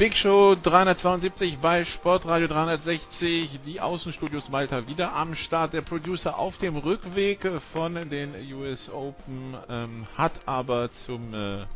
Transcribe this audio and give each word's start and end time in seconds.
Big 0.00 0.16
Show 0.16 0.54
372 0.54 1.58
bei 1.58 1.84
Sportradio 1.84 2.48
360. 2.48 3.60
Die 3.66 3.82
Außenstudios 3.82 4.48
Malta 4.48 4.88
wieder 4.88 5.14
am 5.14 5.34
Start. 5.34 5.74
Der 5.74 5.82
Producer 5.82 6.38
auf 6.38 6.56
dem 6.56 6.78
Rückweg 6.78 7.46
von 7.74 8.08
den 8.08 8.34
US 8.54 8.88
Open 8.88 9.54
ähm, 9.68 10.06
hat 10.16 10.32
aber 10.46 10.90
zum 10.92 11.34
äh, 11.34 11.66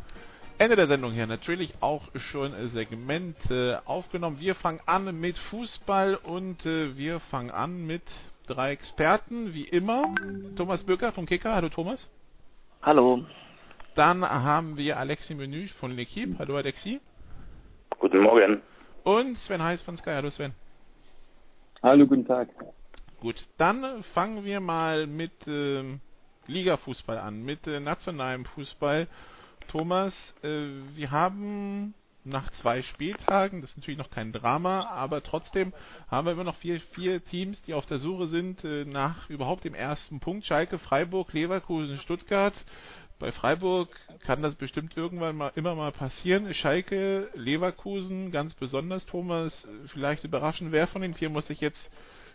Ende 0.57 0.75
der 0.75 0.87
Sendung 0.87 1.11
her 1.11 1.27
natürlich 1.27 1.75
auch 1.81 2.01
schon 2.15 2.51
Segmente 2.69 3.83
aufgenommen. 3.85 4.39
Wir 4.39 4.55
fangen 4.55 4.81
an 4.87 5.19
mit 5.19 5.37
Fußball 5.37 6.15
und 6.15 6.65
äh, 6.65 6.97
wir 6.97 7.19
fangen 7.19 7.51
an 7.51 7.85
mit 7.85 8.01
drei 8.47 8.71
Experten, 8.71 9.53
wie 9.53 9.65
immer. 9.65 10.15
Thomas 10.55 10.83
Böcker 10.83 11.11
vom 11.11 11.27
Kicker. 11.27 11.53
Hallo 11.53 11.69
Thomas. 11.69 12.09
Hallo. 12.81 13.23
Dann 13.93 14.27
haben 14.27 14.77
wir 14.77 14.97
Alexi 14.97 15.35
Menü 15.35 15.67
von 15.67 15.95
L'Equipe. 15.95 16.39
Hallo 16.39 16.57
Alexi. 16.57 16.99
Guten 17.99 18.21
Morgen. 18.21 18.61
Und 19.03 19.37
Sven 19.37 19.63
Heiß 19.63 19.81
von 19.81 19.97
Sky. 19.97 20.11
Hallo 20.11 20.29
Sven. 20.29 20.53
Hallo, 21.81 22.05
guten 22.07 22.25
Tag. 22.25 22.49
Gut, 23.19 23.47
dann 23.57 24.03
fangen 24.13 24.43
wir 24.43 24.59
mal 24.59 25.07
mit 25.07 25.47
äh, 25.47 25.83
Ligafußball 26.47 27.17
an, 27.17 27.43
mit 27.43 27.65
äh, 27.67 27.79
nationalem 27.79 28.45
Fußball. 28.45 29.07
Thomas, 29.67 30.33
äh, 30.43 30.67
wir 30.95 31.11
haben 31.11 31.93
nach 32.23 32.51
zwei 32.51 32.81
Spieltagen, 32.81 33.61
das 33.61 33.71
ist 33.71 33.77
natürlich 33.77 33.99
noch 33.99 34.09
kein 34.09 34.33
Drama, 34.33 34.87
aber 34.87 35.21
trotzdem 35.21 35.73
haben 36.09 36.25
wir 36.25 36.33
immer 36.33 36.43
noch 36.43 36.55
vier, 36.55 36.79
vier 36.79 37.23
Teams, 37.23 37.61
die 37.63 37.73
auf 37.73 37.85
der 37.85 37.99
Suche 37.99 38.27
sind 38.27 38.63
äh, 38.63 38.83
nach 38.85 39.29
überhaupt 39.29 39.63
dem 39.63 39.75
ersten 39.75 40.19
Punkt. 40.19 40.45
Schalke, 40.45 40.79
Freiburg, 40.79 41.33
Leverkusen, 41.33 41.99
Stuttgart. 41.99 42.53
Bei 43.19 43.31
Freiburg 43.31 43.89
kann 44.25 44.41
das 44.41 44.55
bestimmt 44.55 44.97
irgendwann 44.97 45.37
mal 45.37 45.51
immer 45.55 45.73
mal 45.75 45.91
passieren. 45.91 46.53
Schalke, 46.53 47.29
Leverkusen, 47.33 48.31
ganz 48.31 48.55
besonders, 48.55 49.05
Thomas, 49.05 49.67
vielleicht 49.87 50.25
überraschen, 50.25 50.71
wer 50.71 50.87
von 50.87 51.01
den 51.01 51.13
vier 51.13 51.29
muss 51.29 51.47
sich 51.47 51.61
jetzt 51.61 51.89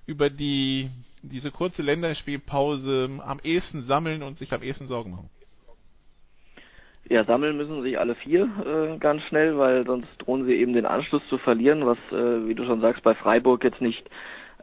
über 0.06 0.30
die 0.30 0.88
diese 1.22 1.50
kurze 1.50 1.82
Länderspielpause 1.82 3.20
am 3.24 3.40
ehesten 3.44 3.82
sammeln 3.82 4.22
und 4.22 4.38
sich 4.38 4.52
am 4.54 4.62
ehesten 4.62 4.86
Sorgen 4.86 5.10
machen? 5.10 5.28
Ja, 7.10 7.24
sammeln 7.24 7.56
müssen 7.56 7.82
sich 7.82 7.98
alle 7.98 8.14
vier 8.14 8.44
äh, 8.64 8.98
ganz 8.98 9.22
schnell, 9.24 9.58
weil 9.58 9.84
sonst 9.84 10.08
drohen 10.18 10.46
sie 10.46 10.54
eben 10.54 10.72
den 10.72 10.86
Anschluss 10.86 11.22
zu 11.28 11.38
verlieren, 11.38 11.84
was, 11.84 11.98
äh, 12.12 12.46
wie 12.46 12.54
du 12.54 12.64
schon 12.64 12.80
sagst, 12.80 13.02
bei 13.02 13.14
Freiburg 13.14 13.64
jetzt 13.64 13.80
nicht 13.80 14.08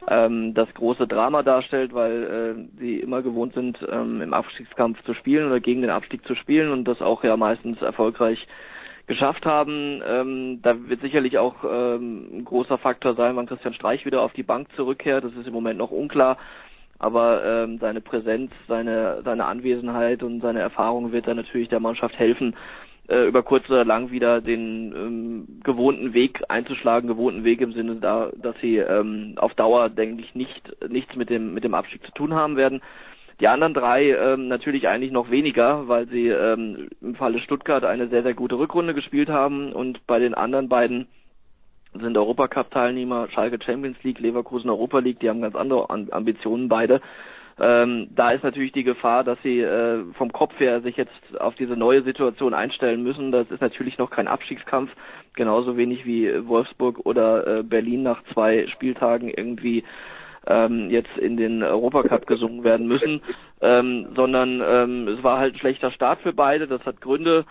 ähm, 0.07 0.53
das 0.53 0.73
große 0.73 1.07
Drama 1.07 1.43
darstellt, 1.43 1.93
weil 1.93 2.23
äh, 2.23 2.79
sie 2.79 2.99
immer 2.99 3.21
gewohnt 3.21 3.53
sind, 3.53 3.77
ähm, 3.91 4.21
im 4.21 4.33
Abstiegskampf 4.33 5.03
zu 5.03 5.13
spielen 5.13 5.47
oder 5.47 5.59
gegen 5.59 5.81
den 5.81 5.91
Abstieg 5.91 6.25
zu 6.25 6.35
spielen 6.35 6.71
und 6.71 6.85
das 6.85 7.01
auch 7.01 7.23
ja 7.23 7.35
meistens 7.37 7.81
erfolgreich 7.81 8.47
geschafft 9.07 9.45
haben. 9.45 10.01
Ähm, 10.05 10.59
da 10.61 10.75
wird 10.87 11.01
sicherlich 11.01 11.37
auch 11.37 11.63
ähm, 11.63 12.39
ein 12.39 12.45
großer 12.45 12.77
Faktor 12.77 13.15
sein, 13.15 13.35
wann 13.35 13.47
Christian 13.47 13.73
Streich 13.73 14.05
wieder 14.05 14.21
auf 14.21 14.33
die 14.33 14.43
Bank 14.43 14.67
zurückkehrt. 14.75 15.23
Das 15.23 15.33
ist 15.33 15.47
im 15.47 15.53
Moment 15.53 15.79
noch 15.79 15.91
unklar. 15.91 16.37
Aber 16.99 17.43
ähm, 17.45 17.77
seine 17.79 18.01
Präsenz, 18.01 18.51
seine, 18.67 19.21
seine 19.23 19.45
Anwesenheit 19.45 20.23
und 20.23 20.41
seine 20.41 20.59
Erfahrung 20.59 21.11
wird 21.11 21.27
dann 21.27 21.37
natürlich 21.37 21.69
der 21.69 21.79
Mannschaft 21.79 22.17
helfen, 22.17 22.55
äh, 23.07 23.27
über 23.27 23.43
kurz 23.43 23.69
oder 23.69 23.85
lang 23.85 24.11
wieder 24.11 24.41
den 24.41 24.93
ähm, 24.95 25.59
gewohnten 25.63 26.13
Weg 26.13 26.43
einzuschlagen, 26.49 27.07
gewohnten 27.07 27.43
Weg 27.43 27.61
im 27.61 27.73
Sinne 27.73 27.95
da, 27.95 28.31
dass 28.35 28.55
sie 28.61 28.77
ähm, 28.77 29.33
auf 29.37 29.53
Dauer, 29.55 29.89
denke 29.89 30.23
ich, 30.23 30.35
nicht 30.35 30.75
nichts 30.89 31.15
mit 31.15 31.29
dem 31.29 31.53
mit 31.53 31.63
dem 31.63 31.73
Abstieg 31.73 32.05
zu 32.05 32.11
tun 32.11 32.33
haben 32.33 32.57
werden. 32.57 32.81
Die 33.39 33.47
anderen 33.47 33.75
drei 33.75 34.11
ähm, 34.11 34.47
natürlich 34.47 34.87
eigentlich 34.87 35.11
noch 35.11 35.29
weniger, 35.29 35.87
weil 35.87 36.07
sie 36.07 36.27
ähm, 36.27 36.89
im 37.01 37.15
Falle 37.15 37.39
Stuttgart 37.39 37.85
eine 37.85 38.07
sehr, 38.07 38.23
sehr 38.23 38.33
gute 38.33 38.57
Rückrunde 38.57 38.95
gespielt 38.95 39.29
haben 39.29 39.73
und 39.73 40.05
bei 40.07 40.17
den 40.17 40.33
anderen 40.33 40.69
beiden 40.69 41.07
sind 41.93 42.17
Europacup-Teilnehmer, 42.17 43.29
Schalke 43.29 43.59
Champions 43.63 43.97
League, 44.03 44.19
Leverkusen 44.19 44.69
Europa 44.69 44.99
League, 44.99 45.19
die 45.19 45.29
haben 45.29 45.41
ganz 45.41 45.55
andere 45.55 45.89
Ambitionen 45.89 46.67
beide. 46.67 47.01
Ähm, 47.59 48.09
da 48.15 48.31
ist 48.31 48.43
natürlich 48.43 48.71
die 48.71 48.83
Gefahr, 48.83 49.23
dass 49.23 49.37
sie 49.41 49.61
äh, 49.61 50.03
vom 50.13 50.31
Kopf 50.31 50.59
her 50.59 50.81
sich 50.81 50.95
jetzt 50.95 51.39
auf 51.39 51.55
diese 51.55 51.75
neue 51.75 52.03
Situation 52.03 52.53
einstellen 52.53 53.01
müssen. 53.01 53.31
Das 53.31 53.49
ist 53.49 53.61
natürlich 53.61 53.97
noch 53.97 54.11
kein 54.11 54.27
Abstiegskampf, 54.27 54.91
genauso 55.33 55.75
wenig 55.75 56.05
wie 56.05 56.47
Wolfsburg 56.47 57.05
oder 57.05 57.59
äh, 57.59 57.63
Berlin 57.63 58.03
nach 58.03 58.23
zwei 58.33 58.67
Spieltagen 58.67 59.29
irgendwie 59.29 59.83
ähm, 60.45 60.89
jetzt 60.91 61.17
in 61.17 61.35
den 61.35 61.63
Europacup 61.63 62.27
gesungen 62.27 62.63
werden 62.63 62.87
müssen, 62.87 63.21
ähm, 63.61 64.07
sondern 64.15 64.61
ähm, 64.63 65.07
es 65.07 65.23
war 65.23 65.39
halt 65.39 65.55
ein 65.55 65.59
schlechter 65.59 65.91
Start 65.91 66.21
für 66.21 66.33
beide. 66.33 66.67
Das 66.67 66.85
hat 66.85 67.01
Gründe. 67.01 67.45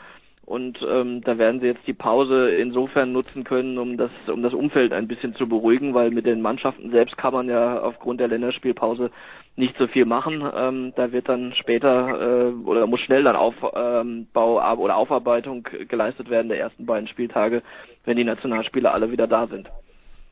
Und 0.45 0.79
ähm, 0.89 1.23
da 1.23 1.39
werden 1.39 1.61
sie 1.61 1.67
jetzt 1.67 1.85
die 1.89 1.93
Pause 1.93 2.51
insofern 2.51 3.13
nutzen 3.13 3.43
können, 3.43 3.79
um 3.79 3.97
das, 3.97 4.13
um 4.33 4.45
das 4.45 4.55
Umfeld 4.55 4.93
ein 4.93 5.09
bisschen 5.09 5.35
zu 5.35 5.49
beruhigen, 5.49 5.93
weil 5.93 6.13
mit 6.13 6.25
den 6.25 6.41
Mannschaften 6.41 6.93
selbst 6.93 7.19
kann 7.19 7.33
man 7.33 7.49
ja 7.49 7.81
aufgrund 7.81 8.21
der 8.21 8.29
Länderspielpause 8.29 9.11
nicht 9.57 9.77
so 9.79 9.87
viel 9.87 10.05
machen. 10.05 10.49
Ähm, 10.55 10.93
da 10.97 11.13
wird 11.13 11.29
dann 11.29 11.55
später 11.55 12.49
äh, 12.49 12.69
oder 12.69 12.87
muss 12.87 13.01
schnell 13.01 13.25
dann 13.25 13.37
Aufbau 13.37 13.73
ähm, 14.03 14.27
oder 14.35 14.97
Aufarbeitung 14.97 15.67
geleistet 15.89 16.31
werden 16.31 16.49
der 16.49 16.61
ersten 16.61 16.87
beiden 16.87 17.09
Spieltage, 17.09 17.63
wenn 18.05 18.17
die 18.17 18.25
Nationalspieler 18.25 18.93
alle 18.93 19.11
wieder 19.11 19.27
da 19.27 19.47
sind. 19.47 19.69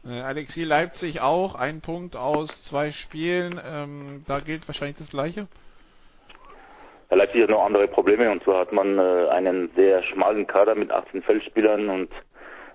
Äh, 0.07 0.21
Alexi 0.21 0.65
Leipzig 0.65 1.23
auch, 1.23 1.55
ein 1.55 1.81
Punkt 1.81 2.17
aus 2.17 2.63
zwei 2.63 2.93
Spielen. 2.93 3.59
Ähm, 3.67 4.25
da 4.29 4.41
gilt 4.41 4.69
wahrscheinlich 4.69 4.99
das 4.99 5.11
Gleiche. 5.11 5.49
Leipzig 7.11 7.43
hat 7.43 7.51
noch 7.51 7.65
andere 7.65 7.87
Probleme 7.87 8.31
und 8.31 8.43
zwar 8.43 8.61
hat 8.61 8.73
man 8.73 8.99
äh, 8.99 9.29
einen 9.29 9.71
sehr 9.77 10.03
schmalen 10.03 10.47
Kader 10.47 10.75
mit 10.75 10.91
18 10.91 11.23
Feldspielern 11.23 11.89
und 11.89 12.11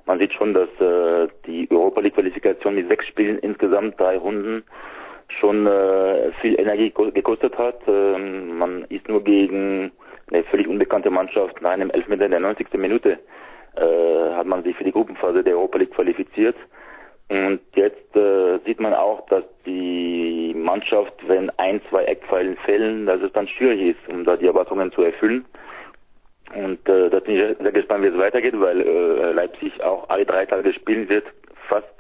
man 0.05 0.17
sieht 0.17 0.33
schon, 0.33 0.53
dass 0.53 0.69
äh, 0.79 1.27
die 1.45 1.69
Europa 1.69 2.01
League 2.01 2.15
Qualifikation 2.15 2.75
mit 2.75 2.87
sechs 2.87 3.05
Spielen 3.07 3.37
insgesamt 3.39 3.99
drei 3.99 4.17
Runden 4.17 4.63
schon 5.29 5.67
äh, 5.67 6.31
viel 6.41 6.59
Energie 6.59 6.91
gekostet 6.91 7.57
hat. 7.57 7.79
Ähm, 7.87 8.57
man 8.57 8.83
ist 8.89 9.07
nur 9.07 9.23
gegen 9.23 9.91
eine 10.31 10.43
völlig 10.45 10.67
unbekannte 10.67 11.09
Mannschaft 11.09 11.61
nach 11.61 11.71
einem 11.71 11.89
Elfmeter 11.89 12.25
in 12.25 12.31
der 12.31 12.39
90. 12.39 12.73
Minute 12.73 13.19
äh, 13.75 14.35
hat 14.35 14.47
man 14.47 14.63
sich 14.63 14.75
für 14.75 14.83
die 14.83 14.91
Gruppenphase 14.91 15.43
der 15.43 15.55
Europa 15.55 15.77
League 15.77 15.93
qualifiziert. 15.93 16.55
Und 17.29 17.59
jetzt 17.75 18.15
äh, 18.15 18.57
sieht 18.65 18.79
man 18.79 18.93
auch, 18.93 19.25
dass 19.27 19.43
die 19.65 20.53
Mannschaft, 20.57 21.13
wenn 21.27 21.51
ein, 21.57 21.79
zwei 21.89 22.05
Eckpfeilen 22.05 22.57
fehlen, 22.65 23.05
dass 23.05 23.21
es 23.21 23.31
dann 23.33 23.47
schwierig 23.47 23.95
ist, 23.95 24.09
um 24.09 24.23
da 24.23 24.35
die 24.35 24.47
Erwartungen 24.47 24.91
zu 24.91 25.03
erfüllen. 25.03 25.45
Und 26.55 26.89
äh, 26.89 27.09
da 27.11 27.19
bin 27.19 27.35
ich 27.35 27.57
sehr 27.59 27.71
gespannt, 27.71 28.03
wie 28.03 28.07
es 28.07 28.17
weitergeht, 28.17 28.59
weil 28.59 28.81
äh, 28.81 29.31
Leipzig 29.33 29.83
auch 29.83 30.09
alle 30.09 30.25
drei 30.25 30.47
Tage 30.47 30.73
spielen 30.73 31.07
wird, 31.07 31.25
fast 31.67 31.98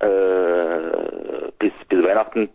äh, 0.00 1.50
bis, 1.58 1.72
bis 1.88 2.04
Weihnachten 2.04 2.50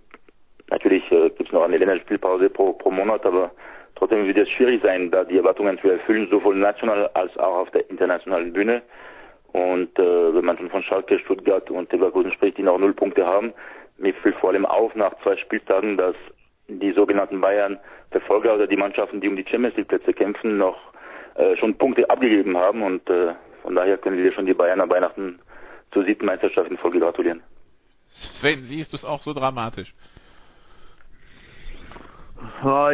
Natürlich 0.71 1.03
äh, 1.11 1.29
gibt 1.29 1.47
es 1.47 1.51
noch 1.51 1.63
eine 1.63 1.77
Länderspielpause 1.77 2.49
pro, 2.49 2.71
pro 2.73 2.89
Monat, 2.89 3.25
aber 3.25 3.51
trotzdem 3.95 4.25
wird 4.25 4.37
es 4.37 4.49
schwierig 4.49 4.81
sein, 4.81 5.11
da 5.11 5.25
die 5.25 5.37
Erwartungen 5.37 5.77
zu 5.79 5.89
erfüllen, 5.89 6.29
sowohl 6.31 6.55
national 6.55 7.09
als 7.13 7.37
auch 7.37 7.57
auf 7.57 7.71
der 7.71 7.87
internationalen 7.89 8.53
Bühne. 8.53 8.81
Und 9.51 9.99
äh, 9.99 10.33
wenn 10.33 10.45
man 10.45 10.57
schon 10.57 10.69
von 10.69 10.81
Schalke, 10.81 11.19
Stuttgart 11.19 11.69
und 11.69 11.91
Leverkusen 11.91 12.31
spricht, 12.31 12.57
die 12.57 12.63
noch 12.63 12.79
null 12.79 12.93
Punkte 12.93 13.27
haben, 13.27 13.53
mir 13.97 14.13
fällt 14.13 14.35
vor 14.35 14.51
allem 14.51 14.65
auf 14.65 14.95
nach 14.95 15.13
zwei 15.23 15.35
Spieltagen, 15.35 15.97
dass 15.97 16.15
die 16.69 16.93
sogenannten 16.93 17.41
Bayern 17.41 17.77
Verfolger 18.11 18.55
oder 18.55 18.65
die 18.65 18.77
Mannschaften, 18.77 19.19
die 19.19 19.27
um 19.27 19.35
die 19.35 19.45
Champions 19.45 19.75
League 19.75 19.89
Plätze 19.89 20.13
kämpfen, 20.13 20.57
noch 20.57 20.77
äh, 21.35 21.57
schon 21.57 21.77
Punkte 21.77 22.09
abgegeben 22.09 22.57
haben 22.57 22.81
und 22.81 23.09
äh, 23.09 23.33
von 23.61 23.75
daher 23.75 23.97
können 23.97 24.23
wir 24.23 24.31
schon 24.31 24.45
die 24.45 24.53
Bayern 24.53 24.79
an 24.79 24.89
Weihnachten 24.89 25.39
zur 25.91 26.05
siebten 26.05 26.25
Meisterschaft 26.25 26.69
in 26.69 26.77
Folge 26.77 26.99
gratulieren. 26.99 27.41
Sven, 28.07 28.65
siehst 28.67 28.91
du 28.91 28.97
es 28.97 29.05
auch 29.05 29.21
so 29.21 29.33
dramatisch? 29.33 29.93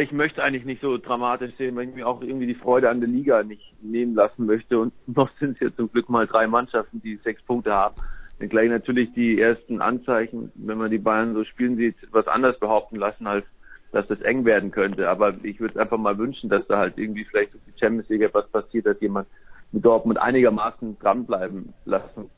Ich 0.00 0.12
möchte 0.12 0.42
eigentlich 0.42 0.64
nicht 0.64 0.82
so 0.82 0.98
dramatisch 0.98 1.54
sehen, 1.56 1.74
weil 1.76 1.88
ich 1.88 1.94
mir 1.94 2.06
auch 2.06 2.20
irgendwie 2.22 2.46
die 2.46 2.54
Freude 2.54 2.90
an 2.90 3.00
der 3.00 3.08
Liga 3.08 3.42
nicht 3.42 3.74
nehmen 3.82 4.14
lassen 4.14 4.46
möchte. 4.46 4.78
Und 4.78 4.92
noch 5.06 5.30
sind 5.38 5.52
es 5.52 5.60
ja 5.60 5.74
zum 5.74 5.90
Glück 5.90 6.08
mal 6.08 6.26
drei 6.26 6.46
Mannschaften, 6.46 7.00
die 7.02 7.16
sechs 7.16 7.42
Punkte 7.42 7.72
haben. 7.72 7.96
Dann 8.38 8.48
gleich 8.48 8.68
natürlich 8.70 9.12
die 9.14 9.40
ersten 9.40 9.80
Anzeichen, 9.80 10.52
wenn 10.54 10.78
man 10.78 10.90
die 10.90 10.98
Bayern 10.98 11.34
so 11.34 11.44
spielen 11.44 11.76
sieht, 11.76 11.96
was 12.12 12.28
anders 12.28 12.58
behaupten 12.58 12.96
lassen, 12.96 13.26
als 13.26 13.44
dass 13.90 14.06
das 14.06 14.20
eng 14.20 14.44
werden 14.44 14.70
könnte. 14.70 15.08
Aber 15.08 15.34
ich 15.42 15.60
würde 15.60 15.80
einfach 15.80 15.98
mal 15.98 16.18
wünschen, 16.18 16.50
dass 16.50 16.66
da 16.66 16.78
halt 16.78 16.98
irgendwie 16.98 17.24
vielleicht 17.24 17.54
durch 17.54 17.62
die 17.66 17.78
Champions 17.78 18.08
League 18.10 18.22
etwas 18.22 18.48
passiert, 18.48 18.86
dass 18.86 19.00
jemand 19.00 19.28
mit 19.72 19.84
Dortmund 19.84 20.18
einigermaßen 20.18 20.98
dranbleiben 20.98 21.72
lassen. 21.84 22.30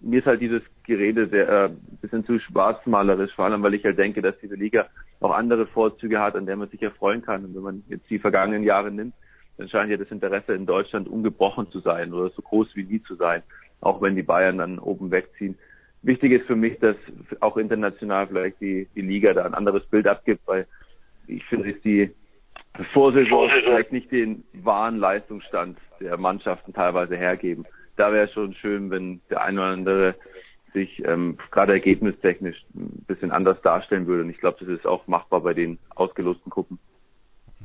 Mir 0.00 0.20
ist 0.20 0.26
halt 0.26 0.40
dieses 0.40 0.62
Gerede 0.84 1.28
sehr 1.28 1.48
äh, 1.48 1.70
bisschen 2.00 2.24
zu 2.24 2.38
schwarzmalerisch, 2.38 3.32
vor 3.34 3.44
allem 3.44 3.62
weil 3.62 3.74
ich 3.74 3.84
halt 3.84 3.98
denke, 3.98 4.22
dass 4.22 4.38
diese 4.40 4.54
Liga 4.54 4.88
auch 5.20 5.32
andere 5.32 5.66
Vorzüge 5.66 6.20
hat, 6.20 6.36
an 6.36 6.46
der 6.46 6.56
man 6.56 6.68
sich 6.68 6.82
erfreuen 6.82 7.22
kann. 7.22 7.44
Und 7.44 7.54
wenn 7.54 7.62
man 7.62 7.82
jetzt 7.88 8.08
die 8.08 8.18
vergangenen 8.18 8.62
Jahre 8.62 8.90
nimmt, 8.90 9.14
dann 9.58 9.68
scheint 9.68 9.90
ja 9.90 9.98
das 9.98 10.10
Interesse 10.10 10.54
in 10.54 10.64
Deutschland 10.64 11.06
ungebrochen 11.06 11.70
zu 11.70 11.80
sein 11.80 12.12
oder 12.14 12.30
so 12.30 12.40
groß 12.40 12.74
wie 12.74 12.84
nie 12.84 13.02
zu 13.02 13.14
sein, 13.16 13.42
auch 13.82 14.00
wenn 14.00 14.16
die 14.16 14.22
Bayern 14.22 14.58
dann 14.58 14.78
oben 14.78 15.10
wegziehen. 15.10 15.58
Wichtig 16.02 16.32
ist 16.32 16.46
für 16.46 16.56
mich, 16.56 16.78
dass 16.78 16.96
auch 17.40 17.58
international 17.58 18.26
vielleicht 18.26 18.60
die, 18.60 18.88
die 18.94 19.02
Liga 19.02 19.34
da 19.34 19.44
ein 19.44 19.54
anderes 19.54 19.84
Bild 19.86 20.06
abgibt, 20.06 20.40
weil 20.46 20.66
ich 21.26 21.44
finde, 21.44 21.72
dass 21.72 21.82
die 21.82 22.10
Vorsaison 22.94 23.50
vielleicht 23.50 23.92
nicht 23.92 24.10
den 24.10 24.44
wahren 24.54 24.96
Leistungsstand 24.96 25.76
der 26.00 26.16
Mannschaften 26.16 26.72
teilweise 26.72 27.16
hergeben. 27.16 27.66
Da 28.00 28.10
wäre 28.14 28.28
es 28.28 28.32
schon 28.32 28.54
schön, 28.54 28.90
wenn 28.90 29.20
der 29.28 29.42
eine 29.42 29.60
oder 29.60 29.70
andere 29.72 30.14
sich 30.72 31.04
ähm, 31.04 31.36
gerade 31.50 31.74
ergebnistechnisch 31.74 32.56
ein 32.74 33.04
bisschen 33.06 33.30
anders 33.30 33.60
darstellen 33.60 34.06
würde. 34.06 34.22
Und 34.22 34.30
ich 34.30 34.38
glaube, 34.38 34.56
das 34.58 34.68
ist 34.68 34.86
auch 34.86 35.06
machbar 35.06 35.42
bei 35.42 35.52
den 35.52 35.78
ausgelosten 35.90 36.48
Gruppen. 36.48 36.78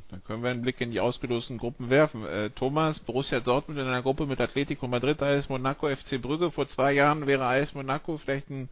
Dann 0.10 0.22
können 0.26 0.44
wir 0.44 0.50
einen 0.50 0.62
Blick 0.62 0.82
in 0.82 0.92
die 0.92 1.00
ausgelosten 1.00 1.58
Gruppen 1.58 1.90
werfen. 1.90 2.26
Äh, 2.26 2.50
Thomas, 2.50 3.00
Borussia 3.00 3.40
Dortmund 3.40 3.80
in 3.80 3.88
einer 3.88 4.02
Gruppe 4.02 4.26
mit 4.26 4.42
Atletico 4.42 4.90
Madrid, 4.90 5.22
AS 5.22 5.48
Monaco, 5.48 5.88
FC 5.88 6.22
Brügge. 6.22 6.52
Vor 6.52 6.68
zwei 6.68 6.92
Jahren 6.92 7.28
wäre 7.28 7.46
AS 7.46 7.74
Monaco 7.74 8.18
vielleicht 8.18 8.50
ein 8.50 8.68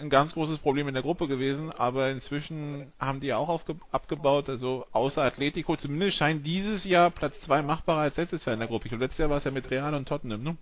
ein 0.00 0.10
ganz 0.10 0.34
großes 0.34 0.58
Problem 0.58 0.88
in 0.88 0.94
der 0.94 1.02
Gruppe 1.02 1.28
gewesen, 1.28 1.70
aber 1.70 2.10
inzwischen 2.10 2.92
haben 2.98 3.20
die 3.20 3.32
auch 3.32 3.48
aufge 3.48 3.76
abgebaut, 3.92 4.48
also 4.48 4.86
außer 4.92 5.22
Atletico, 5.22 5.76
zumindest 5.76 6.18
scheint 6.18 6.46
dieses 6.46 6.84
Jahr 6.84 7.10
Platz 7.10 7.40
2 7.42 7.62
machbarer 7.62 8.00
als 8.00 8.16
letztes 8.16 8.44
Jahr 8.44 8.54
in 8.54 8.60
der 8.60 8.68
Gruppe. 8.68 8.88
Und 8.92 9.00
letztes 9.00 9.18
Jahr 9.18 9.30
war 9.30 9.38
es 9.38 9.44
ja 9.44 9.50
mit 9.50 9.70
Real 9.70 9.94
und 9.94 10.08
Tottenham, 10.08 10.42
ne? 10.42 10.56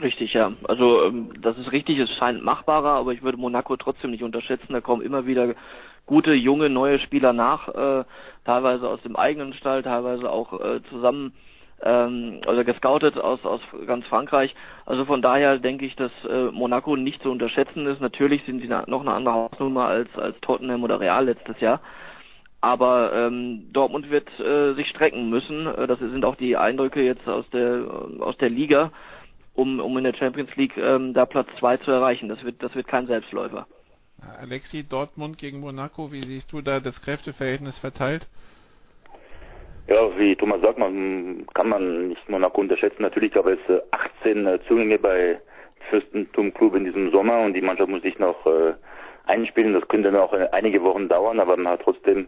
Richtig, 0.00 0.32
ja. 0.32 0.52
Also 0.64 1.04
ähm, 1.04 1.32
das 1.40 1.58
ist 1.58 1.72
richtig, 1.72 1.98
es 1.98 2.10
scheint 2.18 2.44
machbarer, 2.44 2.92
aber 2.92 3.12
ich 3.12 3.22
würde 3.22 3.38
Monaco 3.38 3.76
trotzdem 3.76 4.12
nicht 4.12 4.22
unterschätzen. 4.22 4.72
Da 4.72 4.80
kommen 4.80 5.02
immer 5.02 5.26
wieder 5.26 5.54
gute, 6.06 6.32
junge, 6.32 6.70
neue 6.70 7.00
Spieler 7.00 7.32
nach, 7.32 7.68
äh, 7.68 8.04
teilweise 8.44 8.88
aus 8.88 9.02
dem 9.02 9.16
eigenen 9.16 9.54
Stall, 9.54 9.82
teilweise 9.82 10.30
auch 10.30 10.60
äh, 10.60 10.80
zusammen 10.88 11.32
ähm, 11.82 12.40
oder 12.46 12.64
gescoutet 12.64 13.16
aus, 13.16 13.44
aus 13.44 13.60
ganz 13.86 14.06
Frankreich. 14.06 14.54
Also 14.86 15.04
von 15.04 15.22
daher 15.22 15.58
denke 15.58 15.86
ich, 15.86 15.96
dass 15.96 16.12
äh, 16.28 16.50
Monaco 16.50 16.96
nicht 16.96 17.22
zu 17.22 17.30
unterschätzen 17.30 17.86
ist. 17.86 18.00
Natürlich 18.00 18.44
sind 18.44 18.60
sie 18.60 18.68
noch 18.68 19.00
eine 19.00 19.12
andere 19.12 19.34
Hausnummer 19.34 19.86
als, 19.86 20.08
als 20.16 20.38
Tottenham 20.40 20.82
oder 20.82 21.00
Real 21.00 21.24
letztes 21.24 21.60
Jahr. 21.60 21.80
Aber 22.60 23.12
ähm, 23.12 23.68
Dortmund 23.72 24.10
wird 24.10 24.28
äh, 24.40 24.74
sich 24.74 24.88
strecken 24.88 25.30
müssen. 25.30 25.66
Äh, 25.66 25.86
das 25.86 26.00
sind 26.00 26.24
auch 26.24 26.34
die 26.34 26.56
Eindrücke 26.56 27.02
jetzt 27.02 27.28
aus 27.28 27.48
der 27.50 27.84
aus 28.18 28.36
der 28.38 28.50
Liga, 28.50 28.90
um, 29.54 29.78
um 29.78 29.96
in 29.96 30.02
der 30.02 30.14
Champions 30.14 30.54
League 30.56 30.76
ähm, 30.76 31.14
da 31.14 31.24
Platz 31.24 31.48
zwei 31.60 31.76
zu 31.76 31.92
erreichen. 31.92 32.28
Das 32.28 32.42
wird 32.42 32.60
das 32.60 32.74
wird 32.74 32.88
kein 32.88 33.06
Selbstläufer. 33.06 33.66
Alexi, 34.40 34.82
Dortmund 34.88 35.38
gegen 35.38 35.60
Monaco, 35.60 36.10
wie 36.10 36.24
siehst 36.24 36.52
du 36.52 36.60
da 36.60 36.80
das 36.80 37.00
Kräfteverhältnis 37.00 37.78
verteilt? 37.78 38.26
Ja, 39.88 40.10
wie 40.18 40.36
Thomas 40.36 40.60
sagt, 40.60 40.78
man 40.78 41.46
kann 41.54 41.70
man 41.70 42.08
nicht 42.08 42.28
Monaco 42.28 42.60
unterschätzen. 42.60 43.00
Natürlich 43.00 43.32
gab 43.32 43.46
es 43.46 43.58
18 44.20 44.46
äh, 44.46 44.58
Zugänge 44.68 44.98
bei 44.98 45.40
Fürstentum 45.88 46.52
Club 46.52 46.74
in 46.74 46.84
diesem 46.84 47.10
Sommer 47.10 47.40
und 47.40 47.54
die 47.54 47.62
Mannschaft 47.62 47.88
muss 47.88 48.02
sich 48.02 48.18
noch 48.18 48.44
äh, 48.44 48.74
einspielen. 49.24 49.72
Das 49.72 49.88
könnte 49.88 50.12
noch 50.12 50.34
äh, 50.34 50.46
einige 50.52 50.82
Wochen 50.82 51.08
dauern, 51.08 51.40
aber 51.40 51.56
man 51.56 51.72
hat 51.72 51.80
trotzdem 51.84 52.26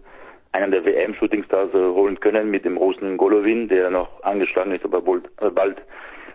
einen 0.52 0.72
der 0.72 0.86
WM-Shootingstars 0.86 1.74
holen 1.74 2.18
können 2.18 2.50
mit 2.50 2.64
dem 2.64 2.78
Russen 2.78 3.18
Golovin, 3.18 3.68
der 3.68 3.90
noch 3.90 4.22
angeschlagen 4.22 4.72
ist, 4.72 4.84
aber 4.86 5.02
bald 5.02 5.82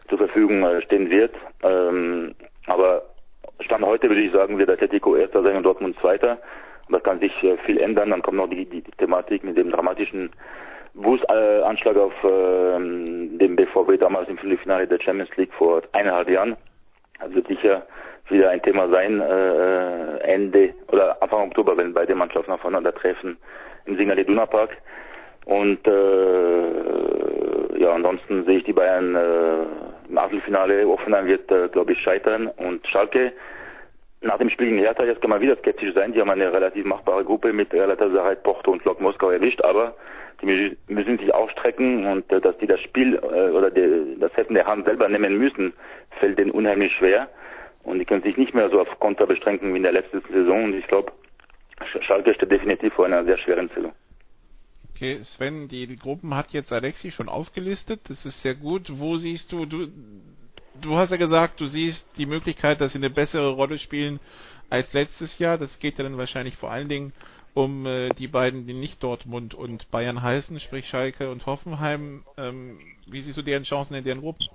zur 0.08 0.20
Verfügung 0.20 0.64
stehen 0.82 1.10
wird. 1.10 1.34
Ähm, 1.64 2.36
aber 2.68 3.02
Stand 3.62 3.84
heute 3.84 4.10
würde 4.10 4.22
ich 4.22 4.32
sagen, 4.32 4.60
wird 4.60 4.70
Atletico 4.70 5.16
erster 5.16 5.42
sein 5.42 5.58
und 5.58 5.64
Dortmund 5.64 5.98
zweiter. 6.00 6.38
Da 6.90 7.00
kann 7.00 7.20
sich 7.20 7.34
viel 7.66 7.80
ändern. 7.80 8.12
Dann 8.12 8.22
kommt 8.22 8.38
noch 8.38 8.50
die, 8.50 8.66
die, 8.66 8.82
die 8.82 8.92
Thematik 8.92 9.44
mit 9.44 9.58
dem 9.58 9.72
dramatischen 9.72 10.30
Busanschlag 10.96 11.98
auf 11.98 12.14
äh, 12.24 12.78
dem 12.78 13.56
BVB 13.56 14.00
damals 14.00 14.30
im 14.30 14.38
Viertelfinale 14.38 14.88
der 14.88 15.02
Champions 15.02 15.36
League 15.36 15.54
vor 15.54 15.82
eineinhalb 15.92 16.30
Jahren. 16.30 16.56
Das 17.20 17.34
wird 17.34 17.48
sicher 17.48 17.86
wieder 18.30 18.50
ein 18.50 18.62
Thema 18.62 18.90
sein, 18.90 19.22
äh, 19.22 20.18
Ende 20.20 20.74
oder 20.92 21.22
Anfang 21.22 21.48
Oktober, 21.48 21.78
wenn 21.78 21.94
beide 21.94 22.16
Mannschaften 22.16 22.52
aufeinandertreffen 22.52 23.38
im 23.86 23.98
Signal 23.98 24.20
Iduna 24.20 24.46
Park. 24.46 24.72
Und 25.46 25.86
äh, 25.88 27.80
ja, 27.80 27.92
ansonsten 27.92 28.46
sehe 28.46 28.58
ich 28.58 28.64
die 28.64 28.74
Bayern 28.74 29.16
äh, 29.16 30.10
im 30.10 30.18
Achtelfinale. 30.18 30.88
Offenheim 30.88 31.28
wird, 31.28 31.52
äh, 31.52 31.68
glaube 31.68 31.92
ich, 31.94 32.02
scheitern. 32.02 32.48
Und 32.58 32.88
Schalke, 32.88 33.32
nach 34.22 34.40
dem 34.40 34.50
Spiel 34.50 34.70
gegen 34.70 34.80
Hertha, 34.80 35.04
jetzt 35.04 35.22
kann 35.22 35.30
man 35.30 35.42
wieder 35.42 35.56
skeptisch 35.58 35.94
sein. 35.94 36.14
Die 36.14 36.20
haben 36.20 36.32
eine 36.32 36.52
relativ 36.52 36.84
machbare 36.86 37.24
Gruppe 37.24 37.54
mit 37.54 37.70
Galatasaray, 37.70 38.38
Porto 38.38 38.72
und 38.72 38.84
Lok 38.86 39.00
Moskau 39.02 39.30
erwischt, 39.30 39.64
aber 39.64 39.94
die 40.42 40.78
müssen 40.88 41.18
sich 41.18 41.34
auch 41.34 41.50
strecken 41.52 42.06
und 42.06 42.32
äh, 42.32 42.42
dass 42.42 42.58
die 42.58 42.68
das 42.68 42.80
Spiel 42.82 43.16
äh, 43.16 43.52
oder 43.52 43.72
die, 43.72 44.18
das 44.20 44.36
Heft 44.36 44.50
der 44.50 44.66
Hand 44.66 44.86
selber 44.86 45.08
nehmen 45.10 45.38
müssen, 45.38 45.74
fällt 46.20 46.38
denen 46.38 46.52
unheimlich 46.52 46.94
schwer. 46.94 47.30
Und 47.84 48.00
die 48.00 48.06
können 48.06 48.24
sich 48.24 48.36
nicht 48.38 48.54
mehr 48.54 48.70
so 48.70 48.82
auf 48.82 49.00
Konter 49.00 49.28
beschränken 49.28 49.74
wie 49.74 49.78
in 49.78 49.84
der 49.84 49.92
letzten 49.92 50.22
Saison. 50.32 50.66
Und 50.66 50.74
ich 50.76 50.88
glaube, 50.88 51.12
Schalke 52.02 52.34
steht 52.34 52.52
definitiv 52.52 52.94
vor 52.94 53.06
einer 53.06 53.24
sehr 53.26 53.38
schweren 53.38 53.70
Saison. 53.76 53.94
Okay, 54.96 55.20
Sven, 55.24 55.68
die, 55.68 55.94
Gruppen 55.98 56.36
hat 56.36 56.52
jetzt 56.52 56.72
Alexi 56.72 57.12
schon 57.12 57.28
aufgelistet. 57.28 58.02
Das 58.08 58.26
ist 58.26 58.42
sehr 58.42 58.56
gut. 58.56 58.90
Wo 58.94 59.18
siehst 59.18 59.52
du, 59.52 59.66
du, 59.66 59.88
du 60.82 60.96
hast 60.96 61.12
ja 61.12 61.18
gesagt, 61.18 61.60
du 61.60 61.66
siehst 61.66 62.08
die 62.18 62.26
Möglichkeit, 62.26 62.80
dass 62.82 62.94
sie 62.94 63.00
eine 63.00 63.10
bessere 63.10 63.50
Rolle 63.52 63.78
spielen 63.78 64.20
als 64.70 64.94
letztes 64.94 65.38
Jahr. 65.38 65.58
Das 65.58 65.80
geht 65.80 66.00
dann 66.00 66.18
wahrscheinlich 66.18 66.56
vor 66.56 66.72
allen 66.72 66.88
Dingen 66.88 67.14
um 67.56 67.86
äh, 67.86 68.10
die 68.10 68.28
beiden, 68.28 68.68
die 68.68 68.74
nicht 68.74 69.02
Dortmund 69.02 69.56
und 69.56 69.90
Bayern 69.90 70.22
heißen, 70.22 70.60
sprich 70.60 70.88
Schalke 70.88 71.32
und 71.32 71.46
Hoffenheim. 71.46 72.24
Ähm, 72.38 72.78
wie 73.08 73.22
siehst 73.22 73.38
du 73.38 73.42
deren 73.42 73.64
Chancen 73.64 73.96
in 73.96 74.04
deren 74.04 74.20
Gruppen? 74.20 74.46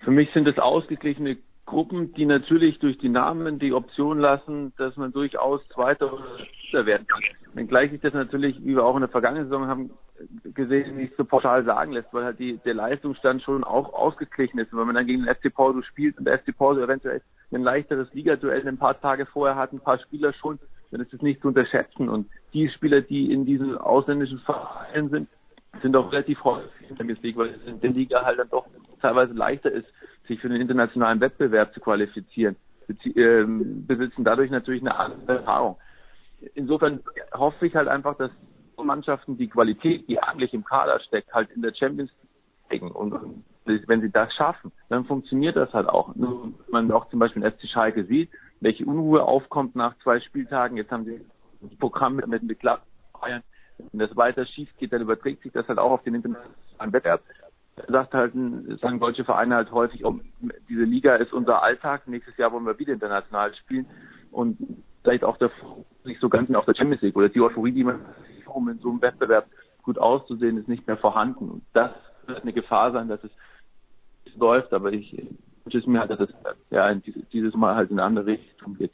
Für 0.00 0.10
mich 0.10 0.28
sind 0.34 0.48
es 0.48 0.58
ausgeglichene 0.58 1.38
Gruppen, 1.66 2.14
die 2.14 2.26
natürlich 2.26 2.78
durch 2.80 2.98
die 2.98 3.08
Namen 3.08 3.58
die 3.58 3.72
Option 3.72 4.18
lassen, 4.18 4.72
dass 4.76 4.96
man 4.96 5.12
durchaus 5.12 5.60
Zweiter 5.68 6.12
oder 6.12 6.24
Dritter 6.62 6.86
werden 6.86 7.06
kann. 7.06 7.22
Wenngleich 7.54 7.92
sich 7.92 8.00
das 8.00 8.14
natürlich, 8.14 8.56
wie 8.64 8.74
wir 8.74 8.84
auch 8.84 8.96
in 8.96 9.02
der 9.02 9.10
vergangenen 9.10 9.44
Saison 9.44 9.68
haben 9.68 9.90
gesehen, 10.54 10.96
nicht 10.96 11.14
so 11.16 11.24
pauschal 11.24 11.64
sagen 11.64 11.92
lässt, 11.92 12.12
weil 12.12 12.24
halt 12.24 12.38
die, 12.40 12.56
der 12.64 12.74
Leistungsstand 12.74 13.42
schon 13.42 13.62
auch 13.62 13.92
ausgeglichen 13.92 14.58
ist. 14.58 14.72
Und 14.72 14.80
wenn 14.80 14.86
man 14.86 14.96
dann 14.96 15.06
gegen 15.06 15.24
den 15.24 15.34
FC 15.34 15.54
Porto 15.54 15.82
spielt 15.82 16.18
und 16.18 16.24
der 16.24 16.38
FC 16.38 16.56
Porto 16.56 16.80
eventuell 16.80 17.22
ein 17.52 17.62
leichteres 17.62 18.12
Ligaduell 18.12 18.66
ein 18.66 18.78
paar 18.78 19.00
Tage 19.00 19.26
vorher 19.26 19.56
hat, 19.56 19.72
ein 19.72 19.80
paar 19.80 19.98
Spieler 19.98 20.32
schon, 20.34 20.58
dann 20.90 21.00
ist 21.00 21.12
es 21.12 21.22
nicht 21.22 21.40
zu 21.40 21.48
unterschätzen. 21.48 22.08
Und 22.08 22.28
die 22.52 22.68
Spieler, 22.68 23.00
die 23.00 23.32
in 23.32 23.46
diesen 23.46 23.76
ausländischen 23.76 24.38
Vereinen 24.40 25.10
sind, 25.10 25.28
sind 25.82 25.96
auch 25.96 26.10
relativ 26.12 26.42
häufig 26.44 26.70
in 26.88 26.96
der 26.96 27.06
League, 27.06 27.36
weil 27.36 27.50
es 27.50 27.66
in 27.66 27.80
der 27.80 27.90
Liga 27.90 28.24
halt 28.24 28.38
dann 28.38 28.48
doch 28.48 28.66
teilweise 29.00 29.32
leichter 29.32 29.70
ist, 29.70 29.86
sich 30.26 30.40
für 30.40 30.48
den 30.48 30.60
internationalen 30.60 31.20
Wettbewerb 31.20 31.72
zu 31.72 31.80
qualifizieren, 31.80 32.56
ähm, 33.16 33.86
besitzen 33.86 34.24
dadurch 34.24 34.50
natürlich 34.50 34.82
eine 34.82 34.96
andere 34.96 35.38
Erfahrung. 35.38 35.76
Insofern 36.54 37.00
hoffe 37.32 37.66
ich 37.66 37.74
halt 37.74 37.88
einfach, 37.88 38.16
dass 38.16 38.30
Mannschaften 38.76 39.36
die 39.36 39.48
Qualität, 39.48 40.08
die 40.08 40.20
eigentlich 40.22 40.54
im 40.54 40.64
Kader 40.64 41.00
steckt, 41.00 41.32
halt 41.34 41.50
in 41.50 41.62
der 41.62 41.74
Champions 41.74 42.10
League 42.70 42.82
und 42.82 43.44
wenn 43.86 44.00
sie 44.00 44.10
das 44.10 44.32
schaffen, 44.34 44.72
dann 44.88 45.04
funktioniert 45.04 45.56
das 45.56 45.72
halt 45.72 45.88
auch. 45.88 46.10
Wenn 46.14 46.54
man 46.70 46.90
auch 46.92 47.08
zum 47.08 47.18
Beispiel 47.18 47.42
den 47.42 47.52
FC 47.52 47.68
Schalke 47.68 48.04
sieht, 48.04 48.30
welche 48.60 48.84
Unruhe 48.84 49.22
aufkommt 49.22 49.76
nach 49.76 49.96
zwei 50.02 50.20
Spieltagen. 50.20 50.76
Jetzt 50.76 50.90
haben 50.90 51.04
sie 51.04 51.20
das 51.60 51.76
Programm 51.78 52.16
mit, 52.16 52.26
mit, 52.26 52.42
mit 52.42 52.58
Bayern. 52.60 53.42
Wenn 53.78 54.00
das 54.00 54.16
weiter 54.16 54.44
schief 54.46 54.68
geht, 54.78 54.92
dann 54.92 55.02
überträgt 55.02 55.42
sich 55.42 55.52
das 55.52 55.68
halt 55.68 55.78
auch 55.78 55.92
auf 55.92 56.02
den 56.02 56.14
internationalen 56.14 56.92
Wettbewerb. 56.92 57.22
Sagt 57.86 58.12
halt, 58.12 58.32
sagen 58.80 58.98
deutsche 58.98 59.24
Vereine 59.24 59.54
halt 59.54 59.70
häufig, 59.70 60.04
oh, 60.04 60.18
diese 60.68 60.82
Liga 60.82 61.14
ist 61.14 61.32
unser 61.32 61.62
Alltag. 61.62 62.08
Nächstes 62.08 62.36
Jahr 62.36 62.52
wollen 62.52 62.66
wir 62.66 62.78
wieder 62.78 62.92
international 62.92 63.54
spielen 63.54 63.86
und 64.32 64.58
vielleicht 65.02 65.22
auch 65.22 65.36
der, 65.36 65.52
nicht 66.04 66.20
so 66.20 66.28
ganz 66.28 66.52
auf 66.52 66.64
der 66.64 66.74
Champions 66.74 67.02
League 67.02 67.16
oder 67.16 67.28
die 67.28 67.40
Euphorie, 67.40 67.70
die 67.70 67.84
man 67.84 68.00
um 68.46 68.68
in 68.68 68.78
so 68.78 68.90
einem 68.90 69.00
Wettbewerb 69.00 69.46
gut 69.82 69.98
auszusehen, 69.98 70.58
ist 70.58 70.68
nicht 70.68 70.86
mehr 70.86 70.96
vorhanden. 70.96 71.48
Und 71.48 71.62
das 71.72 71.92
wird 72.26 72.42
eine 72.42 72.52
Gefahr 72.52 72.92
sein, 72.92 73.08
dass 73.08 73.22
es 73.22 73.30
läuft, 74.36 74.72
aber 74.72 74.92
ich 74.92 75.12
wünsche 75.64 75.78
es 75.78 75.86
mir 75.86 76.00
halt, 76.00 76.10
dass 76.10 76.20
es 76.20 76.30
ja, 76.70 76.92
dieses 77.32 77.54
Mal 77.54 77.74
halt 77.74 77.90
in 77.90 77.98
eine 77.98 78.06
andere 78.06 78.26
Richtung 78.26 78.76
geht. 78.76 78.92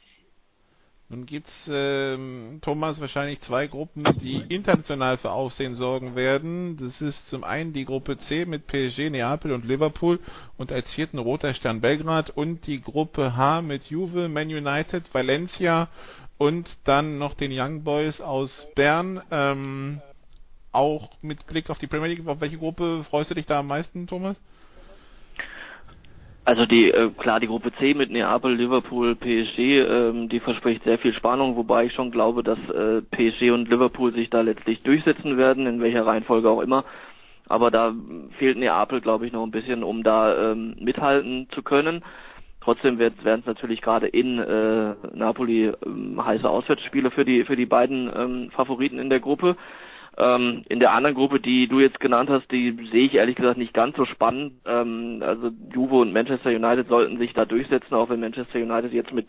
Nun 1.07 1.27
gibt's 1.27 1.69
ähm, 1.71 2.57
Thomas 2.61 2.99
wahrscheinlich 2.99 3.39
zwei 3.41 3.67
Gruppen, 3.67 4.03
die 4.21 4.43
international 4.49 5.17
für 5.17 5.29
Aufsehen 5.29 5.75
sorgen 5.75 6.15
werden. 6.15 6.77
Das 6.77 6.99
ist 6.99 7.29
zum 7.29 7.43
einen 7.43 7.73
die 7.73 7.85
Gruppe 7.85 8.17
C 8.17 8.45
mit 8.45 8.65
PSG, 8.65 9.11
Neapel 9.11 9.51
und 9.51 9.65
Liverpool 9.65 10.19
und 10.57 10.71
als 10.71 10.91
vierten 10.93 11.19
Roter 11.19 11.53
Stern 11.53 11.79
Belgrad 11.79 12.31
und 12.31 12.65
die 12.65 12.81
Gruppe 12.81 13.37
H 13.37 13.61
mit 13.61 13.85
Juve, 13.85 14.29
Man 14.29 14.47
United, 14.47 15.13
Valencia 15.13 15.89
und 16.39 16.75
dann 16.85 17.19
noch 17.19 17.35
den 17.35 17.51
Young 17.53 17.83
Boys 17.83 18.19
aus 18.19 18.67
Bern. 18.73 19.21
Ähm, 19.29 20.01
auch 20.71 21.11
mit 21.21 21.45
Blick 21.45 21.69
auf 21.69 21.77
die 21.77 21.87
Premier 21.87 22.07
League, 22.07 22.27
auf 22.27 22.41
welche 22.41 22.57
Gruppe 22.57 23.05
freust 23.09 23.29
du 23.29 23.35
dich 23.35 23.45
da 23.45 23.59
am 23.59 23.67
meisten, 23.67 24.07
Thomas? 24.07 24.41
Also 26.45 26.67
die 26.67 26.91
äh, 26.91 27.09
klar 27.17 27.39
die 27.39 27.47
Gruppe 27.47 27.71
C 27.79 27.95
mit 27.95 28.11
Neapel, 28.11 28.53
Liverpool, 28.53 29.15
PSG, 29.15 29.57
ähm, 29.79 30.29
die 30.29 30.39
verspricht 30.39 30.83
sehr 30.83 30.99
viel 30.99 31.13
Spannung, 31.13 31.55
wobei 31.55 31.85
ich 31.85 31.93
schon 31.93 32.11
glaube, 32.11 32.43
dass 32.43 32.59
äh, 32.69 33.01
PSG 33.01 33.49
und 33.49 33.67
Liverpool 33.67 34.13
sich 34.13 34.29
da 34.29 34.41
letztlich 34.41 34.83
durchsetzen 34.83 35.37
werden, 35.37 35.65
in 35.65 35.81
welcher 35.81 36.05
Reihenfolge 36.05 36.47
auch 36.47 36.61
immer. 36.61 36.85
Aber 37.47 37.71
da 37.71 37.93
fehlt 38.37 38.57
Neapel, 38.57 39.01
glaube 39.01 39.25
ich, 39.25 39.31
noch 39.31 39.43
ein 39.43 39.51
bisschen, 39.51 39.83
um 39.83 40.03
da 40.03 40.51
ähm, 40.51 40.75
mithalten 40.79 41.47
zu 41.51 41.63
können. 41.63 42.03
Trotzdem 42.61 42.99
werden 42.99 43.39
es 43.39 43.45
natürlich 43.45 43.81
gerade 43.81 44.07
in 44.07 44.37
äh, 44.39 44.93
Napoli 45.13 45.71
ähm, 45.85 46.23
heiße 46.23 46.47
Auswärtsspiele 46.47 47.09
für 47.09 47.25
die 47.25 47.43
für 47.43 47.55
die 47.55 47.67
beiden 47.67 48.11
ähm, 48.15 48.51
Favoriten 48.51 48.99
in 48.99 49.09
der 49.09 49.19
Gruppe. 49.19 49.55
Ähm, 50.17 50.63
in 50.69 50.79
der 50.79 50.93
anderen 50.93 51.15
Gruppe, 51.15 51.39
die 51.41 51.67
du 51.67 51.79
jetzt 51.79 51.99
genannt 51.99 52.29
hast, 52.29 52.49
die 52.49 52.71
sehe 52.91 53.05
ich 53.05 53.15
ehrlich 53.15 53.35
gesagt 53.35 53.57
nicht 53.57 53.73
ganz 53.73 53.97
so 53.97 54.05
spannend. 54.05 54.53
Ähm, 54.65 55.21
also 55.25 55.51
Juve 55.73 55.95
und 55.95 56.13
Manchester 56.13 56.51
United 56.51 56.87
sollten 56.87 57.17
sich 57.17 57.33
da 57.33 57.45
durchsetzen, 57.45 57.93
auch 57.93 58.09
wenn 58.09 58.21
Manchester 58.21 58.59
United 58.59 58.93
jetzt 58.93 59.11
mit 59.11 59.27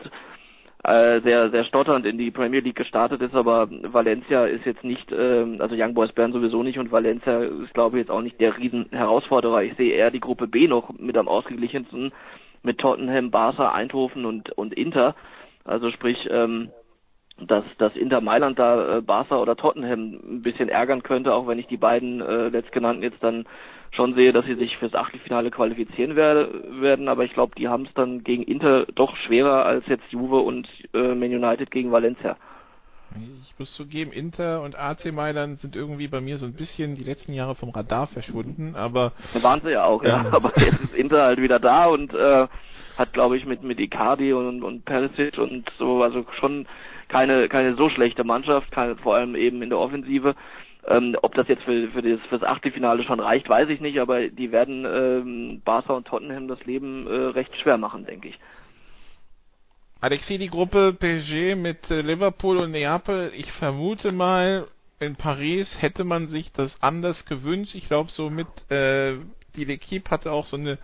äh, 0.85 1.19
sehr 1.21 1.49
sehr 1.49 1.65
stotternd 1.65 2.05
in 2.05 2.17
die 2.17 2.31
Premier 2.31 2.61
League 2.61 2.77
gestartet 2.77 3.21
ist, 3.21 3.35
aber 3.35 3.67
Valencia 3.69 4.45
ist 4.45 4.65
jetzt 4.65 4.85
nicht, 4.85 5.11
äh, 5.11 5.45
also 5.59 5.75
Young 5.77 5.93
Boys 5.93 6.13
Bern 6.13 6.31
sowieso 6.31 6.63
nicht 6.63 6.79
und 6.79 6.91
Valencia 6.91 7.43
ist 7.43 7.73
glaube 7.73 7.97
ich 7.97 8.03
jetzt 8.03 8.11
auch 8.11 8.21
nicht 8.21 8.39
der 8.39 8.57
riesen 8.57 8.85
Herausforderer. 8.91 9.63
Ich 9.63 9.75
sehe 9.75 9.93
eher 9.93 10.11
die 10.11 10.21
Gruppe 10.21 10.47
B 10.47 10.67
noch 10.67 10.97
mit 10.97 11.17
am 11.17 11.27
ausgeglichensten 11.27 12.13
mit 12.63 12.77
Tottenham, 12.77 13.31
Barca, 13.31 13.73
Eindhoven 13.73 14.25
und 14.25 14.51
und 14.51 14.73
Inter. 14.73 15.15
Also 15.65 15.91
sprich 15.91 16.29
ähm, 16.31 16.69
dass, 17.39 17.63
dass 17.77 17.95
Inter 17.95 18.21
Mailand 18.21 18.57
da 18.57 18.97
äh, 18.97 19.01
Barca 19.01 19.37
oder 19.37 19.55
Tottenham 19.55 20.19
ein 20.23 20.41
bisschen 20.41 20.69
ärgern 20.69 21.03
könnte, 21.03 21.33
auch 21.33 21.47
wenn 21.47 21.59
ich 21.59 21.67
die 21.67 21.77
beiden 21.77 22.21
äh, 22.21 22.49
letztgenannten 22.49 23.03
jetzt 23.03 23.23
dann 23.23 23.45
schon 23.91 24.15
sehe, 24.15 24.33
dass 24.33 24.45
sie 24.45 24.55
sich 24.55 24.77
fürs 24.77 24.93
Achtelfinale 24.93 25.51
qualifizieren 25.51 26.15
werde, 26.15 26.63
werden, 26.81 27.07
aber 27.07 27.23
ich 27.23 27.33
glaube, 27.33 27.55
die 27.57 27.67
haben 27.67 27.85
es 27.85 27.93
dann 27.93 28.23
gegen 28.23 28.43
Inter 28.43 28.85
doch 28.93 29.15
schwerer 29.17 29.65
als 29.65 29.85
jetzt 29.87 30.11
Juve 30.11 30.39
und 30.39 30.67
äh, 30.93 31.15
Man 31.15 31.33
United 31.33 31.71
gegen 31.71 31.91
Valencia. 31.91 32.37
Ich 33.41 33.57
muss 33.57 33.73
zugeben, 33.73 34.11
Inter 34.11 34.61
und 34.63 34.77
AC 34.77 35.13
Mailand 35.13 35.59
sind 35.59 35.75
irgendwie 35.75 36.09
bei 36.09 36.19
mir 36.19 36.37
so 36.37 36.45
ein 36.45 36.53
bisschen 36.53 36.95
die 36.95 37.05
letzten 37.05 37.33
Jahre 37.33 37.55
vom 37.55 37.69
Radar 37.69 38.07
verschwunden, 38.07 38.75
aber... 38.75 39.13
Da 39.33 39.41
waren 39.43 39.61
sie 39.63 39.71
ja 39.71 39.85
auch, 39.85 40.03
ja. 40.03 40.23
ja. 40.23 40.29
Aber 40.33 40.51
jetzt 40.57 40.81
ist 40.81 40.93
Inter 40.93 41.23
halt 41.23 41.41
wieder 41.41 41.59
da 41.59 41.85
und 41.85 42.13
äh, 42.13 42.47
hat, 42.97 43.13
glaube 43.13 43.37
ich, 43.37 43.45
mit, 43.45 43.63
mit 43.63 43.79
Icardi 43.79 44.33
und, 44.33 44.61
und 44.61 44.83
Perisic 44.83 45.37
und 45.37 45.71
so, 45.79 46.03
also 46.03 46.25
schon 46.39 46.67
keine, 47.07 47.49
keine 47.49 47.75
so 47.75 47.89
schlechte 47.89 48.23
Mannschaft, 48.23 48.71
keine, 48.71 48.95
vor 48.97 49.15
allem 49.15 49.35
eben 49.35 49.61
in 49.61 49.69
der 49.69 49.79
Offensive. 49.79 50.35
Ähm, 50.87 51.17
ob 51.21 51.35
das 51.35 51.47
jetzt 51.49 51.63
für, 51.63 51.89
für 51.89 52.01
das 52.01 52.19
fürs 52.29 52.43
Achtelfinale 52.43 53.03
schon 53.03 53.19
reicht, 53.19 53.49
weiß 53.49 53.67
ich 53.69 53.81
nicht, 53.81 53.99
aber 53.99 54.29
die 54.29 54.51
werden 54.51 54.85
ähm, 54.85 55.61
Barca 55.65 55.93
und 55.93 56.07
Tottenham 56.07 56.47
das 56.47 56.63
Leben 56.65 57.07
äh, 57.07 57.11
recht 57.11 57.53
schwer 57.57 57.77
machen, 57.77 58.05
denke 58.05 58.29
ich. 58.29 58.39
Alexi, 59.99 60.37
die 60.37 60.49
Gruppe 60.49 60.93
PSG 60.93 61.55
mit 61.55 61.91
äh, 61.91 62.01
Liverpool 62.01 62.57
und 62.57 62.71
Neapel, 62.71 63.31
ich 63.35 63.51
vermute 63.51 64.11
mal, 64.11 64.67
in 64.99 65.15
Paris 65.15 65.81
hätte 65.81 66.03
man 66.03 66.27
sich 66.27 66.51
das 66.53 66.81
anders 66.81 67.25
gewünscht. 67.25 67.75
Ich 67.75 67.87
glaube, 67.87 68.09
so 68.09 68.29
mit 68.29 68.47
äh, 68.71 69.15
die 69.55 69.65
L'Equipe 69.65 70.09
hatte 70.09 70.31
auch 70.31 70.45
so 70.45 70.55
eine 70.55 70.77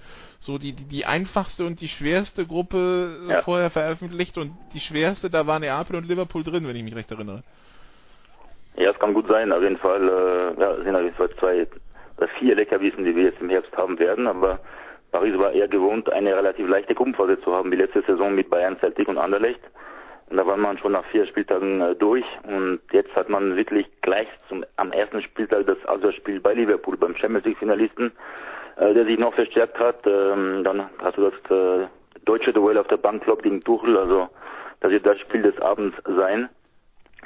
so 0.43 0.57
die, 0.57 0.73
die, 0.73 0.83
die 0.83 1.05
einfachste 1.05 1.65
und 1.65 1.79
die 1.79 1.87
schwerste 1.87 2.45
Gruppe 2.45 3.17
äh, 3.27 3.31
ja. 3.31 3.41
vorher 3.41 3.69
veröffentlicht 3.69 4.37
und 4.37 4.51
die 4.73 4.81
schwerste, 4.81 5.29
da 5.29 5.47
waren 5.47 5.61
Neapel 5.61 5.95
und 5.95 6.07
Liverpool 6.07 6.43
drin, 6.43 6.67
wenn 6.67 6.75
ich 6.75 6.83
mich 6.83 6.95
recht 6.95 7.11
erinnere. 7.11 7.43
Ja, 8.75 8.91
es 8.91 8.99
kann 8.99 9.13
gut 9.13 9.27
sein. 9.27 9.51
Auf 9.51 9.61
jeden 9.61 9.77
Fall 9.77 10.01
äh, 10.01 10.59
ja, 10.59 10.75
sind 10.83 10.95
auf 10.95 11.03
jeden 11.03 11.15
Fall 11.15 11.29
zwei 11.39 11.67
oder 12.17 12.27
vier 12.39 12.55
Leckerbissen, 12.55 13.05
die 13.05 13.15
wir 13.15 13.23
jetzt 13.23 13.41
im 13.41 13.49
Herbst 13.49 13.75
haben 13.77 13.97
werden, 13.99 14.27
aber 14.27 14.59
Paris 15.11 15.37
war 15.37 15.51
eher 15.51 15.67
gewohnt, 15.67 16.11
eine 16.11 16.35
relativ 16.35 16.67
leichte 16.67 16.95
Gruppenphase 16.95 17.39
zu 17.41 17.53
haben, 17.53 17.71
wie 17.71 17.75
letzte 17.75 18.01
Saison 18.01 18.35
mit 18.35 18.49
Bayern, 18.49 18.77
Celtic 18.79 19.07
und 19.07 19.17
Anderlecht. 19.17 19.61
Und 20.29 20.37
da 20.37 20.45
war 20.45 20.57
man 20.57 20.77
schon 20.79 20.93
nach 20.93 21.05
vier 21.05 21.25
Spieltagen 21.27 21.81
äh, 21.81 21.95
durch 21.95 22.25
und 22.43 22.81
jetzt 22.91 23.15
hat 23.15 23.29
man 23.29 23.55
wirklich 23.55 23.85
gleich 24.01 24.27
zum, 24.49 24.65
am 24.77 24.91
ersten 24.91 25.21
Spieltag 25.21 25.67
das 25.67 25.77
Auswärtsspiel 25.85 26.39
bei 26.39 26.53
Liverpool 26.53 26.97
beim 26.97 27.15
Champions 27.15 27.45
League 27.45 27.59
Finalisten 27.59 28.11
äh, 28.77 28.93
der 28.93 29.05
sich 29.05 29.19
noch 29.19 29.33
verstärkt 29.33 29.79
hat. 29.79 30.05
Ähm, 30.05 30.63
dann 30.63 30.89
hast 30.99 31.17
du 31.17 31.29
das 31.29 31.51
äh, 31.51 31.87
deutsche 32.25 32.53
Duell 32.53 32.77
auf 32.77 32.87
der 32.87 32.97
Bank 32.97 33.23
Klopp 33.23 33.43
gegen 33.43 33.61
Tuchel, 33.61 33.97
also 33.97 34.29
das 34.79 34.91
wird 34.91 35.05
das 35.05 35.19
Spiel 35.19 35.41
des 35.41 35.59
Abends 35.61 35.97
sein. 36.05 36.49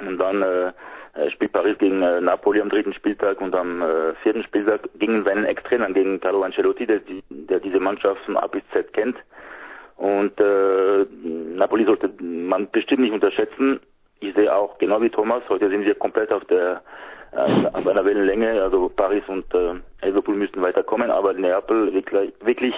Und 0.00 0.18
dann 0.18 0.42
äh, 0.42 0.72
äh, 1.14 1.30
spielt 1.30 1.52
Paris 1.52 1.76
gegen 1.78 2.02
äh, 2.02 2.20
Napoli 2.20 2.60
am 2.60 2.68
dritten 2.68 2.92
Spieltag 2.92 3.40
und 3.40 3.54
am 3.54 3.82
äh, 3.82 4.14
vierten 4.22 4.44
Spieltag 4.44 4.88
gegen 4.98 5.24
seinen 5.24 5.44
Ex-Trainer, 5.44 5.90
gegen 5.92 6.20
Carlo 6.20 6.42
Ancelotti, 6.42 6.86
der, 6.86 7.00
der 7.28 7.60
diese 7.60 7.80
Mannschaft 7.80 8.20
von 8.24 8.36
A 8.36 8.46
bis 8.46 8.62
Z 8.72 8.92
kennt. 8.92 9.16
Und 9.96 10.38
äh, 10.40 11.06
Napoli 11.56 11.84
sollte 11.84 12.10
man 12.22 12.70
bestimmt 12.70 13.00
nicht 13.00 13.12
unterschätzen. 13.12 13.80
Ich 14.20 14.34
sehe 14.34 14.54
auch, 14.54 14.78
genau 14.78 15.00
wie 15.02 15.10
Thomas, 15.10 15.42
heute 15.48 15.68
sind 15.68 15.84
wir 15.84 15.94
komplett 15.96 16.32
auf 16.32 16.44
der 16.44 16.82
auf 17.32 17.86
einer 17.86 18.04
Wellenlänge. 18.04 18.62
Also 18.62 18.88
Paris 18.88 19.22
und 19.28 19.44
äh, 19.54 19.74
Liverpool 20.06 20.36
müssten 20.36 20.62
weiterkommen, 20.62 21.10
aber 21.10 21.32
Neapel 21.32 21.92
wirklich, 21.92 22.32
wirklich 22.40 22.74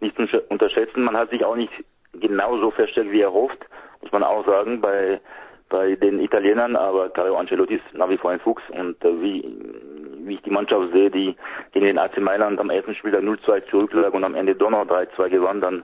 nicht 0.00 0.18
unterschätzen. 0.48 1.04
Man 1.04 1.16
hat 1.16 1.30
sich 1.30 1.44
auch 1.44 1.56
nicht 1.56 1.72
genauso 2.12 2.70
verstärkt, 2.70 3.10
wie 3.10 3.22
er 3.22 3.32
hofft, 3.32 3.58
muss 4.02 4.12
man 4.12 4.22
auch 4.22 4.46
sagen, 4.46 4.80
bei 4.80 5.20
bei 5.68 5.96
den 5.96 6.20
Italienern, 6.20 6.76
aber 6.76 7.08
Carlo 7.08 7.36
Ancelotti 7.36 7.74
ist 7.74 7.94
nach 7.94 8.08
wie 8.08 8.18
vor 8.18 8.30
ein 8.30 8.38
Fuchs 8.38 8.62
und 8.70 9.02
äh, 9.04 9.20
wie, 9.20 9.44
wie 10.18 10.34
ich 10.34 10.42
die 10.42 10.50
Mannschaft 10.50 10.92
sehe, 10.92 11.10
die 11.10 11.34
gegen 11.72 11.86
den 11.86 11.98
AC 11.98 12.18
Mailand 12.18 12.60
am 12.60 12.70
ersten 12.70 12.94
Spiel 12.94 13.14
0-2 13.14 13.68
zurücklag 13.70 14.14
und 14.14 14.24
am 14.24 14.34
Ende 14.34 14.54
doch 14.54 14.70
noch 14.70 14.86
3-2 14.86 15.30
gewann, 15.30 15.60
dann, 15.60 15.82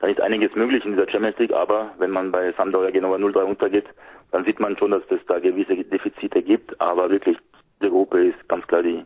dann 0.00 0.10
ist 0.10 0.20
einiges 0.20 0.54
möglich 0.54 0.84
in 0.84 0.92
dieser 0.92 1.08
Champions 1.08 1.38
League, 1.38 1.52
aber 1.52 1.90
wenn 1.98 2.10
man 2.10 2.32
bei 2.32 2.52
Sampdoria 2.52 2.90
Genova 2.90 3.16
0-3 3.16 3.44
untergeht, 3.44 3.86
dann 4.32 4.44
sieht 4.44 4.60
man 4.60 4.76
schon, 4.76 4.90
dass 4.90 5.02
es 5.08 5.24
da 5.26 5.38
gewisse 5.38 5.76
Defizite 5.76 6.42
gibt, 6.42 6.78
aber 6.80 7.08
wirklich 7.08 7.38
der 7.80 7.90
Gruppe 7.90 8.28
ist 8.28 8.48
ganz 8.48 8.66
klar 8.66 8.82
die, 8.82 9.04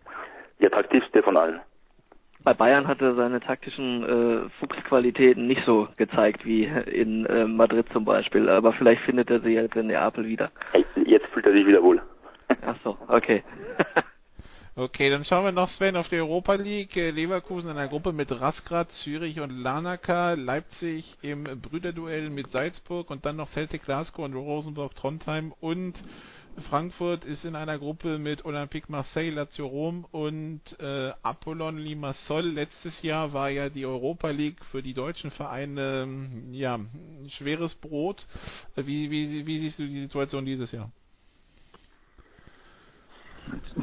die 0.61 0.67
attraktivste 0.67 1.23
von 1.23 1.37
allen. 1.37 1.61
Bei 2.45 2.55
Bayern 2.55 2.89
hat 2.89 3.01
er 3.01 3.15
seine 3.15 3.41
taktischen 3.41 4.03
äh, 4.03 4.51
Fuchsqualitäten 4.59 5.47
nicht 5.47 5.65
so 5.65 5.89
gezeigt 5.97 6.45
wie 6.45 6.65
in 6.65 7.25
äh, 7.27 7.47
Madrid 7.47 7.87
zum 7.93 8.05
Beispiel, 8.05 8.49
aber 8.49 8.73
vielleicht 8.73 9.03
findet 9.03 9.31
er 9.31 9.41
sie 9.41 9.51
jetzt 9.51 9.77
in 9.77 9.87
Neapel 9.87 10.27
wieder. 10.27 10.51
Jetzt 11.07 11.27
fühlt 11.27 11.47
er 11.47 11.53
sich 11.53 11.67
wieder 11.67 11.83
wohl. 11.83 12.03
Ach 12.67 12.77
so, 12.83 12.99
okay. 13.07 13.45
okay, 14.77 15.09
dann 15.09 15.25
schauen 15.25 15.45
wir 15.45 15.53
noch, 15.53 15.69
Sven, 15.69 15.95
auf 15.95 16.09
die 16.09 16.17
Europa 16.17 16.55
League. 16.55 16.97
Äh, 16.97 17.11
Leverkusen 17.11 17.71
in 17.71 17.77
einer 17.77 17.89
Gruppe 17.89 18.13
mit 18.13 18.29
Rasgrad, 18.41 18.91
Zürich 18.91 19.39
und 19.39 19.51
Lanaka, 19.51 20.33
Leipzig 20.33 21.19
im 21.23 21.45
Brüderduell 21.45 22.29
mit 22.31 22.51
Salzburg 22.51 23.09
und 23.11 23.25
dann 23.25 23.37
noch 23.37 23.49
Celtic 23.49 23.85
Glasgow 23.85 24.25
und 24.25 24.35
Rosenborg 24.35 24.97
Trondheim 24.97 25.53
und 25.61 25.95
Frankfurt 26.59 27.25
ist 27.25 27.45
in 27.45 27.57
einer 27.57 27.79
Gruppe 27.79 28.19
mit 28.19 28.45
Olympique 28.45 28.91
Marseille, 28.91 29.31
Lazio 29.31 29.67
Rom 29.67 30.07
und 30.11 30.61
äh, 30.81 31.13
Apollon 31.23 31.79
Limassol. 31.79 32.43
Letztes 32.43 33.03
Jahr 33.03 33.33
war 33.33 33.49
ja 33.49 33.71
die 33.71 33.87
Europa 33.87 34.29
League 34.31 34.65
für 34.67 34.83
die 34.83 34.95
deutschen 34.95 35.31
Vereine 35.31 36.07
ja 36.51 36.79
schweres 37.29 37.75
Brot. 37.75 38.27
Wie, 38.77 39.11
wie, 39.11 39.47
wie 39.47 39.59
siehst 39.59 39.79
du 39.79 39.87
die 39.87 40.01
Situation 40.01 40.45
dieses 40.45 40.73
Jahr? 40.73 40.91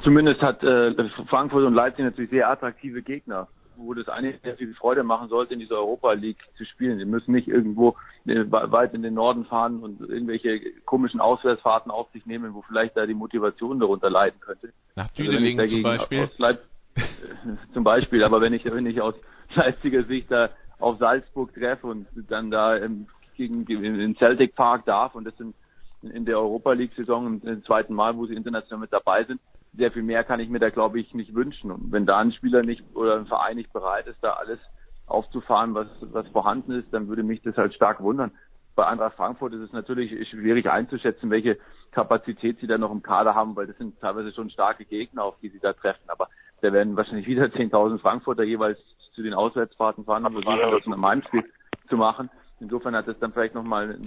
Zumindest 0.04 0.42
hat 0.42 0.64
äh, 0.64 0.94
Frankfurt 1.28 1.66
und 1.66 1.74
Leipzig 1.74 2.06
natürlich 2.06 2.30
sehr 2.30 2.50
attraktive 2.50 3.02
Gegner. 3.02 3.48
Wo 3.80 3.94
das 3.94 4.08
eigentlich 4.10 4.42
sehr 4.42 4.58
viel 4.58 4.74
Freude 4.74 5.04
machen 5.04 5.30
sollte, 5.30 5.54
in 5.54 5.60
dieser 5.60 5.76
Europa 5.76 6.14
League 6.14 6.40
zu 6.58 6.66
spielen. 6.66 7.00
Sie 7.00 7.06
müssen 7.06 7.32
nicht 7.32 7.48
irgendwo 7.48 7.96
äh, 8.26 8.44
weit 8.48 8.94
in 8.94 9.02
den 9.02 9.14
Norden 9.14 9.46
fahren 9.46 9.80
und 9.80 10.02
irgendwelche 10.02 10.60
komischen 10.86 11.20
Auswärtsfahrten 11.20 11.92
auf 11.92 12.10
sich 12.12 12.26
nehmen, 12.26 12.54
wo 12.54 12.62
vielleicht 12.62 12.98
da 12.98 13.06
die 13.06 13.14
Motivation 13.14 13.80
darunter 13.80 14.10
leiden 14.10 14.40
könnte. 14.40 14.74
Nach 14.96 15.08
Düdeling 15.10 15.60
also 15.60 15.76
zum 15.76 15.84
Beispiel. 15.84 16.30
Leip 16.38 16.64
zum 17.74 17.84
Beispiel, 17.84 18.24
aber 18.24 18.42
wenn 18.42 18.54
ich, 18.54 18.66
wenn 18.66 18.86
ich 18.86 19.02
aus 19.02 19.16
Leipziger 19.56 20.04
Sicht 20.04 20.30
da 20.30 20.50
auf 20.80 20.98
Salzburg 21.00 21.54
treffe 21.54 21.88
und 21.88 22.08
dann 22.28 22.52
da 22.52 22.76
im, 22.78 23.08
gegen, 23.36 23.66
in 23.66 24.16
Celtic 24.18 24.56
Park 24.56 24.86
darf 24.86 25.16
und 25.16 25.26
das 25.26 25.36
sind 25.38 25.56
in 26.02 26.26
der 26.26 26.40
Europa 26.40 26.74
League 26.74 26.94
Saison 26.96 27.42
im 27.42 27.64
zweiten 27.66 27.94
Mal, 27.94 28.16
wo 28.16 28.26
sie 28.26 28.34
international 28.34 28.82
mit 28.82 28.94
dabei 28.94 29.24
sind. 29.26 29.42
Sehr 29.78 29.92
viel 29.92 30.04
mehr 30.04 30.24
kann 30.24 30.40
ich 30.40 30.50
mir 30.50 30.60
da, 30.60 30.70
glaube 30.70 31.00
ich, 31.00 31.14
nicht 31.14 31.34
wünschen. 31.34 31.72
Und 31.72 31.92
wenn 31.92 32.06
da 32.06 32.18
ein 32.18 32.32
Spieler 32.32 32.64
nicht 32.64 32.84
oder 32.96 33.18
ein 33.18 33.28
Verein 33.28 33.58
nicht 33.58 33.72
bereit 33.72 34.08
ist, 34.08 34.18
da 34.22 34.34
alles 34.34 34.60
aufzufahren, 35.06 35.74
was, 35.74 35.88
was 36.02 36.28
vorhanden 36.30 36.72
ist, 36.72 36.92
dann 36.92 37.08
würde 37.08 37.24
mich 37.24 37.42
das 37.42 37.58
halt 37.58 37.74
stark 37.74 38.02
wundern. 38.02 38.32
Bei 38.76 38.88
Eintracht 38.88 39.16
Frankfurt 39.16 39.54
ist 39.54 39.62
es 39.62 39.74
natürlich 39.74 40.30
schwierig 40.30 40.70
einzuschätzen, 40.70 41.30
welche 41.30 41.58
Kapazität 41.92 42.60
sie 42.60 42.68
da 42.68 42.78
noch 42.78 42.92
im 42.92 43.04
Kader 43.04 43.36
haben, 43.36 43.56
weil 43.56 43.68
das 43.68 43.78
sind 43.78 44.00
teilweise 44.00 44.32
schon 44.32 44.50
starke 44.50 44.86
Gegner, 44.86 45.24
auf 45.24 45.36
die 45.42 45.50
sie 45.50 45.60
da 45.60 45.74
treffen. 45.74 46.10
Aber 46.10 46.30
da 46.62 46.72
werden 46.72 46.96
wahrscheinlich 46.96 47.28
wieder 47.28 47.46
10.000 47.46 48.00
Frankfurter 48.00 48.44
jeweils 48.44 48.80
zu 49.14 49.24
den 49.24 49.34
Auswärtsfahrten 49.34 50.06
fahren, 50.06 50.26
um 50.26 50.36
das 50.36 50.86
in 50.86 50.94
einem 50.94 51.06
Heimspiel 51.06 51.44
zu 51.90 51.98
machen. 51.98 52.30
Insofern 52.60 52.96
hat 52.96 53.08
es 53.08 53.18
dann 53.20 53.34
vielleicht 53.34 53.56
nochmal 53.56 53.98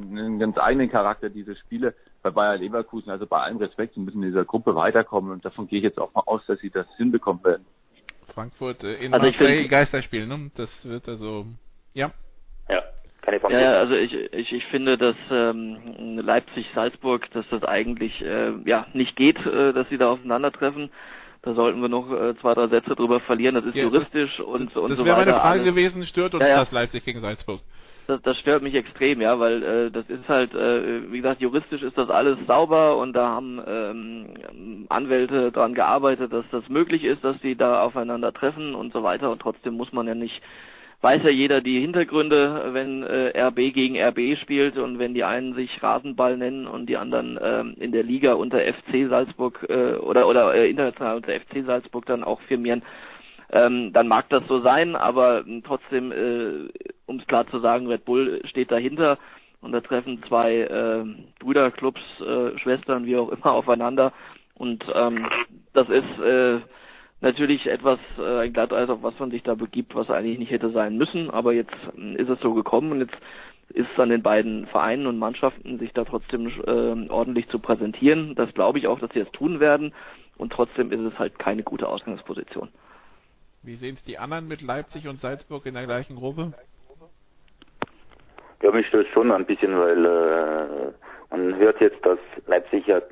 einen 0.00 0.38
ganz 0.38 0.58
eigenen 0.58 0.90
Charakter, 0.90 1.30
diese 1.30 1.56
Spiele 1.56 1.94
bei 2.22 2.30
Bayer 2.30 2.56
Leverkusen. 2.56 3.10
Also 3.10 3.26
bei 3.26 3.40
allem 3.40 3.58
Respekt, 3.58 3.94
sie 3.94 4.00
müssen 4.00 4.22
in 4.22 4.28
dieser 4.28 4.44
Gruppe 4.44 4.74
weiterkommen 4.74 5.32
und 5.32 5.44
davon 5.44 5.66
gehe 5.66 5.78
ich 5.78 5.84
jetzt 5.84 5.98
auch 5.98 6.12
mal 6.14 6.22
aus, 6.26 6.42
dass 6.46 6.58
sie 6.60 6.70
das 6.70 6.86
hinbekommen 6.96 7.42
werden. 7.44 7.66
Frankfurt 8.34 8.84
äh, 8.84 8.94
in 8.94 9.12
also 9.12 9.26
Marseille 9.26 9.68
Geisterspiel, 9.68 10.26
ne? 10.26 10.50
Das 10.54 10.88
wird 10.88 11.08
also, 11.08 11.46
ja. 11.94 12.12
Ja. 12.68 12.82
Ja, 13.48 13.60
ja, 13.60 13.72
also 13.78 13.94
ich, 13.94 14.12
ich, 14.12 14.52
ich 14.52 14.64
finde, 14.66 14.96
dass 14.96 15.14
ähm, 15.30 16.18
Leipzig-Salzburg, 16.18 17.30
dass 17.32 17.44
das 17.50 17.62
eigentlich 17.62 18.20
äh, 18.22 18.52
ja 18.64 18.86
nicht 18.92 19.14
geht, 19.14 19.38
äh, 19.46 19.72
dass 19.72 19.88
sie 19.88 19.98
da 19.98 20.10
aufeinandertreffen. 20.10 20.90
Da 21.42 21.54
sollten 21.54 21.80
wir 21.80 21.88
noch 21.88 22.10
äh, 22.10 22.34
zwei, 22.40 22.54
drei 22.54 22.68
Sätze 22.68 22.94
drüber 22.94 23.20
verlieren. 23.20 23.54
Das 23.54 23.64
ist 23.64 23.76
ja, 23.76 23.84
juristisch 23.84 24.36
das, 24.38 24.46
und, 24.46 24.70
das, 24.70 24.76
und 24.76 24.90
das 24.90 24.98
so 24.98 25.04
weiter. 25.04 25.16
Das 25.16 25.16
wäre 25.16 25.16
meine 25.16 25.32
Frage 25.32 25.60
alles. 25.60 25.64
gewesen, 25.64 26.06
stört 26.06 26.34
uns 26.34 26.42
ja, 26.42 26.56
das 26.56 26.72
Leipzig 26.72 27.04
gegen 27.04 27.20
Salzburg? 27.20 27.60
Das, 28.10 28.20
das 28.22 28.38
stört 28.38 28.62
mich 28.62 28.74
extrem, 28.74 29.20
ja, 29.20 29.38
weil 29.38 29.62
äh, 29.62 29.90
das 29.92 30.04
ist 30.10 30.28
halt, 30.28 30.52
äh, 30.52 31.12
wie 31.12 31.18
gesagt, 31.18 31.40
juristisch 31.40 31.82
ist 31.82 31.96
das 31.96 32.10
alles 32.10 32.36
sauber 32.48 32.96
und 32.96 33.12
da 33.12 33.28
haben 33.28 33.62
ähm, 33.64 34.86
Anwälte 34.88 35.52
dran 35.52 35.74
gearbeitet, 35.74 36.32
dass 36.32 36.44
das 36.50 36.68
möglich 36.68 37.04
ist, 37.04 37.22
dass 37.22 37.38
die 37.40 37.54
da 37.54 37.82
aufeinander 37.82 38.32
treffen 38.32 38.74
und 38.74 38.92
so 38.92 39.04
weiter. 39.04 39.30
Und 39.30 39.40
trotzdem 39.40 39.74
muss 39.74 39.92
man 39.92 40.08
ja 40.08 40.16
nicht 40.16 40.42
weiß 41.02 41.22
ja 41.22 41.30
jeder 41.30 41.60
die 41.60 41.80
Hintergründe, 41.80 42.70
wenn 42.72 43.04
äh, 43.04 43.40
RB 43.40 43.72
gegen 43.72 43.96
RB 43.96 44.36
spielt 44.38 44.76
und 44.76 44.98
wenn 44.98 45.14
die 45.14 45.24
einen 45.24 45.54
sich 45.54 45.82
Rasenball 45.82 46.36
nennen 46.36 46.66
und 46.66 46.86
die 46.86 46.96
anderen 46.96 47.36
äh, 47.38 47.62
in 47.82 47.92
der 47.92 48.02
Liga 48.02 48.34
unter 48.34 48.58
FC 48.58 49.08
Salzburg 49.08 49.66
äh, 49.70 49.94
oder 49.94 50.26
oder 50.28 50.52
äh, 50.54 50.68
international 50.68 51.16
unter 51.16 51.32
FC 51.32 51.64
Salzburg 51.64 52.04
dann 52.06 52.24
auch 52.24 52.40
firmieren, 52.42 52.82
ähm, 53.52 53.92
dann 53.92 54.08
mag 54.08 54.28
das 54.28 54.46
so 54.48 54.60
sein, 54.60 54.96
aber 54.96 55.46
äh, 55.46 55.60
trotzdem, 55.64 56.12
äh, 56.12 56.68
um 57.06 57.18
es 57.18 57.26
klar 57.26 57.46
zu 57.48 57.58
sagen, 57.60 57.86
Red 57.86 58.04
Bull 58.04 58.42
steht 58.46 58.70
dahinter 58.70 59.18
und 59.60 59.72
da 59.72 59.80
treffen 59.80 60.22
zwei 60.28 60.58
äh, 60.58 61.04
Brüderclubs, 61.40 62.00
äh, 62.20 62.58
Schwestern, 62.58 63.06
wie 63.06 63.16
auch 63.16 63.30
immer, 63.30 63.52
aufeinander 63.52 64.12
und 64.54 64.84
ähm, 64.94 65.26
das 65.72 65.88
ist 65.88 66.20
äh, 66.22 66.60
natürlich 67.20 67.66
etwas 67.66 67.98
äh, 68.18 68.40
ein 68.40 68.52
Glatteis, 68.52 68.88
auf 68.88 69.02
was 69.02 69.18
man 69.18 69.30
sich 69.30 69.42
da 69.42 69.54
begibt, 69.54 69.94
was 69.94 70.10
eigentlich 70.10 70.38
nicht 70.38 70.50
hätte 70.50 70.70
sein 70.70 70.96
müssen, 70.96 71.30
aber 71.30 71.52
jetzt 71.52 71.74
äh, 71.98 72.14
ist 72.16 72.28
es 72.28 72.40
so 72.40 72.54
gekommen 72.54 72.92
und 72.92 73.00
jetzt 73.00 73.16
ist 73.70 73.88
es 73.92 74.00
an 74.00 74.10
den 74.10 74.22
beiden 74.22 74.66
Vereinen 74.66 75.06
und 75.06 75.18
Mannschaften, 75.18 75.78
sich 75.78 75.92
da 75.92 76.04
trotzdem 76.04 76.48
äh, 76.48 77.08
ordentlich 77.08 77.48
zu 77.48 77.58
präsentieren. 77.58 78.34
Das 78.34 78.52
glaube 78.52 78.78
ich 78.78 78.86
auch, 78.86 78.98
dass 78.98 79.12
sie 79.12 79.20
es 79.20 79.30
tun 79.32 79.60
werden 79.60 79.92
und 80.38 80.52
trotzdem 80.52 80.92
ist 80.92 81.00
es 81.00 81.18
halt 81.18 81.38
keine 81.38 81.62
gute 81.62 81.88
Ausgangsposition. 81.88 82.68
Wie 83.62 83.76
sehen 83.76 83.94
es 83.94 84.04
die 84.04 84.18
anderen 84.18 84.48
mit 84.48 84.62
Leipzig 84.62 85.06
und 85.06 85.20
Salzburg 85.20 85.66
in 85.66 85.74
der 85.74 85.84
gleichen 85.84 86.16
Gruppe? 86.16 86.52
Ja, 88.62 88.70
mich 88.72 88.86
stört 88.86 89.06
schon 89.08 89.30
ein 89.32 89.44
bisschen, 89.44 89.78
weil 89.78 90.04
äh, 90.04 90.92
man 91.30 91.56
hört 91.56 91.80
jetzt, 91.80 92.04
dass 92.04 92.18
Leipzig 92.46 92.86
ja 92.86 93.02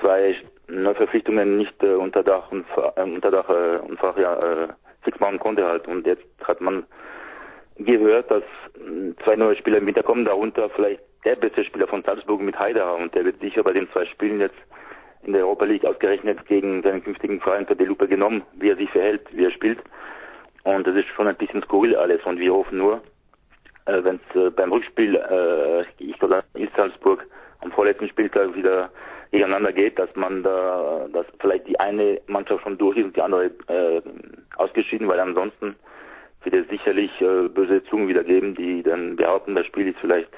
zwei 0.00 0.34
Neuverpflichtungen 0.68 1.58
nicht 1.58 1.82
äh, 1.82 1.94
unter 1.94 2.22
Dach 2.22 2.50
und, 2.50 2.66
äh, 2.96 3.02
unter 3.02 3.30
Dach 3.30 3.48
äh, 3.50 3.78
und 3.78 3.98
Fach 3.98 4.16
ja, 4.16 4.34
äh, 4.38 4.68
fix 5.02 5.20
machen 5.20 5.38
konnte 5.38 5.66
halt. 5.66 5.86
Und 5.86 6.06
jetzt 6.06 6.24
hat 6.42 6.60
man 6.60 6.86
gehört, 7.76 8.30
dass 8.30 8.42
äh, 8.76 9.14
zwei 9.24 9.36
neue 9.36 9.56
Spieler 9.56 9.78
im 9.78 9.86
Winter 9.86 10.02
kommen, 10.02 10.24
darunter 10.24 10.70
vielleicht 10.70 11.02
der 11.24 11.36
beste 11.36 11.64
Spieler 11.64 11.86
von 11.86 12.02
Salzburg 12.02 12.40
mit 12.40 12.58
Haider 12.58 12.94
und 12.96 13.14
der 13.14 13.24
wird 13.24 13.40
sicher 13.40 13.62
bei 13.62 13.72
den 13.72 13.90
zwei 13.90 14.06
Spielen 14.06 14.40
jetzt 14.40 14.56
in 15.24 15.32
der 15.32 15.42
Europa 15.42 15.64
League 15.64 15.84
ausgerechnet 15.84 16.44
gegen 16.46 16.82
seinen 16.82 17.02
künftigen 17.02 17.40
Verein 17.40 17.66
Lupe 17.78 18.08
genommen, 18.08 18.42
wie 18.54 18.70
er 18.70 18.76
sich 18.76 18.90
verhält, 18.90 19.22
wie 19.32 19.44
er 19.44 19.50
spielt. 19.50 19.78
Und 20.64 20.86
das 20.86 20.96
ist 20.96 21.06
schon 21.08 21.28
ein 21.28 21.36
bisschen 21.36 21.62
skurril 21.62 21.94
alles 21.96 22.24
und 22.24 22.38
wir 22.38 22.52
hoffen 22.52 22.78
nur, 22.78 23.00
äh, 23.86 24.02
wenn 24.02 24.20
es 24.28 24.36
äh, 24.36 24.50
beim 24.50 24.72
Rückspiel, 24.72 25.14
äh, 25.14 25.84
ich 25.98 26.18
glaube, 26.18 26.42
ist 26.54 26.74
Salzburg 26.76 27.24
am 27.60 27.70
vorletzten 27.72 28.08
Spieltag 28.08 28.54
wieder 28.54 28.90
gegeneinander 29.30 29.72
geht, 29.72 29.98
dass 29.98 30.14
man 30.14 30.42
da, 30.42 31.06
dass 31.12 31.26
vielleicht 31.40 31.68
die 31.68 31.78
eine 31.78 32.20
Mannschaft 32.26 32.62
schon 32.62 32.78
durch 32.78 32.96
ist 32.96 33.04
und 33.04 33.16
die 33.16 33.22
andere 33.22 33.46
äh, 33.68 34.02
ausgeschieden, 34.56 35.08
weil 35.08 35.20
ansonsten 35.20 35.76
wird 36.42 36.54
es 36.54 36.68
sicherlich 36.68 37.10
äh, 37.20 37.48
böse 37.48 37.82
Zungen 37.84 38.08
wieder 38.08 38.24
geben, 38.24 38.54
die 38.54 38.82
dann 38.82 39.16
behaupten, 39.16 39.54
das 39.54 39.66
Spiel 39.66 39.88
ist 39.88 39.98
vielleicht 40.00 40.30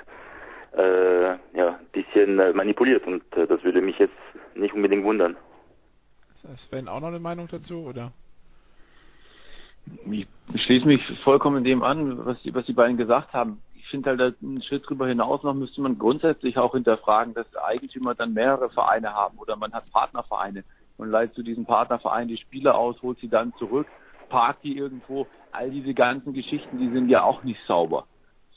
äh, 0.77 1.31
ja, 1.57 1.79
ein 1.79 1.87
bisschen 1.93 2.39
äh, 2.39 2.53
manipuliert 2.53 3.07
und 3.07 3.23
äh, 3.37 3.47
das 3.47 3.63
würde 3.65 3.81
mich 3.81 3.99
jetzt 3.99 4.15
nicht 4.55 4.75
unbedingt 4.75 5.05
wundern. 5.05 5.37
Ist 6.35 6.69
Sven 6.69 6.89
auch 6.89 7.01
noch 7.01 7.09
eine 7.09 7.19
Meinung 7.19 7.49
dazu, 7.51 7.87
oder? 7.87 8.13
Ich 10.11 10.27
schließe 10.65 10.87
mich 10.87 11.01
vollkommen 11.25 11.65
dem 11.65 11.83
an, 11.83 12.25
was 12.27 12.41
die, 12.43 12.55
was 12.55 12.67
die 12.67 12.75
beiden 12.75 12.97
gesagt 12.97 13.33
haben 13.33 13.63
ich 13.89 13.91
finde 13.91 14.11
halt, 14.11 14.37
einen 14.43 14.63
Schritt 14.63 14.85
darüber 14.85 15.09
hinaus 15.09 15.43
noch 15.43 15.55
müsste 15.55 15.81
man 15.81 15.99
grundsätzlich 15.99 16.59
auch 16.59 16.75
hinterfragen, 16.75 17.33
dass 17.33 17.47
Eigentümer 17.57 18.15
dann 18.15 18.35
mehrere 18.35 18.69
Vereine 18.69 19.15
haben 19.15 19.39
oder 19.39 19.57
man 19.57 19.73
hat 19.73 19.91
Partnervereine 19.91 20.63
und 20.99 21.11
leiht 21.11 21.33
zu 21.33 21.43
diesen 21.43 21.65
Partnervereinen 21.65 22.29
die 22.29 22.37
Spieler 22.37 22.77
aus, 22.77 23.01
holt 23.01 23.19
sie 23.21 23.31
dann 23.31 23.55
zurück, 23.59 23.87
parkt 24.29 24.63
die 24.63 24.77
irgendwo. 24.77 25.27
All 25.53 25.71
diese 25.71 25.95
ganzen 25.95 26.35
Geschichten, 26.35 26.79
die 26.79 26.91
sind 26.91 27.09
ja 27.09 27.23
auch 27.23 27.45
nicht 27.45 27.61
sauber. 27.67 28.07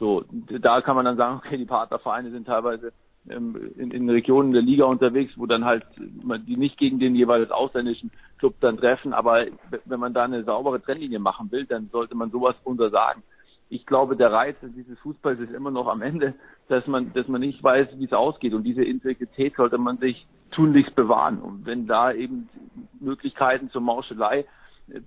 So, 0.01 0.23
da 0.31 0.81
kann 0.81 0.95
man 0.95 1.05
dann 1.05 1.17
sagen, 1.17 1.37
okay, 1.37 1.57
die 1.57 1.65
Partnervereine 1.65 2.31
sind 2.31 2.47
teilweise 2.47 2.91
ähm, 3.29 3.71
in, 3.77 3.91
in 3.91 4.09
Regionen 4.09 4.51
der 4.51 4.63
Liga 4.63 4.85
unterwegs, 4.85 5.33
wo 5.37 5.45
dann 5.45 5.63
halt 5.63 5.85
die 5.95 6.57
nicht 6.57 6.79
gegen 6.79 6.99
den 6.99 7.15
jeweils 7.15 7.51
ausländischen 7.51 8.09
Club 8.39 8.55
dann 8.61 8.77
treffen. 8.77 9.13
Aber 9.13 9.45
wenn 9.85 9.99
man 9.99 10.15
da 10.15 10.23
eine 10.23 10.43
saubere 10.43 10.81
Trennlinie 10.81 11.19
machen 11.19 11.51
will, 11.51 11.65
dann 11.65 11.89
sollte 11.91 12.15
man 12.15 12.31
sowas 12.31 12.55
untersagen 12.63 13.21
ich 13.71 13.85
glaube, 13.85 14.17
der 14.17 14.33
Reiz 14.33 14.57
dieses 14.61 14.99
Fußballs 14.99 15.39
ist 15.39 15.53
immer 15.53 15.71
noch 15.71 15.87
am 15.87 16.01
Ende, 16.01 16.33
dass 16.67 16.85
man, 16.87 17.13
dass 17.13 17.27
man 17.29 17.39
nicht 17.39 17.63
weiß, 17.63 17.87
wie 17.95 18.05
es 18.05 18.11
ausgeht. 18.11 18.53
Und 18.53 18.63
diese 18.63 18.83
Integrität 18.83 19.55
sollte 19.55 19.77
man 19.77 19.97
sich 19.97 20.27
tunlichst 20.51 20.93
bewahren. 20.93 21.39
Und 21.39 21.65
wenn 21.65 21.87
da 21.87 22.11
eben 22.11 22.49
Möglichkeiten 22.99 23.69
zur 23.69 23.79
Mauschelei 23.79 24.45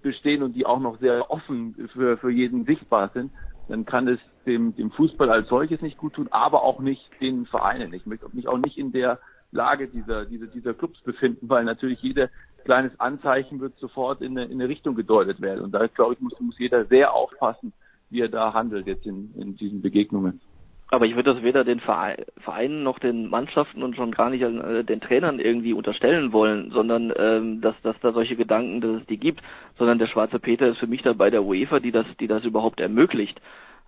bestehen 0.02 0.42
und 0.42 0.54
die 0.54 0.64
auch 0.64 0.80
noch 0.80 0.98
sehr 0.98 1.30
offen 1.30 1.74
für, 1.92 2.16
für 2.16 2.30
jeden 2.30 2.64
sichtbar 2.64 3.10
sind, 3.12 3.32
dann 3.68 3.84
kann 3.84 4.08
es 4.08 4.18
dem, 4.46 4.74
dem 4.76 4.90
Fußball 4.90 5.30
als 5.30 5.48
solches 5.48 5.80
nicht 5.80 5.98
gut 5.98 6.14
tun, 6.14 6.28
aber 6.30 6.62
auch 6.62 6.80
nicht 6.80 7.08
den 7.20 7.46
Vereinen. 7.46 7.92
Ich 7.94 8.06
möchte 8.06 8.26
mich 8.32 8.48
auch 8.48 8.58
nicht 8.58 8.78
in 8.78 8.92
der 8.92 9.18
Lage 9.52 9.88
dieser, 9.88 10.26
dieser, 10.26 10.46
dieser 10.46 10.74
Clubs 10.74 11.00
befinden, 11.02 11.48
weil 11.48 11.64
natürlich 11.64 12.02
jeder 12.02 12.28
kleines 12.64 12.98
Anzeichen 12.98 13.60
wird 13.60 13.78
sofort 13.78 14.20
in 14.20 14.36
eine, 14.36 14.46
in 14.46 14.60
eine 14.60 14.68
Richtung 14.68 14.94
gedeutet 14.94 15.40
werden. 15.40 15.62
Und 15.62 15.72
da, 15.72 15.86
glaube 15.86 16.14
ich, 16.14 16.20
muss, 16.20 16.38
muss 16.40 16.58
jeder 16.58 16.86
sehr 16.86 17.12
aufpassen, 17.12 17.72
wie 18.10 18.20
er 18.20 18.28
da 18.28 18.52
handelt 18.52 18.86
jetzt 18.86 19.06
in, 19.06 19.32
in 19.36 19.56
diesen 19.56 19.82
Begegnungen. 19.82 20.40
Aber 20.88 21.06
ich 21.06 21.16
würde 21.16 21.34
das 21.34 21.42
weder 21.42 21.64
den 21.64 21.80
Vereinen 21.80 22.82
noch 22.82 22.98
den 22.98 23.28
Mannschaften 23.28 23.82
und 23.82 23.96
schon 23.96 24.12
gar 24.12 24.30
nicht 24.30 24.42
äh, 24.42 24.84
den 24.84 25.00
Trainern 25.00 25.40
irgendwie 25.40 25.72
unterstellen 25.72 26.32
wollen, 26.32 26.70
sondern 26.70 27.12
ähm, 27.16 27.60
dass, 27.60 27.74
dass 27.82 27.98
da 28.00 28.12
solche 28.12 28.36
Gedanken, 28.36 28.80
dass 28.80 29.00
es 29.00 29.06
die 29.06 29.16
gibt, 29.16 29.42
sondern 29.76 29.98
der 29.98 30.06
schwarze 30.06 30.38
Peter 30.38 30.68
ist 30.68 30.78
für 30.78 30.86
mich 30.86 31.02
dabei 31.02 31.30
der 31.30 31.42
UEFA, 31.42 31.80
die 31.80 31.90
das, 31.90 32.06
die 32.20 32.28
das 32.28 32.44
überhaupt 32.44 32.80
ermöglicht, 32.80 33.40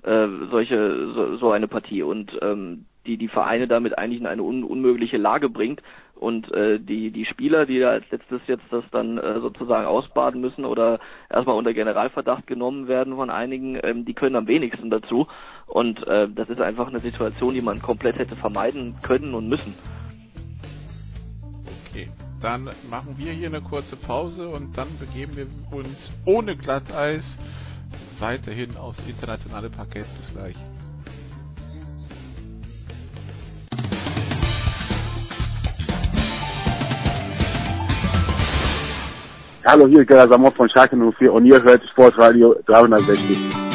äh, 0.03 0.27
solche 0.51 1.13
so, 1.15 1.37
so 1.37 1.51
eine 1.51 1.69
Partie 1.69 2.03
und 2.03 2.37
ähm, 2.43 2.87
die 3.07 3.17
die 3.17 3.29
Vereine 3.29 3.69
damit 3.69 3.99
eigentlich 3.99 4.21
in 4.21 4.27
eine 4.27 4.43
un 4.43 4.65
unmögliche 4.65 5.17
Lage 5.17 5.49
bringt, 5.49 5.83
und 6.17 6.51
äh, 6.53 6.81
die, 6.81 7.11
die 7.11 7.27
Spieler, 7.27 7.67
die 7.67 7.79
da 7.79 7.91
als 7.91 8.11
letztes 8.11 8.41
jetzt 8.47 8.65
das 8.71 8.85
dann 8.91 9.19
äh, 9.19 9.41
sozusagen 9.41 9.87
ausbaden 9.87 10.41
müssen 10.41 10.65
oder 10.65 10.99
erstmal 11.29 11.57
unter 11.57 11.75
Generalverdacht 11.75 12.47
genommen 12.47 12.89
werden 12.89 13.15
von 13.17 13.31
einigen, 13.31 13.79
ähm, 13.83 14.05
die 14.05 14.15
können 14.15 14.37
am 14.37 14.47
wenigsten 14.47 14.91
dazu. 14.91 15.27
Und 15.67 16.07
äh, 16.07 16.29
das 16.29 16.49
ist 16.49 16.61
einfach 16.61 16.89
eine 16.89 17.01
Situation, 17.01 17.55
die 17.55 17.61
man 17.61 17.83
komplett 17.83 18.19
hätte 18.19 18.37
vermeiden 18.37 18.97
können 19.03 19.35
und 19.35 19.49
müssen. 19.49 19.75
Okay. 21.89 22.09
dann 22.43 22.71
machen 22.91 23.17
wir 23.17 23.33
hier 23.33 23.49
eine 23.49 23.63
kurze 23.63 23.97
Pause 23.97 24.49
und 24.49 24.77
dann 24.77 24.99
begeben 24.99 25.37
wir 25.37 25.47
uns 25.77 26.11
ohne 26.27 26.55
Glatteis 26.55 27.39
weiterhin 28.19 28.77
aufs 28.77 29.01
internationale 29.07 29.71
Parkett. 29.71 30.07
Bis 30.19 30.33
gleich. 30.33 30.57
Hallo, 39.65 39.89
hier 39.89 40.03
ist 40.03 40.07
Gerhard 40.07 40.31
Samot 40.31 40.55
von 40.55 40.69
Schalke 40.69 40.97
04 40.97 41.33
und 41.33 41.45
ihr 41.45 41.61
hört 41.61 41.83
Sportradio 41.89 42.55
360. 42.67 43.66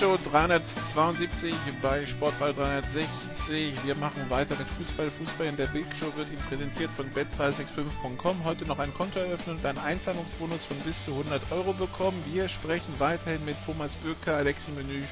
Show 0.00 0.16
372 0.16 1.54
bei 1.82 2.06
Sportball 2.06 2.54
360. 2.54 3.84
Wir 3.84 3.94
machen 3.94 4.30
weiter 4.30 4.56
mit 4.56 4.66
Fußball. 4.68 5.10
Fußball 5.10 5.48
in 5.48 5.58
der 5.58 5.66
Big 5.66 5.84
Show 5.98 6.06
wird 6.16 6.30
Ihnen 6.30 6.40
präsentiert 6.48 6.90
von 6.92 7.12
bet365.com. 7.12 8.42
Heute 8.42 8.64
noch 8.64 8.78
ein 8.78 8.94
Konto 8.94 9.18
eröffnen 9.18 9.58
und 9.58 9.66
einen 9.66 9.76
Einzahlungsbonus 9.76 10.64
von 10.64 10.78
bis 10.84 11.04
zu 11.04 11.10
100 11.10 11.52
Euro 11.52 11.74
bekommen. 11.74 12.24
Wir 12.32 12.48
sprechen 12.48 12.94
weiterhin 12.96 13.44
mit 13.44 13.56
Thomas 13.66 13.94
Böker, 13.96 14.36
Alexi 14.36 14.70
Menü 14.70 15.02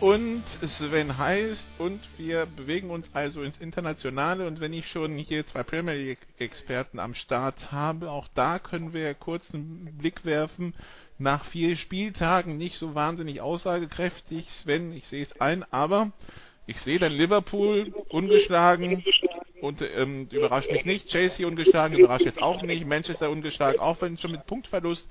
und 0.00 0.42
Sven 0.62 1.16
Heist 1.18 1.66
und 1.78 2.00
wir 2.16 2.46
bewegen 2.46 2.90
uns 2.90 3.08
also 3.14 3.42
ins 3.42 3.58
Internationale 3.58 4.46
und 4.46 4.60
wenn 4.60 4.72
ich 4.72 4.88
schon 4.88 5.16
hier 5.16 5.46
zwei 5.46 5.62
Premier 5.62 5.94
League 5.94 6.26
Experten 6.38 6.98
am 6.98 7.14
Start 7.14 7.72
habe, 7.72 8.10
auch 8.10 8.28
da 8.34 8.58
können 8.58 8.92
wir 8.92 9.14
kurz 9.14 9.54
einen 9.54 9.96
Blick 9.98 10.24
werfen 10.24 10.74
nach 11.18 11.44
vier 11.44 11.76
Spieltagen 11.76 12.56
nicht 12.56 12.78
so 12.78 12.94
wahnsinnig 12.94 13.40
aussagekräftig. 13.40 14.50
Sven, 14.52 14.92
ich 14.92 15.08
sehe 15.08 15.22
es 15.22 15.40
ein, 15.40 15.64
aber 15.72 16.12
ich 16.66 16.80
sehe 16.80 16.98
dann 16.98 17.12
Liverpool 17.12 17.92
ungeschlagen 18.08 19.04
und 19.60 19.82
ähm, 19.82 20.28
überrascht 20.30 20.70
mich 20.70 20.84
nicht. 20.84 21.08
Chelsea 21.08 21.46
ungeschlagen, 21.46 21.98
überrascht 21.98 22.26
jetzt 22.26 22.42
auch 22.42 22.62
nicht. 22.62 22.86
Manchester 22.86 23.30
ungeschlagen, 23.30 23.80
auch 23.80 24.00
wenn 24.00 24.18
schon 24.18 24.32
mit 24.32 24.46
Punktverlust. 24.46 25.08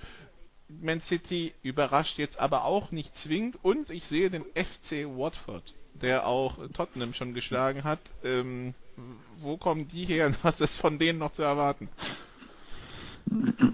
Man 0.70 1.02
City 1.02 1.54
überrascht 1.62 2.18
jetzt 2.18 2.40
aber 2.40 2.66
auch 2.66 2.92
nicht 2.92 3.16
zwingend. 3.18 3.58
Und 3.62 3.90
ich 3.90 4.06
sehe 4.06 4.30
den 4.30 4.44
FC 4.54 5.06
Watford, 5.06 5.74
der 5.94 6.28
auch 6.28 6.58
Tottenham 6.74 7.14
schon 7.14 7.34
geschlagen 7.34 7.84
hat. 7.84 8.00
Ähm, 8.24 8.74
wo 9.38 9.58
kommen 9.58 9.88
die 9.88 10.06
her 10.06 10.28
und 10.28 10.38
was 10.44 10.60
ist 10.62 10.78
von 10.78 11.00
denen 11.00 11.20
noch 11.20 11.34
zu 11.34 11.44
erwarten? 11.44 11.90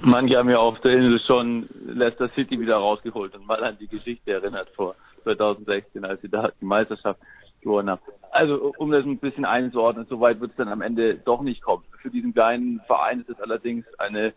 Manche 0.01 0.37
haben 0.37 0.49
ja 0.49 0.57
auf 0.57 0.79
der 0.81 0.93
Insel 0.93 1.19
schon 1.19 1.69
Leicester 1.85 2.29
City 2.29 2.59
wieder 2.59 2.77
rausgeholt 2.77 3.35
und 3.35 3.45
mal 3.47 3.63
an 3.63 3.77
die 3.79 3.87
Geschichte 3.87 4.31
erinnert 4.31 4.69
vor 4.75 4.95
2016, 5.23 6.03
als 6.05 6.21
sie 6.21 6.29
da 6.29 6.51
die 6.59 6.65
Meisterschaft 6.65 7.19
gewonnen 7.61 7.89
haben. 7.89 8.01
Also 8.31 8.73
um 8.77 8.91
das 8.91 9.05
ein 9.05 9.19
bisschen 9.19 9.45
einzuordnen, 9.45 10.07
so 10.09 10.19
weit 10.19 10.39
wird 10.39 10.51
es 10.51 10.57
dann 10.57 10.67
am 10.67 10.81
Ende 10.81 11.15
doch 11.15 11.41
nicht 11.41 11.61
kommen. 11.61 11.83
Für 12.01 12.09
diesen 12.09 12.33
kleinen 12.33 12.81
Verein 12.87 13.21
ist 13.21 13.29
es 13.29 13.39
allerdings 13.39 13.85
eine 13.99 14.33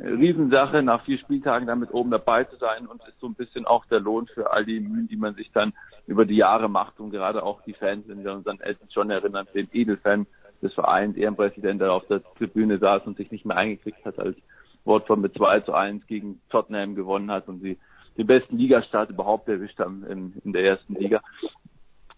Riesensache, 0.00 0.82
nach 0.82 1.04
vier 1.04 1.18
Spieltagen 1.18 1.68
damit 1.68 1.92
oben 1.92 2.10
dabei 2.10 2.44
zu 2.44 2.56
sein 2.56 2.86
und 2.86 3.00
ist 3.06 3.20
so 3.20 3.28
ein 3.28 3.34
bisschen 3.34 3.64
auch 3.66 3.84
der 3.86 4.00
Lohn 4.00 4.26
für 4.26 4.50
all 4.50 4.64
die 4.64 4.80
Mühen, 4.80 5.08
die 5.08 5.16
man 5.16 5.34
sich 5.34 5.52
dann 5.52 5.72
über 6.06 6.24
die 6.24 6.36
Jahre 6.36 6.68
macht 6.68 6.98
und 6.98 7.10
gerade 7.10 7.42
auch 7.42 7.62
die 7.62 7.74
Fans, 7.74 8.08
wenn 8.08 8.24
wir 8.24 8.32
uns 8.32 8.46
an 8.46 8.60
Elton 8.60 8.88
schon 8.90 9.10
erinnern, 9.10 9.46
den 9.54 9.68
Edelfan 9.72 10.26
des 10.62 10.74
Vereins, 10.74 11.16
Ehrenpräsident, 11.16 11.80
der 11.80 11.92
auf 11.92 12.06
der 12.08 12.22
Tribüne 12.38 12.78
saß 12.78 13.06
und 13.06 13.16
sich 13.16 13.30
nicht 13.30 13.44
mehr 13.44 13.56
eingekriegt 13.56 14.04
hat, 14.04 14.18
als 14.18 14.36
Watford 14.84 15.20
mit 15.20 15.34
2 15.34 15.60
zu 15.60 15.72
1 15.72 16.06
gegen 16.06 16.40
Tottenham 16.50 16.94
gewonnen 16.94 17.30
hat 17.30 17.48
und 17.48 17.60
sie 17.60 17.78
den 18.16 18.26
besten 18.26 18.58
Ligastart 18.58 19.10
überhaupt 19.10 19.48
erwischt 19.48 19.78
haben 19.78 20.04
in, 20.04 20.34
in 20.44 20.52
der 20.52 20.64
ersten 20.64 20.94
Liga. 20.94 21.20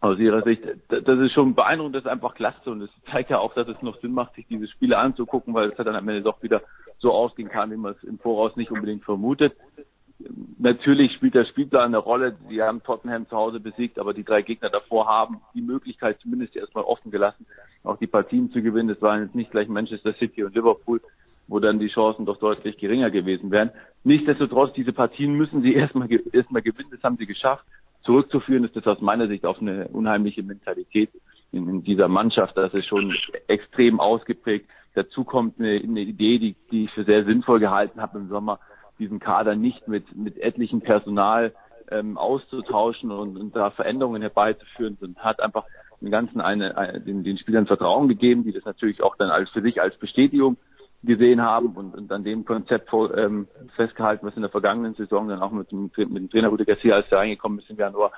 Aus 0.01 0.19
ihrer 0.19 0.43
Sicht, 0.43 0.63
das 0.89 1.19
ist 1.19 1.33
schon 1.33 1.55
beeindruckend, 1.55 1.97
das 1.97 2.05
ist 2.05 2.11
einfach 2.11 2.35
klasse 2.35 2.71
und 2.71 2.83
es 2.83 2.91
zeigt 3.11 3.31
ja 3.31 3.39
auch, 3.39 3.55
dass 3.55 3.67
es 3.67 3.81
noch 3.81 3.99
Sinn 4.01 4.13
macht, 4.13 4.35
sich 4.35 4.47
diese 4.47 4.69
Spiele 4.69 4.99
anzugucken, 4.99 5.55
weil 5.55 5.71
es 5.71 5.77
dann 5.77 5.95
am 5.97 6.09
Ende 6.09 6.23
doch 6.23 6.43
wieder 6.43 6.63
so 6.99 7.13
ausgehen 7.13 7.49
kann, 7.49 7.71
wie 7.71 7.77
man 7.77 7.93
es 7.93 8.05
im 8.05 8.19
Voraus 8.19 8.57
nicht 8.57 8.71
unbedingt 8.71 9.05
vermutet. 9.05 9.57
Natürlich 10.59 11.13
spielt 11.15 11.35
der 11.35 11.45
Spielplan 11.45 11.87
eine 11.87 11.99
Rolle. 11.99 12.37
Sie 12.49 12.63
haben 12.63 12.83
Tottenham 12.83 13.29
zu 13.29 13.37
Hause 13.37 13.61
besiegt, 13.61 13.99
aber 13.99 14.15
die 14.15 14.25
drei 14.25 14.43
Gegner 14.43 14.71
davor 14.71 15.07
haben 15.07 15.41
die 15.55 15.61
Möglichkeit 15.61 16.21
zumindest 16.21 16.57
erstmal 16.57 16.85
offen 16.85 17.11
gelassen, 17.11 17.47
auch 17.83 17.99
die 17.99 18.07
Partien 18.07 18.51
zu 18.51 18.63
gewinnen. 18.63 18.89
Das 18.89 19.03
waren 19.03 19.23
jetzt 19.23 19.35
nicht 19.35 19.51
gleich 19.51 19.69
Manchester 19.69 20.15
City 20.15 20.45
und 20.45 20.55
Liverpool, 20.55 21.01
wo 21.49 21.61
dann 21.61 21.79
die 21.79 21.89
Chancen 21.89 22.27
doch 22.27 22.39
deutlich 22.39 22.77
geringer 22.79 23.11
gewesen 23.11 23.51
wären. 23.51 23.71
Nichtsdestotrotz, 24.05 24.73
diese 24.75 24.93
Partien 24.93 25.35
müssen 25.35 25.63
sie 25.63 25.75
erstmal, 25.75 26.09
erstmal 26.33 26.63
gewinnen. 26.63 26.91
Das 26.91 27.03
haben 27.03 27.17
sie 27.17 27.27
geschafft. 27.27 27.65
Zurückzuführen 28.03 28.65
ist 28.65 28.77
das 28.77 28.87
aus 28.87 29.01
meiner 29.01 29.27
Sicht 29.29 29.45
auf 29.45 29.61
eine 29.61 29.89
unheimliche 29.89 30.43
Mentalität 30.43 31.11
in, 31.53 31.69
in 31.69 31.83
dieser 31.83 32.09
Mannschaft. 32.09 32.57
Das 32.57 32.73
ist 32.73 32.87
schon 32.87 33.15
extrem 33.49 34.01
ausgeprägt. 34.01 34.69
Dazu 34.95 35.25
kommt 35.25 35.59
eine, 35.59 35.81
eine 35.83 36.01
Idee, 36.01 36.39
die, 36.39 36.57
die 36.71 36.85
ich 36.85 36.91
für 36.93 37.05
sehr 37.05 37.25
sinnvoll 37.25 37.61
gehalten 37.61 38.01
habe 38.01 38.19
im 38.19 38.29
Sommer, 38.29 38.61
diesen 38.99 39.19
Kader 39.19 39.57
nicht 39.57 39.89
mit, 39.89 40.17
mit 40.17 40.39
etlichem 40.39 40.81
Personal 40.81 41.53
ähm, 41.91 42.17
auszutauschen 42.17 43.11
und, 43.11 43.37
und 43.37 43.55
da 43.55 43.71
Veränderungen 43.71 44.23
herbeizuführen, 44.23 44.97
sondern 44.99 45.23
hat 45.23 45.41
einfach 45.41 45.65
den 46.01 46.11
ganzen 46.11 46.41
eine, 46.41 46.77
eine 46.77 47.01
den, 47.01 47.25
den 47.25 47.39
Spielern 47.39 47.67
Vertrauen 47.67 48.09
gegeben, 48.09 48.45
die 48.45 48.53
das 48.53 48.65
natürlich 48.65 49.03
auch 49.03 49.17
dann 49.17 49.31
als 49.31 49.51
für 49.51 49.63
sich 49.63 49.81
als 49.81 49.97
Bestätigung 49.97 50.57
gesehen 51.07 51.41
haben 51.41 51.69
und, 51.77 51.95
und 51.95 52.13
an 52.13 52.25
dem 52.25 52.45
Konzept 52.45 52.91
ähm, 52.93 53.49
festgehalten, 53.77 54.27
was 54.27 54.37
in 54.37 54.43
der 54.43 54.51
vergangenen 54.51 54.95
Saison 54.95 55.29
dann 55.29 55.41
auch 55.41 55.53
mit 55.53 55.71
dem, 55.71 55.91
mit 55.97 56.17
dem 56.17 56.31
Trainer 56.31 56.49
Rudi 56.49 56.65
Garcia, 56.65 56.97
als 56.97 57.09
der 57.09 57.19
reingekommen 57.19 57.59
ist 57.61 57.71
im 57.71 57.77
Januar, 57.77 58.13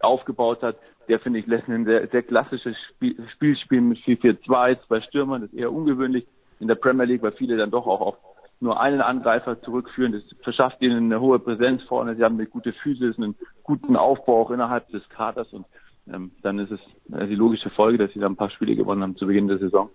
aufgebaut 0.00 0.62
hat. 0.62 0.76
Der, 1.08 1.20
finde 1.20 1.38
ich, 1.38 1.46
lässt 1.46 1.68
ein 1.68 1.84
sehr, 1.84 2.06
sehr 2.08 2.22
klassisches 2.22 2.76
Spiel, 2.90 3.16
Spiel 3.32 3.56
spielen 3.56 3.88
mit 3.88 3.98
4-4-2, 3.98 4.86
zwei 4.86 5.00
Stürmern. 5.02 5.42
Das 5.42 5.52
ist 5.52 5.58
eher 5.58 5.72
ungewöhnlich 5.72 6.26
in 6.60 6.68
der 6.68 6.74
Premier 6.74 7.04
League, 7.04 7.22
weil 7.22 7.32
viele 7.32 7.56
dann 7.56 7.70
doch 7.70 7.86
auch 7.86 8.00
auf 8.00 8.16
nur 8.60 8.80
einen 8.80 9.00
Angreifer 9.00 9.60
zurückführen. 9.62 10.12
Das 10.12 10.22
verschafft 10.42 10.80
ihnen 10.80 11.04
eine 11.04 11.20
hohe 11.20 11.38
Präsenz 11.38 11.82
vorne. 11.84 12.16
Sie 12.16 12.24
haben 12.24 12.36
eine 12.36 12.46
gute 12.46 12.72
Physis, 12.72 13.16
einen 13.18 13.36
guten 13.62 13.96
Aufbau 13.96 14.42
auch 14.42 14.50
innerhalb 14.50 14.88
des 14.88 15.06
Kaders 15.10 15.52
und 15.52 15.66
ähm, 16.12 16.30
dann 16.42 16.58
ist 16.58 16.70
es 16.70 16.80
äh, 17.12 17.26
die 17.26 17.34
logische 17.34 17.70
Folge, 17.70 17.98
dass 17.98 18.12
sie 18.12 18.20
dann 18.20 18.32
ein 18.32 18.36
paar 18.36 18.50
Spiele 18.50 18.76
gewonnen 18.76 19.02
haben 19.02 19.16
zu 19.16 19.26
Beginn 19.26 19.48
der 19.48 19.58
Saison. 19.58 19.90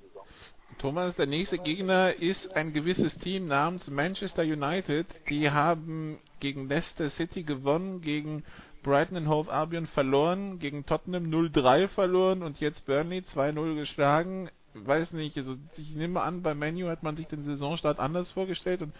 Thomas, 0.77 1.15
der 1.15 1.27
nächste 1.27 1.57
Gegner 1.57 2.13
ist 2.13 2.55
ein 2.55 2.73
gewisses 2.73 3.17
Team 3.19 3.47
namens 3.47 3.89
Manchester 3.89 4.43
United. 4.43 5.05
Die 5.29 5.49
haben 5.49 6.17
gegen 6.39 6.67
Leicester 6.67 7.09
City 7.09 7.43
gewonnen, 7.43 8.01
gegen 8.01 8.43
Brighton 8.83 9.17
and 9.17 9.27
Hove 9.27 9.51
Albion 9.51 9.87
verloren, 9.87 10.59
gegen 10.59 10.85
Tottenham 10.85 11.25
0-3 11.25 11.87
verloren 11.87 12.41
und 12.41 12.59
jetzt 12.59 12.85
Burnley 12.87 13.19
2-0 13.19 13.75
geschlagen. 13.75 14.49
Weiß 14.73 15.11
nicht, 15.11 15.37
also 15.37 15.57
ich 15.77 15.93
nehme 15.95 16.21
an, 16.21 16.41
bei 16.41 16.55
Menu 16.55 16.87
hat 16.87 17.03
man 17.03 17.15
sich 17.15 17.27
den 17.27 17.45
Saisonstart 17.45 17.99
anders 17.99 18.31
vorgestellt 18.31 18.81
und 18.81 18.93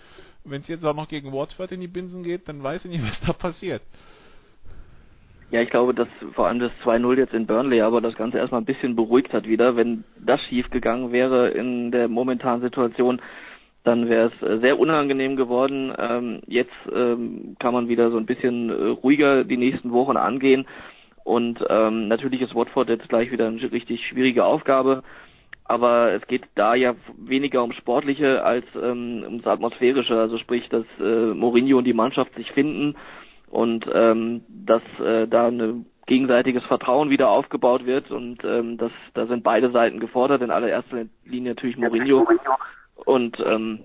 wenn 0.44 0.62
es 0.62 0.68
jetzt 0.68 0.86
auch 0.86 0.96
noch 0.96 1.08
gegen 1.08 1.32
Watford 1.32 1.72
in 1.72 1.82
die 1.82 1.88
Binsen 1.88 2.24
geht, 2.24 2.48
dann 2.48 2.62
weiß 2.62 2.86
ich 2.86 2.92
nicht, 2.92 3.04
was 3.08 3.22
da 3.22 3.34
passiert. 3.34 3.82
Ja, 5.52 5.62
ich 5.62 5.70
glaube, 5.70 5.94
dass 5.94 6.08
vor 6.34 6.48
allem 6.48 6.60
das 6.60 6.72
2-0 6.86 7.18
jetzt 7.18 7.34
in 7.34 7.46
Burnley 7.46 7.82
aber 7.82 8.00
das 8.00 8.16
Ganze 8.16 8.38
erstmal 8.38 8.62
ein 8.62 8.66
bisschen 8.66 8.96
beruhigt 8.96 9.34
hat 9.34 9.48
wieder. 9.48 9.76
Wenn 9.76 10.06
das 10.18 10.40
schief 10.44 10.70
gegangen 10.70 11.12
wäre 11.12 11.50
in 11.50 11.92
der 11.92 12.08
momentanen 12.08 12.62
Situation, 12.62 13.22
dann 13.84 14.08
wäre 14.08 14.32
es 14.34 14.48
äh, 14.48 14.60
sehr 14.60 14.80
unangenehm 14.80 15.36
geworden. 15.36 15.94
Ähm, 15.98 16.40
jetzt 16.48 16.72
ähm, 16.96 17.58
kann 17.60 17.74
man 17.74 17.90
wieder 17.90 18.12
so 18.12 18.18
ein 18.18 18.26
bisschen 18.26 18.70
äh, 18.70 18.74
ruhiger 19.04 19.44
die 19.44 19.58
nächsten 19.58 19.92
Wochen 19.92 20.16
angehen. 20.16 20.66
Und 21.26 21.60
ähm, 21.70 22.08
natürlich 22.08 22.42
ist 22.42 22.56
Watford 22.56 22.88
jetzt 22.88 23.10
gleich 23.10 23.30
wieder 23.30 23.48
eine 23.48 23.72
richtig 23.74 24.08
schwierige 24.08 24.46
Aufgabe. 24.46 25.04
Aber 25.66 26.14
es 26.14 26.26
geht 26.28 26.44
da 26.56 26.76
ja 26.76 26.96
weniger 27.18 27.62
um 27.62 27.74
Sportliche 27.74 28.44
als 28.44 28.66
ähm, 28.82 29.24
ums 29.26 29.46
Atmosphärische. 29.46 30.18
Also 30.18 30.38
sprich, 30.38 30.70
dass 30.70 30.86
äh, 31.02 31.34
Mourinho 31.34 31.78
und 31.78 31.84
die 31.86 31.94
Mannschaft 31.94 32.34
sich 32.36 32.50
finden 32.54 32.96
und 33.52 33.86
ähm, 33.94 34.42
dass 34.48 34.82
äh, 35.00 35.28
da 35.28 35.48
ein 35.48 35.86
gegenseitiges 36.08 36.64
Vertrauen 36.66 37.10
wieder 37.10 37.30
aufgebaut 37.30 37.86
wird 37.86 38.10
und 38.12 38.44
ähm, 38.44 38.78
das, 38.78 38.92
da 39.14 39.28
sind 39.28 39.44
beide 39.44 39.72
Seiten 39.72 40.00
gefordert, 40.00 40.42
in 40.42 40.52
allererster 40.52 41.06
Linie 41.26 41.52
natürlich 41.52 41.78
Mourinho 41.78 42.28
und 43.06 43.40
ähm, 43.46 43.82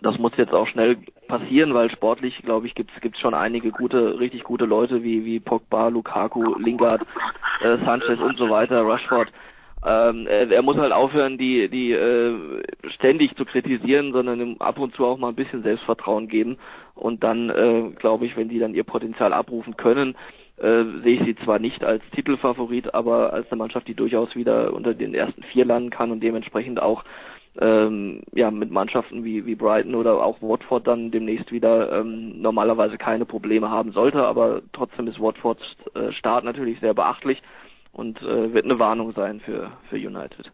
das 0.00 0.18
muss 0.18 0.32
jetzt 0.36 0.52
auch 0.52 0.66
schnell 0.68 0.96
passieren, 1.28 1.74
weil 1.74 1.90
sportlich, 1.90 2.38
glaube 2.42 2.66
ich, 2.66 2.74
gibt's 2.74 2.94
gibt's 3.00 3.20
schon 3.20 3.34
einige 3.34 3.70
gute, 3.70 4.18
richtig 4.18 4.42
gute 4.44 4.64
Leute 4.64 5.02
wie 5.02 5.24
wie 5.24 5.40
Pogba, 5.40 5.88
Lukaku, 5.88 6.58
Lingard, 6.58 7.02
äh, 7.62 7.78
Sanchez 7.84 8.20
und 8.20 8.38
so 8.38 8.50
weiter, 8.50 8.82
Rushford. 8.82 9.28
Ähm, 9.84 10.26
er, 10.26 10.50
er 10.50 10.62
muss 10.62 10.76
halt 10.76 10.92
aufhören, 10.92 11.36
die, 11.36 11.68
die 11.68 11.92
äh, 11.92 12.34
ständig 12.94 13.36
zu 13.36 13.44
kritisieren, 13.44 14.12
sondern 14.12 14.40
ihm 14.40 14.56
ab 14.58 14.78
und 14.78 14.94
zu 14.94 15.04
auch 15.04 15.18
mal 15.18 15.28
ein 15.28 15.34
bisschen 15.34 15.62
Selbstvertrauen 15.62 16.28
geben. 16.28 16.56
Und 16.94 17.22
dann, 17.22 17.50
äh, 17.50 17.90
glaube 17.96 18.24
ich, 18.24 18.36
wenn 18.36 18.48
die 18.48 18.58
dann 18.58 18.74
ihr 18.74 18.84
Potenzial 18.84 19.32
abrufen 19.32 19.76
können, 19.76 20.16
äh, 20.56 20.84
sehe 21.02 21.20
ich 21.20 21.24
sie 21.24 21.36
zwar 21.44 21.58
nicht 21.58 21.84
als 21.84 22.02
Titelfavorit, 22.14 22.94
aber 22.94 23.32
als 23.32 23.50
eine 23.50 23.58
Mannschaft, 23.58 23.88
die 23.88 23.94
durchaus 23.94 24.34
wieder 24.34 24.72
unter 24.72 24.94
den 24.94 25.14
ersten 25.14 25.42
vier 25.42 25.64
landen 25.64 25.90
kann 25.90 26.10
und 26.10 26.22
dementsprechend 26.22 26.80
auch 26.80 27.04
ähm, 27.60 28.22
ja 28.32 28.50
mit 28.50 28.70
Mannschaften 28.70 29.24
wie, 29.24 29.46
wie 29.46 29.54
Brighton 29.54 29.94
oder 29.94 30.22
auch 30.24 30.40
Watford 30.40 30.86
dann 30.86 31.10
demnächst 31.10 31.52
wieder 31.52 32.00
ähm, 32.00 32.40
normalerweise 32.40 32.98
keine 32.98 33.26
Probleme 33.26 33.70
haben 33.70 33.92
sollte, 33.92 34.24
aber 34.24 34.62
trotzdem 34.72 35.08
ist 35.08 35.20
Watfords 35.20 35.62
äh, 35.94 36.12
Start 36.12 36.44
natürlich 36.44 36.80
sehr 36.80 36.94
beachtlich 36.94 37.40
und 37.94 38.20
äh, 38.22 38.52
wird 38.52 38.64
eine 38.64 38.78
Warnung 38.78 39.12
sein 39.14 39.40
für, 39.40 39.72
für 39.88 39.96
United. 39.96 40.52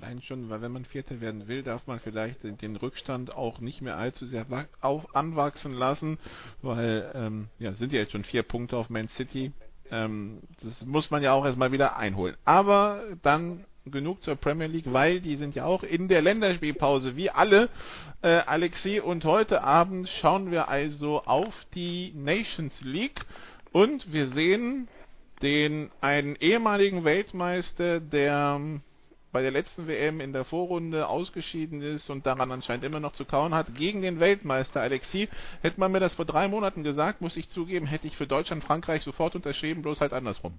Nein, 0.00 0.22
schon, 0.22 0.48
weil 0.48 0.62
wenn 0.62 0.72
man 0.72 0.84
Vierter 0.86 1.20
werden 1.20 1.46
will, 1.46 1.62
darf 1.62 1.86
man 1.86 2.00
vielleicht 2.00 2.42
den, 2.42 2.76
Rückstand 2.76 3.34
auch 3.34 3.60
nicht 3.60 3.82
mehr 3.82 3.96
allzu 3.98 4.24
sehr 4.24 4.46
auf, 4.80 5.14
anwachsen 5.14 5.74
lassen, 5.74 6.18
weil 6.62 7.10
ähm, 7.14 7.48
ja 7.58 7.72
sind 7.72 7.92
ja 7.92 8.00
jetzt 8.00 8.12
schon 8.12 8.24
vier 8.24 8.42
Punkte 8.42 8.78
auf 8.78 8.88
Man 8.88 9.08
City. 9.08 9.52
Ähm, 9.90 10.40
das 10.62 10.86
muss 10.86 11.10
man 11.10 11.22
ja 11.22 11.32
auch 11.32 11.44
erstmal 11.44 11.72
wieder 11.72 11.98
einholen. 11.98 12.34
Aber 12.46 13.02
dann 13.22 13.66
genug 13.84 14.22
zur 14.22 14.36
Premier 14.36 14.68
League, 14.68 14.92
weil 14.92 15.20
die 15.20 15.36
sind 15.36 15.54
ja 15.54 15.64
auch 15.64 15.82
in 15.82 16.08
der 16.08 16.22
Länderspielpause, 16.22 17.16
wie 17.16 17.30
alle, 17.30 17.68
äh, 18.22 18.40
Alexi. 18.46 19.00
Und 19.00 19.24
heute 19.24 19.62
Abend 19.62 20.08
schauen 20.08 20.50
wir 20.50 20.68
also 20.68 21.22
auf 21.24 21.54
die 21.74 22.12
Nations 22.14 22.80
League 22.82 23.20
und 23.72 24.12
wir 24.12 24.28
sehen 24.28 24.88
den 25.42 25.90
einen 26.00 26.36
ehemaligen 26.40 27.04
Weltmeister, 27.04 28.00
der 28.00 28.60
bei 29.32 29.42
der 29.42 29.50
letzten 29.52 29.86
WM 29.86 30.20
in 30.20 30.32
der 30.32 30.44
Vorrunde 30.44 31.08
ausgeschieden 31.08 31.82
ist 31.82 32.10
und 32.10 32.26
daran 32.26 32.50
anscheinend 32.50 32.84
immer 32.84 33.00
noch 33.00 33.12
zu 33.12 33.24
kauen 33.24 33.54
hat, 33.54 33.74
gegen 33.76 34.02
den 34.02 34.18
Weltmeister 34.18 34.80
Alexi. 34.80 35.28
Hätte 35.62 35.78
man 35.78 35.92
mir 35.92 36.00
das 36.00 36.16
vor 36.16 36.24
drei 36.24 36.48
Monaten 36.48 36.82
gesagt, 36.82 37.20
muss 37.20 37.36
ich 37.36 37.48
zugeben, 37.48 37.86
hätte 37.86 38.06
ich 38.06 38.16
für 38.16 38.26
Deutschland, 38.26 38.64
Frankreich 38.64 39.02
sofort 39.02 39.36
unterschrieben, 39.36 39.82
bloß 39.82 40.00
halt 40.00 40.12
andersrum. 40.12 40.54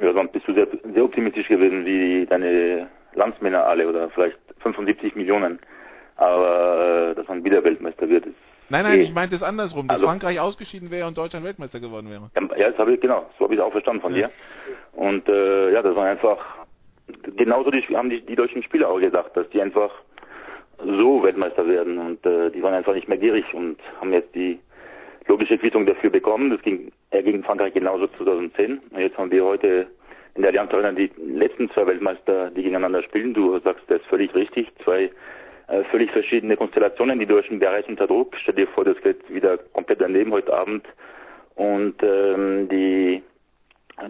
Ja, 0.00 0.12
sonst 0.14 0.32
bist 0.32 0.48
du 0.48 0.54
sehr, 0.54 0.66
sehr 0.94 1.04
optimistisch 1.04 1.48
gewesen, 1.48 1.84
wie 1.84 2.26
deine 2.26 2.88
Landsmänner 3.14 3.64
alle, 3.66 3.88
oder 3.88 4.08
vielleicht 4.10 4.38
75 4.60 5.14
Millionen. 5.14 5.58
Aber 6.16 7.10
äh, 7.10 7.14
dass 7.14 7.28
man 7.28 7.44
wieder 7.44 7.62
Weltmeister 7.62 8.08
wird, 8.08 8.26
ist 8.26 8.36
Nein, 8.72 8.84
nein, 8.84 9.00
ich 9.02 9.12
meinte 9.12 9.36
es 9.36 9.42
andersrum, 9.42 9.86
dass 9.86 9.96
also, 9.96 10.06
Frankreich 10.06 10.40
ausgeschieden 10.40 10.90
wäre 10.90 11.06
und 11.06 11.18
Deutschland 11.18 11.44
Weltmeister 11.44 11.78
geworden 11.78 12.08
wäre. 12.08 12.30
Ja, 12.58 12.70
das 12.70 12.78
habe 12.78 12.94
ich, 12.94 13.00
genau, 13.02 13.28
so 13.38 13.44
habe 13.44 13.52
ich 13.52 13.60
es 13.60 13.66
auch 13.66 13.70
verstanden 13.70 14.00
von 14.00 14.14
ja. 14.14 14.28
dir. 14.28 14.32
Und 14.92 15.28
äh, 15.28 15.74
ja, 15.74 15.82
das 15.82 15.94
war 15.94 16.06
einfach, 16.06 16.38
genauso 17.36 17.70
die, 17.70 17.82
haben 17.94 18.08
die, 18.08 18.22
die 18.22 18.34
deutschen 18.34 18.62
Spieler 18.62 18.88
auch 18.88 18.98
gesagt, 18.98 19.36
dass 19.36 19.46
die 19.50 19.60
einfach 19.60 19.90
so 20.78 21.22
Weltmeister 21.22 21.68
werden 21.68 21.98
und 21.98 22.24
äh, 22.24 22.50
die 22.50 22.62
waren 22.62 22.72
einfach 22.72 22.94
nicht 22.94 23.08
mehr 23.08 23.18
gierig 23.18 23.44
und 23.52 23.76
haben 24.00 24.10
jetzt 24.14 24.34
die 24.34 24.58
logische 25.26 25.58
Quittung 25.58 25.84
dafür 25.84 26.08
bekommen. 26.08 26.48
Das 26.48 26.62
ging 26.62 26.90
er 27.10 27.22
gegen 27.22 27.44
Frankreich 27.44 27.74
genauso 27.74 28.06
2010. 28.06 28.80
Und 28.90 28.98
jetzt 28.98 29.18
haben 29.18 29.30
wir 29.30 29.44
heute 29.44 29.86
in 30.34 30.40
der 30.40 30.50
Allianz 30.50 30.72
Arena 30.72 30.92
die 30.92 31.10
letzten 31.18 31.70
zwei 31.72 31.86
Weltmeister, 31.86 32.50
die 32.50 32.62
gegeneinander 32.62 33.02
spielen. 33.02 33.34
Du 33.34 33.58
sagst 33.58 33.84
das 33.88 34.00
ist 34.00 34.06
völlig 34.06 34.34
richtig. 34.34 34.68
Zwei 34.82 35.10
völlig 35.90 36.10
verschiedene 36.10 36.56
Konstellationen. 36.56 37.18
Die 37.18 37.26
Deutschen 37.26 37.58
bereits 37.58 37.88
unter 37.88 38.06
Druck. 38.06 38.36
Stell 38.42 38.54
dir 38.54 38.68
vor, 38.68 38.84
das 38.84 39.00
geht 39.02 39.32
wieder 39.32 39.58
komplett 39.72 40.00
daneben 40.00 40.32
heute 40.32 40.52
Abend. 40.52 40.86
Und 41.54 42.02
ähm, 42.02 42.68
die 42.68 43.22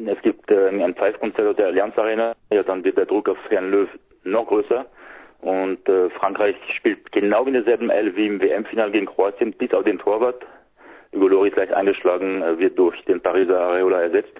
es 0.06 0.22
gibt 0.22 0.50
äh, 0.50 0.68
ein 0.68 0.94
Pfeifkonzert 0.94 1.46
aus 1.46 1.56
der 1.56 1.66
Allianz 1.66 1.96
Arena. 1.98 2.34
Ja, 2.50 2.62
dann 2.62 2.84
wird 2.84 2.96
der 2.96 3.06
Druck 3.06 3.28
auf 3.28 3.38
Herrn 3.50 3.70
Löw 3.70 3.88
noch 4.24 4.46
größer. 4.46 4.86
Und 5.40 5.88
äh, 5.88 6.08
Frankreich 6.10 6.56
spielt 6.76 7.10
genau 7.10 7.44
in 7.44 7.54
derselben 7.54 7.90
L 7.90 8.14
wie 8.16 8.26
im 8.26 8.40
WM-Final 8.40 8.92
gegen 8.92 9.06
Kroatien, 9.06 9.52
bis 9.52 9.72
auf 9.74 9.84
den 9.84 9.98
Torwart. 9.98 10.46
Hugo 11.12 11.28
Lloris 11.28 11.52
gleich 11.52 11.74
eingeschlagen, 11.74 12.42
äh, 12.42 12.58
wird 12.58 12.78
durch 12.78 13.02
den 13.04 13.20
Pariser 13.20 13.60
Areola 13.60 14.02
ersetzt. 14.02 14.32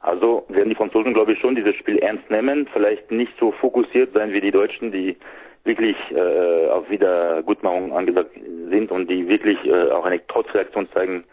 Also 0.00 0.44
werden 0.48 0.68
die 0.68 0.74
Franzosen, 0.74 1.14
glaube 1.14 1.32
ich, 1.32 1.38
schon 1.38 1.56
dieses 1.56 1.74
Spiel 1.76 1.96
ernst 1.98 2.30
nehmen, 2.30 2.68
vielleicht 2.72 3.10
nicht 3.10 3.32
so 3.40 3.52
fokussiert 3.52 4.12
sein 4.12 4.34
wie 4.34 4.40
die 4.42 4.50
Deutschen, 4.50 4.92
die 4.92 5.16
wirklich 5.64 5.96
äh, 6.10 6.68
auf 6.68 6.88
Wiedergutmachung 6.90 7.92
angesagt 7.92 8.32
sind 8.70 8.90
und 8.90 9.10
die 9.10 9.28
wirklich 9.28 9.58
äh, 9.64 9.90
auch 9.90 10.04
eine 10.04 10.24
Trotzreaktion 10.26 10.88
zeigen 10.92 11.24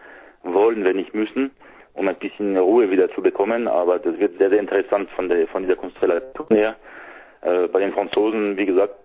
wollen, 0.44 0.84
wenn 0.84 0.96
nicht 0.96 1.14
müssen, 1.14 1.52
um 1.94 2.08
ein 2.08 2.16
bisschen 2.16 2.58
Ruhe 2.58 2.90
wieder 2.90 3.12
zu 3.12 3.22
bekommen. 3.22 3.68
Aber 3.68 4.00
das 4.00 4.18
wird 4.18 4.38
sehr, 4.38 4.50
sehr 4.50 4.60
interessant 4.60 5.10
von 5.12 5.28
der 5.28 5.48
von 5.48 5.64
dieser 5.64 5.76
Konstellation 5.76 6.48
her. 6.50 6.76
Äh, 7.42 7.68
bei 7.68 7.80
den 7.80 7.94
Franzosen, 7.94 8.58
wie 8.58 8.66
gesagt, 8.66 8.96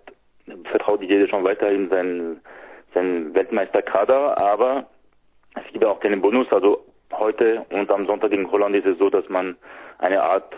vertraut 0.65 1.01
jeder 1.01 1.27
schon 1.27 1.43
weiterhin 1.43 1.89
seinen, 1.89 2.39
seinen 2.93 3.33
Weltmeisterkader, 3.33 4.37
aber 4.37 4.85
es 5.55 5.73
gibt 5.73 5.83
auch 5.83 5.99
keinen 5.99 6.21
Bonus. 6.21 6.47
Also 6.51 6.85
heute 7.11 7.65
und 7.69 7.91
am 7.91 8.05
Sonntag 8.05 8.31
gegen 8.31 8.49
Holland 8.49 8.75
ist 8.75 8.85
es 8.85 8.97
so, 8.97 9.09
dass 9.09 9.27
man 9.27 9.57
eine 9.99 10.21
Art 10.21 10.53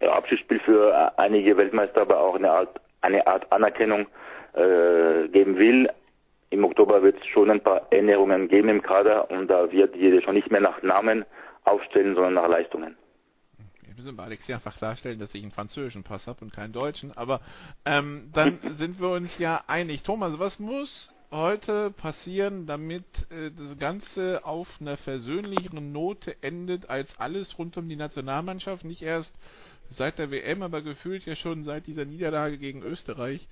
Abschiedsspiel 0.00 0.60
für 0.60 1.12
einige 1.18 1.56
Weltmeister, 1.56 2.02
aber 2.02 2.20
auch 2.20 2.34
eine 2.34 2.50
Art 2.50 2.80
eine 3.04 3.26
Art 3.26 3.50
Anerkennung 3.52 4.06
äh, 4.54 5.28
geben 5.28 5.56
will. 5.58 5.88
Im 6.50 6.64
Oktober 6.64 7.02
wird 7.02 7.20
es 7.20 7.26
schon 7.26 7.50
ein 7.50 7.60
paar 7.60 7.86
Änderungen 7.90 8.48
geben 8.48 8.68
im 8.68 8.82
Kader 8.82 9.30
und 9.30 9.48
da 9.48 9.70
wird 9.70 9.96
jeder 9.96 10.22
schon 10.22 10.34
nicht 10.34 10.50
mehr 10.50 10.60
nach 10.60 10.82
Namen 10.82 11.24
aufstellen, 11.64 12.14
sondern 12.14 12.34
nach 12.34 12.48
Leistungen. 12.48 12.96
Wir 13.82 13.94
müssen 13.94 14.16
bei 14.16 14.24
Alex 14.24 14.48
einfach 14.50 14.76
klarstellen, 14.76 15.18
dass 15.18 15.34
ich 15.34 15.42
einen 15.42 15.52
französischen 15.52 16.02
Pass 16.02 16.26
habe 16.26 16.44
und 16.44 16.52
keinen 16.52 16.72
deutschen, 16.72 17.16
aber 17.16 17.40
ähm, 17.84 18.30
dann 18.32 18.58
sind 18.76 19.00
wir 19.00 19.10
uns 19.10 19.38
ja 19.38 19.62
einig. 19.66 20.02
Thomas, 20.02 20.38
was 20.38 20.58
muss 20.58 21.12
heute 21.30 21.90
passieren, 21.90 22.66
damit 22.66 23.04
äh, 23.30 23.50
das 23.50 23.78
Ganze 23.78 24.44
auf 24.44 24.68
einer 24.80 24.96
versöhnlicheren 24.96 25.92
Note 25.92 26.36
endet 26.42 26.88
als 26.88 27.18
alles 27.18 27.58
rund 27.58 27.76
um 27.76 27.88
die 27.88 27.96
Nationalmannschaft? 27.96 28.84
Nicht 28.84 29.02
erst 29.02 29.34
seit 29.90 30.18
der 30.18 30.30
WM, 30.30 30.62
aber 30.62 30.82
gefühlt 30.82 31.24
ja 31.26 31.36
schon 31.36 31.64
seit 31.64 31.86
dieser 31.86 32.04
Niederlage 32.04 32.58
gegen 32.58 32.82
Österreich. 32.82 33.48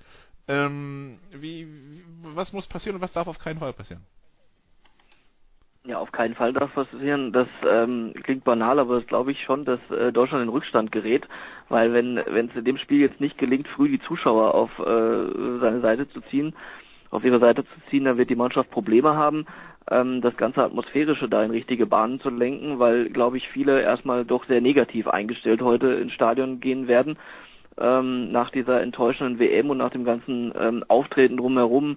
Ähm, 0.48 1.18
wie, 1.32 1.66
was 2.22 2.52
muss 2.52 2.66
passieren 2.66 2.96
und 2.96 3.02
was 3.02 3.12
darf 3.12 3.28
auf 3.28 3.38
keinen 3.38 3.60
Fall 3.60 3.72
passieren? 3.72 4.04
Ja, 5.84 5.98
auf 5.98 6.12
keinen 6.12 6.34
Fall 6.34 6.52
darf 6.52 6.72
passieren. 6.74 7.32
Das 7.32 7.48
ähm, 7.68 8.14
klingt 8.22 8.44
banal, 8.44 8.78
aber 8.78 9.00
das 9.00 9.06
glaube 9.08 9.32
ich 9.32 9.42
schon, 9.42 9.64
dass 9.64 9.80
äh, 9.90 10.12
Deutschland 10.12 10.44
in 10.44 10.48
Rückstand 10.48 10.92
gerät, 10.92 11.26
weil 11.68 11.92
wenn 11.92 12.22
wenn 12.26 12.48
es 12.50 12.56
in 12.56 12.64
dem 12.64 12.78
Spiel 12.78 13.00
jetzt 13.00 13.20
nicht 13.20 13.36
gelingt, 13.36 13.66
früh 13.68 13.88
die 13.88 14.00
Zuschauer 14.00 14.54
auf 14.54 14.70
äh, 14.78 15.58
seine 15.60 15.80
Seite 15.80 16.08
zu 16.08 16.20
ziehen, 16.22 16.54
auf 17.10 17.24
ihre 17.24 17.40
Seite 17.40 17.64
zu 17.64 17.90
ziehen, 17.90 18.04
dann 18.04 18.16
wird 18.16 18.30
die 18.30 18.36
Mannschaft 18.36 18.70
Probleme 18.70 19.16
haben 19.16 19.44
das 19.86 20.36
ganze 20.36 20.62
Atmosphärische 20.62 21.28
da 21.28 21.42
in 21.42 21.50
richtige 21.50 21.86
Bahnen 21.86 22.20
zu 22.20 22.30
lenken, 22.30 22.78
weil, 22.78 23.10
glaube 23.10 23.36
ich, 23.36 23.48
viele 23.48 23.82
erstmal 23.82 24.24
doch 24.24 24.44
sehr 24.46 24.60
negativ 24.60 25.08
eingestellt 25.08 25.60
heute 25.60 25.88
ins 25.94 26.12
Stadion 26.12 26.60
gehen 26.60 26.86
werden. 26.86 27.18
Ähm, 27.78 28.30
nach 28.30 28.50
dieser 28.50 28.80
enttäuschenden 28.80 29.38
WM 29.38 29.70
und 29.70 29.78
nach 29.78 29.90
dem 29.90 30.04
ganzen 30.04 30.52
ähm, 30.58 30.84
Auftreten 30.88 31.38
drumherum 31.38 31.96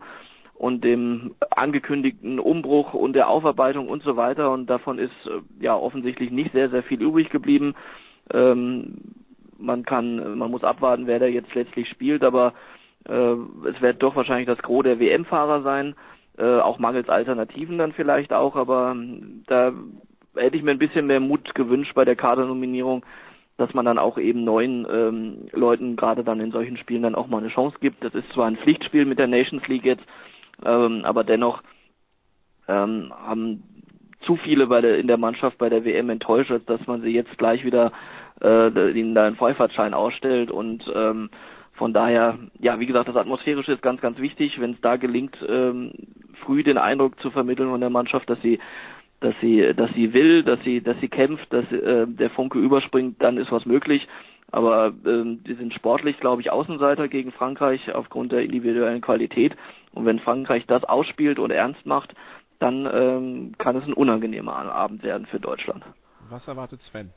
und 0.55 0.83
dem 0.83 1.35
angekündigten 1.51 2.39
Umbruch 2.39 2.93
und 2.93 3.13
der 3.13 3.27
Aufarbeitung 3.27 3.89
und 3.89 4.01
so 4.01 4.15
weiter. 4.15 4.51
Und 4.51 4.69
davon 4.69 4.97
ist 4.97 5.11
äh, 5.25 5.41
ja 5.63 5.75
offensichtlich 5.75 6.31
nicht 6.31 6.53
sehr, 6.53 6.69
sehr 6.69 6.83
viel 6.83 7.01
übrig 7.01 7.29
geblieben. 7.29 7.75
Ähm, 8.33 8.95
man 9.59 9.83
kann, 9.83 10.37
man 10.37 10.49
muss 10.49 10.63
abwarten, 10.63 11.07
wer 11.07 11.19
da 11.19 11.25
jetzt 11.25 11.53
letztlich 11.53 11.89
spielt, 11.89 12.23
aber 12.23 12.53
äh, 13.07 13.35
es 13.69 13.79
wird 13.81 14.01
doch 14.01 14.15
wahrscheinlich 14.15 14.47
das 14.47 14.59
Gros 14.59 14.83
der 14.83 14.99
WM-Fahrer 14.99 15.61
sein 15.61 15.95
äh, 16.37 16.59
auch 16.59 16.79
mangels 16.79 17.09
Alternativen 17.09 17.77
dann 17.77 17.93
vielleicht 17.93 18.33
auch, 18.33 18.55
aber 18.55 18.91
ähm, 18.91 19.43
da 19.47 19.71
hätte 20.35 20.57
ich 20.57 20.63
mir 20.63 20.71
ein 20.71 20.79
bisschen 20.79 21.07
mehr 21.07 21.19
Mut 21.19 21.55
gewünscht 21.55 21.93
bei 21.95 22.05
der 22.05 22.15
Kadernominierung, 22.15 23.05
dass 23.57 23.73
man 23.73 23.85
dann 23.85 23.97
auch 23.97 24.17
eben 24.17 24.43
neuen 24.43 24.85
ähm, 24.89 25.47
Leuten 25.51 25.95
gerade 25.95 26.23
dann 26.23 26.41
in 26.41 26.51
solchen 26.51 26.77
Spielen 26.77 27.03
dann 27.03 27.15
auch 27.15 27.27
mal 27.27 27.37
eine 27.37 27.49
Chance 27.49 27.77
gibt. 27.79 28.03
Das 28.03 28.13
ist 28.13 28.29
zwar 28.33 28.47
ein 28.47 28.57
Pflichtspiel 28.57 29.05
mit 29.05 29.17
der 29.17 29.27
Nations 29.27 29.65
League 29.67 29.85
jetzt, 29.85 30.03
ähm, 30.65 31.01
aber 31.05 31.23
dennoch 31.23 31.61
ähm, 32.67 33.13
haben 33.15 33.63
zu 34.21 34.35
viele 34.37 34.67
bei 34.67 34.81
der, 34.81 34.97
in 34.97 35.07
der 35.07 35.17
Mannschaft 35.17 35.57
bei 35.57 35.69
der 35.69 35.85
WM 35.85 36.09
enttäuscht, 36.09 36.51
dass 36.65 36.85
man 36.87 37.01
sie 37.01 37.11
jetzt 37.11 37.37
gleich 37.37 37.63
wieder 37.63 37.91
äh, 38.41 38.91
ihnen 38.91 39.15
da 39.15 39.25
einen 39.25 39.35
Vollfahrtschein 39.37 39.93
ausstellt 39.93 40.51
und 40.51 40.83
ähm, 40.93 41.29
von 41.75 41.93
daher, 41.93 42.39
ja, 42.59 42.79
wie 42.79 42.85
gesagt, 42.85 43.09
das 43.09 43.15
Atmosphärische 43.15 43.73
ist 43.73 43.81
ganz, 43.81 43.99
ganz 44.01 44.17
wichtig. 44.19 44.59
Wenn 44.59 44.73
es 44.73 44.81
da 44.81 44.95
gelingt, 44.95 45.35
ähm, 45.47 45.91
früh 46.45 46.63
den 46.63 46.77
Eindruck 46.77 47.19
zu 47.19 47.31
vermitteln 47.31 47.69
von 47.69 47.81
der 47.81 47.89
Mannschaft, 47.89 48.29
dass 48.29 48.41
sie, 48.41 48.59
dass 49.19 49.35
sie, 49.41 49.73
dass 49.75 49.91
sie 49.93 50.13
will, 50.13 50.43
dass 50.43 50.59
sie, 50.63 50.81
dass 50.81 50.97
sie 51.01 51.09
kämpft, 51.09 51.51
dass 51.51 51.69
äh, 51.71 52.07
der 52.07 52.29
Funke 52.29 52.59
überspringt, 52.59 53.21
dann 53.21 53.37
ist 53.37 53.51
was 53.51 53.65
möglich. 53.65 54.07
Aber 54.51 54.93
ähm, 55.05 55.43
die 55.43 55.55
sind 55.55 55.73
sportlich, 55.73 56.17
glaube 56.19 56.41
ich, 56.41 56.49
Außenseiter 56.49 57.09
gegen 57.09 57.33
Frankreich 57.33 57.93
aufgrund 57.93 58.31
der 58.31 58.43
individuellen 58.43 59.01
Qualität. 59.01 59.55
Und 59.93 60.05
wenn 60.05 60.19
Frankreich 60.19 60.65
das 60.67 60.85
ausspielt 60.85 61.39
und 61.39 61.51
ernst 61.51 61.85
macht, 61.85 62.13
dann 62.59 62.87
ähm, 62.91 63.51
kann 63.57 63.75
es 63.75 63.83
ein 63.83 63.93
unangenehmer 63.93 64.55
Abend 64.55 65.03
werden 65.03 65.25
für 65.25 65.41
Deutschland. 65.41 65.83
Was 66.29 66.47
erwartet 66.47 66.81
Sven? 66.81 67.11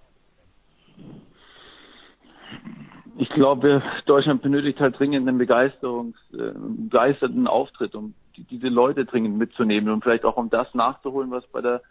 Ich 3.20 3.30
glaube, 3.30 3.82
Deutschland 4.06 4.42
benötigt 4.42 4.78
halt 4.78 4.96
dringend 4.96 5.26
einen 5.26 5.38
Begeisterungs, 5.38 6.16
äh, 6.32 6.52
begeisterten 6.54 7.48
Auftritt, 7.48 7.96
um 7.96 8.14
die, 8.36 8.44
diese 8.44 8.68
Leute 8.68 9.04
dringend 9.04 9.36
mitzunehmen 9.36 9.92
und 9.92 10.04
vielleicht 10.04 10.24
auch 10.24 10.36
um 10.36 10.50
das 10.50 10.72
nachzuholen, 10.72 11.32
was 11.32 11.44
bei 11.48 11.60
der 11.60 11.82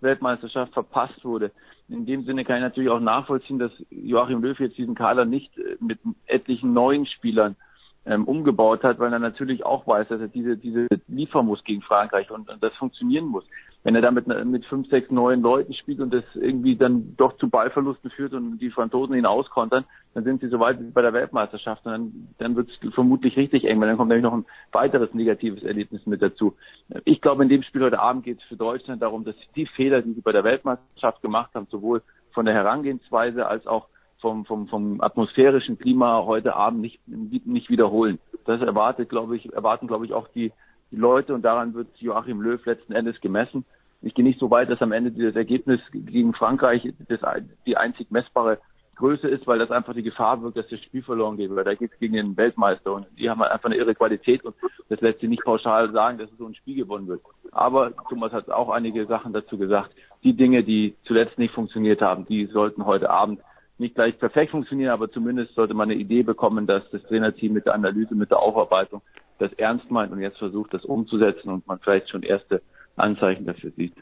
Weltmeisterschaft 0.00 0.74
verpasst 0.74 1.24
wurde. 1.24 1.50
In 1.88 2.06
dem 2.06 2.24
Sinne 2.24 2.44
kann 2.44 2.58
ich 2.58 2.62
natürlich 2.62 2.90
auch 2.90 3.00
nachvollziehen, 3.00 3.58
dass 3.58 3.72
Joachim 3.90 4.40
Löw 4.40 4.56
jetzt 4.60 4.78
diesen 4.78 4.94
Kader 4.94 5.24
nicht 5.24 5.58
äh, 5.58 5.76
mit 5.80 5.98
etlichen 6.26 6.72
neuen 6.72 7.06
Spielern 7.06 7.56
ähm, 8.04 8.24
umgebaut 8.24 8.84
hat, 8.84 9.00
weil 9.00 9.12
er 9.12 9.18
natürlich 9.18 9.66
auch 9.66 9.88
weiß, 9.88 10.06
dass 10.06 10.20
er 10.20 10.28
diese, 10.28 10.56
diese 10.56 10.86
liefern 11.08 11.46
muss 11.46 11.64
gegen 11.64 11.82
Frankreich 11.82 12.30
und, 12.30 12.48
und 12.48 12.62
das 12.62 12.74
funktionieren 12.74 13.24
muss. 13.24 13.44
Wenn 13.86 13.94
er 13.94 14.02
damit 14.02 14.26
mit 14.26 14.66
fünf, 14.66 14.88
sechs 14.88 15.12
neuen 15.12 15.42
Leuten 15.42 15.72
spielt 15.72 16.00
und 16.00 16.12
das 16.12 16.24
irgendwie 16.34 16.74
dann 16.74 17.14
doch 17.16 17.36
zu 17.36 17.48
Ballverlusten 17.48 18.10
führt 18.10 18.32
und 18.32 18.58
die 18.58 18.70
Franzosen 18.70 19.14
ihn 19.14 19.26
auskontern, 19.26 19.84
dann 20.12 20.24
sind 20.24 20.40
sie 20.40 20.48
so 20.48 20.58
weit 20.58 20.80
wie 20.80 20.90
bei 20.90 21.02
der 21.02 21.12
Weltmeisterschaft 21.12 21.86
und 21.86 21.92
dann, 21.92 22.28
dann 22.38 22.56
wird 22.56 22.68
es 22.68 22.94
vermutlich 22.94 23.36
richtig 23.36 23.62
eng, 23.62 23.80
weil 23.80 23.86
dann 23.86 23.96
kommt 23.96 24.08
nämlich 24.08 24.24
noch 24.24 24.32
ein 24.32 24.44
weiteres 24.72 25.14
negatives 25.14 25.62
Erlebnis 25.62 26.04
mit 26.04 26.20
dazu. 26.20 26.56
Ich 27.04 27.20
glaube, 27.20 27.44
in 27.44 27.48
dem 27.48 27.62
Spiel 27.62 27.84
heute 27.84 28.00
Abend 28.00 28.24
geht 28.24 28.40
es 28.40 28.44
für 28.48 28.56
Deutschland 28.56 29.02
darum, 29.02 29.24
dass 29.24 29.36
die 29.54 29.66
Fehler, 29.66 30.02
die 30.02 30.14
sie 30.14 30.20
bei 30.20 30.32
der 30.32 30.42
Weltmeisterschaft 30.42 31.22
gemacht 31.22 31.52
haben, 31.54 31.68
sowohl 31.70 32.02
von 32.32 32.44
der 32.44 32.56
Herangehensweise 32.56 33.46
als 33.46 33.68
auch 33.68 33.86
vom, 34.18 34.46
vom, 34.46 34.66
vom 34.66 35.00
atmosphärischen 35.00 35.78
Klima 35.78 36.24
heute 36.24 36.56
Abend 36.56 36.80
nicht, 36.80 36.98
nicht 37.06 37.70
wiederholen. 37.70 38.18
Das 38.46 38.60
erwartet, 38.60 39.10
glaube 39.10 39.36
ich, 39.36 39.52
erwarten, 39.52 39.86
glaube 39.86 40.06
ich, 40.06 40.12
auch 40.12 40.26
die, 40.26 40.50
die 40.90 40.96
Leute 40.96 41.34
und 41.34 41.42
daran 41.42 41.74
wird 41.74 41.88
Joachim 41.98 42.40
Löw 42.40 42.64
letzten 42.64 42.92
Endes 42.92 43.20
gemessen. 43.20 43.64
Ich 44.02 44.14
gehe 44.14 44.24
nicht 44.24 44.38
so 44.38 44.50
weit, 44.50 44.70
dass 44.70 44.82
am 44.82 44.92
Ende 44.92 45.10
dieses 45.10 45.36
Ergebnis 45.36 45.80
gegen 45.92 46.32
Frankreich 46.34 46.92
das, 47.08 47.20
die 47.66 47.76
einzig 47.76 48.10
messbare 48.10 48.58
Größe 48.96 49.28
ist, 49.28 49.46
weil 49.46 49.58
das 49.58 49.70
einfach 49.70 49.94
die 49.94 50.02
Gefahr 50.02 50.42
wirkt, 50.42 50.56
dass 50.56 50.68
das 50.68 50.80
Spiel 50.80 51.02
verloren 51.02 51.36
geht, 51.36 51.54
weil 51.54 51.64
da 51.64 51.74
geht 51.74 51.92
es 51.92 51.98
gegen 51.98 52.14
den 52.14 52.36
Weltmeister 52.36 52.94
und 52.94 53.06
die 53.18 53.28
haben 53.28 53.40
halt 53.40 53.52
einfach 53.52 53.66
eine 53.66 53.76
irre 53.76 53.94
Qualität 53.94 54.44
und 54.44 54.54
das 54.88 55.00
lässt 55.00 55.20
sich 55.20 55.28
nicht 55.28 55.44
pauschal 55.44 55.92
sagen, 55.92 56.18
dass 56.18 56.30
so 56.38 56.46
ein 56.46 56.54
Spiel 56.54 56.76
gewonnen 56.76 57.06
wird. 57.06 57.20
Aber 57.52 57.92
Thomas 58.08 58.32
hat 58.32 58.50
auch 58.50 58.70
einige 58.70 59.06
Sachen 59.06 59.34
dazu 59.34 59.58
gesagt. 59.58 59.90
Die 60.24 60.34
Dinge, 60.34 60.64
die 60.64 60.94
zuletzt 61.04 61.38
nicht 61.38 61.52
funktioniert 61.52 62.00
haben, 62.00 62.24
die 62.26 62.46
sollten 62.46 62.86
heute 62.86 63.10
Abend 63.10 63.40
nicht 63.78 63.94
gleich 63.94 64.18
perfekt 64.18 64.50
funktionieren, 64.52 64.92
aber 64.92 65.10
zumindest 65.10 65.54
sollte 65.54 65.74
man 65.74 65.90
eine 65.90 66.00
Idee 66.00 66.22
bekommen, 66.22 66.66
dass 66.66 66.88
das 66.90 67.02
Trainerteam 67.02 67.52
mit 67.52 67.66
der 67.66 67.74
Analyse, 67.74 68.14
mit 68.14 68.30
der 68.30 68.38
Aufarbeitung 68.38 69.02
das 69.38 69.52
ernst 69.54 69.90
meint 69.90 70.12
und 70.12 70.20
jetzt 70.20 70.38
versucht, 70.38 70.72
das 70.74 70.84
umzusetzen 70.84 71.50
und 71.50 71.66
man 71.66 71.78
vielleicht 71.78 72.10
schon 72.10 72.22
erste 72.22 72.62
Anzeichen 72.96 73.46
dafür 73.46 73.70
sieht. 73.72 73.94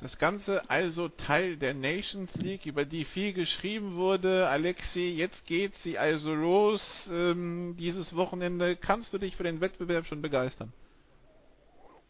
Das 0.00 0.18
Ganze 0.18 0.68
also 0.68 1.08
Teil 1.08 1.56
der 1.56 1.74
Nations 1.74 2.34
League, 2.34 2.66
über 2.66 2.84
die 2.84 3.04
viel 3.04 3.32
geschrieben 3.32 3.94
wurde. 3.94 4.48
Alexi, 4.48 5.14
jetzt 5.16 5.46
geht 5.46 5.74
sie 5.76 5.96
also 5.96 6.34
los 6.34 7.08
ähm, 7.14 7.76
dieses 7.78 8.16
Wochenende. 8.16 8.74
Kannst 8.74 9.14
du 9.14 9.18
dich 9.18 9.36
für 9.36 9.44
den 9.44 9.60
Wettbewerb 9.60 10.06
schon 10.06 10.20
begeistern? 10.20 10.72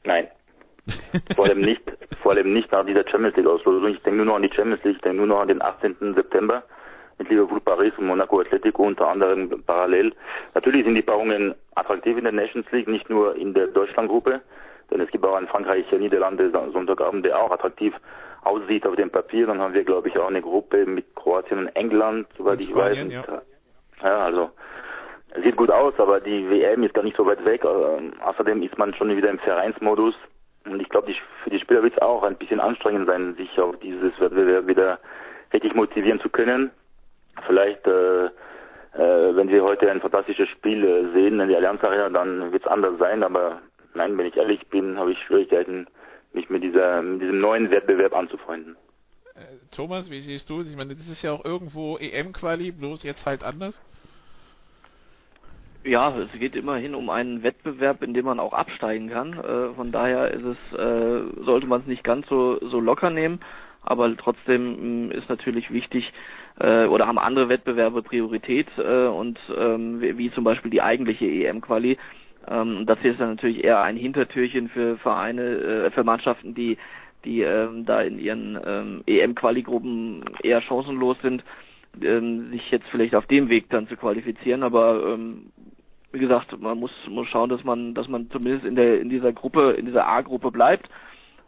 Nein. 0.05 0.29
vor 1.37 1.45
allem 1.45 1.61
nicht, 1.61 1.83
vor 2.23 2.33
allem 2.33 2.55
nicht 2.55 2.73
nach 2.73 2.87
dieser 2.87 3.07
Champions 3.07 3.37
League 3.37 3.47
Auslosung. 3.47 3.89
Ich 3.89 4.03
denke 4.03 4.17
nur 4.17 4.27
noch 4.27 4.37
an 4.37 4.43
die 4.43 4.53
Champions 4.55 4.83
League, 4.85 4.97
ich 4.97 5.03
denke 5.03 5.19
nur 5.19 5.27
noch 5.27 5.41
an 5.41 5.49
den 5.49 5.61
18. 5.61 6.15
September 6.15 6.65
mit 7.19 7.29
Liverpool 7.29 7.61
Paris 7.61 7.93
und 7.99 8.07
Monaco 8.07 8.41
Atletico 8.41 8.85
unter 8.85 9.09
anderem 9.09 9.63
parallel. 9.67 10.13
Natürlich 10.55 10.85
sind 10.85 10.95
die 10.95 11.03
Paarungen 11.03 11.55
attraktiv 11.75 12.17
in 12.19 12.25
der 12.25 12.33
Nations 12.33 12.71
League, 12.73 12.89
nicht 12.89 13.09
nur 13.09 13.37
in 13.37 13.55
der 13.55 13.69
Deutschlandgruppe, 13.69 14.41
denn 14.91 15.01
es 15.01 15.11
gibt 15.11 15.25
auch 15.25 15.39
in 15.39 15.49
Frankreich, 15.49 15.91
Niederlande, 15.93 16.51
Sonntagabend, 16.51 17.25
der 17.25 17.39
auch 17.39 17.51
attraktiv 17.51 17.95
aussieht 18.43 18.87
auf 18.87 18.97
dem 18.97 19.11
Papier. 19.11 19.47
Dann 19.47 19.61
haben 19.61 19.75
wir, 19.75 19.85
glaube 19.85 20.09
ich, 20.09 20.19
auch 20.19 20.29
eine 20.29 20.43
Gruppe 20.43 20.87
mit 20.87 21.15
Kroatien 21.15 21.61
und 21.61 21.69
England, 21.77 22.27
soweit 22.37 22.61
ich 22.61 22.75
weiß. 22.75 22.99
Ja. 23.09 23.43
ja, 24.03 24.19
also 24.19 24.51
sieht 25.43 25.57
gut 25.57 25.71
aus, 25.71 25.95
aber 25.99 26.21
die 26.21 26.49
WM 26.51 26.83
ist 26.83 26.95
gar 26.95 27.05
nicht 27.05 27.17
so 27.17 27.25
weit 27.27 27.45
weg. 27.45 27.65
Ähm, 27.65 28.13
außerdem 28.21 28.63
ist 28.63 28.77
man 28.77 28.95
schon 28.95 29.17
wieder 29.17 29.31
im 29.31 29.39
Vereinsmodus. 29.39 30.15
Und 30.65 30.81
ich 30.81 30.89
glaube, 30.89 31.13
für 31.43 31.51
die 31.51 31.59
Spieler 31.59 31.83
wird 31.83 31.95
es 31.95 32.03
auch 32.03 32.23
ein 32.23 32.37
bisschen 32.37 32.61
anstrengend 32.61 33.07
sein, 33.07 33.35
sich 33.37 33.59
auf 33.59 33.77
dieses 33.81 34.19
Wettbewerb 34.21 34.67
wieder 34.67 34.99
richtig 35.53 35.75
motivieren 35.75 36.21
zu 36.21 36.29
können. 36.29 36.71
Vielleicht, 37.47 37.87
äh, 37.87 38.27
äh, 38.27 39.37
wenn 39.37 39.49
wir 39.49 39.63
heute 39.63 39.91
ein 39.91 40.01
fantastisches 40.01 40.49
Spiel 40.49 40.85
äh, 40.85 41.13
sehen 41.13 41.41
in 41.41 41.49
der 41.49 41.59
Allianz 41.59 41.83
Arena, 41.83 42.09
dann 42.09 42.53
wird 42.53 42.65
es 42.65 42.71
anders 42.71 42.99
sein. 42.99 43.23
Aber 43.23 43.61
nein, 43.95 44.17
wenn 44.19 44.27
ich 44.27 44.37
ehrlich 44.37 44.67
bin, 44.69 44.99
habe 44.99 45.13
ich 45.13 45.19
Schwierigkeiten, 45.21 45.87
mich 46.33 46.49
mit, 46.51 46.63
dieser, 46.63 47.03
mit 47.03 47.23
diesem 47.23 47.41
neuen 47.41 47.71
Wettbewerb 47.71 48.15
anzufreunden. 48.15 48.77
Äh, 49.35 49.41
Thomas, 49.71 50.11
wie 50.11 50.21
siehst 50.21 50.49
du 50.51 50.61
es? 50.61 50.71
Ich 50.71 50.77
meine, 50.77 50.95
das 50.95 51.09
ist 51.09 51.23
ja 51.23 51.33
auch 51.33 51.45
irgendwo 51.45 51.97
EM-Quali, 51.99 52.73
bloß 52.73 53.03
jetzt 53.03 53.27
halt 53.27 53.43
anders. 53.43 53.81
Ja, 55.85 56.17
es 56.17 56.31
geht 56.39 56.55
immerhin 56.55 56.95
um 56.95 57.11
einen 57.11 57.43
Wettbewerb, 57.43 58.03
in 58.03 58.15
dem 58.15 58.25
man 58.25 58.39
auch 58.39 58.53
absteigen 58.53 59.09
kann. 59.09 59.33
Äh, 59.33 59.75
von 59.75 59.91
daher 59.91 60.31
ist 60.31 60.45
es, 60.45 60.79
äh, 60.79 61.45
sollte 61.45 61.67
man 61.67 61.81
es 61.81 61.87
nicht 61.87 62.05
ganz 62.05 62.29
so, 62.29 62.59
so 62.69 62.79
locker 62.79 63.11
nehmen, 63.11 63.41
aber 63.83 64.17
trotzdem 64.17 65.09
mh, 65.09 65.15
ist 65.15 65.29
natürlich 65.29 65.71
wichtig, 65.73 66.13
äh, 66.61 66.87
oder 66.87 67.07
haben 67.07 67.19
andere 67.19 67.49
Wettbewerbe 67.49 68.03
Priorität 68.03 68.69
äh, 68.79 69.07
und 69.07 69.39
ähm, 69.57 70.01
wie, 70.01 70.19
wie 70.19 70.33
zum 70.33 70.45
Beispiel 70.45 70.71
die 70.71 70.83
eigentliche 70.83 71.27
EM-Quali. 71.27 71.99
Ähm, 72.49 72.87
das 72.87 72.99
hier 73.01 73.13
ist 73.13 73.21
dann 73.21 73.31
natürlich 73.31 73.65
eher 73.65 73.83
ein 73.83 73.97
Hintertürchen 73.97 74.69
für 74.69 74.97
Vereine, 74.99 75.43
äh, 75.43 75.91
für 75.91 76.05
Mannschaften, 76.05 76.55
die 76.55 76.79
die 77.25 77.43
ähm, 77.43 77.85
da 77.87 78.03
in 78.03 78.19
ihren 78.19 78.59
ähm, 78.67 79.03
EM-Quali-Gruppen 79.07 80.25
eher 80.43 80.61
chancenlos 80.61 81.17
sind, 81.23 81.45
ähm, 82.03 82.51
sich 82.51 82.69
jetzt 82.73 82.89
vielleicht 82.91 83.15
auf 83.15 83.27
dem 83.27 83.49
Weg 83.49 83.71
dann 83.71 83.87
zu 83.87 83.97
qualifizieren. 83.97 84.65
Aber 84.65 85.15
ähm, 85.15 85.53
wie 86.11 86.19
gesagt, 86.19 86.61
man 86.61 86.79
muss 86.79 86.91
muss 87.09 87.29
schauen, 87.29 87.49
dass 87.49 87.63
man 87.65 87.95
dass 87.95 88.09
man 88.09 88.29
zumindest 88.31 88.67
in 88.67 88.75
der 88.75 89.01
in 89.01 89.09
dieser 89.09 89.33
Gruppe 89.33 89.73
in 89.79 89.87
dieser 89.87 90.07
A-Gruppe 90.09 90.51
bleibt 90.51 90.89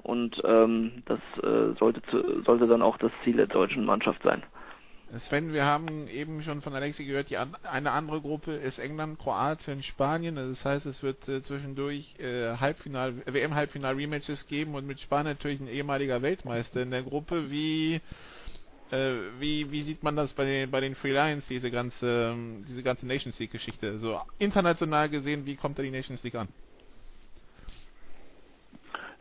und 0.05 0.41
ähm, 0.45 1.03
das 1.07 1.19
äh, 1.43 1.75
sollte 1.79 2.03
zu, 2.11 2.43
sollte 2.43 2.67
dann 2.67 2.83
auch 2.83 2.97
das 2.99 3.11
Ziel 3.25 3.37
der 3.37 3.47
deutschen 3.47 3.85
Mannschaft 3.85 4.23
sein. 4.23 4.43
Sven, 5.19 5.53
wir 5.53 5.65
haben 5.65 6.09
eben 6.09 6.43
schon 6.43 6.61
von 6.61 6.75
Alexi 6.75 7.05
gehört, 7.05 7.31
die 7.31 7.37
an, 7.37 7.55
eine 7.63 7.93
andere 7.93 8.21
Gruppe 8.21 8.53
ist 8.53 8.79
England, 8.79 9.19
Kroatien, 9.19 9.83
Spanien. 9.83 10.39
Also 10.39 10.51
das 10.51 10.65
heißt, 10.65 10.87
es 10.87 11.03
wird 11.03 11.29
äh, 11.29 11.43
zwischendurch 11.43 12.17
äh, 12.19 12.57
Halbfinal, 12.57 13.15
WM-Halbfinal-Rematches 13.27 14.47
geben 14.47 14.75
und 14.75 14.87
mit 14.87 15.01
Spanien 15.01 15.33
natürlich 15.33 15.61
ein 15.61 15.69
ehemaliger 15.69 16.21
Weltmeister 16.23 16.83
in 16.83 16.91
der 16.91 17.03
Gruppe. 17.03 17.51
Wie 17.51 18.01
äh, 18.91 19.15
wie, 19.39 19.71
wie 19.71 19.83
sieht 19.83 20.03
man 20.03 20.17
das 20.17 20.33
bei 20.33 20.45
den, 20.45 20.71
bei 20.71 20.81
den 20.81 20.95
Free 20.95 21.13
Lions, 21.13 21.47
diese 21.49 21.71
ganze, 21.71 22.35
diese 22.69 22.83
ganze 22.83 23.07
Nations 23.07 23.39
League 23.39 23.53
Geschichte? 23.53 23.99
So 23.99 24.21
international 24.39 25.09
gesehen, 25.09 25.47
wie 25.47 25.57
kommt 25.57 25.79
da 25.79 25.83
die 25.83 25.91
Nations 25.91 26.23
League 26.23 26.35
an? 26.35 26.49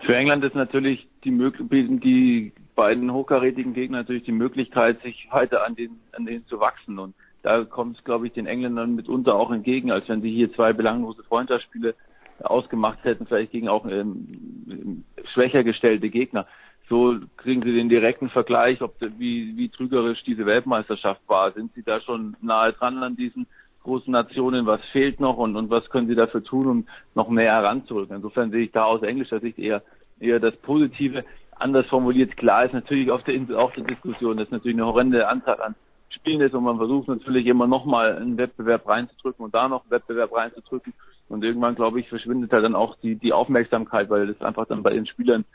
Für 0.05 0.15
England 0.15 0.43
ist 0.43 0.55
natürlich 0.55 1.07
die 1.23 1.31
Möglichkeit, 1.31 2.03
die 2.03 2.53
beiden 2.75 3.11
hochkarätigen 3.13 3.73
Gegner 3.73 3.99
natürlich 3.99 4.23
die 4.23 4.31
Möglichkeit, 4.31 5.01
sich 5.01 5.27
weiter 5.31 5.65
an 5.65 5.75
den, 5.75 5.99
an 6.11 6.25
denen 6.25 6.45
zu 6.47 6.59
wachsen. 6.59 6.99
Und 6.99 7.15
da 7.41 7.63
kommt 7.63 7.97
es, 7.97 8.03
glaube 8.03 8.27
ich, 8.27 8.33
den 8.33 8.45
Engländern 8.45 8.95
mitunter 8.95 9.35
auch 9.35 9.51
entgegen, 9.51 9.91
als 9.91 10.07
wenn 10.09 10.21
sie 10.21 10.31
hier 10.31 10.51
zwei 10.53 10.73
belanglose 10.73 11.23
Freundschaftsspiele 11.23 11.95
ausgemacht 12.41 13.03
hätten, 13.03 13.27
vielleicht 13.27 13.51
gegen 13.51 13.69
auch 13.69 13.85
ähm, 13.85 15.03
schwächer 15.33 15.63
gestellte 15.63 16.09
Gegner 16.09 16.47
so 16.89 17.17
kriegen 17.37 17.63
Sie 17.63 17.73
den 17.73 17.89
direkten 17.89 18.29
Vergleich, 18.29 18.81
ob 18.81 18.95
wie, 18.99 19.55
wie 19.55 19.69
trügerisch 19.69 20.23
diese 20.23 20.45
Weltmeisterschaft 20.45 21.21
war. 21.27 21.51
Sind 21.51 21.73
Sie 21.73 21.83
da 21.83 22.01
schon 22.01 22.35
nahe 22.41 22.73
dran 22.73 23.01
an 23.03 23.15
diesen 23.15 23.47
großen 23.83 24.11
Nationen? 24.11 24.65
Was 24.65 24.81
fehlt 24.91 25.19
noch 25.19 25.37
und, 25.37 25.55
und 25.55 25.69
was 25.69 25.89
können 25.89 26.07
Sie 26.07 26.15
dafür 26.15 26.43
tun, 26.43 26.67
um 26.67 26.87
noch 27.15 27.29
mehr 27.29 27.51
heranzurücken? 27.53 28.15
Insofern 28.15 28.51
sehe 28.51 28.65
ich 28.65 28.71
da 28.71 28.85
aus 28.85 29.03
englischer 29.03 29.39
Sicht 29.39 29.59
eher, 29.59 29.83
eher 30.19 30.39
das 30.39 30.55
Positive. 30.57 31.23
Anders 31.51 31.85
formuliert, 31.87 32.35
klar 32.37 32.65
ist 32.65 32.73
natürlich 32.73 33.11
auf 33.11 33.23
der, 33.23 33.39
auf 33.57 33.73
der 33.73 33.83
Diskussion, 33.83 34.37
dass 34.37 34.49
natürlich 34.49 34.77
eine 34.77 34.85
horrende 34.85 35.27
Anzahl 35.27 35.61
an 35.61 35.75
Spielen 36.09 36.41
ist 36.41 36.53
und 36.53 36.63
man 36.63 36.77
versucht 36.77 37.07
natürlich 37.07 37.45
immer 37.47 37.67
nochmal 37.67 38.15
einen 38.15 38.37
Wettbewerb 38.37 38.87
reinzudrücken 38.87 39.45
und 39.45 39.55
da 39.55 39.67
noch 39.67 39.81
einen 39.81 39.91
Wettbewerb 39.91 40.33
reinzudrücken. 40.33 40.93
Und 41.29 41.43
irgendwann, 41.43 41.75
glaube 41.75 41.99
ich, 41.99 42.09
verschwindet 42.09 42.51
halt 42.51 42.63
dann 42.63 42.75
auch 42.75 42.95
die, 42.97 43.15
die 43.15 43.33
Aufmerksamkeit, 43.33 44.09
weil 44.09 44.27
das 44.27 44.41
einfach 44.41 44.67
dann 44.67 44.83
bei 44.83 44.91
den 44.91 45.07
Spielern 45.07 45.45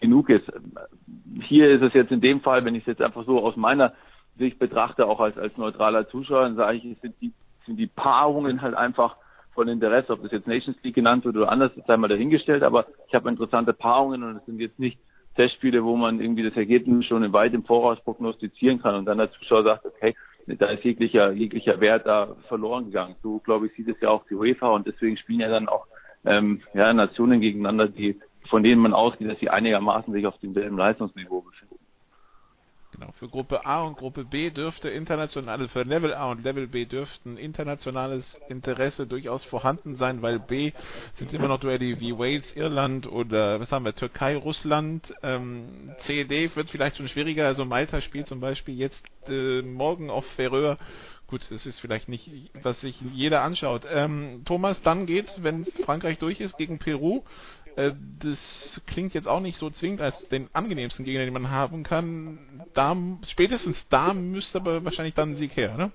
genug 0.00 0.28
ist. 0.30 0.50
Hier 1.42 1.70
ist 1.70 1.82
es 1.82 1.94
jetzt 1.94 2.10
in 2.10 2.20
dem 2.20 2.40
Fall, 2.40 2.64
wenn 2.64 2.74
ich 2.74 2.82
es 2.82 2.88
jetzt 2.88 3.02
einfach 3.02 3.24
so 3.24 3.44
aus 3.44 3.56
meiner 3.56 3.92
Sicht 4.38 4.58
betrachte, 4.58 5.06
auch 5.06 5.20
als, 5.20 5.36
als 5.38 5.56
neutraler 5.56 6.08
Zuschauer, 6.08 6.42
dann 6.42 6.56
sage 6.56 6.78
ich, 6.78 6.98
sind 7.00 7.14
die, 7.20 7.32
sind 7.66 7.76
die 7.76 7.86
Paarungen 7.86 8.62
halt 8.62 8.74
einfach 8.74 9.16
von 9.54 9.68
Interesse, 9.68 10.12
ob 10.12 10.22
das 10.22 10.32
jetzt 10.32 10.46
Nations 10.46 10.76
League 10.82 10.94
genannt 10.94 11.24
wird 11.24 11.36
oder 11.36 11.50
anders, 11.50 11.76
ist 11.76 11.90
einmal 11.90 12.08
dahingestellt, 12.08 12.62
aber 12.62 12.86
ich 13.06 13.14
habe 13.14 13.28
interessante 13.28 13.72
Paarungen 13.72 14.22
und 14.22 14.36
es 14.36 14.46
sind 14.46 14.60
jetzt 14.60 14.78
nicht 14.78 14.98
Testspiele, 15.36 15.84
wo 15.84 15.96
man 15.96 16.20
irgendwie 16.20 16.42
das 16.42 16.56
Ergebnis 16.56 17.06
schon 17.06 17.32
weit 17.32 17.54
im 17.54 17.64
Voraus 17.64 18.00
prognostizieren 18.00 18.80
kann 18.80 18.94
und 18.94 19.04
dann 19.06 19.18
der 19.18 19.30
Zuschauer 19.32 19.64
sagt, 19.64 19.86
okay, 19.86 20.14
da 20.46 20.66
ist 20.66 20.84
jeglicher, 20.84 21.32
jeglicher 21.32 21.80
Wert 21.80 22.06
da 22.06 22.34
verloren 22.48 22.86
gegangen. 22.86 23.14
So, 23.22 23.38
glaube 23.38 23.66
ich, 23.66 23.74
sieht 23.74 23.88
es 23.88 24.00
ja 24.00 24.10
auch 24.10 24.24
die 24.28 24.34
UEFA 24.34 24.68
und 24.70 24.86
deswegen 24.86 25.16
spielen 25.16 25.40
ja 25.40 25.48
dann 25.48 25.68
auch 25.68 25.86
ähm, 26.24 26.62
ja, 26.74 26.92
Nationen 26.92 27.40
gegeneinander, 27.40 27.88
die 27.88 28.20
von 28.48 28.62
denen 28.62 28.82
man 28.82 28.92
ausgeht, 28.92 29.30
dass 29.30 29.38
sie 29.38 29.50
einigermaßen 29.50 30.12
sich 30.12 30.26
auf 30.26 30.38
demselben 30.38 30.76
Leistungsniveau 30.76 31.42
befinden. 31.42 31.71
Genau, 33.02 33.12
für 33.18 33.28
Gruppe 33.28 33.66
A 33.66 33.82
und 33.82 33.96
Gruppe 33.96 34.24
B 34.24 34.50
dürfte 34.50 34.88
internationales, 34.88 35.72
für 35.72 35.82
Level 35.82 36.14
A 36.14 36.30
und 36.30 36.44
Level 36.44 36.68
B 36.68 36.84
dürften 36.84 37.36
internationales 37.36 38.40
Interesse 38.48 39.08
durchaus 39.08 39.42
vorhanden 39.42 39.96
sein, 39.96 40.22
weil 40.22 40.38
B 40.38 40.70
sind 41.14 41.32
immer 41.32 41.48
noch 41.48 41.58
Duelle 41.58 41.98
wie 41.98 42.16
Wales, 42.16 42.54
Irland 42.54 43.10
oder 43.10 43.58
was 43.58 43.72
haben 43.72 43.84
wir, 43.84 43.96
Türkei, 43.96 44.36
Russland. 44.36 45.12
Ähm, 45.24 45.90
C, 45.98 46.22
D 46.22 46.54
wird 46.54 46.70
vielleicht 46.70 46.98
schon 46.98 47.08
schwieriger, 47.08 47.46
also 47.46 47.64
Malta 47.64 48.00
spielt 48.00 48.28
zum 48.28 48.38
Beispiel 48.38 48.78
jetzt 48.78 49.04
äh, 49.26 49.62
morgen 49.62 50.08
auf 50.08 50.24
Färöer 50.36 50.78
gut, 51.32 51.46
das 51.48 51.64
ist 51.64 51.80
vielleicht 51.80 52.10
nicht, 52.10 52.30
was 52.62 52.82
sich 52.82 53.00
jeder 53.14 53.40
anschaut. 53.40 53.86
Ähm, 53.90 54.42
Thomas, 54.44 54.82
dann 54.82 55.06
geht's, 55.06 55.42
wenn 55.42 55.64
Frankreich 55.64 56.18
durch 56.18 56.40
ist, 56.40 56.58
gegen 56.58 56.78
Peru. 56.78 57.22
Äh, 57.76 57.92
das 58.20 58.82
klingt 58.86 59.14
jetzt 59.14 59.28
auch 59.28 59.40
nicht 59.40 59.56
so 59.56 59.70
zwingend 59.70 60.00
als 60.00 60.28
den 60.28 60.48
angenehmsten 60.52 61.04
Gegner, 61.04 61.24
den 61.24 61.32
man 61.32 61.50
haben 61.50 61.82
kann. 61.82 62.38
Da, 62.74 62.96
spätestens 63.26 63.88
da 63.88 64.14
müsste 64.14 64.58
aber 64.58 64.84
wahrscheinlich 64.84 65.14
dann 65.14 65.30
ein 65.30 65.36
Sieg 65.36 65.56
her, 65.56 65.76
ne? 65.76 65.90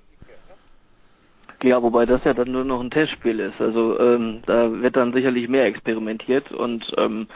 Ja, 1.64 1.82
wobei 1.82 2.06
das 2.06 2.24
ja 2.24 2.34
dann 2.34 2.52
nur 2.52 2.64
noch 2.64 2.82
ein 2.82 2.92
Testspiel 2.92 3.40
ist. 3.40 3.60
Also 3.60 4.00
ähm, 4.00 4.42
da 4.46 4.72
wird 4.82 4.96
dann 4.96 5.14
sicherlich 5.14 5.48
mehr 5.48 5.66
experimentiert 5.66 6.52
und 6.52 6.86
ähm, 6.98 7.28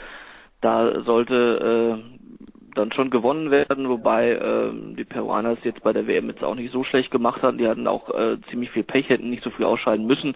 da 0.61 1.01
sollte 1.01 1.97
äh, 1.97 2.75
dann 2.75 2.91
schon 2.91 3.09
gewonnen 3.09 3.49
werden, 3.49 3.89
wobei 3.89 4.31
äh, 4.33 4.71
die 4.95 5.03
Peruaner 5.05 5.53
es 5.53 5.63
jetzt 5.63 5.81
bei 5.81 5.91
der 5.91 6.05
WM 6.07 6.29
jetzt 6.29 6.43
auch 6.43 6.53
nicht 6.53 6.71
so 6.71 6.83
schlecht 6.83 7.09
gemacht 7.09 7.41
hatten. 7.41 7.57
Die 7.57 7.67
hatten 7.67 7.87
auch 7.87 8.09
äh, 8.13 8.37
ziemlich 8.49 8.69
viel 8.69 8.83
Pech, 8.83 9.09
hätten 9.09 9.31
nicht 9.31 9.43
so 9.43 9.49
viel 9.49 9.65
ausscheiden 9.65 10.05
müssen. 10.05 10.35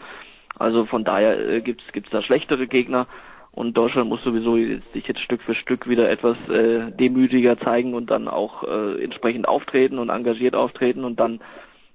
Also 0.57 0.85
von 0.85 1.03
daher 1.03 1.37
äh, 1.37 1.61
gibt's 1.61 1.83
gibt's 1.93 2.09
da 2.09 2.23
schlechtere 2.23 2.67
Gegner 2.67 3.07
und 3.55 3.75
Deutschland 3.75 4.09
muss 4.09 4.21
sowieso 4.23 4.55
sich 4.93 5.07
jetzt 5.07 5.21
Stück 5.21 5.41
für 5.41 5.55
Stück 5.55 5.87
wieder 5.87 6.09
etwas 6.09 6.37
äh, 6.49 6.91
demütiger 6.91 7.57
zeigen 7.57 7.93
und 7.93 8.09
dann 8.11 8.27
auch 8.27 8.63
äh, 8.63 9.01
entsprechend 9.01 9.47
auftreten 9.47 9.97
und 9.97 10.09
engagiert 10.09 10.55
auftreten. 10.55 11.05
Und 11.05 11.21
dann 11.21 11.39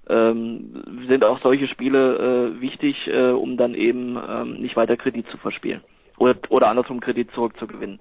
ähm, 0.09 0.83
sind 1.07 1.23
auch 1.23 1.43
solche 1.43 1.69
Spiele 1.69 2.55
äh, 2.57 2.61
wichtig, 2.63 3.07
äh, 3.09 3.33
um 3.33 3.59
dann 3.59 3.75
eben 3.75 4.17
ähm, 4.17 4.55
nicht 4.55 4.75
weiter 4.75 4.97
Kredit 4.97 5.27
zu 5.31 5.37
verspielen. 5.37 5.83
Oder 6.17 6.37
oder 6.49 6.69
andersrum 6.69 7.01
Kredit 7.01 7.31
zurückzugewinnen. 7.33 8.01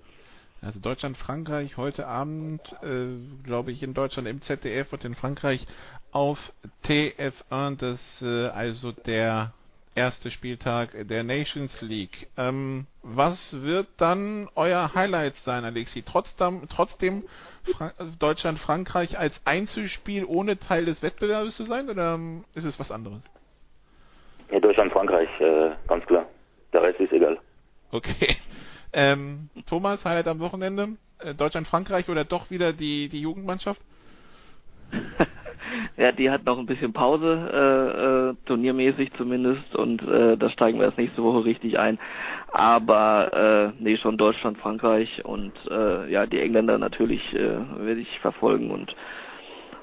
Also 0.61 0.79
Deutschland, 0.79 1.17
Frankreich 1.17 1.75
heute 1.75 2.07
Abend, 2.07 2.61
äh, 2.81 3.43
glaube 3.43 3.71
ich, 3.71 3.83
in 3.83 3.93
Deutschland 3.93 4.27
im 4.27 4.41
ZDF 4.41 4.91
und 4.93 5.03
in 5.03 5.15
Frankreich 5.15 5.67
auf 6.11 6.37
TF1, 6.85 7.77
das 7.77 8.21
äh, 8.21 8.47
also 8.47 8.93
der 8.93 9.53
erste 9.99 10.31
Spieltag 10.31 10.91
der 11.09 11.25
Nations 11.25 11.81
League. 11.81 12.29
Ähm, 12.37 12.87
was 13.03 13.61
wird 13.63 13.87
dann 13.97 14.47
euer 14.55 14.93
Highlight 14.95 15.35
sein, 15.35 15.65
Alexi? 15.65 16.03
Trotzdem, 16.03 16.61
trotzdem 16.69 17.23
Fra 17.73 17.91
Deutschland, 18.17 18.59
Frankreich 18.59 19.19
als 19.19 19.41
Einzelspiel 19.45 20.23
ohne 20.23 20.57
Teil 20.57 20.85
des 20.85 21.03
Wettbewerbs 21.03 21.57
zu 21.57 21.63
sein 21.63 21.89
oder 21.89 22.13
ähm, 22.13 22.45
ist 22.55 22.63
es 22.63 22.79
was 22.79 22.91
anderes? 22.91 23.21
Ja, 24.49 24.61
Deutschland, 24.61 24.93
Frankreich, 24.93 25.29
äh, 25.41 25.71
ganz 25.87 26.05
klar. 26.05 26.25
Der 26.71 26.81
Rest 26.81 26.99
ist 27.01 27.11
egal. 27.11 27.37
Okay. 27.91 28.37
Ähm, 28.93 29.49
Thomas, 29.67 30.05
Highlight 30.05 30.27
am 30.29 30.39
Wochenende? 30.39 30.95
Äh, 31.19 31.33
Deutschland, 31.35 31.67
Frankreich 31.67 32.07
oder 32.07 32.23
doch 32.23 32.49
wieder 32.49 32.71
die, 32.71 33.09
die 33.09 33.19
Jugendmannschaft? 33.19 33.81
ja, 35.97 36.11
die 36.11 36.29
hat 36.29 36.45
noch 36.45 36.57
ein 36.57 36.65
bisschen 36.65 36.93
Pause, 36.93 37.49
äh, 37.51 38.29
äh, 38.29 38.35
turniermäßig 38.45 39.11
zumindest, 39.17 39.75
und 39.75 40.01
äh, 40.03 40.37
da 40.37 40.49
steigen 40.49 40.79
wir 40.79 40.85
erst 40.85 40.97
nächste 40.97 41.23
Woche 41.23 41.45
richtig 41.45 41.79
ein. 41.79 41.99
Aber 42.51 43.73
äh, 43.77 43.83
nee, 43.83 43.97
schon 43.97 44.17
Deutschland, 44.17 44.57
Frankreich 44.57 45.23
und 45.25 45.53
äh, 45.69 46.11
ja, 46.11 46.25
die 46.25 46.39
Engländer 46.39 46.77
natürlich 46.77 47.21
äh, 47.33 47.59
werde 47.79 48.01
ich 48.01 48.19
verfolgen 48.19 48.71
und 48.71 48.95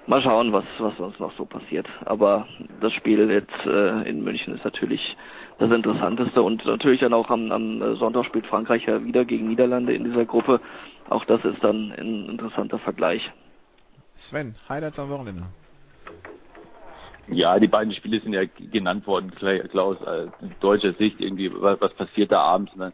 mal 0.07 0.22
schauen, 0.22 0.53
was 0.53 0.64
was 0.78 0.99
uns 0.99 1.18
noch 1.18 1.32
so 1.37 1.45
passiert. 1.45 1.87
Aber 2.05 2.47
das 2.80 2.93
Spiel 2.93 3.30
jetzt 3.30 3.66
äh, 3.66 4.09
in 4.09 4.24
München 4.24 4.55
ist 4.55 4.64
natürlich 4.64 5.16
das 5.59 5.70
Interessanteste. 5.70 6.43
Und 6.43 6.64
natürlich 6.64 7.01
dann 7.01 7.14
auch 7.14 7.30
am, 7.30 7.51
am 7.51 7.97
Sonntag 7.97 8.26
spielt 8.26 8.47
Frankreich 8.47 8.84
ja 8.87 9.03
wieder 9.05 9.24
gegen 9.24 9.49
Niederlande 9.49 9.95
in 9.95 10.05
dieser 10.05 10.24
Gruppe. 10.24 10.61
Auch 11.09 11.24
das 11.24 11.45
ist 11.45 11.62
dann 11.62 11.93
ein 11.93 12.28
interessanter 12.28 12.78
Vergleich. 12.78 13.30
Sven, 14.16 14.55
Highlights 14.68 14.99
am 14.99 15.11
Wochenende. 15.11 15.43
Ja, 17.28 17.58
die 17.58 17.66
beiden 17.66 17.92
Spiele 17.92 18.20
sind 18.20 18.34
ja 18.34 18.42
genannt 18.70 19.06
worden, 19.06 19.32
Klaus, 19.32 20.00
aus 20.02 20.28
deutscher 20.60 20.92
Sicht 20.92 21.20
irgendwie, 21.20 21.50
was, 21.52 21.80
was 21.80 21.92
passiert 21.94 22.30
da 22.30 22.40
abends 22.40 22.72
und 22.72 22.80
dann 22.80 22.92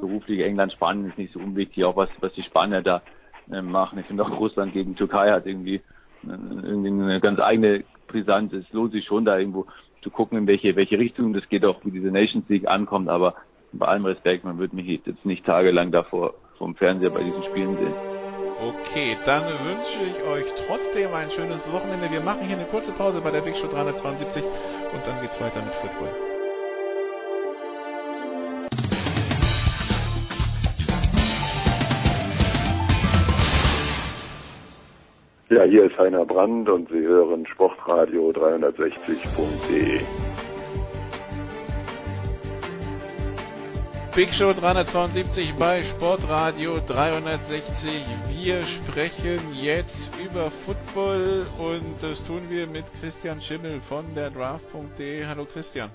beruflich 0.00 0.40
England, 0.40 0.72
Spanien 0.72 1.10
ist 1.10 1.18
nicht 1.18 1.32
so 1.32 1.38
unwichtig, 1.38 1.84
auch 1.84 1.96
was, 1.96 2.08
was 2.20 2.32
die 2.34 2.42
Spanier 2.42 2.82
da 2.82 3.02
äh, 3.50 3.62
machen. 3.62 3.98
Ich 3.98 4.06
finde 4.06 4.24
auch 4.24 4.40
Russland 4.40 4.72
gegen 4.72 4.96
Türkei 4.96 5.30
hat 5.30 5.46
irgendwie, 5.46 5.76
äh, 5.76 5.82
irgendwie 6.24 6.88
eine 6.88 7.20
ganz 7.20 7.38
eigene 7.40 7.84
Brisanz. 8.08 8.52
Es 8.52 8.70
lohnt 8.72 8.92
sich 8.92 9.04
schon 9.04 9.24
da 9.24 9.38
irgendwo 9.38 9.66
zu 10.02 10.10
gucken, 10.10 10.38
in 10.38 10.46
welche, 10.46 10.76
welche 10.76 10.98
Richtung 10.98 11.32
das 11.32 11.48
geht, 11.48 11.64
auch 11.64 11.84
wie 11.84 11.90
diese 11.90 12.08
Nations 12.08 12.48
League 12.48 12.68
ankommt. 12.68 13.08
Aber 13.08 13.34
bei 13.72 13.86
allem 13.86 14.06
Respekt, 14.06 14.44
man 14.44 14.58
wird 14.58 14.72
mich 14.72 14.86
jetzt 14.86 15.24
nicht 15.24 15.44
tagelang 15.44 15.90
davor 15.92 16.34
vom 16.58 16.74
Fernseher 16.74 17.10
bei 17.10 17.22
diesen 17.22 17.42
Spielen 17.44 17.76
sehen. 17.76 18.23
Okay, 18.60 19.16
dann 19.26 19.42
wünsche 19.44 20.04
ich 20.06 20.22
euch 20.24 20.46
trotzdem 20.66 21.12
ein 21.12 21.28
schönes 21.32 21.60
Wochenende. 21.72 22.08
Wir 22.10 22.20
machen 22.20 22.46
hier 22.46 22.56
eine 22.56 22.66
kurze 22.66 22.92
Pause 22.92 23.20
bei 23.20 23.32
der 23.32 23.40
Big 23.40 23.56
Show 23.56 23.66
372 23.66 24.44
und 24.44 25.06
dann 25.06 25.20
geht's 25.20 25.40
weiter 25.40 25.60
mit 25.60 25.74
Football. 25.74 26.14
Ja, 35.50 35.64
hier 35.64 35.84
ist 35.84 35.98
Heiner 35.98 36.24
Brand 36.24 36.68
und 36.68 36.88
Sie 36.88 37.00
hören 37.00 37.44
Sportradio 37.46 38.30
360.de. 38.30 40.33
Big 44.14 44.32
Show 44.32 44.52
372 44.52 45.54
bei 45.58 45.82
Sportradio 45.82 46.78
360. 46.86 47.64
Wir 48.30 48.64
sprechen 48.64 49.40
jetzt 49.60 50.08
über 50.24 50.52
Football 50.64 51.48
und 51.58 51.96
das 52.00 52.24
tun 52.24 52.42
wir 52.48 52.68
mit 52.68 52.84
Christian 53.00 53.40
Schimmel 53.40 53.80
von 53.88 54.04
der 54.14 54.30
Draft.de. 54.30 55.26
Hallo 55.26 55.46
Christian. 55.52 55.90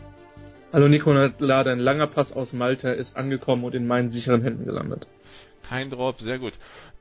Hallo 0.73 0.89
Nico 0.89 1.13
Lade, 1.13 1.71
ein 1.71 1.79
langer 1.79 2.07
Pass 2.07 2.33
aus 2.33 2.51
Malta 2.51 2.91
ist 2.91 3.15
angekommen 3.15 3.63
und 3.63 3.73
in 3.73 3.87
meinen 3.87 4.09
sicheren 4.09 4.41
Händen 4.41 4.65
gelandet. 4.65 5.07
Kein 5.69 5.89
Drop, 5.89 6.19
sehr 6.19 6.39
gut. 6.39 6.53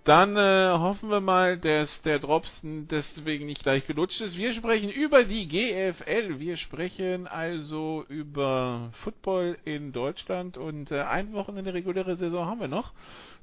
Dann 0.08 0.38
äh, 0.38 0.70
hoffen 0.72 1.10
wir 1.10 1.20
mal, 1.20 1.58
dass 1.58 2.00
der 2.00 2.18
Drops 2.18 2.62
deswegen 2.64 3.44
nicht 3.44 3.62
gleich 3.62 3.86
gelutscht 3.86 4.22
ist. 4.22 4.38
Wir 4.38 4.54
sprechen 4.54 4.88
über 4.88 5.24
die 5.24 5.46
GFL. 5.46 6.40
Wir 6.40 6.56
sprechen 6.56 7.26
also 7.26 8.06
über 8.08 8.88
Football 9.02 9.58
in 9.66 9.92
Deutschland 9.92 10.56
und 10.56 10.90
äh, 10.92 11.02
ein 11.02 11.34
Wochenende 11.34 11.74
reguläre 11.74 12.16
Saison 12.16 12.46
haben 12.46 12.60
wir 12.60 12.68
noch. 12.68 12.94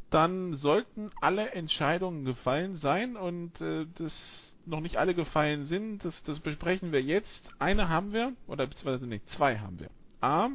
Dann 0.09 0.55
sollten 0.55 1.11
alle 1.21 1.51
Entscheidungen 1.51 2.25
gefallen 2.25 2.77
sein 2.77 3.15
und 3.15 3.61
äh, 3.61 3.85
das 3.99 4.51
noch 4.65 4.79
nicht 4.79 4.97
alle 4.97 5.13
gefallen 5.13 5.67
sind, 5.67 6.03
das, 6.03 6.23
das 6.23 6.39
besprechen 6.39 6.91
wir 6.91 7.03
jetzt. 7.03 7.47
Eine 7.59 7.89
haben 7.89 8.11
wir, 8.11 8.33
oder 8.47 8.65
beziehungsweise 8.65 9.05
nicht, 9.05 9.29
zwei 9.29 9.59
haben 9.59 9.79
wir. 9.79 9.91
A. 10.19 10.49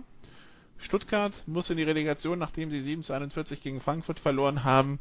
Stuttgart 0.79 1.35
muss 1.47 1.71
in 1.71 1.77
die 1.77 1.85
Relegation, 1.85 2.39
nachdem 2.41 2.71
sie 2.71 2.81
7 2.81 3.05
zu 3.05 3.13
41 3.13 3.63
gegen 3.63 3.81
Frankfurt 3.81 4.19
verloren 4.19 4.65
haben. 4.65 4.99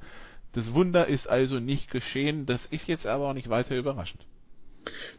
Das 0.54 0.74
Wunder 0.74 1.08
ist 1.08 1.30
also 1.30 1.60
nicht 1.60 1.92
geschehen. 1.92 2.46
Das 2.46 2.66
ist 2.66 2.88
jetzt 2.88 3.06
aber 3.06 3.30
auch 3.30 3.34
nicht 3.34 3.50
weiter 3.50 3.78
überraschend. 3.78 4.26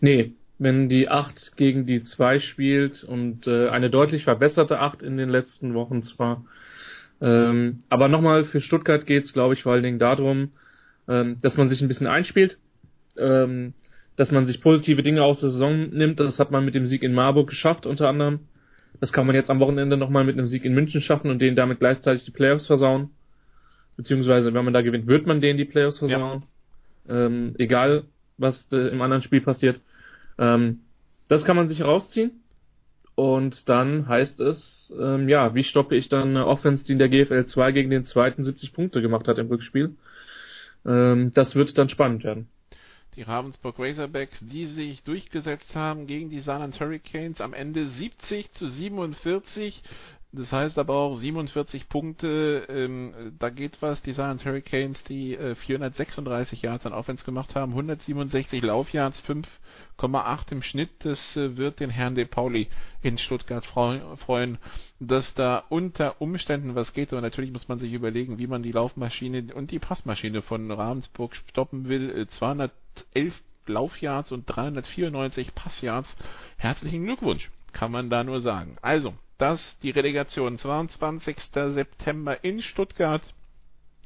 Nee, 0.00 0.32
wenn 0.58 0.88
die 0.88 1.08
8 1.08 1.56
gegen 1.56 1.86
die 1.86 2.02
2 2.02 2.40
spielt 2.40 3.04
und 3.04 3.46
äh, 3.46 3.68
eine 3.68 3.90
deutlich 3.90 4.24
verbesserte 4.24 4.80
8 4.80 5.02
in 5.02 5.16
den 5.16 5.28
letzten 5.28 5.74
Wochen 5.74 6.02
zwar. 6.02 6.44
Ähm, 7.20 7.80
aber 7.88 8.08
nochmal, 8.08 8.44
für 8.44 8.60
Stuttgart 8.60 9.06
geht 9.06 9.24
es, 9.24 9.32
glaube 9.32 9.54
ich, 9.54 9.62
vor 9.62 9.72
allen 9.72 9.82
Dingen 9.82 9.98
darum, 9.98 10.50
ähm, 11.08 11.38
dass 11.42 11.56
man 11.56 11.70
sich 11.70 11.80
ein 11.80 11.88
bisschen 11.88 12.06
einspielt, 12.06 12.58
ähm, 13.16 13.74
dass 14.16 14.32
man 14.32 14.46
sich 14.46 14.60
positive 14.60 15.02
Dinge 15.02 15.22
aus 15.22 15.40
der 15.40 15.50
Saison 15.50 15.90
nimmt. 15.90 16.18
Das 16.18 16.38
hat 16.38 16.50
man 16.50 16.64
mit 16.64 16.74
dem 16.74 16.86
Sieg 16.86 17.02
in 17.02 17.14
Marburg 17.14 17.48
geschafft, 17.48 17.86
unter 17.86 18.08
anderem. 18.08 18.40
Das 19.00 19.12
kann 19.12 19.26
man 19.26 19.36
jetzt 19.36 19.50
am 19.50 19.60
Wochenende 19.60 19.96
nochmal 19.96 20.24
mit 20.24 20.36
einem 20.36 20.46
Sieg 20.46 20.64
in 20.64 20.74
München 20.74 21.00
schaffen 21.00 21.30
und 21.30 21.40
denen 21.40 21.56
damit 21.56 21.78
gleichzeitig 21.78 22.24
die 22.24 22.32
Playoffs 22.32 22.66
versauen 22.66 23.10
beziehungsweise 23.96 24.52
wenn 24.54 24.64
man 24.64 24.74
da 24.74 24.82
gewinnt, 24.82 25.06
wird 25.06 25.26
man 25.26 25.40
denen 25.40 25.58
die 25.58 25.64
Playoffs 25.64 25.98
versauen. 25.98 26.44
Ja. 27.08 27.26
Ähm, 27.26 27.54
egal, 27.58 28.04
was 28.38 28.68
äh, 28.72 28.88
im 28.88 29.02
anderen 29.02 29.22
Spiel 29.22 29.40
passiert. 29.40 29.80
Ähm, 30.38 30.80
das 31.28 31.44
kann 31.44 31.56
man 31.56 31.68
sich 31.68 31.82
rausziehen. 31.82 32.32
Und 33.14 33.68
dann 33.68 34.08
heißt 34.08 34.40
es, 34.40 34.92
ähm, 34.98 35.28
ja, 35.28 35.54
wie 35.54 35.62
stoppe 35.62 35.94
ich 35.94 36.08
dann 36.08 36.30
eine 36.30 36.46
Offense, 36.46 36.86
die 36.86 36.92
in 36.92 36.98
der 36.98 37.10
GFL 37.10 37.44
2 37.44 37.72
gegen 37.72 37.90
den 37.90 38.04
zweiten 38.04 38.42
70 38.42 38.72
Punkte 38.72 39.02
gemacht 39.02 39.28
hat 39.28 39.36
im 39.36 39.48
Rückspiel? 39.48 39.94
Ähm, 40.86 41.30
das 41.34 41.54
wird 41.54 41.76
dann 41.76 41.90
spannend 41.90 42.24
werden. 42.24 42.48
Die 43.16 43.22
Ravensburg 43.22 43.78
Razorbacks, 43.78 44.40
die 44.40 44.66
sich 44.66 45.02
durchgesetzt 45.02 45.74
haben 45.74 46.06
gegen 46.06 46.30
die 46.30 46.40
Saarland 46.40 46.80
Hurricanes 46.80 47.40
am 47.40 47.52
Ende 47.52 47.84
70 47.84 48.52
zu 48.52 48.68
47 48.68 49.82
Das 50.32 50.52
heißt 50.52 50.78
aber 50.78 50.94
auch 50.94 51.16
47 51.16 51.88
Punkte, 51.88 52.64
ähm, 52.68 53.34
da 53.40 53.50
geht 53.50 53.82
was. 53.82 54.00
Die 54.00 54.12
Silent 54.12 54.44
Hurricanes, 54.44 55.02
die 55.02 55.34
äh, 55.34 55.56
436 55.56 56.62
Yards 56.62 56.86
an 56.86 56.92
Offense 56.92 57.24
gemacht 57.24 57.56
haben, 57.56 57.72
167 57.72 58.62
Laufyards, 58.62 59.24
5,8 59.24 60.52
im 60.52 60.62
Schnitt. 60.62 60.90
Das 61.00 61.36
äh, 61.36 61.56
wird 61.56 61.80
den 61.80 61.90
Herrn 61.90 62.14
De 62.14 62.26
Pauli 62.26 62.68
in 63.02 63.18
Stuttgart 63.18 63.66
freuen, 63.66 64.58
dass 65.00 65.34
da 65.34 65.64
unter 65.68 66.20
Umständen 66.20 66.76
was 66.76 66.92
geht. 66.92 67.12
Aber 67.12 67.22
natürlich 67.22 67.50
muss 67.50 67.66
man 67.66 67.80
sich 67.80 67.92
überlegen, 67.92 68.38
wie 68.38 68.46
man 68.46 68.62
die 68.62 68.72
Laufmaschine 68.72 69.52
und 69.52 69.72
die 69.72 69.80
Passmaschine 69.80 70.42
von 70.42 70.70
Ravensburg 70.70 71.34
stoppen 71.34 71.88
will. 71.88 72.24
211 72.28 72.70
äh, 73.14 73.30
Laufyards 73.66 74.30
und 74.30 74.46
394 74.46 75.56
Passyards. 75.56 76.16
Herzlichen 76.56 77.04
Glückwunsch, 77.04 77.50
kann 77.72 77.90
man 77.90 78.10
da 78.10 78.22
nur 78.22 78.40
sagen. 78.40 78.76
Also, 78.80 79.14
das 79.40 79.78
die 79.80 79.90
Relegation 79.90 80.58
22. 80.58 81.36
September 81.52 82.44
in 82.44 82.60
Stuttgart, 82.60 83.22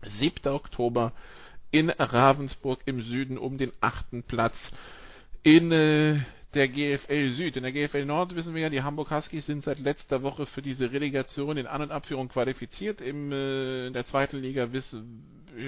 7. 0.03 0.53
Oktober 0.53 1.13
in 1.73 1.91
Ravensburg 1.91 2.81
im 2.87 3.03
Süden 3.03 3.37
um 3.37 3.59
den 3.59 3.73
achten 3.81 4.23
Platz 4.23 4.73
in 5.43 5.73
äh, 5.73 6.21
der 6.55 6.69
GFL 6.69 7.31
Süd. 7.31 7.57
In 7.57 7.65
der 7.65 7.73
GFL 7.73 8.05
Nord 8.05 8.37
wissen 8.37 8.55
wir 8.55 8.63
ja, 8.63 8.71
die 8.71 8.83
Hamburg 8.83 9.11
Huskies 9.11 9.47
sind 9.47 9.65
seit 9.65 9.81
letzter 9.81 10.23
Woche 10.23 10.47
für 10.47 10.63
diese 10.63 10.93
Relegation 10.93 11.57
in 11.57 11.67
An- 11.67 11.83
und 11.83 11.91
Abführung 11.91 12.29
qualifiziert. 12.29 13.01
Äh, 13.01 13.89
in 13.89 13.93
der 13.93 14.05
zweiten 14.05 14.39
Liga 14.39 14.69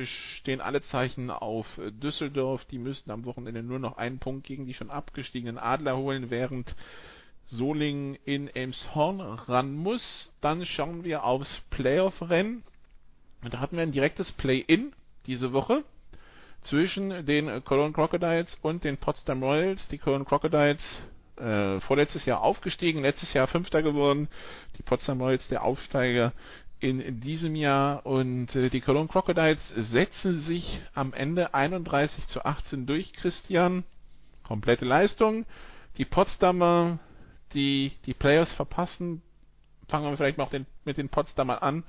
stehen 0.04 0.60
alle 0.60 0.82
Zeichen 0.82 1.30
auf 1.30 1.80
Düsseldorf. 1.90 2.64
Die 2.66 2.78
müssten 2.78 3.10
am 3.10 3.24
Wochenende 3.24 3.64
nur 3.64 3.80
noch 3.80 3.96
einen 3.96 4.20
Punkt 4.20 4.46
gegen 4.46 4.66
die 4.66 4.74
schon 4.74 4.90
abgestiegenen 4.90 5.58
Adler 5.58 5.96
holen, 5.96 6.30
während 6.30 6.74
Solingen 7.46 8.16
in 8.24 8.48
Elmshorn 8.48 9.20
ran 9.20 9.74
muss. 9.74 10.34
Dann 10.40 10.64
schauen 10.66 11.04
wir 11.04 11.24
aufs 11.24 11.60
Playoff-Rennen. 11.70 12.64
Da 13.50 13.60
hatten 13.60 13.76
wir 13.76 13.82
ein 13.82 13.92
direktes 13.92 14.32
Play-In 14.32 14.92
diese 15.26 15.52
Woche 15.52 15.84
zwischen 16.62 17.24
den 17.26 17.64
Cologne 17.64 17.92
Crocodiles 17.92 18.56
und 18.62 18.82
den 18.82 18.96
Potsdam 18.96 19.42
Royals. 19.42 19.88
Die 19.88 19.98
Cologne 19.98 20.24
Crocodiles 20.24 21.02
äh, 21.36 21.80
vorletztes 21.80 22.24
Jahr 22.24 22.42
aufgestiegen, 22.42 23.02
letztes 23.02 23.32
Jahr 23.32 23.46
Fünfter 23.46 23.82
geworden. 23.82 24.28
Die 24.78 24.82
Potsdam 24.82 25.20
Royals 25.20 25.46
der 25.48 25.62
Aufsteiger 25.62 26.32
in, 26.80 27.20
diesem 27.20 27.54
Jahr 27.54 28.04
und 28.04 28.54
äh, 28.54 28.68
die 28.68 28.80
Cologne 28.80 29.08
Crocodiles 29.08 29.68
setzen 29.68 30.38
sich 30.38 30.82
am 30.94 31.12
Ende 31.12 31.54
31 31.54 32.26
zu 32.26 32.44
18 32.44 32.86
durch, 32.86 33.12
Christian. 33.12 33.84
Komplette 34.42 34.84
Leistung. 34.84 35.46
Die 35.98 36.04
Potsdamer 36.04 36.98
die 37.56 37.92
die 38.06 38.14
Playoffs 38.14 38.54
verpassen, 38.54 39.22
fangen 39.88 40.08
wir 40.08 40.16
vielleicht 40.16 40.38
mal 40.38 40.46
den, 40.46 40.66
mit 40.84 40.98
den 40.98 41.08
Potsdamer 41.08 41.62
an, 41.62 41.82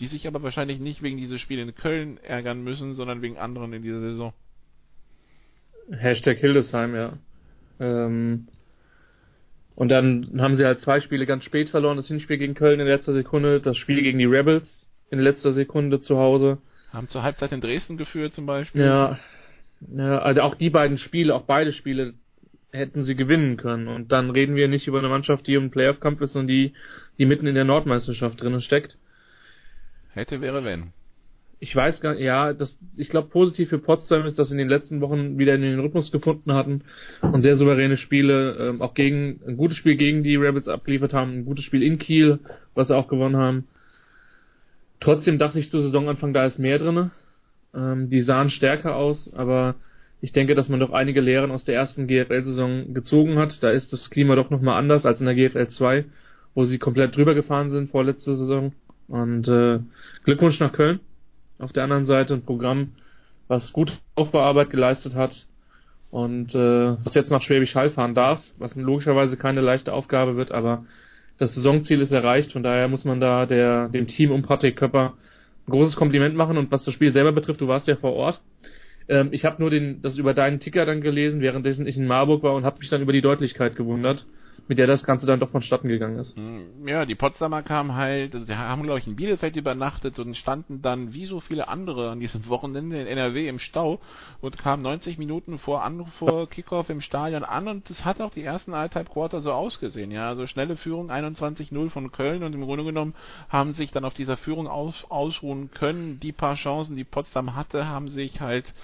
die 0.00 0.08
sich 0.08 0.26
aber 0.26 0.42
wahrscheinlich 0.42 0.80
nicht 0.80 1.02
wegen 1.02 1.16
dieses 1.16 1.40
Spiel 1.40 1.60
in 1.60 1.74
Köln 1.74 2.18
ärgern 2.18 2.64
müssen, 2.64 2.94
sondern 2.94 3.22
wegen 3.22 3.38
anderen 3.38 3.72
in 3.72 3.82
dieser 3.82 4.00
Saison. 4.00 4.32
Hashtag 5.90 6.38
Hildesheim, 6.38 6.94
ja. 6.94 7.12
Ähm, 7.78 8.48
und 9.76 9.88
dann 9.88 10.40
haben 10.40 10.54
sie 10.54 10.64
halt 10.64 10.80
zwei 10.80 11.00
Spiele 11.00 11.26
ganz 11.26 11.44
spät 11.44 11.68
verloren. 11.68 11.96
Das 11.96 12.08
Hinspiel 12.08 12.38
gegen 12.38 12.54
Köln 12.54 12.80
in 12.80 12.86
letzter 12.86 13.12
Sekunde, 13.12 13.60
das 13.60 13.76
Spiel 13.76 14.02
gegen 14.02 14.18
die 14.18 14.24
Rebels 14.24 14.88
in 15.10 15.18
letzter 15.18 15.52
Sekunde 15.52 16.00
zu 16.00 16.18
Hause. 16.18 16.58
Haben 16.92 17.08
zur 17.08 17.22
Halbzeit 17.22 17.52
in 17.52 17.60
Dresden 17.60 17.96
geführt 17.96 18.34
zum 18.34 18.46
Beispiel. 18.46 18.82
Ja, 18.82 19.18
ja 19.94 20.18
also 20.18 20.42
auch 20.42 20.54
die 20.54 20.70
beiden 20.70 20.96
Spiele, 20.96 21.34
auch 21.34 21.42
beide 21.42 21.72
Spiele 21.72 22.14
hätten 22.74 23.04
sie 23.04 23.14
gewinnen 23.14 23.56
können. 23.56 23.88
Und 23.88 24.12
dann 24.12 24.30
reden 24.30 24.56
wir 24.56 24.68
nicht 24.68 24.86
über 24.86 24.98
eine 24.98 25.08
Mannschaft, 25.08 25.46
die 25.46 25.54
im 25.54 25.70
Playoff-Kampf 25.70 26.20
ist, 26.20 26.32
sondern 26.32 26.48
die, 26.48 26.74
die 27.18 27.26
mitten 27.26 27.46
in 27.46 27.54
der 27.54 27.64
Nordmeisterschaft 27.64 28.42
drinnen 28.42 28.60
steckt. 28.60 28.98
Hätte, 30.12 30.40
wäre, 30.40 30.64
wenn. 30.64 30.92
Ich 31.60 31.74
weiß 31.74 32.00
gar 32.00 32.14
nicht, 32.14 32.22
ja, 32.22 32.52
das, 32.52 32.78
ich 32.96 33.08
glaube, 33.08 33.28
positiv 33.28 33.70
für 33.70 33.78
Potsdam 33.78 34.26
ist, 34.26 34.38
dass 34.38 34.48
sie 34.48 34.54
in 34.54 34.58
den 34.58 34.68
letzten 34.68 35.00
Wochen 35.00 35.38
wieder 35.38 35.54
in 35.54 35.62
den 35.62 35.78
Rhythmus 35.78 36.10
gefunden 36.10 36.52
hatten 36.52 36.82
und 37.22 37.42
sehr 37.42 37.56
souveräne 37.56 37.96
Spiele, 37.96 38.56
ähm, 38.58 38.82
auch 38.82 38.94
gegen, 38.94 39.40
ein 39.46 39.56
gutes 39.56 39.76
Spiel 39.76 39.96
gegen 39.96 40.22
die 40.22 40.36
Rebels 40.36 40.68
abgeliefert 40.68 41.14
haben, 41.14 41.38
ein 41.38 41.44
gutes 41.44 41.64
Spiel 41.64 41.82
in 41.82 41.98
Kiel, 41.98 42.40
was 42.74 42.88
sie 42.88 42.96
auch 42.96 43.08
gewonnen 43.08 43.36
haben. 43.36 43.68
Trotzdem 45.00 45.38
dachte 45.38 45.58
ich 45.58 45.70
zu 45.70 45.80
Saisonanfang, 45.80 46.34
da 46.34 46.44
ist 46.44 46.58
mehr 46.58 46.78
drinne. 46.78 47.12
Ähm, 47.74 48.10
die 48.10 48.22
sahen 48.22 48.50
stärker 48.50 48.96
aus, 48.96 49.32
aber 49.32 49.76
ich 50.24 50.32
denke, 50.32 50.54
dass 50.54 50.70
man 50.70 50.80
doch 50.80 50.94
einige 50.94 51.20
Lehren 51.20 51.50
aus 51.50 51.64
der 51.64 51.74
ersten 51.74 52.06
GFL-Saison 52.06 52.94
gezogen 52.94 53.36
hat. 53.38 53.62
Da 53.62 53.68
ist 53.68 53.92
das 53.92 54.08
Klima 54.08 54.34
doch 54.36 54.48
nochmal 54.48 54.78
anders 54.78 55.04
als 55.04 55.20
in 55.20 55.26
der 55.26 55.34
GFL 55.34 55.68
2, 55.68 56.06
wo 56.54 56.64
sie 56.64 56.78
komplett 56.78 57.14
drüber 57.14 57.34
gefahren 57.34 57.68
sind 57.68 57.90
vorletzte 57.90 58.34
Saison. 58.34 58.72
Und 59.06 59.46
äh, 59.48 59.80
Glückwunsch 60.24 60.58
nach 60.60 60.72
Köln. 60.72 61.00
Auf 61.58 61.74
der 61.74 61.84
anderen 61.84 62.06
Seite 62.06 62.32
ein 62.32 62.40
Programm, 62.40 62.92
was 63.48 63.74
gut 63.74 64.00
Aufbauarbeit 64.14 64.70
geleistet 64.70 65.14
hat 65.14 65.46
und 66.10 66.54
äh, 66.54 66.96
was 67.04 67.14
jetzt 67.14 67.30
nach 67.30 67.42
Schwäbisch 67.42 67.74
Hall 67.74 67.90
fahren 67.90 68.14
darf, 68.14 68.42
was 68.56 68.76
logischerweise 68.76 69.36
keine 69.36 69.60
leichte 69.60 69.92
Aufgabe 69.92 70.36
wird, 70.36 70.52
aber 70.52 70.86
das 71.36 71.54
Saisonziel 71.54 72.00
ist 72.00 72.12
erreicht, 72.12 72.52
von 72.52 72.62
daher 72.62 72.88
muss 72.88 73.04
man 73.04 73.20
da 73.20 73.44
der, 73.44 73.90
dem 73.90 74.06
Team 74.06 74.30
um 74.30 74.40
Patrick 74.40 74.76
Köpper 74.76 75.18
ein 75.68 75.70
großes 75.70 75.96
Kompliment 75.96 76.34
machen 76.34 76.56
und 76.56 76.72
was 76.72 76.84
das 76.84 76.94
Spiel 76.94 77.12
selber 77.12 77.32
betrifft, 77.32 77.60
du 77.60 77.68
warst 77.68 77.88
ja 77.88 77.96
vor 77.96 78.14
Ort, 78.14 78.40
ähm, 79.08 79.28
ich 79.32 79.44
habe 79.44 79.60
nur 79.60 79.70
den, 79.70 80.00
das 80.00 80.18
über 80.18 80.34
deinen 80.34 80.60
Ticker 80.60 80.86
dann 80.86 81.00
gelesen, 81.00 81.40
währenddessen 81.40 81.86
ich 81.86 81.96
in 81.96 82.06
Marburg 82.06 82.42
war 82.42 82.54
und 82.54 82.64
habe 82.64 82.78
mich 82.78 82.90
dann 82.90 83.02
über 83.02 83.12
die 83.12 83.20
Deutlichkeit 83.20 83.76
gewundert 83.76 84.26
mit 84.68 84.78
der 84.78 84.86
das 84.86 85.04
Ganze 85.04 85.26
dann 85.26 85.40
doch 85.40 85.50
vonstatten 85.50 85.88
gegangen 85.88 86.18
ist. 86.18 86.36
Hm, 86.36 86.86
ja, 86.86 87.04
die 87.04 87.14
Potsdamer 87.14 87.62
kamen 87.62 87.94
halt, 87.94 88.34
also 88.34 88.46
die 88.46 88.54
haben 88.54 88.82
glaube 88.82 88.98
ich 88.98 89.06
in 89.06 89.16
Bielefeld 89.16 89.56
übernachtet 89.56 90.18
und 90.18 90.36
standen 90.36 90.82
dann 90.82 91.12
wie 91.12 91.26
so 91.26 91.40
viele 91.40 91.68
andere 91.68 92.10
an 92.10 92.20
diesem 92.20 92.48
Wochenende 92.48 93.00
in 93.00 93.06
NRW 93.06 93.48
im 93.48 93.58
Stau 93.58 94.00
und 94.40 94.58
kamen 94.58 94.82
90 94.82 95.18
Minuten 95.18 95.58
vor 95.58 95.82
Anruf 95.82 96.12
vor 96.14 96.48
Kickoff 96.48 96.90
im 96.90 97.00
Stadion 97.00 97.44
an 97.44 97.68
und 97.68 97.90
das 97.90 98.04
hat 98.04 98.20
auch 98.20 98.32
die 98.32 98.42
ersten 98.42 98.74
eineinhalb 98.74 99.10
Quarter 99.10 99.40
so 99.40 99.52
ausgesehen, 99.52 100.10
ja, 100.10 100.28
also 100.28 100.46
schnelle 100.46 100.76
Führung 100.76 101.10
21-0 101.10 101.90
von 101.90 102.12
Köln 102.12 102.42
und 102.42 102.54
im 102.54 102.62
Grunde 102.62 102.84
genommen 102.84 103.14
haben 103.48 103.72
sich 103.72 103.90
dann 103.90 104.04
auf 104.04 104.14
dieser 104.14 104.36
Führung 104.36 104.68
aus, 104.68 105.06
ausruhen 105.08 105.70
können. 105.70 106.20
Die 106.20 106.32
paar 106.32 106.54
Chancen, 106.54 106.96
die 106.96 107.04
Potsdam 107.04 107.54
hatte, 107.54 107.86
haben 107.88 108.08
sich 108.08 108.40
halt 108.40 108.74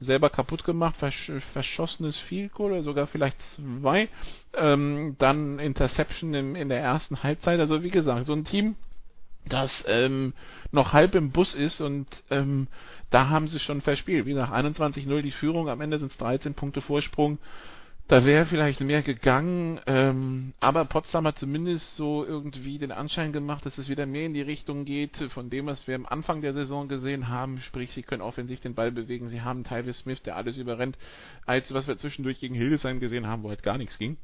selber 0.00 0.30
kaputt 0.30 0.64
gemacht, 0.64 0.96
versch 0.96 1.32
verschossenes 1.52 2.16
Field 2.16 2.52
Goal 2.52 2.72
oder 2.72 2.82
sogar 2.82 3.06
vielleicht 3.06 3.40
zwei, 3.42 4.08
ähm, 4.54 5.16
dann 5.18 5.58
Interception 5.58 6.34
im, 6.34 6.56
in 6.56 6.68
der 6.68 6.80
ersten 6.80 7.22
Halbzeit. 7.22 7.60
Also 7.60 7.82
wie 7.82 7.90
gesagt, 7.90 8.26
so 8.26 8.32
ein 8.32 8.44
Team, 8.44 8.76
das 9.46 9.84
ähm, 9.88 10.34
noch 10.72 10.92
halb 10.92 11.14
im 11.14 11.30
Bus 11.30 11.54
ist 11.54 11.80
und 11.80 12.06
ähm, 12.30 12.68
da 13.10 13.28
haben 13.28 13.48
sie 13.48 13.58
schon 13.58 13.80
verspielt. 13.80 14.26
Wie 14.26 14.30
gesagt, 14.30 14.52
21-0 14.52 15.22
die 15.22 15.30
Führung, 15.30 15.68
am 15.68 15.80
Ende 15.80 15.98
sind 15.98 16.12
es 16.12 16.18
13 16.18 16.54
Punkte 16.54 16.80
Vorsprung. 16.80 17.38
Da 18.08 18.24
wäre 18.24 18.46
vielleicht 18.46 18.80
mehr 18.80 19.02
gegangen, 19.02 19.80
ähm, 19.86 20.54
aber 20.60 20.86
Potsdam 20.86 21.26
hat 21.26 21.38
zumindest 21.38 21.94
so 21.96 22.24
irgendwie 22.24 22.78
den 22.78 22.90
Anschein 22.90 23.34
gemacht, 23.34 23.66
dass 23.66 23.76
es 23.76 23.90
wieder 23.90 24.06
mehr 24.06 24.24
in 24.24 24.32
die 24.32 24.40
Richtung 24.40 24.86
geht 24.86 25.18
von 25.30 25.50
dem, 25.50 25.66
was 25.66 25.86
wir 25.86 25.94
am 25.94 26.06
Anfang 26.06 26.40
der 26.40 26.54
Saison 26.54 26.88
gesehen 26.88 27.28
haben. 27.28 27.60
Sprich, 27.60 27.92
sie 27.92 28.02
können 28.02 28.22
offensiv 28.22 28.60
den 28.60 28.74
Ball 28.74 28.92
bewegen, 28.92 29.28
sie 29.28 29.42
haben 29.42 29.62
Tyler 29.62 29.92
Smith, 29.92 30.22
der 30.22 30.36
alles 30.36 30.56
überrennt, 30.56 30.96
als 31.44 31.74
was 31.74 31.86
wir 31.86 31.98
zwischendurch 31.98 32.40
gegen 32.40 32.54
Hildesheim 32.54 32.98
gesehen 32.98 33.26
haben, 33.26 33.42
wo 33.42 33.50
halt 33.50 33.62
gar 33.62 33.76
nichts 33.76 33.98
ging. 33.98 34.16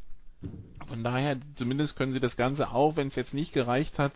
Von 0.86 1.02
daher, 1.02 1.38
zumindest 1.54 1.96
können 1.96 2.12
sie 2.12 2.20
das 2.20 2.36
Ganze 2.36 2.70
auch, 2.70 2.96
wenn 2.96 3.08
es 3.08 3.14
jetzt 3.14 3.34
nicht 3.34 3.52
gereicht 3.52 3.98
hat, 3.98 4.12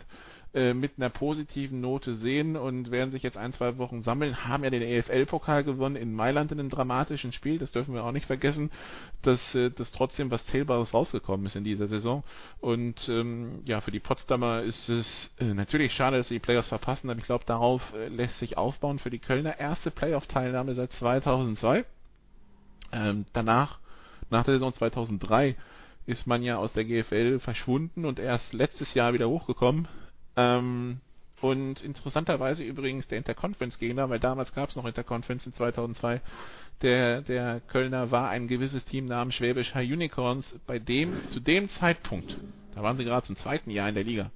äh, 0.54 0.72
mit 0.72 0.92
einer 0.96 1.10
positiven 1.10 1.82
Note 1.82 2.14
sehen 2.14 2.56
und 2.56 2.90
werden 2.90 3.10
sich 3.10 3.22
jetzt 3.22 3.36
ein, 3.36 3.52
zwei 3.52 3.76
Wochen 3.76 4.00
sammeln, 4.00 4.46
haben 4.48 4.64
ja 4.64 4.70
den 4.70 4.80
EFL-Pokal 4.80 5.62
gewonnen 5.62 5.94
in 5.94 6.14
Mailand 6.14 6.50
in 6.52 6.58
einem 6.58 6.70
dramatischen 6.70 7.32
Spiel, 7.32 7.58
das 7.58 7.72
dürfen 7.72 7.92
wir 7.92 8.02
auch 8.02 8.12
nicht 8.12 8.24
vergessen, 8.24 8.70
dass, 9.20 9.54
äh, 9.54 9.70
dass 9.70 9.92
trotzdem 9.92 10.30
was 10.30 10.46
Zählbares 10.46 10.94
rausgekommen 10.94 11.44
ist 11.44 11.54
in 11.54 11.64
dieser 11.64 11.86
Saison. 11.86 12.24
Und 12.60 13.10
ähm, 13.10 13.60
ja, 13.66 13.82
für 13.82 13.90
die 13.90 14.00
Potsdamer 14.00 14.62
ist 14.62 14.88
es 14.88 15.34
äh, 15.38 15.52
natürlich 15.52 15.92
schade, 15.92 16.16
dass 16.16 16.28
sie 16.28 16.36
die 16.36 16.40
Playoffs 16.40 16.68
verpassen, 16.68 17.10
aber 17.10 17.18
ich 17.18 17.26
glaube, 17.26 17.44
darauf 17.44 17.92
äh, 17.92 18.08
lässt 18.08 18.38
sich 18.38 18.56
aufbauen 18.56 18.98
für 18.98 19.10
die 19.10 19.18
Kölner. 19.18 19.58
Erste 19.60 19.90
Playoff-Teilnahme 19.90 20.72
seit 20.72 20.92
2002. 20.92 21.84
Ähm, 22.92 23.26
danach, 23.34 23.80
nach 24.30 24.44
der 24.44 24.54
Saison 24.54 24.72
2003, 24.72 25.56
ist 26.08 26.26
man 26.26 26.42
ja 26.42 26.56
aus 26.56 26.72
der 26.72 26.86
GFL 26.86 27.38
verschwunden 27.38 28.06
und 28.06 28.18
erst 28.18 28.54
letztes 28.54 28.94
Jahr 28.94 29.12
wieder 29.12 29.28
hochgekommen. 29.28 29.86
Ähm, 30.36 31.00
und 31.42 31.82
interessanterweise 31.82 32.64
übrigens 32.64 33.06
der 33.08 33.18
Interconference-Gegner, 33.18 34.08
weil 34.08 34.18
damals 34.18 34.54
gab 34.54 34.70
es 34.70 34.76
noch 34.76 34.86
Interconference 34.86 35.44
in 35.46 35.52
2002, 35.52 36.22
der, 36.80 37.20
der 37.20 37.60
Kölner 37.60 38.10
war 38.10 38.30
ein 38.30 38.48
gewisses 38.48 38.86
Team 38.86 39.04
namens 39.04 39.34
Schwäbisch 39.34 39.74
High 39.74 39.92
Unicorns, 39.92 40.58
bei 40.66 40.78
dem 40.78 41.28
zu 41.28 41.40
dem 41.40 41.68
Zeitpunkt, 41.68 42.38
da 42.74 42.82
waren 42.82 42.96
sie 42.96 43.04
gerade 43.04 43.26
zum 43.26 43.36
zweiten 43.36 43.70
Jahr 43.70 43.90
in 43.90 43.94
der 43.94 44.04
Liga, 44.04 44.30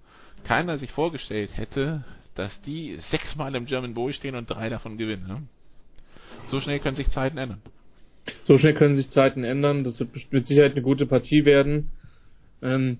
keiner 0.45 0.77
sich 0.77 0.93
vorgestellt 0.93 1.57
hätte, 1.57 2.05
dass 2.35 2.61
die 2.61 2.97
sechsmal 2.97 3.55
im 3.55 3.64
German 3.64 3.95
Bowl 3.95 4.12
stehen 4.12 4.35
und 4.35 4.51
drei 4.51 4.68
davon 4.68 4.99
gewinnen. 4.99 5.27
Ne? 5.27 5.43
So 6.47 6.61
schnell 6.61 6.81
können 6.81 6.97
sich 6.97 7.09
Zeiten 7.09 7.39
ändern. 7.39 7.62
So 8.45 8.59
schnell 8.59 8.75
können 8.75 8.97
sich 8.97 9.11
Zeiten 9.11 9.45
ändern. 9.45 9.85
Das 9.85 10.01
wird 10.01 10.33
mit 10.33 10.47
Sicherheit 10.47 10.73
eine 10.73 10.83
gute 10.83 11.07
Partie 11.07 11.45
werden. 11.45 11.91
Ähm, 12.62 12.99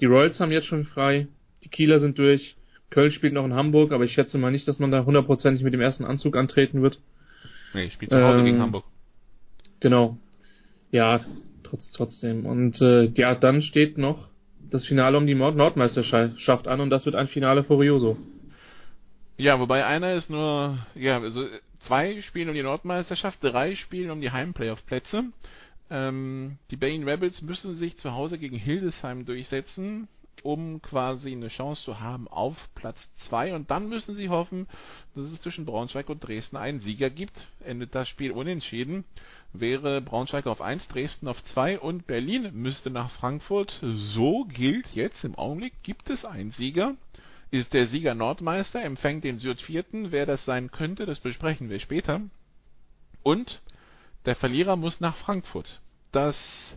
die 0.00 0.06
Royals 0.06 0.40
haben 0.40 0.52
jetzt 0.52 0.66
schon 0.66 0.84
frei 0.84 1.26
Die 1.64 1.68
Kieler 1.68 1.98
sind 1.98 2.18
durch. 2.18 2.56
Köln 2.90 3.12
spielt 3.12 3.34
noch 3.34 3.44
in 3.44 3.54
Hamburg, 3.54 3.92
aber 3.92 4.04
ich 4.04 4.12
schätze 4.12 4.38
mal 4.38 4.50
nicht, 4.50 4.66
dass 4.66 4.80
man 4.80 4.90
da 4.90 5.04
hundertprozentig 5.04 5.62
mit 5.62 5.72
dem 5.72 5.80
ersten 5.80 6.04
Anzug 6.04 6.36
antreten 6.36 6.82
wird. 6.82 7.00
Nee, 7.72 7.90
spielt 7.90 8.10
zu 8.10 8.20
Hause 8.22 8.40
Ähm, 8.40 8.44
gegen 8.44 8.60
Hamburg. 8.60 8.84
Genau. 9.78 10.18
Ja, 10.90 11.20
trotz, 11.62 11.92
trotzdem. 11.92 12.46
Und 12.46 12.80
äh, 12.80 13.04
ja, 13.14 13.34
dann 13.36 13.62
steht 13.62 13.96
noch 13.96 14.28
das 14.70 14.86
Finale 14.86 15.16
um 15.16 15.26
die 15.26 15.34
Nord 15.34 15.56
Nordmeisterschaft 15.56 16.68
an 16.68 16.80
und 16.80 16.90
das 16.90 17.06
wird 17.06 17.14
ein 17.14 17.28
Finale 17.28 17.64
Furioso. 17.64 18.16
Ja, 19.36 19.58
wobei 19.58 19.86
einer 19.86 20.14
ist 20.14 20.30
nur, 20.30 20.78
ja, 20.94 21.20
also 21.20 21.46
zwei 21.80 22.20
spielen 22.22 22.48
um 22.48 22.54
die 22.54 22.62
Nordmeisterschaft, 22.62 23.42
drei 23.42 23.74
spielen 23.74 24.10
um 24.10 24.20
die 24.20 24.30
Heimplayoff-Plätze. 24.30 25.24
Ähm, 25.90 26.58
die 26.70 26.76
Berlin 26.76 27.08
Rebels 27.08 27.42
müssen 27.42 27.74
sich 27.74 27.96
zu 27.96 28.12
Hause 28.12 28.38
gegen 28.38 28.56
Hildesheim 28.56 29.24
durchsetzen, 29.24 30.08
um 30.42 30.80
quasi 30.80 31.32
eine 31.32 31.48
Chance 31.48 31.84
zu 31.84 32.00
haben 32.00 32.28
auf 32.28 32.56
Platz 32.74 32.96
2 33.28 33.54
und 33.54 33.70
dann 33.70 33.88
müssen 33.88 34.16
sie 34.16 34.28
hoffen, 34.28 34.68
dass 35.14 35.26
es 35.26 35.40
zwischen 35.40 35.66
Braunschweig 35.66 36.08
und 36.08 36.20
Dresden 36.20 36.56
einen 36.56 36.80
Sieger 36.80 37.10
gibt. 37.10 37.48
Endet 37.64 37.94
das 37.94 38.08
Spiel 38.08 38.30
unentschieden, 38.30 39.04
wäre 39.52 40.00
Braunschweig 40.00 40.46
auf 40.46 40.60
1, 40.60 40.88
Dresden 40.88 41.28
auf 41.28 41.42
2 41.42 41.80
und 41.80 42.06
Berlin 42.06 42.50
müsste 42.54 42.90
nach 42.90 43.10
Frankfurt. 43.10 43.80
So 43.82 44.44
gilt 44.44 44.94
jetzt 44.94 45.24
im 45.24 45.34
Augenblick, 45.34 45.74
gibt 45.82 46.08
es 46.08 46.24
einen 46.24 46.52
Sieger. 46.52 46.94
Ist 47.50 47.72
der 47.74 47.86
Sieger 47.86 48.14
Nordmeister, 48.14 48.82
empfängt 48.82 49.24
den 49.24 49.38
Südvierten. 49.38 50.12
Wer 50.12 50.26
das 50.26 50.44
sein 50.44 50.70
könnte, 50.70 51.06
das 51.06 51.20
besprechen 51.20 51.68
wir 51.68 51.80
später. 51.80 52.20
Und 53.22 53.60
der 54.24 54.36
Verlierer 54.36 54.76
muss 54.76 55.00
nach 55.00 55.16
Frankfurt. 55.16 55.80
Das 56.12 56.76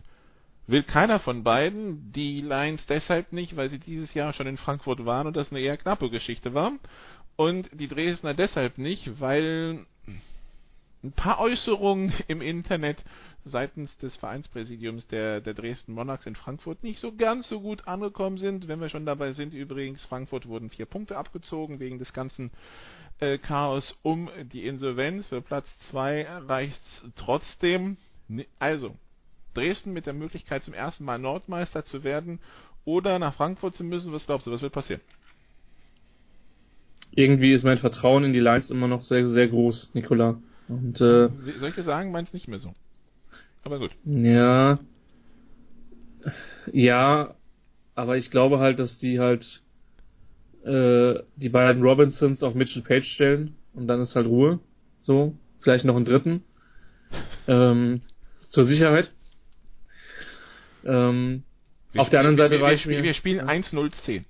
will 0.66 0.82
keiner 0.82 1.20
von 1.20 1.44
beiden. 1.44 2.12
Die 2.12 2.40
Lions 2.40 2.86
deshalb 2.86 3.32
nicht, 3.32 3.56
weil 3.56 3.70
sie 3.70 3.78
dieses 3.78 4.14
Jahr 4.14 4.32
schon 4.32 4.46
in 4.46 4.56
Frankfurt 4.56 5.04
waren 5.04 5.26
und 5.26 5.36
das 5.36 5.50
eine 5.50 5.60
eher 5.60 5.76
knappe 5.76 6.10
Geschichte 6.10 6.54
war. 6.54 6.72
Und 7.36 7.68
die 7.72 7.88
Dresdner 7.88 8.34
deshalb 8.34 8.78
nicht, 8.78 9.20
weil 9.20 9.86
ein 11.02 11.12
paar 11.12 11.38
Äußerungen 11.38 12.12
im 12.28 12.40
Internet 12.40 13.04
seitens 13.44 13.96
des 13.98 14.16
Vereinspräsidiums 14.16 15.06
der, 15.06 15.40
der 15.40 15.54
Dresden 15.54 15.92
Monarchs 15.92 16.26
in 16.26 16.34
Frankfurt 16.34 16.82
nicht 16.82 16.98
so 16.98 17.14
ganz 17.14 17.48
so 17.48 17.60
gut 17.60 17.86
angekommen 17.86 18.38
sind. 18.38 18.68
Wenn 18.68 18.80
wir 18.80 18.88
schon 18.88 19.06
dabei 19.06 19.32
sind, 19.32 19.52
übrigens, 19.52 20.04
Frankfurt 20.04 20.46
wurden 20.46 20.70
vier 20.70 20.86
Punkte 20.86 21.16
abgezogen 21.16 21.78
wegen 21.80 21.98
des 21.98 22.12
ganzen 22.12 22.50
äh, 23.20 23.38
Chaos 23.38 23.98
um 24.02 24.30
die 24.52 24.66
Insolvenz. 24.66 25.26
Für 25.26 25.42
Platz 25.42 25.78
zwei 25.80 26.26
reicht's 26.26 27.04
trotzdem. 27.16 27.96
Also, 28.58 28.96
Dresden 29.52 29.92
mit 29.92 30.06
der 30.06 30.14
Möglichkeit 30.14 30.64
zum 30.64 30.74
ersten 30.74 31.04
Mal 31.04 31.18
Nordmeister 31.18 31.84
zu 31.84 32.02
werden 32.02 32.40
oder 32.84 33.18
nach 33.18 33.34
Frankfurt 33.34 33.74
zu 33.74 33.84
müssen. 33.84 34.12
Was 34.12 34.26
glaubst 34.26 34.46
du, 34.46 34.50
was 34.50 34.62
wird 34.62 34.72
passieren? 34.72 35.02
Irgendwie 37.14 37.52
ist 37.52 37.62
mein 37.62 37.78
Vertrauen 37.78 38.24
in 38.24 38.32
die 38.32 38.40
Lions 38.40 38.70
immer 38.70 38.88
noch 38.88 39.02
sehr, 39.02 39.28
sehr 39.28 39.48
groß, 39.48 39.90
Nikola. 39.94 40.40
Und 40.68 41.00
äh, 41.00 41.28
Soll 41.58 41.68
ich 41.68 41.74
dir 41.74 41.82
sagen, 41.84 42.10
meins 42.10 42.32
nicht 42.32 42.48
mehr 42.48 42.58
so. 42.58 42.72
Aber 43.64 43.78
gut. 43.78 43.92
ja, 44.04 44.78
ja, 46.72 47.34
aber 47.94 48.16
ich 48.16 48.30
glaube 48.30 48.58
halt, 48.58 48.78
dass 48.78 48.98
die 48.98 49.18
halt 49.20 49.62
äh, 50.64 51.14
die 51.36 51.48
beiden 51.48 51.82
Robinsons 51.82 52.42
auf 52.42 52.54
Mitchell 52.54 52.82
Page 52.82 53.06
stellen 53.10 53.56
und 53.74 53.86
dann 53.86 54.00
ist 54.00 54.16
halt 54.16 54.26
Ruhe. 54.26 54.60
So, 55.02 55.34
vielleicht 55.60 55.84
noch 55.84 55.96
einen 55.96 56.04
dritten. 56.06 56.42
Ähm, 57.46 58.00
zur 58.40 58.64
Sicherheit. 58.64 59.12
Ähm, 60.84 61.42
Wir 61.92 62.00
auf 62.02 62.08
der 62.08 62.20
anderen 62.20 62.36
spielen- 62.36 62.50
Seite 62.50 62.60
wir, 62.60 62.66
reicht 62.66 62.86
wir, 62.88 62.96
mir. 62.98 63.02
wir 63.04 63.14
spielen 63.14 63.38
ja, 63.38 63.52
1-0-10. 63.52 64.24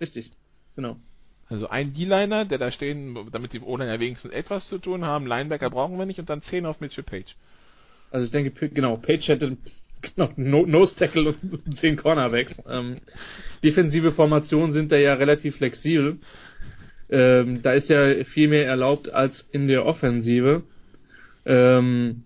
Richtig, 0.00 0.30
genau. 0.76 0.96
Also 1.48 1.68
ein 1.68 1.92
D-Liner, 1.92 2.44
der 2.46 2.58
da 2.58 2.70
stehen, 2.70 3.18
damit 3.30 3.52
die 3.52 3.60
O-Liner 3.60 4.00
wenigstens 4.00 4.32
etwas 4.32 4.68
zu 4.68 4.78
tun 4.78 5.04
haben. 5.04 5.26
Linebacker 5.26 5.68
brauchen 5.70 5.98
wir 5.98 6.06
nicht 6.06 6.18
und 6.18 6.30
dann 6.30 6.42
10 6.42 6.64
auf 6.66 6.80
Mitchell 6.80 7.04
Page. 7.04 7.36
Also 8.12 8.26
ich 8.26 8.30
denke, 8.30 8.68
genau, 8.68 8.96
Page 8.98 9.26
hätte 9.28 9.56
genau, 10.02 10.30
no, 10.36 10.66
Nose 10.66 10.94
Tackle 10.94 11.28
und 11.28 11.76
10 11.76 11.96
Cornerbacks. 11.96 12.62
Ähm, 12.68 12.98
defensive 13.64 14.12
Formationen 14.12 14.72
sind 14.72 14.92
da 14.92 14.96
ja 14.96 15.14
relativ 15.14 15.56
flexibel. 15.56 16.18
Ähm, 17.10 17.62
da 17.62 17.72
ist 17.72 17.90
ja 17.90 18.24
viel 18.24 18.48
mehr 18.48 18.66
erlaubt 18.66 19.10
als 19.12 19.48
in 19.52 19.68
der 19.68 19.86
Offensive. 19.86 20.62
Ähm, 21.44 22.24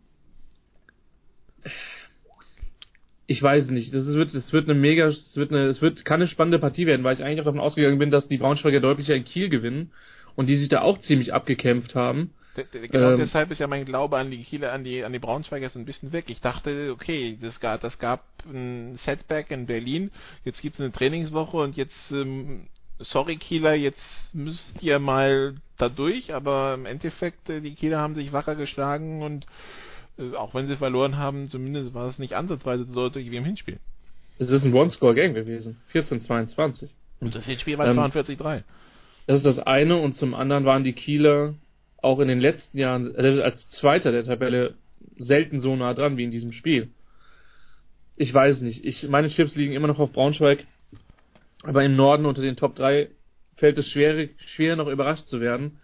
ich 3.26 3.42
weiß 3.42 3.70
nicht, 3.70 3.92
das 3.92 4.06
wird, 4.14 4.32
es 4.34 4.52
wird 4.52 4.68
eine 4.68 4.78
mega, 4.78 5.08
es 5.08 5.36
wird 5.36 5.50
eine, 5.50 5.66
es 5.66 5.82
wird, 5.82 6.04
kann 6.04 6.20
eine 6.20 6.28
spannende 6.28 6.58
Partie 6.58 6.86
werden, 6.86 7.02
weil 7.04 7.14
ich 7.14 7.24
eigentlich 7.24 7.40
auch 7.40 7.46
davon 7.46 7.60
ausgegangen 7.60 7.98
bin, 7.98 8.10
dass 8.10 8.28
die 8.28 8.38
Braunschweiger 8.38 8.80
deutlicher 8.80 9.16
in 9.16 9.24
Kiel 9.24 9.48
gewinnen 9.48 9.90
und 10.36 10.48
die 10.48 10.56
sich 10.56 10.68
da 10.68 10.82
auch 10.82 10.98
ziemlich 10.98 11.34
abgekämpft 11.34 11.94
haben. 11.94 12.30
Genau 12.72 13.12
Ähm, 13.12 13.18
deshalb 13.18 13.50
ist 13.50 13.58
ja 13.58 13.66
mein 13.66 13.84
Glaube 13.84 14.16
an 14.16 14.30
die 14.30 14.42
Kieler, 14.42 14.72
an 14.72 14.84
die, 14.84 15.04
an 15.04 15.12
die 15.12 15.18
Braunschweiger 15.18 15.68
so 15.68 15.78
ein 15.78 15.84
bisschen 15.84 16.12
weg. 16.12 16.26
Ich 16.28 16.40
dachte, 16.40 16.90
okay, 16.92 17.38
das 17.40 17.60
gab, 17.60 17.80
das 17.80 17.98
gab 17.98 18.24
ein 18.46 18.96
Setback 18.96 19.50
in 19.50 19.66
Berlin, 19.66 20.10
jetzt 20.44 20.62
gibt 20.62 20.76
es 20.76 20.80
eine 20.80 20.92
Trainingswoche 20.92 21.56
und 21.56 21.76
jetzt, 21.76 22.10
ähm, 22.12 22.66
sorry 22.98 23.36
Kieler, 23.36 23.74
jetzt 23.74 24.34
müsst 24.34 24.82
ihr 24.82 24.98
mal 24.98 25.56
da 25.78 25.88
durch, 25.88 26.34
aber 26.34 26.74
im 26.74 26.86
Endeffekt, 26.86 27.48
äh, 27.50 27.60
die 27.60 27.74
Kieler 27.74 27.98
haben 27.98 28.14
sich 28.14 28.32
wacker 28.32 28.54
geschlagen 28.54 29.22
und 29.22 29.46
äh, 30.18 30.34
auch 30.36 30.54
wenn 30.54 30.66
sie 30.66 30.76
verloren 30.76 31.18
haben, 31.18 31.48
zumindest 31.48 31.94
war 31.94 32.08
es 32.08 32.18
nicht 32.18 32.34
ansatzweise 32.34 32.84
so 32.84 32.94
deutlich 32.94 33.30
wie 33.30 33.36
im 33.36 33.44
Hinspiel. 33.44 33.78
Es 34.38 34.50
ist 34.50 34.64
ein 34.64 34.74
One-Score-Game 34.74 35.34
gewesen. 35.34 35.78
14-22. 35.94 36.90
Und 37.20 37.34
das 37.34 37.46
Hinspiel 37.46 37.78
war 37.78 37.86
Ähm, 37.86 37.98
42-3. 37.98 38.62
Das 39.26 39.38
ist 39.38 39.46
das 39.46 39.58
eine 39.58 39.96
und 39.96 40.14
zum 40.14 40.34
anderen 40.34 40.64
waren 40.64 40.84
die 40.84 40.92
Kieler 40.92 41.54
auch 42.02 42.20
in 42.20 42.28
den 42.28 42.40
letzten 42.40 42.78
Jahren 42.78 43.04
selbst 43.04 43.40
als 43.40 43.70
Zweiter 43.70 44.12
der 44.12 44.24
Tabelle 44.24 44.74
selten 45.18 45.60
so 45.60 45.76
nah 45.76 45.94
dran 45.94 46.16
wie 46.16 46.24
in 46.24 46.30
diesem 46.30 46.52
Spiel. 46.52 46.90
Ich 48.16 48.32
weiß 48.32 48.62
nicht. 48.62 48.84
Ich, 48.84 49.08
meine 49.08 49.28
Chips 49.28 49.56
liegen 49.56 49.72
immer 49.72 49.88
noch 49.88 49.98
auf 49.98 50.12
Braunschweig, 50.12 50.64
aber 51.62 51.84
im 51.84 51.96
Norden 51.96 52.26
unter 52.26 52.42
den 52.42 52.56
Top 52.56 52.74
3 52.74 53.08
fällt 53.56 53.78
es 53.78 53.90
schwer, 53.90 54.28
schwer 54.38 54.76
noch 54.76 54.88
überrascht 54.88 55.26
zu 55.26 55.40
werden. 55.40 55.78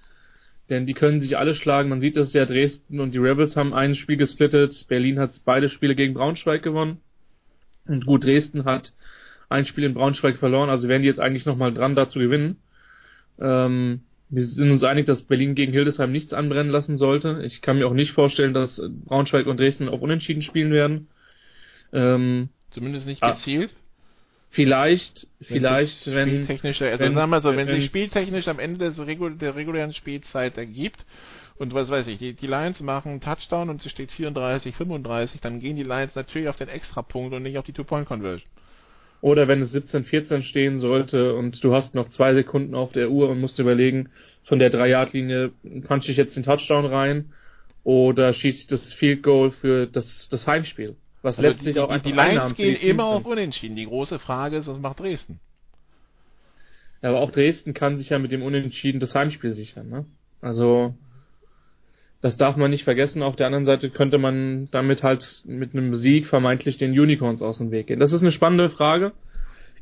Denn 0.71 0.87
die 0.87 0.95
können 0.95 1.21
sich 1.21 1.37
alle 1.37 1.55
schlagen. 1.55 1.89
Man 1.89 2.01
sieht 2.01 2.17
es 2.17 2.33
ja, 2.33 2.47
Dresden 2.47 3.01
und 3.01 3.13
die 3.13 3.19
Rebels 3.19 3.57
haben 3.57 3.75
ein 3.75 3.95
Spiel 3.95 4.17
gesplittet. 4.17 4.87
Berlin 4.89 5.19
hat 5.19 5.43
beide 5.45 5.69
Spiele 5.69 5.95
gegen 5.95 6.15
Braunschweig 6.15 6.63
gewonnen. 6.63 7.01
Und 7.87 8.07
gut, 8.07 8.25
Dresden 8.25 8.65
hat 8.65 8.93
ein 9.49 9.67
Spiel 9.67 9.85
in 9.85 9.95
Braunschweig 9.95 10.39
verloren. 10.39 10.71
Also 10.71 10.89
wären 10.89 11.03
die 11.03 11.09
jetzt 11.09 11.21
eigentlich 11.21 11.47
nochmal 11.47 11.75
dran, 11.75 11.97
da 11.97 12.09
zu 12.09 12.19
gewinnen. 12.19 12.57
Ähm, 13.41 14.03
wir 14.35 14.43
sind 14.43 14.71
uns 14.71 14.83
einig, 14.83 15.05
dass 15.05 15.23
Berlin 15.23 15.55
gegen 15.55 15.73
Hildesheim 15.73 16.11
nichts 16.11 16.33
anbrennen 16.33 16.73
lassen 16.73 16.97
sollte. 16.97 17.43
Ich 17.45 17.61
kann 17.61 17.77
mir 17.79 17.87
auch 17.87 17.93
nicht 17.93 18.13
vorstellen, 18.13 18.55
dass 18.55 18.81
Braunschweig 19.05 19.47
und 19.47 19.61
Dresden 19.61 19.91
auf 19.91 20.01
Unentschieden 20.01 20.41
spielen 20.41 20.73
werden. 20.73 21.09
Ähm, 21.93 22.49
Zumindest 22.71 23.07
nicht 23.07 23.23
ah, 23.23 23.33
gezielt. 23.33 23.75
vielleicht, 24.49 25.27
Wenn 25.39 25.47
vielleicht, 25.47 26.07
wenn, 26.15 26.29
spieltechnische, 26.31 26.89
also 26.89 27.05
wenn- 27.05 27.15
sagen 27.15 27.31
wir 27.31 27.41
so, 27.43 27.51
wenn, 27.55 27.69
wenn- 27.69 27.75
sich 27.75 27.85
spieltechnisch 27.85 28.49
am 28.49 28.59
Ende 28.59 28.79
des 28.79 28.99
Regul 29.07 29.37
der 29.37 29.55
regulären 29.55 29.93
Spielzeit 29.93 30.57
ergibt 30.57 31.05
und 31.59 31.75
was 31.75 31.91
weiß 31.91 32.07
ich, 32.07 32.17
die, 32.17 32.33
die 32.33 32.47
Lions 32.47 32.81
machen 32.81 33.11
einen 33.11 33.21
Touchdown 33.21 33.69
und 33.69 33.85
es 33.85 33.93
steht 33.93 34.11
34, 34.11 34.75
35, 34.75 35.43
dann 35.43 35.61
gehen 35.61 35.77
die 35.77 35.83
Lions 35.83 36.15
natürlich 36.15 36.49
auf 36.49 36.57
den 36.57 36.69
Extrapunkt 36.69 37.35
und 37.35 37.43
nicht 37.43 37.59
auf 37.59 37.67
die 37.67 37.75
Two-Point-Conversion. 37.75 38.49
Oder 39.23 39.49
wenn 39.49 39.63
es 39.63 39.75
17-14 39.75 40.43
stehen 40.43 40.79
sollte 40.79 41.35
und 41.35 41.63
du 41.65 41.73
hast 41.73 41.95
noch 41.95 42.11
zwei 42.11 42.35
Sekunden 42.35 42.75
auf 42.75 42.93
der 42.93 43.11
Uhr 43.11 43.31
und 43.31 43.41
musst 43.41 43.59
überlegen, 43.61 44.11
von 44.43 44.59
der 44.59 44.71
3-Yard-Linie 44.71 45.53
punch 45.87 46.09
ich 46.09 46.17
jetzt 46.17 46.37
den 46.37 46.43
Touchdown 46.43 46.85
rein 46.85 47.33
oder 47.85 48.35
schieße 48.35 48.63
ich 48.63 48.67
das 48.67 48.93
Field 48.93 49.23
Goal 49.23 49.53
für 49.53 49.87
das, 49.87 50.29
das 50.29 50.47
Heimspiel. 50.49 50.97
Was 51.23 51.39
Also 51.39 51.49
letztlich 51.49 51.75
die, 51.75 51.81
auch 51.81 51.87
die, 51.87 51.95
einfach 51.95 52.11
die 52.11 52.19
Einnahmen 52.19 52.57
für 52.57 52.63
gehen 52.63 52.79
die 52.81 52.89
immer 52.89 53.05
auf 53.07 53.25
Unentschieden. 53.25 53.77
Die 53.77 53.87
große 53.87 54.19
Frage 54.19 54.57
ist, 54.57 54.67
was 54.67 54.81
macht 54.81 54.99
Dresden? 54.99 55.39
Ja, 57.01 57.11
aber 57.11 57.21
auch 57.21 57.31
Dresden 57.31 57.75
kann 57.75 57.99
sich 57.99 58.11
ja 58.11 58.19
mit 58.19 58.33
dem 58.33 58.43
Unentschieden 58.43 58.99
das 58.99 59.15
Heimspiel 59.15 59.53
sichern. 59.53 59.89
Ne? 59.89 60.05
Also 60.41 60.97
das 62.23 62.37
darf 62.37 62.57
man 62.57 62.71
nicht 62.71 62.85
vergessen. 62.85 63.23
Auf 63.23 63.37
der 63.37 63.47
anderen 63.47 63.67
Seite 63.67 63.91
könnte 63.91 64.17
man 64.17 64.69
damit 64.71 65.03
halt 65.03 65.43
mit 65.45 65.75
einem 65.75 65.95
Sieg 65.97 66.29
vermeintlich 66.29 66.79
den 66.79 66.93
Unicorns 66.93 67.43
aus 67.43 67.59
dem 67.59 67.73
Weg 67.73 67.89
gehen. 67.89 67.99
Das 67.99 68.13
ist 68.13 68.23
eine 68.23 68.31
spannende 68.31 68.71
Frage. 68.71 69.13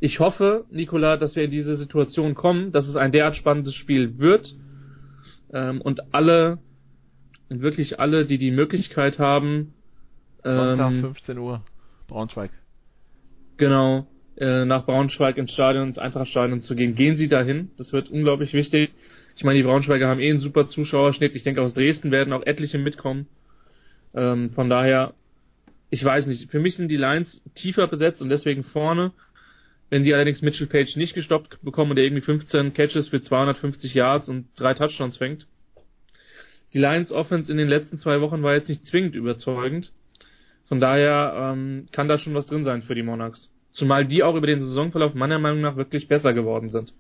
Ich 0.01 0.19
hoffe, 0.21 0.65
Nikola, 0.71 1.19
dass 1.19 1.37
wir 1.37 1.45
in 1.45 1.51
diese 1.51 1.77
Situation 1.77 2.35
kommen, 2.35 2.73
dass 2.73 2.89
es 2.89 2.97
ein 2.97 3.13
derart 3.13 3.37
spannendes 3.37 3.75
Spiel 3.75 4.19
wird 4.19 4.55
ähm, 5.53 5.83
und 5.83 6.15
alle, 6.15 6.59
wirklich 7.51 8.01
alle, 8.01 8.25
die 8.25 8.39
die 8.39 8.51
Möglichkeit 8.51 9.19
haben, 9.19 9.75
Sonntag 10.43 10.93
ähm, 10.93 11.01
15 11.03 11.37
Uhr, 11.37 11.63
Braunschweig. 12.09 12.53
genau, 13.59 14.07
äh, 14.39 14.65
nach 14.65 14.87
Braunschweig 14.87 15.37
ins 15.37 15.53
Stadion, 15.53 15.89
ins 15.89 15.99
Eintrachtstadion 15.99 16.63
zu 16.63 16.75
gehen. 16.75 16.95
Gehen 16.95 17.17
Sie 17.17 17.29
dahin, 17.29 17.71
das 17.77 17.93
wird 17.93 18.09
unglaublich 18.09 18.55
wichtig. 18.55 18.93
Ich 19.37 19.45
meine, 19.45 19.59
die 19.59 19.65
Braunschweiger 19.65 20.09
haben 20.09 20.21
eh 20.21 20.31
einen 20.31 20.41
super 20.41 20.69
Zuschauerschnitt. 20.69 21.35
Ich 21.35 21.43
denke, 21.43 21.63
aus 21.63 21.75
Dresden 21.75 22.11
werden 22.11 22.33
auch 22.33 22.45
etliche 22.45 22.79
mitkommen. 22.79 23.27
Ähm, 24.15 24.51
von 24.51 24.69
daher, 24.69 25.15
ich 25.89 26.05
weiß 26.05 26.27
nicht, 26.27 26.51
für 26.51 26.61
mich 26.61 26.77
sind 26.77 26.89
die 26.89 26.97
Lines 26.97 27.43
tiefer 27.55 27.87
besetzt 27.87 28.23
und 28.23 28.29
deswegen 28.29 28.65
vorne. 28.65 29.13
Wenn 29.89 30.05
die 30.05 30.15
allerdings 30.15 30.41
Mitchell 30.41 30.69
Page 30.69 30.97
nicht 30.97 31.15
gestoppt 31.15 31.59
bekommen 31.63 31.91
und 31.91 31.97
der 31.97 32.05
irgendwie 32.05 32.23
15 32.23 32.75
Catches 32.75 33.09
für 33.09 33.21
250 33.21 33.95
Yards 33.95 34.29
und 34.29 34.47
drei 34.57 34.75
Touchdowns 34.75 35.17
fängt. 35.17 35.49
Die 36.73 36.79
Lions 36.79 37.11
Offense 37.11 37.51
in 37.51 37.59
den 37.59 37.67
letzten 37.67 37.99
zwei 37.99 38.21
Wochen 38.21 38.43
war 38.43 38.55
jetzt 38.55 38.69
nicht 38.69 38.87
zwingend 38.87 39.17
überzeugend. 39.17 39.93
Von 40.69 40.79
daher 40.79 41.53
ähm, 41.53 41.89
kann 41.91 42.07
da 42.07 42.19
schon 42.19 42.35
was 42.35 42.47
drin 42.47 42.63
sein 42.63 42.83
für 42.83 42.95
die 42.95 43.03
Monarchs. 43.03 43.53
Zumal 43.73 44.07
die 44.07 44.23
auch 44.23 44.37
über 44.37 44.47
den 44.47 44.61
Saisonverlauf 44.61 45.15
meiner 45.15 45.41
Meinung 45.41 45.61
nach 45.61 45.77
wirklich 45.77 46.07
besser 46.07 46.33
geworden 46.33 46.71
sind. 46.71 46.95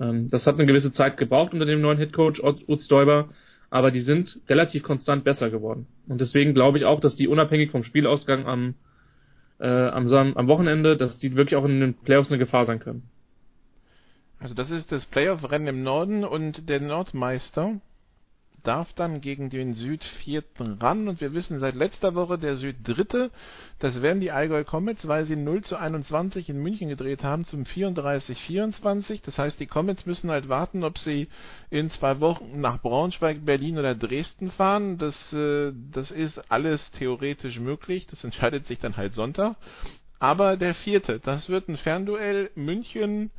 Ähm, 0.00 0.28
das 0.28 0.46
hat 0.46 0.54
eine 0.56 0.66
gewisse 0.66 0.92
Zeit 0.92 1.16
gebraucht 1.16 1.52
unter 1.52 1.66
dem 1.66 1.80
neuen 1.80 1.98
Headcoach 1.98 2.42
Utz 2.42 2.84
Stoiber, 2.84 3.30
aber 3.70 3.90
die 3.90 4.00
sind 4.00 4.40
relativ 4.48 4.82
konstant 4.82 5.24
besser 5.24 5.50
geworden. 5.50 5.86
Und 6.08 6.20
deswegen 6.20 6.54
glaube 6.54 6.78
ich 6.78 6.84
auch, 6.84 7.00
dass 7.00 7.16
die 7.16 7.28
unabhängig 7.28 7.70
vom 7.70 7.82
Spielausgang 7.82 8.46
am, 8.46 8.74
äh, 9.58 9.66
am, 9.66 10.08
am 10.08 10.48
Wochenende, 10.48 10.96
dass 10.96 11.18
die 11.18 11.36
wirklich 11.36 11.56
auch 11.56 11.64
in 11.64 11.80
den 11.80 11.94
Playoffs 11.94 12.30
eine 12.30 12.38
Gefahr 12.38 12.64
sein 12.64 12.80
können. 12.80 13.02
Also 14.40 14.54
das 14.54 14.70
ist 14.70 14.92
das 14.92 15.04
Playoff-Rennen 15.04 15.66
im 15.66 15.82
Norden 15.82 16.24
und 16.24 16.68
der 16.68 16.80
Nordmeister 16.80 17.80
darf 18.68 18.92
dann 18.92 19.22
gegen 19.22 19.48
den 19.48 19.72
Südvierten 19.72 20.74
ran 20.74 21.08
und 21.08 21.22
wir 21.22 21.32
wissen 21.32 21.58
seit 21.58 21.74
letzter 21.74 22.14
Woche 22.14 22.38
der 22.38 22.56
Süddritte, 22.56 23.30
das 23.78 24.02
werden 24.02 24.20
die 24.20 24.30
Allgäu 24.30 24.62
Comets, 24.62 25.08
weil 25.08 25.24
sie 25.24 25.36
0 25.36 25.62
zu 25.62 25.76
21 25.76 26.50
in 26.50 26.62
München 26.62 26.90
gedreht 26.90 27.24
haben 27.24 27.46
zum 27.46 27.62
34-24. 27.62 29.22
Das 29.24 29.38
heißt, 29.38 29.58
die 29.58 29.66
Comets 29.66 30.04
müssen 30.04 30.30
halt 30.30 30.50
warten, 30.50 30.84
ob 30.84 30.98
sie 30.98 31.28
in 31.70 31.88
zwei 31.88 32.20
Wochen 32.20 32.60
nach 32.60 32.82
Braunschweig, 32.82 33.42
Berlin 33.42 33.78
oder 33.78 33.94
Dresden 33.94 34.50
fahren. 34.50 34.98
Das, 34.98 35.32
äh, 35.32 35.72
das 35.90 36.10
ist 36.10 36.50
alles 36.50 36.90
theoretisch 36.90 37.60
möglich. 37.60 38.06
Das 38.06 38.22
entscheidet 38.22 38.66
sich 38.66 38.78
dann 38.80 38.98
halt 38.98 39.14
Sonntag. 39.14 39.56
Aber 40.18 40.58
der 40.58 40.74
vierte, 40.74 41.20
das 41.20 41.48
wird 41.48 41.68
ein 41.68 41.78
Fernduell 41.78 42.50
München 42.54 43.30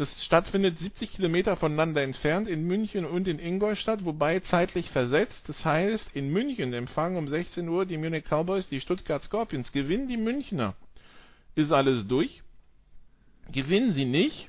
das 0.00 0.24
stattfindet 0.24 0.78
70 0.78 1.12
Kilometer 1.12 1.56
voneinander 1.56 2.02
entfernt 2.02 2.48
in 2.48 2.66
München 2.66 3.04
und 3.04 3.28
in 3.28 3.38
Ingolstadt, 3.38 4.02
wobei 4.06 4.40
zeitlich 4.40 4.88
versetzt. 4.88 5.46
Das 5.46 5.62
heißt, 5.62 6.16
in 6.16 6.30
München 6.30 6.72
empfangen 6.72 7.18
um 7.18 7.28
16 7.28 7.68
Uhr 7.68 7.84
die 7.84 7.98
Munich 7.98 8.24
Cowboys 8.24 8.70
die 8.70 8.80
Stuttgart 8.80 9.22
Scorpions. 9.22 9.72
Gewinnen 9.72 10.08
die 10.08 10.16
Münchner, 10.16 10.74
ist 11.54 11.70
alles 11.70 12.06
durch. 12.06 12.42
Gewinnen 13.52 13.92
sie 13.92 14.06
nicht, 14.06 14.48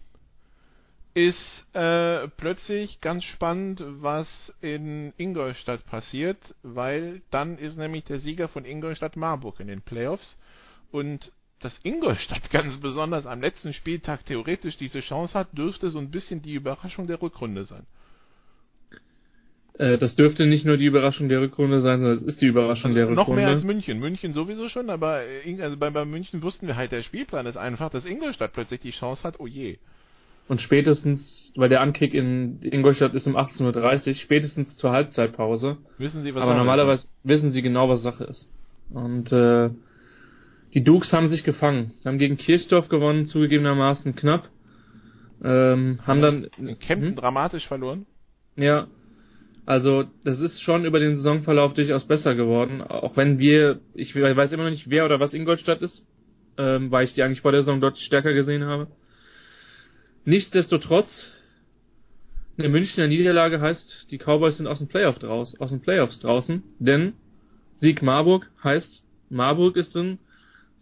ist 1.15 1.67
äh, 1.75 2.29
plötzlich 2.29 3.01
ganz 3.01 3.25
spannend, 3.25 3.83
was 3.85 4.55
in 4.61 5.11
Ingolstadt 5.17 5.85
passiert, 5.85 6.55
weil 6.63 7.23
dann 7.29 7.57
ist 7.57 7.77
nämlich 7.77 8.05
der 8.05 8.19
Sieger 8.19 8.47
von 8.47 8.63
Ingolstadt 8.63 9.17
Marburg 9.17 9.59
in 9.59 9.67
den 9.67 9.81
Playoffs 9.81 10.37
und 10.91 11.33
dass 11.61 11.79
Ingolstadt 11.83 12.49
ganz 12.51 12.77
besonders 12.77 13.25
am 13.25 13.41
letzten 13.41 13.73
Spieltag 13.73 14.25
theoretisch 14.25 14.77
diese 14.77 14.99
Chance 14.99 15.37
hat, 15.37 15.57
dürfte 15.57 15.89
so 15.89 15.99
ein 15.99 16.11
bisschen 16.11 16.41
die 16.41 16.53
Überraschung 16.53 17.07
der 17.07 17.21
Rückrunde 17.21 17.65
sein. 17.65 17.85
Äh, 19.77 19.97
das 19.97 20.15
dürfte 20.15 20.45
nicht 20.45 20.65
nur 20.65 20.77
die 20.77 20.85
Überraschung 20.85 21.29
der 21.29 21.41
Rückrunde 21.41 21.81
sein, 21.81 21.99
sondern 21.99 22.17
es 22.17 22.23
ist 22.23 22.41
die 22.41 22.47
Überraschung 22.47 22.91
also 22.91 22.95
der 22.95 23.09
Rückrunde. 23.09 23.31
Noch 23.31 23.35
mehr 23.35 23.47
als 23.47 23.63
München. 23.63 23.99
München 23.99 24.33
sowieso 24.33 24.69
schon, 24.69 24.89
aber 24.89 25.21
also 25.59 25.77
bei, 25.77 25.89
bei 25.89 26.05
München 26.05 26.43
wussten 26.43 26.67
wir 26.67 26.75
halt, 26.75 26.91
der 26.91 27.03
Spielplan 27.03 27.45
ist 27.45 27.57
einfach, 27.57 27.89
dass 27.89 28.05
Ingolstadt 28.05 28.53
plötzlich 28.53 28.81
die 28.81 28.91
Chance 28.91 29.23
hat, 29.23 29.39
oh 29.39 29.47
je. 29.47 29.77
Und 30.47 30.59
spätestens, 30.59 31.53
weil 31.55 31.69
der 31.69 31.81
Ankick 31.81 32.13
in 32.13 32.61
Ingolstadt 32.61 33.13
ist 33.13 33.25
um 33.25 33.37
18.30 33.37 34.09
Uhr, 34.09 34.13
spätestens 34.15 34.75
zur 34.75 34.91
Halbzeitpause. 34.91 35.77
Wissen 35.97 36.23
Sie, 36.23 36.35
was 36.35 36.43
Aber 36.43 36.55
normalerweise 36.55 37.03
ist? 37.03 37.09
wissen 37.23 37.51
Sie 37.51 37.61
genau, 37.61 37.87
was 37.87 38.01
Sache 38.01 38.25
ist. 38.25 38.49
Und 38.89 39.31
äh, 39.31 39.69
die 40.73 40.83
Dukes 40.83 41.13
haben 41.13 41.27
sich 41.27 41.43
gefangen, 41.43 41.93
haben 42.05 42.17
gegen 42.17 42.37
Kirchdorf 42.37 42.87
gewonnen, 42.87 43.25
zugegebenermaßen 43.25 44.15
knapp. 44.15 44.49
Ähm, 45.43 45.99
haben 46.05 46.21
dann 46.21 46.43
in 46.57 46.77
Kempten 46.79 47.09
hm? 47.09 47.15
dramatisch 47.15 47.67
verloren. 47.67 48.05
Ja, 48.55 48.87
also 49.65 50.05
das 50.23 50.39
ist 50.39 50.61
schon 50.61 50.85
über 50.85 50.99
den 50.99 51.15
Saisonverlauf 51.15 51.73
durchaus 51.73 52.05
besser 52.05 52.35
geworden, 52.35 52.81
auch 52.81 53.15
wenn 53.17 53.39
wir, 53.39 53.79
ich 53.93 54.15
weiß 54.15 54.51
immer 54.51 54.65
noch 54.65 54.71
nicht, 54.71 54.89
wer 54.89 55.05
oder 55.05 55.19
was 55.19 55.33
Ingolstadt 55.33 55.81
ist, 55.81 56.05
ähm, 56.57 56.91
weil 56.91 57.05
ich 57.05 57.13
die 57.13 57.23
eigentlich 57.23 57.41
vor 57.41 57.51
der 57.51 57.61
Saison 57.61 57.81
deutlich 57.81 58.05
stärker 58.05 58.33
gesehen 58.33 58.65
habe. 58.65 58.87
Nichtsdestotrotz, 60.25 61.33
eine 62.57 62.69
Münchner 62.69 63.07
Niederlage 63.07 63.61
heißt, 63.61 64.11
die 64.11 64.17
Cowboys 64.17 64.57
sind 64.57 64.67
aus 64.67 64.79
dem 64.79 64.87
Playoff 64.87 65.19
draus, 65.19 65.59
aus 65.59 65.71
den 65.71 65.81
Playoffs 65.81 66.19
draußen, 66.19 66.63
denn 66.79 67.13
Sieg 67.75 68.01
Marburg 68.01 68.49
heißt, 68.63 69.03
Marburg 69.29 69.77
ist 69.77 69.95
drin, 69.95 70.19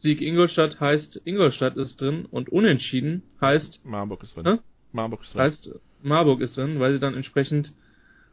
Sieg 0.02 0.22
Ingolstadt 0.22 0.80
heißt 0.80 1.22
Ingolstadt 1.26 1.76
ist 1.76 2.00
drin 2.00 2.26
und 2.26 2.50
unentschieden 2.50 3.24
heißt 3.42 3.86
Marburg 3.86 4.24
ist 4.24 4.36
drin. 4.36 4.46
Äh? 4.46 4.58
Marburg 4.94 5.24
ist 5.24 5.34
drin. 5.34 5.42
Heißt 5.42 5.76
Marburg 6.02 6.42
ist 6.42 6.58
drin, 6.58 6.80
weil 6.80 6.94
sie 6.94 7.00
dann 7.00 7.16
entsprechend 7.16 7.74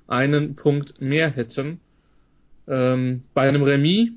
einen 0.06 0.54
Punkt 0.54 1.00
mehr 1.00 1.28
hätten. 1.30 1.80
Ähm, 2.68 3.24
bei 3.34 3.48
einem 3.48 3.62
Remis 3.62 4.10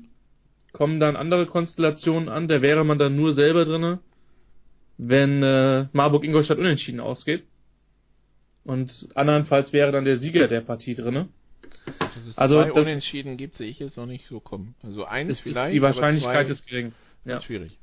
kommen 0.72 1.00
dann 1.00 1.16
andere 1.16 1.46
Konstellationen 1.46 2.28
an, 2.28 2.46
da 2.46 2.62
wäre 2.62 2.84
man 2.84 2.98
dann 2.98 3.16
nur 3.16 3.32
selber 3.32 3.64
drinne, 3.64 3.98
wenn 4.98 5.42
äh, 5.42 5.86
Marburg 5.92 6.24
Ingolstadt 6.24 6.58
unentschieden 6.58 7.00
ausgeht. 7.00 7.42
Und 8.62 9.08
andernfalls 9.14 9.72
wäre 9.72 9.90
dann 9.90 10.04
der 10.04 10.16
Sieger 10.16 10.46
der 10.46 10.60
Partie 10.60 10.94
drinne. 10.94 11.28
Also 12.36 12.62
zwei 12.62 12.72
Unentschieden 12.72 13.36
gibt, 13.36 13.56
sehe 13.56 13.68
ich 13.68 13.78
jetzt 13.78 13.96
noch 13.96 14.06
nicht 14.06 14.26
so 14.28 14.38
kommen. 14.38 14.74
Also 14.82 15.04
eins 15.04 15.40
vielleicht. 15.40 15.74
die 15.74 15.82
Wahrscheinlichkeit 15.82 16.48
ist 16.48 16.66
gering. 16.66 16.92
Ja. 17.24 17.40
Schwierig. 17.40 17.78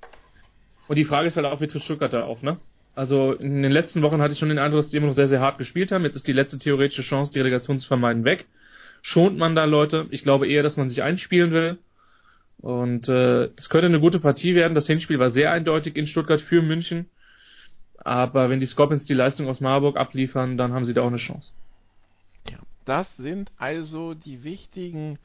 Und 0.88 0.96
die 0.96 1.06
Frage 1.06 1.28
ist 1.28 1.38
halt 1.38 1.46
auch, 1.46 1.62
wie 1.62 1.68
tritt 1.68 1.84
Stuttgart 1.84 2.14
da 2.14 2.24
auf, 2.24 2.42
ne? 2.42 2.58
Also 2.96 3.34
in 3.34 3.62
den 3.62 3.72
letzten 3.72 4.02
Wochen 4.02 4.22
hatte 4.22 4.34
ich 4.34 4.40
schon 4.40 4.50
den 4.50 4.58
Eindruck, 4.58 4.82
dass 4.82 4.90
die 4.90 4.98
immer 4.98 5.08
noch 5.08 5.14
sehr, 5.14 5.28
sehr 5.28 5.40
hart 5.40 5.60
gespielt 5.60 5.92
haben. 5.92 6.04
Jetzt 6.04 6.16
ist 6.16 6.28
die 6.28 6.34
letzte 6.34 6.58
theoretische 6.58 7.04
Chance, 7.04 7.32
die 7.32 7.40
Relegation 7.40 7.78
zu 7.78 7.88
vermeiden, 7.88 8.24
weg. 8.24 8.46
Schont 9.04 9.38
man 9.38 9.56
da 9.56 9.66
Leute? 9.66 10.08
Ich 10.10 10.24
glaube 10.24 10.48
eher, 10.48 10.64
dass 10.64 10.78
man 10.78 10.90
sich 10.90 11.04
einspielen 11.04 11.52
will. 11.52 11.78
Und 12.58 13.08
äh, 13.08 13.50
es 13.56 13.70
könnte 13.70 13.86
eine 13.86 14.00
gute 14.00 14.20
Partie 14.20 14.56
werden. 14.56 14.74
Das 14.74 14.88
Hinspiel 14.88 15.20
war 15.20 15.30
sehr 15.30 15.52
eindeutig 15.52 15.96
in 15.96 16.08
Stuttgart 16.08 16.42
für 16.42 16.64
München. 16.64 17.06
Aber 18.04 18.50
wenn 18.50 18.60
die 18.60 18.66
Scorpions 18.66 19.06
die 19.06 19.14
Leistung 19.14 19.48
aus 19.48 19.62
Marburg 19.62 19.98
abliefern, 19.98 20.58
dann 20.58 20.74
haben 20.74 20.86
sie 20.86 20.94
da 20.94 21.02
auch 21.02 21.08
eine 21.08 21.18
Chance. 21.18 21.52
Ja, 22.50 22.58
das 22.86 23.16
sind 23.18 23.52
also 23.58 24.16
die 24.16 24.44
wichtigen 24.44 25.20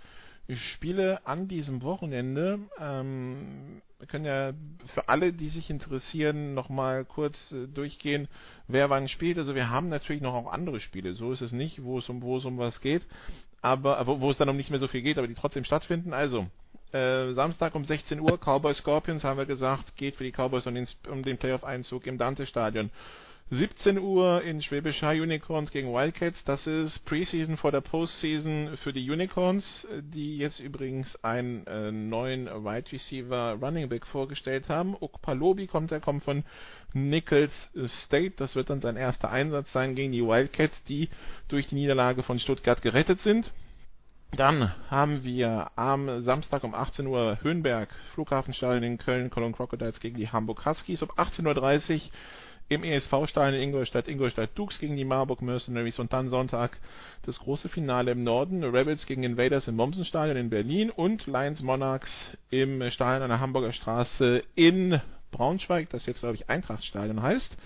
Spiele 0.51 1.27
an 1.27 1.49
diesem 1.49 1.83
Wochenende. 1.83 2.59
Ähm, 2.79 3.83
wir 3.99 4.09
können 4.09 4.25
ja 4.25 4.53
für 4.87 5.09
alle, 5.09 5.33
die 5.33 5.49
sich 5.49 5.71
interessieren, 5.71 6.55
nochmal 6.55 7.05
kurz 7.05 7.53
äh, 7.53 7.69
durchgehen, 7.69 8.29
wer 8.67 8.91
wann 8.91 9.09
spielt. 9.09 9.39
Also 9.39 9.55
wir 9.55 9.71
haben 9.71 9.89
natürlich 9.89 10.23
noch 10.23 10.35
auch 10.35 10.53
andere 10.53 10.81
Spiele, 10.81 11.15
so 11.15 11.33
ist 11.33 11.41
es 11.41 11.53
nicht, 11.53 11.85
wo 11.85 11.99
es 11.99 12.09
um, 12.09 12.23
wo 12.23 12.37
es 12.37 12.45
um 12.45 12.59
was 12.59 12.81
geht, 12.81 13.03
aber 13.61 14.05
wo, 14.07 14.21
wo 14.21 14.31
es 14.31 14.39
dann 14.39 14.49
um 14.49 14.57
nicht 14.57 14.71
mehr 14.71 14.81
so 14.81 14.89
viel 14.89 15.03
geht, 15.03 15.19
aber 15.19 15.29
die 15.29 15.35
trotzdem 15.35 15.65
stattfinden. 15.65 16.13
Also 16.13 16.49
äh, 16.93 17.33
Samstag 17.33 17.75
um 17.75 17.85
16 17.85 18.21
Uhr, 18.21 18.39
Cowboys 18.39 18.79
Scorpions 18.79 19.23
haben 19.25 19.39
wir 19.39 19.47
gesagt, 19.47 19.97
geht 19.97 20.17
für 20.17 20.25
die 20.25 20.33
Cowboys 20.33 20.67
um 20.67 20.75
den, 20.75 20.89
um 21.09 21.23
den 21.23 21.39
Playoff-Einzug 21.39 22.07
im 22.07 22.19
Dante-Stadion. 22.19 22.91
17 23.51 23.99
Uhr 23.99 24.43
in 24.43 24.63
Schwäbisch 24.63 25.03
High 25.03 25.21
Unicorns 25.21 25.71
gegen 25.71 25.93
Wildcats. 25.93 26.43
Das 26.45 26.67
ist 26.67 27.05
Preseason 27.05 27.59
vor 27.59 27.71
der 27.71 27.83
Postseason 27.83 28.79
für 28.79 28.95
die 28.95 29.11
Unicorns, 29.11 29.87
die 30.01 30.39
jetzt 30.39 30.59
übrigens 30.59 31.23
einen 31.23 31.67
äh, 31.67 31.93
neuen 31.93 32.47
Wide 32.47 32.91
Receiver 32.93 33.59
Running 33.61 33.91
Back 33.91 34.07
vorgestellt 34.07 34.71
haben. 34.71 34.97
Okpalobi 34.99 35.67
kommt, 35.67 35.93
er 35.93 36.01
kommt 36.01 36.25
von 36.25 36.45
Nichols 36.95 37.71
State. 37.87 38.35
Das 38.37 38.57
wird 38.57 38.71
dann 38.71 38.81
sein 38.81 38.97
erster 38.97 39.31
Einsatz 39.31 39.71
sein 39.73 39.95
gegen 39.95 40.13
die 40.13 40.25
Wildcats, 40.25 40.83
die 40.85 41.11
durch 41.49 41.69
die 41.69 41.75
Niederlage 41.75 42.23
von 42.23 42.39
Stuttgart 42.39 42.81
gerettet 42.81 43.21
sind. 43.21 43.53
Dann 44.35 44.73
haben 44.89 45.25
wir 45.25 45.73
am 45.77 46.23
Samstag 46.23 46.65
um 46.65 46.75
18 46.75 47.07
Uhr 47.07 47.39
Höhenberg, 47.43 47.91
Flughafenstadion 48.15 48.83
in 48.83 48.97
Köln, 48.97 49.29
Cologne 49.29 49.55
Crocodiles 49.55 50.01
gegen 50.01 50.17
die 50.17 50.31
Hamburg 50.31 50.65
Huskies. 50.65 51.03
Um 51.03 51.11
18.30 51.11 51.97
Uhr 51.97 52.01
im 52.75 52.85
ESV-Stein 52.85 53.55
in 53.55 53.63
Ingolstadt, 53.63 54.09
Ingolstadt 54.09 54.51
Dukes 54.55 54.79
gegen 54.79 54.97
die 54.97 55.05
Marburg 55.05 55.43
Mercenaries 55.43 55.99
und 55.99 56.13
dann 56.13 56.29
Sonntag 56.29 56.79
das 57.23 57.39
große 57.41 57.69
Finale 57.69 58.13
im 58.13 58.25
Norden, 58.25 58.65
Rebels 58.65 59.07
gegen 59.07 59.23
Invaders 59.23 59.69
im 59.69 59.77
Mommsenstadion 59.77 60.37
in 60.37 60.51
Berlin 60.51 60.91
und 60.91 61.27
Lions 61.27 61.63
Monarchs 61.63 62.37
im 62.51 62.91
Stadion 62.91 63.23
an 63.23 63.29
der 63.31 63.41
Hamburger 63.41 63.73
Straße 63.73 64.43
in 64.55 65.01
Braunschweig, 65.31 65.91
das 65.91 66.07
jetzt 66.07 66.21
glaube 66.21 66.37
ich 66.37 66.49
Eintrachtstadion 66.49 67.23
heißt. 67.23 67.57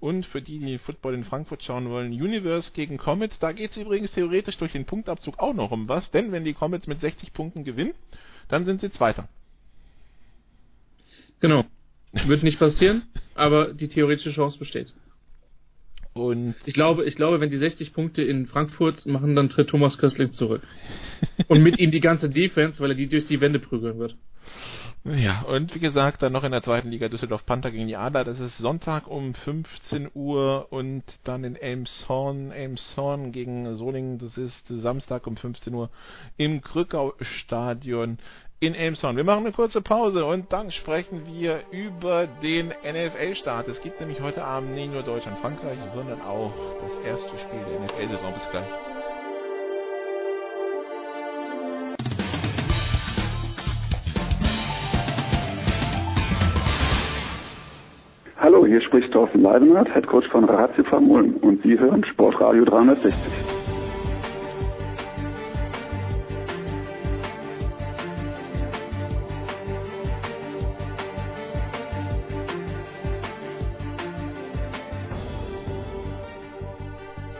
Und 0.00 0.26
für 0.26 0.42
die, 0.42 0.58
die 0.58 0.78
Football 0.78 1.14
in 1.14 1.24
Frankfurt 1.24 1.62
schauen 1.62 1.88
wollen, 1.88 2.12
Universe 2.12 2.72
gegen 2.72 2.98
Comets. 2.98 3.38
Da 3.38 3.52
geht 3.52 3.70
es 3.70 3.76
übrigens 3.76 4.12
theoretisch 4.12 4.58
durch 4.58 4.72
den 4.72 4.84
Punktabzug 4.84 5.38
auch 5.38 5.54
noch 5.54 5.70
um 5.70 5.88
was, 5.88 6.10
denn 6.10 6.30
wenn 6.32 6.44
die 6.44 6.52
Comets 6.52 6.86
mit 6.86 7.00
60 7.00 7.32
Punkten 7.32 7.64
gewinnen, 7.64 7.94
dann 8.48 8.66
sind 8.66 8.82
sie 8.82 8.90
Zweiter. 8.90 9.28
Genau. 11.40 11.64
Wird 12.26 12.42
nicht 12.42 12.58
passieren, 12.58 13.02
aber 13.34 13.74
die 13.74 13.88
theoretische 13.88 14.30
Chance 14.30 14.58
besteht. 14.58 14.92
Und 16.14 16.54
ich 16.64 16.74
glaube, 16.74 17.04
ich 17.04 17.16
glaube, 17.16 17.40
wenn 17.40 17.50
die 17.50 17.56
60 17.56 17.92
Punkte 17.92 18.22
in 18.22 18.46
Frankfurt 18.46 19.04
machen, 19.06 19.34
dann 19.34 19.48
tritt 19.48 19.68
Thomas 19.68 19.98
Köstling 19.98 20.30
zurück. 20.30 20.62
Und 21.48 21.60
mit 21.60 21.80
ihm 21.80 21.90
die 21.90 22.00
ganze 22.00 22.30
Defense, 22.30 22.80
weil 22.80 22.92
er 22.92 22.96
die 22.96 23.08
durch 23.08 23.26
die 23.26 23.40
Wände 23.40 23.58
prügeln 23.58 23.98
wird. 23.98 24.16
Ja, 25.04 25.42
und 25.42 25.74
wie 25.74 25.80
gesagt, 25.80 26.22
dann 26.22 26.32
noch 26.32 26.44
in 26.44 26.52
der 26.52 26.62
zweiten 26.62 26.90
Liga 26.90 27.08
Düsseldorf 27.08 27.44
Panther 27.44 27.70
gegen 27.70 27.88
die 27.88 27.96
Adler. 27.96 28.24
Das 28.24 28.40
ist 28.40 28.58
Sonntag 28.58 29.06
um 29.06 29.34
15 29.34 30.10
Uhr 30.14 30.68
und 30.70 31.02
dann 31.24 31.44
in 31.44 31.56
Elmshorn, 31.56 32.52
Elmshorn 32.52 33.32
gegen 33.32 33.74
Solingen. 33.74 34.18
Das 34.18 34.38
ist 34.38 34.66
Samstag 34.68 35.26
um 35.26 35.36
15 35.36 35.74
Uhr 35.74 35.90
im 36.36 36.62
Krückau-Stadion 36.62 38.18
in 38.66 38.74
Elmshorn. 38.74 39.16
Wir 39.16 39.24
machen 39.24 39.44
eine 39.44 39.52
kurze 39.52 39.80
Pause 39.80 40.24
und 40.24 40.52
dann 40.52 40.70
sprechen 40.70 41.22
wir 41.26 41.60
über 41.70 42.26
den 42.26 42.68
NFL-Start. 42.68 43.68
Es 43.68 43.80
gibt 43.82 44.00
nämlich 44.00 44.20
heute 44.20 44.44
Abend 44.44 44.74
nicht 44.74 44.92
nur 44.92 45.02
Deutschland-Frankreich, 45.02 45.78
sondern 45.94 46.20
auch 46.22 46.52
das 46.80 46.92
erste 47.06 47.38
Spiel 47.38 47.60
der 47.70 47.80
NFL-Saison. 47.80 48.32
Bis 48.32 48.48
gleich. 48.50 48.64
Hallo, 58.38 58.66
hier 58.66 58.82
spricht 58.82 59.10
Thorsten 59.12 59.40
Leidenhardt, 59.40 59.94
Headcoach 59.94 60.28
von 60.30 60.44
Ratio 60.44 60.84
Ulm 60.98 61.36
und 61.36 61.62
Sie 61.62 61.78
hören 61.78 62.04
Sportradio 62.04 62.64
360. 62.66 63.63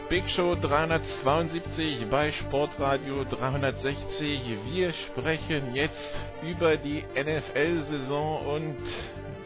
Big 0.07 0.29
Show 0.29 0.55
372 0.55 2.07
bei 2.11 2.31
Sportradio 2.31 3.23
360. 3.23 4.39
Wir 4.71 4.93
sprechen 4.93 5.73
jetzt 5.73 6.13
über 6.43 6.77
die 6.77 7.03
NFL-Saison 7.15 8.45
und 8.45 8.77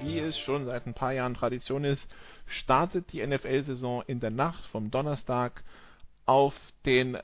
wie 0.01 0.19
es 0.19 0.37
schon 0.37 0.65
seit 0.65 0.85
ein 0.85 0.93
paar 0.93 1.13
Jahren 1.13 1.33
Tradition 1.33 1.85
ist, 1.85 2.05
startet 2.45 3.13
die 3.13 3.25
NFL-Saison 3.25 4.03
in 4.05 4.19
der 4.19 4.31
Nacht 4.31 4.65
vom 4.65 4.91
Donnerstag 4.91 5.63
auf 6.25 6.53
den 6.85 7.17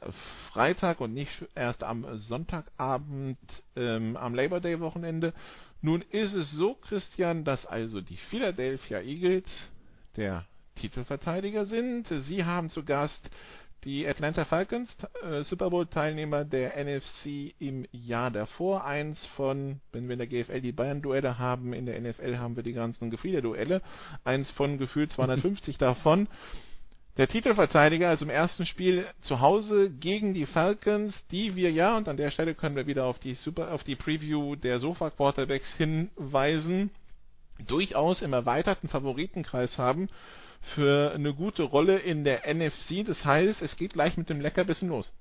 Freitag 0.54 1.02
und 1.02 1.14
nicht 1.14 1.46
erst 1.56 1.84
am 1.84 2.06
Sonntagabend 2.16 3.38
ähm, 3.76 4.16
am 4.16 4.34
Labor 4.34 4.62
Day 4.62 4.80
Wochenende. 4.80 5.34
Nun 5.82 6.02
ist 6.10 6.36
es 6.36 6.52
so, 6.52 6.76
Christian, 6.76 7.44
dass 7.44 7.66
also 7.66 8.00
die 8.00 8.18
Philadelphia 8.18 9.02
Eagles 9.02 9.68
der 10.16 10.46
Titelverteidiger 10.76 11.66
sind. 11.66 12.08
Sie 12.08 12.46
haben 12.46 12.70
zu 12.70 12.84
Gast 12.84 13.30
die 13.86 14.08
Atlanta 14.08 14.46
Falcons, 14.46 14.98
äh, 15.24 15.44
Super 15.44 15.70
Bowl-Teilnehmer 15.70 16.44
der 16.44 16.76
NFC 16.84 17.54
im 17.60 17.86
Jahr 17.92 18.32
davor. 18.32 18.84
Eins 18.84 19.26
von, 19.28 19.80
wenn 19.92 20.08
wir 20.08 20.14
in 20.14 20.20
der 20.20 20.28
GFL 20.28 20.60
die 20.60 20.72
Bayern-Duelle 20.72 21.38
haben, 21.38 21.72
in 21.72 21.86
der 21.86 22.02
NFL 22.02 22.38
haben 22.38 22.56
wir 22.56 22.64
die 22.64 22.74
ganzen 22.74 23.12
Gefieder-Duelle. 23.12 23.82
Eins 24.24 24.50
von 24.50 24.80
gefühlt 24.80 25.12
250 25.12 25.78
davon. 25.80 26.28
Der 27.18 27.28
Titelverteidiger, 27.28 28.10
also 28.10 28.26
im 28.26 28.32
ersten 28.32 28.66
Spiel 28.66 29.06
zu 29.22 29.40
Hause 29.40 29.90
gegen 29.90 30.34
die 30.34 30.48
Falcons, 30.48 31.26
die 31.28 31.56
wir 31.56 31.72
ja, 31.72 31.96
und 31.96 32.10
an 32.10 32.18
der 32.18 32.32
Stelle 32.32 32.56
können 32.56 32.76
wir 32.76 32.88
wieder 32.88 33.06
auf 33.06 33.20
die 33.20 33.36
Super, 33.36 33.72
auf 33.72 33.84
die 33.84 33.96
Preview 33.96 34.56
der 34.56 34.80
Sofa 34.80 35.12
Quarterbacks 35.12 35.72
hinweisen, 35.76 36.90
durchaus 37.66 38.22
im 38.22 38.34
erweiterten 38.34 38.90
Favoritenkreis 38.90 39.78
haben 39.78 40.10
für 40.66 41.12
eine 41.14 41.34
gute 41.34 41.64
Rolle 41.64 41.98
in 41.98 42.24
der 42.24 42.42
NFC. 42.52 43.06
Das 43.06 43.24
heißt, 43.24 43.62
es 43.62 43.76
geht 43.78 43.94
gleich 43.94 44.18
mit 44.18 44.30
dem 44.30 44.42
Leckerbissen 44.42 44.90
los. 44.90 45.12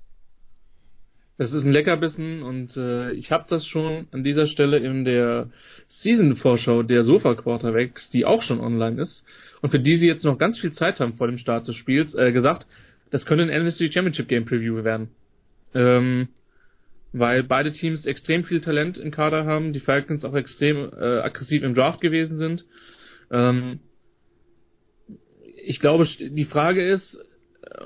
Das 1.37 1.51
ist 1.51 1.65
ein 1.65 1.71
Leckerbissen 1.71 2.43
und 2.43 2.77
äh, 2.77 3.11
ich 3.11 3.31
habe 3.31 3.45
das 3.49 3.67
schon 3.67 4.07
an 4.11 4.23
dieser 4.23 4.47
Stelle 4.47 4.77
in 4.77 5.03
der 5.03 5.49
Season-Vorschau 5.87 6.83
der 6.83 7.03
Sofa 7.03 7.35
Quarterbacks, 7.35 8.09
die 8.09 8.25
auch 8.25 8.41
schon 8.41 8.61
online 8.61 9.01
ist 9.01 9.25
und 9.61 9.69
für 9.69 9.79
die 9.79 9.97
sie 9.97 10.07
jetzt 10.07 10.23
noch 10.23 10.37
ganz 10.37 10.57
viel 10.59 10.71
Zeit 10.71 10.99
haben 11.01 11.15
vor 11.15 11.27
dem 11.27 11.37
Start 11.37 11.67
des 11.67 11.75
Spiels, 11.75 12.15
äh, 12.15 12.31
gesagt, 12.31 12.65
das 13.09 13.25
könnte 13.25 13.43
ein 13.43 13.65
NFC 13.65 13.91
Championship 13.93 14.29
Game 14.29 14.45
Preview 14.45 14.83
werden. 14.83 15.09
Ähm, 15.73 16.29
weil 17.11 17.43
beide 17.43 17.71
Teams 17.71 18.05
extrem 18.05 18.45
viel 18.45 18.61
Talent 18.61 18.97
im 18.97 19.11
Kader 19.11 19.45
haben, 19.45 19.73
die 19.73 19.79
Falcons 19.79 20.23
auch 20.23 20.35
extrem 20.35 20.77
äh, 20.77 21.19
aggressiv 21.19 21.63
im 21.63 21.75
Draft 21.75 21.99
gewesen 21.99 22.37
sind. 22.37 22.65
Ähm, 23.29 23.79
ich 25.65 25.79
glaube, 25.79 26.05
die 26.05 26.45
Frage 26.45 26.83
ist, 26.83 27.17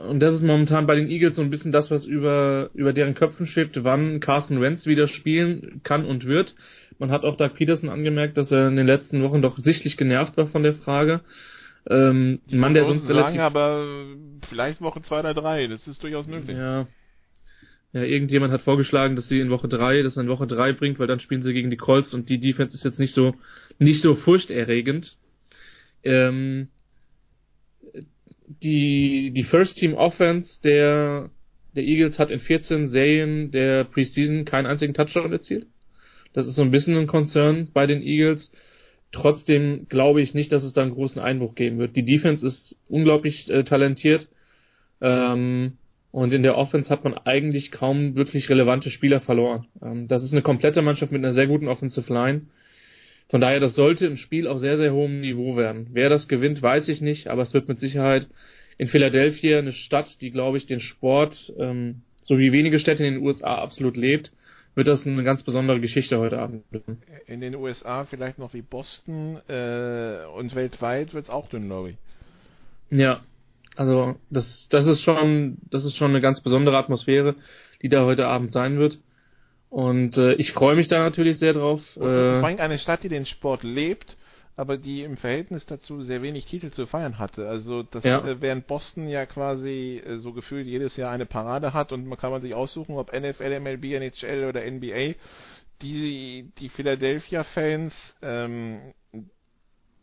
und 0.10 0.20
das 0.20 0.34
ist 0.34 0.44
momentan 0.44 0.86
bei 0.86 0.96
den 0.96 1.10
Eagles 1.10 1.36
so 1.36 1.42
ein 1.42 1.50
bisschen 1.50 1.72
das, 1.72 1.90
was 1.90 2.06
über, 2.06 2.70
über 2.74 2.94
deren 2.94 3.16
Köpfen 3.16 3.48
schwebt, 3.48 3.84
wann 3.84 4.20
Carson 4.20 4.62
Wentz 4.62 4.86
wieder 4.86 5.08
spielen 5.08 5.82
kann 5.84 6.06
und 6.06 6.26
wird. 6.26 6.56
Man 6.98 7.12
hat 7.12 7.24
auch 7.24 7.38
Doug 7.38 7.54
Peterson 7.56 7.90
angemerkt, 7.90 8.36
dass 8.36 8.52
er 8.52 8.68
in 8.68 8.76
den 8.76 8.88
letzten 8.88 9.24
Wochen 9.24 9.42
doch 9.42 9.58
sichtlich 9.58 9.96
genervt 9.96 10.36
war 10.36 10.48
von 10.48 10.64
der 10.64 10.74
Frage. 10.74 11.22
Ähm, 11.90 12.42
ein 12.52 12.60
Mann, 12.60 12.74
der 12.74 12.84
sonst 12.84 13.08
relativ... 13.08 13.40
aber 13.40 13.86
vielleicht 14.50 14.82
Woche 14.82 15.02
zwei 15.02 15.22
oder 15.22 15.34
drei, 15.34 15.68
das 15.68 15.88
ist 15.88 16.04
durchaus 16.04 16.28
möglich. 16.28 16.58
Ja. 16.58 16.88
Ja, 17.92 18.04
irgendjemand 18.04 18.54
hat 18.54 18.62
vorgeschlagen, 18.62 19.16
dass 19.16 19.30
sie 19.30 19.40
in 19.40 19.50
Woche 19.50 19.68
drei, 19.68 20.04
das 20.04 20.18
in 20.18 20.28
Woche 20.28 20.46
drei 20.46 20.74
bringt, 20.74 21.00
weil 21.00 21.08
dann 21.08 21.20
spielen 21.20 21.42
sie 21.42 21.54
gegen 21.54 21.72
die 21.72 21.78
Colts 21.78 22.14
und 22.14 22.30
die 22.30 22.40
Defense 22.40 22.76
ist 22.76 22.84
jetzt 22.84 23.00
nicht 23.00 23.16
so, 23.16 23.34
nicht 23.80 24.02
so 24.02 24.14
furchterregend. 24.14 25.18
Ähm, 26.04 26.68
die, 28.50 29.32
die 29.32 29.44
First 29.44 29.78
Team 29.78 29.94
Offense 29.94 30.60
der, 30.62 31.30
der 31.76 31.84
Eagles 31.84 32.20
hat 32.20 32.32
in 32.32 32.40
14 32.40 32.88
Serien 32.88 33.52
der 33.52 33.84
Preseason 33.84 34.46
keinen 34.46 34.66
einzigen 34.66 34.94
Touchdown 34.94 35.32
erzielt. 35.32 35.68
Das 36.34 36.48
ist 36.48 36.56
so 36.56 36.62
ein 36.62 36.72
bisschen 36.72 36.98
ein 36.98 37.08
Concern 37.08 37.70
bei 37.74 37.86
den 37.86 38.02
Eagles. 38.02 38.52
Trotzdem 39.12 39.88
glaube 39.90 40.22
ich 40.22 40.34
nicht, 40.34 40.52
dass 40.52 40.64
es 40.64 40.74
da 40.74 40.82
einen 40.82 40.94
großen 40.94 41.22
Einbruch 41.22 41.56
geben 41.56 41.80
wird. 41.80 41.96
Die 41.96 42.06
Defense 42.06 42.46
ist 42.46 42.78
unglaublich 42.90 43.50
äh, 43.50 43.64
talentiert. 43.64 44.28
Ähm, 45.02 45.78
und 46.12 46.34
in 46.34 46.44
der 46.44 46.58
Offense 46.58 46.90
hat 46.90 47.04
man 47.04 47.14
eigentlich 47.14 47.72
kaum 47.72 48.16
wirklich 48.16 48.50
relevante 48.50 48.90
Spieler 48.90 49.20
verloren. 49.22 49.68
Ähm, 49.82 50.08
das 50.08 50.24
ist 50.24 50.34
eine 50.34 50.42
komplette 50.42 50.82
Mannschaft 50.82 51.12
mit 51.12 51.24
einer 51.24 51.34
sehr 51.34 51.48
guten 51.48 51.68
Offensive 51.68 52.12
Line. 52.12 52.42
Von 53.30 53.42
daher, 53.42 53.60
das 53.60 53.76
sollte 53.76 54.08
im 54.08 54.18
Spiel 54.18 54.48
auf 54.48 54.60
sehr, 54.60 54.78
sehr 54.78 54.92
hohem 54.92 55.22
Niveau 55.22 55.56
werden. 55.56 55.90
Wer 55.94 56.10
das 56.10 56.28
gewinnt, 56.28 56.62
weiß 56.62 56.88
ich 56.90 57.00
nicht, 57.02 57.28
aber 57.28 57.44
es 57.44 57.54
wird 57.54 57.68
mit 57.68 57.80
Sicherheit 57.80 58.28
in 58.80 58.88
Philadelphia 58.88 59.60
eine 59.60 59.74
Stadt, 59.74 60.20
die, 60.22 60.32
glaube 60.32 60.58
ich, 60.58 60.66
den 60.66 60.80
Sport, 60.80 61.54
ähm, 61.60 62.02
so 62.22 62.40
wie 62.40 62.52
wenige 62.52 62.80
Städte 62.80 63.06
in 63.06 63.16
den 63.16 63.24
USA 63.24 63.56
absolut 63.56 63.98
lebt, 63.98 64.32
wird 64.74 64.88
das 64.88 65.06
eine 65.06 65.24
ganz 65.24 65.44
besondere 65.44 65.80
Geschichte 65.80 66.18
heute 66.18 66.40
Abend. 66.40 66.64
In 67.28 67.42
den 67.42 67.56
USA 67.56 68.06
vielleicht 68.06 68.40
noch 68.40 68.54
wie 68.54 68.62
Boston 68.62 69.38
äh, 69.48 70.26
und 70.36 70.56
weltweit 70.56 71.14
wird 71.14 71.26
es 71.26 71.30
auch 71.30 71.50
dünn, 71.50 71.68
glaube 71.68 71.92
ich. 71.92 71.98
Ja, 72.90 73.22
also 73.76 74.16
das, 74.30 74.70
das 74.70 74.88
ist 74.88 75.02
schon, 75.02 75.58
das 75.70 75.86
ist 75.86 75.98
schon 75.98 76.10
eine 76.10 76.22
ganz 76.22 76.42
besondere 76.42 76.78
Atmosphäre, 76.78 77.36
die 77.82 77.90
da 77.90 78.06
heute 78.06 78.28
Abend 78.28 78.52
sein 78.52 78.80
wird. 78.80 79.00
Und 79.70 80.18
äh, 80.18 80.34
ich 80.34 80.52
freue 80.52 80.76
mich 80.76 80.88
da 80.88 81.00
natürlich 81.00 81.38
sehr 81.38 81.54
drauf. 81.54 81.82
Äh, 81.96 82.00
vor 82.00 82.08
allem 82.46 82.60
eine 82.60 82.80
Stadt, 82.80 83.04
die 83.04 83.10
den 83.10 83.26
Sport 83.26 83.64
lebt, 83.64 84.18
aber 84.56 84.78
die 84.78 85.04
im 85.04 85.16
Verhältnis 85.16 85.66
dazu 85.66 86.02
sehr 86.02 86.22
wenig 86.22 86.46
Titel 86.46 86.72
zu 86.72 86.88
feiern 86.88 87.20
hatte. 87.20 87.48
Also 87.48 87.84
das 87.84 88.04
ja. 88.04 88.26
äh, 88.26 88.42
während 88.42 88.66
Boston 88.68 89.08
ja 89.08 89.26
quasi 89.26 90.02
äh, 90.04 90.18
so 90.18 90.34
gefühlt 90.34 90.66
jedes 90.66 90.98
Jahr 90.98 91.12
eine 91.12 91.28
Parade 91.28 91.74
hat 91.74 91.92
und 91.92 92.08
man 92.08 92.18
kann 92.18 92.32
man 92.32 92.42
sich 92.42 92.56
aussuchen, 92.56 92.96
ob 92.96 93.14
NFL, 93.14 93.60
MLB, 93.60 93.86
NHL 93.94 94.46
oder 94.50 94.70
NBA. 94.70 95.16
Die 95.82 96.52
die 96.58 96.68
Philadelphia 96.68 97.46
Fans 97.46 98.18
ähm, 98.22 98.94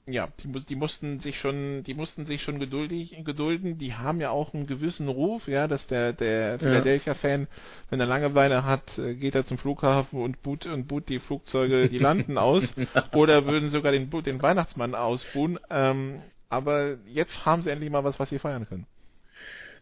ja, 0.08 0.28
die, 0.40 0.48
die 0.64 0.76
mussten 0.76 1.18
sich 1.18 1.38
schon, 1.38 1.82
die 1.82 1.94
mussten 1.94 2.26
sich 2.26 2.42
schon 2.42 2.60
geduldig, 2.60 3.16
gedulden. 3.24 3.76
Die 3.78 3.94
haben 3.94 4.20
ja 4.20 4.30
auch 4.30 4.54
einen 4.54 4.68
gewissen 4.68 5.08
Ruf, 5.08 5.48
ja, 5.48 5.66
dass 5.66 5.86
der, 5.88 6.12
der 6.12 6.60
Philadelphia-Fan, 6.60 7.48
wenn 7.90 8.00
er 8.00 8.06
Langeweile 8.06 8.64
hat, 8.64 8.98
äh, 8.98 9.14
geht 9.14 9.34
er 9.34 9.44
zum 9.44 9.58
Flughafen 9.58 10.20
und 10.20 10.42
boot, 10.44 10.66
und 10.66 10.86
boot 10.86 11.08
die 11.08 11.18
Flugzeuge, 11.18 11.88
die 11.88 11.98
landen 11.98 12.38
aus. 12.38 12.72
Oder 13.14 13.46
würden 13.46 13.70
sogar 13.70 13.90
den, 13.90 14.08
den 14.10 14.40
Weihnachtsmann 14.40 14.94
ausbuhen. 14.94 15.58
Ähm, 15.70 16.20
aber 16.48 16.98
jetzt 17.08 17.44
haben 17.44 17.62
sie 17.62 17.70
endlich 17.70 17.90
mal 17.90 18.04
was, 18.04 18.20
was 18.20 18.28
sie 18.28 18.38
feiern 18.38 18.68
können. 18.68 18.86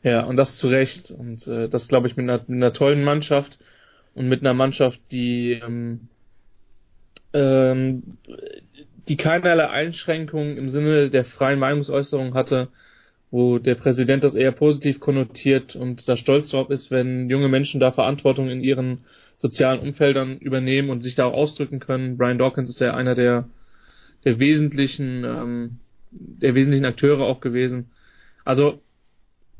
Ja, 0.02 0.24
und 0.24 0.38
das 0.38 0.56
zu 0.56 0.68
Recht. 0.68 1.10
Und 1.10 1.46
äh, 1.46 1.68
das 1.68 1.88
glaube 1.88 2.08
ich 2.08 2.16
mit 2.16 2.24
einer, 2.24 2.38
mit 2.46 2.56
einer 2.56 2.72
tollen 2.72 3.04
Mannschaft 3.04 3.58
und 4.14 4.28
mit 4.28 4.40
einer 4.40 4.54
Mannschaft, 4.54 5.00
die 5.10 5.52
ähm, 5.52 6.08
ähm, 7.34 8.16
die 9.08 9.16
keinerlei 9.16 9.68
Einschränkungen 9.68 10.56
im 10.56 10.68
Sinne 10.68 11.10
der 11.10 11.24
freien 11.24 11.58
Meinungsäußerung 11.58 12.34
hatte, 12.34 12.68
wo 13.30 13.58
der 13.58 13.74
Präsident 13.74 14.24
das 14.24 14.34
eher 14.34 14.52
positiv 14.52 15.00
konnotiert 15.00 15.76
und 15.76 16.08
da 16.08 16.16
stolz 16.16 16.50
drauf 16.50 16.70
ist, 16.70 16.90
wenn 16.90 17.28
junge 17.28 17.48
Menschen 17.48 17.80
da 17.80 17.92
Verantwortung 17.92 18.48
in 18.48 18.62
ihren 18.62 19.04
sozialen 19.36 19.80
Umfeldern 19.80 20.38
übernehmen 20.38 20.90
und 20.90 21.02
sich 21.02 21.16
da 21.16 21.26
auch 21.26 21.34
ausdrücken 21.34 21.80
können. 21.80 22.16
Brian 22.16 22.38
Dawkins 22.38 22.68
ist 22.68 22.80
ja 22.80 22.94
einer 22.94 23.14
der, 23.14 23.48
der 24.24 24.38
wesentlichen, 24.38 25.24
ähm, 25.24 25.78
der 26.10 26.54
wesentlichen 26.54 26.84
Akteure 26.84 27.22
auch 27.22 27.40
gewesen. 27.40 27.90
Also, 28.44 28.80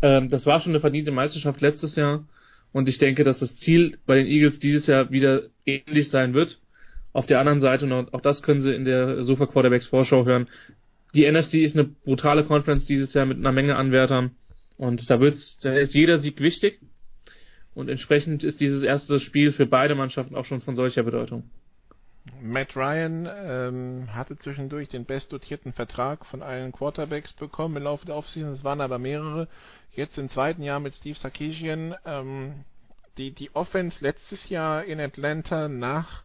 ähm, 0.03 0.28
das 0.30 0.47
war 0.47 0.61
schon 0.61 0.72
eine 0.72 0.80
verdiente 0.80 1.11
Meisterschaft 1.11 1.61
letztes 1.61 1.97
Jahr 1.97 2.26
und 2.72 2.88
ich 2.88 2.99
denke, 2.99 3.24
dass 3.24 3.40
das 3.40 3.57
Ziel 3.57 3.99
bei 4.07 4.14
den 4.14 4.26
Eagles 4.26 4.61
dieses 4.61 4.86
Jahr 4.86 5.11
wieder 5.11 5.49
ähnlich 5.66 6.11
sein 6.11 6.32
wird 6.32 6.61
Auf 7.15 7.27
der 7.27 7.39
anderen 7.39 7.61
Seite, 7.61 7.87
und 7.87 8.12
auch 8.12 8.21
das 8.21 8.43
können 8.43 8.61
Sie 8.61 8.75
in 8.75 8.85
der 8.85 9.23
Sofa 9.23 9.47
Quarterbacks 9.47 9.87
Vorschau 9.87 10.27
hören, 10.27 10.49
die 11.15 11.31
NFC 11.31 11.55
ist 11.55 11.77
eine 11.77 11.85
brutale 11.85 12.45
Conference 12.45 12.87
dieses 12.87 13.15
Jahr 13.15 13.25
mit 13.25 13.39
einer 13.39 13.53
Menge 13.53 13.77
Anwärtern. 13.77 14.33
Und 14.77 15.09
da 15.09 15.21
wird's, 15.21 15.59
da 15.61 15.73
ist 15.75 15.95
jeder 15.95 16.19
Sieg 16.19 16.41
wichtig. 16.41 16.81
Und 17.73 17.89
entsprechend 17.89 18.43
ist 18.43 18.61
dieses 18.61 18.83
erste 18.83 19.21
Spiel 19.21 19.53
für 19.53 19.67
beide 19.67 19.95
Mannschaften 19.95 20.35
auch 20.35 20.45
schon 20.45 20.61
von 20.61 20.75
solcher 20.75 21.05
Bedeutung. 21.05 21.49
Matt 22.41 22.75
Ryan 22.75 23.29
ähm, 23.31 24.09
hatte 24.12 24.37
zwischendurch 24.37 24.89
den 24.89 25.05
bestdotierten 25.05 25.73
Vertrag 25.73 26.27
von 26.27 26.43
allen 26.43 26.73
Quarterbacks 26.73 27.33
bekommen 27.35 27.77
im 27.77 27.85
Laufe 27.85 28.07
der 28.07 28.17
Offseason. 28.17 28.51
Es 28.51 28.65
waren 28.65 28.81
aber 28.81 28.99
mehrere. 28.99 29.47
Jetzt 29.93 30.19
im 30.19 30.29
zweiten 30.29 30.65
Jahr 30.65 30.81
mit 30.81 30.95
Steve 30.95 31.17
Sarkisian. 31.17 31.95
Ähm, 32.05 32.65
die, 33.19 33.31
die 33.31 33.55
Offense 33.55 33.99
letztes 34.01 34.49
Jahr 34.49 34.85
in 34.85 34.99
Atlanta 34.99 35.69
nach 35.69 36.24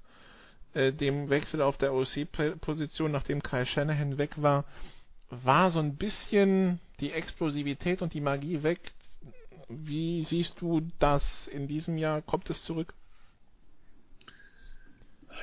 äh, 0.74 0.92
dem 0.92 1.30
Wechsel 1.30 1.62
auf 1.62 1.78
der 1.78 1.94
OC-Position, 1.94 3.12
nachdem 3.12 3.42
Kyle 3.42 3.66
Shanahan 3.66 4.18
weg 4.18 4.32
war, 4.38 4.66
war 5.30 5.72
so 5.72 5.80
ein 5.80 5.96
bisschen 5.96 6.80
die 7.00 7.12
Explosivität 7.12 8.02
und 8.02 8.14
die 8.14 8.22
Magie 8.22 8.64
weg. 8.64 8.80
Wie 9.68 10.24
siehst 10.24 10.62
du 10.62 10.82
das 11.00 11.48
in 11.48 11.68
diesem 11.68 11.98
Jahr? 11.98 12.22
Kommt 12.22 12.50
es 12.50 12.64
zurück? 12.64 12.94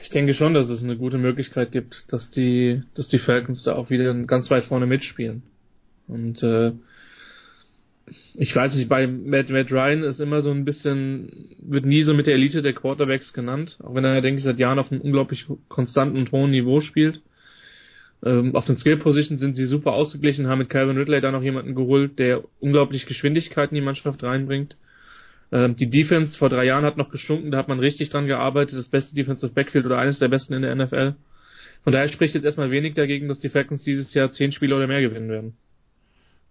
Ich 0.03 0.11
denke 0.11 0.35
schon, 0.35 0.53
dass 0.53 0.68
es 0.68 0.83
eine 0.83 0.97
gute 0.97 1.18
Möglichkeit 1.18 1.72
gibt, 1.72 2.12
dass 2.12 2.31
die, 2.31 2.83
dass 2.95 3.09
die 3.09 3.18
Falcons 3.18 3.62
da 3.62 3.74
auch 3.77 3.89
wieder 3.89 4.12
ganz 4.24 4.51
weit 4.51 4.64
vorne 4.64 4.87
mitspielen. 4.87 5.43
Und 6.09 6.43
äh, 6.43 6.72
ich 8.35 8.55
weiß 8.55 8.77
nicht, 8.77 8.89
bei 8.89 9.07
Matt, 9.07 9.51
Matt 9.51 9.73
Ryan 9.73 10.03
ist 10.03 10.21
immer 10.21 10.41
so 10.41 10.51
ein 10.51 10.65
bisschen, 10.65 11.57
wird 11.59 11.85
nie 11.85 12.03
so 12.03 12.15
mit 12.15 12.27
der 12.27 12.35
Elite 12.35 12.63
der 12.63 12.73
Quarterbacks 12.73 13.33
genannt, 13.33 13.79
auch 13.83 13.95
wenn 13.95 14.05
er, 14.05 14.21
denke 14.21 14.39
ich, 14.39 14.45
seit 14.45 14.59
Jahren 14.59 14.79
auf 14.79 14.93
einem 14.93 15.01
unglaublich 15.01 15.47
konstanten 15.69 16.17
und 16.17 16.33
hohen 16.33 16.51
Niveau 16.51 16.81
spielt. 16.81 17.23
Ähm, 18.25 18.55
auf 18.55 18.65
den 18.65 18.77
Skill 18.77 18.99
Positions 18.99 19.41
sind 19.41 19.55
sie 19.55 19.67
super 19.67 19.93
ausgeglichen, 19.93 20.47
haben 20.47 20.61
mit 20.61 20.71
Calvin 20.71 20.97
Ridley 20.97 21.21
da 21.21 21.33
noch 21.33 21.43
jemanden 21.43 21.75
geholt, 21.75 22.19
der 22.19 22.45
unglaublich 22.61 23.07
Geschwindigkeit 23.07 23.71
in 23.71 23.77
die 23.77 23.81
Mannschaft 23.81 24.23
reinbringt. 24.23 24.77
Ähm, 25.53 25.77
die 25.77 25.91
Defense 25.91 26.39
vor 26.39 26.49
drei 26.49 26.65
Jahren 26.65 26.85
hat 26.85 26.97
noch 26.97 27.11
gestunken, 27.11 27.51
da 27.51 27.59
hat 27.59 27.69
man 27.69 27.81
richtig 27.81 28.11
dran 28.11 28.27
gearbeitet, 28.27 28.79
das 28.79 28.89
beste 28.89 29.15
Defensive 29.15 29.53
Backfield 29.53 29.85
oder 29.85 29.99
eines 29.99 30.19
der 30.19 30.29
besten 30.29 30.55
in 30.55 30.63
der 30.63 30.75
NFL. 30.75 31.15
Von 31.83 31.93
daher 31.93 32.09
spricht 32.09 32.35
jetzt 32.35 32.45
erstmal 32.45 32.71
wenig 32.71 32.95
dagegen, 32.95 33.29
dass 33.29 33.39
die 33.39 33.49
Falcons 33.49 33.83
dieses 33.83 34.13
Jahr 34.15 34.31
zehn 34.31 34.51
Spiele 34.51 34.75
oder 34.77 34.87
mehr 34.87 35.03
gewinnen 35.03 35.29
werden. 35.29 35.57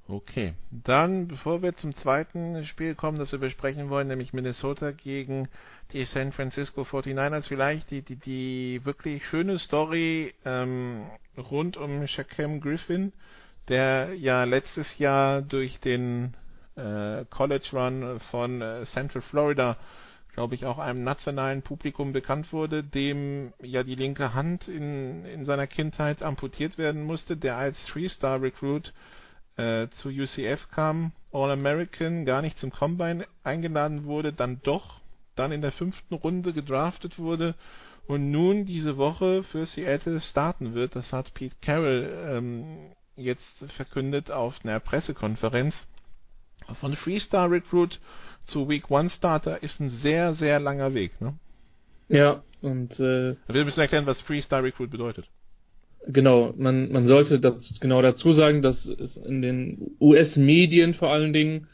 Okay, 0.08 0.54
dann 0.70 1.28
bevor 1.28 1.64
wir 1.64 1.76
zum 1.78 1.96
zweiten 1.96 2.64
Spiel 2.64 2.94
kommen, 2.94 3.18
das 3.18 3.32
wir 3.32 3.40
besprechen 3.40 3.90
wollen, 3.90 4.08
nämlich 4.08 4.34
Minnesota 4.34 4.92
gegen 4.92 5.48
die 5.94 6.06
San 6.06 6.32
Francisco 6.32 6.84
49ers, 6.84 7.48
vielleicht 7.48 7.90
die, 7.90 8.04
die, 8.04 8.16
die 8.16 8.82
wirklich 8.86 9.26
schöne 9.26 9.58
Story 9.58 10.32
ähm, 10.46 11.08
rund 11.36 11.76
um 11.76 12.06
Shaquem 12.06 12.62
Griffin, 12.62 13.14
der 13.68 14.14
ja 14.14 14.44
letztes 14.44 15.00
Jahr 15.00 15.42
durch 15.42 15.80
den 15.80 16.36
äh, 16.76 17.26
College 17.32 17.70
Run 17.74 18.20
von 18.30 18.62
äh, 18.62 18.86
Central 18.86 19.24
Florida, 19.24 19.76
glaube 20.34 20.54
ich, 20.54 20.68
auch 20.68 20.78
einem 20.78 21.04
nationalen 21.04 21.64
Publikum 21.64 22.14
bekannt 22.14 22.54
wurde, 22.54 22.84
dem 22.84 23.54
ja 23.60 23.82
die 23.82 23.96
linke 23.96 24.36
Hand 24.36 24.68
in, 24.68 25.26
in 25.26 25.46
seiner 25.46 25.66
Kindheit 25.66 26.22
amputiert 26.22 26.78
werden 26.78 27.04
musste, 27.04 27.38
der 27.38 27.58
als 27.58 27.86
Three-Star-Recruit 27.86 28.94
äh, 29.58 29.88
zu 29.90 30.10
UCF 30.10 30.70
kam, 30.70 31.12
All-American, 31.32 32.26
gar 32.26 32.42
nicht 32.42 32.58
zum 32.58 32.72
Combine 32.72 33.26
eingeladen 33.44 34.06
wurde, 34.06 34.34
dann 34.34 34.60
doch, 34.64 35.02
dann 35.36 35.52
in 35.52 35.62
der 35.62 35.72
fünften 35.72 36.14
Runde 36.16 36.54
gedraftet 36.54 37.20
wurde 37.20 37.56
und 38.08 38.32
nun 38.32 38.66
diese 38.66 38.98
Woche 38.98 39.44
für 39.44 39.66
Seattle 39.66 40.22
starten 40.22 40.74
wird. 40.74 40.96
Das 40.96 41.12
hat 41.12 41.34
Pete 41.34 41.56
Carroll 41.62 42.10
ähm, 42.28 42.92
jetzt 43.16 43.66
verkündet 43.72 44.32
auf 44.32 44.64
einer 44.64 44.80
Pressekonferenz. 44.80 45.88
Von 46.80 46.96
Freestar 46.96 47.52
Recruit 47.52 48.00
zu 48.44 48.70
Week 48.70 48.90
One 48.90 49.10
Starter 49.10 49.62
ist 49.64 49.80
ein 49.80 49.90
sehr, 49.90 50.34
sehr 50.34 50.60
langer 50.60 50.94
Weg. 50.94 51.20
Ne? 51.22 51.38
Ja, 52.08 52.44
und 52.62 53.00
äh, 53.00 53.36
wir 53.48 53.66
müssen 53.66 53.80
erklären, 53.80 54.06
was 54.06 54.22
Freestar 54.22 54.64
Recruit 54.64 54.90
bedeutet. 54.90 55.28
Genau, 56.08 56.54
man, 56.58 56.92
man 56.92 57.06
sollte 57.06 57.40
das 57.40 57.80
genau 57.80 58.02
dazu 58.02 58.32
sagen, 58.32 58.62
dass 58.62 58.86
es 58.86 59.18
in 59.18 59.42
den 59.42 59.92
US-Medien 60.00 60.94
vor 60.94 61.12
allen 61.12 61.34
Dingen 61.34 61.68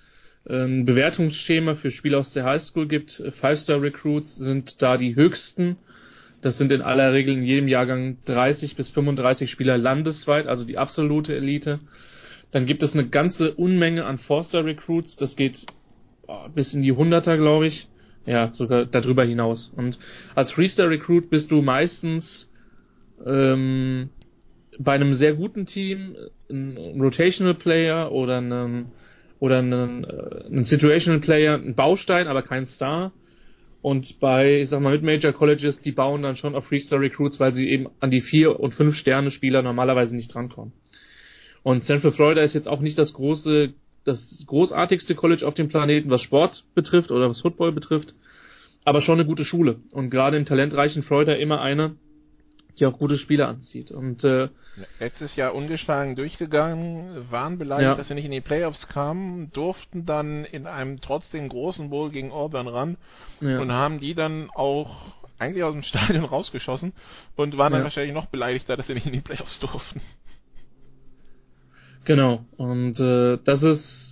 ein 0.48 0.80
ähm, 0.80 0.86
Bewertungsschema 0.86 1.76
für 1.76 1.92
Spieler 1.92 2.20
aus 2.20 2.34
der 2.34 2.46
Highschool 2.46 2.88
gibt. 2.88 3.22
Five-Star-Recruits 3.42 4.36
sind 4.38 4.82
da 4.82 4.98
die 4.98 5.16
höchsten. 5.16 5.78
Das 6.42 6.58
sind 6.58 6.72
in 6.72 6.82
aller 6.82 7.14
Regel 7.14 7.36
in 7.36 7.44
jedem 7.44 7.68
Jahrgang 7.68 8.18
30 8.26 8.76
bis 8.76 8.90
35 8.90 9.52
Spieler 9.52 9.78
landesweit, 9.78 10.48
also 10.48 10.66
die 10.66 10.78
absolute 10.78 11.36
Elite. 11.36 11.80
Dann 12.52 12.66
gibt 12.66 12.84
es 12.84 12.94
eine 12.94 13.08
ganze 13.08 13.54
Unmenge 13.54 14.06
an 14.06 14.18
Four-Star-Recruits. 14.18 15.16
Das 15.18 15.36
geht 15.36 15.68
oh, 16.28 16.48
bis 16.54 16.74
in 16.74 16.82
die 16.82 16.92
Hunderter, 16.92 17.38
glaube 17.38 17.68
ich. 17.68 17.88
Ja, 18.26 18.52
sogar 18.54 18.86
darüber 18.86 19.24
hinaus. 19.24 19.72
Und 19.76 20.00
als 20.36 20.52
Three-Star-Recruit 20.52 21.30
bist 21.30 21.52
du 21.52 21.62
meistens 21.62 22.52
ähm, 23.26 24.10
bei 24.84 24.94
einem 24.94 25.14
sehr 25.14 25.34
guten 25.34 25.66
Team 25.66 26.16
ein 26.50 26.78
Rotational 27.00 27.56
Player 27.56 28.12
oder 28.12 28.38
einen 28.38 28.92
oder 29.40 29.58
einen, 29.58 30.04
äh, 30.04 30.46
einen 30.46 30.66
Situational 30.66 31.20
Player, 31.20 31.56
ein 31.56 31.74
Baustein, 31.76 32.28
aber 32.28 32.44
kein 32.44 32.66
Star. 32.66 33.12
Und 33.82 34.20
bei, 34.20 34.60
ich 34.60 34.70
sag 34.70 34.82
mal, 34.82 34.94
mit 34.94 35.02
Major 35.02 35.34
Colleges, 35.34 35.82
die 35.82 35.92
bauen 35.92 36.22
dann 36.22 36.36
schon 36.36 36.54
auf 36.54 36.66
Freestar 36.68 37.00
Recruits, 37.00 37.40
weil 37.40 37.56
sie 37.56 37.68
eben 37.68 37.88
an 38.00 38.12
die 38.12 38.22
vier 38.22 38.60
und 38.60 38.76
fünf 38.76 38.96
Sterne 38.96 39.32
Spieler 39.32 39.64
normalerweise 39.64 40.16
nicht 40.16 40.32
drankommen. 40.32 40.74
Und 41.64 41.84
Central 41.84 42.12
Florida 42.12 42.42
ist 42.42 42.54
jetzt 42.54 42.68
auch 42.68 42.82
nicht 42.82 43.00
das 43.00 43.14
große, 43.14 43.74
das 44.04 44.44
großartigste 44.46 45.16
College 45.16 45.48
auf 45.48 45.56
dem 45.56 45.70
Planeten, 45.70 46.12
was 46.12 46.22
Sport 46.22 46.64
betrifft 46.76 47.10
oder 47.10 47.28
was 47.28 47.42
Football 47.42 47.72
betrifft, 47.72 48.14
aber 48.86 49.02
schon 49.02 49.20
eine 49.20 49.28
gute 49.28 49.46
Schule. 49.46 49.80
Und 49.92 50.12
gerade 50.12 50.38
im 50.38 50.46
talentreichen 50.46 51.02
Florida 51.02 51.34
immer 51.34 51.62
eine, 51.62 51.96
die 52.82 52.86
auch 52.88 52.98
gute 52.98 53.18
Spieler 53.18 53.48
anzieht. 53.48 53.92
Und 53.92 54.24
äh, 54.24 54.50
letztes 55.00 55.36
Jahr 55.36 55.54
ungeschlagen 55.54 56.16
durchgegangen, 56.16 57.32
waren 57.32 57.58
beleidigt, 57.58 57.90
ja. 57.90 57.96
dass 57.96 58.08
sie 58.08 58.16
nicht 58.16 58.26
in 58.26 58.32
die 58.32 58.42
Playoffs 58.42 58.88
kamen, 58.88 59.52
durften 59.54 60.06
dann 60.06 60.44
in 60.46 60.66
einem 60.66 61.00
trotzdem 61.00 61.48
großen 61.48 61.92
Bowl 61.92 62.10
gegen 62.10 62.32
Auburn 62.32 62.68
ran 62.68 62.98
ja. 63.40 63.60
und 63.60 63.72
haben 63.72 64.00
die 64.00 64.16
dann 64.16 64.50
auch 64.50 65.14
eigentlich 65.38 65.64
aus 65.64 65.74
dem 65.74 65.84
Stadion 65.84 66.26
rausgeschossen 66.26 66.94
und 67.36 67.58
waren 67.58 67.72
dann 67.72 67.84
wahrscheinlich 67.84 68.14
noch 68.14 68.26
beleidigter, 68.26 68.76
dass 68.76 68.88
sie 68.88 68.96
nicht 68.96 69.06
in 69.06 69.14
die 69.14 69.22
Playoffs 69.22 69.60
durften. 69.60 70.02
Genau. 72.04 72.44
Und 72.58 73.00
äh, 73.00 73.38
das 73.44 73.62
ist 73.62 74.11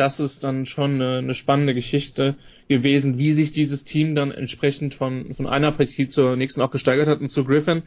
das 0.00 0.18
ist 0.18 0.42
dann 0.42 0.64
schon 0.64 0.94
eine, 0.94 1.18
eine, 1.18 1.34
spannende 1.34 1.74
Geschichte 1.74 2.36
gewesen, 2.68 3.18
wie 3.18 3.34
sich 3.34 3.52
dieses 3.52 3.84
Team 3.84 4.14
dann 4.14 4.30
entsprechend 4.30 4.94
von, 4.94 5.34
von 5.34 5.46
einer 5.46 5.72
Partie 5.72 6.08
zur 6.08 6.36
nächsten 6.36 6.62
auch 6.62 6.70
gesteigert 6.70 7.06
hat 7.06 7.20
und 7.20 7.28
zu 7.28 7.44
Griffin. 7.44 7.82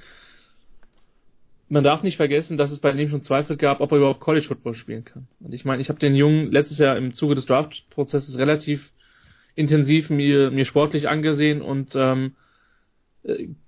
Man 1.69 1.83
darf 1.83 2.03
nicht 2.03 2.17
vergessen, 2.17 2.55
dass 2.55 2.69
es 2.69 2.81
bei 2.81 2.91
dem 2.91 3.09
schon 3.09 3.23
Zweifel 3.23 3.57
gab, 3.57 3.81
ob 3.81 3.91
er 3.91 3.97
überhaupt 3.97 4.19
College 4.19 4.45
Football 4.45 4.75
spielen 4.75 5.05
kann. 5.05 5.27
Und 5.39 5.55
ich 5.55 5.65
meine, 5.65 5.81
ich 5.81 5.89
habe 5.89 5.99
den 5.99 6.13
Jungen 6.13 6.51
letztes 6.51 6.77
Jahr 6.77 6.97
im 6.97 7.13
Zuge 7.13 7.33
des 7.33 7.47
Draft-Prozesses 7.47 8.37
relativ 8.37 8.91
intensiv 9.55 10.11
mir, 10.11 10.51
mir 10.51 10.65
sportlich 10.65 11.09
angesehen 11.09 11.63
und 11.63 11.95
ähm, 11.95 12.27
äh, 12.27 12.42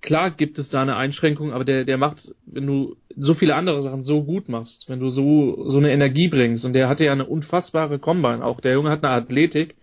klar 0.02 0.32
gibt 0.32 0.60
es 0.60 0.70
da 0.70 0.82
eine 0.82 0.98
Einschränkung, 0.98 1.54
aber 1.54 1.64
der, 1.64 1.86
der 1.86 1.98
macht, 1.98 2.34
wenn 2.46 2.68
du 2.68 2.98
so 3.16 3.34
viele 3.34 3.56
andere 3.56 3.82
Sachen 3.82 4.04
so 4.04 4.24
gut 4.24 4.50
machst, 4.50 4.90
wenn 4.90 5.00
du 5.00 5.10
so, 5.10 5.70
so 5.70 5.78
eine 5.78 5.92
Energie 5.92 6.28
bringst, 6.28 6.66
und 6.66 6.74
der 6.74 6.90
hatte 6.90 7.06
ja 7.06 7.14
eine 7.14 7.26
unfassbare 7.26 8.00
Combine, 8.00 8.44
auch 8.44 8.60
der 8.60 8.74
Junge 8.74 8.90
hat 8.90 9.04
eine 9.04 9.14
Athletik, 9.14 9.76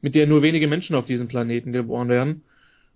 mit 0.00 0.14
der 0.14 0.26
nur 0.26 0.42
wenige 0.42 0.66
Menschen 0.66 0.96
auf 0.96 1.04
diesem 1.04 1.28
Planeten 1.28 1.72
geboren 1.72 2.08
werden, 2.08 2.42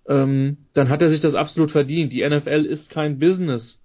ähm, 0.09 0.57
dann 0.73 0.89
hat 0.89 1.03
er 1.03 1.11
sich 1.11 1.21
das 1.21 1.35
absolut 1.35 1.71
verdient. 1.71 2.13
Die 2.13 2.29
NFL 2.29 2.65
ist 2.65 2.91
kein 2.91 3.19
Business, 3.19 3.81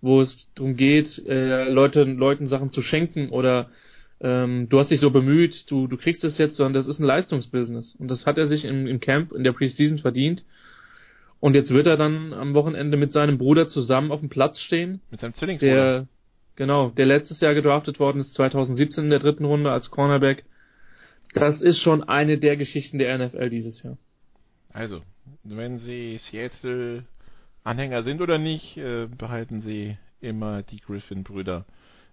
wo 0.00 0.20
es 0.20 0.50
darum 0.54 0.76
geht, 0.76 1.22
äh, 1.26 1.68
Leute, 1.70 2.04
Leuten 2.04 2.46
Sachen 2.46 2.70
zu 2.70 2.80
schenken 2.80 3.28
oder 3.28 3.68
ähm, 4.20 4.68
du 4.68 4.78
hast 4.78 4.90
dich 4.90 5.00
so 5.00 5.10
bemüht, 5.10 5.70
du, 5.70 5.86
du 5.86 5.96
kriegst 5.96 6.24
es 6.24 6.38
jetzt, 6.38 6.56
sondern 6.56 6.74
das 6.74 6.88
ist 6.88 6.98
ein 6.98 7.06
Leistungsbusiness. 7.06 7.94
Und 7.96 8.10
das 8.10 8.26
hat 8.26 8.38
er 8.38 8.48
sich 8.48 8.64
im, 8.64 8.86
im 8.86 9.00
Camp, 9.00 9.32
in 9.32 9.44
der 9.44 9.52
Preseason 9.52 9.98
verdient. 9.98 10.44
Und 11.40 11.54
jetzt 11.54 11.72
wird 11.72 11.86
er 11.86 11.96
dann 11.96 12.32
am 12.32 12.54
Wochenende 12.54 12.96
mit 12.96 13.12
seinem 13.12 13.38
Bruder 13.38 13.68
zusammen 13.68 14.10
auf 14.10 14.20
dem 14.20 14.28
Platz 14.28 14.58
stehen. 14.58 15.00
Mit 15.10 15.20
seinem 15.20 15.34
Zwillingsbruder. 15.34 15.74
Der, 15.74 16.06
genau, 16.56 16.90
der 16.90 17.06
letztes 17.06 17.40
Jahr 17.40 17.54
gedraftet 17.54 18.00
worden 18.00 18.20
ist, 18.20 18.34
2017 18.34 19.04
in 19.04 19.10
der 19.10 19.20
dritten 19.20 19.44
Runde 19.44 19.70
als 19.70 19.90
Cornerback. 19.90 20.44
Das 21.34 21.60
ist 21.60 21.78
schon 21.78 22.02
eine 22.02 22.38
der 22.38 22.56
Geschichten 22.56 22.98
der 22.98 23.16
NFL 23.18 23.50
dieses 23.50 23.82
Jahr. 23.82 23.98
Also, 24.72 25.02
wenn 25.44 25.78
Sie 25.78 26.18
Seattle 26.18 27.04
Anhänger 27.64 28.02
sind 28.02 28.20
oder 28.20 28.38
nicht, 28.38 28.76
äh, 28.76 29.06
behalten 29.06 29.60
Sie 29.60 29.96
immer 30.20 30.62
die 30.62 30.80
Griffin-Brüder 30.80 31.66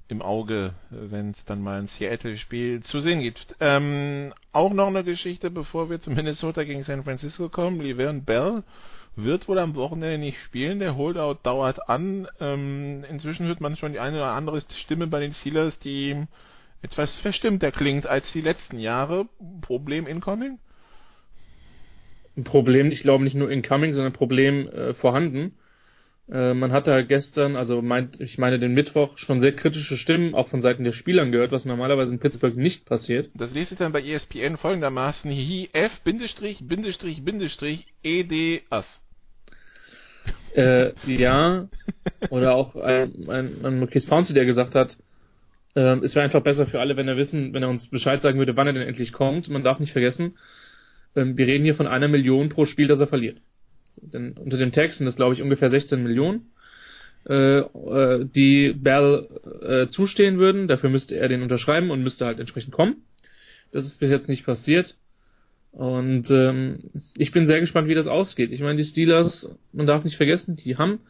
im 0.08 0.22
Auge, 0.22 0.74
wenn 0.90 1.32
es 1.32 1.46
dann 1.46 1.62
mal 1.62 1.80
ein 1.80 1.88
Seattle-Spiel 1.88 2.84
zu 2.84 3.00
sehen 3.00 3.22
gibt. 3.22 3.56
Ähm, 3.60 4.34
auch 4.52 4.72
noch 4.74 4.88
eine 4.88 5.04
Geschichte, 5.04 5.50
bevor 5.50 5.90
wir 5.90 6.00
zu 6.00 6.12
Minnesota 6.12 6.64
gegen 6.64 6.84
San 6.84 7.04
Francisco 7.04 7.50
kommen. 7.50 7.82
Laverne 7.82 8.22
Bell 8.22 8.64
wird 9.16 9.48
wohl 9.48 9.60
am 9.60 9.76
Wochenende 9.76 10.18
nicht 10.18 10.40
spielen. 10.40 10.80
Der 10.80 10.96
Holdout 10.98 11.40
dauert 11.44 11.90
an. 11.90 12.28
Ähm, 12.40 13.04
inzwischen 13.10 13.48
hört 13.48 13.62
man 13.62 13.76
schon 13.76 13.94
die 13.94 14.00
eine 14.00 14.18
oder 14.18 14.32
andere 14.32 14.62
Stimme 14.76 15.08
bei 15.08 15.20
den 15.20 15.34
Steelers, 15.34 15.80
die 15.80 16.26
etwas 16.82 17.18
verstimmter 17.18 17.72
klingt 17.72 18.06
als 18.06 18.32
die 18.32 18.42
letzten 18.42 18.80
Jahre. 18.80 19.28
Problem 19.62 20.08
incoming? 20.08 20.60
Ein 22.38 22.44
Problem, 22.44 22.92
ich 22.92 23.02
glaube 23.02 23.24
nicht 23.24 23.36
nur 23.36 23.50
incoming, 23.50 23.94
sondern 23.94 24.14
Problem 24.14 24.68
äh, 24.68 24.94
vorhanden. 24.94 25.54
Äh, 26.30 26.54
man 26.54 26.72
hat 26.72 26.88
da 26.88 27.02
gestern, 27.02 27.56
also 27.56 27.82
meint, 27.82 28.20
ich 28.20 28.38
meine 28.38 28.60
den 28.60 28.74
Mittwoch, 28.74 29.18
schon 29.18 29.42
sehr 29.42 29.56
kritische 29.56 29.96
Stimmen 29.96 30.34
auch 30.34 30.50
von 30.50 30.62
Seiten 30.62 30.84
der 30.84 30.92
Spielern 30.92 31.32
gehört, 31.32 31.52
was 31.52 31.66
normalerweise 31.66 32.12
in 32.12 32.20
Pittsburgh 32.20 32.58
nicht 32.58 32.86
passiert. 32.86 33.30
Das 33.36 33.54
lese 33.54 33.76
ich 33.76 33.80
dann 33.80 33.92
bei 33.92 34.02
ESPN 34.02 34.58
folgendermaßen: 34.58 35.32
Hi 35.32 35.70
F 35.72 36.02
Bindestrich 36.02 36.68
Bindestrich 36.68 37.24
Bindestrich 37.24 37.86
ED 38.04 38.64
As. 38.70 39.05
Äh, 40.56 40.94
ja, 41.06 41.68
oder 42.30 42.56
auch 42.56 42.76
ein, 42.76 43.30
ein, 43.30 43.66
ein 43.66 43.80
Marquise 43.80 44.08
Pouncey, 44.08 44.34
der 44.34 44.46
gesagt 44.46 44.76
hat, 44.76 44.98
äh, 45.76 45.98
es 46.00 46.16
wäre 46.16 46.24
einfach 46.24 46.42
besser 46.42 46.66
für 46.66 46.80
alle, 46.80 46.98
wenn 46.98 47.08
er 47.08 47.18
wissen, 47.18 47.54
wenn 47.54 47.64
er 47.64 47.70
uns 47.70 47.90
Bescheid 47.90 48.22
sagen 48.22 48.40
würde, 48.40 48.56
wann 48.56 48.68
er 48.68 48.74
denn 48.74 48.88
endlich 48.88 49.12
kommt. 49.12 49.50
Man 49.50 49.64
darf 49.64 49.80
nicht 49.80 49.92
vergessen, 49.92 50.38
äh, 51.16 51.26
wir 51.26 51.48
reden 51.48 51.64
hier 51.64 51.76
von 51.76 51.88
einer 51.88 52.08
Million 52.08 52.50
pro 52.50 52.66
Spiel, 52.66 52.88
das 52.88 53.00
er 53.00 53.08
verliert. 53.08 53.42
So, 53.90 54.02
denn 54.06 54.34
unter 54.34 54.58
dem 54.58 54.72
Text 54.72 54.98
sind 54.98 55.06
das, 55.06 55.16
glaube 55.16 55.34
ich, 55.34 55.42
ungefähr 55.42 55.70
16 55.70 56.02
Millionen, 56.02 56.52
äh, 57.28 57.60
äh, 57.60 58.26
die 58.26 58.74
Bell 58.74 59.28
äh, 59.62 59.88
zustehen 59.88 60.38
würden. 60.38 60.68
Dafür 60.68 60.90
müsste 60.90 61.18
er 61.18 61.28
den 61.28 61.42
unterschreiben 61.42 61.92
und 61.92 62.04
müsste 62.04 62.26
halt 62.26 62.40
entsprechend 62.40 62.74
kommen. 62.74 63.04
Das 63.72 63.86
ist 63.86 64.00
bis 64.00 64.10
jetzt 64.10 64.30
nicht 64.30 64.46
passiert. 64.46 64.96
Und 65.76 66.32
ähm, 66.32 66.80
ich 67.18 67.34
bin 67.34 67.46
sehr 67.48 67.60
gespannt, 67.60 67.90
wie 67.90 67.96
das 67.96 68.08
ausgeht. 68.08 68.54
Ich 68.54 68.62
meine, 68.62 68.78
die 68.78 68.86
Steelers, 68.86 69.54
man 69.74 69.86
darf 69.86 70.06
nicht 70.06 70.16
vergessen, 70.16 70.56
die 70.56 70.78
haben 70.78 71.02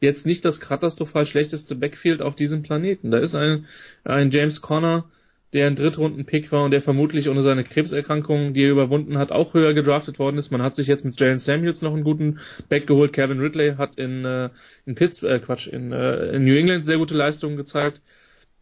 jetzt 0.00 0.26
nicht 0.26 0.44
das 0.44 0.58
katastrophal 0.58 1.24
schlechteste 1.24 1.76
Backfield 1.76 2.20
auf 2.20 2.34
diesem 2.34 2.64
Planeten. 2.64 3.12
Da 3.12 3.18
ist 3.18 3.36
ein, 3.36 3.66
ein 4.02 4.32
James 4.32 4.60
Conner, 4.60 5.04
der 5.52 5.68
ein 5.68 5.76
Drittrunden-Pick 5.76 6.50
war 6.50 6.64
und 6.64 6.72
der 6.72 6.82
vermutlich 6.82 7.28
ohne 7.28 7.42
seine 7.42 7.62
Krebserkrankung, 7.62 8.54
die 8.54 8.64
er 8.64 8.72
überwunden 8.72 9.18
hat, 9.18 9.30
auch 9.30 9.54
höher 9.54 9.72
gedraftet 9.72 10.18
worden 10.18 10.36
ist. 10.36 10.50
Man 10.50 10.62
hat 10.62 10.74
sich 10.74 10.88
jetzt 10.88 11.04
mit 11.04 11.18
Jalen 11.18 11.38
Samuels 11.38 11.80
noch 11.80 11.94
einen 11.94 12.02
guten 12.02 12.40
Back 12.68 12.88
geholt. 12.88 13.12
Kevin 13.12 13.38
Ridley 13.38 13.76
hat 13.76 13.98
in, 13.98 14.24
äh, 14.24 14.50
in 14.84 14.96
Pittsburgh, 14.96 15.30
äh, 15.30 15.38
Quatsch, 15.38 15.68
in, 15.68 15.92
äh, 15.92 16.32
in 16.32 16.44
New 16.44 16.56
England 16.56 16.86
sehr 16.86 16.98
gute 16.98 17.14
Leistungen 17.14 17.56
gezeigt. 17.56 18.02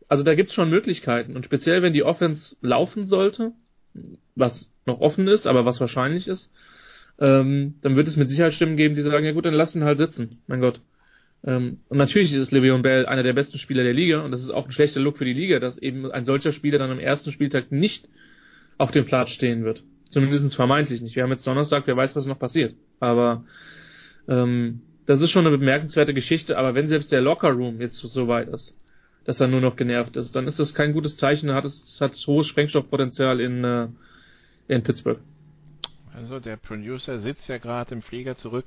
Also 0.07 0.23
da 0.23 0.35
gibt's 0.35 0.53
schon 0.53 0.69
Möglichkeiten. 0.69 1.35
Und 1.35 1.47
speziell, 1.47 1.81
wenn 1.81 1.95
die 1.95 2.05
Offense 2.05 2.57
laufen 2.61 3.07
sollte, 3.07 3.53
was 4.35 4.71
noch 4.87 5.01
offen 5.01 5.29
ist, 5.29 5.47
aber 5.47 5.65
was 5.65 5.81
wahrscheinlich 5.81 6.29
ist, 6.29 6.53
ähm, 7.19 7.75
dann 7.81 7.97
wird 7.97 8.09
es 8.09 8.17
mit 8.17 8.29
Sicherheit 8.29 8.55
Stimmen 8.55 8.77
geben, 8.77 8.95
die 8.95 9.03
sagen, 9.03 9.25
ja 9.25 9.33
gut, 9.33 9.47
dann 9.47 9.55
lass 9.55 9.75
ihn 9.75 9.85
halt 9.85 9.99
sitzen. 9.99 10.43
Mein 10.47 10.61
Gott. 10.61 10.81
Ähm, 11.45 11.79
und 11.89 11.99
natürlich 11.99 12.33
ist 12.33 12.53
Le'Veon 12.53 12.83
Bell 12.83 13.07
einer 13.07 13.23
der 13.23 13.33
besten 13.33 13.59
Spieler 13.59 13.85
der 13.85 13.95
Liga 13.95 14.21
und 14.21 14.31
das 14.31 14.41
ist 14.41 14.51
auch 14.51 14.67
ein 14.67 14.73
schlechter 14.73 15.01
Look 15.01 15.19
für 15.19 15.25
die 15.25 15.33
Liga, 15.33 15.59
dass 15.61 15.79
eben 15.79 16.11
ein 16.11 16.25
solcher 16.25 16.53
Spieler 16.53 16.79
dann 16.79 16.91
am 16.91 16.99
ersten 16.99 17.33
Spieltag 17.33 17.71
nicht 17.73 18.09
auf 18.79 18.91
dem 18.91 19.07
Platz 19.07 19.31
stehen 19.31 19.65
wird. 19.65 19.83
Zumindest 20.09 20.55
vermeintlich 20.55 21.01
nicht. 21.01 21.17
Wir 21.17 21.23
haben 21.23 21.31
jetzt 21.31 21.47
Donnerstag, 21.47 21.87
wer 21.87 21.97
weiß, 21.97 22.15
was 22.15 22.27
noch 22.27 22.39
passiert. 22.39 22.75
Aber 23.01 23.45
ähm, 24.29 24.83
das 25.07 25.21
ist 25.21 25.31
schon 25.31 25.47
eine 25.47 25.57
bemerkenswerte 25.57 26.15
Geschichte, 26.15 26.59
aber 26.59 26.75
wenn 26.75 26.89
selbst 26.89 27.13
der 27.13 27.21
Locker 27.21 27.51
Room 27.51 27.81
jetzt 27.81 27.97
so 27.97 28.29
weit 28.29 28.49
ist, 28.49 28.77
dass 29.25 29.41
er 29.41 29.49
nur 29.49 29.61
noch 29.61 29.77
genervt 29.77 30.17
ist, 30.17 30.37
dann 30.37 30.47
ist 30.47 30.59
das 30.59 30.75
kein 30.75 30.93
gutes 30.93 31.17
Zeichen, 31.17 31.53
hat 31.53 31.65
es 31.65 32.01
hat 32.01 32.15
hohes 32.27 32.47
Sprengstoffpotenzial 32.47 33.41
in, 33.41 33.65
äh, 33.65 33.89
in 34.69 34.83
Pittsburgh. 34.83 35.21
Also 36.15 36.41
der 36.41 36.57
Producer 36.57 37.21
sitzt 37.21 37.49
ja 37.49 37.59
gerade 37.59 37.95
im 37.95 38.03
Flieger 38.03 38.37
zurück 38.37 38.67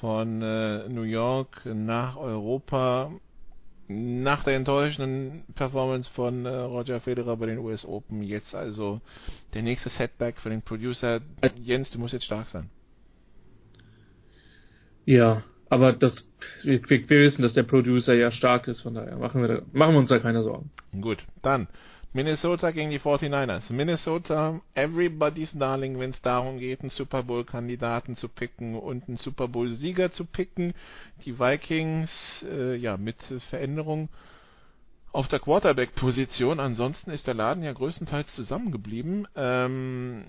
von 0.00 0.42
äh, 0.42 0.88
New 0.88 1.02
York 1.02 1.62
nach 1.64 2.16
Europa 2.16 3.12
nach 3.88 4.42
der 4.42 4.56
enttäuschenden 4.56 5.44
Performance 5.54 6.10
von 6.10 6.44
äh, 6.44 6.48
Roger 6.48 7.00
Federer 7.00 7.36
bei 7.36 7.46
den 7.46 7.58
US 7.58 7.84
Open. 7.84 8.22
Jetzt 8.22 8.54
also 8.54 9.00
der 9.54 9.62
nächste 9.62 9.90
Setback 9.90 10.38
für 10.38 10.50
den 10.50 10.62
Producer. 10.62 11.20
Jens, 11.62 11.90
du 11.90 11.98
musst 11.98 12.12
jetzt 12.12 12.24
stark 12.24 12.48
sein. 12.48 12.68
Ja, 15.04 15.44
aber 15.68 15.92
das, 15.92 16.30
wir, 16.64 16.82
wir 16.88 17.20
wissen, 17.20 17.42
dass 17.42 17.54
der 17.54 17.62
Producer 17.62 18.14
ja 18.14 18.30
stark 18.32 18.66
ist, 18.66 18.80
von 18.80 18.94
daher 18.94 19.16
machen 19.16 19.40
wir, 19.40 19.48
da, 19.48 19.62
machen 19.72 19.94
wir 19.94 19.98
uns 19.98 20.08
da 20.08 20.18
keine 20.18 20.42
Sorgen. 20.42 20.70
Gut, 21.00 21.24
dann 21.42 21.68
Minnesota 22.16 22.70
gegen 22.70 22.88
die 22.88 22.98
49ers. 22.98 23.70
Minnesota, 23.70 24.62
everybody's 24.74 25.52
darling, 25.52 25.98
wenn 25.98 26.12
es 26.12 26.22
darum 26.22 26.58
geht, 26.58 26.80
einen 26.80 26.88
Super 26.88 27.22
Bowl-Kandidaten 27.22 28.16
zu 28.16 28.30
picken 28.30 28.74
und 28.74 29.06
einen 29.06 29.18
Super 29.18 29.48
Bowl-Sieger 29.48 30.10
zu 30.10 30.24
picken. 30.24 30.72
Die 31.26 31.38
Vikings, 31.38 32.42
äh, 32.50 32.74
ja, 32.76 32.96
mit 32.96 33.22
Veränderung 33.50 34.08
auf 35.12 35.28
der 35.28 35.40
Quarterback-Position. 35.40 36.58
Ansonsten 36.58 37.10
ist 37.10 37.26
der 37.26 37.34
Laden 37.34 37.62
ja 37.62 37.74
größtenteils 37.74 38.34
zusammengeblieben. 38.34 39.28
Ähm, 39.36 40.24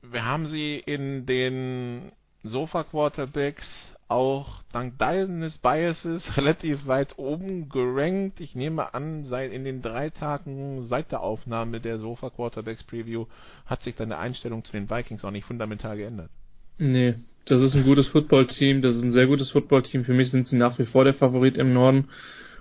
wir 0.00 0.24
haben 0.24 0.46
sie 0.46 0.76
in 0.76 1.26
den 1.26 2.12
Sofa-Quarterbacks 2.44 3.93
auch 4.14 4.62
dank 4.72 4.96
deines 4.98 5.58
Biases 5.58 6.36
relativ 6.36 6.86
weit 6.86 7.18
oben 7.18 7.68
gerankt. 7.68 8.40
Ich 8.40 8.54
nehme 8.54 8.94
an, 8.94 9.24
seit 9.24 9.52
in 9.52 9.64
den 9.64 9.82
drei 9.82 10.10
Tagen 10.10 10.84
seit 10.84 11.10
der 11.10 11.20
Aufnahme 11.20 11.80
der 11.80 11.98
Sofa 11.98 12.30
Quarterbacks 12.30 12.84
Preview 12.84 13.26
hat 13.66 13.82
sich 13.82 13.96
deine 13.96 14.18
Einstellung 14.18 14.64
zu 14.64 14.72
den 14.72 14.88
Vikings 14.88 15.24
auch 15.24 15.32
nicht 15.32 15.44
fundamental 15.44 15.96
geändert. 15.96 16.30
Nee, 16.78 17.14
das 17.44 17.60
ist 17.60 17.74
ein 17.74 17.84
gutes 17.84 18.06
Footballteam, 18.08 18.82
das 18.82 18.96
ist 18.96 19.02
ein 19.02 19.12
sehr 19.12 19.26
gutes 19.26 19.50
Footballteam. 19.50 20.04
Für 20.04 20.14
mich 20.14 20.30
sind 20.30 20.46
sie 20.46 20.56
nach 20.56 20.78
wie 20.78 20.86
vor 20.86 21.04
der 21.04 21.14
Favorit 21.14 21.56
im 21.56 21.72
Norden. 21.72 22.08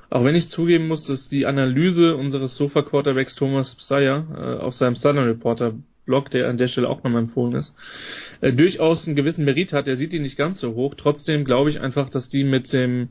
Auch 0.09 0.23
wenn 0.23 0.35
ich 0.35 0.49
zugeben 0.49 0.87
muss, 0.87 1.05
dass 1.05 1.29
die 1.29 1.45
Analyse 1.45 2.15
unseres 2.15 2.55
Sofa 2.55 2.81
Quarterbacks 2.81 3.35
Thomas 3.35 3.75
Psayer 3.75 4.25
äh, 4.35 4.63
auf 4.63 4.73
seinem 4.73 4.95
Southern 4.95 5.25
Reporter 5.25 5.75
Blog, 6.05 6.29
der 6.31 6.49
an 6.49 6.57
der 6.57 6.67
Stelle 6.67 6.89
auch 6.89 7.03
nochmal 7.03 7.23
empfohlen 7.23 7.55
ist, 7.55 7.75
äh, 8.41 8.53
durchaus 8.53 9.07
einen 9.07 9.15
gewissen 9.15 9.45
Merit 9.45 9.73
hat. 9.73 9.87
Er 9.87 9.97
sieht 9.97 10.13
ihn 10.13 10.23
nicht 10.23 10.37
ganz 10.37 10.59
so 10.59 10.73
hoch. 10.75 10.95
Trotzdem 10.95 11.45
glaube 11.45 11.69
ich 11.69 11.79
einfach, 11.79 12.09
dass 12.09 12.29
die 12.29 12.43
mit 12.43 12.71
dem, 12.73 13.09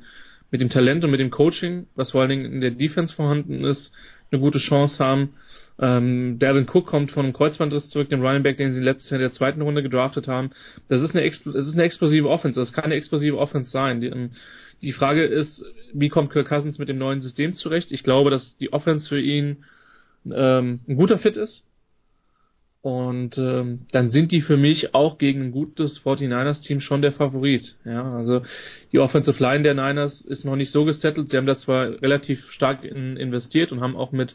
mit 0.51 0.61
dem 0.61 0.69
Talent 0.69 1.05
und 1.05 1.11
mit 1.11 1.21
dem 1.21 1.31
Coaching, 1.31 1.87
was 1.95 2.11
vor 2.11 2.21
allen 2.21 2.31
Dingen 2.31 2.53
in 2.53 2.61
der 2.61 2.71
Defense 2.71 3.15
vorhanden 3.15 3.65
ist, 3.65 3.95
eine 4.31 4.41
gute 4.41 4.59
Chance 4.59 5.03
haben. 5.03 5.31
Ähm, 5.79 6.39
Devin 6.39 6.69
Cook 6.69 6.87
kommt 6.87 7.11
von 7.11 7.25
einem 7.25 7.33
Kreuzbandriss 7.33 7.89
zurück, 7.89 8.11
dem 8.11 8.21
Running 8.21 8.43
Back, 8.43 8.59
den 8.59 8.73
sie 8.73 8.81
letztes 8.81 9.11
Jahr 9.11 9.21
in 9.21 9.25
der 9.25 9.33
zweiten 9.33 9.63
Runde 9.63 9.83
gedraftet 9.83 10.29
haben. 10.29 10.51
Das 10.89 11.03
ist 11.03 11.17
eine, 11.17 11.29
das 11.29 11.67
ist 11.67 11.75
eine 11.75 11.85
explosive 11.85 12.29
Offense. 12.29 12.61
Das 12.61 12.73
kann 12.73 12.85
eine 12.85 12.95
explosive 12.95 13.39
Offense 13.39 13.71
sein. 13.71 14.01
Die, 14.01 14.09
ähm, 14.09 14.31
die 14.83 14.93
Frage 14.93 15.25
ist, 15.25 15.65
wie 15.95 16.09
kommt 16.09 16.31
Kirk 16.31 16.49
Cousins 16.49 16.79
mit 16.79 16.89
dem 16.89 16.99
neuen 16.99 17.21
System 17.21 17.55
zurecht? 17.55 17.91
Ich 17.91 18.03
glaube, 18.03 18.31
dass 18.31 18.57
die 18.59 18.73
Offense 18.73 19.09
für 19.09 19.21
ihn 19.21 19.65
ähm, 20.31 20.81
ein 20.87 20.97
guter 20.97 21.19
Fit 21.19 21.37
ist 21.37 21.65
und 22.83 23.39
ähm, 23.39 23.87
dann 23.93 24.11
sind 24.11 24.33
die 24.33 24.41
für 24.41 24.57
mich 24.57 24.93
auch 24.93 25.17
gegen 25.17 25.41
ein 25.41 25.53
gutes 25.53 26.01
49ers-Team 26.05 26.81
schon 26.81 27.01
der 27.01 27.13
Favorit. 27.13 27.77
Ja, 27.85 28.17
also 28.17 28.43
die 28.91 28.99
Offensive 28.99 29.41
Line 29.41 29.63
der 29.63 29.75
Niners 29.75 30.21
ist 30.21 30.45
noch 30.45 30.57
nicht 30.57 30.73
so 30.73 30.85
gesettelt. 30.85 31.31
Sie 31.31 31.37
haben 31.37 31.47
da 31.47 31.57
zwar 31.57 32.03
relativ 32.03 32.51
stark 32.51 32.83
in, 32.83 33.17
investiert 33.17 33.71
und 33.71 33.81
haben 33.81 33.95
auch 33.95 34.11
mit 34.11 34.35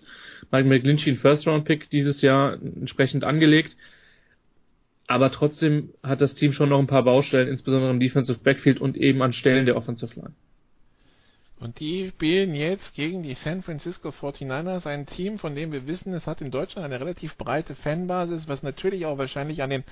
Mike 0.50 0.66
McGlinchey 0.66 1.10
einen 1.10 1.20
First-Round-Pick 1.20 1.90
dieses 1.90 2.22
Jahr 2.22 2.54
entsprechend 2.54 3.26
angelegt. 3.26 3.76
Aber 5.08 5.30
trotzdem 5.30 5.90
hat 6.02 6.22
das 6.22 6.36
Team 6.36 6.54
schon 6.54 6.70
noch 6.70 6.80
ein 6.80 6.88
paar 6.88 7.04
Baustellen, 7.04 7.50
insbesondere 7.50 7.92
im 7.92 8.00
Defensive 8.00 8.40
Backfield 8.42 8.80
und 8.80 8.96
eben 8.96 9.22
an 9.22 9.34
Stellen 9.34 9.66
der 9.66 9.76
Offensive 9.76 10.16
Line. 10.16 10.34
Und 11.60 11.80
die 11.80 12.10
spielen 12.10 12.54
jetzt 12.54 12.94
gegen 12.94 13.24
die 13.24 13.34
San 13.34 13.64
Francisco 13.64 14.10
49ers, 14.10 14.86
ein 14.86 15.08
Team, 15.08 15.40
von 15.40 15.56
dem 15.56 15.72
wir 15.72 15.88
wissen, 15.88 16.14
es 16.14 16.28
hat 16.28 16.40
in 16.40 16.52
Deutschland 16.52 16.86
eine 16.86 17.00
relativ 17.00 17.36
breite 17.36 17.74
Fanbasis, 17.74 18.48
was 18.48 18.62
natürlich 18.62 19.08
auch 19.08 19.18
wahrscheinlich 19.18 19.64
an 19.64 19.72
den 19.72 19.84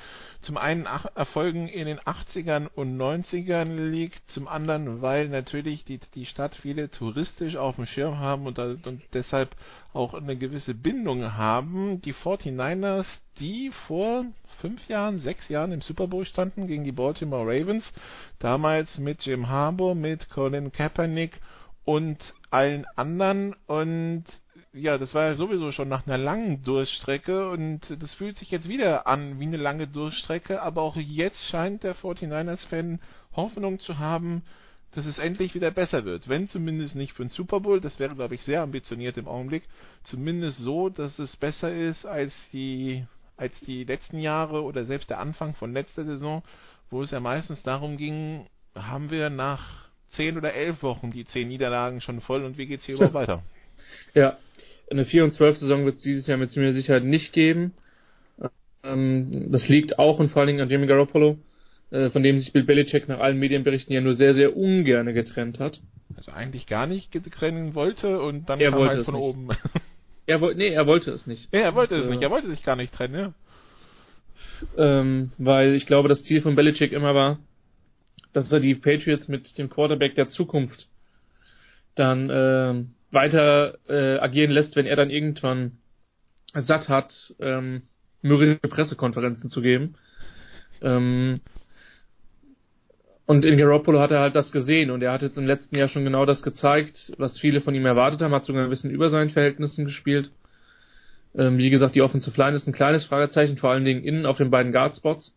zum 0.41 0.57
einen 0.57 0.85
Erfolgen 1.15 1.67
in 1.67 1.87
den 1.87 1.99
80ern 1.99 2.67
und 2.67 2.97
90ern 2.97 3.89
liegt, 3.89 4.29
zum 4.29 4.47
anderen, 4.47 5.01
weil 5.01 5.27
natürlich 5.27 5.85
die, 5.85 5.99
die 6.13 6.27
Stadt 6.27 6.53
viele 6.55 6.91
touristisch 6.91 7.55
auf 7.55 7.77
dem 7.77 7.87
Schirm 7.87 8.19
haben 8.19 8.45
und, 8.45 8.59
und 8.59 9.01
deshalb 9.13 9.55
auch 9.91 10.13
eine 10.13 10.35
gewisse 10.35 10.75
Bindung 10.75 11.33
haben. 11.33 11.99
Die 12.01 12.13
49ers, 12.13 13.07
die 13.39 13.71
vor 13.87 14.25
fünf 14.59 14.87
Jahren, 14.87 15.17
sechs 15.17 15.49
Jahren 15.49 15.71
im 15.71 15.81
Super 15.81 16.05
Bowl 16.05 16.25
standen 16.25 16.67
gegen 16.67 16.83
die 16.83 16.91
Baltimore 16.91 17.43
Ravens, 17.43 17.91
damals 18.37 18.99
mit 18.99 19.25
Jim 19.25 19.49
Harbour, 19.49 19.95
mit 19.95 20.29
Colin 20.29 20.71
Kaepernick 20.71 21.39
und 21.85 22.33
allen 22.49 22.85
anderen. 22.95 23.55
Und 23.67 24.25
ja, 24.73 24.97
das 24.97 25.15
war 25.15 25.25
ja 25.25 25.35
sowieso 25.35 25.71
schon 25.71 25.87
nach 25.87 26.05
einer 26.05 26.17
langen 26.17 26.63
Durchstrecke 26.63 27.49
und 27.49 27.81
das 28.01 28.13
fühlt 28.13 28.37
sich 28.37 28.51
jetzt 28.51 28.67
wieder 28.67 29.07
an 29.07 29.39
wie 29.39 29.45
eine 29.45 29.57
lange 29.57 29.87
Durchstrecke, 29.87 30.61
aber 30.61 30.81
auch 30.81 30.97
jetzt 30.97 31.45
scheint 31.45 31.83
der 31.83 31.95
49ers-Fan 31.95 32.99
Hoffnung 33.35 33.79
zu 33.79 33.99
haben, 33.99 34.43
dass 34.91 35.05
es 35.05 35.17
endlich 35.17 35.55
wieder 35.55 35.71
besser 35.71 36.05
wird. 36.05 36.27
Wenn 36.27 36.47
zumindest 36.47 36.95
nicht 36.95 37.13
für 37.13 37.23
den 37.23 37.29
Super 37.29 37.59
Bowl, 37.59 37.81
das 37.81 37.99
wäre, 37.99 38.15
glaube 38.15 38.35
ich, 38.35 38.43
sehr 38.43 38.61
ambitioniert 38.61 39.17
im 39.17 39.27
Augenblick, 39.27 39.63
zumindest 40.03 40.59
so, 40.59 40.89
dass 40.89 41.19
es 41.19 41.35
besser 41.35 41.73
ist 41.73 42.05
als 42.05 42.49
die, 42.51 43.05
als 43.37 43.59
die 43.61 43.83
letzten 43.83 44.19
Jahre 44.19 44.63
oder 44.63 44.85
selbst 44.85 45.09
der 45.09 45.19
Anfang 45.19 45.53
von 45.53 45.73
letzter 45.73 46.05
Saison, 46.05 46.43
wo 46.89 47.01
es 47.01 47.11
ja 47.11 47.19
meistens 47.19 47.61
darum 47.63 47.97
ging, 47.97 48.47
haben 48.73 49.09
wir 49.09 49.29
nach 49.29 49.84
zehn 50.15 50.37
oder 50.37 50.53
elf 50.53 50.83
Wochen 50.83 51.11
die 51.11 51.25
zehn 51.25 51.47
Niederlagen 51.47 52.01
schon 52.01 52.21
voll 52.21 52.43
und 52.43 52.57
wie 52.57 52.65
geht's 52.65 52.85
hier 52.85 52.95
überhaupt 52.95 53.13
weiter? 53.13 53.43
Ja, 54.13 54.37
eine 54.89 55.05
4 55.05 55.23
und 55.23 55.31
12 55.31 55.57
Saison 55.57 55.85
wird 55.85 55.97
es 55.97 56.01
dieses 56.01 56.27
Jahr 56.27 56.37
mit 56.37 56.51
ziemlicher 56.51 56.73
Sicherheit 56.73 57.03
nicht 57.03 57.33
geben. 57.33 57.73
Ähm, 58.83 59.51
das 59.51 59.67
liegt 59.67 59.99
auch 59.99 60.19
und 60.19 60.29
vor 60.29 60.41
allen 60.41 60.47
Dingen 60.47 60.61
an 60.61 60.69
Jimmy 60.69 60.87
Garoppolo, 60.87 61.37
äh, 61.91 62.09
von 62.09 62.23
dem 62.23 62.37
sich 62.37 62.53
Bill 62.53 62.63
Belichick 62.63 63.07
nach 63.07 63.19
allen 63.19 63.37
Medienberichten 63.39 63.93
ja 63.93 64.01
nur 64.01 64.13
sehr, 64.13 64.33
sehr 64.33 64.55
ungern 64.55 65.11
getrennt 65.13 65.59
hat. 65.59 65.81
Also 66.15 66.31
eigentlich 66.31 66.67
gar 66.67 66.87
nicht 66.87 67.11
trennen 67.31 67.75
wollte 67.75 68.21
und 68.21 68.49
dann 68.49 68.59
er 68.59 68.71
kam 68.71 68.87
halt 68.87 69.05
von 69.05 69.15
nicht. 69.15 69.23
oben. 69.23 69.49
Er 70.27 70.41
wollte, 70.41 70.57
nee, 70.57 70.69
er 70.69 70.87
wollte 70.87 71.11
es 71.11 71.27
nicht. 71.27 71.53
Ja, 71.53 71.59
er 71.59 71.75
wollte 71.75 71.93
Und, 71.93 72.01
es 72.01 72.07
nicht, 72.07 72.23
er 72.23 72.31
wollte 72.31 72.47
sich 72.47 72.63
gar 72.63 72.75
nicht 72.75 72.91
trennen, 72.91 73.31
ja. 74.75 74.99
ähm, 74.99 75.31
weil 75.37 75.75
ich 75.75 75.85
glaube, 75.85 76.09
das 76.09 76.23
Ziel 76.23 76.41
von 76.41 76.55
Belichick 76.55 76.93
immer 76.93 77.13
war, 77.13 77.37
dass 78.35 78.51
er 78.51 78.59
die 78.59 78.75
Patriots 78.75 79.29
mit 79.29 79.57
dem 79.57 79.69
Quarterback 79.69 80.13
der 80.15 80.27
Zukunft 80.27 80.89
dann 81.95 82.29
ähm, 82.29 82.93
weiter 83.09 83.77
äh, 83.87 84.19
agieren 84.19 84.51
lässt, 84.51 84.75
wenn 84.75 84.85
er 84.85 84.97
dann 84.97 85.09
irgendwann 85.09 85.77
satt 86.53 86.89
hat, 86.89 87.33
ähm, 87.39 87.83
mürrische 88.21 88.57
Pressekonferenzen 88.57 89.49
zu 89.49 89.61
geben. 89.61 89.95
Ähm, 90.81 91.39
und 93.25 93.45
in 93.45 93.57
Garoppolo 93.57 94.01
hat 94.01 94.11
er 94.11 94.19
halt 94.19 94.35
das 94.35 94.51
gesehen 94.51 94.91
und 94.91 95.01
er 95.01 95.13
hat 95.13 95.21
jetzt 95.21 95.37
im 95.37 95.47
letzten 95.47 95.77
Jahr 95.77 95.87
schon 95.87 96.03
genau 96.03 96.25
das 96.25 96.43
gezeigt, 96.43 97.13
was 97.17 97.39
viele 97.39 97.61
von 97.61 97.73
ihm 97.73 97.85
erwartet 97.85 98.21
haben, 98.21 98.35
hat 98.35 98.43
sogar 98.43 98.65
ein 98.65 98.69
bisschen 98.69 98.91
über 98.91 99.09
seinen 99.09 99.29
Verhältnissen 99.29 99.85
gespielt. 99.85 100.31
Ähm, 101.37 101.57
wie 101.57 101.69
gesagt, 101.69 101.95
die 101.95 102.01
Offensive 102.01 102.37
Line 102.37 102.57
ist 102.57 102.67
ein 102.67 102.73
kleines 102.73 103.05
Fragezeichen, 103.05 103.55
vor 103.55 103.71
allen 103.71 103.85
Dingen 103.85 104.03
innen 104.03 104.25
auf 104.25 104.37
den 104.37 104.51
beiden 104.51 104.73
Guard-Spots. 104.73 105.33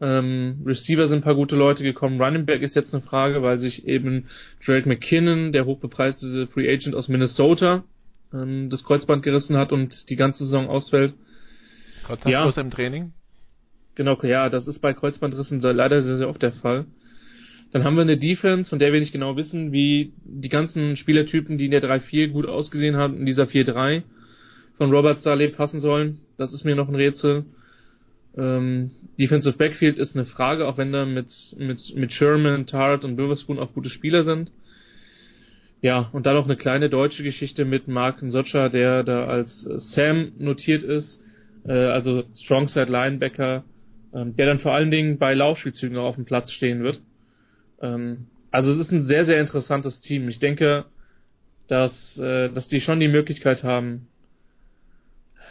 Ähm, 0.00 0.62
Receiver 0.64 1.06
sind 1.06 1.18
ein 1.18 1.24
paar 1.24 1.34
gute 1.34 1.56
Leute 1.56 1.82
gekommen. 1.82 2.20
Running 2.20 2.46
Back 2.46 2.62
ist 2.62 2.74
jetzt 2.74 2.94
eine 2.94 3.02
Frage, 3.02 3.42
weil 3.42 3.58
sich 3.58 3.86
eben 3.86 4.26
Drake 4.64 4.88
McKinnon, 4.88 5.52
der 5.52 5.66
hochbepreiste 5.66 6.46
Free 6.48 6.72
Agent 6.72 6.94
aus 6.94 7.08
Minnesota, 7.08 7.84
ähm, 8.32 8.70
das 8.70 8.84
Kreuzband 8.84 9.22
gerissen 9.22 9.56
hat 9.56 9.72
und 9.72 10.08
die 10.10 10.16
ganze 10.16 10.44
Saison 10.44 10.68
ausfällt. 10.68 11.14
Kontaktlos 12.04 12.56
im 12.56 12.70
Training. 12.70 13.12
Genau, 13.94 14.18
ja, 14.22 14.48
das 14.48 14.66
ist 14.66 14.78
bei 14.78 14.94
Kreuzbandrissen 14.94 15.60
leider 15.60 16.00
sehr, 16.00 16.16
sehr 16.16 16.28
oft 16.28 16.42
der 16.42 16.52
Fall. 16.52 16.86
Dann 17.72 17.84
haben 17.84 17.96
wir 17.96 18.02
eine 18.02 18.18
Defense, 18.18 18.68
von 18.68 18.78
der 18.78 18.92
wir 18.92 19.00
nicht 19.00 19.12
genau 19.12 19.36
wissen, 19.36 19.72
wie 19.72 20.12
die 20.24 20.48
ganzen 20.48 20.96
Spielertypen, 20.96 21.58
die 21.58 21.66
in 21.66 21.70
der 21.70 21.82
3-4 21.82 22.28
gut 22.28 22.46
ausgesehen 22.46 22.96
haben, 22.96 23.16
in 23.16 23.26
dieser 23.26 23.44
4-3 23.44 24.02
von 24.76 24.90
Robert 24.90 25.20
Saleh 25.20 25.48
passen 25.48 25.80
sollen. 25.80 26.18
Das 26.36 26.52
ist 26.52 26.64
mir 26.64 26.76
noch 26.76 26.88
ein 26.88 26.94
Rätsel. 26.94 27.44
Ähm, 28.36 28.90
Defensive 29.18 29.56
Backfield 29.56 29.98
ist 29.98 30.16
eine 30.16 30.24
Frage, 30.24 30.66
auch 30.66 30.78
wenn 30.78 30.92
da 30.92 31.04
mit, 31.04 31.32
mit, 31.58 31.94
mit 31.94 32.12
Sherman, 32.12 32.66
Tart 32.66 33.04
und 33.04 33.18
Witherspoon 33.18 33.58
auch 33.58 33.72
gute 33.72 33.90
Spieler 33.90 34.22
sind. 34.22 34.50
Ja, 35.82 36.08
und 36.12 36.26
dann 36.26 36.36
noch 36.36 36.44
eine 36.44 36.56
kleine 36.56 36.88
deutsche 36.88 37.24
Geschichte 37.24 37.64
mit 37.64 37.88
Mark 37.88 38.22
Nsocha, 38.22 38.68
der 38.68 39.02
da 39.02 39.26
als 39.26 39.66
äh, 39.66 39.78
Sam 39.78 40.32
notiert 40.38 40.82
ist, 40.82 41.20
äh, 41.64 41.72
also 41.72 42.22
Strongside 42.34 42.90
Linebacker, 42.90 43.64
ähm, 44.14 44.36
der 44.36 44.46
dann 44.46 44.60
vor 44.60 44.72
allen 44.74 44.90
Dingen 44.90 45.18
bei 45.18 45.34
Laufspielzügen 45.34 45.98
auf 45.98 46.14
dem 46.14 46.24
Platz 46.24 46.52
stehen 46.52 46.82
wird. 46.82 47.00
Ähm, 47.80 48.28
also 48.52 48.70
es 48.70 48.78
ist 48.78 48.92
ein 48.92 49.02
sehr, 49.02 49.24
sehr 49.24 49.40
interessantes 49.40 50.00
Team. 50.00 50.28
Ich 50.28 50.38
denke, 50.38 50.84
dass, 51.66 52.18
äh, 52.18 52.48
dass 52.50 52.68
die 52.68 52.80
schon 52.80 53.00
die 53.00 53.08
Möglichkeit 53.08 53.64
haben, 53.64 54.06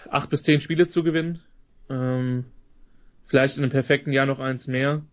acht 0.10 0.30
bis 0.30 0.44
zehn 0.44 0.62
Spiele 0.62 0.88
zu 0.88 1.04
gewinnen. 1.04 1.42
Ähm, 1.90 2.46
vielleicht 3.32 3.56
in 3.56 3.64
einem 3.64 3.72
perfekten 3.72 4.12
Jahr 4.12 4.26
noch 4.26 4.40
eins 4.40 4.68
mehr. 4.68 5.04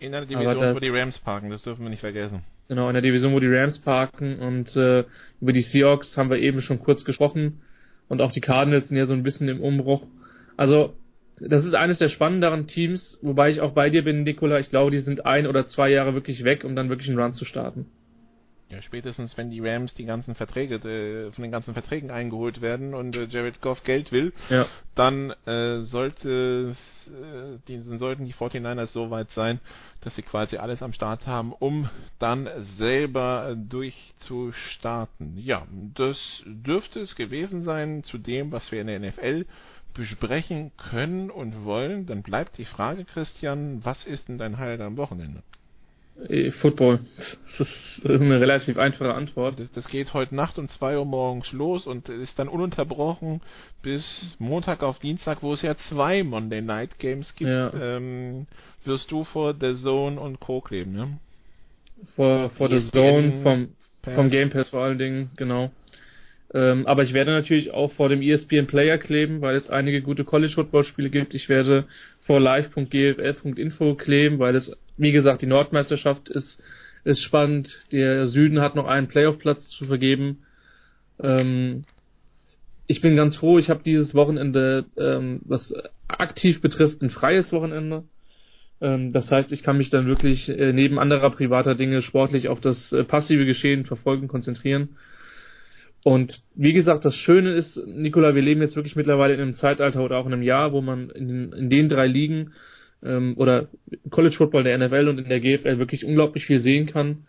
In 0.00 0.12
einer 0.12 0.26
Division, 0.26 0.60
das- 0.60 0.74
wo 0.76 0.80
die 0.80 0.88
Rams 0.88 1.20
parken, 1.20 1.50
das 1.50 1.62
dürfen 1.62 1.84
wir 1.84 1.88
nicht 1.90 2.00
vergessen. 2.00 2.42
Genau, 2.68 2.88
in 2.88 2.94
der 2.94 3.02
Division, 3.02 3.32
wo 3.32 3.38
die 3.38 3.46
Rams 3.46 3.78
parken 3.78 4.40
und 4.40 4.74
äh, 4.76 5.04
über 5.40 5.52
die 5.52 5.60
Seahawks 5.60 6.18
haben 6.18 6.30
wir 6.30 6.38
eben 6.38 6.62
schon 6.62 6.80
kurz 6.80 7.04
gesprochen 7.04 7.60
und 8.08 8.20
auch 8.20 8.32
die 8.32 8.40
Cardinals 8.40 8.88
sind 8.88 8.96
ja 8.98 9.06
so 9.06 9.14
ein 9.14 9.22
bisschen 9.22 9.48
im 9.48 9.60
Umbruch. 9.60 10.02
Also, 10.56 10.94
das 11.38 11.64
ist 11.64 11.74
eines 11.74 11.98
der 11.98 12.08
spannenderen 12.08 12.66
Teams, 12.66 13.18
wobei 13.22 13.50
ich 13.50 13.60
auch 13.60 13.72
bei 13.72 13.88
dir 13.88 14.02
bin, 14.02 14.24
Nikola. 14.24 14.58
Ich 14.58 14.68
glaube, 14.70 14.90
die 14.90 14.98
sind 14.98 15.24
ein 15.24 15.46
oder 15.46 15.66
zwei 15.68 15.90
Jahre 15.90 16.14
wirklich 16.14 16.42
weg, 16.42 16.64
um 16.64 16.74
dann 16.74 16.88
wirklich 16.88 17.08
einen 17.08 17.18
Run 17.20 17.34
zu 17.34 17.44
starten. 17.44 17.86
Ja, 18.74 18.82
spätestens 18.82 19.36
wenn 19.36 19.50
die 19.50 19.60
Rams 19.60 19.94
die 19.94 20.04
ganzen 20.04 20.34
Verträge, 20.34 20.76
äh, 20.76 21.30
von 21.30 21.42
den 21.42 21.52
ganzen 21.52 21.74
Verträgen 21.74 22.10
eingeholt 22.10 22.60
werden 22.60 22.92
und 22.94 23.14
äh, 23.14 23.26
Jared 23.26 23.60
Goff 23.60 23.84
Geld 23.84 24.10
will, 24.10 24.32
Ja. 24.50 24.66
dann 24.96 25.30
äh, 25.46 25.82
sollte 25.82 26.74
äh, 27.06 27.58
die, 27.68 27.76
dann 27.84 27.98
sollten 28.00 28.24
die 28.24 28.34
49ers 28.34 28.86
so 28.86 29.10
weit 29.10 29.30
sein, 29.30 29.60
dass 30.00 30.16
sie 30.16 30.22
quasi 30.22 30.56
alles 30.56 30.82
am 30.82 30.92
Start 30.92 31.24
haben, 31.26 31.52
um 31.52 31.88
dann 32.18 32.48
selber 32.58 33.54
durchzustarten. 33.56 35.38
Ja, 35.38 35.66
das 35.94 36.42
dürfte 36.44 36.98
es 36.98 37.14
gewesen 37.14 37.62
sein 37.62 38.02
zu 38.02 38.18
dem, 38.18 38.50
was 38.50 38.72
wir 38.72 38.80
in 38.80 38.88
der 38.88 38.98
NFL 38.98 39.46
besprechen 39.94 40.72
können 40.76 41.30
und 41.30 41.64
wollen. 41.64 42.06
Dann 42.06 42.22
bleibt 42.22 42.58
die 42.58 42.64
Frage, 42.64 43.04
Christian, 43.04 43.84
was 43.84 44.04
ist 44.04 44.26
denn 44.28 44.38
dein 44.38 44.58
Highlight 44.58 44.80
am 44.80 44.96
Wochenende? 44.96 45.44
Äh, 46.28 46.50
Football. 46.52 47.00
Das 47.16 47.60
ist 47.60 48.06
eine 48.06 48.40
relativ 48.40 48.78
einfache 48.78 49.14
Antwort. 49.14 49.58
Das, 49.58 49.72
das 49.72 49.88
geht 49.88 50.14
heute 50.14 50.34
Nacht 50.34 50.58
um 50.58 50.68
2 50.68 50.98
Uhr 50.98 51.04
morgens 51.04 51.52
los 51.52 51.86
und 51.86 52.08
ist 52.08 52.38
dann 52.38 52.48
ununterbrochen 52.48 53.40
bis 53.82 54.36
Montag 54.38 54.82
auf 54.82 54.98
Dienstag, 54.98 55.42
wo 55.42 55.52
es 55.52 55.62
ja 55.62 55.76
zwei 55.76 56.22
Monday 56.22 56.62
Night 56.62 56.98
Games 56.98 57.34
gibt. 57.34 57.50
Ja. 57.50 57.72
Ähm, 57.72 58.46
wirst 58.84 59.10
du 59.10 59.24
vor 59.24 59.54
The 59.58 59.74
Zone 59.74 60.20
und 60.20 60.40
Co. 60.40 60.60
kleben, 60.60 60.92
ne? 60.92 61.18
Vor, 62.16 62.50
vor 62.50 62.70
ESPN 62.70 62.92
Zone, 62.92 63.32
vom, 63.42 63.68
Pass. 64.02 64.14
vom 64.14 64.30
Game 64.30 64.50
Pass 64.50 64.68
vor 64.68 64.82
allen 64.82 64.98
Dingen, 64.98 65.30
genau. 65.36 65.70
Ähm, 66.52 66.86
aber 66.86 67.02
ich 67.02 67.14
werde 67.14 67.32
natürlich 67.32 67.72
auch 67.72 67.92
vor 67.92 68.08
dem 68.08 68.22
ESPN 68.22 68.66
Player 68.66 68.98
kleben, 68.98 69.40
weil 69.40 69.56
es 69.56 69.70
einige 69.70 70.02
gute 70.02 70.24
College 70.24 70.52
Football 70.54 70.84
Spiele 70.84 71.10
gibt. 71.10 71.34
Ich 71.34 71.48
werde 71.48 71.86
vor 72.20 72.40
live.gfl.info 72.40 73.94
kleben, 73.94 74.38
weil 74.38 74.54
es, 74.54 74.76
wie 74.96 75.12
gesagt, 75.12 75.42
die 75.42 75.46
Nordmeisterschaft 75.46 76.28
ist, 76.28 76.62
ist 77.04 77.22
spannend. 77.22 77.86
Der 77.92 78.26
Süden 78.26 78.60
hat 78.60 78.76
noch 78.76 78.86
einen 78.86 79.08
Playoff-Platz 79.08 79.68
zu 79.68 79.86
vergeben. 79.86 80.44
Ähm, 81.22 81.84
ich 82.86 83.00
bin 83.00 83.16
ganz 83.16 83.36
froh, 83.38 83.58
ich 83.58 83.70
habe 83.70 83.82
dieses 83.82 84.14
Wochenende, 84.14 84.84
ähm, 84.96 85.40
was 85.44 85.74
aktiv 86.06 86.60
betrifft, 86.60 87.02
ein 87.02 87.10
freies 87.10 87.52
Wochenende. 87.52 88.04
Ähm, 88.80 89.12
das 89.12 89.30
heißt, 89.30 89.52
ich 89.52 89.62
kann 89.62 89.78
mich 89.78 89.90
dann 89.90 90.06
wirklich 90.06 90.48
äh, 90.48 90.72
neben 90.72 90.98
anderer 90.98 91.30
privater 91.30 91.74
Dinge 91.74 92.02
sportlich 92.02 92.48
auf 92.48 92.60
das 92.60 92.92
äh, 92.92 93.04
passive 93.04 93.46
Geschehen 93.46 93.84
verfolgen, 93.84 94.28
konzentrieren. 94.28 94.96
Und 96.04 96.42
wie 96.54 96.74
gesagt, 96.74 97.04
das 97.04 97.16
Schöne 97.16 97.54
ist, 97.54 97.78
Nikola, 97.86 98.34
wir 98.34 98.42
leben 98.42 98.60
jetzt 98.60 98.76
wirklich 98.76 98.94
mittlerweile 98.94 99.34
in 99.34 99.40
einem 99.40 99.54
Zeitalter 99.54 100.04
oder 100.04 100.18
auch 100.18 100.26
in 100.26 100.34
einem 100.34 100.42
Jahr, 100.42 100.72
wo 100.72 100.82
man 100.82 101.10
in, 101.10 101.52
in 101.52 101.70
den 101.70 101.88
drei 101.88 102.06
Ligen 102.06 102.52
ähm, 103.02 103.34
oder 103.38 103.68
College 104.10 104.36
Football, 104.36 104.64
der 104.64 104.78
NFL 104.78 105.08
und 105.08 105.18
in 105.18 105.28
der 105.28 105.40
GFL 105.40 105.78
wirklich 105.78 106.04
unglaublich 106.04 106.44
viel 106.44 106.60
sehen 106.60 106.86
kann. 106.86 107.26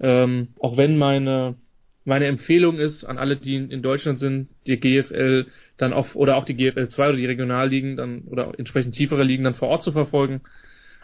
Ähm, 0.00 0.48
auch 0.58 0.76
wenn 0.76 0.96
meine 0.96 1.56
meine 2.04 2.26
Empfehlung 2.26 2.78
ist 2.78 3.04
an 3.04 3.18
alle, 3.18 3.36
die 3.36 3.56
in, 3.56 3.82
Deutschland 3.82 4.20
sind, 4.20 4.48
die 4.66 4.78
GFL 4.78 5.46
dann 5.76 5.92
auch 5.92 6.14
oder 6.14 6.36
auch 6.36 6.44
die 6.44 6.54
GFL 6.54 6.88
2 6.88 7.08
oder 7.08 7.16
die 7.16 7.26
Regionalligen 7.26 7.96
dann 7.96 8.22
oder 8.22 8.52
entsprechend 8.58 8.94
tiefere 8.94 9.24
Ligen 9.24 9.44
dann 9.44 9.54
vor 9.54 9.68
Ort 9.68 9.82
zu 9.82 9.92
verfolgen. 9.92 10.42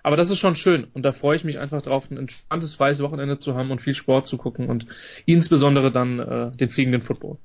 Aber 0.03 0.17
das 0.17 0.31
ist 0.31 0.39
schon 0.39 0.57
schön 0.57 0.85
und 0.95 1.03
da 1.03 1.13
freue 1.13 1.37
ich 1.37 1.45
mich 1.45 1.59
einfach 1.59 1.83
drauf, 1.83 2.11
ein 2.11 2.17
entspanntes 2.17 2.75
freies 2.75 3.01
Wochenende 3.03 3.39
zu 3.39 3.55
haben 3.55 3.71
und 3.71 3.81
viel 3.81 3.95
Sport 3.95 4.27
zu 4.27 4.39
gucken 4.39 4.69
und 4.69 4.87
insbesondere 5.27 5.93
dann 5.93 6.19
äh, 6.19 6.57
den 6.57 6.71
fliegenden 6.71 7.03
Football. 7.03 7.39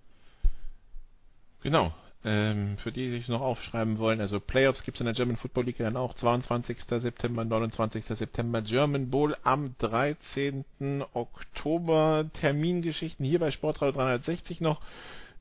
Genau. 1.63 1.93
Ähm, 2.27 2.77
für 2.77 2.91
die, 2.91 3.05
die 3.05 3.11
sich 3.11 3.27
noch 3.27 3.41
aufschreiben 3.41 3.99
wollen, 3.99 4.19
also 4.19 4.39
Playoffs 4.39 4.83
gibt 4.83 4.97
es 4.97 5.01
in 5.01 5.05
der 5.05 5.13
German 5.13 5.37
Football 5.37 5.65
League 5.65 5.77
dann 5.77 5.95
auch 5.95 6.15
22. 6.15 6.77
September, 6.87 7.45
29. 7.45 8.03
September 8.03 8.63
German 8.63 9.11
Bowl 9.11 9.35
am 9.43 9.75
13. 9.77 10.65
Oktober. 11.13 12.25
Termingeschichten 12.39 13.23
hier 13.25 13.37
bei 13.37 13.51
Sportradio 13.51 13.93
360 13.93 14.59
noch. 14.59 14.81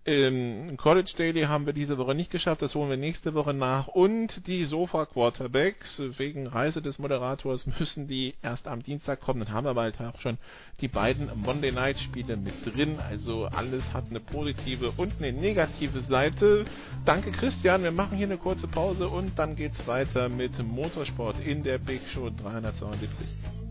Ähm, 0.07 0.77
College 0.77 1.15
Daily 1.17 1.43
haben 1.43 1.65
wir 1.65 1.73
diese 1.73 1.97
Woche 1.97 2.15
nicht 2.15 2.31
geschafft, 2.31 2.61
das 2.61 2.75
holen 2.75 2.91
wir 2.91 2.99
nächste 2.99 3.33
Woche 3.33 3.55
nach. 3.55 3.87
Und 3.87 4.47
die 4.47 4.65
Sofa 4.65 5.07
Quarterbacks, 5.07 6.03
wegen 6.19 6.47
Reise 6.47 6.83
des 6.83 6.99
Moderators, 6.99 7.67
müssen 7.79 8.07
die 8.07 8.35
erst 8.43 8.69
am 8.69 8.83
Dienstag 8.83 9.21
kommen. 9.23 9.41
Dann 9.41 9.53
haben 9.53 9.65
wir 9.65 9.75
bald 9.75 9.99
auch 10.03 10.21
schon 10.21 10.37
die 10.83 10.89
beiden 10.89 11.31
Monday 11.41 11.73
Night 11.73 11.99
Spiele 11.99 12.37
mit 12.37 12.55
drin. 12.67 12.99
Also 12.99 13.47
alles 13.47 13.95
hat 13.95 14.11
eine 14.11 14.21
positive 14.21 14.93
und 14.99 15.15
eine 15.19 15.33
negative 15.33 16.01
Seite. 16.01 16.67
Danke 17.07 17.31
Christian, 17.33 17.83
wir 17.83 17.93
machen 17.93 18.19
hier 18.19 18.27
eine 18.27 18.39
kurze 18.39 18.69
Pause 18.69 19.09
und 19.09 19.39
dann 19.39 19.57
geht's 19.57 19.87
weiter 19.87 20.29
mit 20.29 20.63
Motorsport 20.63 21.37
in 21.43 21.63
der 21.63 21.79
Big 21.79 22.03
Show 22.13 22.29
372. 22.29 23.64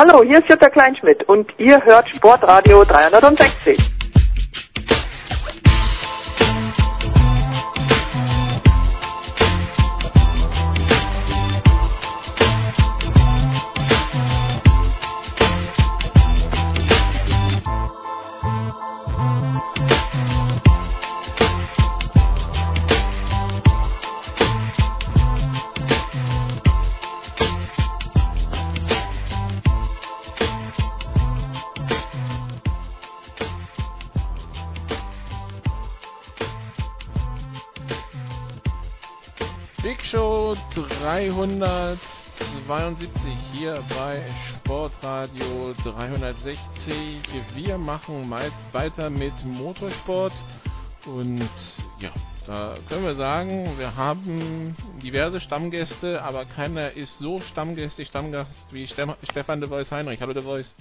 Hallo, 0.00 0.22
hier 0.22 0.38
ist 0.38 0.48
Jutta 0.48 0.70
Kleinschmidt 0.70 1.28
und 1.28 1.50
ihr 1.58 1.84
hört 1.84 2.08
Sportradio 2.10 2.84
360. 2.84 3.76
372 41.18 41.98
hier 43.52 43.82
bei 43.88 44.22
Sportradio 44.50 45.74
360. 45.82 46.96
Wir 47.56 47.76
machen 47.76 48.30
weiter 48.70 49.10
mit 49.10 49.32
Motorsport 49.44 50.32
und 51.06 51.50
ja, 51.98 52.10
da 52.46 52.76
können 52.88 53.04
wir 53.04 53.16
sagen, 53.16 53.76
wir 53.78 53.96
haben 53.96 54.76
diverse 55.02 55.40
Stammgäste, 55.40 56.22
aber 56.22 56.44
keiner 56.44 56.92
ist 56.92 57.18
so 57.18 57.40
stammgästig 57.40 58.06
Stammgast 58.06 58.72
wie 58.72 58.86
Stefan 58.86 59.60
de 59.60 59.68
Vois 59.68 59.90
Heinrich. 59.90 60.20
Hallo 60.20 60.34
de 60.34 60.44
Vois. 60.44 60.72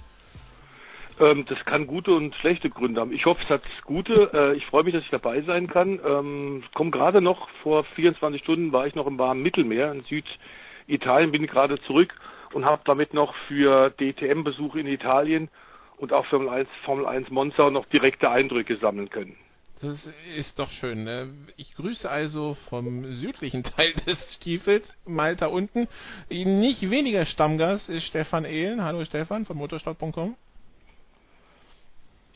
Ähm, 1.19 1.45
das 1.47 1.63
kann 1.65 1.87
gute 1.87 2.11
und 2.13 2.35
schlechte 2.35 2.69
Gründe 2.69 3.01
haben. 3.01 3.11
Ich 3.11 3.25
hoffe, 3.25 3.41
es 3.43 3.49
hat 3.49 3.63
gute. 3.85 4.31
Äh, 4.33 4.57
ich 4.57 4.65
freue 4.65 4.83
mich, 4.83 4.93
dass 4.93 5.03
ich 5.03 5.09
dabei 5.09 5.41
sein 5.41 5.67
kann. 5.67 5.99
Ähm, 6.05 6.63
komme 6.73 6.91
gerade 6.91 7.21
noch, 7.21 7.49
vor 7.63 7.83
24 7.83 8.41
Stunden 8.41 8.71
war 8.71 8.87
ich 8.87 8.95
noch 8.95 9.07
im 9.07 9.17
warmen 9.17 9.41
Mittelmeer 9.41 9.91
in 9.91 10.03
Süditalien, 10.03 11.31
bin 11.31 11.47
gerade 11.47 11.81
zurück 11.81 12.13
und 12.53 12.65
habe 12.65 12.81
damit 12.85 13.13
noch 13.13 13.33
für 13.47 13.89
DTM-Besuch 13.91 14.75
in 14.75 14.87
Italien 14.87 15.49
und 15.97 16.13
auch 16.13 16.25
Formel 16.27 16.49
1, 16.49 16.69
Formel 16.85 17.05
1 17.05 17.29
Monza 17.31 17.69
noch 17.71 17.85
direkte 17.87 18.29
Eindrücke 18.29 18.77
sammeln 18.77 19.09
können. 19.09 19.35
Das 19.81 20.09
ist 20.35 20.57
doch 20.57 20.71
schön. 20.71 21.03
Ne? 21.03 21.29
Ich 21.55 21.75
grüße 21.75 22.09
also 22.09 22.57
vom 22.69 23.13
südlichen 23.13 23.63
Teil 23.75 23.93
des 24.07 24.35
Stiefels, 24.35 24.91
Malta 25.05 25.47
unten. 25.47 25.87
Nicht 26.29 26.89
weniger 26.89 27.25
Stammgast 27.25 27.89
ist 27.89 28.05
Stefan 28.05 28.45
Ehlen. 28.45 28.83
Hallo 28.83 29.03
Stefan 29.05 29.45
von 29.45 29.57
motorsport.com. 29.57 30.35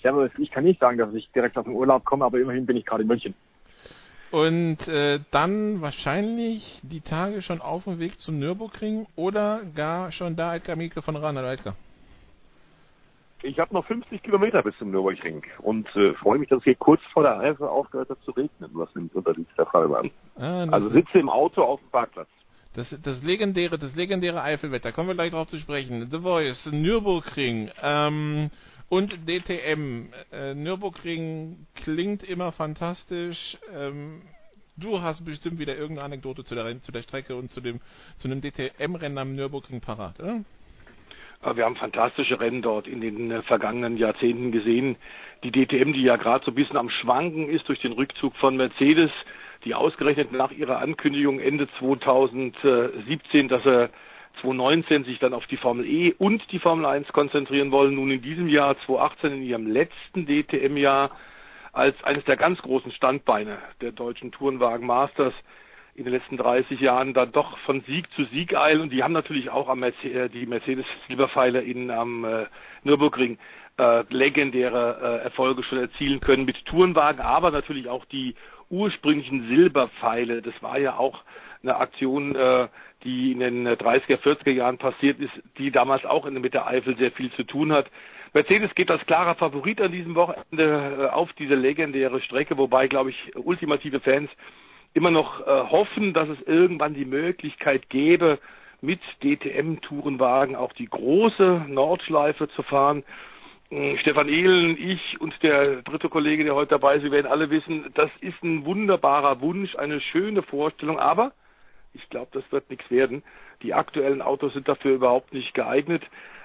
Servus, 0.02 0.32
ich 0.38 0.52
kann 0.52 0.64
nicht 0.64 0.80
sagen, 0.80 0.98
dass 0.98 1.14
ich 1.14 1.30
direkt 1.32 1.58
aus 1.58 1.66
dem 1.66 1.76
Urlaub 1.76 2.06
komme, 2.06 2.26
aber 2.26 2.40
immerhin 2.40 2.66
bin 2.66 2.78
ich 2.78 2.86
gerade 2.86 3.04
in 3.04 3.08
München. 3.08 3.34
Und 4.32 4.88
äh, 4.88 5.20
dann 5.32 5.82
wahrscheinlich 5.82 6.80
die 6.84 7.02
Tage 7.02 7.42
schon 7.42 7.60
auf 7.60 7.84
dem 7.84 8.00
Weg 8.00 8.20
zum 8.20 8.40
Nürburgring 8.40 9.06
oder 9.18 9.62
gar 9.76 10.12
schon 10.14 10.38
da 10.38 10.56
Edgar 10.56 10.78
Mieke 10.78 11.02
von 11.02 11.18
Ran. 11.18 11.36
Edgar. 11.36 11.76
Ich 13.44 13.60
habe 13.60 13.74
noch 13.74 13.86
50 13.86 14.22
Kilometer 14.22 14.62
bis 14.62 14.78
zum 14.78 14.92
Nürburgring 14.92 15.44
und 15.60 15.88
äh, 15.96 16.14
freue 16.14 16.40
mich, 16.40 16.48
dass 16.48 16.60
es 16.60 16.64
hier 16.64 16.76
kurz 16.76 17.02
vor 17.12 17.24
der 17.24 17.40
Eifel 17.40 17.68
aufgehört 17.68 18.10
hat 18.10 18.22
zu 18.24 18.32
regnen, 18.32 18.70
was 18.74 18.94
nämlich 18.96 19.14
unterliegt 19.16 19.58
der 19.58 19.66
Fall 19.66 19.90
war. 19.90 20.06
Ah, 20.38 20.68
also 20.72 20.90
sitze 20.90 21.20
im 21.20 21.28
Auto 21.28 21.64
auf 21.64 21.80
dem 21.82 21.90
Parkplatz. 21.90 22.30
Das, 22.74 22.96
das 23.04 23.22
legendäre, 23.24 23.78
das 23.78 23.96
legendäre 23.96 24.42
Eifelwetter, 24.42 24.94
kommen 24.94 25.10
wir 25.10 25.16
gleich 25.16 25.32
drauf 25.32 25.48
zu 25.48 25.58
sprechen. 25.58 26.08
The 26.10 26.20
Voice, 26.20 26.72
Nürburgring, 26.72 27.70
ähm, 27.82 28.50
und 28.92 29.26
DTM. 29.26 30.10
Äh, 30.34 30.54
Nürburgring 30.54 31.66
klingt 31.76 32.24
immer 32.24 32.52
fantastisch. 32.52 33.58
Ähm, 33.74 34.22
du 34.76 35.02
hast 35.02 35.24
bestimmt 35.24 35.60
wieder 35.60 35.78
irgendeine 35.78 36.08
Anekdote 36.08 36.44
zu 36.44 36.56
der, 36.56 36.82
zu 36.82 36.92
der 36.92 37.02
Strecke 37.02 37.38
und 37.38 37.50
zu 37.50 37.62
dem, 37.62 37.80
zu 38.18 38.28
einem 38.28 38.42
DTM-Rennen 38.42 39.18
am 39.18 39.34
Nürburgring 39.34 39.80
parat, 39.80 40.20
oder? 40.20 40.44
Wir 41.56 41.64
haben 41.64 41.78
fantastische 41.78 42.40
Rennen 42.40 42.62
dort 42.62 42.86
in 42.86 43.00
den 43.00 43.32
äh, 43.32 43.42
vergangenen 43.44 43.96
Jahrzehnten 43.96 44.52
gesehen. 44.52 44.98
Die 45.46 45.52
DTM, 45.52 45.94
die 45.94 46.04
ja 46.04 46.18
gerade 46.18 46.44
so 46.44 46.52
ein 46.52 46.56
bisschen 46.56 46.78
am 46.78 46.90
Schwanken 46.90 47.50
ist 47.50 47.70
durch 47.70 47.80
den 47.80 47.94
Rückzug 47.94 48.36
von 48.36 48.58
Mercedes, 48.58 49.10
die 49.64 49.74
ausgerechnet 49.74 50.34
nach 50.34 50.52
ihrer 50.52 50.80
Ankündigung 50.80 51.40
Ende 51.40 51.70
2017, 51.80 53.48
dass 53.48 53.66
er 53.66 53.90
2019 54.42 55.04
sich 55.04 55.20
dann 55.20 55.34
auf 55.34 55.46
die 55.48 55.58
Formel 55.58 55.86
E 55.86 56.14
und 56.18 56.42
die 56.52 56.60
Formel 56.60 56.86
1 56.86 57.08
konzentrieren 57.10 57.72
wollen, 57.72 57.96
nun 57.96 58.12
in 58.12 58.22
diesem 58.22 58.48
Jahr 58.48 58.78
2018 58.86 59.34
in 59.34 59.44
ihrem 59.44 59.68
letzten 59.68 60.26
DTM-Jahr 60.26 61.12
als 61.74 62.02
eines 62.04 62.24
der 62.26 62.38
ganz 62.38 62.62
großen 62.62 62.92
Standbeine 62.92 63.58
der 63.82 63.92
deutschen 63.92 64.32
Tourenwagen 64.32 64.86
Masters 64.86 65.34
in 65.96 66.06
den 66.06 66.14
letzten 66.14 66.38
30 66.38 66.80
Jahren 66.80 67.14
dann 67.14 67.32
doch 67.32 67.58
von 67.60 67.82
Sieg 67.82 68.12
zu 68.14 68.24
Sieg 68.26 68.56
eilen 68.56 68.82
und 68.82 68.92
die 68.92 69.04
haben 69.04 69.14
natürlich 69.14 69.50
auch 69.50 69.68
am 69.68 69.80
Mercedes, 69.80 70.16
äh, 70.16 70.30
die 70.30 70.46
Mercedes 70.46 70.86
Silberpfeile 71.08 71.62
in 71.62 71.92
am 71.92 72.24
äh, 72.24 72.46
Nürburgring 72.84 73.38
äh, 73.78 74.04
legendäre 74.10 75.20
äh, 75.22 75.24
Erfolge 75.24 75.64
schon 75.64 75.80
erzielen 75.80 76.20
können 76.22 76.46
mit 76.46 76.66
Tourenwagen, 76.66 77.22
aber 77.22 77.52
natürlich 77.52 77.90
auch 77.90 78.06
die 78.06 78.36
ursprünglichen 78.70 79.48
Silberpfeile. 79.48 80.42
Das 80.42 80.54
war 80.62 80.80
ja 80.80 80.98
auch 80.98 81.24
eine 81.62 81.76
Aktion, 81.76 82.36
äh, 82.36 82.68
die 83.04 83.32
in 83.32 83.40
den 83.40 83.68
30er, 83.68 84.18
40er 84.18 84.52
Jahren 84.52 84.78
passiert 84.78 85.20
ist, 85.20 85.34
die 85.58 85.72
damals 85.72 86.06
auch 86.06 86.30
mit 86.30 86.54
der 86.54 86.68
Eifel 86.68 86.98
sehr 86.98 87.12
viel 87.12 87.32
zu 87.34 87.44
tun 87.44 87.72
hat. 87.72 87.88
Mercedes 88.34 88.74
geht 88.76 88.90
als 88.90 89.06
klarer 89.06 89.36
Favorit 89.36 89.82
an 89.82 89.92
diesem 89.92 90.16
Wochenende 90.16 91.10
äh, 91.10 91.14
auf 91.14 91.34
diese 91.34 91.56
legendäre 91.56 92.22
Strecke, 92.22 92.58
wobei, 92.58 92.88
glaube 92.88 93.10
ich, 93.10 93.36
ultimative 93.36 94.00
Fans 94.00 94.30
immer 94.94 95.12
noch 95.12 95.42
äh, 95.42 95.44
hoffen, 95.46 96.14
dass 96.14 96.30
es 96.30 96.42
irgendwann 96.48 96.94
die 96.94 97.06
Möglichkeit 97.06 97.90
gäbe, 97.90 98.40
mit 98.82 99.00
DTM-Tourenwagen 99.22 100.56
auch 100.56 100.74
die 100.74 100.88
große 100.88 101.66
Nordschleife 101.68 102.48
zu 102.50 102.64
fahren. 102.64 103.04
Äh, 103.70 103.98
Stefan 103.98 104.30
Ehlen, 104.30 104.78
ich 104.78 105.20
und 105.20 105.34
der 105.44 105.82
dritte 105.82 106.10
Kollege, 106.10 106.44
der 106.44 106.56
heute 106.56 106.72
dabei 106.72 106.96
ist, 106.96 107.04
wir 107.04 107.12
werden 107.12 107.32
alle 107.32 107.50
wissen, 107.50 107.92
das 107.96 108.10
ist 108.22 108.42
ein 108.44 108.66
wunderbarer 108.66 109.42
Wunsch, 109.42 109.76
eine 109.76 110.02
schöne 110.02 110.42
Vorstellung, 110.42 111.00
aber 111.00 111.34
ich 111.94 112.10
glaube, 112.10 112.30
das 112.32 112.44
wird 112.52 112.70
nichts 112.70 112.90
werden. 112.90 113.24
Die 113.62 113.74
aktuellen 113.74 114.22
Autos 114.22 114.54
sind 114.54 114.68
dafür 114.68 114.96
überhaupt 114.96 115.34
nicht 115.34 115.54
geeignet. 115.54 116.04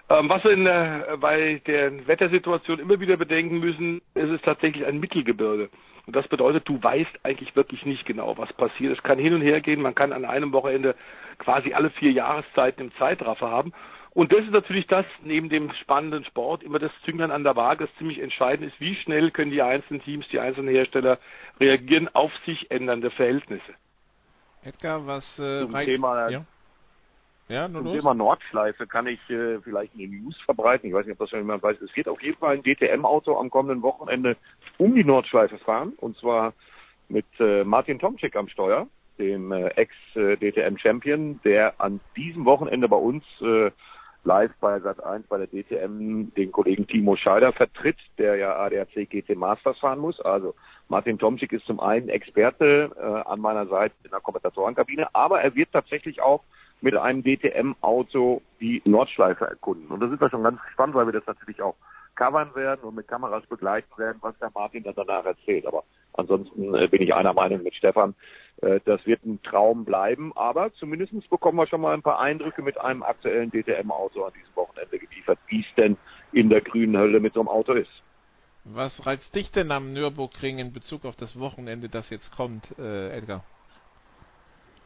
Ähm, 0.09 0.29
was 0.29 0.45
wir 0.45 0.53
in 0.53 0.65
der, 0.65 1.17
bei 1.19 1.61
der 1.67 2.07
Wettersituation 2.07 2.79
immer 2.79 3.01
wieder 3.01 3.17
bedenken 3.17 3.59
müssen, 3.59 4.03
es 4.15 4.31
ist 4.31 4.45
tatsächlich 4.45 4.87
ein 4.87 5.01
Mittelgebirge. 5.01 5.69
Und 6.07 6.15
das 6.15 6.29
bedeutet, 6.29 6.69
du 6.69 6.81
weißt 6.81 7.25
eigentlich 7.25 7.57
wirklich 7.57 7.85
nicht 7.85 8.07
genau, 8.07 8.39
was 8.39 8.53
passiert. 8.53 8.97
Es 8.97 9.03
kann 9.03 9.19
hin 9.19 9.35
und 9.35 9.43
her 9.43 9.61
gehen. 9.61 9.83
Man 9.83 9.97
kann 9.97 10.13
an 10.13 10.25
einem 10.25 10.53
Wochenende 10.53 10.95
quasi 11.39 11.75
alle 11.75 11.91
vier 11.91 12.13
Jahreszeiten 12.13 12.83
im 12.83 12.95
Zeitraffer 12.95 13.51
haben. 13.51 13.73
Und 14.11 14.33
das 14.33 14.45
ist 14.45 14.53
natürlich 14.53 14.87
das, 14.87 15.05
neben 15.25 15.49
dem 15.49 15.71
spannenden 15.73 16.25
Sport, 16.25 16.63
immer 16.63 16.79
das 16.79 16.93
Zünglein 17.05 17.31
an 17.31 17.45
der 17.45 17.57
Waage, 17.57 17.87
das 17.87 17.95
ziemlich 17.97 18.21
entscheidend 18.21 18.73
ist, 18.73 18.81
wie 18.81 18.95
schnell 18.95 19.31
können 19.31 19.51
die 19.51 19.61
einzelnen 19.61 20.03
Teams, 20.03 20.27
die 20.29 20.39
einzelnen 20.39 20.75
Hersteller 20.75 21.19
reagieren 21.61 22.09
auf 22.15 22.33
sich 22.47 22.71
ändernde 22.71 23.11
Verhältnisse. 23.11 23.75
Edgar, 24.67 25.07
was 25.07 25.39
äh, 25.39 25.61
Zum 25.61 25.75
Thema, 25.75 26.29
ja? 26.29 26.45
Ja, 27.49 27.71
Zum 27.71 27.93
Thema 27.93 28.13
Nordschleife 28.13 28.89
kann 28.89 29.07
ich 29.07 29.21
äh, 29.31 29.61
vielleicht 29.61 29.95
eine 29.95 30.09
News 30.09 30.37
verbreiten. 30.45 30.89
Ich 30.89 30.95
weiß 30.95 31.07
nicht, 31.07 31.13
ob 31.13 31.21
das 31.21 31.31
schon 31.31 31.39
jemand 31.39 31.63
weiß. 31.63 31.81
Es 31.81 31.95
wird 31.95 32.09
auf 32.09 32.21
jeden 32.21 32.37
Fall 32.39 32.57
ein 32.57 32.65
DTM-Auto 32.65 33.39
am 33.39 33.51
kommenden 33.51 33.83
Wochenende 33.83 34.37
um 34.79 34.97
die 34.97 35.05
Nordschleife 35.05 35.59
fahren. 35.59 35.93
Und 35.99 36.19
zwar 36.19 36.55
mit 37.09 37.27
äh, 37.39 37.63
Martin 37.63 38.01
Tomczyk 38.01 38.35
am 38.35 38.49
Steuer, 38.49 38.89
dem 39.21 39.53
äh, 39.53 39.69
Ex-DTM-Champion, 39.69 41.41
der 41.45 41.81
an 41.81 42.01
diesem 42.17 42.45
Wochenende 42.45 42.89
bei 42.89 42.97
uns 42.97 43.23
äh, 43.41 43.71
live 44.27 44.53
bei 44.61 44.77
Sat1 44.77 45.25
bei 45.29 45.39
der 45.39 45.47
DTM 45.47 46.35
den 46.35 46.53
Kollegen 46.53 46.87
Timo 46.87 47.17
Scheider 47.17 47.53
vertritt, 47.53 47.97
der 48.19 48.37
ja 48.37 48.57
ADAC 48.57 49.09
GT 49.09 49.37
Masters 49.37 49.79
fahren 49.79 50.01
muss. 50.01 50.21
Also 50.21 50.55
Martin 50.89 51.19
Tomczyk 51.19 51.53
ist 51.53 51.65
zum 51.65 51.81
einen 51.81 52.09
Experte 52.09 52.91
äh, 52.97 53.31
an 53.31 53.41
meiner 53.41 53.67
Seite 53.67 53.95
in 54.05 54.11
der 54.11 54.21
Kommentatorenkabine, 54.21 55.15
aber 55.15 55.41
er 55.41 55.55
wird 55.55 55.73
tatsächlich 55.73 56.21
auch 56.21 56.43
mit 56.81 56.95
einem 56.97 57.23
DTM-Auto 57.23 58.43
die 58.61 58.83
Nordschleife 58.85 59.47
erkunden. 59.47 59.89
Und 59.89 60.01
da 60.01 60.09
sind 60.09 60.21
wir 60.21 60.29
schon 60.29 60.43
ganz 60.43 60.61
gespannt, 60.63 60.95
weil 60.95 61.07
wir 61.07 61.13
das 61.13 61.27
natürlich 61.27 61.63
auch 61.63 61.77
covern 62.17 62.55
werden 62.55 62.81
und 62.83 62.97
mit 62.97 63.09
Kameras 63.09 63.47
begleiten 63.47 63.91
werden, 63.97 64.19
was 64.21 64.37
der 64.39 64.51
Martin 64.55 64.83
dann 64.83 64.95
danach 64.95 65.25
erzählt. 65.25 65.67
Aber 65.67 65.85
ansonsten 66.17 66.75
äh, 66.75 66.89
bin 66.89 67.03
ich 67.03 67.15
einer 67.15 67.33
Meinung 67.33 67.63
mit 67.63 67.75
Stefan. 67.75 68.15
Äh, 68.63 68.81
das 68.85 69.05
wird 69.07 69.25
ein 69.25 69.43
Traum 69.43 69.85
bleiben, 69.85 70.33
aber 70.35 70.73
zumindest 70.75 71.13
bekommen 71.31 71.59
wir 71.59 71.67
schon 71.67 71.81
mal 71.81 71.95
ein 71.95 72.03
paar 72.03 72.21
Eindrücke 72.21 72.63
mit 72.63 72.79
einem 72.81 73.03
aktuellen 73.03 73.51
DTM-Auto 73.51 74.25
an 74.25 74.33
diesem 74.35 74.57
Wochenende 74.57 74.99
geliefert, 74.99 75.39
wie 75.49 75.61
es 75.61 75.75
denn 75.77 75.97
in 76.33 76.49
der 76.49 76.61
grünen 76.61 76.97
Hölle 76.97 77.21
mit 77.21 77.35
so 77.35 77.41
einem 77.41 77.49
Auto 77.49 77.73
ist. 77.73 78.03
Was 78.65 79.07
reizt 79.07 79.35
dich 79.35 79.53
denn 79.53 79.71
am 79.71 79.93
Nürburgring 79.93 80.59
in 80.59 80.73
Bezug 80.73 81.05
auf 81.05 81.15
das 81.15 81.39
Wochenende, 81.39 81.89
das 81.89 82.11
jetzt 82.11 82.35
kommt, 82.35 82.77
äh, 82.79 83.17
Edgar? 83.17 83.45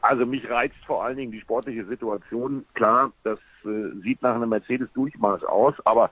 Also 0.02 0.26
mich 0.26 0.48
reizt 0.48 0.76
vor 0.86 1.04
allen 1.04 1.16
Dingen 1.16 1.32
die 1.32 1.40
sportliche 1.40 1.84
Situation. 1.86 2.64
Klar, 2.74 3.12
das 3.22 3.38
äh, 3.64 4.00
sieht 4.02 4.22
nach 4.22 4.34
einem 4.34 4.48
Mercedes-Durchmarsch 4.50 5.44
aus, 5.44 5.74
aber 5.84 6.10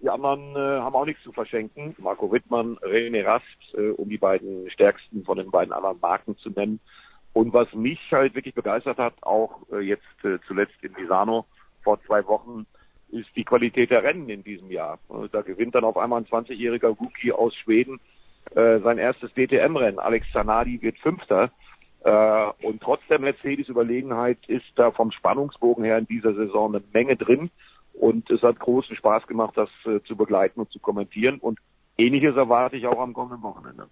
die 0.00 0.08
anderen 0.08 0.54
äh, 0.54 0.80
haben 0.80 0.94
auch 0.94 1.04
nichts 1.06 1.22
zu 1.22 1.32
verschenken. 1.32 1.94
Marco 1.98 2.30
Wittmann, 2.30 2.76
René 2.78 3.24
Rasps, 3.24 3.74
äh, 3.74 3.90
um 3.90 4.08
die 4.08 4.18
beiden 4.18 4.70
stärksten 4.70 5.24
von 5.24 5.38
den 5.38 5.50
beiden 5.50 5.72
anderen 5.72 5.98
Marken 6.00 6.36
zu 6.38 6.50
nennen. 6.50 6.80
Und 7.32 7.52
was 7.52 7.72
mich 7.74 8.00
halt 8.10 8.34
wirklich 8.34 8.54
begeistert 8.54 8.98
hat, 8.98 9.14
auch 9.22 9.60
äh, 9.72 9.80
jetzt 9.80 10.24
äh, 10.24 10.38
zuletzt 10.46 10.76
in 10.82 10.92
Misano 10.92 11.46
vor 11.82 12.00
zwei 12.04 12.26
Wochen, 12.26 12.66
ist 13.10 13.28
die 13.36 13.44
Qualität 13.44 13.90
der 13.90 14.02
Rennen 14.02 14.28
in 14.28 14.44
diesem 14.44 14.70
Jahr. 14.70 14.98
Äh, 15.10 15.28
Da 15.30 15.42
gewinnt 15.42 15.74
dann 15.74 15.84
auf 15.84 15.96
einmal 15.96 16.20
ein 16.20 16.26
20-jähriger 16.26 16.96
Rookie 16.96 17.32
aus 17.32 17.54
Schweden 17.56 18.00
äh, 18.54 18.80
sein 18.80 18.98
erstes 18.98 19.32
DTM-Rennen. 19.34 19.98
Alex 19.98 20.26
Zanardi 20.32 20.80
wird 20.80 20.98
Fünfter. 20.98 21.50
Äh, 22.04 22.46
und 22.62 22.82
trotz 22.82 23.00
der 23.08 23.18
Mercedes-Überlegenheit 23.18 24.38
ist 24.46 24.66
da 24.76 24.90
vom 24.90 25.10
Spannungsbogen 25.10 25.84
her 25.84 25.98
in 25.98 26.06
dieser 26.06 26.34
Saison 26.34 26.74
eine 26.74 26.84
Menge 26.92 27.16
drin. 27.16 27.50
Und 27.98 28.30
es 28.30 28.42
hat 28.42 28.58
großen 28.58 28.96
Spaß 28.96 29.26
gemacht, 29.26 29.56
das 29.56 29.68
äh, 29.84 30.00
zu 30.04 30.16
begleiten 30.16 30.60
und 30.60 30.70
zu 30.70 30.78
kommentieren. 30.78 31.38
Und 31.38 31.58
ähnliches 31.96 32.36
erwarte 32.36 32.76
ich 32.76 32.86
auch 32.86 33.00
am 33.00 33.12
kommenden 33.12 33.42
Wochenende. 33.42 33.88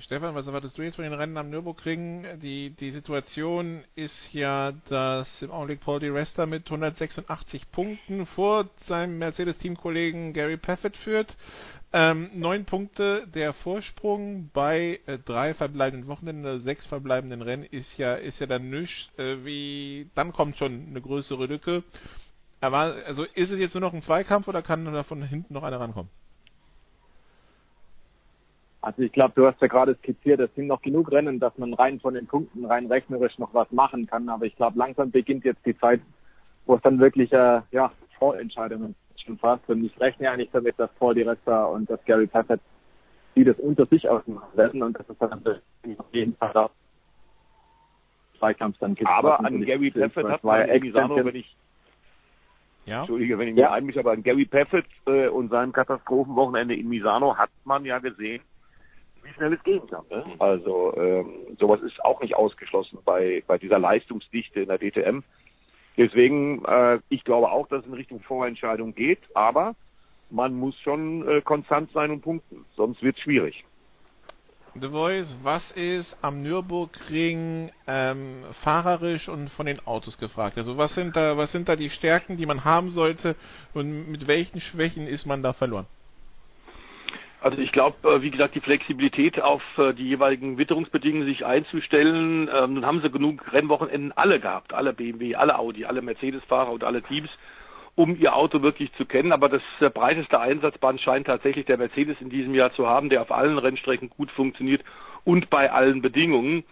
Stefan, 0.00 0.34
was 0.34 0.48
erwartest 0.48 0.76
du 0.76 0.82
jetzt 0.82 0.96
von 0.96 1.04
den 1.04 1.12
Rennen 1.12 1.36
am 1.36 1.50
Nürburgring? 1.50 2.26
Die, 2.42 2.70
die 2.70 2.90
Situation 2.90 3.84
ist 3.94 4.32
ja, 4.32 4.72
dass 4.88 5.40
im 5.40 5.52
Augenblick 5.52 5.82
Paul 5.82 6.00
Di 6.00 6.08
Resta 6.08 6.46
mit 6.46 6.66
186 6.66 7.70
Punkten 7.70 8.26
vor 8.26 8.68
seinem 8.86 9.18
Mercedes-Teamkollegen 9.18 10.32
Gary 10.32 10.56
Paffett 10.56 10.96
führt. 10.96 11.36
Ähm, 11.92 12.28
neun 12.34 12.64
Punkte 12.64 13.24
der 13.28 13.52
Vorsprung 13.52 14.50
bei 14.52 14.98
äh, 15.06 15.16
drei 15.16 15.54
verbleibenden 15.54 16.08
Wochenenden, 16.08 16.44
oder 16.44 16.58
sechs 16.58 16.86
verbleibenden 16.86 17.40
Rennen 17.40 17.62
ist 17.62 17.96
ja, 17.96 18.14
ist 18.14 18.40
ja 18.40 18.46
dann 18.46 18.68
nichts. 18.68 19.16
Äh, 19.16 19.44
wie, 19.44 20.10
dann 20.16 20.32
kommt 20.32 20.56
schon 20.56 20.88
eine 20.88 21.00
größere 21.00 21.46
Lücke. 21.46 21.84
Also 22.72 23.24
ist 23.34 23.50
es 23.50 23.58
jetzt 23.58 23.74
nur 23.74 23.80
noch 23.80 23.92
ein 23.92 24.02
Zweikampf 24.02 24.48
oder 24.48 24.62
kann 24.62 24.84
da 24.84 25.02
von 25.02 25.22
hinten 25.22 25.52
noch 25.52 25.62
einer 25.62 25.80
rankommen? 25.80 26.10
Also 28.80 29.02
ich 29.02 29.12
glaube, 29.12 29.32
du 29.34 29.46
hast 29.46 29.60
ja 29.62 29.66
gerade 29.66 29.94
skizziert, 29.96 30.40
es 30.40 30.54
sind 30.54 30.66
noch 30.66 30.82
genug 30.82 31.10
Rennen, 31.10 31.40
dass 31.40 31.56
man 31.56 31.72
rein 31.72 32.00
von 32.00 32.14
den 32.14 32.26
Punkten 32.26 32.66
rein 32.66 32.86
rechnerisch 32.86 33.38
noch 33.38 33.54
was 33.54 33.70
machen 33.72 34.06
kann. 34.06 34.28
Aber 34.28 34.44
ich 34.44 34.56
glaube, 34.56 34.78
langsam 34.78 35.10
beginnt 35.10 35.44
jetzt 35.44 35.64
die 35.64 35.76
Zeit, 35.78 36.02
wo 36.66 36.74
es 36.74 36.82
dann 36.82 36.98
wirklich 36.98 37.32
äh, 37.32 37.62
ja, 37.70 37.92
Vorentscheidungen 38.18 38.94
schon 39.24 39.38
fast. 39.38 39.66
Und 39.68 39.84
ich 39.84 39.98
rechne 39.98 40.30
eigentlich 40.30 40.50
damit, 40.52 40.78
dass 40.78 40.90
Paul 40.98 41.14
Di 41.14 41.22
Resta 41.22 41.64
und 41.64 41.88
dass 41.88 42.04
Gary 42.04 42.26
Paffett 42.26 42.60
die 43.36 43.44
das 43.44 43.58
unter 43.58 43.86
sich 43.86 44.08
ausmachen 44.08 44.56
werden 44.56 44.82
und 44.82 44.98
dass 44.98 45.08
es 45.08 45.18
dann 45.18 45.32
auf 45.42 46.12
jeden 46.12 46.36
Fall 46.36 46.50
da 46.54 46.70
Zweikampf 48.38 48.78
dann 48.78 48.94
gibt. 48.94 49.10
Aber 49.10 49.40
an 49.40 49.64
Gary 49.64 49.90
Paffett 49.90 50.28
hat 50.28 50.44
man 50.44 50.68
in 50.68 50.82
Misano, 50.82 51.16
wenn 51.16 51.34
ich 51.34 51.56
ja? 52.86 53.00
Entschuldige, 53.00 53.38
wenn 53.38 53.48
ich 53.48 53.54
mir 53.54 53.70
einmische, 53.70 54.00
aber 54.00 54.12
an 54.12 54.22
Gary 54.22 54.44
Paffett 54.44 54.86
äh, 55.06 55.28
und 55.28 55.50
seinem 55.50 55.72
Katastrophenwochenende 55.72 56.74
in 56.74 56.88
Misano 56.88 57.36
hat 57.36 57.50
man 57.64 57.84
ja 57.84 57.98
gesehen, 57.98 58.42
wie 59.22 59.32
schnell 59.32 59.54
es 59.54 59.62
gehen 59.62 59.86
kann. 59.88 60.04
Ne? 60.10 60.24
Also 60.38 60.94
ähm, 60.96 61.56
sowas 61.58 61.80
ist 61.80 62.04
auch 62.04 62.20
nicht 62.20 62.36
ausgeschlossen 62.36 62.98
bei, 63.04 63.42
bei 63.46 63.58
dieser 63.58 63.78
Leistungsdichte 63.78 64.60
in 64.60 64.68
der 64.68 64.78
DTM. 64.78 65.20
Deswegen, 65.96 66.64
äh, 66.64 66.98
ich 67.08 67.24
glaube 67.24 67.50
auch, 67.50 67.68
dass 67.68 67.82
es 67.82 67.86
in 67.86 67.94
Richtung 67.94 68.20
Vorentscheidung 68.20 68.94
geht, 68.94 69.20
aber 69.34 69.74
man 70.30 70.54
muss 70.54 70.78
schon 70.80 71.26
äh, 71.28 71.40
konstant 71.40 71.90
sein 71.92 72.10
und 72.10 72.20
punkten, 72.20 72.64
sonst 72.76 73.02
wird 73.02 73.16
es 73.16 73.22
schwierig. 73.22 73.64
The 74.80 74.88
Voice, 74.88 75.38
was 75.44 75.70
ist 75.70 76.18
am 76.20 76.42
Nürburgring 76.42 77.70
ähm, 77.86 78.42
fahrerisch 78.64 79.28
und 79.28 79.48
von 79.50 79.66
den 79.66 79.78
Autos 79.86 80.18
gefragt? 80.18 80.58
Also 80.58 80.76
was 80.76 80.94
sind 80.94 81.14
da, 81.14 81.36
was 81.36 81.52
sind 81.52 81.68
da 81.68 81.76
die 81.76 81.90
Stärken, 81.90 82.36
die 82.36 82.44
man 82.44 82.64
haben 82.64 82.90
sollte 82.90 83.36
und 83.72 84.10
mit 84.10 84.26
welchen 84.26 84.60
Schwächen 84.60 85.06
ist 85.06 85.26
man 85.26 85.44
da 85.44 85.52
verloren? 85.52 85.86
Also 87.40 87.58
ich 87.58 87.70
glaube, 87.70 88.22
wie 88.22 88.32
gesagt, 88.32 88.56
die 88.56 88.60
Flexibilität 88.60 89.40
auf 89.40 89.62
die 89.78 90.08
jeweiligen 90.08 90.58
Witterungsbedingungen 90.58 91.28
sich 91.28 91.46
einzustellen. 91.46 92.48
Ähm, 92.52 92.74
nun 92.74 92.84
haben 92.84 93.00
sie 93.00 93.10
genug 93.10 93.52
Rennwochenenden 93.52 94.10
alle 94.10 94.40
gehabt, 94.40 94.74
alle 94.74 94.92
BMW, 94.92 95.36
alle 95.36 95.56
Audi, 95.56 95.84
alle 95.84 96.02
Mercedes-Fahrer 96.02 96.72
und 96.72 96.82
alle 96.82 97.02
Teams, 97.02 97.30
um 97.96 98.16
ihr 98.16 98.34
Auto 98.34 98.62
wirklich 98.62 98.92
zu 98.94 99.04
kennen. 99.04 99.32
Aber 99.32 99.48
das 99.48 99.62
breiteste 99.92 100.40
Einsatzband 100.40 101.00
scheint 101.00 101.26
tatsächlich 101.26 101.66
der 101.66 101.78
Mercedes 101.78 102.20
in 102.20 102.30
diesem 102.30 102.54
Jahr 102.54 102.72
zu 102.72 102.86
haben, 102.86 103.08
der 103.08 103.22
auf 103.22 103.30
allen 103.30 103.58
Rennstrecken 103.58 104.10
gut 104.10 104.30
funktioniert 104.30 104.82
und 105.24 105.50
bei 105.50 105.70
allen 105.70 106.02
Bedingungen. 106.02 106.64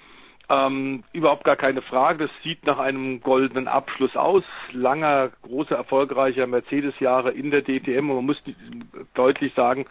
Ähm, 0.49 1.05
überhaupt 1.13 1.45
gar 1.45 1.57
keine 1.57 1.83
Frage. 1.83 2.27
Das 2.27 2.31
sieht 2.43 2.67
nach 2.67 2.79
einem 2.79 3.21
goldenen 3.21 3.69
Abschluss 3.69 4.17
aus. 4.17 4.45
Langer, 4.73 5.31
großer, 5.43 5.77
erfolgreicher 5.77 6.47
Mercedes-Jahre 6.47 7.31
in 7.31 7.51
der 7.51 7.63
DTM. 7.63 8.11
Und 8.11 8.17
man 8.17 8.27
muss 8.27 8.43
deutlich 9.15 9.55
sagen, 9.55 9.87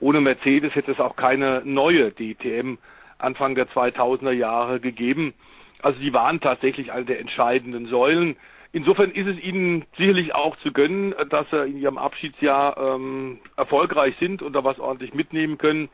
ohne 0.00 0.20
Mercedes 0.20 0.74
hätte 0.74 0.92
es 0.92 1.00
auch 1.00 1.16
keine 1.16 1.62
neue 1.64 2.10
DTM 2.10 2.76
Anfang 3.18 3.54
der 3.54 3.68
2000er 3.68 4.32
Jahre 4.32 4.80
gegeben. 4.80 5.32
Also 5.80 5.98
die 6.00 6.12
waren 6.12 6.40
tatsächlich 6.40 6.92
eine 6.92 7.04
der 7.04 7.20
entscheidenden 7.20 7.86
Säulen. 7.86 8.36
Insofern 8.72 9.10
ist 9.10 9.26
es 9.26 9.42
ihnen 9.42 9.84
sicherlich 9.98 10.34
auch 10.34 10.56
zu 10.58 10.72
gönnen, 10.72 11.14
dass 11.28 11.48
sie 11.50 11.66
in 11.66 11.78
ihrem 11.78 11.98
Abschiedsjahr 11.98 12.76
ähm, 12.78 13.38
erfolgreich 13.56 14.14
sind 14.18 14.40
und 14.40 14.54
da 14.54 14.64
was 14.64 14.78
ordentlich 14.78 15.12
mitnehmen 15.12 15.58
können. 15.58 15.90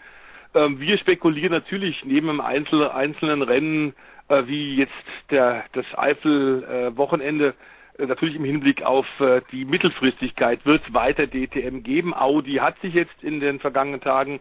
Ähm, 0.55 0.79
wir 0.79 0.97
spekulieren 0.99 1.53
natürlich 1.53 2.05
neben 2.05 2.31
einem 2.31 2.41
Einzel 2.41 2.89
einzelnen 2.89 3.43
Rennen 3.43 3.95
äh, 4.29 4.47
wie 4.47 4.77
jetzt 4.77 4.93
der, 5.31 5.65
das 5.73 5.87
Eifel-Wochenende 5.97 7.55
äh, 7.99 8.07
natürlich 8.07 8.37
im 8.37 8.45
Hinblick 8.45 8.83
auf 8.83 9.07
äh, 9.21 9.41
die 9.51 9.65
Mittelfristigkeit 9.65 10.65
wird 10.65 10.83
es 10.87 10.95
weiter 10.95 11.27
DTM 11.27 11.83
geben. 11.83 12.15
Audi 12.15 12.55
hat 12.55 12.81
sich 12.81 12.95
jetzt 12.95 13.23
in 13.23 13.41
den 13.41 13.59
vergangenen 13.59 14.01
Tagen 14.01 14.41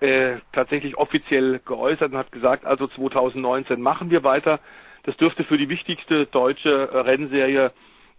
äh, 0.00 0.36
tatsächlich 0.52 0.96
offiziell 0.96 1.60
geäußert 1.64 2.12
und 2.12 2.18
hat 2.18 2.32
gesagt, 2.32 2.64
also 2.64 2.86
2019 2.86 3.80
machen 3.80 4.10
wir 4.10 4.24
weiter. 4.24 4.60
Das 5.04 5.16
dürfte 5.16 5.44
für 5.44 5.58
die 5.58 5.68
wichtigste 5.68 6.26
deutsche 6.26 6.90
äh, 6.90 6.98
Rennserie 6.98 7.72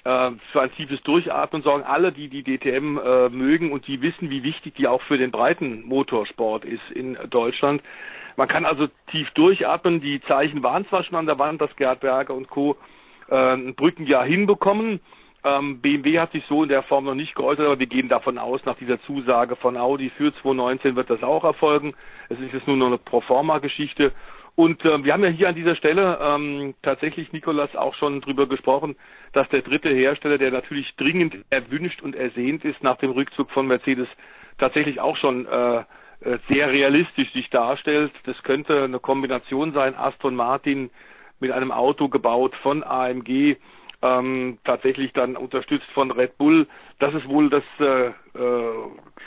äh, 0.03 0.31
für 0.51 0.61
ein 0.61 0.71
tiefes 0.75 1.01
Durchatmen 1.03 1.63
sorgen. 1.63 1.83
Alle, 1.83 2.11
die 2.11 2.29
die 2.29 2.43
DTM 2.43 2.97
äh, 2.97 3.29
mögen 3.29 3.71
und 3.71 3.87
die 3.87 4.01
wissen, 4.01 4.29
wie 4.29 4.43
wichtig 4.43 4.75
die 4.75 4.87
auch 4.87 5.01
für 5.01 5.17
den 5.17 5.31
breiten 5.31 5.85
Motorsport 5.85 6.63
ist 6.63 6.91
in 6.93 7.17
Deutschland. 7.29 7.81
Man 8.37 8.47
kann 8.47 8.65
also 8.65 8.87
tief 9.11 9.29
durchatmen. 9.31 10.01
Die 10.01 10.21
Zeichen 10.21 10.61
waren 10.61 10.87
zwar 10.87 11.03
schon 11.03 11.15
an 11.15 11.25
der 11.25 11.39
Wand, 11.39 11.61
dass 11.61 11.75
Gerhard 11.75 12.01
Berger 12.01 12.33
und 12.33 12.49
Co 12.49 12.77
ein 13.27 13.73
Brückenjahr 13.73 14.23
hinbekommen. 14.23 14.99
Ähm, 15.45 15.79
BMW 15.79 16.19
hat 16.19 16.31
sich 16.31 16.43
so 16.47 16.63
in 16.63 16.69
der 16.69 16.81
Form 16.83 17.05
noch 17.05 17.13
nicht 17.13 17.35
geäußert, 17.35 17.65
aber 17.65 17.79
wir 17.79 17.85
gehen 17.85 18.09
davon 18.09 18.39
aus, 18.39 18.65
nach 18.65 18.77
dieser 18.77 18.99
Zusage 19.01 19.55
von 19.55 19.77
Audi 19.77 20.09
für 20.09 20.33
2019 20.33 20.95
wird 20.95 21.09
das 21.09 21.21
auch 21.21 21.43
erfolgen. 21.43 21.93
Es 22.29 22.39
ist 22.39 22.51
jetzt 22.51 22.67
nur 22.67 22.77
noch 22.77 22.87
eine 22.87 22.97
Proforma-Geschichte. 22.97 24.11
Und 24.55 24.85
äh, 24.85 25.03
wir 25.03 25.13
haben 25.13 25.23
ja 25.23 25.29
hier 25.29 25.49
an 25.49 25.55
dieser 25.55 25.75
Stelle 25.75 26.17
ähm, 26.21 26.75
tatsächlich, 26.81 27.33
Nikolas, 27.33 27.75
auch 27.75 27.93
schon 27.95 28.21
drüber 28.21 28.47
gesprochen, 28.47 28.95
dass 29.33 29.49
der 29.49 29.61
dritte 29.61 29.89
Hersteller, 29.89 30.37
der 30.37 30.51
natürlich 30.51 30.95
dringend 30.95 31.35
erwünscht 31.49 32.01
und 32.01 32.15
ersehnt 32.15 32.63
ist 32.63 32.81
nach 32.81 32.97
dem 32.97 33.11
Rückzug 33.11 33.51
von 33.51 33.67
Mercedes, 33.67 34.07
tatsächlich 34.57 35.01
auch 35.01 35.17
schon 35.17 35.45
äh, 35.45 35.83
sehr 36.47 36.71
realistisch 36.71 37.31
sich 37.33 37.49
darstellt. 37.49 38.13
Das 38.23 38.41
könnte 38.43 38.83
eine 38.83 38.99
Kombination 38.99 39.73
sein, 39.73 39.93
Aston 39.95 40.35
Martin, 40.35 40.89
mit 41.39 41.51
einem 41.51 41.71
Auto 41.71 42.07
gebaut 42.07 42.55
von 42.63 42.81
AMG, 42.81 43.57
ähm, 44.01 44.57
tatsächlich 44.63 45.11
dann 45.11 45.35
unterstützt 45.35 45.89
von 45.93 46.11
Red 46.11 46.37
Bull. 46.37 46.67
Das 46.99 47.13
ist 47.13 47.27
wohl 47.27 47.49
das 47.49 47.63
äh, 47.79 48.07
äh, 48.07 48.13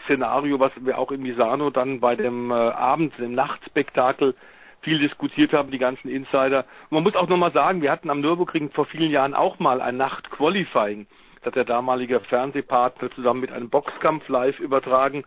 Szenario, 0.04 0.58
was 0.58 0.72
wir 0.80 0.98
auch 0.98 1.12
in 1.12 1.22
Misano 1.22 1.68
dann 1.68 2.00
bei 2.00 2.16
dem 2.16 2.50
äh, 2.50 2.54
Abend, 2.54 3.12
dem 3.18 3.34
Nachtspektakel 3.34 4.34
viel 4.82 4.98
diskutiert 4.98 5.52
haben, 5.52 5.70
die 5.70 5.78
ganzen 5.78 6.08
Insider. 6.08 6.64
Und 6.90 6.92
man 6.92 7.02
muss 7.02 7.16
auch 7.16 7.28
nochmal 7.28 7.52
sagen, 7.52 7.82
wir 7.82 7.90
hatten 7.90 8.10
am 8.10 8.20
Nürburgring 8.20 8.70
vor 8.70 8.86
vielen 8.86 9.10
Jahren 9.10 9.34
auch 9.34 9.58
mal 9.58 9.80
ein 9.80 9.96
Nacht-Qualifying. 9.96 11.06
Das 11.36 11.46
hat 11.46 11.56
der 11.56 11.64
damalige 11.64 12.20
Fernsehpartner 12.20 13.10
zusammen 13.12 13.40
mit 13.40 13.52
einem 13.52 13.70
Boxkampf 13.70 14.28
live 14.28 14.58
übertragen. 14.60 15.24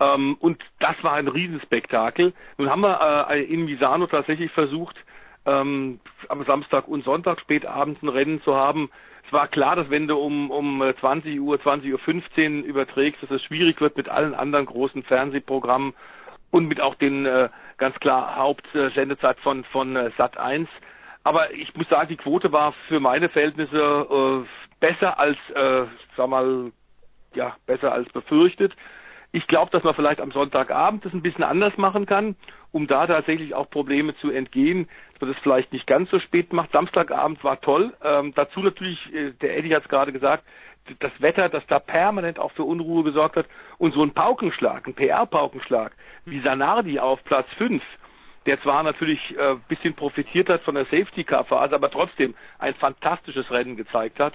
Ähm, 0.00 0.36
und 0.40 0.62
das 0.78 0.96
war 1.02 1.14
ein 1.14 1.28
Riesenspektakel. 1.28 2.32
Nun 2.56 2.70
haben 2.70 2.82
wir 2.82 3.28
äh, 3.30 3.42
in 3.42 3.64
Misano 3.64 4.06
tatsächlich 4.06 4.52
versucht, 4.52 4.96
ähm, 5.46 6.00
am 6.28 6.44
Samstag 6.44 6.86
und 6.88 7.04
Sonntag 7.04 7.40
spät 7.40 7.66
abends 7.66 8.02
ein 8.02 8.08
Rennen 8.08 8.42
zu 8.42 8.54
haben. 8.54 8.90
Es 9.26 9.32
war 9.32 9.48
klar, 9.48 9.76
dass 9.76 9.90
wenn 9.90 10.08
du 10.08 10.16
um, 10.16 10.50
um 10.50 10.82
20 11.00 11.40
Uhr, 11.40 11.60
20 11.60 11.92
Uhr 11.92 11.98
15 11.98 12.64
überträgst, 12.64 13.22
dass 13.22 13.30
es 13.30 13.42
schwierig 13.42 13.80
wird 13.80 13.96
mit 13.96 14.08
allen 14.08 14.34
anderen 14.34 14.66
großen 14.66 15.02
Fernsehprogrammen 15.02 15.94
und 16.50 16.68
mit 16.68 16.80
auch 16.80 16.94
den 16.94 17.26
äh, 17.26 17.48
ganz 17.76 17.98
klar 18.00 18.36
Hauptsendezeit 18.36 19.38
von, 19.40 19.64
von 19.64 19.96
äh, 19.96 20.10
Sat 20.16 20.38
1. 20.38 20.68
Aber 21.24 21.52
ich 21.52 21.74
muss 21.74 21.88
sagen, 21.88 22.08
die 22.08 22.16
Quote 22.16 22.52
war 22.52 22.72
für 22.88 23.00
meine 23.00 23.28
Verhältnisse 23.28 23.76
äh, 23.76 24.46
besser 24.80 25.18
als, 25.18 25.36
äh, 25.54 25.84
sag 26.16 26.28
mal, 26.28 26.72
ja, 27.34 27.56
besser 27.66 27.92
als 27.92 28.08
befürchtet. 28.10 28.74
Ich 29.32 29.46
glaube, 29.46 29.70
dass 29.70 29.84
man 29.84 29.94
vielleicht 29.94 30.20
am 30.20 30.32
Sonntagabend 30.32 31.04
das 31.04 31.12
ein 31.12 31.20
bisschen 31.20 31.44
anders 31.44 31.76
machen 31.76 32.06
kann, 32.06 32.34
um 32.72 32.86
da 32.86 33.06
tatsächlich 33.06 33.54
auch 33.54 33.68
Probleme 33.68 34.16
zu 34.16 34.30
entgehen, 34.30 34.88
dass 35.12 35.20
man 35.20 35.32
das 35.32 35.42
vielleicht 35.42 35.72
nicht 35.72 35.86
ganz 35.86 36.10
so 36.10 36.18
spät 36.18 36.52
macht. 36.52 36.72
Samstagabend 36.72 37.44
war 37.44 37.60
toll. 37.60 37.92
Ähm, 38.02 38.32
dazu 38.34 38.60
natürlich, 38.60 39.12
äh, 39.12 39.32
der 39.32 39.58
Eddie 39.58 39.74
hat 39.74 39.82
es 39.82 39.88
gerade 39.88 40.12
gesagt, 40.12 40.44
das 41.00 41.12
Wetter, 41.18 41.48
das 41.48 41.66
da 41.66 41.78
permanent 41.78 42.38
auch 42.38 42.52
für 42.52 42.64
Unruhe 42.64 43.04
gesorgt 43.04 43.36
hat 43.36 43.46
und 43.78 43.94
so 43.94 44.02
ein 44.02 44.12
Paukenschlag, 44.12 44.86
ein 44.86 44.94
PR-Paukenschlag, 44.94 45.92
wie 46.24 46.40
Sanardi 46.40 46.98
auf 46.98 47.22
Platz 47.24 47.46
5, 47.56 47.82
der 48.46 48.60
zwar 48.62 48.82
natürlich 48.82 49.36
äh, 49.36 49.56
bisschen 49.68 49.94
profitiert 49.94 50.48
hat 50.48 50.62
von 50.62 50.74
der 50.74 50.84
Safety-Car-Phase, 50.86 51.74
aber 51.74 51.90
trotzdem 51.90 52.34
ein 52.58 52.74
fantastisches 52.74 53.50
Rennen 53.50 53.76
gezeigt 53.76 54.20
hat, 54.20 54.34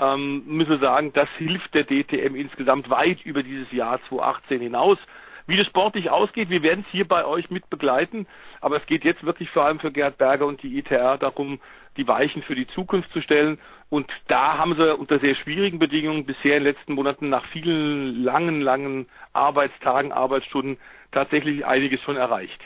ähm, 0.00 0.42
müssen 0.46 0.70
wir 0.70 0.78
sagen, 0.78 1.12
das 1.12 1.28
hilft 1.38 1.74
der 1.74 1.84
DTM 1.84 2.34
insgesamt 2.34 2.90
weit 2.90 3.24
über 3.24 3.42
dieses 3.42 3.70
Jahr 3.72 4.00
2018 4.08 4.60
hinaus. 4.60 4.98
Wie 5.46 5.56
das 5.56 5.66
sportlich 5.66 6.10
ausgeht, 6.10 6.50
wir 6.50 6.62
werden 6.62 6.84
es 6.86 6.92
hier 6.92 7.06
bei 7.06 7.24
euch 7.24 7.50
mit 7.50 7.68
begleiten, 7.68 8.26
aber 8.60 8.76
es 8.76 8.86
geht 8.86 9.04
jetzt 9.04 9.24
wirklich 9.24 9.50
vor 9.50 9.64
allem 9.64 9.80
für 9.80 9.90
Gerd 9.90 10.18
Berger 10.18 10.46
und 10.46 10.62
die 10.62 10.78
ITR 10.78 11.18
darum, 11.18 11.60
die 11.96 12.06
Weichen 12.06 12.42
für 12.42 12.54
die 12.54 12.66
Zukunft 12.68 13.12
zu 13.12 13.20
stellen. 13.20 13.58
Und 13.90 14.10
da 14.28 14.56
haben 14.56 14.74
sie 14.76 14.96
unter 14.96 15.18
sehr 15.18 15.34
schwierigen 15.34 15.78
Bedingungen 15.78 16.24
bisher 16.24 16.56
in 16.56 16.64
den 16.64 16.72
letzten 16.74 16.94
Monaten 16.94 17.28
nach 17.28 17.44
vielen 17.46 18.22
langen, 18.22 18.60
langen 18.60 19.06
Arbeitstagen, 19.32 20.12
Arbeitsstunden 20.12 20.78
tatsächlich 21.10 21.66
einiges 21.66 22.00
schon 22.02 22.16
erreicht. 22.16 22.60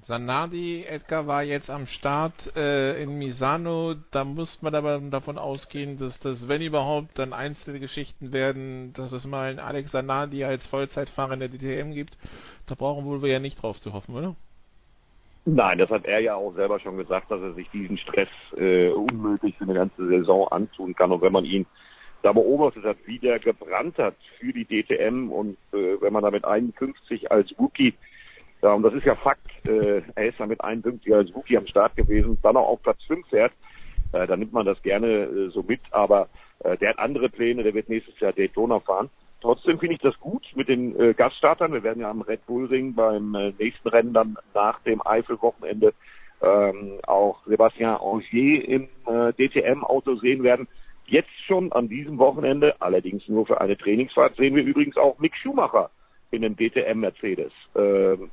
Sanadi, 0.00 0.84
Edgar 0.84 1.28
war 1.28 1.44
jetzt 1.44 1.70
am 1.70 1.86
Start 1.86 2.56
äh, 2.56 3.00
in 3.00 3.18
Misano. 3.18 3.94
Da 4.10 4.24
muss 4.24 4.60
man 4.60 4.74
aber 4.74 4.98
davon 4.98 5.38
ausgehen, 5.38 5.96
dass 5.98 6.18
das, 6.18 6.48
wenn 6.48 6.60
überhaupt, 6.60 7.18
dann 7.18 7.32
einzelne 7.32 7.78
Geschichten 7.78 8.32
werden, 8.32 8.92
dass 8.94 9.12
es 9.12 9.24
mal 9.26 9.50
einen 9.50 9.60
Alex 9.60 9.92
Sanadi 9.92 10.42
als 10.42 10.66
Vollzeitfahrer 10.66 11.34
in 11.34 11.40
der 11.40 11.48
DTM 11.50 11.92
gibt. 11.92 12.18
Da 12.66 12.74
brauchen 12.74 13.04
wohl 13.04 13.22
wir 13.22 13.30
ja 13.30 13.38
nicht 13.38 13.62
drauf 13.62 13.78
zu 13.78 13.92
hoffen, 13.92 14.16
oder? 14.16 14.34
Nein, 15.44 15.78
das 15.78 15.90
hat 15.90 16.04
er 16.04 16.18
ja 16.18 16.34
auch 16.34 16.54
selber 16.54 16.80
schon 16.80 16.96
gesagt, 16.96 17.30
dass 17.30 17.40
er 17.40 17.54
sich 17.54 17.70
diesen 17.70 17.96
Stress 17.98 18.28
äh, 18.56 18.88
unmöglich 18.88 19.56
für 19.56 19.64
eine 19.64 19.74
ganze 19.74 20.08
Saison 20.08 20.48
antun 20.48 20.96
kann. 20.96 21.12
Und 21.12 21.22
wenn 21.22 21.32
man 21.32 21.44
ihn 21.44 21.64
da 22.22 22.32
beobachtet 22.32 22.82
hat, 22.82 22.96
wie 23.04 23.20
der 23.20 23.38
gebrannt 23.38 23.98
hat 23.98 24.16
für 24.40 24.52
die 24.52 24.64
DTM 24.64 25.30
und 25.30 25.56
äh, 25.72 26.00
wenn 26.00 26.12
man 26.12 26.24
da 26.24 26.32
mit 26.32 26.44
51 26.44 27.30
als 27.30 27.56
Rookie 27.56 27.94
und 28.74 28.82
das 28.82 28.94
ist 28.94 29.04
ja 29.04 29.14
Fakt. 29.14 29.46
Äh, 29.66 30.02
er 30.14 30.26
ist 30.26 30.38
ja 30.38 30.46
mit 30.46 30.62
51 30.62 31.14
als 31.14 31.34
Rookie 31.34 31.56
am 31.56 31.66
Start 31.66 31.96
gewesen, 31.96 32.38
dann 32.42 32.56
auch 32.56 32.68
auf 32.68 32.82
Platz 32.82 33.02
5 33.06 33.26
fährt. 33.28 33.52
Äh, 34.12 34.26
dann 34.26 34.38
nimmt 34.38 34.52
man 34.52 34.66
das 34.66 34.80
gerne 34.82 35.06
äh, 35.06 35.50
so 35.50 35.62
mit, 35.62 35.80
aber 35.90 36.28
der 36.80 36.88
hat 36.88 36.98
andere 36.98 37.28
Pläne, 37.28 37.62
der 37.62 37.74
wird 37.74 37.90
nächstes 37.90 38.18
Jahr 38.18 38.32
Daytona 38.32 38.80
fahren. 38.80 39.10
Trotzdem 39.40 39.78
finde 39.78 39.94
ich 39.94 40.00
das 40.00 40.18
gut 40.18 40.44
mit 40.54 40.68
den 40.68 40.98
äh, 40.98 41.14
Gaststartern. 41.14 41.72
Wir 41.72 41.82
werden 41.82 42.00
ja 42.00 42.10
am 42.10 42.22
Red 42.22 42.46
Bull 42.46 42.66
Ring 42.66 42.94
beim 42.94 43.34
äh, 43.34 43.52
nächsten 43.58 43.88
Rennen 43.88 44.12
dann 44.12 44.36
nach 44.54 44.80
dem 44.80 45.06
Eifel-Wochenende 45.06 45.92
ähm, 46.42 46.98
auch 47.06 47.44
Sebastian 47.46 47.96
Angier 47.96 48.66
im 48.68 48.88
äh, 49.06 49.32
DTM-Auto 49.34 50.16
sehen 50.16 50.42
werden. 50.42 50.68
Jetzt 51.06 51.30
schon 51.46 51.70
an 51.72 51.88
diesem 51.88 52.18
Wochenende, 52.18 52.74
allerdings 52.80 53.28
nur 53.28 53.46
für 53.46 53.60
eine 53.60 53.76
Trainingsfahrt, 53.76 54.36
sehen 54.36 54.56
wir 54.56 54.64
übrigens 54.64 54.96
auch 54.96 55.18
Mick 55.18 55.36
Schumacher 55.36 55.90
in 56.30 56.44
einem 56.44 56.56
DTM-Mercedes. 56.56 57.52
Ähm, 57.76 58.30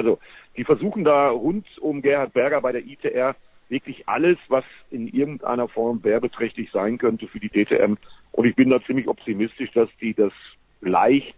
also 0.00 0.18
die 0.56 0.64
versuchen 0.64 1.04
da 1.04 1.28
rund 1.28 1.66
um 1.78 2.02
Gerhard 2.02 2.32
Berger 2.32 2.60
bei 2.60 2.72
der 2.72 2.84
ITR 2.84 3.36
wirklich 3.68 4.08
alles, 4.08 4.38
was 4.48 4.64
in 4.90 5.06
irgendeiner 5.06 5.68
Form 5.68 6.02
werbeträchtig 6.02 6.70
sein 6.72 6.98
könnte 6.98 7.28
für 7.28 7.38
die 7.38 7.48
DTM. 7.48 7.96
Und 8.32 8.46
ich 8.46 8.56
bin 8.56 8.70
da 8.70 8.82
ziemlich 8.82 9.06
optimistisch, 9.06 9.70
dass 9.72 9.88
die 10.00 10.14
das 10.14 10.32
leicht 10.80 11.36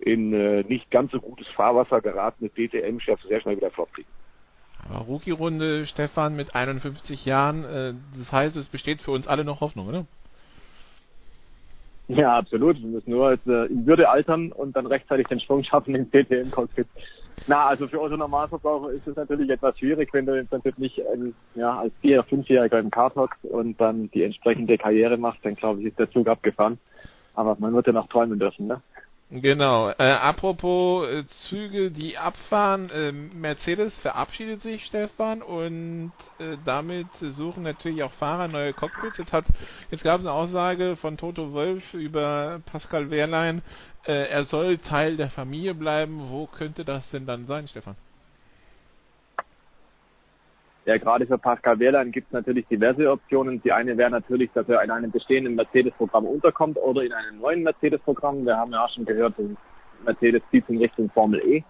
in 0.00 0.32
äh, 0.32 0.64
nicht 0.66 0.90
ganz 0.90 1.12
so 1.12 1.20
gutes 1.20 1.46
Fahrwasser 1.48 2.00
geratene 2.00 2.50
DTM-Chef 2.50 3.20
sehr 3.22 3.40
schnell 3.40 3.56
wieder 3.56 3.70
flott 3.70 3.92
kriegen. 3.92 4.08
Rookie-Runde, 4.90 5.86
Stefan 5.86 6.34
mit 6.34 6.54
51 6.54 7.24
Jahren. 7.24 7.64
Äh, 7.64 7.94
das 8.16 8.32
heißt, 8.32 8.56
es 8.56 8.68
besteht 8.68 9.02
für 9.02 9.10
uns 9.10 9.28
alle 9.28 9.44
noch 9.44 9.60
Hoffnung, 9.60 9.86
oder? 9.88 10.06
Ja, 12.10 12.38
absolut. 12.38 12.80
Wir 12.80 12.88
müssen 12.88 13.10
nur 13.10 13.30
jetzt, 13.30 13.46
äh, 13.46 13.66
in 13.66 13.86
Würde 13.86 14.08
altern 14.08 14.50
und 14.50 14.74
dann 14.74 14.86
rechtzeitig 14.86 15.28
den 15.28 15.38
Sprung 15.38 15.62
schaffen 15.62 15.94
ins 15.94 16.10
DTM-Cockpit. 16.10 16.88
Na, 17.46 17.66
also 17.66 17.86
für 17.86 18.00
unsere 18.00 18.18
Normalverbraucher 18.18 18.90
ist 18.90 19.06
es 19.06 19.14
natürlich 19.16 19.48
etwas 19.48 19.78
schwierig, 19.78 20.12
wenn 20.12 20.26
du 20.26 20.36
im 20.36 20.48
Prinzip 20.48 20.76
nicht 20.78 20.98
ähm, 21.12 21.34
ja, 21.54 21.78
als 21.78 21.94
Vier-, 22.00 22.24
Fünfjähriger 22.24 22.80
im 22.80 22.90
Kart 22.90 23.14
hockst 23.14 23.44
und 23.44 23.80
dann 23.80 24.10
die 24.10 24.24
entsprechende 24.24 24.76
Karriere 24.76 25.16
machst, 25.18 25.44
dann 25.44 25.54
glaube 25.54 25.80
ich, 25.80 25.86
ist 25.86 25.98
der 26.00 26.10
Zug 26.10 26.26
abgefahren. 26.26 26.78
Aber 27.34 27.56
man 27.60 27.74
wird 27.74 27.86
ja 27.86 27.92
noch 27.92 28.08
träumen 28.08 28.40
dürfen, 28.40 28.66
ne? 28.66 28.82
Genau. 29.32 29.90
Äh, 29.90 30.02
apropos 30.02 31.08
äh, 31.08 31.24
Züge, 31.26 31.92
die 31.92 32.18
abfahren, 32.18 32.90
äh, 32.90 33.12
Mercedes 33.12 33.96
verabschiedet 34.00 34.60
sich, 34.60 34.84
Stefan, 34.84 35.40
und 35.40 36.12
äh, 36.38 36.58
damit 36.64 37.06
suchen 37.20 37.62
natürlich 37.62 38.02
auch 38.02 38.10
Fahrer 38.12 38.48
neue 38.48 38.74
Cockpits. 38.74 39.18
Jetzt 39.18 39.32
hat, 39.32 39.44
jetzt 39.92 40.02
gab 40.02 40.18
es 40.18 40.26
eine 40.26 40.34
Aussage 40.34 40.96
von 40.96 41.16
Toto 41.16 41.52
Wolf 41.52 41.94
über 41.94 42.60
Pascal 42.66 43.10
Wehrlein, 43.10 43.62
äh, 44.04 44.28
er 44.28 44.44
soll 44.44 44.78
Teil 44.78 45.16
der 45.16 45.30
Familie 45.30 45.74
bleiben. 45.74 46.30
Wo 46.30 46.48
könnte 46.48 46.84
das 46.84 47.08
denn 47.10 47.26
dann 47.26 47.46
sein, 47.46 47.68
Stefan? 47.68 47.96
Ja, 50.90 50.98
gerade 50.98 51.24
für 51.24 51.38
Pascal 51.38 51.78
Wehrlein 51.78 52.10
gibt 52.10 52.26
es 52.26 52.32
natürlich 52.32 52.66
diverse 52.66 53.08
Optionen. 53.12 53.62
Die 53.62 53.70
eine 53.70 53.96
wäre 53.96 54.10
natürlich, 54.10 54.50
dass 54.54 54.68
er 54.68 54.82
in 54.82 54.90
einem 54.90 55.12
bestehenden 55.12 55.54
Mercedes-Programm 55.54 56.26
unterkommt 56.26 56.76
oder 56.78 57.04
in 57.04 57.12
einem 57.12 57.38
neuen 57.38 57.62
Mercedes-Programm. 57.62 58.44
Wir 58.44 58.56
haben 58.56 58.72
ja 58.72 58.84
auch 58.84 58.92
schon 58.92 59.04
gehört, 59.04 59.34
Mercedes 60.04 60.42
zieht 60.50 60.68
in 60.68 60.78
Richtung 60.78 61.08
Formel 61.10 61.40
E. 61.46 61.62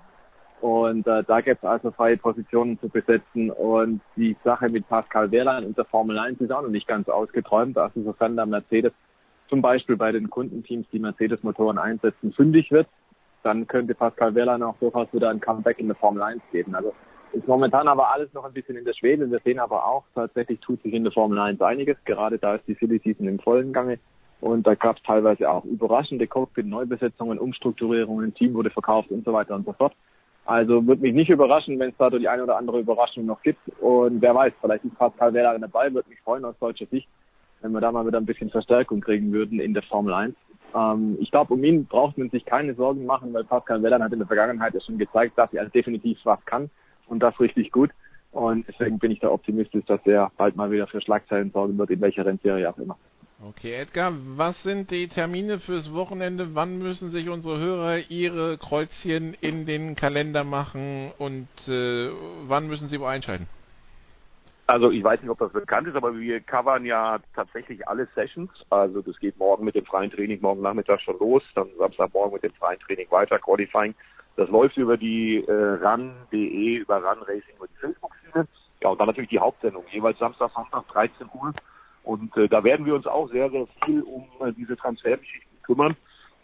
Und 0.63 1.07
äh, 1.07 1.23
da 1.25 1.43
gibt 1.43 1.63
es 1.63 1.69
also 1.69 1.91
freie 1.91 2.17
Positionen 2.17 2.81
zu 2.81 2.89
besetzen. 2.89 3.51
Und 3.51 4.01
die 4.17 4.39
Sache 4.43 4.71
mit 4.71 4.89
Pascal 4.89 5.31
Wehrlein 5.31 5.67
und 5.67 5.77
der 5.77 5.85
Formel 5.85 6.19
1 6.19 6.41
ist 6.41 6.51
auch 6.51 6.63
noch 6.63 6.71
nicht 6.71 6.89
ganz 6.89 7.07
ausgeträumt. 7.11 7.77
Also 7.77 8.03
sofern 8.03 8.37
der 8.37 8.47
Mercedes 8.47 8.93
zum 9.51 9.61
Beispiel 9.61 9.99
bei 9.99 10.13
den 10.13 10.31
Kundenteams, 10.31 10.87
die 10.95 10.99
Mercedes-Motoren 10.99 11.77
einsetzen, 11.77 12.33
fündig 12.33 12.71
wird, 12.71 12.89
dann 13.43 13.67
könnte 13.67 13.95
Pascal 13.95 14.35
Wehrlein 14.35 14.63
auch 14.63 14.79
durchaus 14.79 15.13
wieder 15.13 15.29
ein 15.29 15.41
Comeback 15.41 15.79
in 15.79 15.89
der 15.89 15.97
Formel 15.97 16.23
1 16.23 16.41
geben. 16.53 16.75
Also 16.75 16.95
ist 17.32 17.47
momentan 17.47 17.89
aber 17.89 18.12
alles 18.12 18.32
noch 18.35 18.44
ein 18.44 18.52
bisschen 18.52 18.77
in 18.77 18.85
der 18.85 18.93
Schwebe. 18.93 19.31
Wir 19.31 19.40
sehen 19.40 19.59
aber 19.59 19.86
auch, 19.86 20.05
tatsächlich 20.15 20.61
tut 20.61 20.82
sich 20.82 20.93
in 20.93 21.05
der 21.05 21.12
Formel 21.12 21.39
1 21.39 21.61
einiges. 21.61 21.97
Gerade 22.05 22.39
da 22.39 22.57
ist 22.57 22.66
die 22.66 22.74
Silly 22.74 23.01
Season 23.02 23.28
im 23.28 23.39
vollen 23.39 23.73
Gange. 23.73 23.98
Und 24.40 24.66
da 24.66 24.74
gab 24.74 24.97
es 24.97 25.02
teilweise 25.02 25.51
auch 25.51 25.65
überraschende 25.65 26.27
Cockpit-Neubesetzungen, 26.27 27.39
Umstrukturierungen, 27.39 28.35
Team 28.35 28.55
wurde 28.55 28.70
verkauft 28.70 29.11
und 29.11 29.24
so 29.24 29.32
weiter 29.32 29.55
und 29.55 29.66
so 29.66 29.73
fort. 29.73 29.93
Also 30.47 30.86
würde 30.86 31.02
mich 31.02 31.15
nicht 31.15 31.28
überraschen, 31.28 31.78
wenn 31.78 31.90
es 31.90 31.97
da 31.98 32.09
die 32.11 32.27
eine 32.27 32.43
oder 32.43 32.57
andere 32.57 32.81
Überraschung 32.81 33.27
noch 33.27 33.43
gibt. 33.43 33.61
Und 33.81 34.23
wer 34.23 34.35
weiß, 34.35 34.55
vielleicht 34.61 34.85
ist 34.85 34.98
Pascal 34.98 35.35
Weller 35.35 35.59
dabei, 35.59 35.93
würde 35.93 36.09
mich 36.09 36.20
freuen 36.20 36.44
aus 36.44 36.59
deutscher 36.59 36.86
Sicht, 36.86 37.07
wenn 37.61 37.73
wir 37.73 37.81
da 37.81 37.93
mal 37.93 38.07
wieder 38.07 38.19
ein 38.19 38.27
bisschen 38.27 38.51
Verstärkung 38.51 39.01
kriegen 39.01 39.31
würden 39.32 39.61
in 39.61 39.74
der 39.74 39.82
Formel 39.82 40.15
1. 40.15 40.35
Ähm, 40.74 41.19
ich 41.20 41.31
glaube, 41.31 41.52
um 41.52 41.62
ihn 41.62 41.85
braucht 41.85 42.16
man 42.16 42.31
sich 42.31 42.44
keine 42.47 42.74
Sorgen 42.74 43.05
machen, 43.05 43.35
weil 43.35 43.44
Pascal 43.44 43.82
Weller 43.82 44.01
hat 44.01 44.12
in 44.12 44.19
der 44.19 44.27
Vergangenheit 44.27 44.73
ja 44.73 44.81
schon 44.81 44.98
gezeigt, 44.98 45.36
dass 45.36 45.52
er 45.52 45.66
definitiv 45.66 46.19
was 46.24 46.43
kann 46.47 46.70
und 47.11 47.20
das 47.20 47.39
richtig 47.41 47.73
gut. 47.73 47.91
Und 48.32 48.66
deswegen 48.69 48.99
bin 48.99 49.11
ich 49.11 49.20
da 49.20 49.28
optimistisch, 49.28 49.85
dass 49.87 50.01
er 50.07 50.31
bald 50.37 50.57
mal 50.57 50.70
wieder 50.70 50.87
für 50.87 51.01
Schlagzeilen 51.01 51.51
sorgen 51.51 51.77
wird, 51.78 51.91
in 51.91 52.01
welcher 52.01 52.24
Rennserie 52.24 52.70
auch 52.70 52.78
immer. 52.78 52.97
Okay, 53.43 53.74
Edgar, 53.74 54.12
was 54.37 54.62
sind 54.62 54.91
die 54.91 55.09
Termine 55.09 55.61
fürs 55.61 55.93
Wochenende? 55.95 56.55
Wann 56.55 56.78
müssen 56.78 57.11
sich 57.11 57.28
unsere 57.31 57.59
Hörer 57.59 58.11
ihre 58.11 58.59
Kreuzchen 58.59 59.35
in 59.41 59.65
den 59.65 59.97
Kalender 59.97 60.45
machen 60.45 61.11
und 61.19 61.49
äh, 61.66 62.11
wann 62.47 62.69
müssen 62.69 62.89
sie 62.89 63.01
wo 63.01 63.07
einschalten? 63.07 63.49
Also 64.66 64.91
ich 64.91 65.03
weiß 65.03 65.20
nicht, 65.20 65.31
ob 65.31 65.39
das 65.39 65.53
bekannt 65.53 65.89
ist, 65.89 65.97
aber 65.97 66.16
wir 66.16 66.41
covern 66.41 66.85
ja 66.85 67.19
tatsächlich 67.35 67.89
alle 67.89 68.07
Sessions. 68.15 68.51
Also 68.69 69.01
das 69.03 69.19
geht 69.19 69.37
morgen 69.39 69.65
mit 69.65 69.74
dem 69.74 69.87
freien 69.87 70.12
Training, 70.12 70.41
morgen 70.43 70.61
Nachmittag 70.61 71.01
schon 71.01 71.19
los, 71.19 71.43
dann 71.55 71.66
Samstagmorgen 71.78 72.35
mit 72.35 72.45
dem 72.45 72.53
freien 72.53 72.78
Training 72.78 73.11
weiter, 73.11 73.39
Qualifying. 73.39 73.95
Das 74.36 74.48
läuft 74.48 74.77
über 74.77 74.97
die 74.97 75.44
äh, 75.47 75.52
RAN.de, 75.52 76.77
über 76.77 77.02
RAN 77.02 77.19
Racing, 77.23 77.57
über 77.57 77.66
die 77.66 77.81
Facebook-Schiene. 77.81 78.47
Ja, 78.82 78.89
und 78.89 78.98
dann 78.98 79.09
natürlich 79.09 79.31
die 79.31 79.39
Hauptsendung, 79.39 79.85
jeweils 79.90 80.19
Samstag, 80.19 80.51
Sonntag, 80.55 80.89
13 80.89 81.28
Uhr. 81.35 81.52
Und 82.05 82.35
äh, 82.36 82.48
da 82.48 82.65
werden 82.65 82.86
wir 82.86 82.94
uns 82.94 83.07
auch 83.07 83.28
sehr, 83.31 83.51
sehr 83.51 83.66
viel 83.85 84.02
um 84.02 84.24
äh, 84.40 84.52
diese 84.52 84.77
Transfergeschichten 84.77 85.62
kümmern. 85.62 85.97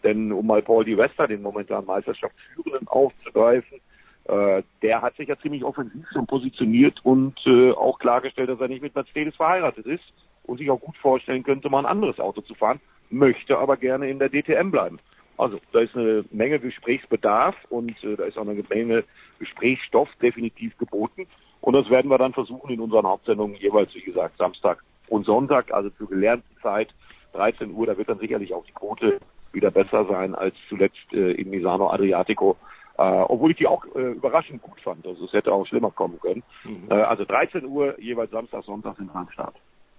Denn 0.03 0.31
um 0.31 0.45
mal 0.45 0.61
Paul 0.61 0.85
Di 0.85 0.95
Wester, 0.95 1.27
den 1.27 1.41
momentan 1.41 1.85
Meisterschaftsführenden, 1.85 2.87
aufzugreifen, 2.87 3.79
äh, 4.25 4.61
der 4.81 5.01
hat 5.01 5.15
sich 5.15 5.29
ja 5.29 5.39
ziemlich 5.39 5.63
offensiv 5.63 6.05
schon 6.11 6.27
positioniert 6.27 6.99
und 7.03 7.35
äh, 7.45 7.71
auch 7.71 7.97
klargestellt, 7.97 8.49
dass 8.49 8.59
er 8.59 8.67
nicht 8.67 8.81
mit 8.81 8.93
Mercedes 8.93 9.35
verheiratet 9.35 9.85
ist 9.85 10.03
und 10.43 10.57
sich 10.57 10.69
auch 10.69 10.79
gut 10.79 10.97
vorstellen 10.97 11.43
könnte, 11.43 11.69
mal 11.69 11.79
ein 11.79 11.85
anderes 11.85 12.19
Auto 12.19 12.41
zu 12.41 12.53
fahren, 12.53 12.79
möchte 13.09 13.57
aber 13.57 13.77
gerne 13.77 14.09
in 14.09 14.19
der 14.19 14.29
DTM 14.29 14.69
bleiben. 14.69 14.99
Also 15.37 15.59
da 15.71 15.79
ist 15.79 15.95
eine 15.95 16.25
Menge 16.31 16.59
Gesprächsbedarf 16.59 17.55
und 17.69 17.91
äh, 18.03 18.15
da 18.15 18.25
ist 18.25 18.37
auch 18.37 18.47
eine 18.47 18.63
Menge 18.69 19.03
Gesprächsstoff 19.39 20.09
definitiv 20.21 20.77
geboten. 20.77 21.27
Und 21.61 21.73
das 21.73 21.89
werden 21.89 22.09
wir 22.09 22.17
dann 22.17 22.33
versuchen 22.33 22.71
in 22.71 22.79
unseren 22.79 23.05
Hauptsendungen 23.05 23.55
jeweils, 23.57 23.93
wie 23.93 24.01
gesagt, 24.01 24.37
Samstag 24.37 24.83
und 25.07 25.25
Sonntag, 25.25 25.71
also 25.73 25.89
zur 25.91 26.09
gelernten 26.09 26.55
Zeit, 26.61 26.93
13 27.33 27.71
Uhr, 27.71 27.85
da 27.85 27.97
wird 27.97 28.09
dann 28.09 28.19
sicherlich 28.19 28.53
auch 28.53 28.65
die 28.65 28.71
Quote 28.71 29.19
wieder 29.51 29.71
besser 29.71 30.05
sein 30.05 30.35
als 30.35 30.55
zuletzt 30.69 31.13
äh, 31.13 31.31
in 31.31 31.49
Misano 31.49 31.89
Adriatico. 31.89 32.57
Äh, 32.97 33.03
obwohl 33.03 33.51
ich 33.51 33.57
die 33.57 33.67
auch 33.67 33.85
äh, 33.95 34.13
überraschend 34.13 34.61
gut 34.63 34.81
fand. 34.81 35.05
Also 35.05 35.25
es 35.25 35.33
hätte 35.33 35.53
auch 35.53 35.67
schlimmer 35.67 35.91
kommen 35.91 36.19
können. 36.19 36.41
Mhm. 36.63 36.87
Äh, 36.89 36.95
also 36.95 37.25
13 37.25 37.63
Uhr 37.65 37.99
jeweils 38.01 38.31
Samstag, 38.31 38.63
Sonntag 38.63 38.97
in 38.97 39.09
Randstadt. 39.09 39.53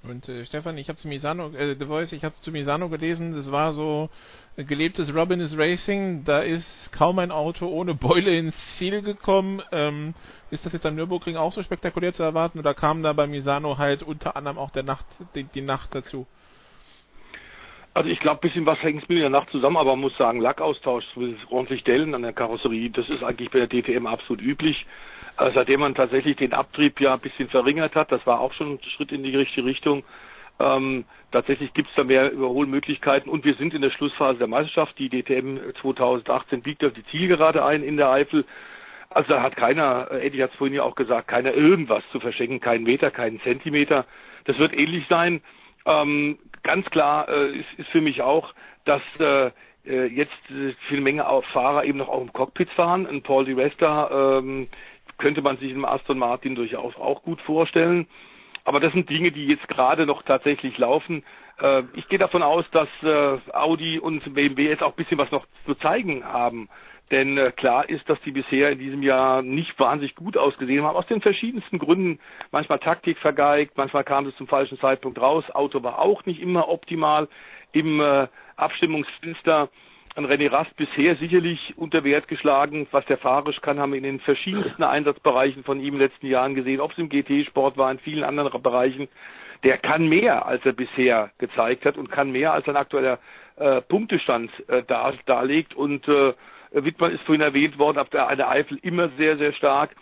Und 0.05 0.29
äh, 0.29 0.45
Stefan, 0.45 0.79
ich 0.79 0.89
habe 0.89 0.99
zu 0.99 1.09
Misano, 1.09 1.51
äh, 1.55 1.75
The 1.77 1.87
Voice, 1.87 2.12
ich 2.12 2.25
habe 2.25 2.35
zu 2.41 2.53
Misano 2.53 2.89
gelesen, 2.89 3.35
das 3.35 3.51
war 3.51 3.73
so 3.73 4.09
äh, 4.57 4.62
gelebtes 4.62 5.12
Robin 5.15 5.41
is 5.41 5.59
Racing, 5.59 6.25
da 6.25 6.41
ist 6.41 6.93
kaum 6.93 7.19
ein 7.19 7.33
Auto 7.33 7.66
ohne 7.66 7.95
Beule 7.95 8.37
ins 8.37 8.57
Ziel 8.77 9.03
gekommen. 9.03 9.61
Ähm, 9.73 10.15
ist 10.51 10.65
das 10.65 10.73
jetzt 10.73 10.87
am 10.87 10.95
Nürburgring 10.95 11.37
auch 11.37 11.53
so 11.53 11.62
spektakulär 11.62 12.12
zu 12.12 12.23
erwarten 12.23 12.61
oder 12.61 12.75
kam 12.75 13.03
da 13.03 13.12
bei 13.12 13.27
Misano 13.27 13.77
halt 13.77 14.05
unter 14.05 14.37
anderem 14.37 14.59
auch 14.59 14.70
der 14.70 14.85
Nacht, 14.85 15.05
die, 15.35 15.45
die 15.45 15.62
Nacht 15.62 15.95
dazu? 15.95 16.27
Also 17.93 18.09
ich 18.11 18.20
glaube, 18.20 18.39
ein 18.39 18.49
bisschen 18.49 18.66
was 18.66 18.81
hängt 18.81 19.09
mit 19.09 19.19
der 19.19 19.31
Nacht 19.31 19.51
zusammen, 19.51 19.77
aber 19.77 19.91
man 19.91 20.03
muss 20.03 20.16
sagen, 20.16 20.41
Lackaustausch, 20.41 21.05
ordentlich 21.51 21.83
Dellen 21.83 22.15
an 22.15 22.23
der 22.23 22.33
Karosserie, 22.33 22.91
das 22.91 23.09
ist 23.09 23.25
eigentlich 23.25 23.51
bei 23.51 23.59
der 23.59 23.69
DTM 23.69 24.07
absolut 24.07 24.41
üblich. 24.41 24.87
Äh, 25.39 25.51
seitdem 25.52 25.81
man 25.81 25.94
tatsächlich 25.94 26.36
den 26.36 26.52
Abtrieb 26.52 27.01
ja 27.01 27.15
ein 27.15 27.20
bisschen 27.20 27.48
verringert 27.48 27.94
hat, 27.94 28.10
das 28.12 28.27
war 28.27 28.40
auch 28.40 28.52
schon 28.52 28.74
ein 28.74 28.81
Schritt 28.97 29.12
in 29.12 29.23
die 29.23 29.36
richtige 29.36 29.66
Richtung. 29.66 30.05
Ähm, 30.60 31.05
tatsächlich 31.31 31.73
gibt 31.73 31.89
es 31.89 31.94
da 31.94 32.05
mehr 32.05 32.32
Überholmöglichkeiten 32.32 33.31
und 33.31 33.44
wir 33.44 33.55
sind 33.55 33.74
in 33.74 33.82
der 33.82 33.90
Schlussphase 33.90 34.39
der 34.39 34.48
Meisterschaft. 34.48 34.98
Die 34.98 35.09
DTM 35.09 35.59
2018 35.81 36.62
biegt 36.62 36.85
auf 36.85 36.93
die 36.93 37.06
Zielgerade 37.06 37.65
ein 37.65 37.85
in 37.85 37.97
der 37.97 38.10
Eifel. 38.10 38.44
Also 39.10 39.35
da 39.35 39.43
hat 39.43 39.56
keiner, 39.56 40.09
äh, 40.10 40.27
Eddie 40.27 40.43
hat 40.43 40.51
es 40.51 40.56
vorhin 40.56 40.74
ja 40.74 40.82
auch 40.82 40.97
gesagt, 40.97 41.28
keiner 41.28 41.55
irgendwas 41.55 42.02
zu 42.10 42.19
verschenken, 42.19 42.60
keinen 42.60 42.85
Meter, 42.85 43.10
keinen 43.10 43.40
Zentimeter. 43.40 44.05
Das 44.44 44.59
wird 44.59 44.77
ähnlich 44.77 45.06
sein. 45.09 45.40
Ähm, 45.86 46.39
ganz 46.65 46.85
klar 46.90 47.28
äh, 47.28 47.52
ist, 47.52 47.69
ist 47.77 47.89
für 47.90 48.01
mich 48.01 48.23
auch, 48.23 48.52
dass 48.85 49.02
äh, 49.20 49.51
äh 49.86 50.06
jetzt 50.06 50.32
viel 50.89 51.01
Menge 51.01 51.24
Fahrer 51.52 51.85
eben 51.85 51.98
noch 51.98 52.09
auch 52.09 52.20
im 52.20 52.32
Cockpit 52.32 52.70
fahren. 52.70 53.06
Ein 53.06 53.23
Paul 53.23 53.44
Di 53.44 53.52
Resta 53.52 54.39
ähm, 54.39 54.69
könnte 55.19 55.43
man 55.43 55.59
sich 55.59 55.73
im 55.73 55.85
Aston 55.85 56.19
Martin 56.19 56.55
durchaus 56.55 56.97
auch 56.97 57.23
gut 57.23 57.40
vorstellen. 57.43 58.07
Aber 58.65 58.81
das 58.81 58.93
sind 58.93 59.09
Dinge, 59.09 59.32
die 59.32 59.47
jetzt 59.47 59.69
gerade 59.69 60.07
noch 60.07 60.23
tatsächlich 60.23 60.77
laufen. 60.78 61.24
Äh, 61.61 61.82
ich 61.95 62.09
gehe 62.09 62.19
davon 62.19 62.43
aus, 62.43 62.65
dass 62.70 62.89
äh, 63.03 63.39
Audi 63.53 63.99
und 63.99 64.35
BMW 64.35 64.69
jetzt 64.69 64.82
auch 64.82 64.93
ein 64.93 64.97
bisschen 64.97 65.19
was 65.19 65.31
noch 65.31 65.47
zu 65.66 65.74
zeigen 65.74 66.24
haben. 66.24 66.69
Denn 67.11 67.39
äh, 67.39 67.53
klar 67.53 67.89
ist, 67.89 68.09
dass 68.11 68.20
die 68.23 68.32
bisher 68.32 68.70
in 68.70 68.78
diesem 68.78 69.03
Jahr 69.03 69.43
nicht 69.43 69.78
wahnsinnig 69.81 70.15
gut 70.15 70.36
ausgesehen 70.36 70.85
haben, 70.85 70.97
aus 70.97 71.07
den 71.07 71.23
verschiedensten 71.23 71.78
Gründen. 71.78 72.19
Manchmal 72.51 72.78
Taktik 72.78 73.19
vergeigt, 73.19 73.73
manchmal 73.77 74.05
kam 74.05 74.27
es 74.27 74.36
zum 74.36 74.47
falschen 74.47 74.78
Zeitpunkt 74.78 75.19
raus. 75.19 75.45
Auto 75.51 75.82
war 75.82 75.99
auch 75.99 76.27
nicht 76.27 76.40
immer 76.40 76.69
optimal 76.69 77.28
im 77.73 78.01
äh, 78.01 78.28
Abstimmungsfenster. 78.57 79.70
An 80.19 80.27
René 80.27 80.51
Rast 80.51 80.74
bisher 80.77 81.15
sicherlich 81.15 81.74
unter 81.77 82.03
Wert 82.03 82.27
geschlagen. 82.27 82.89
Was 82.90 83.05
der 83.07 83.19
fahrisch 83.19 83.61
kann, 83.61 83.78
haben 83.78 83.93
wir 83.93 83.99
in 83.99 84.03
den 84.03 84.19
verschiedensten 84.19 84.82
Einsatzbereichen 84.82 85.62
von 85.62 85.78
ihm 85.78 85.95
in 85.95 86.01
den 86.01 86.09
letzten 86.09 86.27
Jahren 86.27 86.57
gesehen. 86.57 86.81
Ob 86.81 86.90
es 86.90 86.99
im 86.99 87.09
GT-Sport 87.09 87.77
war, 87.77 87.89
in 87.93 88.01
vielen 88.01 88.24
anderen 88.24 88.61
Bereichen. 88.61 89.07
Der 89.62 89.78
kann 89.78 90.09
mehr, 90.09 90.45
als 90.45 90.66
er 90.66 90.73
bisher 90.73 91.31
gezeigt 91.39 91.85
hat 91.85 91.97
und 91.97 92.11
kann 92.11 92.32
mehr, 92.32 92.53
als 92.53 92.66
sein 92.66 92.74
aktueller 92.74 93.20
äh, 93.59 93.81
Punktestand 93.82 94.51
äh, 94.69 94.82
dar, 94.82 95.15
darlegt. 95.27 95.77
Und 95.77 96.09
äh, 96.09 96.32
Wittmann 96.73 97.12
ist 97.12 97.23
vorhin 97.23 97.43
erwähnt 97.43 97.78
worden, 97.78 97.99
auf 97.99 98.11
der 98.11 98.27
eine 98.27 98.49
Eifel 98.49 98.77
immer 98.82 99.11
sehr, 99.19 99.36
sehr 99.39 99.53
stark. 99.53 99.95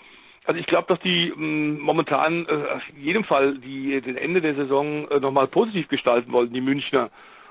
Also 0.46 0.58
ich 0.58 0.66
glaube, 0.66 0.88
dass 0.88 1.00
die 1.00 1.30
mh, 1.36 1.44
mm, 1.46 1.80
momentan 1.80 2.46
äh, 2.46 2.52
auf 2.52 2.82
jeden 2.96 3.24
Fall 3.24 3.58
die 3.58 4.00
den 4.00 4.16
Ende 4.16 4.40
der 4.40 4.54
Saison 4.54 5.10
äh, 5.10 5.20
nochmal 5.20 5.48
positiv 5.48 5.88
gestalten 5.88 6.32
wollen, 6.32 6.54
die 6.54 6.62
Münchner 6.62 7.10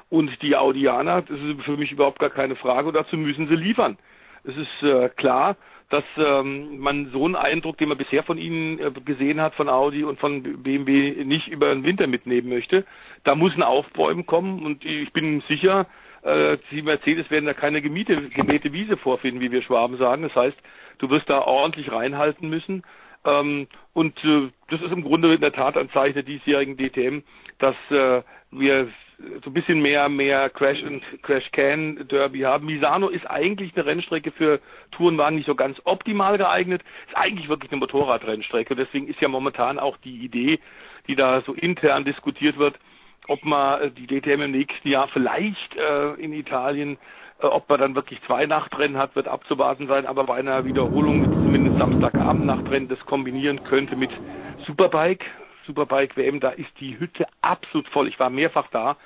und 0.09 0.41
die 0.41 0.55
Audianer. 0.55 1.21
Das 1.21 1.39
ist 1.39 1.63
für 1.63 1.77
mich 1.77 1.91
überhaupt 1.91 2.19
gar 2.19 2.29
keine 2.29 2.55
Frage 2.55 2.87
und 2.87 2.93
dazu 2.93 3.17
müssen 3.17 3.47
sie 3.47 3.55
liefern. 3.55 3.97
Es 4.43 4.55
ist 4.55 4.83
äh, 4.83 5.09
klar, 5.09 5.57
dass 5.89 6.03
ähm, 6.17 6.79
man 6.79 7.11
so 7.11 7.25
einen 7.25 7.35
Eindruck, 7.35 7.77
den 7.77 7.89
man 7.89 7.97
bisher 7.97 8.23
von 8.23 8.37
ihnen 8.37 8.79
äh, 8.79 8.91
gesehen 9.03 9.39
hat, 9.39 9.55
von 9.55 9.69
Audi 9.69 10.03
und 10.03 10.19
von 10.19 10.63
BMW, 10.63 11.23
nicht 11.23 11.47
über 11.47 11.73
den 11.73 11.83
Winter 11.83 12.07
mitnehmen 12.07 12.49
möchte. 12.49 12.85
Da 13.23 13.35
muss 13.35 13.55
ein 13.55 13.63
Aufbäumen 13.63 14.25
kommen 14.25 14.65
und 14.65 14.83
ich 14.83 15.11
bin 15.13 15.41
sicher, 15.47 15.87
äh, 16.23 16.57
die 16.71 16.81
Mercedes 16.81 17.29
werden 17.29 17.45
da 17.45 17.53
keine 17.53 17.81
gemiete, 17.81 18.29
gemähte 18.29 18.73
Wiese 18.73 18.97
vorfinden, 18.97 19.41
wie 19.41 19.51
wir 19.51 19.61
Schwaben 19.61 19.97
sagen. 19.97 20.23
Das 20.23 20.35
heißt, 20.35 20.57
du 20.97 21.09
wirst 21.09 21.29
da 21.29 21.41
ordentlich 21.41 21.91
reinhalten 21.91 22.49
müssen. 22.49 22.83
Ähm, 23.23 23.67
und 23.93 24.17
äh, 24.23 24.49
das 24.69 24.81
ist 24.81 24.91
im 24.91 25.03
Grunde 25.03 25.33
in 25.33 25.41
der 25.41 25.53
Tat 25.53 25.77
ein 25.77 25.89
Zeichen 25.91 26.15
der 26.15 26.23
diesjährigen 26.23 26.77
DTM, 26.77 27.21
dass 27.59 27.75
äh, 27.89 28.23
wir 28.51 28.87
so 29.43 29.49
ein 29.49 29.53
bisschen 29.53 29.81
mehr, 29.81 30.09
mehr 30.09 30.49
Crash 30.49 30.81
und 30.83 31.01
Crash 31.23 31.49
Can 31.51 32.07
Derby 32.07 32.41
haben. 32.41 32.65
Misano 32.65 33.07
ist 33.07 33.29
eigentlich 33.29 33.75
eine 33.75 33.85
Rennstrecke 33.85 34.31
für 34.31 34.59
Tourenwagen 34.91 35.37
nicht 35.37 35.47
so 35.47 35.55
ganz 35.55 35.81
optimal 35.85 36.37
geeignet. 36.37 36.83
Ist 37.07 37.17
eigentlich 37.17 37.47
wirklich 37.47 37.71
eine 37.71 37.79
Motorradrennstrecke. 37.79 38.75
Deswegen 38.75 39.07
ist 39.07 39.21
ja 39.21 39.27
momentan 39.27 39.79
auch 39.79 39.97
die 39.97 40.17
Idee, 40.17 40.59
die 41.07 41.15
da 41.15 41.41
so 41.41 41.53
intern 41.53 42.03
diskutiert 42.03 42.57
wird, 42.57 42.75
ob 43.27 43.43
man 43.45 43.81
äh, 43.81 43.91
die 43.91 44.07
DTM 44.07 44.41
im 44.41 44.51
nächsten 44.51 44.87
Jahr 44.87 45.07
vielleicht 45.07 45.75
äh, 45.75 46.13
in 46.15 46.33
Italien, 46.33 46.97
äh, 47.39 47.45
ob 47.45 47.69
man 47.69 47.79
dann 47.79 47.95
wirklich 47.95 48.21
zwei 48.23 48.45
Nachtrennen 48.45 48.97
hat, 48.97 49.15
wird 49.15 49.27
abzuwarten 49.27 49.87
sein, 49.87 50.05
aber 50.05 50.25
bei 50.25 50.35
einer 50.35 50.65
Wiederholung 50.65 51.23
zumindest 51.31 51.77
Samstagabend 51.77 52.45
Nachtrennen 52.45 52.89
das 52.89 52.99
kombinieren 53.05 53.63
könnte 53.63 53.95
mit 53.95 54.11
Superbike. 54.65 55.25
Superbike 55.65 56.15
WM, 56.17 56.39
da 56.39 56.49
ist 56.49 56.69
die 56.79 56.99
Hütte 56.99 57.25
absolut 57.41 57.87
voll. 57.89 58.07
Ich 58.07 58.19
war 58.19 58.29
mehrfach 58.29 58.67
da 58.71 58.97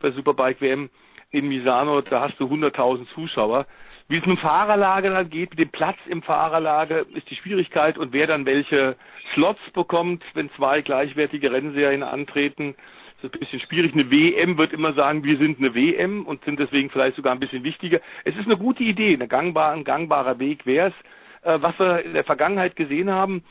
bei 0.00 0.10
Superbike 0.10 0.60
WM 0.60 0.90
in 1.30 1.48
Misano, 1.48 2.00
da 2.00 2.20
hast 2.20 2.38
du 2.38 2.46
100.000 2.46 3.06
Zuschauer. 3.14 3.66
Wie 4.06 4.18
es 4.18 4.26
mit 4.26 4.36
dem 4.36 4.40
Fahrerlager 4.40 5.10
dann 5.10 5.30
geht, 5.30 5.50
mit 5.50 5.58
dem 5.58 5.70
Platz 5.70 5.96
im 6.06 6.22
Fahrerlager, 6.22 7.06
ist 7.14 7.30
die 7.30 7.36
Schwierigkeit 7.36 7.96
und 7.96 8.12
wer 8.12 8.26
dann 8.26 8.44
welche 8.44 8.96
Slots 9.32 9.60
bekommt, 9.72 10.22
wenn 10.34 10.50
zwei 10.52 10.82
gleichwertige 10.82 11.50
Rennserien 11.50 12.02
antreten 12.02 12.74
ist 13.24 13.34
ein 13.34 13.40
bisschen 13.40 13.60
schwierig. 13.60 13.94
Eine 13.94 14.10
WM 14.10 14.58
wird 14.58 14.72
immer 14.72 14.92
sagen, 14.92 15.24
wir 15.24 15.38
sind 15.38 15.58
eine 15.58 15.74
WM 15.74 16.26
und 16.26 16.44
sind 16.44 16.58
deswegen 16.58 16.90
vielleicht 16.90 17.16
sogar 17.16 17.32
ein 17.32 17.40
bisschen 17.40 17.64
wichtiger. 17.64 18.00
Es 18.24 18.36
ist 18.36 18.46
eine 18.46 18.56
gute 18.56 18.82
Idee, 18.82 19.14
eine 19.14 19.28
gangbar, 19.28 19.72
ein 19.72 19.84
gangbarer 19.84 20.38
Weg 20.38 20.66
wäre 20.66 20.88
es. 20.88 20.94
Äh, 21.44 21.60
was 21.60 21.78
wir 21.78 22.04
in 22.04 22.14
der 22.14 22.24
Vergangenheit 22.24 22.76
gesehen 22.76 23.10
haben, 23.10 23.44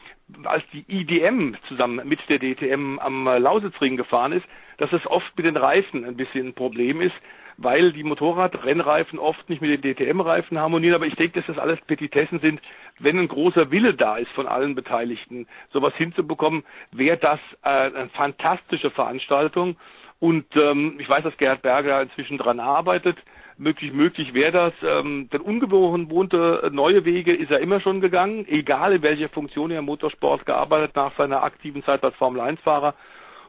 als 0.43 0.63
die 0.73 0.85
IDM 0.87 1.55
zusammen 1.67 2.07
mit 2.07 2.19
der 2.29 2.39
DTM 2.39 2.99
am 2.99 3.25
Lausitzring 3.25 3.97
gefahren 3.97 4.31
ist, 4.31 4.45
dass 4.77 4.91
es 4.91 5.05
oft 5.07 5.35
mit 5.37 5.45
den 5.45 5.57
Reifen 5.57 6.03
ein 6.03 6.17
bisschen 6.17 6.47
ein 6.47 6.53
Problem 6.53 7.01
ist 7.01 7.15
weil 7.57 7.91
die 7.93 8.03
Motorradrennreifen 8.03 9.19
oft 9.19 9.49
nicht 9.49 9.61
mit 9.61 9.83
den 9.83 9.95
DTM-Reifen 9.95 10.59
harmonieren. 10.59 10.95
Aber 10.95 11.05
ich 11.05 11.15
denke, 11.15 11.39
dass 11.39 11.47
das 11.47 11.57
alles 11.57 11.79
Petitessen 11.81 12.39
sind. 12.39 12.61
Wenn 12.99 13.19
ein 13.19 13.27
großer 13.27 13.71
Wille 13.71 13.93
da 13.93 14.17
ist 14.17 14.31
von 14.31 14.47
allen 14.47 14.75
Beteiligten, 14.75 15.47
sowas 15.71 15.93
hinzubekommen, 15.95 16.63
wäre 16.91 17.17
das 17.17 17.39
äh, 17.63 17.69
eine 17.69 18.09
fantastische 18.09 18.91
Veranstaltung. 18.91 19.77
Und 20.19 20.45
ähm, 20.55 20.95
ich 20.99 21.09
weiß, 21.09 21.23
dass 21.23 21.37
Gerhard 21.37 21.61
Berger 21.61 22.01
inzwischen 22.01 22.37
dran 22.37 22.59
arbeitet. 22.59 23.17
Möglich, 23.57 23.93
möglich 23.93 24.33
wäre 24.33 24.51
das. 24.51 24.73
Ähm, 24.83 25.29
denn 25.31 25.41
ungewohnte 25.41 26.69
neue 26.73 27.05
Wege 27.05 27.33
ist 27.33 27.51
er 27.51 27.59
immer 27.59 27.79
schon 27.81 28.01
gegangen, 28.01 28.47
egal 28.47 28.93
in 28.93 29.01
welcher 29.01 29.29
Funktion 29.29 29.71
er 29.71 29.79
im 29.79 29.85
Motorsport 29.85 30.45
gearbeitet 30.45 30.95
nach 30.95 31.15
seiner 31.17 31.43
aktiven 31.43 31.83
Zeit 31.83 32.03
als 32.03 32.15
Formel-1-Fahrer. 32.15 32.95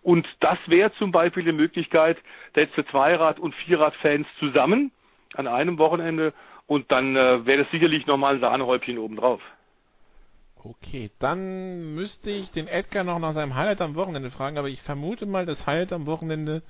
Und 0.03 0.27
das 0.41 0.59
wäre 0.67 0.93
zum 0.99 1.13
Beispiel 1.13 1.45
die 1.45 1.53
Möglichkeit, 1.53 2.19
da 2.53 2.61
jetzt 2.61 2.75
Zweirad- 2.91 3.41
und 3.41 3.55
Vierrad-Fans 3.55 4.27
zusammen 4.39 4.93
an 5.35 5.47
einem 5.47 5.79
Wochenende 5.79 6.35
und 6.67 6.93
dann 6.93 7.17
äh, 7.17 7.47
wäre 7.47 7.63
das 7.63 7.71
sicherlich 7.71 8.07
nochmal 8.07 8.35
ein 8.35 8.41
Sahnehäubchen 8.41 8.99
obendrauf. 8.99 9.41
Okay, 10.63 11.11
dann 11.19 11.95
müsste 11.95 12.31
ich 12.31 12.51
den 12.51 12.69
Edgar 12.69 13.05
noch 13.05 13.19
nach 13.19 13.33
seinem 13.33 13.55
Highlight 13.55 13.83
am 13.83 13.97
Wochenende 13.97 14.31
fragen, 14.31 14.57
aber 14.57 14.69
ich 14.69 14.81
vermute 14.81 15.27
mal, 15.27 15.45
das 15.45 15.67
Highlight 15.67 15.93
am 15.93 16.07
Wochenende 16.07 16.63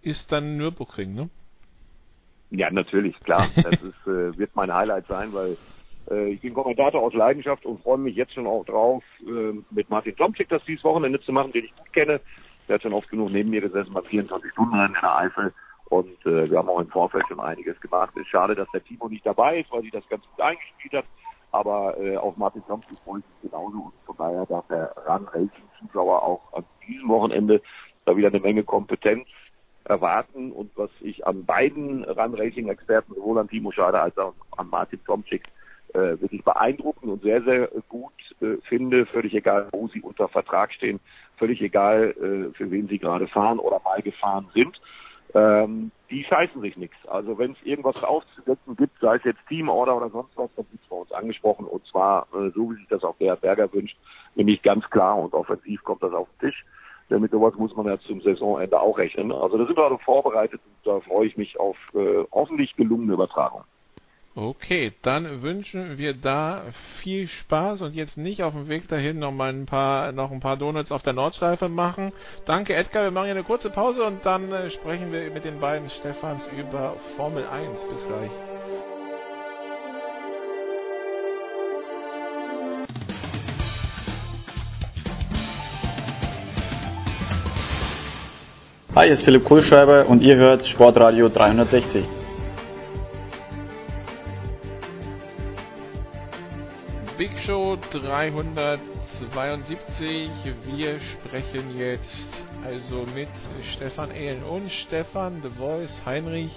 ist 0.00 0.32
dann 0.32 0.56
Nürburgring, 0.56 1.14
ne? 1.14 1.28
Ja, 2.52 2.70
natürlich, 2.70 3.18
klar. 3.20 3.48
Das 3.56 3.72
ist, 3.72 4.06
äh, 4.06 4.36
wird 4.36 4.54
mein 4.54 4.72
Highlight 4.72 5.06
sein, 5.08 5.32
weil 5.32 5.56
äh, 6.10 6.28
ich 6.28 6.40
bin 6.40 6.54
Kommentator 6.54 7.02
aus 7.02 7.14
Leidenschaft 7.14 7.64
und 7.64 7.82
freue 7.82 7.98
mich 7.98 8.14
jetzt 8.14 8.34
schon 8.34 8.46
auch 8.46 8.64
drauf, 8.64 9.02
äh, 9.20 9.52
mit 9.70 9.88
Martin 9.88 10.14
Tomczyk 10.16 10.48
das 10.50 10.62
dieses 10.64 10.84
Wochenende 10.84 11.20
zu 11.20 11.32
machen, 11.32 11.52
den 11.52 11.64
ich 11.64 11.74
gut 11.74 11.92
kenne. 11.92 12.20
Der 12.68 12.74
hat 12.74 12.82
schon 12.82 12.92
oft 12.92 13.08
genug 13.08 13.30
neben 13.30 13.50
mir 13.50 13.62
gesessen 13.62 13.92
bei 13.92 14.02
24 14.02 14.52
Stunden 14.52 14.74
in 14.74 14.92
der 14.92 15.16
Eifel. 15.16 15.52
Und 15.86 16.24
äh, 16.26 16.50
wir 16.50 16.58
haben 16.58 16.68
auch 16.68 16.80
im 16.80 16.88
Vorfeld 16.88 17.24
schon 17.28 17.40
einiges 17.40 17.80
gemacht. 17.80 18.16
Ist 18.16 18.28
schade, 18.28 18.54
dass 18.54 18.68
der 18.72 18.84
Timo 18.84 19.08
nicht 19.08 19.26
dabei 19.26 19.60
ist, 19.60 19.72
weil 19.72 19.82
sich 19.82 19.90
das 19.90 20.08
ganz 20.08 20.24
gut 20.24 20.40
eingespielt 20.40 20.94
hat. 20.94 21.04
Aber 21.50 21.98
äh, 21.98 22.16
auf 22.16 22.36
Martin 22.36 22.62
Thompson 22.66 22.96
freue 23.04 23.20
ich 23.20 23.24
mich 23.42 23.50
genauso. 23.50 23.78
Und 23.78 23.92
von 24.06 24.16
daher 24.16 24.46
darf 24.46 24.66
der 24.68 24.94
Run 25.06 25.26
Racing 25.28 25.68
Zuschauer 25.80 26.22
auch 26.22 26.52
an 26.52 26.64
diesem 26.86 27.08
Wochenende 27.08 27.60
da 28.04 28.16
wieder 28.16 28.28
eine 28.28 28.40
Menge 28.40 28.62
Kompetenz 28.62 29.26
erwarten. 29.84 30.52
Und 30.52 30.70
was 30.76 30.90
ich 31.00 31.26
an 31.26 31.44
beiden 31.44 32.04
Run 32.04 32.34
Racing 32.34 32.68
Experten, 32.68 33.14
sowohl 33.14 33.38
an 33.38 33.48
Timo 33.48 33.72
Schade 33.72 34.00
als 34.00 34.16
auch 34.18 34.34
an 34.56 34.68
Martin 34.70 35.00
Tomczyk, 35.04 35.44
äh, 35.94 36.20
wirklich 36.20 36.42
beeindruckend 36.42 37.10
und 37.12 37.22
sehr, 37.22 37.42
sehr 37.42 37.68
gut 37.88 38.12
äh, 38.40 38.56
finde, 38.68 39.06
völlig 39.06 39.34
egal, 39.34 39.68
wo 39.72 39.88
sie 39.88 40.00
unter 40.00 40.28
Vertrag 40.28 40.72
stehen, 40.72 41.00
völlig 41.36 41.60
egal, 41.60 42.14
äh, 42.16 42.54
für 42.56 42.70
wen 42.70 42.88
sie 42.88 42.98
gerade 42.98 43.26
fahren 43.28 43.58
oder 43.58 43.80
mal 43.84 44.00
gefahren 44.00 44.48
sind. 44.54 44.80
ähm, 45.34 45.90
die 46.10 46.24
scheißen 46.24 46.60
sich 46.60 46.76
nichts. 46.76 46.96
Also 47.06 47.38
wenn 47.38 47.52
es 47.52 47.62
irgendwas 47.62 47.96
aufzusetzen 48.02 48.76
gibt, 48.76 48.98
sei 49.00 49.16
es 49.16 49.24
jetzt 49.24 49.40
Teamorder 49.48 49.96
oder 49.96 50.10
sonst 50.10 50.36
was, 50.36 50.50
dann 50.56 50.66
ist 50.74 50.88
bei 50.88 50.96
uns 50.96 51.12
angesprochen 51.12 51.66
und 51.66 51.84
zwar 51.86 52.26
äh, 52.34 52.50
so, 52.50 52.70
wie 52.70 52.76
sich 52.76 52.88
das 52.88 53.02
auch 53.02 53.16
der 53.18 53.36
Berger 53.36 53.72
wünscht, 53.72 53.96
nämlich 54.34 54.62
ganz 54.62 54.88
klar 54.90 55.18
und 55.18 55.32
offensiv 55.32 55.82
kommt 55.84 56.02
das 56.02 56.12
auf 56.12 56.28
den 56.40 56.50
Tisch. 56.50 56.64
Denn 57.10 57.20
mit 57.20 57.30
sowas 57.30 57.54
muss 57.56 57.74
man 57.76 57.86
ja 57.86 57.98
zum 58.00 58.20
Saisonende 58.20 58.80
auch 58.80 58.98
rechnen. 58.98 59.32
Also 59.32 59.58
da 59.58 59.66
sind 59.66 59.76
wir 59.76 59.84
also 59.84 59.98
vorbereitet 59.98 60.60
und 60.64 60.86
da 60.86 61.00
freue 61.00 61.26
ich 61.26 61.36
mich 61.36 61.58
auf 61.58 61.76
äh, 61.94 62.24
hoffentlich 62.32 62.74
gelungene 62.76 63.14
Übertragung. 63.14 63.64
Okay, 64.34 64.94
dann 65.02 65.42
wünschen 65.42 65.98
wir 65.98 66.14
da 66.14 66.62
viel 67.02 67.26
Spaß 67.26 67.82
und 67.82 67.94
jetzt 67.94 68.16
nicht 68.16 68.42
auf 68.42 68.54
dem 68.54 68.66
Weg 68.66 68.88
dahin 68.88 69.18
noch 69.18 69.30
mal 69.30 69.52
ein 69.52 69.66
paar 69.66 70.12
noch 70.12 70.30
ein 70.30 70.40
paar 70.40 70.56
Donuts 70.56 70.90
auf 70.90 71.02
der 71.02 71.12
Nordschleife 71.12 71.68
machen. 71.68 72.12
Danke 72.46 72.74
Edgar, 72.74 73.04
wir 73.04 73.10
machen 73.10 73.26
hier 73.26 73.34
eine 73.34 73.44
kurze 73.44 73.68
Pause 73.68 74.04
und 74.04 74.24
dann 74.24 74.50
äh, 74.50 74.70
sprechen 74.70 75.12
wir 75.12 75.30
mit 75.30 75.44
den 75.44 75.60
beiden 75.60 75.90
Stefans 75.90 76.48
über 76.58 76.96
Formel 77.16 77.44
1. 77.44 77.84
Bis 77.84 78.06
gleich. 78.06 78.30
Hi, 88.94 89.06
hier 89.06 89.14
ist 89.14 89.22
Philipp 89.22 89.46
Kohlschreiber 89.46 90.06
und 90.06 90.22
ihr 90.22 90.36
hört 90.36 90.66
Sportradio 90.66 91.30
360. 91.30 92.06
Big 97.16 97.30
Show 97.38 97.78
372. 97.90 100.30
Wir 100.76 101.00
sprechen 101.00 101.78
jetzt 101.78 102.28
also 102.66 103.06
mit 103.14 103.30
Stefan 103.74 104.10
Ehlen 104.10 104.42
und 104.42 104.70
Stefan 104.70 105.40
The 105.42 105.48
Voice 105.48 106.02
Heinrich 106.04 106.52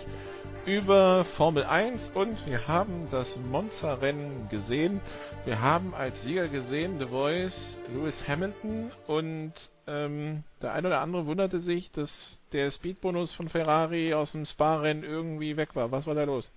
über 0.66 1.26
Formel 1.38 1.64
1 1.64 2.10
und 2.16 2.44
wir 2.48 2.68
haben 2.68 3.08
das 3.12 3.38
Monza-Rennen 3.38 4.50
gesehen. 4.50 5.00
Wir 5.46 5.62
haben 5.62 5.94
als 5.94 6.24
Sieger 6.24 6.48
gesehen 6.48 6.98
The 6.98 7.06
Voice 7.06 7.78
Lewis 7.94 8.28
Hamilton 8.28 8.92
und 9.06 9.54
ähm, 9.86 10.44
der 10.64 10.74
eine 10.74 10.88
oder 10.88 11.02
andere 11.02 11.28
wunderte 11.28 11.60
sich, 11.60 11.92
dass 11.92 12.42
der 12.52 12.72
Speedbonus 12.72 13.34
von 13.36 13.48
Ferrari 13.48 14.16
aus 14.16 14.32
dem 14.32 14.46
Spa-Rennen 14.46 15.04
irgendwie 15.04 15.56
weg 15.56 15.76
war. 15.76 15.92
Was 15.92 16.08
war 16.08 16.16
da 16.16 16.24
los? 16.24 16.52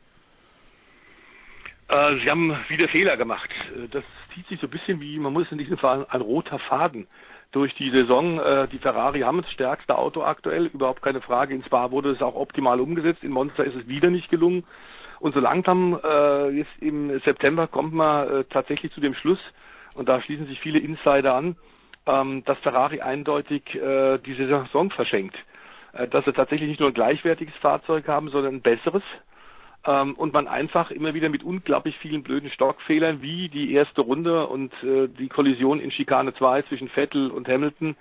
Äh, 1.88 2.16
sie 2.16 2.30
haben 2.30 2.56
wieder 2.68 2.88
Fehler 2.88 3.18
gemacht. 3.18 3.50
Äh, 3.76 3.88
das 3.88 4.04
zieht 4.34 4.46
sich 4.48 4.58
so 4.60 4.68
ein 4.68 4.70
bisschen 4.70 5.00
wie, 5.00 5.18
man 5.18 5.34
muss 5.34 5.52
in 5.52 5.58
diesem 5.58 5.76
Fall 5.76 6.06
ein 6.08 6.22
roter 6.22 6.58
Faden 6.58 7.06
durch 7.52 7.74
die 7.74 7.90
Saison. 7.90 8.38
Äh, 8.38 8.68
die 8.68 8.78
Ferrari 8.78 9.20
haben 9.20 9.42
das 9.42 9.50
stärkste 9.52 9.96
Auto 9.96 10.22
aktuell, 10.22 10.66
überhaupt 10.66 11.02
keine 11.02 11.20
Frage. 11.20 11.54
In 11.54 11.64
Spa 11.64 11.90
wurde 11.90 12.10
es 12.10 12.22
auch 12.22 12.34
optimal 12.34 12.80
umgesetzt, 12.80 13.24
in 13.24 13.32
Monza 13.32 13.62
ist 13.62 13.76
es 13.76 13.88
wieder 13.88 14.10
nicht 14.10 14.30
gelungen. 14.30 14.64
Und 15.20 15.34
so 15.34 15.40
langsam, 15.40 15.98
äh, 16.02 16.48
jetzt 16.50 16.70
im 16.80 17.18
September, 17.20 17.66
kommt 17.66 17.92
man 17.92 18.28
äh, 18.28 18.44
tatsächlich 18.44 18.92
zu 18.92 19.00
dem 19.00 19.14
Schluss, 19.14 19.40
und 19.94 20.08
da 20.08 20.20
schließen 20.20 20.46
sich 20.46 20.60
viele 20.60 20.78
Insider 20.78 21.34
an, 21.34 21.56
ähm, 22.06 22.44
dass 22.44 22.58
Ferrari 22.58 23.00
eindeutig 23.00 23.74
äh, 23.74 24.18
diese 24.18 24.46
Saison 24.46 24.90
verschenkt. 24.90 25.36
Äh, 25.92 26.08
dass 26.08 26.24
sie 26.24 26.32
tatsächlich 26.32 26.68
nicht 26.68 26.80
nur 26.80 26.90
ein 26.90 26.94
gleichwertiges 26.94 27.54
Fahrzeug 27.56 28.06
haben, 28.08 28.28
sondern 28.28 28.56
ein 28.56 28.62
besseres 28.62 29.02
ähm, 29.86 30.14
und 30.14 30.32
man 30.32 30.48
einfach 30.48 30.90
immer 30.90 31.14
wieder 31.14 31.28
mit 31.28 31.42
unglaublich 31.42 31.96
vielen 31.98 32.22
blöden 32.22 32.50
Stockfehlern 32.50 33.22
wie 33.22 33.48
die 33.48 33.72
erste 33.72 34.00
Runde 34.00 34.46
und 34.46 34.72
äh, 34.82 35.08
die 35.08 35.28
Kollision 35.28 35.80
in 35.80 35.90
Schikane 35.90 36.34
2 36.34 36.62
zwischen 36.62 36.88
Vettel 36.88 37.30
und 37.30 37.48
Hamilton 37.48 37.96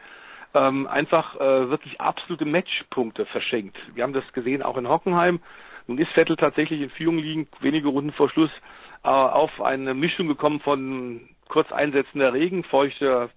ähm, 0.53 0.87
einfach 0.87 1.35
äh, 1.35 1.69
wirklich 1.69 1.99
absolute 2.01 2.45
Matchpunkte 2.45 3.25
verschenkt. 3.25 3.77
Wir 3.93 4.03
haben 4.03 4.13
das 4.13 4.31
gesehen 4.33 4.63
auch 4.63 4.77
in 4.77 4.89
Hockenheim. 4.89 5.39
Nun 5.87 5.97
ist 5.97 6.11
Vettel 6.11 6.35
tatsächlich 6.35 6.81
in 6.81 6.89
Führung 6.89 7.17
liegend, 7.17 7.49
wenige 7.61 7.87
Runden 7.87 8.11
vor 8.11 8.29
Schluss, 8.29 8.51
äh, 9.03 9.09
auf 9.09 9.61
eine 9.61 9.93
Mischung 9.93 10.27
gekommen 10.27 10.59
von 10.59 11.29
kurz 11.47 11.71
einsetzender 11.71 12.33
Regen, 12.33 12.63
feuchte, 12.63 13.29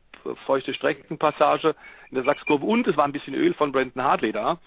feuchte 0.46 0.74
Streckenpassage 0.74 1.74
in 2.10 2.16
der 2.16 2.24
Sachskurve 2.24 2.66
und 2.66 2.86
es 2.86 2.96
war 2.96 3.04
ein 3.04 3.12
bisschen 3.12 3.34
Öl 3.34 3.54
von 3.54 3.72
Brandon 3.72 4.02
Hartley 4.02 4.32
da. 4.32 4.58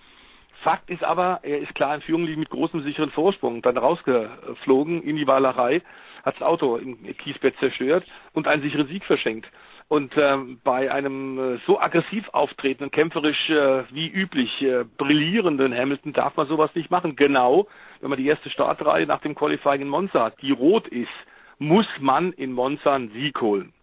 Fakt 0.64 0.90
ist 0.90 1.03
aber, 1.03 1.41
er 1.44 1.60
ist 1.60 1.76
klar 1.76 1.94
in 1.95 2.02
Führung 2.02 2.26
liegen 2.26 2.40
mit 2.40 2.49
großem 2.49 2.84
sicheren 2.84 3.11
Vorsprung, 3.11 3.61
dann 3.61 3.77
rausgeflogen 3.77 5.03
in 5.03 5.18
die 5.18 5.27
Wahlerei, 5.27 5.81
hat 6.23 6.35
das 6.35 6.41
Auto 6.41 6.77
im 6.77 6.98
Kiesbett 7.18 7.57
zerstört 7.60 8.06
und 8.34 8.48
einen 8.48 8.61
sicheren 8.61 8.88
Sieg 8.88 9.03
verschenkt. 9.03 9.48
Und 9.90 10.14
ähm, 10.18 10.60
bei 10.64 10.91
einem 10.91 11.56
äh, 11.56 11.60
so 11.68 11.80
aggressiv 11.80 12.27
auftretenden, 12.30 12.91
kämpferisch 12.91 13.49
äh, 13.49 13.84
wie 13.91 14.07
üblich 14.07 14.61
äh, 14.61 14.85
brillierenden 14.98 15.77
Hamilton 15.77 16.14
darf 16.14 16.35
man 16.38 16.48
sowas 16.48 16.72
nicht 16.73 16.90
machen. 16.90 17.18
Genau, 17.18 17.68
wenn 17.99 18.10
man 18.10 18.18
die 18.18 18.26
erste 18.26 18.49
Startreihe 18.49 19.06
nach 19.06 19.19
dem 19.19 19.35
Qualifying 19.35 19.81
in 19.81 19.90
Monza 19.90 20.23
hat, 20.23 20.41
die 20.41 20.52
rot 20.52 20.88
ist, 20.88 21.11
muss 21.60 21.85
man 21.99 22.31
in 22.31 22.53
Monza 22.53 22.95
einen 22.95 23.11
Sieg 23.11 23.40
holen. 23.41 23.73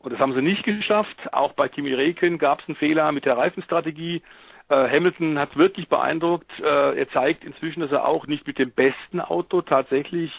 Und 0.00 0.12
das 0.12 0.20
haben 0.20 0.34
sie 0.34 0.42
nicht 0.42 0.62
geschafft. 0.62 1.16
Auch 1.32 1.54
bei 1.54 1.68
Kimi 1.68 1.92
Räikkönen 1.92 2.38
gab 2.38 2.60
es 2.60 2.68
einen 2.68 2.76
Fehler 2.76 3.10
mit 3.10 3.24
der 3.24 3.36
Reifenstrategie. 3.36 4.22
Äh, 4.68 4.88
Hamilton 4.88 5.38
hat 5.38 5.56
wirklich 5.56 5.88
beeindruckt. 5.88 6.50
Äh, 6.60 6.98
er 6.98 7.08
zeigt 7.10 7.44
inzwischen, 7.44 7.80
dass 7.80 7.92
er 7.92 8.06
auch 8.06 8.26
nicht 8.26 8.46
mit 8.46 8.58
dem 8.58 8.72
besten 8.72 9.20
Auto 9.20 9.62
tatsächlich 9.62 10.32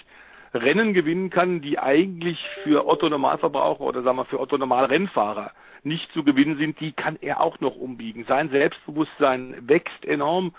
Rennen 0.54 0.94
gewinnen 0.94 1.30
kann, 1.30 1.62
die 1.62 1.80
eigentlich 1.80 2.40
für 2.64 2.88
Otto 2.88 3.10
Normalverbraucher 3.10 3.82
oder 3.82 4.02
sagen 4.02 4.18
wir 4.18 4.26
für 4.26 4.40
Otto 4.40 4.58
Normalrennfahrer 4.58 5.52
nicht 5.84 6.12
zu 6.14 6.24
gewinnen 6.24 6.58
sind. 6.58 6.80
Die 6.80 6.92
kann 6.92 7.18
er 7.22 7.42
auch 7.42 7.60
noch 7.60 7.76
umbiegen. 7.76 8.26
Sein 8.28 8.50
Selbstbewusstsein 8.50 9.56
wächst 9.62 10.06
enorm. 10.06 10.54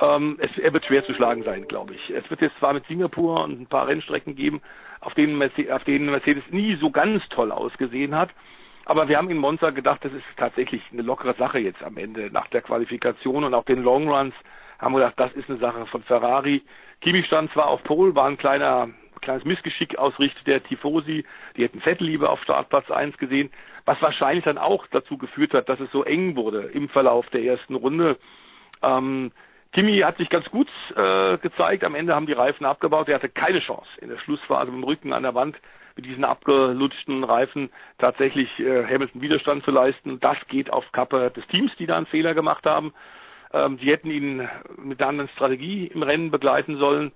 Ähm, 0.00 0.38
es, 0.40 0.56
er 0.58 0.72
wird 0.72 0.84
schwer 0.84 1.04
zu 1.04 1.14
schlagen 1.14 1.42
sein, 1.42 1.66
glaube 1.66 1.94
ich. 1.94 2.10
Es 2.10 2.28
wird 2.30 2.40
jetzt 2.40 2.58
zwar 2.58 2.72
mit 2.72 2.86
Singapur 2.86 3.42
und 3.42 3.60
ein 3.60 3.66
paar 3.66 3.88
Rennstrecken 3.88 4.36
geben, 4.36 4.60
auf 5.00 5.14
denen, 5.14 5.38
Mercedes, 5.38 5.72
auf 5.72 5.84
denen 5.84 6.06
Mercedes 6.06 6.44
nie 6.50 6.76
so 6.76 6.90
ganz 6.90 7.28
toll 7.30 7.50
ausgesehen 7.50 8.14
hat. 8.14 8.30
Aber 8.88 9.06
wir 9.06 9.18
haben 9.18 9.28
in 9.28 9.36
Monza 9.36 9.68
gedacht, 9.68 10.02
das 10.02 10.14
ist 10.14 10.24
tatsächlich 10.38 10.80
eine 10.90 11.02
lockere 11.02 11.34
Sache 11.34 11.58
jetzt 11.58 11.82
am 11.82 11.98
Ende 11.98 12.30
nach 12.32 12.46
der 12.46 12.62
Qualifikation 12.62 13.44
und 13.44 13.52
auch 13.52 13.66
den 13.66 13.82
Long 13.82 14.08
Runs 14.08 14.34
haben 14.78 14.94
wir 14.94 15.00
gedacht, 15.00 15.20
das 15.20 15.32
ist 15.34 15.50
eine 15.50 15.58
Sache 15.58 15.84
von 15.86 16.02
Ferrari. 16.04 16.62
Kimi 17.02 17.22
stand 17.22 17.52
zwar 17.52 17.66
auf 17.66 17.84
Pole, 17.84 18.14
war 18.14 18.26
ein 18.26 18.38
kleiner 18.38 18.88
kleines 19.20 19.44
Missgeschick 19.44 19.98
aus 19.98 20.18
Richt 20.18 20.46
der 20.46 20.62
Tifosi. 20.62 21.26
Die 21.56 21.64
hätten 21.64 21.82
Vettel 21.82 22.06
lieber 22.06 22.30
auf 22.30 22.40
Startplatz 22.42 22.90
1 22.90 23.18
gesehen, 23.18 23.50
was 23.84 24.00
wahrscheinlich 24.00 24.44
dann 24.44 24.56
auch 24.56 24.86
dazu 24.86 25.18
geführt 25.18 25.52
hat, 25.52 25.68
dass 25.68 25.80
es 25.80 25.92
so 25.92 26.02
eng 26.04 26.34
wurde 26.34 26.62
im 26.72 26.88
Verlauf 26.88 27.28
der 27.28 27.42
ersten 27.42 27.74
Runde. 27.74 28.16
Ähm, 28.80 29.32
Kimi 29.72 29.98
hat 29.98 30.16
sich 30.16 30.30
ganz 30.30 30.48
gut 30.48 30.68
äh, 30.96 31.36
gezeigt. 31.36 31.84
Am 31.84 31.94
Ende 31.94 32.14
haben 32.14 32.26
die 32.26 32.32
Reifen 32.32 32.64
abgebaut. 32.64 33.08
Er 33.08 33.16
hatte 33.16 33.28
keine 33.28 33.60
Chance 33.60 33.90
in 34.00 34.08
der 34.08 34.18
Schlussphase 34.18 34.70
mit 34.70 34.82
dem 34.82 34.84
Rücken 34.84 35.12
an 35.12 35.24
der 35.24 35.34
Wand 35.34 35.58
mit 35.98 36.06
diesen 36.06 36.24
abgelutschten 36.24 37.24
Reifen 37.24 37.70
tatsächlich 37.98 38.48
äh, 38.60 38.84
Hamilton 38.84 39.20
Widerstand 39.20 39.64
zu 39.64 39.72
leisten. 39.72 40.20
Das 40.20 40.36
geht 40.46 40.72
auf 40.72 40.84
Kappe 40.92 41.32
des 41.32 41.44
Teams, 41.48 41.72
die 41.76 41.86
da 41.86 41.96
einen 41.96 42.06
Fehler 42.06 42.34
gemacht 42.34 42.64
haben. 42.66 42.94
Ähm, 43.52 43.78
sie 43.82 43.90
hätten 43.90 44.08
ihn 44.08 44.48
mit 44.76 45.00
einer 45.00 45.08
anderen 45.08 45.30
Strategie 45.30 45.88
im 45.88 46.04
Rennen 46.04 46.30
begleiten 46.30 46.78
sollen. 46.78 47.10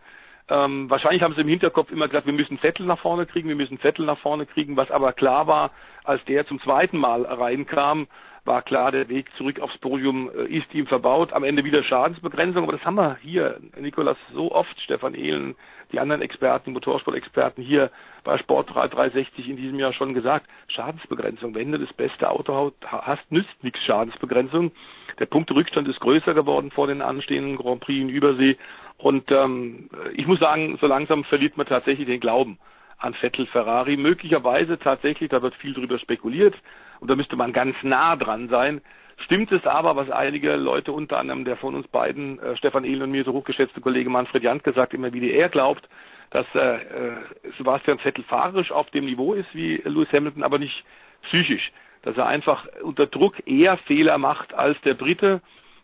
Ähm, 0.48 0.90
wahrscheinlich 0.90 1.22
haben 1.22 1.34
sie 1.34 1.42
im 1.42 1.48
Hinterkopf 1.48 1.92
immer 1.92 2.08
gesagt, 2.08 2.26
wir 2.26 2.32
müssen 2.32 2.58
Vettel 2.58 2.84
nach 2.84 2.98
vorne 2.98 3.24
kriegen, 3.24 3.48
wir 3.48 3.54
müssen 3.54 3.78
Vettel 3.78 4.04
nach 4.04 4.18
vorne 4.18 4.46
kriegen. 4.46 4.76
Was 4.76 4.90
aber 4.90 5.12
klar 5.12 5.46
war, 5.46 5.70
als 6.02 6.24
der 6.24 6.44
zum 6.48 6.60
zweiten 6.60 6.98
Mal 6.98 7.22
reinkam, 7.22 8.08
war 8.44 8.62
klar, 8.62 8.90
der 8.90 9.08
Weg 9.08 9.30
zurück 9.36 9.60
aufs 9.60 9.78
Podium 9.78 10.30
äh, 10.30 10.44
ist 10.46 10.72
ihm 10.74 10.86
verbaut. 10.86 11.32
Am 11.32 11.44
Ende 11.44 11.64
wieder 11.64 11.82
Schadensbegrenzung, 11.82 12.64
aber 12.64 12.72
das 12.72 12.84
haben 12.84 12.96
wir 12.96 13.16
hier, 13.22 13.60
Nikolas, 13.78 14.16
so 14.32 14.50
oft, 14.52 14.80
Stefan 14.80 15.14
Ehlen, 15.14 15.54
die 15.92 16.00
anderen 16.00 16.22
Experten, 16.22 16.72
Motorsportexperten 16.72 17.62
hier 17.62 17.90
bei 18.24 18.38
Sport 18.38 18.74
360 18.74 19.48
in 19.48 19.56
diesem 19.56 19.78
Jahr 19.78 19.92
schon 19.92 20.14
gesagt. 20.14 20.46
Schadensbegrenzung, 20.68 21.54
wenn 21.54 21.70
du 21.70 21.78
das 21.78 21.92
beste 21.92 22.30
Auto 22.30 22.72
hast, 22.82 23.30
nützt 23.30 23.62
nichts 23.62 23.84
Schadensbegrenzung. 23.84 24.72
Der 25.18 25.26
Punkterückstand 25.26 25.86
ist 25.88 26.00
größer 26.00 26.34
geworden 26.34 26.70
vor 26.70 26.86
den 26.86 27.02
anstehenden 27.02 27.56
Grand 27.56 27.80
Prix 27.80 28.00
in 28.00 28.08
Übersee. 28.08 28.56
Und 28.96 29.30
ähm, 29.30 29.90
ich 30.14 30.26
muss 30.26 30.40
sagen, 30.40 30.78
so 30.80 30.86
langsam 30.86 31.24
verliert 31.24 31.56
man 31.56 31.66
tatsächlich 31.66 32.06
den 32.06 32.20
Glauben 32.20 32.58
an 32.98 33.14
Vettel 33.14 33.46
Ferrari. 33.46 33.96
Möglicherweise 33.96 34.78
tatsächlich, 34.78 35.28
da 35.28 35.42
wird 35.42 35.54
viel 35.56 35.74
drüber 35.74 35.98
spekuliert 35.98 36.54
und 37.02 37.10
da 37.10 37.16
müsste 37.16 37.34
man 37.34 37.52
ganz 37.52 37.74
nah 37.82 38.14
dran 38.14 38.48
sein. 38.48 38.80
Stimmt 39.18 39.50
es 39.50 39.66
aber, 39.66 39.96
was 39.96 40.08
einige 40.08 40.54
Leute, 40.54 40.92
unter 40.92 41.18
anderem 41.18 41.44
der 41.44 41.56
von 41.56 41.74
uns 41.74 41.88
beiden, 41.88 42.38
äh, 42.38 42.56
Stefan 42.56 42.84
Ehlen 42.84 43.02
und 43.02 43.10
mir 43.10 43.24
so 43.24 43.32
hochgeschätzte 43.32 43.80
Kollege 43.80 44.08
Manfred 44.08 44.44
Jant 44.44 44.62
gesagt, 44.62 44.94
immer 44.94 45.12
wieder 45.12 45.26
er 45.26 45.48
glaubt, 45.48 45.88
dass 46.30 46.46
äh, 46.54 46.76
äh, 46.76 47.12
Sebastian 47.58 47.98
Vettel 47.98 48.22
fahrerisch 48.22 48.70
auf 48.70 48.88
dem 48.90 49.06
Niveau 49.06 49.34
ist 49.34 49.52
wie 49.52 49.82
Lewis 49.84 50.12
Hamilton, 50.12 50.44
aber 50.44 50.60
nicht 50.60 50.84
psychisch. 51.22 51.72
Dass 52.02 52.16
er 52.16 52.26
einfach 52.26 52.66
unter 52.82 53.06
Druck 53.06 53.46
eher 53.46 53.78
Fehler 53.78 54.18
macht 54.18 54.54
als 54.54 54.80
der 54.82 54.94
Brite. 54.94 55.40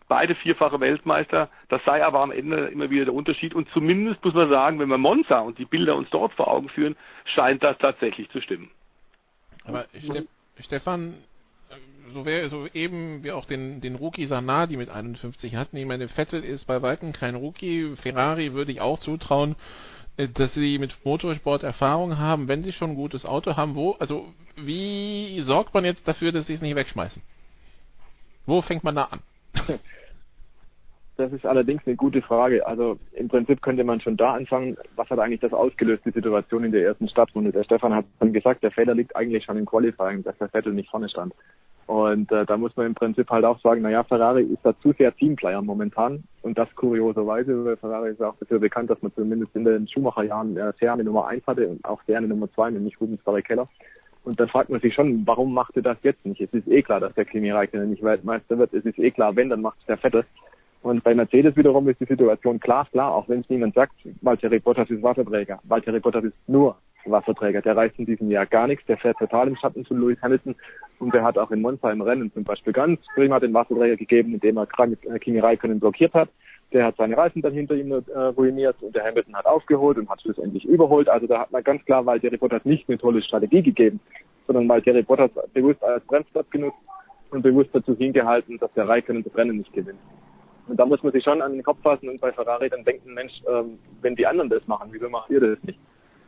Beide 0.07 0.35
vierfache 0.35 0.79
Weltmeister. 0.79 1.49
Das 1.67 1.83
sei 1.83 2.03
aber 2.03 2.21
am 2.21 2.31
Ende 2.31 2.67
immer 2.67 2.89
wieder 2.89 3.05
der 3.05 3.13
Unterschied. 3.13 3.53
Und 3.53 3.69
zumindest 3.73 4.23
muss 4.23 4.33
man 4.33 4.49
sagen, 4.49 4.79
wenn 4.79 4.89
wir 4.89 4.97
Monza 4.97 5.39
und 5.39 5.57
die 5.57 5.65
Bilder 5.65 5.97
uns 5.97 6.09
dort 6.11 6.33
vor 6.33 6.47
Augen 6.47 6.69
führen, 6.69 6.95
scheint 7.25 7.61
das 7.61 7.77
tatsächlich 7.77 8.29
zu 8.29 8.41
stimmen. 8.41 8.71
Aber 9.65 9.85
Stefan, 10.59 11.15
so 12.13 12.25
wäre 12.25 12.49
so 12.49 12.67
eben 12.67 13.23
wie 13.23 13.31
auch 13.31 13.45
den, 13.45 13.81
den 13.81 13.95
Rookie 13.95 14.25
Sanadi 14.25 14.77
mit 14.77 14.89
51 14.89 15.55
hatten. 15.55 15.77
Ich 15.77 15.85
meine, 15.85 16.07
Vettel 16.07 16.43
ist 16.43 16.65
bei 16.65 16.81
Weitem 16.81 17.13
kein 17.13 17.35
Rookie. 17.35 17.95
Ferrari 17.95 18.53
würde 18.53 18.71
ich 18.71 18.81
auch 18.81 18.99
zutrauen, 18.99 19.55
äh, 20.17 20.27
dass 20.27 20.53
sie 20.53 20.77
mit 20.79 20.97
Motorsport 21.05 21.63
Erfahrung 21.63 22.17
haben, 22.17 22.47
wenn 22.47 22.63
sie 22.63 22.71
schon 22.71 22.91
ein 22.91 22.95
gutes 22.95 23.25
Auto 23.25 23.55
haben. 23.55 23.75
Wo, 23.75 23.91
also 23.99 24.33
wie 24.55 25.39
sorgt 25.41 25.73
man 25.73 25.85
jetzt 25.85 26.07
dafür, 26.07 26.31
dass 26.31 26.47
sie 26.47 26.53
es 26.53 26.61
nicht 26.61 26.75
wegschmeißen? 26.75 27.21
Wo 28.45 28.61
fängt 28.61 28.83
man 28.83 28.95
da 28.95 29.03
an? 29.03 29.19
Das 31.19 31.33
ist 31.33 31.45
allerdings 31.45 31.81
eine 31.85 31.97
gute 31.97 32.21
Frage. 32.21 32.65
Also 32.65 32.97
im 33.11 33.27
Prinzip 33.27 33.61
könnte 33.61 33.83
man 33.83 33.99
schon 33.99 34.15
da 34.15 34.35
anfangen, 34.35 34.77
was 34.95 35.09
hat 35.09 35.19
eigentlich 35.19 35.41
das 35.41 35.51
ausgelöst, 35.51 36.05
die 36.05 36.11
Situation 36.11 36.63
in 36.63 36.71
der 36.71 36.85
ersten 36.85 37.09
Stadtrunde. 37.09 37.51
Der 37.51 37.65
Stefan 37.65 37.93
hat 37.93 38.05
dann 38.21 38.31
gesagt, 38.31 38.63
der 38.63 38.71
Fehler 38.71 38.95
liegt 38.95 39.13
eigentlich 39.17 39.43
schon 39.43 39.57
im 39.57 39.65
Qualifying, 39.65 40.23
dass 40.23 40.37
der 40.37 40.47
Vettel 40.47 40.71
nicht 40.71 40.89
vorne 40.89 41.09
stand. 41.09 41.33
Und 41.87 42.31
äh, 42.31 42.45
da 42.45 42.55
muss 42.55 42.73
man 42.77 42.85
im 42.85 42.95
Prinzip 42.95 43.29
halt 43.29 43.43
auch 43.43 43.59
sagen, 43.59 43.81
naja, 43.81 44.01
Ferrari 44.05 44.43
ist 44.43 44.63
da 44.63 44.73
zu 44.79 44.93
sehr 44.93 45.13
Teamplayer 45.13 45.61
momentan. 45.61 46.23
Und 46.41 46.57
das 46.57 46.73
kurioserweise, 46.75 47.65
weil 47.65 47.75
Ferrari 47.75 48.11
ist 48.11 48.21
auch 48.21 48.37
dafür 48.39 48.59
bekannt, 48.59 48.89
dass 48.89 49.01
man 49.01 49.13
zumindest 49.13 49.53
in 49.57 49.65
den 49.65 49.89
Schumacher-Jahren 49.89 50.55
äh, 50.55 50.71
sehr 50.79 50.93
eine 50.93 51.03
Nummer 51.03 51.27
eins 51.27 51.45
hatte 51.45 51.67
und 51.67 51.83
auch 51.83 52.01
sehr 52.07 52.19
eine 52.19 52.29
Nummer 52.29 52.49
zwei, 52.53 52.69
nämlich 52.69 52.95
Rubens 53.01 53.21
Barrichello. 53.23 53.67
Und 54.23 54.39
dann 54.39 54.47
fragt 54.47 54.69
man 54.69 54.79
sich 54.79 54.93
schon, 54.93 55.27
warum 55.27 55.53
macht 55.53 55.75
er 55.75 55.81
das 55.81 55.97
jetzt 56.01 56.25
nicht? 56.25 56.39
Es 56.39 56.53
ist 56.53 56.67
eh 56.69 56.81
klar, 56.81 57.01
dass 57.01 57.13
der 57.15 57.25
Kimi 57.25 57.51
Räikkönen 57.51 57.89
nicht 57.89 58.03
Weltmeister 58.03 58.57
wird. 58.57 58.73
Es 58.73 58.85
ist 58.85 58.99
eh 58.99 59.11
klar, 59.11 59.35
wenn, 59.35 59.49
dann 59.49 59.61
macht 59.61 59.79
es 59.81 59.85
der 59.87 59.97
Vettel. 59.97 60.23
Und 60.81 61.03
bei 61.03 61.13
Mercedes 61.13 61.55
wiederum 61.57 61.87
ist 61.89 61.99
die 61.99 62.05
Situation 62.05 62.59
klar, 62.59 62.87
klar, 62.91 63.13
auch 63.13 63.27
wenn 63.27 63.41
es 63.41 63.49
niemand 63.49 63.75
sagt, 63.75 63.93
Valtteri 64.21 64.59
Bottas 64.59 64.89
ist 64.89 65.03
Wasserträger. 65.03 65.59
Valtteri 65.63 65.99
Bottas 65.99 66.23
ist 66.23 66.35
nur 66.47 66.77
Wasserträger. 67.05 67.61
Der 67.61 67.75
reißt 67.75 67.99
in 67.99 68.05
diesem 68.05 68.31
Jahr 68.31 68.45
gar 68.45 68.67
nichts. 68.67 68.85
Der 68.85 68.97
fährt 68.97 69.17
total 69.17 69.47
im 69.47 69.55
Schatten 69.55 69.85
von 69.85 69.99
Lewis 69.99 70.21
Hamilton. 70.21 70.55
Und 70.99 71.13
der 71.13 71.23
hat 71.23 71.37
auch 71.37 71.51
in 71.51 71.61
Monza 71.61 71.91
im 71.91 72.01
Rennen 72.01 72.31
zum 72.33 72.43
Beispiel 72.43 72.73
ganz 72.73 72.99
prima 73.13 73.39
den 73.39 73.53
Wasserträger 73.53 73.97
gegeben, 73.97 74.33
indem 74.33 74.57
er 74.57 74.67
äh, 74.67 75.19
Kimi 75.19 75.39
Räikkönen 75.39 75.79
blockiert 75.79 76.13
hat. 76.13 76.29
Der 76.71 76.85
hat 76.85 76.95
seine 76.97 77.17
Reifen 77.17 77.41
dann 77.41 77.53
hinter 77.53 77.75
ihm 77.75 77.91
äh, 77.91 78.19
ruiniert 78.19 78.75
und 78.81 78.95
der 78.95 79.03
Hamilton 79.03 79.35
hat 79.35 79.47
aufgeholt 79.47 79.97
und 79.97 80.09
hat 80.09 80.21
schlussendlich 80.21 80.65
überholt. 80.65 81.09
Also 81.09 81.25
da 81.25 81.39
hat 81.39 81.51
man 81.51 81.63
ganz 81.63 81.83
klar 81.85 82.05
Valtteri 82.05 82.37
Bottas 82.37 82.63
nicht 82.63 82.87
eine 82.87 82.97
tolle 82.97 83.21
Strategie 83.21 83.63
gegeben, 83.63 83.99
sondern 84.45 84.69
Valtteri 84.69 85.01
Bottas 85.01 85.31
bewusst 85.53 85.83
als 85.83 86.05
Bremsplatz 86.05 86.49
genutzt 86.51 86.77
und 87.31 87.41
bewusst 87.41 87.69
dazu 87.73 87.95
hingehalten, 87.95 88.57
dass 88.59 88.71
der 88.73 88.87
Räikkönen 88.87 89.23
das 89.23 89.35
Rennen 89.35 89.57
nicht 89.57 89.73
gewinnt. 89.73 89.99
Und 90.69 90.79
da 90.79 90.85
muss 90.85 91.01
man 91.01 91.11
sich 91.11 91.23
schon 91.23 91.41
an 91.41 91.53
den 91.53 91.63
Kopf 91.63 91.81
fassen 91.81 92.09
und 92.09 92.21
bei 92.21 92.31
Ferrari 92.31 92.69
dann 92.69 92.83
denken, 92.83 93.13
Mensch, 93.13 93.33
ähm, 93.49 93.79
wenn 94.01 94.15
die 94.15 94.27
anderen 94.27 94.49
das 94.49 94.65
machen, 94.67 94.89
wieso 94.91 95.09
macht 95.09 95.29
ihr 95.29 95.39
das 95.39 95.63
nicht? 95.63 95.79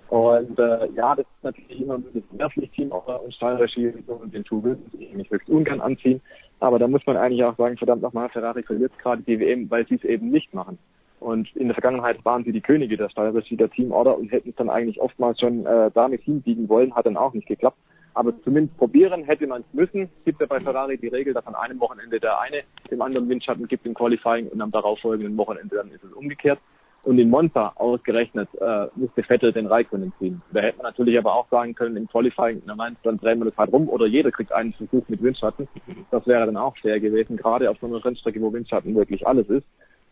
Und 0.10 0.60
äh, 0.60 0.90
ja, 0.94 1.16
das 1.16 1.26
ist 1.26 1.44
natürlich 1.44 1.82
immer 1.82 1.94
ein 1.94 2.02
bisschen 2.02 2.38
nervig, 2.38 2.70
Team 2.72 2.92
und 2.92 3.34
Steuerregie 3.34 3.94
und 4.08 4.34
den 4.34 4.44
Tubel, 4.44 4.78
die 4.92 5.06
ich 5.06 5.14
mich 5.14 5.30
höchst 5.30 5.48
ungern 5.48 5.80
anziehen. 5.80 6.20
Aber 6.60 6.80
da 6.80 6.88
muss 6.88 7.06
man 7.06 7.16
eigentlich 7.16 7.44
auch 7.46 7.56
sagen, 7.56 7.78
verdammt 7.78 8.02
nochmal, 8.02 8.28
Ferrari 8.28 8.62
verliert 8.64 8.92
gerade 9.00 9.22
die 9.22 9.40
WM, 9.40 9.70
weil 9.70 9.88
sie 9.88 9.96
es 9.96 10.04
eben 10.04 10.30
nicht 10.30 10.54
machen. 10.54 10.78
Und 11.22 11.56
in 11.56 11.68
der 11.68 11.76
Vergangenheit 11.76 12.26
waren 12.26 12.44
sie 12.44 12.52
die 12.52 12.62
Könige 12.62 12.98
der 12.98 13.10
Steuerregie, 13.10 13.56
der 13.56 13.70
Teamorder 13.70 14.18
und 14.18 14.32
hätten 14.32 14.50
es 14.50 14.56
dann 14.56 14.70
eigentlich 14.70 15.00
oftmals 15.00 15.40
schon 15.40 15.66
äh, 15.66 15.92
damit 15.94 16.24
hinbiegen 16.24 16.68
wollen, 16.68 16.94
hat 16.94 17.06
dann 17.06 17.16
auch 17.16 17.34
nicht 17.34 17.48
geklappt. 17.48 17.78
Aber 18.14 18.34
zumindest 18.44 18.78
probieren 18.78 19.24
hätte 19.24 19.48
man 19.48 19.62
es 19.62 19.74
müssen. 19.74 20.04
Es 20.04 20.26
gibt 20.26 20.42
ja 20.42 20.48
bei 20.48 20.60
Ferrari 20.60 20.98
die 20.98 21.08
Regel, 21.08 21.34
dass 21.34 21.48
an 21.48 21.56
einem 21.56 21.80
Wochenende 21.80 22.20
der 22.20 22.40
eine 22.40 22.64
dem 22.90 23.02
anderen 23.02 23.30
Windschatten 23.30 23.68
gibt 23.68 23.86
im 23.86 23.94
Qualifying 23.94 24.48
und 24.48 24.62
am 24.62 24.72
darauffolgenden 24.72 25.38
Wochenende 25.38 25.76
dann 25.76 25.90
ist 25.92 26.04
es 26.04 26.12
umgekehrt. 26.12 26.60
Und 27.04 27.18
in 27.18 27.32
Monza 27.32 27.72
ausgerechnet 27.76 28.48
äh, 28.60 28.88
musste 28.96 29.24
Vettel 29.24 29.52
den 29.52 29.66
Raikkonen 29.66 30.14
ziehen. 30.20 30.42
Da 30.54 30.62
hätte 30.62 30.78
man 30.78 30.86
natürlich 30.86 31.18
aber 31.18 31.34
auch 31.34 31.48
sagen 31.50 31.74
können, 31.74 31.98
im 31.98 32.08
Qualifying, 32.08 32.62
na 32.66 32.76
meint, 32.76 33.00
dann 33.02 33.18
drehen 33.18 33.40
wir 33.40 33.46
das 33.46 33.58
halt 33.58 33.74
rum 33.74 33.90
oder 33.90 34.06
jeder 34.06 34.30
kriegt 34.30 34.52
einen 34.52 34.74
Versuch 34.74 35.04
mit 35.08 35.24
Windschatten. 35.24 35.68
Das 36.12 36.28
wäre 36.28 36.46
dann 36.46 36.58
auch 36.58 36.78
fair 36.78 37.00
gewesen, 37.00 37.38
gerade 37.38 37.72
auf 37.72 37.78
so 37.82 37.88
einer 37.88 38.04
Rennstrecke, 38.06 38.40
wo 38.40 38.54
Windschatten 38.54 38.94
wirklich 38.94 39.26
alles 39.26 39.50
ist. 39.50 39.66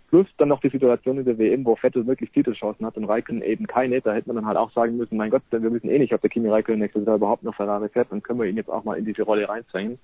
Plus 0.10 0.26
dann 0.38 0.50
noch 0.50 0.60
die 0.60 0.70
Situation 0.70 1.20
in 1.20 1.26
der 1.26 1.38
WM, 1.38 1.64
wo 1.66 1.76
Vettel 1.76 2.08
wirklich 2.08 2.32
Titelchancen 2.32 2.84
hat 2.84 2.98
und 2.98 3.06
Raikkonen 3.06 3.44
eben 3.44 3.68
keine. 3.68 4.02
Da 4.02 4.12
hätte 4.14 4.28
man 4.28 4.38
dann 4.38 4.48
halt 4.48 4.58
auch 4.58 4.72
sagen 4.72 4.98
müssen, 4.98 5.18
mein 5.18 5.30
Gott, 5.30 5.44
wir 5.52 5.72
wissen 5.72 5.90
eh 5.90 6.00
nicht, 6.00 6.14
ob 6.14 6.22
der 6.22 6.32
Kimi 6.32 6.50
Raikkonen 6.50 6.80
nächstes 6.80 7.06
Jahr 7.06 7.18
überhaupt 7.18 7.44
noch 7.44 7.54
Ferrari 7.54 7.90
fährt, 7.90 8.12
dann 8.12 8.24
können 8.24 8.40
wir 8.40 8.48
ihn 8.48 8.58
jetzt 8.58 8.72
auch 8.72 8.84
mal 8.84 8.98
in 8.98 9.06
diese 9.06 9.22
Rolle 9.22 9.48
reinzwängen. 9.48 10.00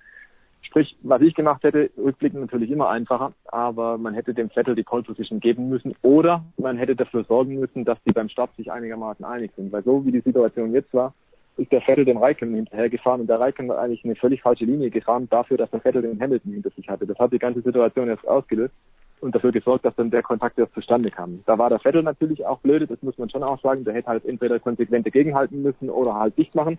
Sprich, 0.62 0.96
was 1.02 1.22
ich 1.22 1.34
gemacht 1.34 1.64
hätte, 1.64 1.90
rückblickend 1.96 2.40
natürlich 2.40 2.70
immer 2.70 2.88
einfacher, 2.88 3.32
aber 3.46 3.98
man 3.98 4.14
hätte 4.14 4.32
dem 4.32 4.48
Vettel 4.48 4.76
die 4.76 4.84
Pole 4.84 5.02
Position 5.02 5.40
geben 5.40 5.68
müssen 5.68 5.94
oder 6.02 6.44
man 6.56 6.76
hätte 6.76 6.94
dafür 6.94 7.24
sorgen 7.24 7.58
müssen, 7.58 7.84
dass 7.84 7.98
die 8.04 8.12
beim 8.12 8.28
Start 8.28 8.54
sich 8.56 8.70
einigermaßen 8.70 9.24
einig 9.24 9.50
sind. 9.56 9.72
Weil 9.72 9.82
so 9.82 10.06
wie 10.06 10.12
die 10.12 10.20
Situation 10.20 10.72
jetzt 10.72 10.94
war, 10.94 11.14
ist 11.56 11.72
der 11.72 11.80
Vettel 11.80 12.04
dem 12.04 12.18
Raikkonen 12.18 12.54
hinterhergefahren 12.54 13.22
und 13.22 13.26
der 13.26 13.40
Raikkonen 13.40 13.72
hat 13.72 13.78
eigentlich 13.78 14.04
eine 14.04 14.14
völlig 14.14 14.42
falsche 14.42 14.66
Linie 14.66 14.90
gefahren 14.90 15.28
dafür, 15.30 15.56
dass 15.56 15.70
der 15.70 15.80
Vettel 15.80 16.02
den 16.02 16.20
Hamilton 16.20 16.52
hinter 16.52 16.70
sich 16.70 16.88
hatte. 16.88 17.06
Das 17.06 17.18
hat 17.18 17.32
die 17.32 17.40
ganze 17.40 17.62
Situation 17.62 18.08
erst 18.08 18.26
ausgelöst 18.28 18.74
und 19.20 19.34
dafür 19.34 19.52
gesorgt, 19.52 19.84
dass 19.84 19.94
dann 19.96 20.10
der 20.10 20.22
Kontakt 20.22 20.58
erst 20.58 20.74
zustande 20.74 21.10
kam. 21.10 21.42
Da 21.46 21.58
war 21.58 21.70
der 21.70 21.78
Vettel 21.78 22.02
natürlich 22.02 22.44
auch 22.44 22.58
blöd, 22.60 22.90
das 22.90 23.02
muss 23.02 23.18
man 23.18 23.30
schon 23.30 23.42
auch 23.42 23.60
sagen. 23.62 23.84
Der 23.84 23.94
hätte 23.94 24.08
halt 24.08 24.24
entweder 24.24 24.58
konsequent 24.58 25.10
gegenhalten 25.10 25.62
müssen 25.62 25.90
oder 25.90 26.14
halt 26.14 26.36
dicht 26.36 26.54
machen 26.54 26.78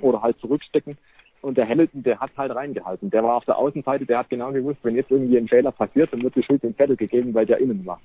oder 0.00 0.22
halt 0.22 0.38
zurückstecken. 0.38 0.96
Und 1.42 1.56
der 1.58 1.68
Hamilton, 1.68 2.02
der 2.02 2.18
hat 2.18 2.30
halt 2.36 2.54
reingehalten. 2.54 3.10
Der 3.10 3.22
war 3.22 3.36
auf 3.36 3.44
der 3.44 3.58
Außenseite, 3.58 4.06
der 4.06 4.18
hat 4.18 4.30
genau 4.30 4.50
gewusst, 4.52 4.80
wenn 4.82 4.96
jetzt 4.96 5.10
irgendwie 5.10 5.36
ein 5.36 5.48
Fehler 5.48 5.70
passiert, 5.70 6.12
dann 6.12 6.22
wird 6.22 6.34
die 6.34 6.42
Schuld 6.42 6.62
dem 6.62 6.74
Vettel 6.74 6.96
gegeben, 6.96 7.34
weil 7.34 7.46
der 7.46 7.58
innen 7.58 7.84
war. 7.86 8.00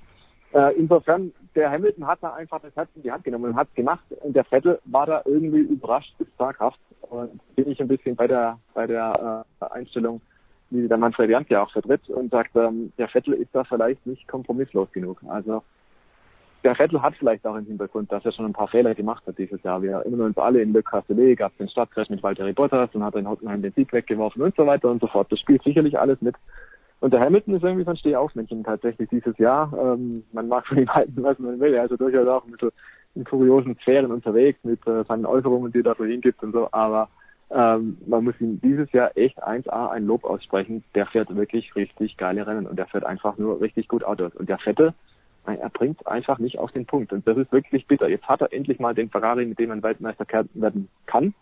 Äh, 0.52 0.76
insofern, 0.76 1.32
der 1.54 1.70
Hamilton 1.70 2.06
hat 2.06 2.18
da 2.22 2.34
einfach 2.34 2.60
das 2.60 2.76
Herz 2.76 2.90
in 2.94 3.02
die 3.02 3.10
Hand 3.10 3.24
genommen 3.24 3.46
und 3.46 3.56
hat 3.56 3.68
es 3.68 3.74
gemacht. 3.74 4.04
Und 4.20 4.36
der 4.36 4.44
Vettel 4.44 4.78
war 4.84 5.06
da 5.06 5.22
irgendwie 5.24 5.60
überrascht 5.60 6.14
bis 6.18 6.28
zaghaft. 6.36 6.78
Und 7.00 7.40
bin 7.56 7.70
ich 7.70 7.80
ein 7.80 7.88
bisschen 7.88 8.16
bei 8.16 8.26
der, 8.26 8.58
bei 8.74 8.86
der 8.86 9.44
äh, 9.60 9.64
Einstellung, 9.64 10.20
wie 10.72 10.88
der 10.88 10.96
Manfred 10.96 11.30
Jank 11.30 11.50
ja 11.50 11.62
auch 11.62 11.70
vertritt 11.70 12.08
und 12.08 12.30
sagt, 12.30 12.56
ähm, 12.56 12.92
der 12.98 13.08
Vettel 13.08 13.34
ist 13.34 13.54
da 13.54 13.64
vielleicht 13.64 14.06
nicht 14.06 14.26
kompromisslos 14.26 14.90
genug. 14.92 15.18
Also 15.28 15.62
der 16.64 16.74
Vettel 16.74 17.02
hat 17.02 17.14
vielleicht 17.16 17.46
auch 17.46 17.56
im 17.56 17.66
Hintergrund, 17.66 18.10
dass 18.10 18.24
er 18.24 18.32
schon 18.32 18.46
ein 18.46 18.52
paar 18.52 18.68
Fehler 18.68 18.94
gemacht 18.94 19.24
hat 19.26 19.36
dieses 19.36 19.62
Jahr. 19.62 19.82
Wir 19.82 19.92
erinnern 19.92 20.20
uns 20.20 20.38
alle, 20.38 20.62
in 20.62 20.72
Le 20.72 20.82
Castellet 20.82 21.38
gab 21.38 21.52
es 21.52 21.58
den 21.58 21.68
Stadtcrash 21.68 22.08
mit 22.08 22.22
Valtteri 22.22 22.52
Bottas 22.52 22.90
und 22.94 23.04
hat 23.04 23.16
in 23.16 23.28
Hockenheim 23.28 23.62
den 23.62 23.72
Sieg 23.72 23.92
weggeworfen 23.92 24.42
und 24.42 24.54
so 24.56 24.66
weiter 24.66 24.90
und 24.90 25.00
so 25.00 25.08
fort. 25.08 25.30
Das 25.30 25.40
spielt 25.40 25.62
sicherlich 25.62 25.98
alles 25.98 26.20
mit. 26.20 26.36
Und 27.00 27.12
der 27.12 27.20
Hamilton 27.20 27.56
ist 27.56 27.64
irgendwie 27.64 27.84
so 27.84 27.90
ein 27.90 27.96
Stehaufmännchen 27.96 28.62
tatsächlich 28.62 29.08
dieses 29.08 29.36
Jahr. 29.38 29.72
Ähm, 29.76 30.22
man 30.32 30.46
mag 30.46 30.66
von 30.66 30.78
ihm 30.78 30.88
halten, 30.88 31.22
was 31.22 31.38
man 31.38 31.58
will. 31.58 31.76
Also 31.76 31.96
durchaus 31.96 32.28
auch 32.28 32.44
ein 32.44 32.52
bisschen 32.52 32.70
in 33.16 33.24
kuriosen 33.24 33.76
Sphären 33.82 34.12
unterwegs 34.12 34.60
mit 34.62 34.86
äh, 34.86 35.02
seinen 35.04 35.26
Äußerungen, 35.26 35.72
die 35.72 35.80
er 35.80 35.84
da 35.84 35.94
so 35.96 36.04
hingibt 36.04 36.42
und 36.44 36.52
so. 36.52 36.68
Aber 36.70 37.08
ähm, 37.54 37.98
man 38.06 38.24
muss 38.24 38.40
ihm 38.40 38.60
dieses 38.60 38.90
Jahr 38.92 39.16
echt 39.16 39.42
1A 39.42 39.90
ein 39.90 40.06
Lob 40.06 40.24
aussprechen. 40.24 40.84
Der 40.94 41.06
fährt 41.06 41.34
wirklich 41.34 41.74
richtig 41.76 42.16
geile 42.16 42.46
Rennen 42.46 42.66
und 42.66 42.76
der 42.76 42.86
fährt 42.86 43.04
einfach 43.04 43.36
nur 43.36 43.60
richtig 43.60 43.88
gut 43.88 44.04
Autos. 44.04 44.34
Und 44.34 44.48
der 44.48 44.58
Vettel, 44.58 44.94
er 45.44 45.68
bringt 45.70 46.06
einfach 46.06 46.38
nicht 46.38 46.58
auf 46.58 46.72
den 46.72 46.86
Punkt. 46.86 47.12
Und 47.12 47.26
das 47.26 47.36
ist 47.36 47.52
wirklich 47.52 47.86
bitter. 47.86 48.08
Jetzt 48.08 48.26
hat 48.28 48.40
er 48.40 48.52
endlich 48.52 48.78
mal 48.78 48.94
den 48.94 49.10
Ferrari, 49.10 49.44
mit 49.44 49.58
dem 49.58 49.68
man 49.68 49.82
Weltmeister 49.82 50.24
werden 50.54 50.88
kann, 51.06 51.34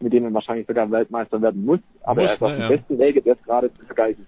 mit 0.00 0.12
dem 0.12 0.22
man 0.22 0.34
wahrscheinlich 0.34 0.66
sogar 0.66 0.90
Weltmeister 0.90 1.42
werden 1.42 1.64
muss. 1.64 1.80
Aber 2.02 2.22
muss, 2.22 2.30
er 2.30 2.34
ist 2.34 2.42
auf 2.42 2.50
ne, 2.50 2.56
dem 2.56 2.62
ja. 2.62 2.68
besten 2.68 2.98
Wege, 2.98 3.22
das 3.22 3.42
gerade 3.42 3.74
zu 3.74 3.84
vergleichen. 3.84 4.26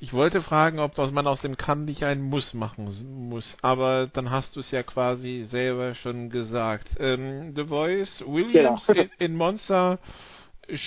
Ich 0.00 0.12
wollte 0.12 0.40
fragen, 0.40 0.80
ob 0.80 0.98
man 1.12 1.28
aus 1.28 1.42
dem 1.42 1.56
Kann 1.56 1.84
nicht 1.84 2.02
einen 2.02 2.22
Muss 2.22 2.54
machen 2.54 2.88
muss, 3.28 3.56
aber 3.62 4.08
dann 4.12 4.32
hast 4.32 4.56
du 4.56 4.60
es 4.60 4.72
ja 4.72 4.82
quasi 4.82 5.44
selber 5.44 5.94
schon 5.94 6.28
gesagt. 6.28 6.88
Ähm, 6.98 7.52
The 7.54 7.66
Voice, 7.66 8.24
Williams 8.26 8.86
genau. 8.88 9.02
in, 9.18 9.36
in 9.36 9.36
ähm, 9.40 9.98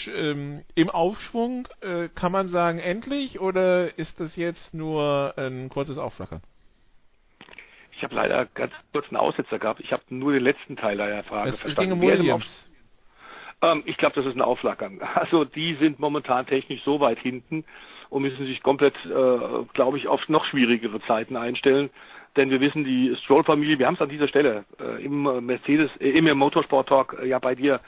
im 0.07 0.90
Aufschwung, 0.90 1.68
äh, 1.82 2.10
kann 2.14 2.32
man 2.32 2.49
sagen, 2.49 2.80
endlich 2.80 3.40
oder 3.40 3.98
ist 3.98 4.20
das 4.20 4.36
jetzt 4.36 4.74
nur 4.74 5.34
ein 5.38 5.70
kurzes 5.70 5.98
Aufflackern? 5.98 6.41
Ich 7.98 8.03
habe 8.03 8.16
leider 8.16 8.45
ganz 8.45 8.74
kurz 8.91 9.07
einen 9.07 9.18
Aussetzer 9.18 9.60
gehabt. 9.60 9.80
Ich 9.80 9.91
habe 9.94 10.03
nur 10.10 10.34
den 10.34 10.44
letzten 10.44 10.76
Teil 10.76 10.98
deiner 10.98 11.24
Frage 11.24 11.49
es 11.49 11.62
verstanden. 11.62 11.91
Ging 11.91 12.02
um 12.02 12.07
Williams. 12.07 12.70
Ähm, 13.62 13.84
ich 13.86 13.98
glaube, 13.98 14.16
das 14.16 14.26
ist 14.26 14.36
ein 14.36 14.41
Aufflackern. 14.41 14.99
Also 15.16 15.45
die 15.45 15.76
sind 15.76 15.99
momentan 15.99 16.45
technisch 16.45 16.84
so 16.84 16.99
weit 16.99 17.20
hinten 17.20 17.64
und 18.10 18.22
müssen 18.22 18.45
sich 18.45 18.62
komplett, 18.64 18.95
äh, 19.06 19.64
glaube 19.74 19.98
ich, 19.98 20.07
auf 20.07 20.28
noch 20.30 20.45
schwierigere 20.45 20.99
Zeiten 21.02 21.36
einstellen. 21.38 21.90
Denn 22.36 22.49
wir 22.49 22.60
wissen, 22.60 22.84
die 22.84 23.16
Stroll-Familie, 23.24 23.80
wir 23.80 23.88
haben 23.88 23.95
es 23.95 24.02
an 24.02 24.10
dieser 24.10 24.28
Stelle 24.28 24.66
äh, 24.80 25.03
im 25.03 25.45
Mercedes, 25.45 25.90
äh, 25.99 26.10
im 26.10 26.38
Motorsport 26.38 26.90
Talk 26.90 27.18
äh, 27.22 27.28
ja 27.28 27.40
bei 27.40 27.56
dir 27.56 27.80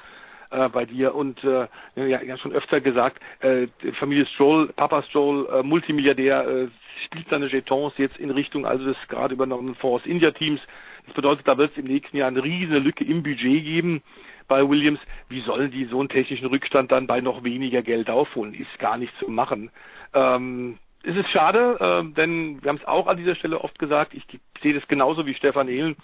äh, 0.50 0.70
bei 0.70 0.86
dir 0.86 1.16
und 1.16 1.44
äh, 1.44 1.68
ja, 1.96 2.22
ja 2.22 2.38
schon 2.38 2.54
öfter 2.54 2.82
gesagt, 2.82 3.22
äh, 3.40 3.68
Familie 4.00 4.26
Stroll, 4.28 4.68
Papa 4.76 5.04
Stroll, 5.04 5.48
äh, 5.52 5.64
Multimilliardär, 5.64 6.48
äh, 6.48 6.68
spielt 7.06 7.30
seine 7.30 7.48
Jetons 7.48 7.94
jetzt 7.98 8.18
in 8.18 8.32
Richtung 8.32 8.66
also 8.66 8.86
des 8.86 8.98
gerade 9.08 9.34
übernommenen 9.34 9.76
Force 9.76 10.06
India 10.06 10.32
Teams. 10.32 10.60
Das 11.06 11.16
bedeutet, 11.16 11.48
da 11.48 11.58
wird 11.58 11.72
es 11.72 11.78
im 11.78 11.86
nächsten 11.86 12.18
Jahr 12.18 12.28
eine 12.28 12.44
riesige 12.44 12.80
Lücke 12.80 13.04
im 13.04 13.24
Budget 13.24 13.64
geben 13.64 14.02
bei 14.48 14.68
Williams. 14.68 15.00
Wie 15.30 15.42
sollen 15.42 15.72
die 15.72 15.86
so 15.86 16.00
einen 16.00 16.10
technischen 16.10 16.48
Rückstand 16.48 16.92
dann 16.92 17.08
bei 17.08 17.22
noch 17.22 17.44
weniger 17.44 17.82
Geld 17.82 18.10
aufholen? 18.10 18.54
Ist 18.54 18.80
gar 18.80 18.98
nicht 18.98 19.14
zu 19.20 19.30
machen. 19.30 19.72
Ähm, 20.14 20.78
es 21.04 21.16
ist 21.16 21.30
schade, 21.30 21.78
äh, 21.80 22.14
denn 22.16 22.62
wir 22.62 22.70
haben 22.70 22.78
es 22.78 22.88
auch 22.88 23.08
an 23.08 23.18
dieser 23.18 23.36
Stelle 23.36 23.62
oft 23.62 23.78
gesagt, 23.80 24.14
ich 24.14 24.24
sehe 24.62 24.74
das 24.74 24.88
genauso 24.88 25.26
wie 25.26 25.36
Stefan 25.36 25.70
Ehlen. 25.70 25.96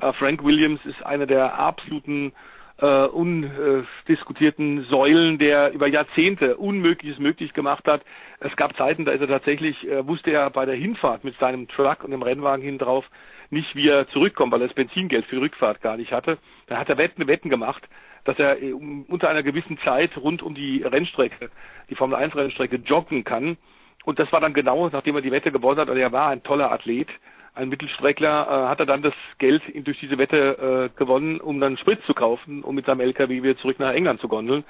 Äh, 0.00 0.12
Frank 0.12 0.44
Williams 0.44 0.80
ist 0.84 1.04
einer 1.04 1.26
der 1.26 1.58
absoluten 1.58 2.32
äh, 2.78 3.06
undiskutierten 3.06 4.84
Säulen, 4.84 5.38
der 5.38 5.72
über 5.72 5.86
Jahrzehnte 5.86 6.56
Unmögliches 6.56 7.18
möglich 7.18 7.52
gemacht 7.52 7.86
hat. 7.86 8.02
Es 8.40 8.54
gab 8.56 8.76
Zeiten, 8.76 9.04
da 9.04 9.12
ist 9.12 9.20
er 9.20 9.28
tatsächlich, 9.28 9.86
äh, 9.88 10.06
wusste 10.06 10.30
er 10.30 10.50
bei 10.50 10.66
der 10.66 10.74
Hinfahrt 10.74 11.24
mit 11.24 11.38
seinem 11.38 11.68
Truck 11.68 12.04
und 12.04 12.10
dem 12.10 12.22
Rennwagen 12.22 12.64
hin 12.64 12.78
drauf 12.78 13.04
nicht, 13.50 13.76
wie 13.76 13.88
er 13.88 14.08
zurückkommt, 14.08 14.52
weil 14.52 14.62
er 14.62 14.68
das 14.68 14.74
Benzingeld 14.74 15.26
für 15.26 15.36
die 15.36 15.42
Rückfahrt 15.42 15.80
gar 15.80 15.96
nicht 15.96 16.12
hatte. 16.12 16.38
Dann 16.66 16.78
hat 16.78 16.88
er 16.88 16.98
Wetten, 16.98 17.26
Wetten 17.26 17.50
gemacht, 17.50 17.88
dass 18.24 18.38
er 18.38 18.60
äh, 18.60 18.72
unter 18.72 19.28
einer 19.28 19.42
gewissen 19.42 19.78
Zeit 19.78 20.16
rund 20.16 20.42
um 20.42 20.54
die 20.54 20.82
Rennstrecke, 20.82 21.50
die 21.90 21.94
Formel 21.94 22.16
1 22.16 22.34
Rennstrecke 22.34 22.76
joggen 22.76 23.24
kann. 23.24 23.56
Und 24.04 24.18
das 24.18 24.30
war 24.32 24.40
dann 24.40 24.52
genau, 24.52 24.88
nachdem 24.88 25.14
er 25.16 25.22
die 25.22 25.30
Wette 25.30 25.52
gewonnen 25.52 25.78
hat, 25.78 25.88
und 25.88 25.96
er 25.96 26.12
war 26.12 26.28
ein 26.28 26.42
toller 26.42 26.70
Athlet, 26.72 27.08
ein 27.54 27.68
Mittelstreckler, 27.68 28.46
äh, 28.46 28.68
hat 28.68 28.80
er 28.80 28.86
dann 28.86 29.02
das 29.02 29.14
Geld 29.38 29.62
durch 29.86 29.98
diese 30.00 30.18
Wette 30.18 30.90
äh, 30.94 30.98
gewonnen, 30.98 31.40
um 31.40 31.60
dann 31.60 31.76
Sprit 31.76 32.02
zu 32.04 32.14
kaufen, 32.14 32.62
um 32.62 32.74
mit 32.74 32.86
seinem 32.86 33.00
LKW 33.00 33.42
wieder 33.42 33.56
zurück 33.58 33.78
nach 33.78 33.92
England 33.92 34.20
zu 34.20 34.28
gondeln. 34.28 34.64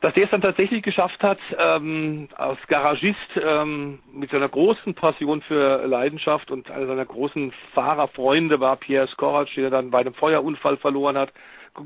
Dass 0.00 0.14
der 0.14 0.24
es 0.24 0.30
dann 0.30 0.42
tatsächlich 0.42 0.84
geschafft 0.84 1.20
hat, 1.24 1.40
ähm, 1.58 2.28
als 2.36 2.58
Garagist 2.68 3.18
ähm, 3.42 3.98
mit 4.12 4.30
seiner 4.30 4.48
großen 4.48 4.94
Passion 4.94 5.42
für 5.42 5.84
Leidenschaft 5.86 6.52
und 6.52 6.70
einer 6.70 6.86
seiner 6.86 7.04
großen 7.04 7.52
Fahrerfreunde 7.74 8.60
war 8.60 8.76
Pierre 8.76 9.08
Skorac, 9.08 9.48
der 9.56 9.70
dann 9.70 9.90
bei 9.90 9.98
einem 9.98 10.14
Feuerunfall 10.14 10.76
verloren 10.76 11.18
hat, 11.18 11.32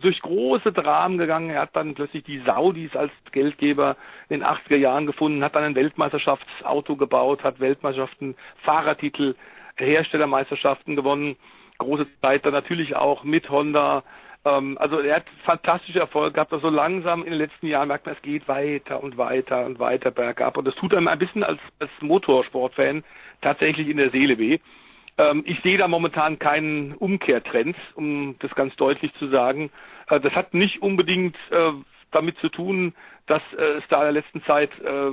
durch 0.00 0.20
große 0.20 0.72
Dramen 0.72 1.16
gegangen. 1.16 1.50
Er 1.50 1.62
hat 1.62 1.74
dann 1.74 1.94
plötzlich 1.94 2.24
die 2.24 2.40
Saudis 2.40 2.94
als 2.94 3.12
Geldgeber 3.30 3.96
in 4.28 4.40
den 4.40 4.46
80er 4.46 4.76
Jahren 4.76 5.06
gefunden, 5.06 5.42
hat 5.42 5.54
dann 5.54 5.64
ein 5.64 5.74
Weltmeisterschaftsauto 5.74 6.96
gebaut, 6.96 7.42
hat 7.42 7.60
Weltmeisterschaften, 7.60 8.36
Fahrertitel 8.62 9.34
Herstellermeisterschaften 9.76 10.96
gewonnen, 10.96 11.36
große 11.78 12.06
Zeit 12.20 12.44
dann 12.44 12.52
natürlich 12.52 12.96
auch 12.96 13.24
mit 13.24 13.50
Honda. 13.50 14.04
Ähm, 14.44 14.76
also 14.78 14.98
er 15.00 15.16
hat 15.16 15.24
fantastische 15.44 16.00
Erfolge 16.00 16.34
gehabt, 16.34 16.52
aber 16.52 16.62
so 16.62 16.70
langsam 16.70 17.22
in 17.22 17.30
den 17.30 17.38
letzten 17.38 17.66
Jahren 17.66 17.88
merkt 17.88 18.06
man, 18.06 18.14
es 18.14 18.22
geht 18.22 18.48
weiter 18.48 19.02
und 19.02 19.16
weiter 19.18 19.64
und 19.66 19.78
weiter 19.78 20.10
bergab 20.10 20.56
und 20.56 20.66
das 20.66 20.74
tut 20.76 20.94
einem 20.94 21.08
ein 21.08 21.18
bisschen 21.18 21.44
als, 21.44 21.60
als 21.78 21.90
Motorsportfan 22.00 23.04
tatsächlich 23.40 23.88
in 23.88 23.96
der 23.96 24.10
Seele 24.10 24.38
weh. 24.38 24.58
Ähm, 25.18 25.42
ich 25.46 25.60
sehe 25.60 25.78
da 25.78 25.88
momentan 25.88 26.38
keinen 26.38 26.94
Umkehrtrend, 26.94 27.76
um 27.94 28.36
das 28.38 28.54
ganz 28.54 28.74
deutlich 28.76 29.12
zu 29.14 29.28
sagen. 29.28 29.70
Äh, 30.08 30.20
das 30.20 30.32
hat 30.34 30.54
nicht 30.54 30.82
unbedingt 30.82 31.36
äh, 31.50 31.72
damit 32.12 32.38
zu 32.38 32.48
tun, 32.48 32.94
dass 33.26 33.42
äh, 33.56 33.78
es 33.78 33.84
da 33.88 33.98
in 33.98 34.14
der 34.14 34.22
letzten 34.22 34.42
Zeit 34.44 34.70
äh, 34.80 35.10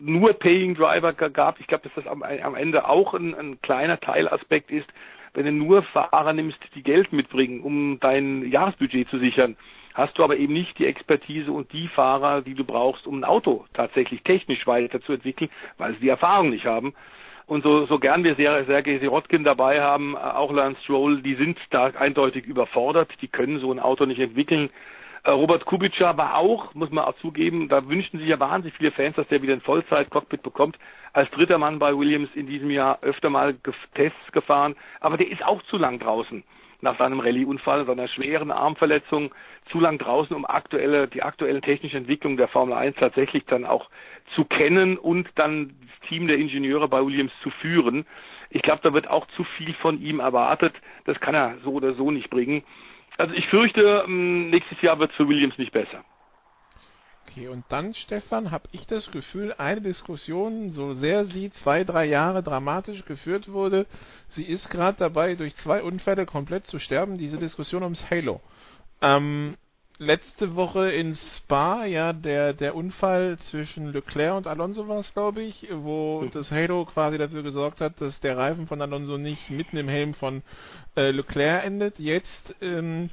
nur 0.00 0.32
Paying 0.34 0.74
Driver 0.74 1.12
gab. 1.12 1.60
Ich 1.60 1.66
glaube, 1.66 1.84
dass 1.84 1.94
das 1.94 2.06
am, 2.06 2.22
am 2.22 2.54
Ende 2.54 2.88
auch 2.88 3.14
ein, 3.14 3.34
ein 3.34 3.60
kleiner 3.62 3.98
Teilaspekt 3.98 4.70
ist. 4.70 4.88
Wenn 5.32 5.46
du 5.46 5.52
nur 5.52 5.82
Fahrer 5.84 6.32
nimmst, 6.32 6.58
die 6.74 6.82
Geld 6.82 7.12
mitbringen, 7.12 7.60
um 7.60 7.98
dein 8.00 8.50
Jahresbudget 8.50 9.08
zu 9.08 9.18
sichern, 9.18 9.56
hast 9.94 10.18
du 10.18 10.24
aber 10.24 10.36
eben 10.36 10.52
nicht 10.52 10.78
die 10.78 10.86
Expertise 10.86 11.52
und 11.52 11.72
die 11.72 11.88
Fahrer, 11.88 12.42
die 12.42 12.54
du 12.54 12.64
brauchst, 12.64 13.06
um 13.06 13.20
ein 13.20 13.24
Auto 13.24 13.66
tatsächlich 13.72 14.22
technisch 14.22 14.66
weiterzuentwickeln, 14.66 15.50
weil 15.78 15.94
sie 15.94 16.00
die 16.00 16.08
Erfahrung 16.08 16.50
nicht 16.50 16.66
haben. 16.66 16.94
Und 17.46 17.64
so, 17.64 17.84
so 17.86 17.98
gern 17.98 18.22
wir 18.22 18.36
Sergei 18.36 18.98
Sirotkin 18.98 19.42
dabei 19.42 19.80
haben, 19.80 20.16
auch 20.16 20.52
Lance 20.52 20.80
Stroll, 20.84 21.20
die 21.20 21.34
sind 21.34 21.58
da 21.70 21.86
eindeutig 21.86 22.46
überfordert, 22.46 23.10
die 23.22 23.26
können 23.26 23.58
so 23.58 23.72
ein 23.72 23.80
Auto 23.80 24.06
nicht 24.06 24.20
entwickeln. 24.20 24.70
Äh, 25.22 25.30
Robert 25.30 25.64
Kubica 25.66 26.16
war 26.16 26.36
auch, 26.36 26.74
muss 26.74 26.90
man 26.90 27.04
auch 27.04 27.16
zugeben, 27.16 27.68
da 27.68 27.86
wünschten 27.88 28.18
sich 28.18 28.28
ja 28.28 28.40
wahnsinnig 28.40 28.76
viele 28.76 28.92
Fans, 28.92 29.16
dass 29.16 29.28
der 29.28 29.42
wieder 29.42 29.52
ein 29.52 29.60
Vollzeit-Cockpit 29.60 30.42
bekommt. 30.42 30.78
Als 31.12 31.30
dritter 31.30 31.58
Mann 31.58 31.78
bei 31.78 31.96
Williams 31.96 32.30
in 32.34 32.46
diesem 32.46 32.70
Jahr 32.70 32.98
öfter 33.02 33.30
mal 33.30 33.54
Tests 33.94 34.32
gefahren, 34.32 34.76
aber 35.00 35.16
der 35.16 35.30
ist 35.30 35.44
auch 35.44 35.62
zu 35.64 35.76
lang 35.76 35.98
draußen 35.98 36.42
nach 36.82 36.98
seinem 36.98 37.20
Rallye-Unfall, 37.20 37.84
seiner 37.84 38.08
schweren 38.08 38.50
Armverletzung, 38.50 39.34
zu 39.70 39.80
lang 39.80 39.98
draußen, 39.98 40.34
um 40.34 40.46
aktuelle, 40.46 41.08
die 41.08 41.22
aktuelle 41.22 41.60
technische 41.60 41.98
Entwicklung 41.98 42.36
der 42.36 42.48
Formel 42.48 42.74
1 42.74 42.96
tatsächlich 42.96 43.44
dann 43.46 43.64
auch 43.64 43.90
zu 44.34 44.44
kennen 44.44 44.96
und 44.96 45.28
dann 45.34 45.74
das 45.82 46.08
Team 46.08 46.26
der 46.26 46.38
Ingenieure 46.38 46.88
bei 46.88 47.04
Williams 47.04 47.32
zu 47.42 47.50
führen. 47.50 48.06
Ich 48.48 48.62
glaube, 48.62 48.80
da 48.82 48.92
wird 48.92 49.08
auch 49.08 49.26
zu 49.36 49.44
viel 49.44 49.74
von 49.74 50.00
ihm 50.00 50.20
erwartet. 50.20 50.74
Das 51.04 51.20
kann 51.20 51.34
er 51.34 51.56
so 51.62 51.72
oder 51.72 51.94
so 51.94 52.10
nicht 52.10 52.30
bringen. 52.30 52.64
Also 53.20 53.34
ich 53.34 53.46
fürchte, 53.48 54.04
ähm, 54.06 54.48
nächstes 54.48 54.80
Jahr 54.80 54.98
wird 54.98 55.10
es 55.10 55.16
für 55.18 55.28
Williams 55.28 55.58
nicht 55.58 55.72
besser. 55.72 56.02
Okay, 57.28 57.48
und 57.48 57.64
dann, 57.68 57.92
Stefan, 57.92 58.50
habe 58.50 58.68
ich 58.72 58.86
das 58.86 59.10
Gefühl, 59.10 59.54
eine 59.58 59.82
Diskussion, 59.82 60.70
so 60.70 60.94
sehr 60.94 61.26
sie 61.26 61.52
zwei, 61.52 61.84
drei 61.84 62.06
Jahre 62.06 62.42
dramatisch 62.42 63.04
geführt 63.04 63.52
wurde, 63.52 63.86
sie 64.28 64.44
ist 64.44 64.70
gerade 64.70 64.96
dabei, 64.98 65.34
durch 65.34 65.54
zwei 65.56 65.82
Unfälle 65.82 66.24
komplett 66.24 66.66
zu 66.66 66.78
sterben, 66.78 67.18
diese 67.18 67.36
Diskussion 67.36 67.82
ums 67.82 68.10
Halo. 68.10 68.40
Ähm, 69.02 69.54
letzte 70.00 70.56
Woche 70.56 70.90
in 70.90 71.14
Spa, 71.14 71.84
ja, 71.84 72.14
der, 72.14 72.54
der 72.54 72.74
Unfall 72.74 73.38
zwischen 73.38 73.92
Leclerc 73.92 74.34
und 74.34 74.46
Alonso 74.46 74.88
war 74.88 74.98
es, 74.98 75.12
glaube 75.12 75.42
ich, 75.42 75.68
wo 75.70 76.22
mhm. 76.22 76.30
das 76.32 76.50
Halo 76.50 76.86
quasi 76.86 77.18
dafür 77.18 77.42
gesorgt 77.42 77.82
hat, 77.82 78.00
dass 78.00 78.18
der 78.20 78.36
Reifen 78.36 78.66
von 78.66 78.80
Alonso 78.80 79.18
nicht 79.18 79.50
mitten 79.50 79.76
im 79.76 79.88
Helm 79.88 80.14
von 80.14 80.42
äh, 80.96 81.10
Leclerc 81.10 81.64
endet. 81.64 81.98
Jetzt 81.98 82.56
ähm, 82.62 83.10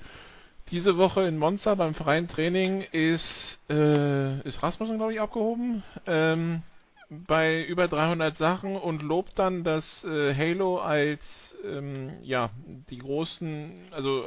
diese 0.71 0.97
Woche 0.97 1.23
in 1.23 1.37
Monza 1.37 1.75
beim 1.75 1.93
freien 1.93 2.29
Training 2.29 2.81
ist, 2.93 3.59
äh, 3.69 4.39
ist 4.47 4.63
Rasmussen, 4.63 4.97
glaube 4.97 5.13
ich, 5.13 5.19
abgehoben. 5.19 5.83
Ähm, 6.05 6.63
bei 7.09 7.63
über 7.63 7.89
300 7.89 8.35
Sachen 8.37 8.77
und 8.77 9.01
lobt 9.01 9.37
dann 9.39 9.63
das 9.63 10.05
äh, 10.05 10.33
Halo 10.33 10.79
als 10.79 11.57
ähm, 11.65 12.11
ja 12.21 12.49
die 12.89 12.97
großen 12.97 13.87
also 13.91 14.25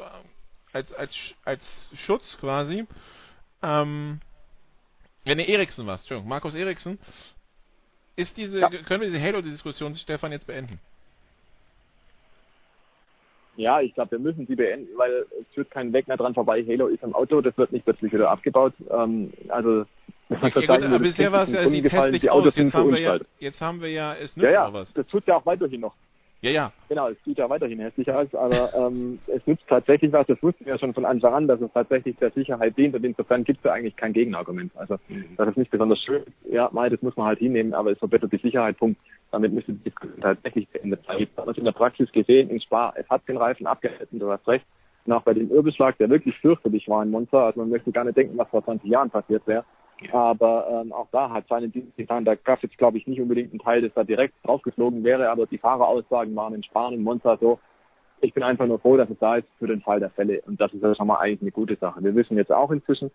als, 0.72 0.92
als, 0.94 1.34
als 1.44 1.90
Schutz 1.94 2.38
quasi. 2.38 2.86
Ähm, 3.62 4.20
wenn 5.24 5.38
ja, 5.38 5.47
Eriksen 5.47 5.86
war 5.86 5.94
Entschuldigung, 5.94 6.28
Markus 6.28 6.55
Eriksen. 6.55 6.98
Ist 8.16 8.36
diese, 8.36 8.60
ja. 8.60 8.68
können 8.68 9.02
wir 9.02 9.10
diese 9.10 9.22
Halo-Diskussion, 9.22 9.94
Stefan, 9.94 10.32
jetzt 10.32 10.47
beenden? 10.47 10.78
Ja, 13.56 13.80
ich 13.80 13.92
glaube, 13.94 14.12
wir 14.12 14.18
müssen 14.18 14.47
sie 14.47 14.56
beenden, 14.56 14.88
weil 14.97 15.26
es 15.38 15.55
führt 15.55 15.70
keinen 15.70 15.92
Weg 15.92 16.09
mehr 16.09 16.16
dran 16.16 16.34
vorbei. 16.34 16.64
Halo 16.66 16.86
ist 16.86 17.02
im 17.02 17.14
Auto, 17.14 17.40
das 17.40 17.56
wird 17.59 17.72
nicht 17.72 17.84
plötzlich 17.84 18.12
wieder 18.12 18.30
abgebaut. 18.30 18.72
Ähm, 18.90 19.32
also, 19.48 19.84
okay, 20.30 20.66
gut, 20.66 20.70
aber 20.70 20.98
bisher 20.98 21.30
war 21.32 21.42
es 21.44 21.52
ja, 21.52 21.68
sieht 21.68 21.92
hässlich 21.92 22.22
die 22.22 22.30
Autos 22.30 22.55
aus. 22.55 22.56
Jetzt 22.56 22.74
haben, 22.74 22.92
wir 22.92 23.01
ja, 23.01 23.18
jetzt 23.38 23.60
haben 23.60 23.80
wir 23.82 23.90
ja, 23.90 24.14
es 24.14 24.36
nützt 24.36 24.47
ja, 24.47 24.66
ja, 24.66 24.72
was. 24.72 24.92
Das 24.94 25.06
tut 25.09 25.26
ja 25.26 25.36
auch 25.36 25.47
weiterhin 25.47 25.80
noch. 25.80 25.94
Ja, 26.43 26.51
ja. 26.51 26.73
Genau, 26.89 27.09
es 27.09 27.23
sieht 27.25 27.39
ja 27.39 27.51
weiterhin 27.51 27.81
hässlich 27.81 28.11
aus, 28.11 28.35
aber 28.35 28.73
ähm, 28.87 29.19
es 29.27 29.47
nützt 29.47 29.65
tatsächlich 29.69 30.12
was, 30.12 30.27
das 30.27 30.43
wussten 30.43 30.65
wir 30.65 30.73
ja 30.73 30.79
schon 30.79 30.95
von 30.95 31.05
Anfang 31.05 31.35
an, 31.35 31.49
dass 31.49 31.61
es 31.61 31.71
tatsächlich 31.73 32.17
der 32.17 32.31
Sicherheit 32.31 32.77
dient 32.79 32.95
und 32.95 33.05
insofern 33.05 33.45
gibt 33.45 33.59
es 33.59 33.65
ja 33.65 33.73
eigentlich 33.73 33.97
kein 33.97 34.12
Gegenargument. 34.12 34.73
Also 34.77 34.97
mhm. 35.09 35.37
das 35.37 35.49
ist 35.49 35.59
nicht 35.59 35.71
besonders 35.71 36.03
schön, 36.03 36.25
ja, 36.51 36.71
mal, 36.73 36.89
das 36.89 37.03
muss 37.03 37.17
man 37.17 37.27
halt 37.27 37.41
hinnehmen, 37.41 37.75
aber 37.75 37.93
es 37.93 37.99
verbessert 37.99 38.33
die 38.33 38.39
Sicherheit, 38.39 38.79
Punkt. 38.79 39.01
Damit 39.31 39.53
müsste 39.53 39.73
die 39.73 39.85
Diskussion 39.85 40.21
tatsächlich 40.21 40.69
beendet 40.69 41.05
sein. 41.07 41.19
Ich 41.21 41.29
habe 41.37 41.51
es 41.51 41.59
in 41.59 41.65
der 41.65 41.73
Praxis 41.73 42.11
gesehen, 42.11 42.51
in 42.51 42.61
Spa, 42.61 42.93
es 42.97 43.09
hat 43.09 43.29
den 43.29 43.37
Reifen 43.37 43.67
abgehalten, 43.67 44.19
du 44.19 44.31
hast 44.31 44.49
recht. 44.49 44.65
Und 45.07 45.12
auch 45.12 45.23
bei 45.23 45.35
dem 45.35 45.49
Ürbelschlag, 45.51 45.97
der 45.99 46.11
wirklich 46.11 46.37
fürchterlich 46.39 46.89
war 46.89 47.03
in 47.03 47.11
Monza, 47.11 47.47
also 47.47 47.61
man 47.61 47.71
möchte 47.71 47.93
gar 47.93 48.05
nicht 48.05 48.17
denken, 48.17 48.37
was 48.37 48.49
vor 48.49 48.65
20 48.65 48.91
Jahren 48.91 49.11
passiert 49.11 49.47
wäre. 49.47 49.65
Aber 50.12 50.82
ähm, 50.82 50.93
auch 50.93 51.09
da 51.12 51.31
hat 51.31 51.47
seine 51.48 51.68
getan. 51.97 52.24
Da 52.24 52.32
es 52.32 52.62
jetzt, 52.62 52.78
glaube 52.78 52.98
ich, 52.98 53.06
nicht 53.06 53.20
unbedingt 53.20 53.51
einen 53.51 53.60
Teil, 53.60 53.82
das 53.82 53.93
da 53.94 54.05
direkt 54.05 54.35
draufgeflogen 54.44 55.05
wäre, 55.05 55.31
aber 55.31 55.47
die 55.47 55.59
Fahreraussagen 55.59 56.35
waren 56.36 56.55
in 56.55 56.62
Spanien, 56.62 57.02
Monza 57.02 57.36
so. 57.39 57.59
Ich 58.22 58.35
bin 58.35 58.43
einfach 58.43 58.66
nur 58.66 58.78
froh, 58.78 58.97
dass 58.97 59.09
es 59.09 59.18
da 59.18 59.36
ist 59.36 59.48
für 59.59 59.66
den 59.66 59.81
Fall 59.81 60.01
der 60.01 60.10
Fälle. 60.10 60.43
Und 60.47 60.60
das 60.60 60.72
ist 60.74 60.82
ja 60.82 60.94
schon 60.94 61.06
mal 61.06 61.18
eigentlich 61.18 61.43
eine 61.43 61.52
gute 61.52 61.77
Sache. 61.77 62.02
Wir 62.02 62.14
wissen 62.14 62.36
jetzt 62.36 62.52
auch 62.52 62.70
inzwischen, 62.70 63.10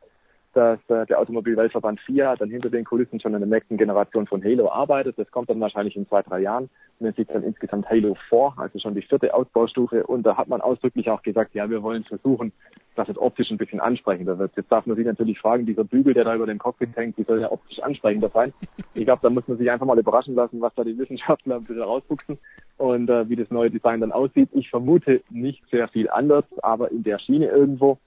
dass 0.55 0.79
äh, 0.87 1.05
der 1.05 1.19
Automobilweltverband 1.19 1.99
FIA 1.99 2.35
dann 2.37 2.49
hinter 2.49 2.69
den 2.69 2.85
Kulissen 2.85 3.19
schon 3.19 3.33
in 3.33 3.41
der 3.41 3.49
nächsten 3.49 3.75
Generation 3.77 4.25
von 4.25 4.43
Halo 4.43 4.71
arbeitet. 4.71 5.19
Das 5.19 5.29
kommt 5.29 5.49
dann 5.49 5.59
wahrscheinlich 5.59 5.95
in 5.95 6.07
zwei, 6.07 6.21
drei 6.21 6.39
Jahren. 6.39 6.69
Und 6.99 7.07
es 7.07 7.17
liegt 7.17 7.35
dann 7.35 7.43
insgesamt 7.43 7.89
Halo 7.89 8.15
vor, 8.29 8.55
also 8.57 8.79
schon 8.79 8.95
die 8.95 9.01
vierte 9.01 9.33
Ausbaustufe. 9.33 10.07
Und 10.07 10.23
da 10.23 10.37
hat 10.37 10.47
man 10.47 10.61
ausdrücklich 10.61 11.09
auch 11.09 11.21
gesagt, 11.21 11.53
ja, 11.55 11.69
wir 11.69 11.83
wollen 11.83 12.05
versuchen, 12.05 12.53
dass 12.95 13.09
es 13.09 13.17
optisch 13.17 13.51
ein 13.51 13.57
bisschen 13.57 13.81
ansprechender 13.81 14.39
wird. 14.39 14.53
Jetzt 14.55 14.71
darf 14.71 14.85
man 14.85 14.95
sich 14.95 15.05
natürlich 15.05 15.39
fragen, 15.39 15.65
dieser 15.65 15.83
Bügel, 15.83 16.13
der 16.13 16.23
da 16.23 16.33
über 16.33 16.45
den 16.45 16.57
Cockpit 16.57 16.95
hängt, 16.95 17.17
wie 17.17 17.23
soll 17.23 17.41
ja 17.41 17.51
optisch 17.51 17.81
ansprechender 17.81 18.29
sein? 18.29 18.53
Ich 18.93 19.03
glaube, 19.03 19.19
da 19.21 19.29
muss 19.29 19.47
man 19.47 19.57
sich 19.57 19.69
einfach 19.69 19.85
mal 19.85 19.99
überraschen 19.99 20.35
lassen, 20.35 20.61
was 20.61 20.73
da 20.75 20.85
die 20.85 20.97
Wissenschaftler 20.97 21.57
ein 21.57 21.65
bisschen 21.65 21.83
rausfuchsen 21.83 22.37
und 22.77 23.09
äh, 23.09 23.27
wie 23.27 23.35
das 23.35 23.51
neue 23.51 23.69
Design 23.69 23.99
dann 23.99 24.13
aussieht. 24.13 24.49
Ich 24.53 24.69
vermute 24.69 25.21
nicht 25.29 25.61
sehr 25.69 25.89
viel 25.89 26.09
anders, 26.09 26.45
aber 26.61 26.91
in 26.91 27.03
der 27.03 27.19
Schiene 27.19 27.47
irgendwo. 27.47 27.97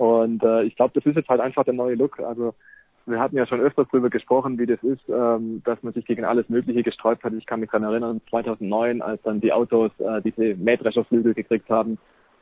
Und 0.00 0.42
äh, 0.42 0.62
ich 0.62 0.76
glaube, 0.76 0.92
das 0.94 1.04
ist 1.04 1.16
jetzt 1.16 1.28
halt 1.28 1.42
einfach 1.42 1.64
der 1.64 1.74
neue 1.74 1.94
Look. 1.94 2.20
Also 2.20 2.54
wir 3.04 3.20
hatten 3.20 3.36
ja 3.36 3.46
schon 3.46 3.60
öfters 3.60 3.86
darüber 3.92 4.08
gesprochen, 4.08 4.58
wie 4.58 4.64
das 4.64 4.82
ist, 4.82 5.06
ähm, 5.10 5.60
dass 5.66 5.82
man 5.82 5.92
sich 5.92 6.06
gegen 6.06 6.24
alles 6.24 6.48
Mögliche 6.48 6.82
gesträubt 6.82 7.22
hat. 7.22 7.34
Ich 7.34 7.44
kann 7.44 7.60
mich 7.60 7.68
daran 7.68 7.84
erinnern, 7.84 8.22
2009, 8.30 9.02
als 9.02 9.20
dann 9.24 9.42
die 9.42 9.52
Autos 9.52 9.90
äh, 9.98 10.22
diese 10.22 10.54
Mähdrescherflügel 10.54 11.34
gekriegt 11.34 11.68
haben, 11.68 11.98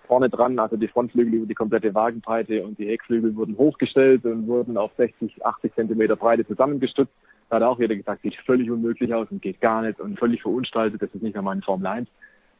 vorne 0.06 0.30
dran, 0.30 0.56
also 0.60 0.76
die 0.76 0.86
Frontflügel 0.86 1.34
über 1.34 1.46
die 1.46 1.56
komplette 1.56 1.92
Wagenbreite 1.96 2.64
und 2.64 2.78
die 2.78 2.86
Heckflügel 2.86 3.34
wurden 3.34 3.58
hochgestellt 3.58 4.24
und 4.24 4.46
wurden 4.46 4.76
auf 4.76 4.92
60, 4.96 5.44
80 5.44 5.74
Zentimeter 5.74 6.14
Breite 6.14 6.46
zusammengestützt. 6.46 7.12
Da 7.50 7.56
hat 7.56 7.64
auch 7.64 7.80
jeder 7.80 7.96
gesagt, 7.96 8.22
sieht 8.22 8.36
völlig 8.46 8.70
unmöglich 8.70 9.12
aus 9.12 9.26
und 9.32 9.42
geht 9.42 9.60
gar 9.60 9.82
nicht 9.82 9.98
und 9.98 10.16
völlig 10.16 10.42
verunstaltet, 10.42 11.02
das 11.02 11.12
ist 11.12 11.24
nicht 11.24 11.34
mehr 11.34 11.42
meine 11.42 11.62
Formel 11.62 11.88
1. 11.88 12.08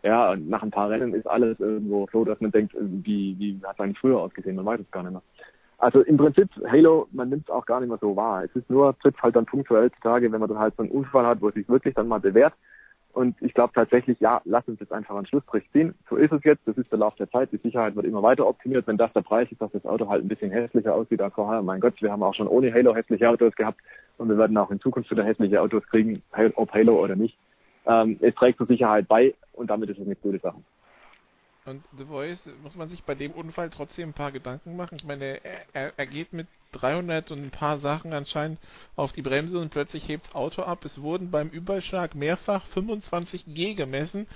ja, 0.02 0.32
und 0.32 0.48
nach 0.48 0.62
ein 0.62 0.70
paar 0.70 0.90
Rennen 0.90 1.14
ist 1.14 1.26
alles 1.26 1.58
irgendwo 1.58 2.06
so, 2.12 2.24
dass 2.24 2.40
man 2.40 2.52
denkt, 2.52 2.74
wie, 2.78 3.36
wie 3.38 3.60
hat 3.64 3.74
es 3.74 3.80
eigentlich 3.80 3.98
früher 3.98 4.18
ausgesehen? 4.18 4.56
Man 4.56 4.66
weiß 4.66 4.80
es 4.80 4.90
gar 4.90 5.02
nicht 5.02 5.12
mehr. 5.12 5.22
Also 5.78 6.00
im 6.02 6.16
Prinzip, 6.16 6.50
Halo, 6.66 7.08
man 7.12 7.28
nimmt 7.28 7.48
es 7.48 7.54
auch 7.54 7.64
gar 7.64 7.80
nicht 7.80 7.88
mehr 7.88 7.98
so 8.00 8.16
wahr. 8.16 8.44
Es 8.44 8.54
ist 8.54 8.68
nur, 8.68 8.98
trifft 8.98 9.22
halt 9.22 9.36
dann 9.36 9.46
punktuell 9.46 9.90
zutage, 9.92 10.30
wenn 10.30 10.40
man 10.40 10.48
dann 10.48 10.58
halt 10.58 10.74
so 10.76 10.82
einen 10.82 10.90
Unfall 10.90 11.26
hat, 11.26 11.40
wo 11.40 11.48
es 11.48 11.54
sich 11.54 11.68
wirklich 11.68 11.94
dann 11.94 12.08
mal 12.08 12.20
bewährt. 12.20 12.54
Und 13.12 13.40
ich 13.40 13.54
glaube 13.54 13.72
tatsächlich, 13.74 14.20
ja, 14.20 14.40
lass 14.44 14.66
uns 14.68 14.80
jetzt 14.80 14.92
einfach 14.92 15.16
einen 15.16 15.26
Schlussstrich 15.26 15.64
ziehen. 15.72 15.94
So 16.08 16.16
ist 16.16 16.32
es 16.32 16.44
jetzt, 16.44 16.62
das 16.66 16.76
ist 16.76 16.90
der 16.90 16.98
Lauf 16.98 17.14
der 17.16 17.30
Zeit, 17.30 17.50
die 17.52 17.56
Sicherheit 17.56 17.96
wird 17.96 18.06
immer 18.06 18.22
weiter 18.22 18.46
optimiert. 18.46 18.86
Wenn 18.86 18.96
das 18.96 19.12
der 19.12 19.22
Preis 19.22 19.50
ist, 19.50 19.60
dass 19.60 19.72
das 19.72 19.84
Auto 19.86 20.08
halt 20.08 20.24
ein 20.24 20.28
bisschen 20.28 20.50
hässlicher 20.50 20.94
aussieht 20.94 21.20
als 21.20 21.34
vorher, 21.34 21.62
mein 21.62 21.80
Gott, 21.80 22.00
wir 22.00 22.12
haben 22.12 22.22
auch 22.22 22.34
schon 22.34 22.48
ohne 22.48 22.72
Halo 22.72 22.94
hässliche 22.94 23.28
Autos 23.28 23.54
gehabt 23.56 23.80
und 24.18 24.28
wir 24.28 24.38
werden 24.38 24.56
auch 24.56 24.70
in 24.70 24.80
Zukunft 24.80 25.10
wieder 25.10 25.24
hässliche 25.24 25.60
Autos 25.60 25.84
kriegen, 25.86 26.22
ob 26.54 26.72
Halo 26.72 27.02
oder 27.02 27.16
nicht. 27.16 27.36
Ähm, 27.88 28.18
es 28.20 28.34
trägt 28.34 28.58
zur 28.58 28.66
Sicherheit 28.66 29.08
bei 29.08 29.34
und 29.54 29.68
damit 29.68 29.88
ist 29.90 29.98
es 29.98 30.06
eine 30.06 30.14
gute 30.14 30.38
Sache. 30.38 30.62
Und 31.64 31.82
The 31.98 32.04
Voice, 32.04 32.48
muss 32.62 32.76
man 32.76 32.88
sich 32.88 33.02
bei 33.02 33.14
dem 33.14 33.32
Unfall 33.32 33.68
trotzdem 33.70 34.10
ein 34.10 34.14
paar 34.14 34.32
Gedanken 34.32 34.76
machen? 34.76 34.96
Ich 34.96 35.04
meine, 35.04 35.40
er, 35.74 35.92
er 35.96 36.06
geht 36.06 36.32
mit 36.32 36.46
300 36.72 37.30
und 37.30 37.42
ein 37.42 37.50
paar 37.50 37.78
Sachen 37.78 38.12
anscheinend 38.12 38.58
auf 38.96 39.12
die 39.12 39.22
Bremse 39.22 39.58
und 39.58 39.70
plötzlich 39.70 40.08
hebt 40.08 40.26
das 40.26 40.34
Auto 40.34 40.62
ab. 40.62 40.84
Es 40.84 41.02
wurden 41.02 41.30
beim 41.30 41.48
Überschlag 41.48 42.14
mehrfach 42.14 42.64
25 42.68 43.44
G 43.48 43.74
gemessen. 43.74 44.26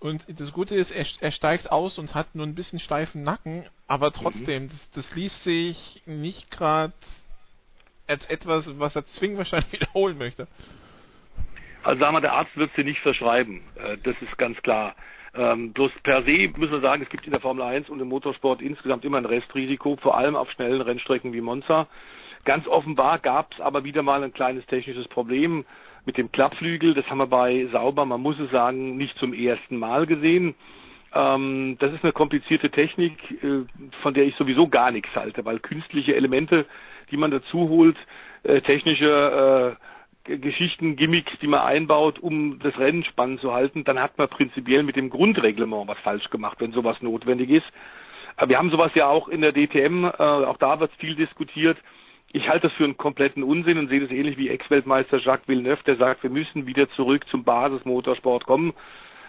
Und 0.00 0.24
das 0.28 0.52
Gute 0.52 0.76
ist, 0.76 0.90
er, 0.90 1.06
er 1.20 1.32
steigt 1.32 1.72
aus 1.72 1.98
und 1.98 2.14
hat 2.14 2.34
nur 2.34 2.46
ein 2.46 2.54
bisschen 2.54 2.78
steifen 2.78 3.22
Nacken, 3.22 3.64
aber 3.86 4.12
trotzdem, 4.12 4.64
mhm. 4.64 4.68
das, 4.68 4.90
das 4.92 5.14
liest 5.14 5.42
sich 5.42 6.02
nicht 6.06 6.50
gerade 6.50 6.92
als 8.06 8.26
etwas, 8.26 8.78
was 8.78 8.94
er 8.94 9.06
zwingend 9.06 9.38
wahrscheinlich 9.38 9.72
wiederholen 9.80 10.18
möchte. 10.18 10.46
Also 11.88 12.00
sagen 12.00 12.16
wir, 12.16 12.20
der 12.20 12.34
Arzt 12.34 12.54
wird 12.54 12.70
sie 12.76 12.84
nicht 12.84 13.00
verschreiben. 13.00 13.62
Äh, 13.76 13.96
das 14.02 14.14
ist 14.20 14.36
ganz 14.36 14.60
klar. 14.60 14.94
Ähm, 15.34 15.72
bloß 15.72 15.90
per 16.02 16.22
se 16.22 16.50
müssen 16.54 16.72
wir 16.72 16.80
sagen, 16.80 17.02
es 17.02 17.08
gibt 17.08 17.24
in 17.24 17.30
der 17.30 17.40
Formel 17.40 17.62
1 17.62 17.88
und 17.88 17.98
im 17.98 18.08
Motorsport 18.08 18.60
insgesamt 18.60 19.06
immer 19.06 19.16
ein 19.16 19.24
Restrisiko, 19.24 19.96
vor 19.96 20.18
allem 20.18 20.36
auf 20.36 20.50
schnellen 20.50 20.82
Rennstrecken 20.82 21.32
wie 21.32 21.40
Monza. 21.40 21.86
Ganz 22.44 22.66
offenbar 22.68 23.18
gab 23.20 23.54
es 23.54 23.60
aber 23.62 23.84
wieder 23.84 24.02
mal 24.02 24.22
ein 24.22 24.34
kleines 24.34 24.66
technisches 24.66 25.08
Problem 25.08 25.64
mit 26.04 26.18
dem 26.18 26.30
Klappflügel. 26.30 26.92
Das 26.92 27.08
haben 27.08 27.18
wir 27.18 27.26
bei 27.26 27.66
Sauber, 27.72 28.04
man 28.04 28.20
muss 28.20 28.38
es 28.38 28.50
sagen, 28.50 28.98
nicht 28.98 29.16
zum 29.16 29.32
ersten 29.32 29.78
Mal 29.78 30.04
gesehen. 30.04 30.56
Ähm, 31.14 31.76
das 31.78 31.94
ist 31.94 32.04
eine 32.04 32.12
komplizierte 32.12 32.68
Technik, 32.68 33.14
äh, 33.42 33.64
von 34.02 34.12
der 34.12 34.24
ich 34.24 34.36
sowieso 34.36 34.68
gar 34.68 34.90
nichts 34.90 35.16
halte, 35.16 35.42
weil 35.46 35.58
künstliche 35.58 36.14
Elemente, 36.14 36.66
die 37.10 37.16
man 37.16 37.30
dazu 37.30 37.70
holt, 37.70 37.96
äh, 38.42 38.60
technische 38.60 39.78
äh, 39.78 39.88
Geschichten, 40.36 40.96
Gimmicks, 40.96 41.32
die 41.40 41.46
man 41.46 41.60
einbaut, 41.60 42.18
um 42.18 42.58
das 42.58 42.78
Rennen 42.78 43.04
spannend 43.04 43.40
zu 43.40 43.54
halten, 43.54 43.84
dann 43.84 44.00
hat 44.00 44.18
man 44.18 44.28
prinzipiell 44.28 44.82
mit 44.82 44.96
dem 44.96 45.08
Grundreglement 45.10 45.88
was 45.88 45.98
falsch 45.98 46.28
gemacht, 46.30 46.58
wenn 46.60 46.72
sowas 46.72 47.00
notwendig 47.00 47.50
ist. 47.50 47.66
Wir 48.46 48.58
haben 48.58 48.70
sowas 48.70 48.92
ja 48.94 49.08
auch 49.08 49.28
in 49.28 49.40
der 49.40 49.52
DTM, 49.52 50.04
äh, 50.04 50.10
auch 50.10 50.58
da 50.58 50.78
wird 50.78 50.92
viel 50.98 51.16
diskutiert. 51.16 51.76
Ich 52.30 52.48
halte 52.48 52.68
das 52.68 52.76
für 52.76 52.84
einen 52.84 52.98
kompletten 52.98 53.42
Unsinn 53.42 53.78
und 53.78 53.88
sehe 53.88 54.00
das 54.00 54.10
ähnlich 54.10 54.36
wie 54.36 54.50
Ex-Weltmeister 54.50 55.18
Jacques 55.18 55.48
Villeneuve, 55.48 55.82
der 55.86 55.96
sagt, 55.96 56.22
wir 56.22 56.30
müssen 56.30 56.66
wieder 56.66 56.88
zurück 56.90 57.26
zum 57.30 57.42
Basismotorsport 57.42 58.44
kommen. 58.44 58.74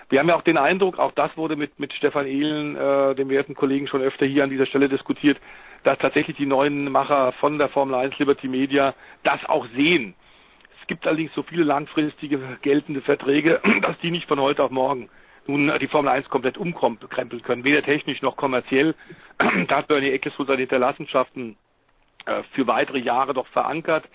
Wir 0.09 0.19
haben 0.19 0.27
ja 0.27 0.35
auch 0.35 0.43
den 0.43 0.57
Eindruck, 0.57 0.99
auch 0.99 1.13
das 1.13 1.35
wurde 1.37 1.55
mit, 1.55 1.79
mit 1.79 1.93
Stefan 1.93 2.27
Ehlen, 2.27 2.75
äh, 2.75 3.15
dem 3.15 3.29
werten 3.29 3.55
Kollegen, 3.55 3.87
schon 3.87 4.01
öfter 4.01 4.25
hier 4.25 4.43
an 4.43 4.49
dieser 4.49 4.65
Stelle 4.65 4.89
diskutiert, 4.89 5.37
dass 5.83 5.97
tatsächlich 5.97 6.35
die 6.35 6.45
neuen 6.45 6.91
Macher 6.91 7.31
von 7.33 7.57
der 7.57 7.69
Formel 7.69 7.95
1 7.95 8.17
Liberty 8.19 8.47
Media 8.47 8.93
das 9.23 9.43
auch 9.45 9.65
sehen 9.75 10.13
gibt 10.89 11.05
allerdings 11.07 11.33
so 11.35 11.43
viele 11.43 11.63
langfristige 11.63 12.39
geltende 12.61 13.01
Verträge, 13.01 13.61
dass 13.81 13.97
die 13.99 14.11
nicht 14.11 14.27
von 14.27 14.41
heute 14.41 14.63
auf 14.63 14.71
morgen 14.71 15.09
nun 15.47 15.71
die 15.79 15.87
Formel 15.87 16.11
1 16.11 16.29
komplett 16.29 16.57
umkrempeln 16.57 17.41
können, 17.41 17.63
weder 17.63 17.81
technisch 17.81 18.21
noch 18.21 18.35
kommerziell. 18.35 18.95
da 19.67 19.77
hat 19.77 19.87
Bernie 19.87 20.09
Eccleston 20.09 20.47
seine 20.47 20.59
Hinterlassenschaften 20.59 21.55
äh, 22.25 22.43
für 22.53 22.67
weitere 22.67 22.99
Jahre 22.99 23.33
doch 23.33 23.47
verankert. 23.47 24.09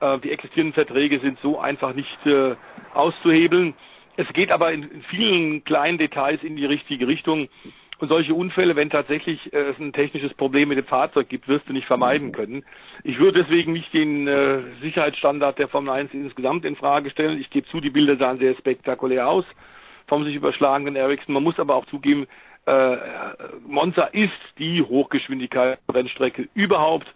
Äh, 0.00 0.18
die 0.20 0.30
existierenden 0.30 0.74
Verträge 0.74 1.20
sind 1.20 1.38
so 1.40 1.58
einfach 1.58 1.92
nicht 1.92 2.26
äh, 2.26 2.54
auszuhebeln. 2.94 3.74
Es 4.16 4.28
geht 4.32 4.50
aber 4.52 4.72
in 4.72 5.02
vielen 5.10 5.64
kleinen 5.64 5.98
Details 5.98 6.42
in 6.42 6.56
die 6.56 6.66
richtige 6.66 7.08
Richtung. 7.08 7.48
Und 7.98 8.08
solche 8.08 8.34
Unfälle, 8.34 8.74
wenn 8.74 8.90
tatsächlich 8.90 9.52
äh, 9.52 9.70
es 9.70 9.78
ein 9.78 9.92
technisches 9.92 10.34
Problem 10.34 10.70
mit 10.70 10.78
dem 10.78 10.86
Fahrzeug 10.86 11.28
gibt, 11.28 11.46
wirst 11.46 11.68
du 11.68 11.72
nicht 11.72 11.86
vermeiden 11.86 12.32
können. 12.32 12.64
Ich 13.04 13.18
würde 13.18 13.42
deswegen 13.42 13.72
nicht 13.72 13.92
den 13.92 14.26
äh, 14.26 14.60
Sicherheitsstandard 14.80 15.58
der 15.58 15.68
Formel 15.68 15.90
1 15.90 16.12
insgesamt 16.12 16.64
in 16.64 16.74
Frage 16.74 17.10
stellen. 17.10 17.40
Ich 17.40 17.50
gebe 17.50 17.68
zu, 17.68 17.80
die 17.80 17.90
Bilder 17.90 18.16
sahen 18.16 18.38
sehr 18.38 18.56
spektakulär 18.56 19.28
aus 19.28 19.44
vom 20.06 20.24
sich 20.24 20.34
überschlagenen 20.34 20.96
Ericsson. 20.96 21.34
Man 21.34 21.42
muss 21.42 21.58
aber 21.58 21.76
auch 21.76 21.86
zugeben, 21.86 22.26
äh, 22.66 22.96
Monza 23.66 24.04
ist 24.06 24.32
die 24.58 24.82
Hochgeschwindigkeit-Rennstrecke 24.82 26.48
überhaupt. 26.54 27.06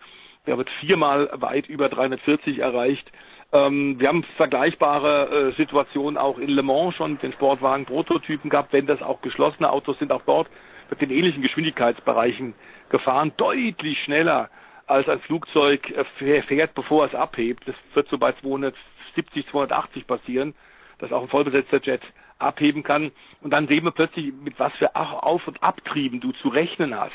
Der 0.46 0.58
wird 0.58 0.70
viermal 0.80 1.28
weit 1.32 1.68
über 1.68 1.88
340 1.88 2.58
erreicht. 2.58 3.10
Ähm, 3.52 3.98
wir 4.01 4.09
haben 4.09 4.24
vergleichbare 4.36 5.51
äh, 5.51 5.56
Situationen 5.56 6.18
auch 6.18 6.39
in 6.39 6.48
Le 6.48 6.62
Mans 6.62 6.94
schon 6.94 7.12
mit 7.12 7.23
den 7.23 7.32
Sportwagen-Prototypen 7.32 8.51
gehabt, 8.51 8.73
wenn 8.73 8.86
das 8.86 9.02
auch 9.02 9.20
geschlossene 9.23 9.70
Autos 9.70 9.98
sind. 9.98 10.12
Auch 10.12 10.23
dort 10.27 10.48
mit 10.90 11.01
den 11.01 11.10
ähnlichen 11.10 11.43
Geschwindigkeitsbereichen 11.43 12.55
gefahren, 12.89 13.32
deutlich 13.36 14.02
schneller 14.02 14.51
als 14.86 15.09
ein 15.09 15.20
Flugzeug 15.20 15.90
äh, 15.90 16.43
fährt, 16.43 16.74
bevor 16.74 17.06
es 17.06 17.14
abhebt. 17.14 17.66
Das 17.66 17.74
wird 17.94 18.09
so 18.09 18.18
bei 18.18 18.32
270, 18.32 19.47
280 19.51 20.06
passieren, 20.06 20.55
dass 20.98 21.12
auch 21.12 21.23
ein 21.23 21.28
vollbesetzter 21.28 21.81
Jet 21.82 22.02
abheben 22.39 22.82
kann. 22.82 23.12
Und 23.40 23.52
dann 23.52 23.68
sehen 23.68 23.85
wir 23.85 23.90
plötzlich, 23.90 24.32
mit 24.32 24.59
was 24.59 24.73
für 24.74 24.94
Auf- 24.94 25.47
und 25.48 25.62
Abtrieben 25.62 26.20
du 26.20 26.32
zu 26.32 26.48
rechnen 26.48 26.98
hast. 26.98 27.12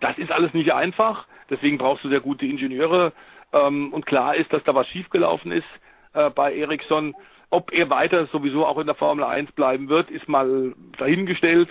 Das 0.00 0.18
ist 0.18 0.32
alles 0.32 0.52
nicht 0.54 0.72
einfach. 0.72 1.26
Deswegen 1.50 1.78
brauchst 1.78 2.04
du 2.04 2.08
sehr 2.08 2.20
gute 2.20 2.46
Ingenieure. 2.46 3.12
Ähm, 3.52 3.92
und 3.92 4.06
klar 4.06 4.34
ist, 4.36 4.52
dass 4.52 4.64
da 4.64 4.74
was 4.74 4.88
schiefgelaufen 4.88 5.52
ist 5.52 5.66
äh, 6.14 6.30
bei 6.30 6.54
Ericsson. 6.54 7.14
Ob 7.50 7.72
er 7.72 7.90
weiter 7.90 8.26
sowieso 8.26 8.66
auch 8.66 8.78
in 8.78 8.86
der 8.86 8.94
Formel 8.94 9.24
1 9.24 9.52
bleiben 9.52 9.88
wird, 9.88 10.10
ist 10.10 10.28
mal 10.28 10.74
dahingestellt. 10.98 11.68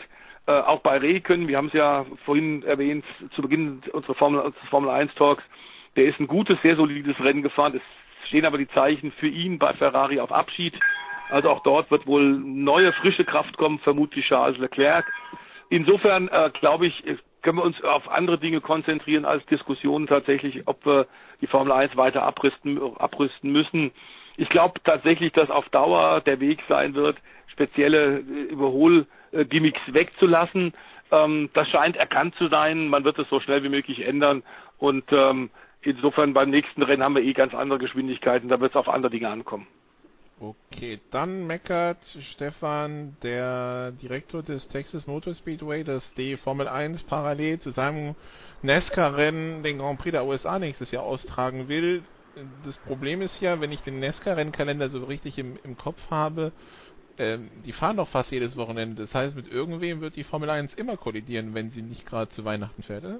Äh, 0.48 0.52
auch 0.52 0.82
bei 0.82 0.98
Reken, 0.98 1.48
wir 1.48 1.58
haben 1.58 1.68
es 1.68 1.74
ja 1.74 2.06
vorhin 2.26 2.64
erwähnt, 2.64 3.06
zu 3.36 3.42
Beginn 3.42 3.82
unserer 3.92 4.16
Formel, 4.16 4.42
unseres 4.42 4.70
Formel 4.70 4.90
1 4.90 5.14
Talks, 5.16 5.44
der 5.96 6.06
ist 6.06 6.20
ein 6.20 6.28
gutes, 6.28 6.62
sehr 6.62 6.76
solides 6.76 7.20
Rennen 7.20 7.42
gefahren. 7.42 7.76
Es 7.76 8.28
stehen 8.28 8.46
aber 8.46 8.58
die 8.58 8.68
Zeichen 8.70 9.12
für 9.14 9.28
ihn 9.28 9.60
bei 9.60 9.74
Ferrari 9.74 10.20
auf 10.20 10.32
Abschied. 10.32 10.74
Also 11.30 11.50
auch 11.50 11.64
dort 11.64 11.92
wird 11.92 12.08
wohl 12.08 12.24
neue, 12.24 12.92
frische 12.94 13.26
Kraft 13.26 13.58
kommen, 13.58 13.80
vermutlich 13.80 14.26
Charles 14.26 14.58
Leclerc. 14.58 15.06
Insofern 15.70 16.28
äh, 16.28 16.52
glaube 16.60 16.88
ich, 16.88 17.04
können 17.42 17.58
wir 17.58 17.64
uns 17.64 17.82
auf 17.84 18.10
andere 18.10 18.38
Dinge 18.38 18.62
konzentrieren 18.62 19.26
als 19.26 19.46
Diskussionen 19.48 20.08
tatsächlich, 20.08 20.68
ob 20.68 20.86
wir 20.86 21.08
die 21.42 21.48
Formel 21.48 21.72
1 21.72 21.98
weiter 21.98 22.24
abrüsten, 22.24 22.80
abrüsten 22.98 23.52
müssen. 23.52 23.92
Ich 24.38 24.50
glaube 24.50 24.80
tatsächlich, 24.84 25.34
dass 25.34 25.50
auf 25.50 25.68
Dauer 25.70 26.22
der 26.22 26.40
Weg 26.40 26.60
sein 26.70 26.94
wird, 26.94 27.18
spezielle 27.48 28.24
äh, 29.32 29.46
Gimmicks 29.46 29.82
wegzulassen. 29.88 30.74
Ähm, 31.12 31.50
das 31.54 31.68
scheint 31.70 31.98
erkannt 31.98 32.36
zu 32.36 32.48
sein. 32.48 32.88
Man 32.88 33.04
wird 33.04 33.20
es 33.20 33.30
so 33.30 33.40
schnell 33.40 33.64
wie 33.64 33.70
möglich 33.70 34.06
ändern. 34.06 34.44
Und 34.78 35.04
ähm, 35.12 35.50
insofern 35.82 36.34
beim 36.34 36.50
nächsten 36.50 36.82
Rennen 36.84 37.04
haben 37.04 37.16
wir 37.16 37.24
eh 37.24 37.34
ganz 37.34 37.54
andere 37.54 37.80
Geschwindigkeiten. 37.80 38.50
Da 38.50 38.60
wird 38.60 38.72
es 38.72 38.78
auf 38.78 38.90
andere 38.90 39.12
Dinge 39.12 39.30
ankommen. 39.30 39.68
Okay, 40.44 41.00
dann 41.12 41.46
meckert 41.46 42.04
Stefan, 42.20 43.16
der 43.22 43.92
Direktor 43.92 44.42
des 44.42 44.68
Texas 44.68 45.06
Motor 45.06 45.36
Speedway, 45.36 45.84
dass 45.84 46.16
die 46.16 46.36
Formel 46.36 46.68
1 46.68 47.04
parallel 47.04 47.60
zu 47.60 47.70
seinem 47.70 48.16
NASCAR-Rennen 48.64 49.62
den 49.62 49.78
Grand 49.78 50.00
Prix 50.00 50.14
der 50.14 50.26
USA 50.26 50.58
nächstes 50.58 50.90
Jahr 50.90 51.04
austragen 51.04 51.68
will. 51.68 52.04
Das 52.64 52.76
Problem 52.78 53.22
ist 53.22 53.40
ja, 53.40 53.62
wenn 53.62 53.72
ich 53.72 53.82
den 53.82 54.00
NASCAR-Rennkalender 54.00 54.90
so 54.90 55.04
richtig 55.04 55.38
im, 55.38 55.60
im 55.64 55.78
Kopf 55.78 56.10
habe, 56.10 56.54
ähm, 57.20 57.52
die 57.64 57.72
fahren 57.72 57.98
doch 57.98 58.08
fast 58.08 58.32
jedes 58.32 58.58
Wochenende. 58.58 59.04
Das 59.04 59.14
heißt, 59.14 59.36
mit 59.36 59.48
irgendwem 59.48 60.02
wird 60.02 60.16
die 60.16 60.24
Formel 60.24 60.50
1 60.50 60.74
immer 60.74 60.98
kollidieren, 60.98 61.54
wenn 61.54 61.70
sie 61.70 61.84
nicht 61.84 62.08
gerade 62.08 62.32
zu 62.32 62.46
Weihnachten 62.46 62.82
fährt, 62.82 63.06
oder? 63.06 63.20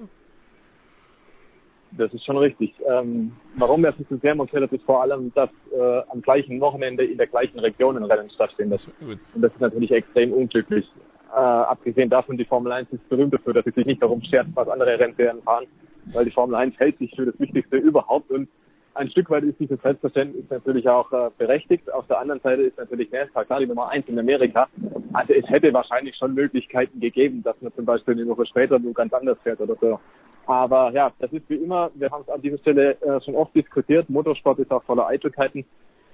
Das 1.98 2.12
ist 2.14 2.24
schon 2.24 2.38
richtig. 2.38 2.74
Ähm, 2.90 3.32
warum 3.56 3.82
das 3.82 3.94
so 4.08 4.16
sehr 4.16 4.34
montiert 4.34 4.72
ist 4.72 4.84
vor 4.84 5.02
allem, 5.02 5.32
dass 5.34 5.50
äh, 5.72 6.02
am 6.08 6.22
gleichen 6.22 6.60
Wochenende 6.60 7.04
in 7.04 7.18
der 7.18 7.26
gleichen 7.26 7.58
Region 7.58 7.96
ein 7.96 8.04
Rennen 8.04 8.30
stattfindet. 8.30 8.86
Und 9.34 9.42
das 9.42 9.52
ist 9.52 9.60
natürlich 9.60 9.90
extrem 9.90 10.32
unglücklich. 10.32 10.88
Äh, 11.30 11.36
abgesehen 11.36 12.10
davon, 12.10 12.36
die 12.36 12.44
Formel 12.44 12.72
1 12.72 12.92
ist 12.92 13.08
berühmt 13.08 13.34
dafür, 13.34 13.54
dass 13.54 13.64
sie 13.64 13.70
sich 13.70 13.86
nicht 13.86 14.02
darum 14.02 14.22
schert, 14.22 14.46
was 14.54 14.68
andere 14.68 14.98
Rennserien 14.98 15.42
fahren, 15.42 15.66
weil 16.12 16.24
die 16.24 16.30
Formel 16.30 16.56
1 16.56 16.78
hält 16.78 16.98
sich 16.98 17.14
für 17.14 17.26
das 17.26 17.38
Wichtigste 17.38 17.76
überhaupt 17.76 18.30
und 18.30 18.48
ein 18.94 19.10
Stück 19.10 19.30
weit 19.30 19.44
ist 19.44 19.58
dieses 19.58 19.80
Selbstverständnis 19.80 20.44
natürlich 20.50 20.86
auch 20.88 21.10
äh, 21.12 21.30
berechtigt. 21.38 21.90
Auf 21.92 22.06
der 22.08 22.18
anderen 22.18 22.40
Seite 22.42 22.62
ist 22.62 22.76
natürlich 22.76 23.10
NASCAR 23.10 23.46
klar 23.46 23.60
die 23.60 23.66
Nummer 23.66 23.88
eins 23.88 24.06
in 24.06 24.18
Amerika. 24.18 24.68
Also 25.14 25.32
es 25.32 25.48
hätte 25.48 25.72
wahrscheinlich 25.72 26.14
schon 26.16 26.34
Möglichkeiten 26.34 27.00
gegeben, 27.00 27.42
dass 27.42 27.56
man 27.62 27.72
zum 27.74 27.86
Beispiel 27.86 28.14
eine 28.14 28.28
Woche 28.28 28.44
später 28.44 28.78
nur 28.78 28.92
ganz 28.92 29.12
anders 29.14 29.38
fährt 29.42 29.60
oder 29.60 29.76
so. 29.80 29.98
Aber 30.46 30.90
ja, 30.92 31.12
das 31.18 31.32
ist 31.32 31.48
wie 31.48 31.56
immer, 31.56 31.90
wir 31.94 32.10
haben 32.10 32.22
es 32.22 32.28
an 32.28 32.42
dieser 32.42 32.58
Stelle 32.58 33.00
äh, 33.00 33.20
schon 33.20 33.34
oft 33.36 33.54
diskutiert. 33.54 34.10
Motorsport 34.10 34.58
ist 34.58 34.72
auch 34.72 34.82
voller 34.82 35.06
Eitelkeiten, 35.06 35.64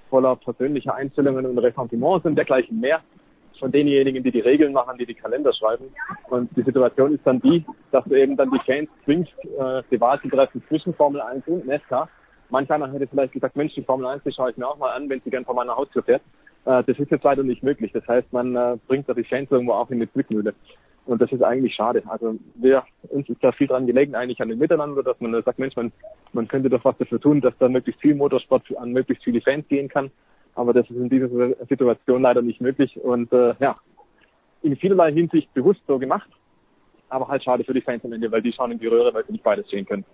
voller 0.09 0.35
persönlicher 0.35 0.93
Einstellungen 0.95 1.45
und 1.45 1.57
Ressentiments 1.57 2.25
und 2.25 2.35
dergleichen 2.35 2.79
mehr. 2.79 3.01
von 3.59 3.71
denjenigen, 3.71 4.23
die 4.23 4.31
die 4.31 4.39
Regeln 4.39 4.71
machen, 4.73 4.97
die 4.97 5.05
die 5.05 5.13
Kalender 5.13 5.53
schreiben. 5.53 5.85
Und 6.29 6.49
die 6.55 6.63
Situation 6.63 7.13
ist 7.13 7.25
dann 7.25 7.41
die, 7.41 7.65
dass 7.91 8.05
du 8.05 8.15
eben 8.15 8.37
dann 8.37 8.51
die 8.51 8.59
Fans 8.65 8.89
zwingst, 9.03 9.33
äh, 9.43 9.83
die 9.91 9.99
Wahl 9.99 10.19
zu 10.21 10.29
treffen 10.29 10.63
zwischen 10.67 10.93
Formel 10.93 11.21
1 11.21 11.45
und 11.47 11.67
NASCAR. 11.67 12.09
Manch 12.49 12.71
einer 12.71 12.91
hätte 12.91 13.07
vielleicht 13.07 13.33
gesagt, 13.33 13.55
Mensch, 13.55 13.73
die 13.75 13.83
Formel 13.83 14.07
1, 14.07 14.23
die 14.23 14.31
schaue 14.31 14.51
ich 14.51 14.57
mir 14.57 14.67
auch 14.67 14.77
mal 14.77 14.91
an, 14.91 15.09
wenn 15.09 15.21
sie 15.21 15.29
gern 15.29 15.45
vor 15.45 15.55
meiner 15.55 15.75
Haustür 15.75 16.03
fährt. 16.03 16.21
Äh, 16.65 16.83
das 16.83 16.97
ist 16.97 17.11
jetzt 17.11 17.23
leider 17.23 17.43
nicht 17.43 17.63
möglich. 17.63 17.91
Das 17.91 18.07
heißt, 18.07 18.31
man 18.31 18.55
äh, 18.55 18.77
bringt 18.87 19.09
da 19.09 19.13
die 19.13 19.23
Fans 19.23 19.51
irgendwo 19.51 19.73
auch 19.73 19.89
in 19.89 19.97
eine 19.97 20.11
Zwickmühle. 20.11 20.53
Und 21.09 21.19
das 21.19 21.31
ist 21.31 21.41
eigentlich 21.41 21.73
schade. 21.73 22.03
Also 22.05 22.35
wir, 22.53 22.83
uns 23.07 23.27
ist 23.27 23.43
da 23.43 23.51
viel 23.51 23.65
dran 23.65 23.87
gelegen 23.87 24.13
eigentlich 24.13 24.39
an 24.43 24.49
dem 24.49 24.59
Miteinander, 24.59 25.01
dass 25.01 25.19
man 25.19 25.41
sagt, 25.41 25.57
Mensch, 25.57 25.75
man, 25.75 25.91
man 26.33 26.47
könnte 26.47 26.69
doch 26.69 26.85
was 26.85 26.99
dafür 26.99 27.19
tun, 27.19 27.41
dass 27.41 27.57
da 27.57 27.67
möglichst 27.67 27.99
viel 27.99 28.13
Motorsport 28.13 28.63
an 28.77 28.91
möglichst 28.91 29.23
viele 29.23 29.41
Fans 29.41 29.67
gehen 29.67 29.89
kann. 29.89 30.11
Aber 30.53 30.71
das 30.71 30.87
ist 30.87 30.97
in 30.97 31.09
dieser 31.09 31.27
Situation 31.67 32.21
leider 32.21 32.43
nicht 32.43 32.61
möglich 32.61 32.95
und 33.01 33.33
äh, 33.33 33.55
ja, 33.59 33.77
in 34.61 34.75
vielerlei 34.75 35.11
Hinsicht 35.11 35.51
bewusst 35.55 35.81
so 35.87 35.97
gemacht, 35.97 36.29
aber 37.09 37.27
halt 37.27 37.43
schade 37.43 37.63
für 37.63 37.73
die 37.73 37.81
Fans 37.81 38.05
am 38.05 38.13
Ende, 38.13 38.31
weil 38.31 38.43
die 38.43 38.53
schauen 38.53 38.73
in 38.73 38.77
die 38.77 38.85
Röhre, 38.85 39.11
weil 39.11 39.25
sie 39.25 39.31
nicht 39.31 39.43
beides 39.43 39.67
sehen 39.67 39.87
können. 39.87 40.05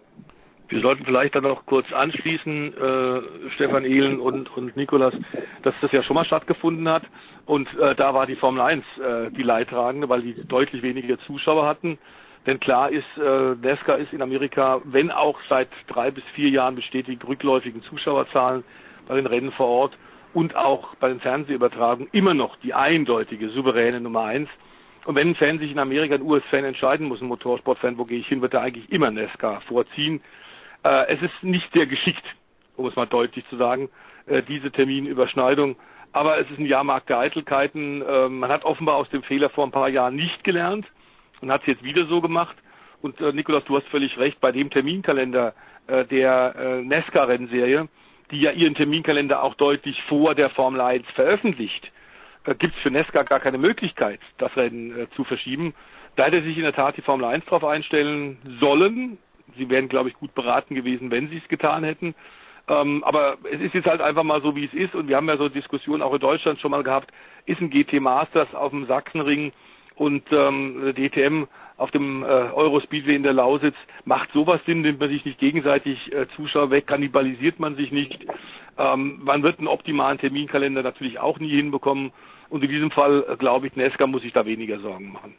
Wir 0.68 0.82
sollten 0.82 1.06
vielleicht 1.06 1.36
dann 1.36 1.44
noch 1.44 1.66
kurz 1.66 1.92
anschließen, 1.94 2.74
äh, 2.76 3.22
Stefan 3.56 3.86
Ehlen 3.86 4.20
und, 4.20 4.56
und 4.58 4.76
Nikolas, 4.76 5.14
dass 5.62 5.76
das 5.82 5.92
ja 5.92 6.02
schon 6.02 6.16
mal 6.16 6.26
stattgefunden 6.26 6.90
hat. 6.90 7.04
Und 7.46 7.68
äh, 7.78 7.94
da 7.96 8.14
war 8.14 8.26
die 8.26 8.36
Formel 8.36 8.62
1 8.62 8.84
äh, 8.98 9.32
die 9.32 9.44
Leidtragende, 9.44 10.10
weil 10.10 10.24
die 10.24 10.34
deutlich 10.48 10.82
weniger 10.82 11.20
Zuschauer 11.20 11.68
hatten. 11.68 12.00
Denn 12.48 12.60
klar 12.60 12.92
ist, 12.92 13.06
äh, 13.18 13.56
NASCAR 13.62 13.98
ist 13.98 14.14
in 14.14 14.22
Amerika, 14.22 14.82
wenn 14.86 15.12
auch 15.12 15.40
seit 15.50 15.70
drei 15.88 16.12
bis 16.12 16.24
vier 16.34 16.50
Jahren 16.50 16.76
bestätigt, 16.76 17.24
rückläufigen 17.28 17.82
Zuschauerzahlen 17.84 18.64
bei 19.08 19.16
den 19.16 19.26
Rennen 19.26 19.52
vor 19.52 19.68
Ort 19.68 19.98
und 20.34 20.56
auch 20.56 20.96
bei 20.96 21.10
den 21.10 21.20
Fernsehübertragungen 21.20 22.10
immer 22.12 22.34
noch 22.34 22.56
die 22.58 22.74
eindeutige, 22.74 23.50
souveräne 23.50 24.02
Nummer 24.02 24.26
eins. 24.26 24.50
Und 25.06 25.16
wenn 25.16 25.30
ein 25.30 25.36
Fan 25.36 25.60
sich 25.60 25.72
in 25.72 25.80
Amerika, 25.80 26.16
ein 26.16 26.24
US-Fan 26.24 26.66
entscheiden 26.66 27.08
muss, 27.08 27.22
ein 27.22 27.28
Motorsportfan, 27.28 27.98
wo 27.98 28.06
gehe 28.06 28.20
ich 28.20 28.28
hin, 28.28 28.42
wird 28.42 28.56
er 28.56 28.62
eigentlich 28.62 28.92
immer 28.92 29.12
NASCAR 29.12 29.62
vorziehen. 29.62 30.22
Äh, 30.86 31.16
es 31.16 31.22
ist 31.22 31.44
nicht 31.44 31.68
sehr 31.74 31.88
geschickt, 31.88 32.24
um 32.78 32.86
es 32.86 32.96
mal 32.96 33.08
deutlich 33.08 33.44
zu 33.50 33.58
sagen, 33.58 33.90
äh, 34.28 34.44
diese 34.44 34.72
Terminüberschneidung. 34.72 35.76
Aber 36.12 36.40
es 36.40 36.50
ist 36.52 36.60
ein 36.60 36.68
Jahrmarkt 36.68 37.10
der 37.10 37.18
Eitelkeiten. 37.20 38.04
Äh, 38.04 38.30
man 38.30 38.52
hat 38.52 38.64
offenbar 38.64 38.96
aus 38.96 39.10
dem 39.10 39.24
Fehler 39.24 39.50
vor 39.50 39.66
ein 39.66 39.72
paar 39.72 39.90
Jahren 39.90 40.16
nicht 40.16 40.44
gelernt 40.44 40.86
und 41.42 41.52
hat 41.52 41.62
es 41.62 41.68
jetzt 41.68 41.84
wieder 41.84 42.06
so 42.06 42.22
gemacht. 42.22 42.56
Und 43.02 43.20
äh, 43.20 43.34
Nikolas, 43.34 43.66
du 43.66 43.76
hast 43.76 43.88
völlig 43.88 44.18
recht, 44.20 44.40
bei 44.40 44.52
dem 44.52 44.70
Terminkalender 44.70 45.56
äh, 45.88 46.06
der 46.06 46.56
äh, 46.56 46.82
NASCAR-Rennserie, 46.84 47.88
die 48.30 48.42
ja 48.42 48.52
ihren 48.52 48.76
Terminkalender 48.76 49.42
auch 49.42 49.56
deutlich 49.56 50.02
vor 50.04 50.36
der 50.36 50.52
Formel 50.52 50.82
1 50.82 51.06
veröffentlicht, 51.16 51.92
äh, 52.46 52.54
gibt 52.54 52.76
es 52.76 52.82
für 52.84 52.92
NASCAR 52.92 53.24
gar 53.24 53.40
keine 53.40 53.58
Möglichkeit, 53.58 54.20
das 54.38 54.56
Rennen 54.56 54.98
äh, 54.98 55.10
zu 55.16 55.24
verschieben. 55.24 55.74
Da 56.16 56.26
hätte 56.26 56.44
sich 56.44 56.58
in 56.58 56.64
der 56.64 56.74
Tat 56.74 56.96
die 56.96 57.02
Formel 57.02 57.26
1 57.26 57.46
darauf 57.46 57.66
einstellen 57.66 58.38
sollen 58.60 59.18
sie 59.58 59.70
wären, 59.70 59.90
glaube 59.90 60.10
ich, 60.10 60.16
gut 60.16 60.34
beraten 60.36 60.76
gewesen, 60.76 61.12
wenn 61.12 61.30
sie 61.30 61.38
es 61.38 61.48
getan 61.48 61.84
hätten. 61.84 62.16
Ähm, 62.68 63.04
aber 63.04 63.38
es 63.52 63.62
ist 63.62 63.74
jetzt 63.74 63.88
halt 63.88 64.02
einfach 64.02 64.24
mal 64.24 64.42
so, 64.42 64.56
wie 64.56 64.66
es 64.66 64.74
ist. 64.74 64.96
Und 64.96 65.08
wir 65.08 65.16
haben 65.16 65.28
ja 65.28 65.38
so 65.38 65.50
Diskussionen 65.50 66.02
auch 66.02 66.14
in 66.14 66.20
Deutschland 66.20 66.60
schon 66.60 66.72
mal 66.72 66.84
gehabt. 66.84 67.12
Ist 67.46 67.62
ein 67.62 67.70
GT 67.70 68.00
Masters 68.02 68.54
auf 68.56 68.72
dem 68.72 68.88
Sachsenring 68.88 69.52
und 69.96 70.24
ähm, 70.32 70.94
DTM 70.96 71.46
auf 71.78 71.92
dem 71.92 72.24
äh, 72.24 72.26
Eurospeedway 72.26 73.16
in 73.16 73.24
der 73.24 73.34
Lausitz. 73.34 73.76
Macht 74.06 74.32
sowas 74.34 74.62
Sinn? 74.66 74.82
Nimmt 74.82 75.00
man 75.00 75.10
sich 75.10 75.26
nicht 75.26 75.40
gegenseitig 75.40 76.12
äh, 76.14 76.28
Zuschauer 76.36 76.72
weg? 76.72 76.88
Kannibalisiert 76.88 77.60
man 77.60 77.76
sich 77.76 77.92
nicht? 77.92 78.26
Ähm, 78.78 79.20
man 79.24 79.44
wird 79.44 79.60
einen 79.60 79.68
optimalen 79.68 80.18
Terminkalender 80.18 80.84
natürlich 80.84 81.20
auch 81.20 81.40
nie 81.40 81.56
hinbekommen. 81.56 82.12
Und 82.50 82.64
in 82.64 82.70
diesem 82.70 82.92
Fall, 82.92 83.26
äh, 83.30 83.36
glaube 83.36 83.68
ich, 83.68 83.76
Nesca 83.76 84.08
muss 84.08 84.22
sich 84.22 84.34
da 84.34 84.46
weniger 84.46 84.80
Sorgen 84.80 85.12
machen. 85.12 85.36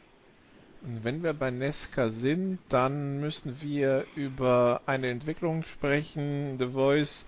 Wenn 0.81 1.23
wir 1.23 1.33
bei 1.33 1.49
Nesca 1.51 2.09
sind, 2.09 2.59
dann 2.69 3.19
müssen 3.19 3.61
wir 3.61 4.05
über 4.15 4.81
eine 4.85 5.09
Entwicklung 5.09 5.63
sprechen. 5.63 6.57
The 6.59 6.67
Voice, 6.67 7.25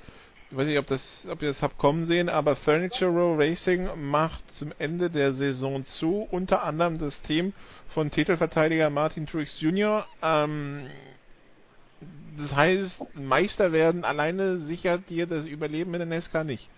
ich 0.52 0.58
weiß 0.58 0.68
nicht, 0.68 0.78
ob, 0.78 0.88
das, 0.88 1.28
ob 1.30 1.42
ihr 1.42 1.48
das 1.48 1.62
habt 1.62 1.78
kommen 1.78 2.06
sehen, 2.06 2.30
aber 2.30 2.56
Furniture 2.56 3.12
Row 3.12 3.38
Racing 3.38 3.90
macht 4.10 4.54
zum 4.54 4.72
Ende 4.78 5.10
der 5.10 5.34
Saison 5.34 5.84
zu. 5.84 6.28
Unter 6.30 6.64
anderem 6.64 7.00
das 7.00 7.22
Team 7.24 7.54
von 7.90 8.12
Titelverteidiger 8.12 8.90
Martin 8.90 9.26
Truex 9.26 9.60
Jr. 9.60 10.06
Ähm, 10.22 10.88
das 12.38 12.56
heißt, 12.56 13.16
Meister 13.16 13.72
werden 13.72 14.06
alleine 14.06 14.60
sichert 14.60 15.10
dir 15.10 15.26
das 15.26 15.46
Überleben 15.46 15.94
in 15.96 16.00
der 16.00 16.08
Nesca 16.08 16.44
nicht. 16.44 16.70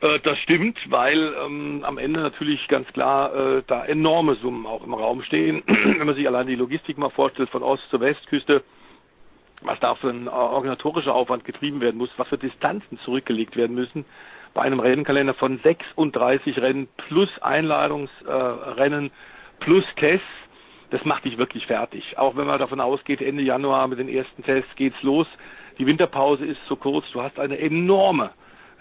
Äh, 0.00 0.20
das 0.20 0.38
stimmt, 0.40 0.78
weil 0.90 1.34
ähm, 1.44 1.84
am 1.84 1.98
Ende 1.98 2.20
natürlich 2.20 2.66
ganz 2.68 2.86
klar 2.92 3.34
äh, 3.34 3.62
da 3.66 3.84
enorme 3.84 4.36
Summen 4.36 4.66
auch 4.66 4.84
im 4.84 4.94
Raum 4.94 5.22
stehen. 5.22 5.62
Wenn 5.66 6.06
man 6.06 6.16
sich 6.16 6.26
allein 6.26 6.46
die 6.46 6.56
Logistik 6.56 6.98
mal 6.98 7.10
vorstellt, 7.10 7.50
von 7.50 7.62
Ost- 7.62 7.88
zur 7.90 8.00
Westküste, 8.00 8.62
was 9.62 9.78
da 9.80 9.94
für 9.94 10.10
ein 10.10 10.26
äh, 10.26 10.30
organisatorischer 10.30 11.14
Aufwand 11.14 11.44
getrieben 11.44 11.80
werden 11.80 11.96
muss, 11.96 12.10
was 12.16 12.28
für 12.28 12.38
Distanzen 12.38 12.98
zurückgelegt 13.00 13.56
werden 13.56 13.74
müssen, 13.74 14.04
bei 14.52 14.62
einem 14.62 14.78
Rennkalender 14.78 15.34
von 15.34 15.58
36 15.58 16.58
Rennen 16.58 16.88
plus 17.08 17.30
Einladungsrennen 17.40 19.06
äh, 19.06 19.10
plus 19.60 19.84
Tests, 19.96 20.26
das 20.90 21.04
macht 21.04 21.24
dich 21.24 21.38
wirklich 21.38 21.66
fertig. 21.66 22.18
Auch 22.18 22.36
wenn 22.36 22.46
man 22.46 22.58
davon 22.60 22.80
ausgeht, 22.80 23.20
Ende 23.20 23.42
Januar 23.42 23.88
mit 23.88 23.98
den 23.98 24.08
ersten 24.08 24.44
Tests 24.44 24.70
geht's 24.76 25.02
los. 25.02 25.26
Die 25.78 25.86
Winterpause 25.86 26.44
ist 26.44 26.60
so 26.68 26.76
kurz, 26.76 27.04
du 27.12 27.20
hast 27.20 27.40
eine 27.40 27.58
enorme 27.58 28.30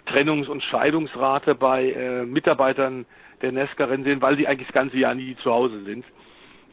Trennungs- 0.07 0.47
und 0.47 0.63
Scheidungsrate 0.63 1.55
bei 1.55 1.91
äh, 1.91 2.25
Mitarbeitern 2.25 3.05
der 3.41 3.51
Nesca-Rennen 3.51 4.03
sehen, 4.03 4.21
weil 4.21 4.38
sie 4.38 4.47
eigentlich 4.47 4.67
das 4.67 4.75
ganze 4.75 4.97
Jahr 4.97 5.15
nie 5.15 5.35
zu 5.43 5.51
Hause 5.51 5.84
sind. 5.84 6.05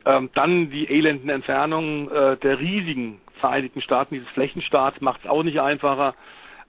Ähm, 0.07 0.31
dann 0.35 0.71
die 0.71 0.89
elenden 0.89 1.29
Entfernungen 1.29 2.11
äh, 2.11 2.37
der 2.39 2.59
riesigen 2.59 3.21
Vereinigten 3.41 3.81
Staaten, 3.81 4.15
dieses 4.15 4.29
Flächenstaats 4.31 5.01
macht 5.01 5.23
es 5.25 5.31
auch 5.31 5.43
nicht 5.43 5.61
einfacher. 5.61 6.15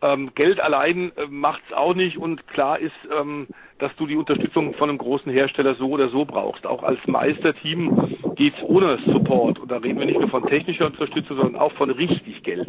Ähm, 0.02 0.32
Geld 0.34 0.60
allein 0.60 1.12
äh, 1.16 1.28
macht 1.30 1.62
es 1.68 1.76
auch 1.76 1.94
nicht 1.94 2.18
und 2.18 2.48
klar 2.48 2.80
ist, 2.80 2.96
ähm, 3.16 3.48
dass 3.78 3.96
du 3.98 4.08
die 4.08 4.16
Unterstützung 4.16 4.74
von 4.74 4.90
einem 4.90 4.98
großen 4.98 5.32
Hersteller 5.32 5.76
so 5.76 5.90
oder 5.90 6.10
so 6.10 6.26
brauchst. 6.26 6.66
Auch 6.66 6.82
als 6.82 7.00
Meisterteam 7.06 8.18
geht's 8.36 8.62
ohne 8.64 8.98
Support 9.06 9.60
und 9.60 9.70
da 9.70 9.78
reden 9.78 10.00
wir 10.00 10.08
nicht 10.08 10.20
nur 10.20 10.30
von 10.30 10.48
technischer 10.48 10.88
Unterstützung, 10.88 11.38
sondern 11.38 11.62
auch 11.62 11.74
von 11.74 11.92
richtig 11.92 12.42
Geld. 12.44 12.68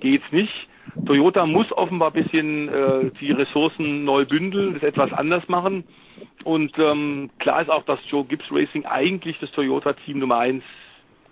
Geht's 0.00 0.30
nicht. 0.30 0.68
Toyota 1.06 1.46
muss 1.46 1.70
offenbar 1.72 2.10
bisschen 2.10 2.68
äh, 2.68 3.10
die 3.20 3.32
Ressourcen 3.32 4.04
neu 4.04 4.24
bündeln, 4.24 4.74
das 4.74 4.82
etwas 4.82 5.12
anders 5.12 5.46
machen. 5.48 5.84
Und 6.44 6.78
ähm, 6.78 7.30
klar 7.38 7.62
ist 7.62 7.70
auch, 7.70 7.84
dass 7.84 7.98
Joe 8.08 8.24
Gibbs 8.24 8.46
Racing 8.50 8.84
eigentlich 8.84 9.38
das 9.40 9.50
Toyota-Team 9.52 10.18
Nummer 10.18 10.38
eins 10.38 10.64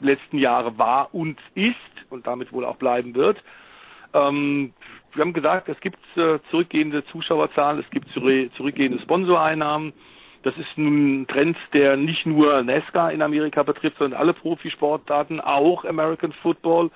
letzten 0.00 0.38
Jahre 0.38 0.78
war 0.78 1.14
und 1.14 1.38
ist 1.54 1.74
und 2.10 2.26
damit 2.26 2.52
wohl 2.52 2.64
auch 2.64 2.76
bleiben 2.76 3.14
wird. 3.14 3.42
Ähm, 4.14 4.72
wir 5.14 5.22
haben 5.22 5.32
gesagt, 5.32 5.68
es 5.68 5.80
gibt 5.80 5.98
äh, 6.16 6.38
zurückgehende 6.50 7.04
Zuschauerzahlen, 7.06 7.80
es 7.80 7.90
gibt 7.90 8.08
zurückgehende 8.10 9.00
Sponsoreinnahmen. 9.00 9.92
Das 10.42 10.56
ist 10.58 10.76
nun 10.76 11.22
ein 11.22 11.26
Trend, 11.26 11.56
der 11.72 11.96
nicht 11.96 12.26
nur 12.26 12.62
NASCAR 12.62 13.12
in 13.12 13.22
Amerika 13.22 13.62
betrifft, 13.62 13.98
sondern 13.98 14.20
alle 14.20 14.32
Profisportarten, 14.32 15.40
auch 15.40 15.84
American 15.84 16.32
Football 16.32 16.90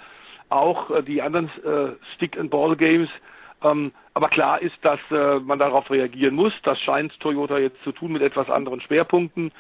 auch 0.51 0.91
äh, 0.91 1.03
die 1.03 1.23
anderen 1.23 1.49
äh, 1.65 1.97
Stick-and-Ball-Games. 2.15 3.09
Ähm, 3.63 3.93
aber 4.15 4.29
klar 4.29 4.61
ist, 4.61 4.77
dass 4.83 5.01
äh, 5.11 5.39
man 5.41 5.59
darauf 5.59 5.91
reagieren 5.91 6.35
muss. 6.35 6.53
Das 6.63 6.79
scheint 6.81 7.19
Toyota 7.21 7.59
jetzt 7.59 7.83
zu 7.83 7.93
tun 7.93 8.13
mit 8.13 8.23
etwas 8.23 8.49
anderen 8.51 8.81
Schwerpunkten. 8.81 9.53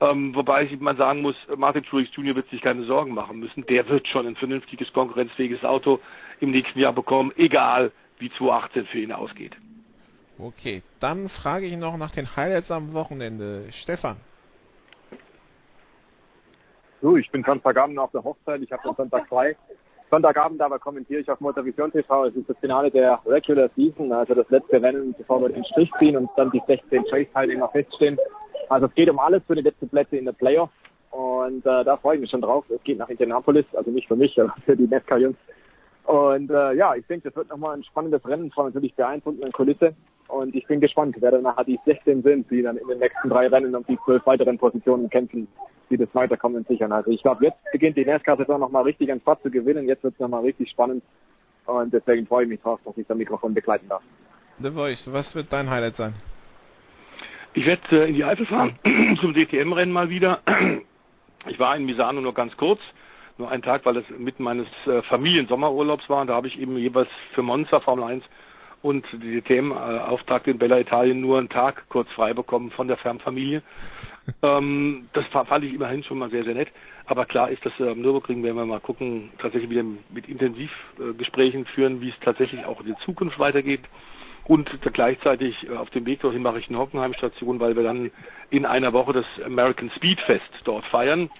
Ähm, 0.00 0.34
wobei 0.34 0.68
man 0.78 0.96
sagen 0.96 1.22
muss, 1.22 1.34
Martin 1.56 1.82
Truex 1.82 2.14
Jr. 2.14 2.36
wird 2.36 2.48
sich 2.50 2.62
keine 2.62 2.84
Sorgen 2.84 3.14
machen 3.14 3.40
müssen. 3.40 3.66
Der 3.66 3.88
wird 3.88 4.06
schon 4.06 4.26
ein 4.26 4.36
vernünftiges, 4.36 4.92
konkurrenzfähiges 4.92 5.64
Auto 5.64 6.00
im 6.40 6.52
nächsten 6.52 6.78
Jahr 6.78 6.92
bekommen, 6.92 7.32
egal 7.36 7.90
wie 8.18 8.30
2018 8.30 8.86
für 8.86 8.98
ihn 9.00 9.12
ausgeht. 9.12 9.56
Okay, 10.38 10.82
dann 11.00 11.28
frage 11.28 11.66
ich 11.66 11.76
noch 11.76 11.96
nach 11.96 12.12
den 12.12 12.36
Highlights 12.36 12.70
am 12.70 12.92
Wochenende. 12.92 13.66
Stefan. 13.72 14.18
So, 17.00 17.16
ich 17.16 17.28
bin 17.30 17.42
Sonntagabend 17.42 17.98
auf 17.98 18.12
der 18.12 18.22
Hochzeit. 18.22 18.62
Ich 18.62 18.70
habe 18.70 18.82
den 18.84 18.94
Sonntag 18.94 19.26
frei. 19.28 19.56
Sonntagabend 20.10 20.60
aber 20.62 20.78
kommentiere 20.78 21.20
ich 21.20 21.30
auf 21.30 21.40
Motorvision 21.40 21.92
TV. 21.92 22.26
Es 22.26 22.34
ist 22.34 22.48
das 22.48 22.56
Finale 22.58 22.90
der 22.90 23.20
Regular 23.26 23.68
Season, 23.76 24.10
also 24.12 24.34
das 24.34 24.48
letzte 24.48 24.80
Rennen, 24.82 25.14
bevor 25.16 25.42
wir 25.42 25.50
den 25.50 25.64
Strich 25.66 25.90
ziehen 25.98 26.16
und 26.16 26.30
dann 26.36 26.50
die 26.50 26.62
16 26.66 27.04
Chase-Teilnehmer 27.04 27.68
feststehen. 27.68 28.18
Also 28.70 28.86
es 28.86 28.94
geht 28.94 29.10
um 29.10 29.18
alles 29.18 29.42
für 29.46 29.54
die 29.54 29.62
letzten 29.62 29.88
Plätze 29.88 30.16
in 30.16 30.24
der 30.24 30.32
Playoff. 30.32 30.70
Und 31.10 31.64
äh, 31.66 31.84
da 31.84 31.96
freue 31.96 32.16
ich 32.16 32.20
mich 32.22 32.30
schon 32.30 32.42
drauf. 32.42 32.64
Es 32.70 32.82
geht 32.84 32.98
nach 32.98 33.08
Indianapolis, 33.08 33.66
also 33.74 33.90
nicht 33.90 34.08
für 34.08 34.16
mich, 34.16 34.40
aber 34.40 34.54
für 34.64 34.76
die 34.76 34.86
NASCAR-Jungs. 34.86 35.36
Und 36.04 36.50
äh, 36.50 36.72
ja, 36.74 36.94
ich 36.94 37.06
denke, 37.06 37.28
das 37.28 37.36
wird 37.36 37.50
nochmal 37.50 37.76
ein 37.76 37.84
spannendes 37.84 38.26
Rennen 38.26 38.50
vor 38.50 38.64
natürlich 38.64 38.94
beeindruckenden 38.94 39.52
Kulisse. 39.52 39.94
Und 40.28 40.54
ich 40.54 40.66
bin 40.66 40.80
gespannt, 40.80 41.16
wer 41.20 41.30
dann 41.30 41.42
nachher 41.42 41.64
die 41.64 41.80
16 41.84 42.22
sind, 42.22 42.50
die 42.50 42.62
dann 42.62 42.76
in 42.76 42.86
den 42.86 42.98
nächsten 42.98 43.30
drei 43.30 43.48
Rennen 43.48 43.74
um 43.74 43.84
die 43.86 43.98
zwölf 44.04 44.24
weiteren 44.26 44.58
Positionen 44.58 45.08
kämpfen, 45.08 45.48
die 45.90 45.96
das 45.96 46.14
Weiterkommen 46.14 46.64
sichern. 46.68 46.92
Also 46.92 47.10
ich 47.10 47.22
glaube, 47.22 47.46
jetzt 47.46 47.58
beginnt 47.72 47.96
die 47.96 48.04
NASCAR-Saison 48.04 48.60
nochmal 48.60 48.82
richtig 48.82 49.10
an 49.10 49.20
Fahrt 49.20 49.42
zu 49.42 49.50
gewinnen. 49.50 49.88
Jetzt 49.88 50.04
wird 50.04 50.14
es 50.14 50.20
nochmal 50.20 50.42
richtig 50.42 50.70
spannend. 50.70 51.02
Und 51.64 51.92
deswegen 51.92 52.26
freue 52.26 52.44
ich 52.44 52.50
mich 52.50 52.60
drauf, 52.60 52.78
dass 52.84 52.96
ich 52.96 53.06
das 53.06 53.16
Mikrofon 53.16 53.54
begleiten 53.54 53.88
darf. 53.88 54.02
The 54.60 54.70
Voice, 54.70 55.10
was 55.12 55.34
wird 55.34 55.52
dein 55.52 55.70
Highlight 55.70 55.96
sein? 55.96 56.14
Ich 57.54 57.64
werde 57.64 58.04
äh, 58.04 58.08
in 58.08 58.14
die 58.14 58.24
Eifel 58.24 58.46
fahren 58.46 58.78
zum 59.20 59.32
DTM-Rennen 59.34 59.92
mal 59.92 60.10
wieder. 60.10 60.40
Ich 61.46 61.58
war 61.58 61.76
in 61.76 61.86
Misano 61.86 62.20
nur 62.20 62.34
ganz 62.34 62.56
kurz, 62.56 62.80
nur 63.38 63.50
einen 63.50 63.62
Tag, 63.62 63.86
weil 63.86 63.96
es 63.96 64.04
mitten 64.10 64.42
meines 64.42 64.66
äh, 64.86 65.02
Familiensommerurlaubs 65.02 66.08
war. 66.10 66.20
Und 66.20 66.26
da 66.26 66.34
habe 66.34 66.48
ich 66.48 66.58
eben 66.58 66.76
jeweils 66.76 67.08
für 67.34 67.42
Monza 67.42 67.80
Formel 67.80 68.04
1 68.04 68.24
und 68.82 69.04
die 69.12 69.40
DTM-Auftrag 69.40 70.46
in 70.46 70.58
Bella 70.58 70.78
Italien 70.78 71.20
nur 71.20 71.38
einen 71.38 71.48
Tag 71.48 71.84
kurz 71.88 72.08
frei 72.12 72.32
bekommen 72.34 72.70
von 72.70 72.88
der 72.88 72.96
Fernfamilie. 72.96 73.62
ähm, 74.42 75.08
das 75.12 75.26
fand 75.26 75.64
ich 75.64 75.74
immerhin 75.74 76.04
schon 76.04 76.18
mal 76.18 76.30
sehr, 76.30 76.44
sehr 76.44 76.54
nett. 76.54 76.68
Aber 77.06 77.24
klar 77.24 77.50
ist, 77.50 77.64
dass 77.64 77.72
äh, 77.80 77.88
am 77.88 78.00
Nürburgring 78.00 78.42
werden 78.42 78.56
wir 78.56 78.66
mal 78.66 78.80
gucken, 78.80 79.30
tatsächlich 79.38 79.70
wieder 79.70 79.84
mit 80.10 80.28
Intensivgesprächen 80.28 81.62
äh, 81.62 81.68
führen, 81.74 82.00
wie 82.00 82.10
es 82.10 82.20
tatsächlich 82.20 82.64
auch 82.66 82.80
in 82.80 82.88
der 82.88 82.98
Zukunft 82.98 83.38
weitergeht. 83.38 83.80
Und 84.44 84.70
gleichzeitig 84.92 85.68
äh, 85.68 85.76
auf 85.76 85.90
dem 85.90 86.06
Weg 86.06 86.20
dorthin 86.20 86.42
mache 86.42 86.58
ich 86.58 86.68
eine 86.68 86.78
Hockenheim-Station, 86.78 87.60
weil 87.60 87.76
wir 87.76 87.82
dann 87.82 88.10
in 88.50 88.66
einer 88.66 88.92
Woche 88.92 89.12
das 89.12 89.26
American 89.44 89.90
Speed 89.96 90.20
Fest 90.20 90.50
dort 90.64 90.84
feiern. 90.86 91.30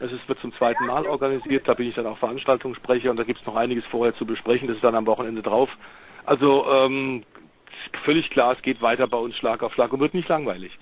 Es 0.00 0.10
wird 0.26 0.40
zum 0.40 0.52
zweiten 0.54 0.86
Mal 0.86 1.06
organisiert, 1.06 1.68
da 1.68 1.74
bin 1.74 1.88
ich 1.88 1.94
dann 1.94 2.06
auch 2.06 2.18
Veranstaltungssprecher 2.18 3.10
und 3.10 3.16
da 3.16 3.22
gibt 3.22 3.40
es 3.40 3.46
noch 3.46 3.54
einiges 3.54 3.84
vorher 3.86 4.14
zu 4.16 4.26
besprechen, 4.26 4.66
das 4.66 4.76
ist 4.76 4.82
dann 4.82 4.96
am 4.96 5.06
Wochenende 5.06 5.40
drauf. 5.40 5.70
Also 6.26 6.66
ähm, 6.66 7.24
völlig 8.04 8.30
klar, 8.30 8.54
es 8.56 8.62
geht 8.62 8.80
weiter 8.80 9.06
bei 9.06 9.18
uns 9.18 9.36
Schlag 9.36 9.62
auf 9.62 9.74
Schlag 9.74 9.92
und 9.92 10.00
wird 10.00 10.14
nicht 10.14 10.28
langweilig. 10.28 10.72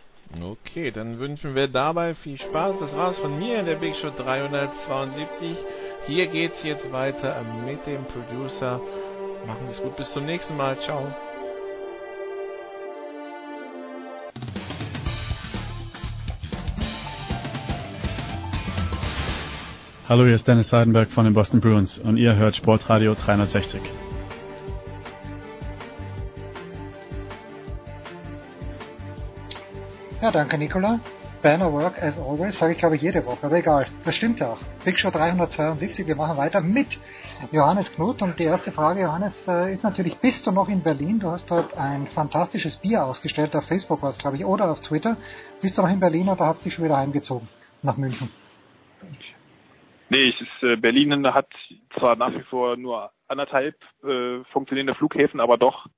Okay, 0.41 0.91
dann 0.91 1.19
wünschen 1.19 1.55
wir 1.55 1.69
dabei 1.69 2.15
viel 2.15 2.39
Spaß. 2.39 2.79
Das 2.81 2.97
war's 2.97 3.19
von 3.19 3.39
mir 3.39 3.59
in 3.61 3.67
der 3.67 3.77
Big 3.77 3.95
Show 3.97 4.11
372. 4.17 5.57
Hier 6.07 6.27
geht's 6.29 6.63
jetzt 6.63 6.91
weiter 6.91 7.43
mit 7.67 7.87
dem 7.87 8.05
Producer. 8.05 8.81
Machen 9.47 9.67
Sie 9.67 9.73
es 9.73 9.83
gut, 9.83 9.97
bis 9.97 10.11
zum 10.13 10.25
nächsten 10.25 10.57
Mal. 10.57 10.79
Ciao. 10.79 11.15
Hallo, 20.09 20.25
hier 20.25 20.35
ist 20.35 20.47
Dennis 20.47 20.69
Seidenberg 20.69 21.11
von 21.11 21.25
den 21.25 21.35
Boston 21.35 21.61
Bruins 21.61 21.99
und 21.99 22.17
ihr 22.17 22.37
hört 22.37 22.57
Sportradio 22.57 23.15
360. 23.15 24.02
Ja, 30.23 30.31
danke 30.31 30.57
Nicola. 30.57 31.01
Banner 31.43 31.73
Work 31.73 32.01
as 32.01 32.17
always, 32.17 32.57
sage 32.57 32.75
ich 32.75 32.79
glaube 32.79 32.95
ich 32.95 33.03
jede 33.03 33.27
Woche, 33.27 33.45
aber 33.45 33.57
egal. 33.57 33.89
Das 34.05 34.15
stimmt 34.15 34.39
ja 34.39 34.53
auch. 34.53 34.61
Big 34.85 34.97
Show 34.97 35.11
372, 35.11 36.07
wir 36.07 36.15
machen 36.15 36.37
weiter 36.37 36.61
mit 36.61 36.97
Johannes 37.51 37.93
Knut 37.93 38.23
und 38.23 38.39
die 38.39 38.45
erste 38.45 38.71
Frage, 38.71 39.01
Johannes, 39.03 39.49
äh, 39.49 39.73
ist 39.73 39.83
natürlich, 39.83 40.17
bist 40.19 40.47
du 40.47 40.53
noch 40.53 40.69
in 40.69 40.81
Berlin? 40.81 41.19
Du 41.19 41.29
hast 41.29 41.51
dort 41.51 41.77
ein 41.77 42.07
fantastisches 42.07 42.77
Bier 42.77 43.05
ausgestellt, 43.05 43.57
auf 43.57 43.67
Facebook 43.67 44.01
war 44.01 44.11
es 44.11 44.19
glaube 44.19 44.37
ich, 44.37 44.45
oder 44.45 44.71
auf 44.71 44.81
Twitter. 44.81 45.17
Bist 45.61 45.77
du 45.77 45.83
noch 45.83 45.91
in 45.91 45.99
Berlin 45.99 46.29
oder 46.29 46.47
hast 46.47 46.61
du 46.61 46.69
dich 46.69 46.75
schon 46.75 46.85
wieder 46.85 46.99
heimgezogen 46.99 47.49
nach 47.83 47.97
München? 47.97 48.31
Nee, 50.09 50.29
ich 50.29 50.41
ist, 50.41 50.63
äh, 50.63 50.77
Berlin 50.77 51.27
hat 51.35 51.49
zwar 51.99 52.15
nach 52.15 52.33
wie 52.33 52.43
vor 52.43 52.77
nur 52.77 53.11
anderthalb 53.27 53.75
äh, 54.05 54.45
funktionierende 54.53 54.95
Flughäfen, 54.95 55.41
aber 55.41 55.59
doch 55.59 55.89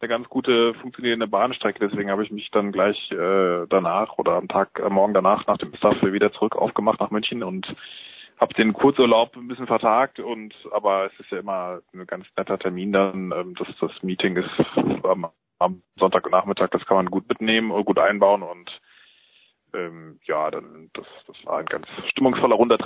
eine 0.00 0.08
ganz 0.08 0.28
gute 0.28 0.74
funktionierende 0.74 1.28
Bahnstrecke. 1.28 1.86
Deswegen 1.86 2.10
habe 2.10 2.24
ich 2.24 2.30
mich 2.30 2.50
dann 2.50 2.72
gleich 2.72 3.10
äh, 3.12 3.66
danach 3.68 4.18
oder 4.18 4.32
am 4.32 4.48
Tag, 4.48 4.80
äh, 4.80 4.88
morgen 4.88 5.14
danach 5.14 5.46
nach 5.46 5.58
dem 5.58 5.74
Staffel 5.74 6.12
wieder 6.12 6.32
zurück 6.32 6.56
aufgemacht 6.56 7.00
nach 7.00 7.10
München 7.10 7.42
und 7.42 7.66
habe 8.38 8.54
den 8.54 8.72
Kurzurlaub 8.72 9.36
ein 9.36 9.48
bisschen 9.48 9.66
vertagt 9.66 10.18
und 10.18 10.54
aber 10.72 11.06
es 11.06 11.20
ist 11.20 11.30
ja 11.30 11.38
immer 11.38 11.80
ein 11.92 12.06
ganz 12.06 12.26
netter 12.36 12.58
Termin 12.58 12.92
dann. 12.92 13.32
Ähm, 13.32 13.54
das, 13.56 13.68
das 13.80 14.02
Meeting 14.02 14.36
ist 14.36 14.48
am, 15.04 15.28
am 15.58 15.82
Sonntagnachmittag, 15.98 16.70
das 16.70 16.86
kann 16.86 16.96
man 16.96 17.10
gut 17.10 17.28
mitnehmen 17.28 17.70
und 17.70 17.84
gut 17.84 17.98
einbauen 17.98 18.42
und 18.42 18.70
ähm, 19.74 20.18
ja, 20.24 20.50
dann 20.50 20.90
das, 20.94 21.06
das 21.26 21.36
war 21.44 21.58
ein 21.58 21.66
ganz 21.66 21.86
stimmungsvoller 22.08 22.56
runder. 22.56 22.78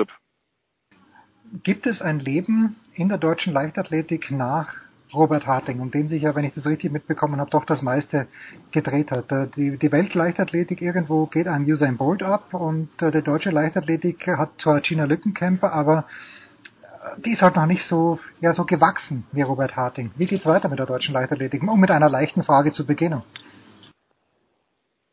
Gibt 1.63 1.87
es 1.87 2.03
ein 2.03 2.19
Leben 2.19 2.77
in 2.95 3.09
der 3.09 3.19
deutschen 3.19 3.53
Leichtathletik 3.53 4.33
nach 4.33 4.84
Robert 5.15 5.47
Harting, 5.47 5.81
um 5.81 5.91
den 5.91 6.09
sich 6.09 6.23
ja, 6.23 6.35
wenn 6.35 6.45
ich 6.45 6.55
das 6.55 6.67
richtig 6.67 6.93
mitbekommen 6.93 7.41
habe, 7.41 7.51
doch 7.51 7.65
das 7.65 7.83
meiste 7.83 8.27
gedreht 8.71 9.11
hat. 9.11 9.31
Äh, 9.33 9.49
die, 9.57 9.79
die 9.79 9.93
Weltleichtathletik 9.93 10.83
irgendwo 10.83 11.27
geht 11.27 11.47
an 11.47 11.65
Usain 11.65 11.97
Bolt 11.97 12.23
ab 12.23 12.55
und 12.55 12.91
äh, 13.03 13.11
die 13.11 13.23
deutsche 13.23 13.51
Leichtathletik 13.51 14.27
hat 14.27 14.61
zwar 14.61 14.81
Gina 14.81 15.05
Lückenkämper, 15.05 15.73
aber 15.73 16.07
äh, 16.83 17.21
die 17.21 17.33
ist 17.33 17.43
halt 17.43 17.57
noch 17.57 17.67
nicht 17.67 17.85
so, 17.85 18.19
ja, 18.41 18.53
so 18.53 18.65
gewachsen 18.65 19.25
wie 19.33 19.43
Robert 19.43 19.77
Harting. 19.77 20.11
Wie 20.17 20.27
geht's 20.27 20.47
weiter 20.47 20.69
mit 20.69 20.79
der 20.79 20.87
deutschen 20.87 21.15
Leichtathletik? 21.15 21.63
Um 21.63 21.81
mit 21.81 21.91
einer 21.91 22.11
leichten 22.11 22.43
Frage 22.43 22.73
zu 22.73 22.87
beginnen. 22.87 23.23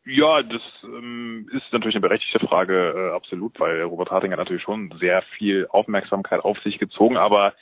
Ja, 0.04 0.42
das 0.42 0.62
ähm, 0.82 1.48
ist 1.52 1.72
natürlich 1.72 1.94
eine 1.94 2.00
berechtigte 2.00 2.44
Frage, 2.46 2.74
äh, 2.74 3.14
absolut, 3.14 3.58
weil 3.60 3.82
Robert 3.82 4.10
Harting 4.10 4.32
hat 4.32 4.38
natürlich 4.38 4.62
schon 4.62 4.92
sehr 4.98 5.22
viel 5.38 5.68
Aufmerksamkeit 5.70 6.40
auf 6.40 6.58
sich 6.60 6.78
gezogen, 6.78 7.16
aber 7.16 7.54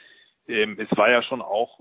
ähm, 0.49 0.79
es 0.79 0.89
war 0.97 1.11
ja 1.11 1.23
schon 1.23 1.43
auch 1.43 1.81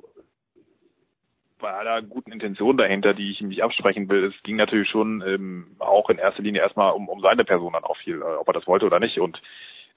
bei 1.60 1.72
aller 1.72 2.02
guten 2.02 2.32
Intention 2.32 2.78
dahinter, 2.78 3.14
die 3.14 3.32
ich 3.32 3.42
ihm 3.42 3.50
nicht 3.50 3.64
absprechen 3.64 4.10
will, 4.10 4.26
es 4.26 4.44
ging 4.44 4.56
natürlich 4.56 4.90
schon 4.90 5.22
ähm, 5.26 5.76
auch 5.80 6.10
in 6.10 6.18
erster 6.18 6.42
Linie 6.42 6.62
erstmal 6.62 6.94
um, 6.94 7.08
um 7.08 7.22
seine 7.22 7.46
Person 7.46 7.74
dann 7.74 7.84
auch 7.84 7.98
viel, 7.98 8.22
äh, 8.22 8.36
ob 8.40 8.48
er 8.48 8.54
das 8.54 8.68
wollte 8.68 8.86
oder 8.86 9.00
nicht. 9.00 9.20
Und 9.20 9.42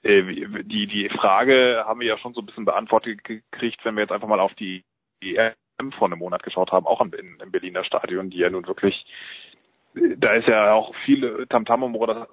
äh, 0.03 0.23
die, 0.63 0.87
die 0.87 1.09
Frage 1.09 1.83
haben 1.85 1.99
wir 1.99 2.07
ja 2.07 2.17
schon 2.17 2.33
so 2.33 2.41
ein 2.41 2.45
bisschen 2.45 2.65
beantwortet 2.65 3.23
gekriegt, 3.23 3.83
wenn 3.83 3.95
wir 3.95 4.01
jetzt 4.01 4.11
einfach 4.11 4.27
mal 4.27 4.39
auf 4.39 4.53
die 4.55 4.83
EM 5.21 5.91
vor 5.97 6.07
einem 6.07 6.19
Monat 6.19 6.43
geschaut 6.43 6.71
haben, 6.71 6.85
auch 6.85 7.01
im, 7.01 7.13
im 7.13 7.51
Berliner 7.51 7.83
Stadion, 7.83 8.29
die 8.29 8.37
ja 8.37 8.49
nun 8.49 8.67
wirklich, 8.67 9.05
da 10.17 10.33
ist 10.33 10.47
ja 10.47 10.73
auch 10.73 10.93
viel 11.05 11.45
Tamtam 11.49 11.83
um 11.83 11.95
Robert 11.95 12.29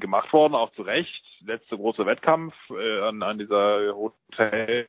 gemacht 0.00 0.32
worden, 0.32 0.54
auch 0.54 0.72
zu 0.72 0.82
Recht. 0.82 1.22
Letzte 1.44 1.76
große 1.76 2.06
Wettkampf 2.06 2.54
äh, 2.70 3.00
an, 3.02 3.22
an 3.22 3.38
dieser 3.38 3.94
Hotel 3.94 4.88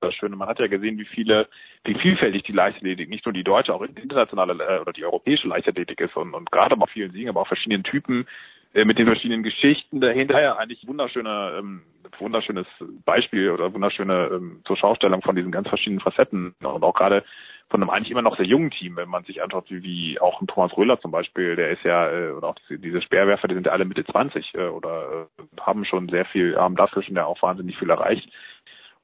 das 0.00 0.14
Schöne. 0.14 0.36
Man 0.36 0.48
hat 0.48 0.58
ja 0.58 0.66
gesehen, 0.66 0.98
wie 0.98 1.04
viele, 1.04 1.48
wie 1.84 1.94
vielfältig 1.94 2.42
die 2.42 2.52
Leichtathletik, 2.52 3.08
nicht 3.08 3.24
nur 3.24 3.32
die 3.32 3.44
deutsche, 3.44 3.74
auch 3.74 3.82
internationale 3.82 4.54
äh, 4.54 4.80
oder 4.80 4.92
die 4.92 5.04
europäische 5.04 5.48
Leichtathletik 5.48 6.00
ist 6.00 6.16
und, 6.16 6.34
und 6.34 6.50
gerade 6.50 6.76
bei 6.76 6.86
vielen 6.86 7.12
Siegen, 7.12 7.30
aber 7.30 7.40
auch 7.40 7.48
verschiedenen 7.48 7.84
Typen 7.84 8.26
äh, 8.74 8.84
mit 8.84 8.98
den 8.98 9.06
verschiedenen 9.06 9.42
Geschichten 9.42 10.00
dahinter. 10.00 10.40
Ja, 10.40 10.56
eigentlich 10.56 10.86
wunderschöne, 10.86 11.56
ähm, 11.58 11.82
wunderschönes 12.18 12.66
Beispiel 13.04 13.50
oder 13.50 13.72
wunderschöne 13.72 14.30
ähm, 14.32 14.60
zur 14.64 14.76
Schaustellung 14.76 15.22
von 15.22 15.36
diesen 15.36 15.52
ganz 15.52 15.68
verschiedenen 15.68 16.00
Facetten 16.00 16.54
und 16.60 16.82
auch 16.82 16.94
gerade 16.94 17.24
von 17.70 17.80
einem 17.80 17.90
eigentlich 17.90 18.10
immer 18.10 18.22
noch 18.22 18.36
sehr 18.36 18.44
jungen 18.44 18.70
Team, 18.70 18.96
wenn 18.96 19.08
man 19.08 19.24
sich 19.24 19.42
anschaut, 19.42 19.70
wie, 19.70 19.82
wie 19.82 20.20
auch 20.20 20.40
ein 20.42 20.46
Thomas 20.46 20.76
Röhler 20.76 21.00
zum 21.00 21.10
Beispiel, 21.10 21.56
der 21.56 21.70
ist 21.70 21.82
ja, 21.84 22.10
äh, 22.10 22.30
oder 22.32 22.48
auch 22.48 22.54
diese, 22.56 22.78
diese 22.78 23.00
Speerwerfer, 23.00 23.48
die 23.48 23.54
sind 23.54 23.66
ja 23.66 23.72
alle 23.72 23.86
Mitte 23.86 24.04
20 24.04 24.54
äh, 24.54 24.66
oder 24.66 25.28
äh, 25.38 25.60
haben 25.60 25.86
schon 25.86 26.08
sehr 26.10 26.26
viel, 26.26 26.56
haben 26.56 26.76
dafür 26.76 27.02
schon 27.02 27.16
ja 27.16 27.24
auch 27.24 27.40
wahnsinnig 27.40 27.78
viel 27.78 27.88
erreicht. 27.88 28.28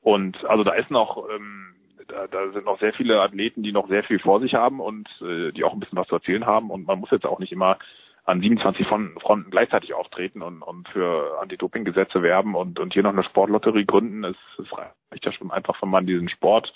Und 0.09 0.43
also 0.47 0.65
da 0.65 0.73
ist 0.73 0.91
noch, 0.91 1.29
ähm, 1.29 1.75
da, 2.07 2.27
da 2.29 2.51
sind 2.53 2.65
noch 2.65 2.81
sehr 2.81 2.95
viele 2.95 3.21
Athleten, 3.21 3.63
die 3.63 3.73
noch 3.73 3.89
sehr 3.89 4.03
viel 4.05 4.19
vor 4.19 4.41
sich 4.41 4.55
haben 4.55 4.81
und 4.81 5.07
äh, 5.21 5.53
die 5.53 5.65
auch 5.65 5.75
ein 5.75 5.81
bisschen 5.81 5.99
was 5.99 6.09
zu 6.09 6.15
erzählen 6.15 6.47
haben. 6.47 6.71
Und 6.71 6.87
man 6.87 6.99
muss 6.99 7.11
jetzt 7.11 7.27
auch 7.27 7.39
nicht 7.39 7.53
immer 7.53 7.77
an 8.25 8.41
27 8.41 8.87
Fronten 8.87 9.51
gleichzeitig 9.51 9.93
auftreten 9.93 10.41
und, 10.41 10.63
und 10.63 10.89
für 10.89 11.39
Anti-Doping-Gesetze 11.43 12.23
werben 12.23 12.55
und, 12.55 12.81
und 12.81 12.95
hier 12.95 13.03
noch 13.03 13.13
eine 13.13 13.23
Sportlotterie 13.23 13.85
gründen. 13.85 14.25
Es, 14.25 14.37
es 14.59 14.73
reicht 14.73 15.27
ja 15.27 15.33
schon 15.33 15.51
einfach, 15.51 15.83
wenn 15.83 15.91
man 15.91 16.07
diesen 16.07 16.31
Sport 16.31 16.73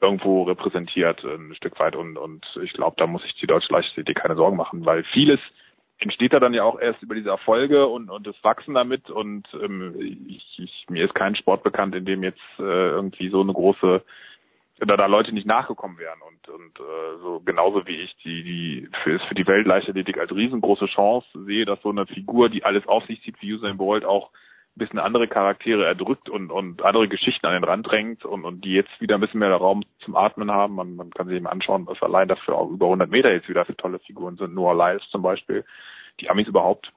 irgendwo 0.00 0.44
repräsentiert 0.44 1.24
ein 1.24 1.56
Stück 1.56 1.80
weit. 1.80 1.96
Und, 1.96 2.16
und 2.16 2.46
ich 2.62 2.72
glaube, 2.72 2.94
da 2.98 3.08
muss 3.08 3.22
sich 3.22 3.34
die 3.34 3.48
deutsche 3.48 3.72
Leichtathletik 3.72 4.18
keine 4.18 4.36
Sorgen 4.36 4.56
machen, 4.56 4.86
weil 4.86 5.02
vieles 5.02 5.40
entsteht 5.98 6.32
da 6.32 6.40
dann 6.40 6.54
ja 6.54 6.64
auch 6.64 6.78
erst 6.78 7.02
über 7.02 7.14
diese 7.14 7.30
Erfolge 7.30 7.86
und, 7.86 8.10
und 8.10 8.26
das 8.26 8.36
Wachsen 8.42 8.74
damit. 8.74 9.10
Und 9.10 9.48
ähm, 9.54 9.94
ich, 10.28 10.58
ich, 10.58 10.86
mir 10.88 11.04
ist 11.04 11.14
kein 11.14 11.36
Sport 11.36 11.62
bekannt, 11.62 11.94
in 11.94 12.04
dem 12.04 12.22
jetzt 12.22 12.40
äh, 12.58 12.62
irgendwie 12.62 13.28
so 13.30 13.40
eine 13.40 13.52
große 13.52 14.02
da 14.78 14.94
da 14.96 15.06
Leute 15.06 15.32
nicht 15.32 15.46
nachgekommen 15.46 15.98
wären. 15.98 16.20
Und 16.20 16.48
und 16.48 16.80
äh, 16.80 17.18
so 17.22 17.40
genauso 17.40 17.86
wie 17.86 17.96
ich 17.96 18.14
die 18.24 18.42
die 18.42 18.88
für 19.02 19.18
für 19.20 19.34
die 19.34 19.46
Weltleichtathletik 19.46 20.18
als 20.18 20.34
riesengroße 20.34 20.86
Chance 20.86 21.26
sehe, 21.46 21.64
dass 21.64 21.80
so 21.82 21.90
eine 21.90 22.06
Figur, 22.06 22.50
die 22.50 22.64
alles 22.64 22.86
auf 22.86 23.06
sich 23.06 23.22
zieht 23.22 23.40
wie 23.40 23.54
Usain 23.54 23.78
Bolt 23.78 24.04
auch 24.04 24.30
bisschen 24.78 24.98
andere 24.98 25.28
Charaktere 25.28 25.84
erdrückt 25.86 26.28
und 26.28 26.50
und 26.50 26.82
andere 26.82 27.08
Geschichten 27.08 27.46
an 27.46 27.54
den 27.54 27.64
Rand 27.64 27.86
drängt 27.86 28.24
und 28.24 28.44
und 28.44 28.64
die 28.64 28.72
jetzt 28.72 29.00
wieder 29.00 29.14
ein 29.16 29.20
bisschen 29.20 29.40
mehr 29.40 29.52
Raum 29.54 29.82
zum 30.00 30.16
Atmen 30.16 30.50
haben. 30.50 30.74
Man 30.74 30.96
man 30.96 31.10
kann 31.10 31.26
sich 31.26 31.36
eben 31.36 31.46
anschauen, 31.46 31.86
was 31.86 32.02
allein 32.02 32.28
dafür 32.28 32.56
auch 32.56 32.70
über 32.70 32.86
100 32.86 33.10
Meter 33.10 33.32
jetzt 33.32 33.48
wieder 33.48 33.64
für 33.64 33.76
tolle 33.76 33.98
Figuren 34.00 34.36
sind. 34.36 34.54
Noah 34.54 34.74
Lyles 34.74 35.08
zum 35.10 35.22
Beispiel, 35.22 35.64
die 36.20 36.30
Amis 36.30 36.48
überhaupt. 36.48 36.92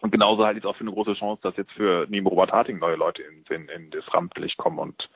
Und 0.00 0.12
genauso 0.12 0.44
halte 0.44 0.58
ich 0.58 0.64
es 0.64 0.70
auch 0.70 0.76
für 0.76 0.82
eine 0.82 0.92
große 0.92 1.14
Chance, 1.14 1.40
dass 1.42 1.56
jetzt 1.56 1.72
für 1.72 2.06
neben 2.08 2.26
Robert 2.28 2.52
Harting 2.52 2.78
neue 2.78 2.94
Leute 2.94 3.22
in, 3.22 3.44
in, 3.52 3.68
in 3.68 3.90
das 3.90 4.04
Rampenlicht 4.14 4.56
kommen 4.56 4.78
und 4.78 5.08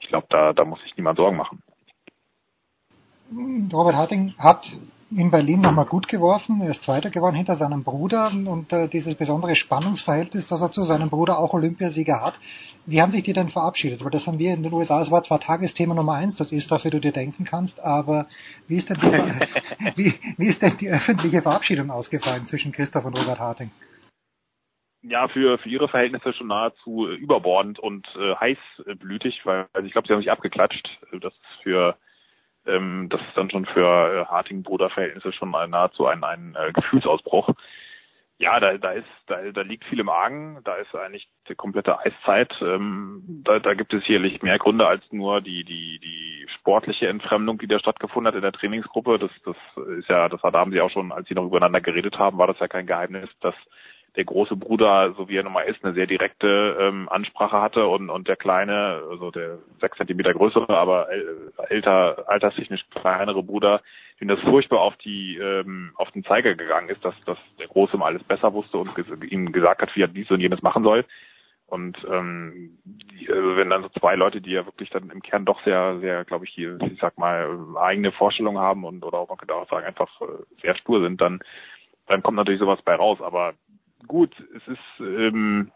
ich 0.00 0.08
glaube, 0.08 0.26
da, 0.28 0.52
da 0.52 0.64
muss 0.64 0.82
sich 0.82 0.96
niemand 0.96 1.18
Sorgen 1.18 1.36
machen. 1.36 1.62
Robert 3.72 3.94
Harting 3.94 4.34
hat 4.38 4.70
in 5.16 5.30
Berlin 5.30 5.60
nochmal 5.60 5.86
gut 5.86 6.08
geworfen. 6.08 6.60
Er 6.60 6.70
ist 6.70 6.82
Zweiter 6.82 7.10
geworden 7.10 7.36
hinter 7.36 7.54
seinem 7.54 7.84
Bruder 7.84 8.30
und 8.32 8.72
äh, 8.72 8.88
dieses 8.88 9.14
besondere 9.14 9.56
Spannungsverhältnis, 9.56 10.48
das 10.48 10.60
er 10.60 10.70
zu 10.70 10.84
seinem 10.84 11.10
Bruder 11.10 11.38
auch 11.38 11.52
Olympiasieger 11.54 12.20
hat. 12.20 12.34
Wie 12.86 13.00
haben 13.00 13.12
sich 13.12 13.24
die 13.24 13.32
denn 13.32 13.48
verabschiedet? 13.48 14.04
Weil 14.04 14.10
das 14.10 14.26
haben 14.26 14.38
wir 14.38 14.52
in 14.52 14.62
den 14.62 14.72
USA, 14.72 15.00
es 15.00 15.10
war 15.10 15.22
zwar 15.22 15.40
Tagesthema 15.40 15.94
Nummer 15.94 16.14
eins, 16.14 16.36
das 16.36 16.52
ist, 16.52 16.70
dafür 16.70 16.90
du 16.90 17.00
dir 17.00 17.12
denken 17.12 17.44
kannst, 17.44 17.80
aber 17.80 18.26
wie 18.68 18.76
ist 18.76 18.90
denn 18.90 18.98
die, 19.00 19.96
wie, 19.96 20.14
wie 20.36 20.46
ist 20.46 20.62
denn 20.62 20.76
die 20.78 20.90
öffentliche 20.90 21.42
Verabschiedung 21.42 21.90
ausgefallen 21.90 22.46
zwischen 22.46 22.72
Christoph 22.72 23.04
und 23.04 23.18
Robert 23.18 23.38
Harting? 23.38 23.70
ja, 25.06 25.28
für, 25.28 25.58
für 25.58 25.68
ihre 25.68 25.88
Verhältnisse 25.88 26.32
schon 26.32 26.46
nahezu 26.46 27.06
äh, 27.06 27.14
überbordend 27.14 27.78
und 27.78 28.06
äh, 28.16 28.34
heißblütig, 28.36 29.44
weil 29.44 29.66
also 29.74 29.86
ich 29.86 29.92
glaube, 29.92 30.08
sie 30.08 30.14
haben 30.14 30.20
sich 30.20 30.30
abgeklatscht. 30.30 30.88
Das 31.12 31.32
ist 31.34 31.62
für 31.62 31.96
ähm, 32.66 33.08
das 33.10 33.20
ist 33.20 33.36
dann 33.36 33.50
schon 33.50 33.66
für 33.66 33.80
äh, 34.22 34.24
Harting-Bruder-Verhältnisse 34.26 35.32
schon 35.32 35.50
mal 35.50 35.68
nahezu 35.68 36.06
ein, 36.06 36.24
ein 36.24 36.56
äh, 36.58 36.72
Gefühlsausbruch. 36.72 37.50
Ja, 38.38 38.58
da, 38.58 38.76
da 38.78 38.90
ist, 38.90 39.06
da, 39.26 39.40
da 39.52 39.62
liegt 39.62 39.84
viel 39.84 40.00
im 40.00 40.08
Argen, 40.08 40.58
da 40.64 40.74
ist 40.74 40.94
eigentlich 40.94 41.28
die 41.48 41.54
komplette 41.54 41.98
Eiszeit. 42.00 42.52
Ähm, 42.62 43.22
da, 43.44 43.60
da 43.60 43.74
gibt 43.74 43.94
es 43.94 44.04
sicherlich 44.04 44.42
mehr 44.42 44.58
Gründe 44.58 44.88
als 44.88 45.04
nur 45.12 45.40
die, 45.40 45.64
die, 45.64 46.00
die 46.00 46.46
sportliche 46.58 47.06
Entfremdung, 47.06 47.58
die 47.58 47.68
da 47.68 47.78
stattgefunden 47.78 48.26
hat 48.26 48.34
in 48.34 48.42
der 48.42 48.52
Trainingsgruppe. 48.52 49.18
Das, 49.18 49.30
das 49.44 49.56
ist 49.98 50.08
ja, 50.08 50.28
das 50.28 50.42
haben 50.42 50.72
sie 50.72 50.80
auch 50.80 50.90
schon, 50.90 51.12
als 51.12 51.28
sie 51.28 51.34
noch 51.34 51.46
übereinander 51.46 51.80
geredet 51.80 52.18
haben, 52.18 52.38
war 52.38 52.48
das 52.48 52.58
ja 52.58 52.66
kein 52.66 52.86
Geheimnis, 52.86 53.30
dass 53.40 53.54
der 54.16 54.24
große 54.24 54.56
Bruder, 54.56 55.12
so 55.16 55.28
wie 55.28 55.36
er 55.36 55.42
nun 55.42 55.52
mal 55.52 55.62
ist, 55.62 55.84
eine 55.84 55.94
sehr 55.94 56.06
direkte 56.06 56.76
ähm, 56.80 57.08
Ansprache 57.08 57.60
hatte 57.60 57.86
und, 57.86 58.10
und 58.10 58.28
der 58.28 58.36
kleine, 58.36 59.02
also 59.10 59.30
der 59.30 59.58
sechs 59.80 59.96
Zentimeter 59.96 60.32
größere, 60.32 60.68
aber 60.76 61.08
älter, 61.68 62.24
alterstechnisch 62.28 62.84
kleinere 62.90 63.42
Bruder, 63.42 63.82
ihm 64.20 64.28
das 64.28 64.40
furchtbar 64.40 64.80
auf 64.80 64.96
die 64.98 65.36
ähm, 65.38 65.92
auf 65.96 66.10
den 66.12 66.24
Zeiger 66.24 66.54
gegangen 66.54 66.88
ist, 66.88 67.04
dass, 67.04 67.14
dass 67.26 67.38
der 67.58 67.66
Große 67.66 67.96
mal 67.96 68.06
alles 68.06 68.22
besser 68.22 68.52
wusste 68.52 68.78
und 68.78 68.94
ges 68.94 69.06
ihm 69.30 69.50
gesagt 69.52 69.82
hat, 69.82 69.94
wie 69.96 70.02
er 70.02 70.08
dies 70.08 70.30
und 70.30 70.40
jenes 70.40 70.62
machen 70.62 70.84
soll. 70.84 71.04
Und 71.66 71.96
ähm, 72.08 72.78
die, 72.84 73.28
also 73.28 73.56
wenn 73.56 73.70
dann 73.70 73.82
so 73.82 73.88
zwei 73.98 74.14
Leute, 74.14 74.40
die 74.40 74.52
ja 74.52 74.64
wirklich 74.64 74.90
dann 74.90 75.10
im 75.10 75.22
Kern 75.22 75.44
doch 75.44 75.62
sehr, 75.64 75.98
sehr, 75.98 76.24
glaube 76.24 76.44
ich, 76.44 76.52
hier, 76.52 76.78
ich 76.92 77.00
sag 77.00 77.18
mal, 77.18 77.48
eigene 77.76 78.12
Vorstellungen 78.12 78.58
haben 78.58 78.84
und 78.84 79.02
oder 79.02 79.18
auch 79.18 79.28
man 79.28 79.38
könnte 79.38 79.54
auch 79.54 79.68
sagen, 79.68 79.86
einfach 79.86 80.20
äh, 80.20 80.60
sehr 80.62 80.76
stur 80.76 81.00
sind, 81.00 81.20
dann 81.20 81.40
dann 82.06 82.22
kommt 82.22 82.36
natürlich 82.36 82.60
sowas 82.60 82.80
bei 82.84 82.94
raus. 82.94 83.18
Aber 83.20 83.54
gut, 84.06 84.34
es 84.56 84.66
ist 84.68 85.00
ähm, 85.00 85.70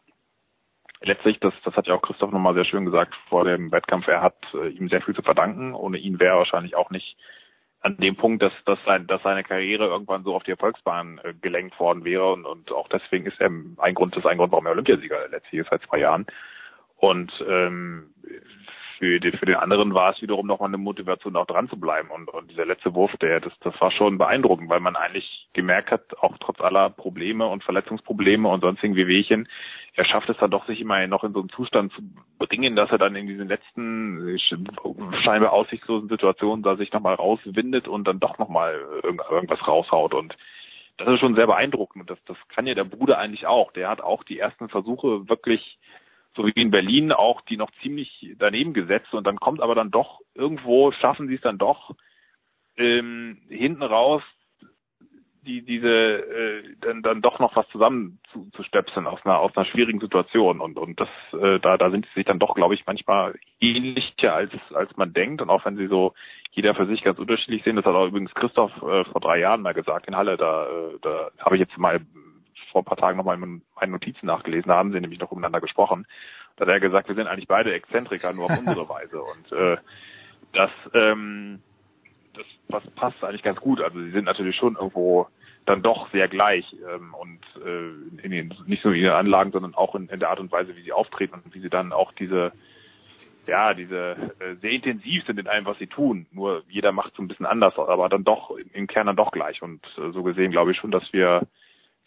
letztlich, 1.00 1.38
das, 1.40 1.54
das 1.64 1.74
hat 1.74 1.86
ja 1.86 1.94
auch 1.94 2.02
Christoph 2.02 2.32
nochmal 2.32 2.54
sehr 2.54 2.64
schön 2.64 2.84
gesagt 2.84 3.14
vor 3.28 3.44
dem 3.44 3.70
Wettkampf, 3.72 4.06
er 4.08 4.22
hat 4.22 4.36
äh, 4.54 4.68
ihm 4.68 4.88
sehr 4.88 5.02
viel 5.02 5.14
zu 5.14 5.22
verdanken. 5.22 5.74
Ohne 5.74 5.98
ihn 5.98 6.18
wäre 6.18 6.34
er 6.34 6.38
wahrscheinlich 6.38 6.76
auch 6.76 6.90
nicht 6.90 7.16
an 7.80 7.96
dem 7.98 8.16
Punkt, 8.16 8.42
dass, 8.42 8.52
dass, 8.64 8.78
sein, 8.84 9.06
dass 9.06 9.22
seine 9.22 9.44
Karriere 9.44 9.86
irgendwann 9.86 10.24
so 10.24 10.34
auf 10.34 10.42
die 10.42 10.50
Erfolgsbahn 10.50 11.20
äh, 11.22 11.34
gelenkt 11.40 11.78
worden 11.78 12.04
wäre 12.04 12.32
und, 12.32 12.44
und 12.44 12.72
auch 12.72 12.88
deswegen 12.88 13.26
ist 13.26 13.40
er 13.40 13.50
ein 13.78 13.94
Grund, 13.94 14.16
das 14.16 14.24
ist 14.24 14.28
ein 14.28 14.38
Grund, 14.38 14.50
warum 14.50 14.66
er 14.66 14.72
Olympiasieger 14.72 15.28
letztlich 15.28 15.60
ist 15.60 15.70
seit 15.70 15.82
zwei 15.82 15.98
Jahren. 15.98 16.26
Und 16.96 17.32
ähm, 17.48 18.12
für 18.98 19.20
den, 19.20 19.36
für 19.38 19.46
den 19.46 19.54
anderen 19.54 19.94
war 19.94 20.12
es 20.12 20.20
wiederum 20.20 20.46
nochmal 20.46 20.68
eine 20.68 20.78
Motivation, 20.78 21.36
auch 21.36 21.46
dran 21.46 21.68
zu 21.68 21.78
bleiben. 21.78 22.10
Und, 22.10 22.28
und 22.28 22.50
dieser 22.50 22.66
letzte 22.66 22.94
Wurf, 22.94 23.16
der, 23.18 23.40
das, 23.40 23.52
das 23.60 23.80
war 23.80 23.90
schon 23.92 24.18
beeindruckend, 24.18 24.68
weil 24.68 24.80
man 24.80 24.96
eigentlich 24.96 25.48
gemerkt 25.52 25.90
hat, 25.90 26.18
auch 26.18 26.36
trotz 26.40 26.60
aller 26.60 26.90
Probleme 26.90 27.46
und 27.46 27.62
Verletzungsprobleme 27.62 28.48
und 28.48 28.60
sonstigen 28.60 28.96
Wehwehchen, 28.96 29.48
er 29.94 30.04
schafft 30.04 30.28
es 30.28 30.36
dann 30.38 30.50
doch, 30.50 30.66
sich 30.66 30.80
immer 30.80 31.04
noch 31.06 31.24
in 31.24 31.32
so 31.32 31.40
einen 31.40 31.48
Zustand 31.48 31.92
zu 31.92 32.02
bringen, 32.38 32.76
dass 32.76 32.90
er 32.90 32.98
dann 32.98 33.16
in 33.16 33.26
diesen 33.26 33.48
letzten 33.48 34.38
scheinbar 35.24 35.52
aussichtslosen 35.52 36.08
Situationen 36.08 36.62
da 36.62 36.76
sich 36.76 36.92
nochmal 36.92 37.14
rauswindet 37.14 37.88
und 37.88 38.06
dann 38.06 38.20
doch 38.20 38.38
nochmal 38.38 38.80
irgendwas 39.30 39.66
raushaut. 39.66 40.14
Und 40.14 40.36
das 40.98 41.08
ist 41.08 41.20
schon 41.20 41.34
sehr 41.34 41.46
beeindruckend. 41.46 42.10
Das, 42.10 42.18
das 42.26 42.36
kann 42.48 42.66
ja 42.66 42.74
der 42.74 42.84
Bruder 42.84 43.18
eigentlich 43.18 43.46
auch. 43.46 43.72
Der 43.72 43.88
hat 43.88 44.00
auch 44.00 44.24
die 44.24 44.38
ersten 44.38 44.68
Versuche 44.68 45.28
wirklich 45.28 45.78
so 46.38 46.46
wie 46.46 46.52
in 46.52 46.70
Berlin 46.70 47.12
auch 47.12 47.40
die 47.42 47.56
noch 47.56 47.70
ziemlich 47.82 48.34
daneben 48.38 48.72
gesetzt 48.72 49.12
und 49.12 49.26
dann 49.26 49.40
kommt 49.40 49.60
aber 49.60 49.74
dann 49.74 49.90
doch 49.90 50.20
irgendwo 50.34 50.92
schaffen 50.92 51.28
sie 51.28 51.34
es 51.34 51.40
dann 51.40 51.58
doch 51.58 51.94
ähm, 52.76 53.38
hinten 53.48 53.82
raus 53.82 54.22
die 55.42 55.62
diese 55.62 55.88
äh, 55.88 56.62
dann 56.80 57.02
dann 57.02 57.22
doch 57.22 57.40
noch 57.40 57.56
was 57.56 57.68
zusammen 57.70 58.20
zu, 58.32 58.48
zu 58.52 58.62
stöpseln 58.62 59.06
aus 59.06 59.18
einer 59.24 59.40
aus 59.40 59.56
einer 59.56 59.66
schwierigen 59.66 59.98
Situation 59.98 60.60
und 60.60 60.78
und 60.78 61.00
das 61.00 61.08
äh, 61.32 61.58
da 61.58 61.76
da 61.76 61.90
sind 61.90 62.06
sie 62.06 62.20
sich 62.20 62.26
dann 62.26 62.38
doch 62.38 62.54
glaube 62.54 62.74
ich 62.74 62.86
manchmal 62.86 63.34
ähnlicher 63.60 64.34
als 64.34 64.52
als 64.74 64.96
man 64.96 65.12
denkt 65.12 65.42
und 65.42 65.50
auch 65.50 65.64
wenn 65.64 65.76
sie 65.76 65.88
so 65.88 66.14
jeder 66.52 66.74
für 66.74 66.86
sich 66.86 67.02
ganz 67.02 67.18
unterschiedlich 67.18 67.64
sehen 67.64 67.76
das 67.76 67.84
hat 67.84 67.94
auch 67.94 68.06
übrigens 68.06 68.34
Christoph 68.34 68.72
äh, 68.76 69.04
vor 69.04 69.20
drei 69.20 69.40
Jahren 69.40 69.62
mal 69.62 69.74
gesagt 69.74 70.06
in 70.06 70.16
Halle 70.16 70.36
da 70.36 70.66
äh, 70.66 70.98
da 71.02 71.30
habe 71.40 71.56
ich 71.56 71.60
jetzt 71.60 71.76
mal 71.78 72.00
vor 72.70 72.82
ein 72.82 72.84
paar 72.84 72.96
Tagen 72.96 73.16
nochmal 73.16 73.40
in 73.40 73.62
meinen 73.76 73.92
Notizen 73.92 74.26
nachgelesen, 74.26 74.68
da 74.68 74.76
haben 74.76 74.92
sie 74.92 75.00
nämlich 75.00 75.20
noch 75.20 75.30
miteinander 75.30 75.60
gesprochen. 75.60 76.06
Da 76.56 76.66
hat 76.66 76.72
er 76.72 76.80
gesagt, 76.80 77.08
wir 77.08 77.14
sind 77.14 77.26
eigentlich 77.26 77.48
beide 77.48 77.72
Exzentriker, 77.72 78.32
nur 78.32 78.46
auf 78.46 78.58
unsere 78.58 78.88
Weise. 78.88 79.22
Und 79.22 79.52
äh, 79.52 79.76
das, 80.52 80.70
ähm, 80.94 81.60
das, 82.34 82.46
das 82.68 82.90
passt 82.94 83.22
eigentlich 83.22 83.42
ganz 83.42 83.60
gut. 83.60 83.80
Also 83.80 84.00
sie 84.00 84.10
sind 84.10 84.24
natürlich 84.24 84.56
schon 84.56 84.76
irgendwo 84.76 85.28
dann 85.66 85.82
doch 85.82 86.10
sehr 86.12 86.28
gleich 86.28 86.64
ähm, 86.94 87.14
und 87.14 87.40
äh, 87.62 88.22
in 88.24 88.30
den, 88.30 88.54
nicht 88.66 88.84
nur 88.84 88.94
in 88.94 89.02
ihren 89.02 89.14
Anlagen, 89.14 89.52
sondern 89.52 89.74
auch 89.74 89.94
in, 89.94 90.08
in 90.08 90.18
der 90.18 90.30
Art 90.30 90.40
und 90.40 90.50
Weise, 90.50 90.74
wie 90.76 90.82
sie 90.82 90.92
auftreten 90.92 91.42
und 91.44 91.54
wie 91.54 91.60
sie 91.60 91.68
dann 91.68 91.92
auch 91.92 92.12
diese 92.12 92.52
ja, 93.48 93.72
diese 93.74 94.34
äh, 94.38 94.54
sehr 94.60 94.70
intensiv 94.70 95.24
sind 95.24 95.40
in 95.40 95.48
allem, 95.48 95.64
was 95.64 95.78
sie 95.78 95.86
tun. 95.86 96.26
Nur 96.32 96.62
jeder 96.68 96.92
macht 96.92 97.14
so 97.16 97.22
ein 97.22 97.28
bisschen 97.28 97.46
anders, 97.46 97.78
aber 97.78 98.08
dann 98.08 98.22
doch 98.22 98.50
im 98.72 98.86
Kern 98.86 99.06
dann 99.06 99.16
doch 99.16 99.32
gleich. 99.32 99.62
Und 99.62 99.82
äh, 99.96 100.12
so 100.12 100.22
gesehen 100.22 100.52
glaube 100.52 100.72
ich 100.72 100.76
schon, 100.76 100.90
dass 100.90 101.12
wir 101.12 101.46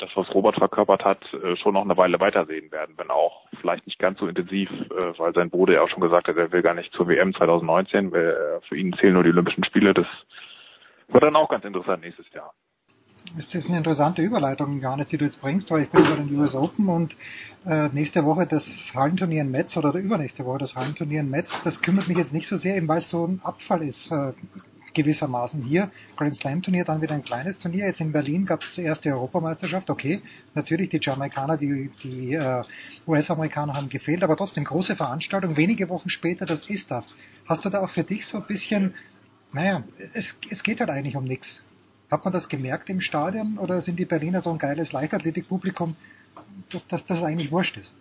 das, 0.01 0.09
was 0.15 0.33
Robert 0.33 0.55
verkörpert 0.55 1.05
hat, 1.05 1.21
äh, 1.33 1.55
schon 1.57 1.73
noch 1.73 1.83
eine 1.83 1.97
Weile 1.97 2.19
weitersehen 2.19 2.71
werden, 2.71 2.95
wenn 2.97 3.09
auch 3.09 3.47
vielleicht 3.59 3.85
nicht 3.85 3.99
ganz 3.99 4.19
so 4.19 4.27
intensiv, 4.27 4.69
äh, 4.71 5.17
weil 5.17 5.33
sein 5.33 5.49
Bruder 5.49 5.73
ja 5.73 5.81
auch 5.81 5.89
schon 5.89 6.01
gesagt 6.01 6.27
hat, 6.27 6.37
er 6.37 6.51
will 6.51 6.61
gar 6.61 6.73
nicht 6.73 6.93
zur 6.93 7.07
WM 7.07 7.33
2019, 7.33 8.11
weil 8.11 8.29
äh, 8.29 8.67
für 8.67 8.77
ihn 8.77 8.93
zählen 8.93 9.13
nur 9.13 9.23
die 9.23 9.29
Olympischen 9.29 9.63
Spiele. 9.63 9.93
Das 9.93 10.07
wird 11.09 11.23
dann 11.23 11.35
auch 11.35 11.49
ganz 11.49 11.65
interessant 11.65 12.03
nächstes 12.03 12.31
Jahr. 12.33 12.53
Das 13.35 13.53
ist 13.53 13.67
eine 13.67 13.77
interessante 13.77 14.21
Überleitung, 14.21 14.81
Johannes, 14.81 15.07
die 15.07 15.17
du 15.17 15.25
jetzt 15.25 15.41
bringst, 15.41 15.69
weil 15.71 15.83
ich 15.83 15.89
bin 15.89 16.03
bei 16.03 16.15
den 16.15 16.35
US 16.37 16.55
Open 16.55 16.89
und 16.89 17.15
äh, 17.65 17.87
nächste 17.89 18.25
Woche 18.25 18.47
das 18.47 18.65
Hallenturnier 18.93 19.41
in 19.41 19.51
Metz 19.51 19.77
oder 19.77 19.93
übernächste 19.93 20.43
Woche 20.45 20.59
das 20.59 20.75
Hallenturnier 20.75 21.21
in 21.21 21.29
Metz, 21.29 21.49
das 21.63 21.81
kümmert 21.81 22.07
mich 22.07 22.17
jetzt 22.17 22.33
nicht 22.33 22.47
so 22.47 22.57
sehr, 22.57 22.75
eben 22.75 22.87
weil 22.87 22.97
es 22.97 23.09
so 23.09 23.25
ein 23.25 23.39
Abfall 23.43 23.83
ist. 23.83 24.11
Äh, 24.11 24.33
gewissermaßen 24.93 25.63
hier. 25.63 25.91
Grand 26.17 26.35
Slam 26.35 26.61
Turnier, 26.61 26.85
dann 26.85 27.01
wieder 27.01 27.15
ein 27.15 27.23
kleines 27.23 27.57
Turnier. 27.57 27.85
Jetzt 27.85 28.01
in 28.01 28.11
Berlin 28.11 28.45
gab 28.45 28.63
es 28.63 28.75
die 28.75 29.11
Europameisterschaft. 29.11 29.89
Okay, 29.89 30.21
natürlich 30.53 30.89
die 30.89 30.99
Jamaikaner, 31.01 31.57
die, 31.57 31.91
die 32.03 32.33
äh, 32.33 32.63
US-Amerikaner 33.07 33.73
haben 33.73 33.89
gefehlt, 33.89 34.23
aber 34.23 34.35
trotzdem 34.35 34.63
große 34.63 34.95
Veranstaltung. 34.95 35.57
Wenige 35.57 35.89
Wochen 35.89 36.09
später 36.09 36.45
das 36.45 36.69
ISTA. 36.69 37.03
Hast 37.45 37.65
du 37.65 37.69
da 37.69 37.81
auch 37.81 37.89
für 37.89 38.03
dich 38.03 38.25
so 38.25 38.37
ein 38.37 38.47
bisschen, 38.47 38.93
naja, 39.51 39.83
es, 40.13 40.35
es 40.49 40.63
geht 40.63 40.79
halt 40.79 40.89
eigentlich 40.89 41.15
um 41.15 41.25
nichts. 41.25 41.61
Hat 42.09 42.25
man 42.25 42.33
das 42.33 42.49
gemerkt 42.49 42.89
im 42.89 43.01
Stadion 43.01 43.57
oder 43.57 43.81
sind 43.81 43.97
die 43.97 44.05
Berliner 44.05 44.41
so 44.41 44.51
ein 44.51 44.57
geiles 44.57 44.91
Leichtathletikpublikum, 44.91 45.95
dass 46.89 47.05
das 47.05 47.23
eigentlich 47.23 47.51
wurscht 47.51 47.77
ist? 47.77 47.95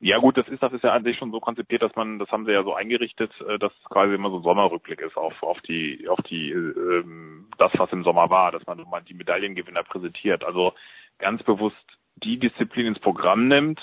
Ja 0.00 0.18
gut, 0.18 0.36
das 0.36 0.46
ist 0.48 0.62
das 0.62 0.72
ist 0.72 0.84
ja 0.84 0.92
an 0.92 1.04
sich 1.04 1.16
schon 1.16 1.30
so 1.32 1.40
konzipiert, 1.40 1.82
dass 1.82 1.96
man, 1.96 2.18
das 2.18 2.30
haben 2.30 2.44
sie 2.44 2.52
ja 2.52 2.62
so 2.62 2.74
eingerichtet, 2.74 3.32
äh, 3.48 3.58
dass 3.58 3.72
quasi 3.88 4.14
immer 4.14 4.30
so 4.30 4.38
ein 4.38 4.42
Sommerrückblick 4.42 5.00
ist 5.00 5.16
auf 5.16 5.42
auf 5.42 5.60
die 5.62 6.06
auf 6.08 6.20
die 6.22 6.50
ähm, 6.50 7.48
das 7.58 7.72
was 7.76 7.90
im 7.92 8.04
Sommer 8.04 8.28
war, 8.28 8.52
dass 8.52 8.66
man 8.66 8.78
mal 8.88 9.02
die 9.02 9.14
Medaillengewinner 9.14 9.84
präsentiert. 9.84 10.44
Also 10.44 10.74
ganz 11.18 11.42
bewusst 11.44 11.76
die 12.16 12.38
Disziplin 12.38 12.86
ins 12.86 12.98
Programm 12.98 13.48
nimmt 13.48 13.80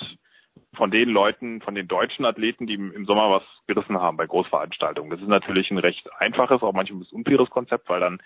von 0.76 0.92
den 0.92 1.10
Leuten, 1.10 1.62
von 1.62 1.76
den 1.76 1.88
deutschen 1.88 2.26
Athleten, 2.26 2.68
die 2.68 2.76
im 2.76 3.06
Sommer 3.06 3.30
was 3.30 3.44
gerissen 3.68 4.00
haben 4.00 4.18
bei 4.18 4.26
Großveranstaltungen. 4.26 5.12
Das 5.12 5.22
ist 5.22 5.28
natürlich 5.28 5.72
ein 5.72 5.78
recht 5.78 6.08
einfaches, 6.20 6.62
auch 6.62 6.74
manchmal 6.74 6.98
ein 6.98 7.00
bisschen 7.00 7.18
unfaires 7.18 7.50
Konzept, 7.50 7.90
weil 7.90 8.00
dann 8.00 8.20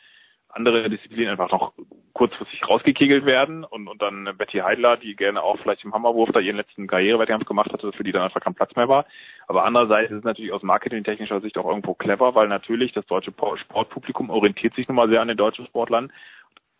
andere 0.50 0.90
Disziplinen 0.90 1.30
einfach 1.30 1.52
noch 1.52 1.74
kurzfristig 2.14 2.68
rausgekegelt 2.68 3.26
werden 3.26 3.64
und, 3.64 3.88
und 3.88 4.02
dann 4.02 4.30
Betty 4.38 4.58
Heidler, 4.60 4.98
die 4.98 5.16
gerne 5.16 5.44
auch 5.44 5.60
vielleicht 5.60 5.84
im 5.84 5.94
Hammerwurf 5.94 6.32
da 6.32 6.40
ihren 6.40 6.56
letzten 6.56 6.88
Karrierewettkampf 6.88 7.46
gemacht 7.46 7.72
hatte, 7.72 7.92
für 7.92 8.04
die 8.04 8.12
dann 8.12 8.24
einfach 8.24 8.42
kein 8.42 8.56
Platz 8.56 8.76
mehr 8.76 8.90
war. 8.90 9.06
Aber 9.48 9.66
andererseits 9.66 10.12
ist 10.12 10.20
es 10.20 10.24
natürlich 10.24 10.52
aus 10.52 10.64
marketingtechnischer 10.64 11.42
Sicht 11.42 11.58
auch 11.58 11.68
irgendwo 11.68 11.94
clever, 11.94 12.34
weil 12.34 12.48
natürlich 12.48 12.92
das 12.94 13.06
deutsche 13.06 13.32
Sportpublikum 13.32 14.30
orientiert 14.30 14.74
sich 14.74 14.88
nun 14.88 14.96
mal 14.96 15.10
sehr 15.10 15.22
an 15.22 15.28
den 15.28 15.38
deutschen 15.38 15.68
Sportlern. 15.68 16.12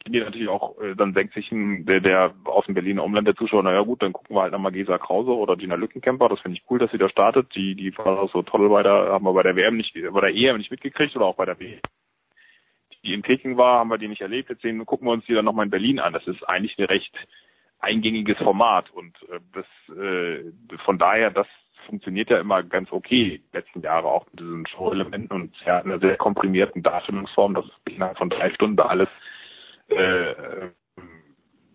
Die 0.08 0.20
natürlich 0.20 0.48
auch, 0.48 0.80
äh, 0.80 0.96
dann 0.96 1.14
denkt 1.14 1.34
sich 1.34 1.50
der, 1.52 2.00
der 2.00 2.34
aus 2.46 2.66
dem 2.66 2.76
Berliner 2.76 3.04
Umland 3.04 3.28
der 3.28 3.36
Zuschauer, 3.36 3.64
naja 3.64 3.82
gut, 3.82 4.02
dann 4.02 4.14
gucken 4.14 4.36
wir 4.36 4.42
halt 4.42 4.54
nochmal 4.54 4.72
Gesa 4.72 4.98
Krause 4.98 5.32
oder 5.32 5.58
Gina 5.58 5.76
Lückenkämper, 5.76 6.30
das 6.30 6.40
finde 6.40 6.58
ich 6.58 6.64
cool, 6.70 6.80
dass 6.80 6.92
sie 6.92 6.98
da 6.98 7.10
startet, 7.10 7.54
die, 7.56 7.76
die 7.76 7.96
war 7.98 8.28
so 8.30 8.42
toll 8.42 8.70
bei 8.70 8.84
der, 8.84 9.12
haben 9.12 9.26
wir 9.26 9.34
bei 9.34 9.44
der 9.44 9.58
WM 9.58 9.76
nicht, 9.76 9.94
bei 9.94 10.22
der 10.22 10.34
EM 10.34 10.58
nicht 10.58 10.72
mitgekriegt 10.72 11.16
oder 11.18 11.26
auch 11.26 11.36
bei 11.36 11.46
der 11.46 11.60
WM 11.60 11.80
die 13.08 13.14
in 13.14 13.22
Peking 13.22 13.58
war, 13.58 13.80
haben 13.80 13.90
wir 13.90 13.98
die 13.98 14.08
nicht 14.08 14.22
erlebt. 14.22 14.50
Jetzt 14.50 14.62
sehen, 14.62 14.86
gucken 14.86 15.08
wir 15.08 15.14
uns 15.14 15.26
die 15.26 15.34
dann 15.34 15.46
nochmal 15.46 15.66
in 15.66 15.72
Berlin 15.72 16.00
an. 16.00 16.14
Das 16.14 16.28
ist 16.28 16.44
eigentlich 16.44 16.78
ein 16.78 16.86
recht 16.86 17.16
eingängiges 17.80 18.38
Format 18.38 18.90
und 18.92 19.16
äh, 19.30 19.40
das 19.54 19.98
äh, 19.98 20.78
von 20.84 20.98
daher, 20.98 21.32
das 21.32 21.48
funktioniert 21.86 22.30
ja 22.30 22.40
immer 22.40 22.64
ganz 22.64 22.92
okay, 22.92 23.42
die 23.44 23.56
letzten 23.58 23.82
Jahre 23.82 24.08
auch 24.08 24.26
mit 24.26 24.40
diesen 24.40 24.68
Show-Elementen 24.68 25.32
und 25.32 25.56
ja, 25.66 25.80
einer 25.80 26.00
sehr 26.00 26.18
komprimierten 26.18 26.84
Darstellungsform, 26.84 27.54
dass 27.54 27.66
innerhalb 27.88 28.18
von 28.18 28.30
drei 28.30 28.52
Stunden 28.52 28.80
alles 28.80 29.08
äh, 29.90 30.34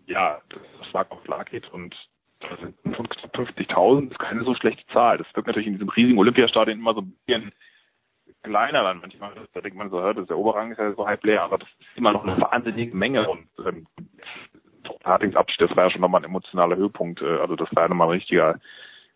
ja, 0.05 0.41
das 0.49 0.87
Schlag 0.89 1.09
auf 1.11 1.23
Schlag 1.25 1.49
geht 1.49 1.71
und 1.71 1.95
da 2.41 2.57
sind 2.57 2.75
von 2.95 3.07
knapp 3.07 3.35
50.000 3.35 4.11
ist 4.11 4.19
keine 4.19 4.43
so 4.43 4.53
schlechte 4.55 4.85
Zahl. 4.87 5.17
Das 5.17 5.27
wirkt 5.33 5.47
natürlich 5.47 5.67
in 5.67 5.73
diesem 5.73 5.89
riesigen 5.89 6.19
Olympiastadion 6.19 6.77
immer 6.77 6.93
so 6.93 7.01
ein 7.01 7.15
bisschen 7.25 7.51
kleiner 8.43 8.83
dann 8.83 8.99
manchmal. 8.99 9.31
Da 9.53 9.61
denkt 9.61 9.77
man 9.77 9.89
so, 9.89 10.01
hört, 10.01 10.17
das 10.17 10.27
der 10.27 10.37
Oberrang 10.37 10.71
ist 10.71 10.77
ja 10.77 10.93
so 10.93 11.07
halb 11.07 11.23
leer, 11.23 11.43
aber 11.43 11.57
das 11.57 11.69
ist 11.69 11.97
immer 11.97 12.11
noch 12.11 12.23
eine 12.23 12.39
wahnsinnige 12.39 12.95
Menge 12.95 13.29
und 13.29 13.47
ähm, 13.65 13.87
Hartings 15.03 15.35
Abschluss, 15.35 15.69
das 15.69 15.77
war 15.77 15.85
ja 15.85 15.91
schon 15.91 16.01
nochmal 16.01 16.21
ein 16.21 16.25
emotionaler 16.25 16.75
Höhepunkt. 16.75 17.21
Äh, 17.21 17.37
also 17.37 17.55
das 17.55 17.73
war 17.75 17.83
ja 17.83 17.89
nochmal 17.89 18.07
ein 18.07 18.13
richtiger, 18.13 18.59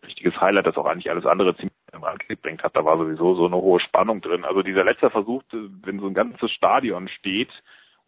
richtiges 0.04 0.40
Highlight, 0.40 0.66
das 0.66 0.76
auch 0.76 0.86
eigentlich 0.86 1.10
alles 1.10 1.26
andere 1.26 1.54
ziemlich 1.56 1.72
im 1.92 2.02
Rand 2.02 2.28
gebringt 2.28 2.62
hat. 2.62 2.76
Da 2.76 2.84
war 2.84 2.98
sowieso 2.98 3.34
so 3.34 3.46
eine 3.46 3.56
hohe 3.56 3.80
Spannung 3.80 4.20
drin. 4.20 4.44
Also 4.44 4.62
dieser 4.62 4.84
letzte 4.84 5.10
Versuch, 5.10 5.42
wenn 5.52 6.00
so 6.00 6.06
ein 6.06 6.14
ganzes 6.14 6.50
Stadion 6.50 7.08
steht 7.08 7.50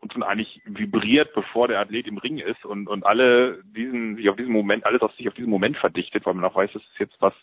und 0.00 0.12
schon 0.12 0.22
eigentlich 0.22 0.60
vibriert, 0.64 1.34
bevor 1.34 1.68
der 1.68 1.80
Athlet 1.80 2.06
im 2.06 2.18
Ring 2.18 2.38
ist 2.38 2.64
und, 2.64 2.88
und 2.88 3.04
alle 3.04 3.62
diesen, 3.64 4.16
sich 4.16 4.28
auf 4.28 4.36
diesen 4.36 4.52
Moment, 4.52 4.84
alles 4.86 5.02
auf 5.02 5.12
sich 5.14 5.28
auf 5.28 5.34
diesen 5.34 5.50
Moment 5.50 5.76
verdichtet, 5.76 6.24
weil 6.26 6.34
man 6.34 6.44
auch 6.44 6.54
weiß, 6.54 6.70
das 6.72 6.82
ist 6.82 6.98
jetzt 6.98 7.16
was, 7.20 7.34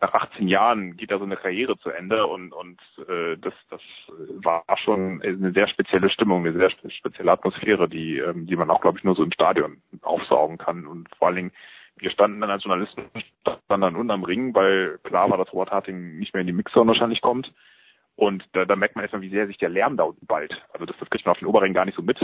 nach 0.00 0.14
18 0.14 0.48
Jahren 0.48 0.96
geht 0.96 1.10
da 1.10 1.18
so 1.18 1.24
eine 1.24 1.36
Karriere 1.36 1.78
zu 1.78 1.90
Ende 1.90 2.26
und 2.26 2.52
und 2.52 2.80
äh, 3.08 3.36
das 3.36 3.54
das 3.68 3.80
war 4.42 4.64
schon 4.82 5.22
eine 5.22 5.52
sehr 5.52 5.68
spezielle 5.68 6.10
Stimmung, 6.10 6.46
eine 6.46 6.56
sehr 6.56 6.70
spezielle 6.70 7.32
Atmosphäre, 7.32 7.88
die 7.88 8.18
ähm, 8.18 8.46
die 8.46 8.56
man 8.56 8.70
auch 8.70 8.80
glaube 8.80 8.98
ich 8.98 9.04
nur 9.04 9.14
so 9.14 9.22
im 9.22 9.32
Stadion 9.32 9.82
aufsaugen 10.02 10.58
kann 10.58 10.86
und 10.86 11.08
vor 11.16 11.28
allen 11.28 11.36
Dingen 11.36 11.52
wir 11.96 12.10
standen 12.10 12.40
dann 12.40 12.50
als 12.50 12.64
Journalisten 12.64 13.02
standen 13.42 13.82
dann 13.82 13.96
unten 13.96 14.10
am 14.10 14.24
Ring, 14.24 14.54
weil 14.54 14.98
klar 15.02 15.28
war, 15.30 15.36
dass 15.36 15.52
Robert 15.52 15.70
Harting 15.70 16.18
nicht 16.18 16.32
mehr 16.32 16.40
in 16.40 16.46
die 16.46 16.52
Mixer 16.54 16.86
wahrscheinlich 16.86 17.20
kommt 17.20 17.52
und 18.16 18.44
da, 18.52 18.64
da 18.64 18.76
merkt 18.76 18.96
man 18.96 19.04
erstmal, 19.04 19.22
wie 19.22 19.30
sehr 19.30 19.46
sich 19.46 19.58
der 19.58 19.68
Lärm 19.68 19.96
da 19.96 20.04
unten 20.04 20.26
ballt. 20.26 20.52
Also 20.72 20.86
das, 20.86 20.96
das 20.98 21.10
kriegt 21.10 21.24
man 21.24 21.32
auf 21.32 21.38
den 21.38 21.48
Oberring 21.48 21.74
gar 21.74 21.84
nicht 21.84 21.96
so 21.96 22.02
mit 22.02 22.18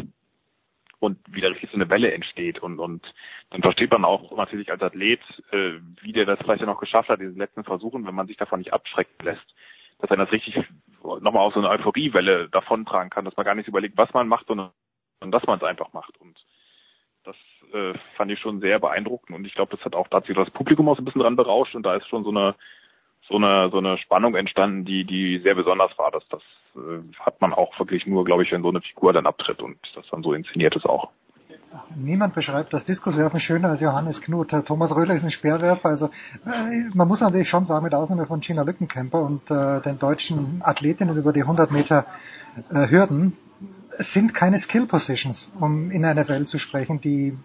und 0.99 1.19
wieder 1.33 1.51
richtig 1.51 1.71
so 1.71 1.77
eine 1.77 1.91
Welle 1.91 2.13
entsteht. 2.13 2.59
Und 2.59 2.79
und 2.79 3.03
dann 3.51 3.63
versteht 3.63 3.91
man 3.91 4.05
auch 4.05 4.37
natürlich 4.37 4.71
als 4.71 4.83
Athlet, 4.83 5.21
äh, 5.53 5.73
wie 6.03 6.13
der 6.13 6.25
das 6.27 6.39
vielleicht 6.41 6.61
ja 6.61 6.67
noch 6.67 6.81
geschafft 6.81 7.09
hat, 7.09 7.21
diese 7.21 7.39
letzten 7.39 7.65
Versuchen, 7.65 8.07
wenn 8.07 8.15
man 8.15 8.27
sich 8.27 8.37
davon 8.37 8.59
nicht 8.61 8.73
abschrecken 8.73 9.25
lässt, 9.25 9.55
dass 9.99 10.11
er 10.11 10.17
das 10.17 10.33
richtig 10.33 10.57
nochmal 11.03 11.43
auf 11.43 11.55
so 11.55 11.61
eine 11.61 11.69
Euphoriewelle 11.71 12.49
davontragen 12.49 13.11
kann, 13.11 13.25
dass 13.25 13.37
man 13.37 13.47
gar 13.47 13.55
nicht 13.55 13.69
überlegt, 13.69 13.97
was 13.97 14.13
man 14.13 14.29
macht, 14.29 14.47
sondern 14.47 14.71
dass 15.21 15.47
man 15.47 15.59
es 15.59 15.65
einfach 15.65 15.93
macht. 15.93 16.17
Und 16.19 16.37
das 17.25 17.37
äh, 17.73 17.95
fand 18.17 18.31
ich 18.31 18.41
schon 18.41 18.61
sehr 18.61 18.79
beeindruckend. 18.79 19.37
Und 19.37 19.45
ich 19.47 19.55
glaube, 19.55 19.77
das 19.77 19.85
hat 19.85 19.95
auch 19.95 20.09
dazu 20.09 20.33
das 20.33 20.51
Publikum 20.51 20.89
auch 20.89 20.97
so 20.97 21.03
ein 21.03 21.05
bisschen 21.05 21.23
dran 21.23 21.37
berauscht. 21.37 21.75
Und 21.75 21.85
da 21.85 21.95
ist 21.95 22.09
schon 22.09 22.25
so 22.25 22.31
eine 22.31 22.55
so 23.29 23.37
eine 23.37 23.71
so 23.71 23.79
eine 23.79 23.99
Spannung 23.99 24.35
entstanden, 24.35 24.85
die 24.85 25.05
die 25.05 25.41
sehr 25.43 25.55
besonders 25.55 25.97
war. 25.99 26.11
Das 26.11 26.27
das 26.29 26.43
äh, 26.77 27.03
hat 27.21 27.41
man 27.41 27.53
auch 27.53 27.79
wirklich 27.79 28.07
nur, 28.07 28.25
glaube 28.25 28.43
ich, 28.43 28.53
wenn 28.53 28.63
so 28.63 28.71
eine 28.71 28.81
Figur 28.81 29.13
dann 29.13 29.27
abtritt 29.27 29.61
und 29.63 29.79
das 29.95 30.07
dann 30.11 30.23
so 30.23 30.33
inszeniert 30.33 30.75
ist 30.77 30.87
auch. 30.87 31.11
Niemand 31.95 32.35
beschreibt 32.35 32.73
das 32.73 32.85
Diskuswerfen 32.85 33.41
schöner 33.41 33.69
als 33.69 33.81
Johannes 33.81 34.23
Knut. 34.23 34.51
Thomas 34.67 34.95
Röhler 34.95 35.15
ist 35.15 35.25
ein 35.25 35.31
Speerwerfer. 35.31 35.89
Also 35.89 36.07
äh, 36.07 36.91
man 36.95 37.09
muss 37.09 37.21
natürlich 37.21 37.49
schon 37.49 37.65
sagen, 37.65 37.85
mit 37.85 37.95
Ausnahme 37.95 38.27
von 38.27 38.41
Gina 38.41 38.63
Lückenkämper 38.63 39.21
und 39.21 39.51
äh, 39.51 39.81
den 39.83 39.99
deutschen 39.99 40.63
Athletinnen 40.65 41.17
über 41.17 41.33
die 41.33 41.43
100 41.43 41.71
Meter 41.71 42.07
äh, 42.73 42.89
Hürden 42.89 43.37
es 43.99 44.13
sind 44.13 44.35
keine 44.35 44.59
Skill 44.59 44.87
Positions, 44.87 45.53
um 45.59 45.91
in 45.91 46.05
einer 46.05 46.29
Welt 46.29 46.49
zu 46.49 46.59
sprechen, 46.59 47.01
die, 47.01 47.37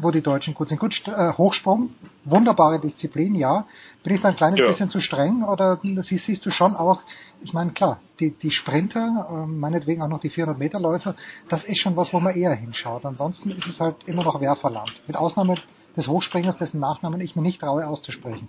wo 0.00 0.10
die 0.10 0.22
Deutschen 0.22 0.54
gut 0.54 0.68
sind. 0.68 0.80
Gut, 0.80 1.02
äh, 1.06 1.32
Hochsprung, 1.34 1.90
wunderbare 2.24 2.80
Disziplin, 2.80 3.34
ja. 3.34 3.66
Bin 4.02 4.14
ich 4.14 4.20
da 4.20 4.28
ein 4.28 4.36
kleines 4.36 4.60
ja. 4.60 4.66
bisschen 4.66 4.88
zu 4.88 5.00
streng 5.00 5.42
oder 5.42 5.78
siehst, 5.82 6.26
siehst 6.26 6.46
du 6.46 6.50
schon 6.50 6.74
auch, 6.74 7.02
ich 7.42 7.52
meine, 7.52 7.72
klar, 7.72 8.00
die, 8.18 8.30
die 8.30 8.50
Sprinter, 8.50 9.28
äh, 9.30 9.46
meinetwegen 9.46 10.02
auch 10.02 10.08
noch 10.08 10.20
die 10.20 10.30
400 10.30 10.58
Meter 10.58 10.80
Läufer, 10.80 11.14
das 11.48 11.64
ist 11.64 11.78
schon 11.78 11.96
was, 11.96 12.12
wo 12.12 12.20
man 12.20 12.34
eher 12.34 12.54
hinschaut. 12.54 13.04
Ansonsten 13.04 13.50
ist 13.50 13.66
es 13.66 13.80
halt 13.80 13.96
immer 14.06 14.24
noch 14.24 14.40
Werferland. 14.40 15.02
Mit 15.06 15.16
Ausnahme 15.16 15.56
des 15.96 16.08
Hochspringers, 16.08 16.56
dessen 16.56 16.80
Nachnamen 16.80 17.20
ich 17.20 17.36
mir 17.36 17.42
nicht 17.42 17.60
traue 17.60 17.86
auszusprechen. 17.86 18.48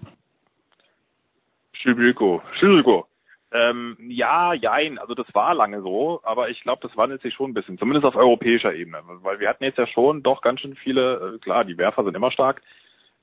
Schibiko, 1.73 2.41
Schibiko. 2.60 3.07
Ähm, 3.53 3.98
ja, 4.07 4.53
jein, 4.53 4.98
also 4.98 5.14
das 5.14 5.28
war 5.34 5.53
lange 5.53 5.82
so, 5.82 6.22
aber 6.23 6.49
ich 6.49 6.61
glaube, 6.61 6.88
das 6.88 6.95
wandelt 6.95 7.22
sich 7.22 7.34
schon 7.34 7.52
ein 7.52 7.53
bisschen, 7.53 7.78
zumindest 7.78 8.06
auf 8.06 8.15
europäischer 8.15 8.73
Ebene, 8.73 8.99
weil 9.06 9.41
wir 9.41 9.49
hatten 9.49 9.65
jetzt 9.65 9.78
ja 9.78 9.88
schon 9.88 10.23
doch 10.23 10.41
ganz 10.41 10.61
schön 10.61 10.76
viele, 10.76 11.36
äh, 11.36 11.40
klar, 11.40 11.65
die 11.65 11.78
Werfer 11.78 12.06
sind 12.06 12.15
immer 12.15 12.32
stark, 12.32 12.61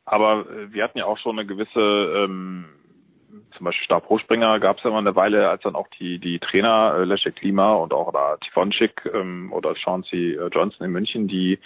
aber 0.05 0.45
äh, 0.51 0.71
wir 0.73 0.85
hatten 0.85 0.99
ja 0.99 1.07
auch 1.07 1.17
schon 1.17 1.39
eine 1.39 1.47
gewisse, 1.47 1.81
ähm, 1.81 2.67
zum 3.57 3.65
Beispiel 3.65 3.85
Stabhochspringer 3.87 4.61
gab 4.61 4.77
es 4.79 4.85
ja 4.85 4.91
mal 4.91 4.99
eine 4.99 5.17
Weile, 5.17 5.49
als 5.49 5.63
dann 5.63 5.75
auch 5.75 5.89
die 5.99 6.19
die 6.19 6.39
Trainer 6.39 6.97
äh, 6.99 7.05
Leszek 7.05 7.37
Klima 7.37 7.75
und 7.75 7.95
auch 7.95 8.13
da 8.13 8.37
Tivonchik 8.37 9.11
ähm, 9.13 9.51
oder 9.53 9.75
Chauncey 9.77 10.35
äh, 10.35 10.49
Johnson 10.49 10.87
in 10.87 10.93
München, 10.93 11.29
die 11.29 11.59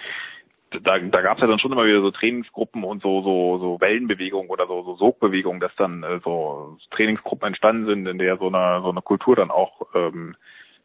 da, 0.82 0.98
da 0.98 1.20
gab 1.22 1.36
es 1.36 1.42
ja 1.42 1.46
dann 1.46 1.58
schon 1.58 1.72
immer 1.72 1.84
wieder 1.84 2.00
so 2.00 2.10
Trainingsgruppen 2.10 2.84
und 2.84 3.02
so 3.02 3.22
so 3.22 3.58
so 3.58 3.80
Wellenbewegungen 3.80 4.50
oder 4.50 4.66
so 4.66 4.82
so 4.82 4.96
Sogbewegungen, 4.96 5.60
dass 5.60 5.74
dann 5.76 6.02
äh, 6.02 6.20
so 6.24 6.78
Trainingsgruppen 6.90 7.48
entstanden 7.48 7.86
sind, 7.86 8.06
in 8.06 8.18
der 8.18 8.36
so 8.38 8.48
eine 8.48 8.82
so 8.82 8.90
eine 8.90 9.02
Kultur 9.02 9.36
dann 9.36 9.50
auch 9.50 9.86
ähm, 9.94 10.36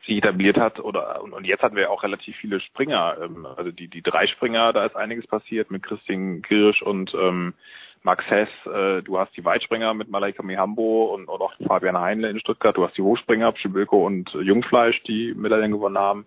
sich 0.06 0.18
etabliert 0.18 0.58
hat 0.58 0.80
oder 0.80 1.22
und, 1.24 1.34
und 1.34 1.46
jetzt 1.46 1.64
hatten 1.64 1.76
wir 1.76 1.84
ja 1.84 1.90
auch 1.90 2.04
relativ 2.04 2.36
viele 2.38 2.60
Springer, 2.60 3.18
ähm, 3.22 3.46
also 3.46 3.72
die 3.72 3.88
die 3.88 4.02
drei 4.02 4.28
Springer, 4.28 4.74
da 4.74 4.86
ist 4.86 4.96
einiges 4.96 5.28
passiert 5.28 5.72
mit 5.72 5.84
Christian 5.84 6.42
Kirsch 6.42 6.82
und 6.82 7.14
ähm, 7.14 7.54
Max 8.04 8.24
Hess, 8.30 8.50
äh, 8.66 9.02
du 9.02 9.20
hast 9.20 9.36
die 9.36 9.44
Weitspringer 9.44 9.94
mit 9.94 10.10
Malaika 10.10 10.44
Mihambo 10.44 11.14
und, 11.14 11.28
und 11.28 11.42
auch 11.42 11.54
Fabian 11.68 12.00
Heinle 12.00 12.30
in 12.30 12.40
Stuttgart, 12.40 12.78
du 12.78 12.86
hast 12.86 12.98
die 12.98 13.02
Hochspringer, 13.02 13.52
Pschibülko 13.52 14.06
und 14.06 14.32
Jungfleisch, 14.34 15.02
die 15.04 15.34
Medaillen 15.36 15.72
gewonnen 15.72 15.98
haben. 15.98 16.26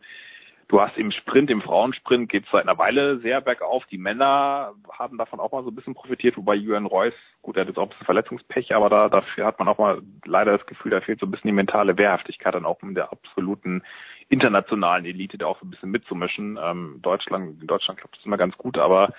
Du 0.70 0.80
hast 0.80 0.96
im 0.96 1.10
Sprint, 1.10 1.50
im 1.50 1.62
Frauensprint 1.62 2.28
geht 2.28 2.44
es 2.44 2.50
seit 2.52 2.62
einer 2.62 2.78
Weile 2.78 3.18
sehr 3.18 3.40
bergauf. 3.40 3.84
Die 3.86 3.98
Männer 3.98 4.72
haben 4.96 5.18
davon 5.18 5.40
auch 5.40 5.50
mal 5.50 5.64
so 5.64 5.70
ein 5.70 5.74
bisschen 5.74 5.96
profitiert, 5.96 6.36
wobei 6.36 6.54
Jürgen 6.54 6.86
Reus, 6.86 7.12
gut, 7.42 7.56
er 7.56 7.62
hat 7.62 7.68
jetzt 7.68 7.76
auch 7.76 7.82
ein 7.82 7.88
bisschen 7.88 8.04
Verletzungspech, 8.04 8.72
aber 8.72 8.88
da, 8.88 9.08
dafür 9.08 9.46
hat 9.46 9.58
man 9.58 9.66
auch 9.66 9.78
mal 9.78 10.00
leider 10.24 10.56
das 10.56 10.64
Gefühl, 10.68 10.92
da 10.92 11.00
fehlt 11.00 11.18
so 11.18 11.26
ein 11.26 11.32
bisschen 11.32 11.48
die 11.48 11.54
mentale 11.54 11.98
Wehrhaftigkeit 11.98 12.54
dann 12.54 12.66
auch 12.66 12.80
in 12.84 12.94
der 12.94 13.10
absoluten 13.10 13.82
internationalen 14.28 15.04
Elite, 15.06 15.38
da 15.38 15.46
auch 15.46 15.58
so 15.58 15.66
ein 15.66 15.70
bisschen 15.70 15.90
mitzumischen. 15.90 16.56
Ähm, 16.62 17.00
Deutschland, 17.02 17.60
in 17.60 17.66
Deutschland 17.66 17.98
klappt 17.98 18.18
das 18.18 18.24
immer 18.24 18.38
ganz 18.38 18.56
gut, 18.56 18.78
aber 18.78 19.12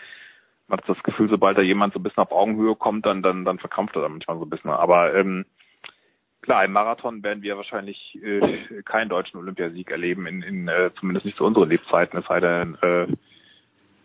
man 0.69 0.79
hat 0.79 0.87
das 0.87 1.03
Gefühl, 1.03 1.27
sobald 1.27 1.57
da 1.57 1.61
jemand 1.61 1.93
so 1.93 1.99
ein 1.99 2.03
bisschen 2.03 2.23
auf 2.23 2.31
Augenhöhe 2.31 2.77
kommt, 2.77 3.05
dann, 3.05 3.21
dann, 3.23 3.43
dann 3.43 3.59
verkrampft 3.59 3.97
er 3.97 4.03
da 4.03 4.07
manchmal 4.07 4.37
so 4.37 4.45
ein 4.45 4.49
bisschen. 4.49 4.69
Aber 4.69 5.13
ähm, 5.13 5.43
Klar, 6.41 6.65
im 6.65 6.71
Marathon 6.71 7.23
werden 7.23 7.43
wir 7.43 7.57
wahrscheinlich 7.57 8.17
äh, 8.23 8.81
keinen 8.83 9.09
deutschen 9.09 9.37
Olympiasieg 9.37 9.91
erleben, 9.91 10.25
in, 10.25 10.41
in 10.41 10.67
äh, 10.67 10.89
zumindest 10.99 11.25
nicht 11.25 11.37
zu 11.37 11.45
unseren 11.45 11.69
Lebzeiten, 11.69 12.19
es 12.19 12.25
sei 12.25 12.39
denn, 12.39 12.77
äh, 12.81 13.07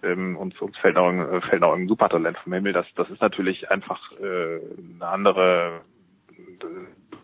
ähm, 0.02 0.36
uns, 0.36 0.60
uns 0.60 0.76
fällt 0.78 0.96
noch, 0.96 1.08
ein, 1.08 1.42
fällt 1.42 1.62
noch 1.62 1.72
ein 1.72 1.88
Supertalent 1.88 2.36
vom 2.38 2.52
Himmel. 2.52 2.72
Das, 2.72 2.86
das 2.94 3.08
ist 3.10 3.22
natürlich 3.22 3.70
einfach 3.70 4.12
äh, 4.20 4.60
eine 4.96 5.06
andere 5.06 5.80
äh, 6.30 6.64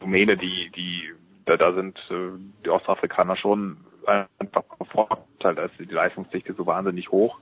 Domäne, 0.01 0.36
die, 0.36 0.70
die 0.74 1.12
da, 1.44 1.56
da 1.56 1.72
sind 1.74 1.98
äh, 2.10 2.39
die 2.64 2.70
Ostafrikaner 2.70 3.36
schon 3.36 3.76
einfach 4.06 4.64
Vorteil, 4.90 5.55
da 5.55 5.64
ist 5.64 5.78
die 5.78 5.84
Leistungsdichte 5.84 6.55
so 6.55 6.66
wahnsinnig 6.66 7.10
hoch. 7.10 7.39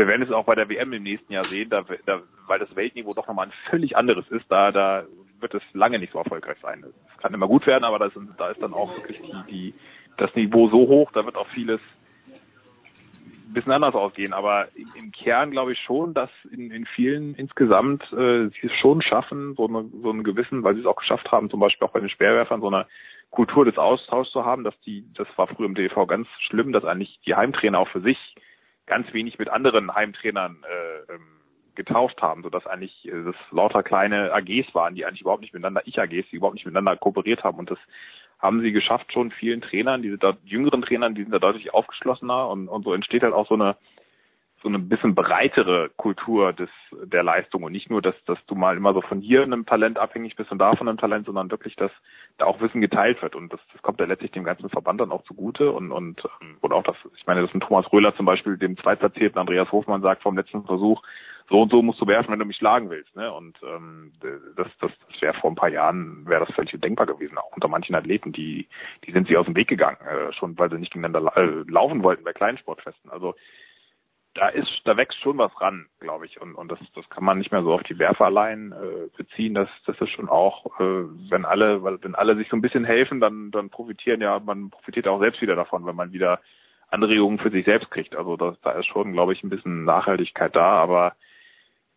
Wir 0.00 0.06
werden 0.06 0.22
es 0.22 0.32
auch 0.32 0.46
bei 0.46 0.54
der 0.54 0.70
WM 0.70 0.94
im 0.94 1.02
nächsten 1.02 1.30
Jahr 1.30 1.44
sehen, 1.44 1.68
da, 1.68 1.84
da, 2.06 2.22
weil 2.46 2.58
das 2.58 2.74
Weltniveau 2.74 3.12
doch 3.12 3.26
nochmal 3.26 3.48
ein 3.48 3.52
völlig 3.68 3.98
anderes 3.98 4.26
ist. 4.30 4.46
Da, 4.48 4.72
da 4.72 5.04
wird 5.40 5.52
es 5.52 5.62
lange 5.74 5.98
nicht 5.98 6.14
so 6.14 6.18
erfolgreich 6.18 6.56
sein. 6.62 6.82
Es 7.12 7.22
kann 7.22 7.34
immer 7.34 7.46
gut 7.46 7.66
werden, 7.66 7.84
aber 7.84 7.98
das 7.98 8.14
da 8.38 8.48
ist 8.48 8.62
dann 8.62 8.72
auch 8.72 8.96
wirklich 8.96 9.20
die, 9.20 9.50
die, 9.50 9.74
das 10.16 10.34
Niveau 10.34 10.70
so 10.70 10.88
hoch, 10.88 11.12
da 11.12 11.26
wird 11.26 11.36
auch 11.36 11.48
vieles 11.48 11.82
ein 13.46 13.52
bisschen 13.52 13.72
anders 13.72 13.94
ausgehen. 13.94 14.32
Aber 14.32 14.68
im 14.74 15.12
Kern 15.12 15.50
glaube 15.50 15.72
ich 15.74 15.78
schon, 15.80 16.14
dass 16.14 16.30
in, 16.50 16.70
in 16.70 16.86
vielen 16.86 17.34
insgesamt 17.34 18.02
äh, 18.14 18.48
sie 18.48 18.68
es 18.68 18.72
schon 18.80 19.02
schaffen, 19.02 19.54
so, 19.54 19.68
eine, 19.68 19.84
so 20.02 20.08
einen 20.08 20.24
gewissen, 20.24 20.62
weil 20.62 20.76
sie 20.76 20.80
es 20.80 20.86
auch 20.86 20.96
geschafft 20.96 21.30
haben, 21.30 21.50
zum 21.50 21.60
Beispiel 21.60 21.86
auch 21.86 21.92
bei 21.92 22.00
den 22.00 22.08
Speerwerfern, 22.08 22.62
so 22.62 22.68
eine 22.68 22.86
Kultur 23.28 23.66
des 23.66 23.76
Austauschs 23.76 24.32
zu 24.32 24.46
haben, 24.46 24.64
dass 24.64 24.80
die, 24.80 25.04
das 25.12 25.28
war 25.36 25.46
früher 25.46 25.66
im 25.66 25.74
DV 25.74 26.06
ganz 26.06 26.26
schlimm, 26.48 26.72
dass 26.72 26.86
eigentlich 26.86 27.20
die 27.26 27.34
Heimtrainer 27.34 27.78
auch 27.78 27.88
für 27.88 28.00
sich 28.00 28.16
ganz 28.90 29.12
wenig 29.14 29.38
mit 29.38 29.48
anderen 29.48 29.94
Heimtrainern 29.94 30.64
äh, 30.64 31.12
ähm, 31.12 31.40
getauscht 31.76 32.20
haben, 32.20 32.42
sodass 32.42 32.66
eigentlich 32.66 33.06
äh, 33.06 33.24
das 33.24 33.36
lauter 33.52 33.84
kleine 33.84 34.32
AGs 34.32 34.74
waren, 34.74 34.96
die 34.96 35.06
eigentlich 35.06 35.20
überhaupt 35.20 35.42
nicht 35.42 35.54
miteinander, 35.54 35.82
Ich-AGs, 35.84 36.28
die 36.30 36.36
überhaupt 36.36 36.56
nicht 36.56 36.66
miteinander 36.66 36.96
kooperiert 36.96 37.44
haben. 37.44 37.58
Und 37.58 37.70
das 37.70 37.78
haben 38.40 38.60
sie 38.60 38.72
geschafft, 38.72 39.12
schon 39.12 39.30
vielen 39.30 39.60
Trainern, 39.60 40.02
diese 40.02 40.18
jüngeren 40.44 40.82
Trainern, 40.82 41.14
die 41.14 41.22
sind 41.22 41.32
da 41.32 41.38
deutlich 41.38 41.72
aufgeschlossener 41.72 42.48
und, 42.48 42.68
und 42.68 42.82
so 42.82 42.92
entsteht 42.92 43.22
halt 43.22 43.32
auch 43.32 43.46
so 43.46 43.54
eine 43.54 43.76
so 44.62 44.68
eine 44.68 44.78
bisschen 44.78 45.14
breitere 45.14 45.90
Kultur 45.96 46.52
des 46.52 46.68
der 47.04 47.22
Leistung 47.22 47.62
und 47.62 47.72
nicht 47.72 47.90
nur, 47.90 48.02
dass 48.02 48.14
dass 48.26 48.38
du 48.46 48.54
mal 48.54 48.76
immer 48.76 48.92
so 48.92 49.00
von 49.00 49.20
hier 49.20 49.42
einem 49.42 49.64
Talent 49.64 49.98
abhängig 49.98 50.36
bist 50.36 50.50
und 50.52 50.58
da 50.58 50.76
von 50.76 50.88
einem 50.88 50.98
Talent, 50.98 51.26
sondern 51.26 51.50
wirklich, 51.50 51.76
dass 51.76 51.92
da 52.38 52.46
auch 52.46 52.60
Wissen 52.60 52.80
geteilt 52.80 53.22
wird 53.22 53.34
und 53.34 53.52
das, 53.52 53.60
das 53.72 53.82
kommt 53.82 54.00
ja 54.00 54.06
letztlich 54.06 54.32
dem 54.32 54.44
ganzen 54.44 54.68
Verband 54.68 55.00
dann 55.00 55.12
auch 55.12 55.22
zugute 55.24 55.70
und 55.72 55.92
und 55.92 56.10
und 56.10 56.30
ähm, 56.42 56.72
auch 56.72 56.82
das, 56.82 56.96
ich 57.16 57.26
meine, 57.26 57.42
dass 57.42 57.54
ein 57.54 57.60
Thomas 57.60 57.90
Röhler 57.92 58.14
zum 58.16 58.26
Beispiel 58.26 58.56
dem 58.56 58.76
zweitplatzierten 58.76 59.38
Andreas 59.38 59.70
Hofmann 59.72 60.02
sagt 60.02 60.22
vom 60.22 60.36
letzten 60.36 60.64
Versuch, 60.64 61.02
so 61.48 61.62
und 61.62 61.70
so 61.70 61.82
musst 61.82 62.00
du 62.00 62.06
werfen, 62.06 62.30
wenn 62.30 62.38
du 62.38 62.44
mich 62.44 62.56
schlagen 62.56 62.90
willst. 62.90 63.14
Ne? 63.16 63.32
Und 63.32 63.58
ähm, 63.62 64.12
das, 64.56 64.68
das, 64.80 64.92
das 65.08 65.20
wäre 65.20 65.34
vor 65.34 65.50
ein 65.50 65.56
paar 65.56 65.68
Jahren 65.68 66.26
wäre 66.26 66.46
das 66.46 66.54
völlig 66.54 66.72
denkbar 66.80 67.06
gewesen, 67.06 67.38
auch 67.38 67.52
unter 67.54 67.68
manchen 67.68 67.94
Athleten, 67.94 68.32
die 68.32 68.68
die 69.04 69.12
sind 69.12 69.26
sie 69.26 69.36
aus 69.36 69.46
dem 69.46 69.56
Weg 69.56 69.68
gegangen, 69.68 69.98
äh, 70.06 70.32
schon 70.32 70.58
weil 70.58 70.70
sie 70.70 70.78
nicht 70.78 70.92
gegeneinander 70.92 71.36
äh, 71.36 71.64
laufen 71.68 72.02
wollten 72.02 72.24
bei 72.24 72.32
kleinen 72.32 72.58
Sportfesten. 72.58 73.10
Also 73.10 73.34
da 74.34 74.48
ist, 74.48 74.70
da 74.84 74.96
wächst 74.96 75.18
schon 75.20 75.38
was 75.38 75.52
ran, 75.60 75.86
glaube 75.98 76.26
ich, 76.26 76.40
und 76.40 76.54
und 76.54 76.70
das 76.70 76.78
das 76.94 77.08
kann 77.10 77.24
man 77.24 77.38
nicht 77.38 77.50
mehr 77.50 77.62
so 77.62 77.72
auf 77.72 77.82
die 77.82 77.98
Werfer 77.98 78.26
allein 78.26 78.72
äh, 78.72 79.08
beziehen. 79.16 79.54
Das 79.54 79.68
das 79.86 80.00
ist 80.00 80.10
schon 80.10 80.28
auch, 80.28 80.66
äh, 80.78 81.04
wenn 81.30 81.44
alle, 81.44 81.82
weil 81.82 82.02
wenn 82.02 82.14
alle 82.14 82.36
sich 82.36 82.48
so 82.48 82.56
ein 82.56 82.62
bisschen 82.62 82.84
helfen, 82.84 83.20
dann 83.20 83.50
dann 83.50 83.70
profitieren 83.70 84.20
ja, 84.20 84.38
man 84.38 84.70
profitiert 84.70 85.08
auch 85.08 85.20
selbst 85.20 85.42
wieder 85.42 85.56
davon, 85.56 85.84
wenn 85.84 85.96
man 85.96 86.12
wieder 86.12 86.40
Anregungen 86.90 87.38
für 87.38 87.50
sich 87.50 87.64
selbst 87.64 87.90
kriegt. 87.90 88.14
Also 88.16 88.36
das, 88.36 88.60
da 88.62 88.72
ist 88.72 88.86
schon, 88.86 89.12
glaube 89.12 89.32
ich, 89.32 89.42
ein 89.42 89.50
bisschen 89.50 89.84
Nachhaltigkeit 89.84 90.54
da, 90.54 90.72
aber 90.72 91.14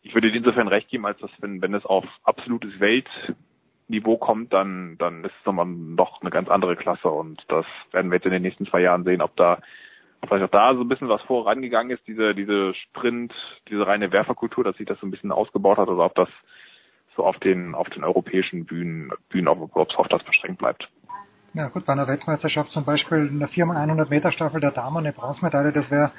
ich 0.02 0.14
würde 0.14 0.30
insofern 0.30 0.68
recht 0.68 0.90
geben, 0.90 1.06
als 1.06 1.20
dass 1.20 1.32
wenn, 1.40 1.62
wenn 1.62 1.74
es 1.74 1.86
auf 1.86 2.06
absolutes 2.24 2.80
Weltniveau 2.80 4.18
kommt, 4.18 4.54
dann, 4.54 4.98
dann 4.98 5.24
ist 5.24 5.34
es 5.40 5.46
nochmal 5.46 5.66
noch 5.66 6.22
eine 6.22 6.30
ganz 6.30 6.50
andere 6.50 6.76
Klasse 6.76 7.10
und 7.10 7.44
das 7.48 7.66
werden 7.92 8.12
wir 8.12 8.18
jetzt 8.18 8.26
in 8.26 8.34
den 8.34 8.42
nächsten 8.42 8.66
zwei 8.66 8.82
Jahren 8.82 9.04
sehen, 9.04 9.22
ob 9.22 9.36
da 9.36 9.60
vielleicht 10.28 10.46
auch 10.46 10.52
da 10.52 10.76
so 10.76 10.82
ein 10.82 10.88
bisschen 10.88 11.10
was 11.10 11.22
vorangegangen 11.24 11.92
ist, 11.92 12.08
diese, 12.08 12.34
diese 12.36 12.74
Sprint, 12.74 13.34
diese 13.70 13.86
reine 13.86 14.12
Werferkultur, 14.12 14.64
dass 14.64 14.78
sich 14.78 14.88
das 14.88 15.00
so 15.00 15.08
ein 15.08 15.12
bisschen 15.12 15.32
ausgebaut 15.32 15.78
hat 15.78 15.88
oder 15.90 16.06
ob 16.06 16.16
das 16.16 16.30
so 17.16 17.24
auf 17.24 17.38
den, 17.40 17.76
auf 17.76 17.90
den 17.90 18.04
europäischen 18.04 18.66
Bühnen, 18.66 19.12
Bühnen, 19.30 19.48
ob 19.48 19.90
es 19.90 19.96
auf 19.96 20.08
das 20.08 20.24
beschränkt 20.24 20.60
bleibt. 20.60 20.90
Ja 21.56 21.68
gut, 21.68 21.86
bei 21.86 21.94
einer 21.94 22.08
Weltmeisterschaft 22.08 22.72
zum 22.72 22.84
Beispiel 22.84 23.30
eine 23.32 23.46
4x100 23.46 24.10
Meter 24.10 24.32
Staffel 24.32 24.60
der 24.60 24.72
Dame 24.72 24.98
eine 24.98 25.14
Bronzemedaille, 25.14 25.72
das 25.72 25.92
wäre 25.92 26.12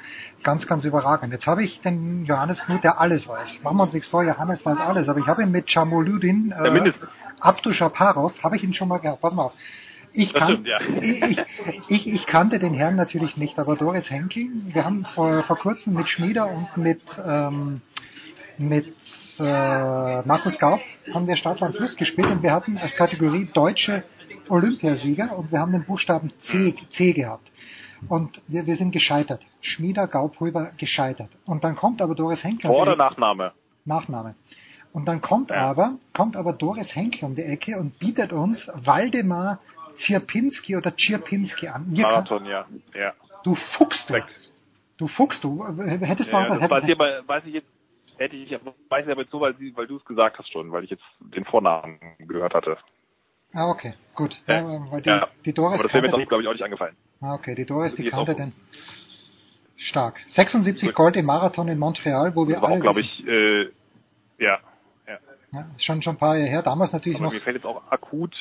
ganz, 0.43 0.65
ganz 0.65 0.85
überragend. 0.85 1.33
Jetzt 1.33 1.45
habe 1.45 1.61
ich 1.61 1.81
den 1.81 2.23
Johannes 2.23 2.63
Knut, 2.63 2.85
der 2.85 3.01
alles 3.01 3.27
weiß. 3.27 3.61
Machen 3.61 3.75
wir 3.75 3.83
uns 3.83 3.93
nichts 3.93 4.07
vor, 4.07 4.23
Johannes 4.23 4.65
weiß 4.65 4.79
alles, 4.79 5.09
aber 5.09 5.19
ich 5.19 5.27
habe 5.27 5.43
ihn 5.43 5.51
mit 5.51 5.69
Chamoludin, 5.69 6.53
äh, 6.57 6.93
Abdu 7.41 7.73
Shaparov, 7.73 8.41
habe 8.43 8.55
ich 8.55 8.63
ihn 8.63 8.73
schon 8.73 8.87
mal 8.87 8.99
gehabt. 8.99 9.21
Pass 9.21 9.33
mal 9.33 9.43
auf. 9.43 9.53
Ich, 10.15 10.33
kan 10.33 10.47
stimmt, 10.47 10.67
ja. 10.67 10.79
ich, 11.01 11.37
ich, 11.89 12.07
ich, 12.07 12.25
kannte 12.25 12.57
den 12.57 12.73
Herrn 12.73 12.95
natürlich 12.95 13.35
nicht, 13.37 13.59
aber 13.59 13.75
Doris 13.75 14.09
Henkel, 14.09 14.47
wir 14.67 14.85
haben 14.85 15.05
vor, 15.13 15.43
vor 15.43 15.57
kurzem 15.57 15.93
mit 15.93 16.09
Schmieder 16.09 16.47
und 16.47 16.77
mit, 16.77 17.01
ähm, 17.25 17.81
mit 18.57 18.87
äh, 19.39 20.21
Markus 20.21 20.57
Gaub 20.57 20.79
haben 21.13 21.27
wir 21.27 21.35
Stadtland 21.35 21.75
Fluss 21.75 21.97
gespielt 21.97 22.29
und 22.29 22.43
wir 22.43 22.53
hatten 22.53 22.77
als 22.77 22.95
Kategorie 22.95 23.49
deutsche 23.53 24.03
Olympiasieger 24.49 25.37
und 25.37 25.51
wir 25.51 25.59
haben 25.59 25.73
den 25.73 25.83
Buchstaben 25.83 26.31
C, 26.41 26.75
C 26.91 27.13
gehabt. 27.13 27.51
Und 28.07 28.41
wir, 28.47 28.65
wir 28.65 28.75
sind 28.75 28.91
gescheitert. 28.91 29.41
Schmieder, 29.61 30.07
Gaupulver 30.07 30.71
gescheitert. 30.77 31.29
Und 31.45 31.63
dann 31.63 31.75
kommt 31.75 32.01
aber 32.01 32.13
Doris 32.13 32.43
Henkel. 32.43 32.69
Vor 32.69 32.83
oder 32.83 32.95
Nachname? 32.95 33.51
Nachname. 33.83 34.35
Und 34.93 35.07
dann 35.07 35.21
kommt 35.21 35.49
ja. 35.49 35.57
aber, 35.57 35.95
kommt 36.13 36.37
aber 36.37 36.53
Doris 36.53 36.95
Henkel 36.95 37.25
um 37.25 37.35
die 37.35 37.43
Ecke 37.43 37.77
und 37.77 37.99
bietet 37.99 38.31
uns 38.31 38.69
Waldemar 38.73 39.59
Zierpinski 39.97 40.75
oder 40.75 40.95
Czierpinski 40.95 41.67
an. 41.67 41.89
Mir 41.89 42.03
Marathon, 42.03 42.45
ja. 42.45 42.65
ja. 42.93 43.13
Du 43.43 43.55
Fuchs, 43.55 44.05
du. 44.07 44.15
Du 44.97 45.07
Fuchs, 45.07 45.41
du. 45.41 45.65
Hättest 45.65 46.31
ja, 46.31 46.45
du 46.45 46.53
auch, 46.53 46.61
hätte, 46.61 46.71
weiß, 46.71 46.83
ich 46.85 46.91
aber, 46.91 47.27
weiß 47.27 47.45
ich 47.45 47.53
jetzt, 47.53 47.67
hätte 48.17 48.35
ich, 48.35 48.51
weiß 48.51 49.05
ich 49.05 49.11
aber 49.11 49.21
jetzt 49.21 49.31
so, 49.31 49.41
weil, 49.41 49.55
weil 49.75 49.87
du 49.87 49.97
es 49.97 50.05
gesagt 50.05 50.37
hast 50.39 50.51
schon, 50.51 50.71
weil 50.71 50.83
ich 50.83 50.89
jetzt 50.89 51.03
den 51.19 51.45
Vornamen 51.45 51.99
gehört 52.19 52.53
hatte. 52.53 52.77
Ah, 53.53 53.69
okay, 53.69 53.93
gut. 54.15 54.35
Ja, 54.47 54.69
ja, 54.69 54.99
die, 54.99 55.09
ja. 55.09 55.27
die 55.45 55.53
Doris 55.53 55.79
aber 55.79 55.83
das 55.83 55.93
wäre 55.93 56.05
mir 56.05 56.11
doch, 56.11 56.27
glaube 56.27 56.43
ich, 56.43 56.49
auch 56.49 56.53
nicht 56.53 56.63
angefallen. 56.63 56.95
Ah, 57.21 57.35
okay, 57.35 57.55
die 57.55 57.65
Doris, 57.65 57.95
die 57.95 58.09
kannte 58.09 58.35
den. 58.35 58.53
Stark. 59.77 60.19
76 60.29 60.89
gut. 60.89 60.95
Gold 60.95 61.15
im 61.17 61.25
Marathon 61.25 61.67
in 61.67 61.77
Montreal, 61.77 62.35
wo 62.35 62.47
wir 62.47 62.63
alle. 62.63 62.79
glaube 62.79 63.01
ich, 63.01 63.27
äh, 63.27 63.69
ja. 64.39 64.59
Ja. 65.55 65.65
Schon 65.77 66.01
schon 66.01 66.15
ein 66.15 66.17
paar 66.17 66.35
Jahre 66.35 66.49
her. 66.49 66.61
Damals 66.61 66.91
natürlich 66.91 67.17
aber 67.17 67.25
noch. 67.27 67.33
Mir 67.33 67.41
fällt 67.41 67.55
jetzt 67.55 67.65
auch 67.65 67.81
akut, 67.89 68.35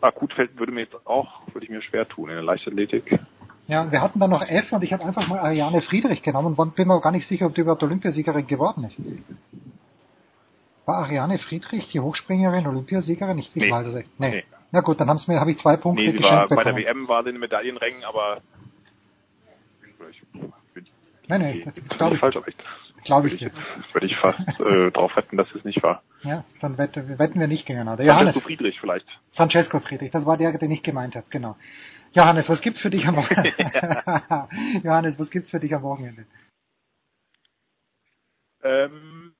akut 0.00 0.32
fällt, 0.32 0.58
würde 0.58 0.72
mir 0.72 0.82
jetzt 0.82 1.06
auch, 1.06 1.42
würde 1.52 1.64
ich 1.64 1.70
mir 1.70 1.82
schwer 1.82 2.08
tun 2.08 2.30
in 2.30 2.36
der 2.36 2.44
Leichtathletik. 2.44 3.18
Ja, 3.66 3.90
wir 3.90 4.02
hatten 4.02 4.18
dann 4.20 4.30
noch 4.30 4.42
F 4.42 4.72
und 4.72 4.82
ich 4.84 4.92
habe 4.92 5.04
einfach 5.04 5.26
mal 5.28 5.38
Ariane 5.38 5.80
Friedrich 5.82 6.22
genommen 6.22 6.54
und 6.54 6.74
bin 6.74 6.88
mir 6.88 6.94
auch 6.94 7.02
gar 7.02 7.12
nicht 7.12 7.26
sicher, 7.26 7.46
ob 7.46 7.54
die 7.54 7.62
überhaupt 7.62 7.82
Olympiasiegerin 7.82 8.46
geworden 8.46 8.84
ist. 8.84 9.00
War 10.86 10.96
Ariane 10.96 11.38
Friedrich 11.38 11.88
die 11.88 12.00
Hochspringerin, 12.00 12.66
Olympiasiegerin? 12.66 13.38
Ich, 13.38 13.50
ich 13.54 13.62
nee. 13.62 14.04
Nee. 14.18 14.30
nee. 14.30 14.44
Na 14.70 14.80
gut, 14.80 15.00
dann 15.00 15.18
mir, 15.28 15.40
habe 15.40 15.50
ich 15.50 15.58
zwei 15.58 15.76
Punkte 15.76 16.04
nee, 16.04 16.12
geschenkt 16.12 16.30
war, 16.30 16.48
bekommen. 16.48 16.64
Bei 16.64 16.82
der 16.82 16.96
WM 16.96 17.08
war 17.08 17.22
sie 17.22 17.30
in 17.30 17.36
den 17.36 17.40
Medaillenrängen, 17.40 18.04
aber 18.04 18.42
Nein, 21.26 21.40
nein, 21.40 21.72
das 21.88 21.98
glaube 21.98 22.14
ich, 22.16 22.20
falsch, 22.20 22.36
aber 22.36 22.48
ich, 22.48 22.56
glaube 23.04 23.28
ich, 23.28 23.34
ich 23.34 23.52
würde 23.92 24.06
ich 24.06 24.16
fast 24.16 24.40
äh, 24.60 24.90
darauf 24.92 25.14
wetten, 25.16 25.36
dass 25.36 25.52
es 25.54 25.64
nicht 25.64 25.82
war. 25.82 26.02
Ja, 26.22 26.44
dann 26.60 26.78
wette, 26.78 27.18
wetten 27.18 27.38
wir 27.38 27.46
nicht 27.46 27.66
gegeneinander. 27.66 28.04
Johannes. 28.04 28.34
Francesco 28.34 28.46
Friedrich 28.46 28.80
vielleicht. 28.80 29.06
Francesco 29.32 29.80
Friedrich, 29.80 30.10
das 30.10 30.26
war 30.26 30.36
der, 30.36 30.56
den 30.58 30.70
ich 30.70 30.82
gemeint 30.82 31.14
habe, 31.14 31.26
genau. 31.30 31.56
Johannes, 32.12 32.48
was 32.48 32.60
gibt's 32.60 32.80
für 32.80 32.90
dich 32.90 33.06
am 33.06 33.16
Wochenende? 33.16 33.52
Johannes, 34.82 35.18
was 35.18 35.30
gibt's 35.30 35.50
für 35.50 35.60
dich 35.60 35.74
am 35.74 35.82
Wochenende? 35.82 36.26
Ähm, 38.62 39.34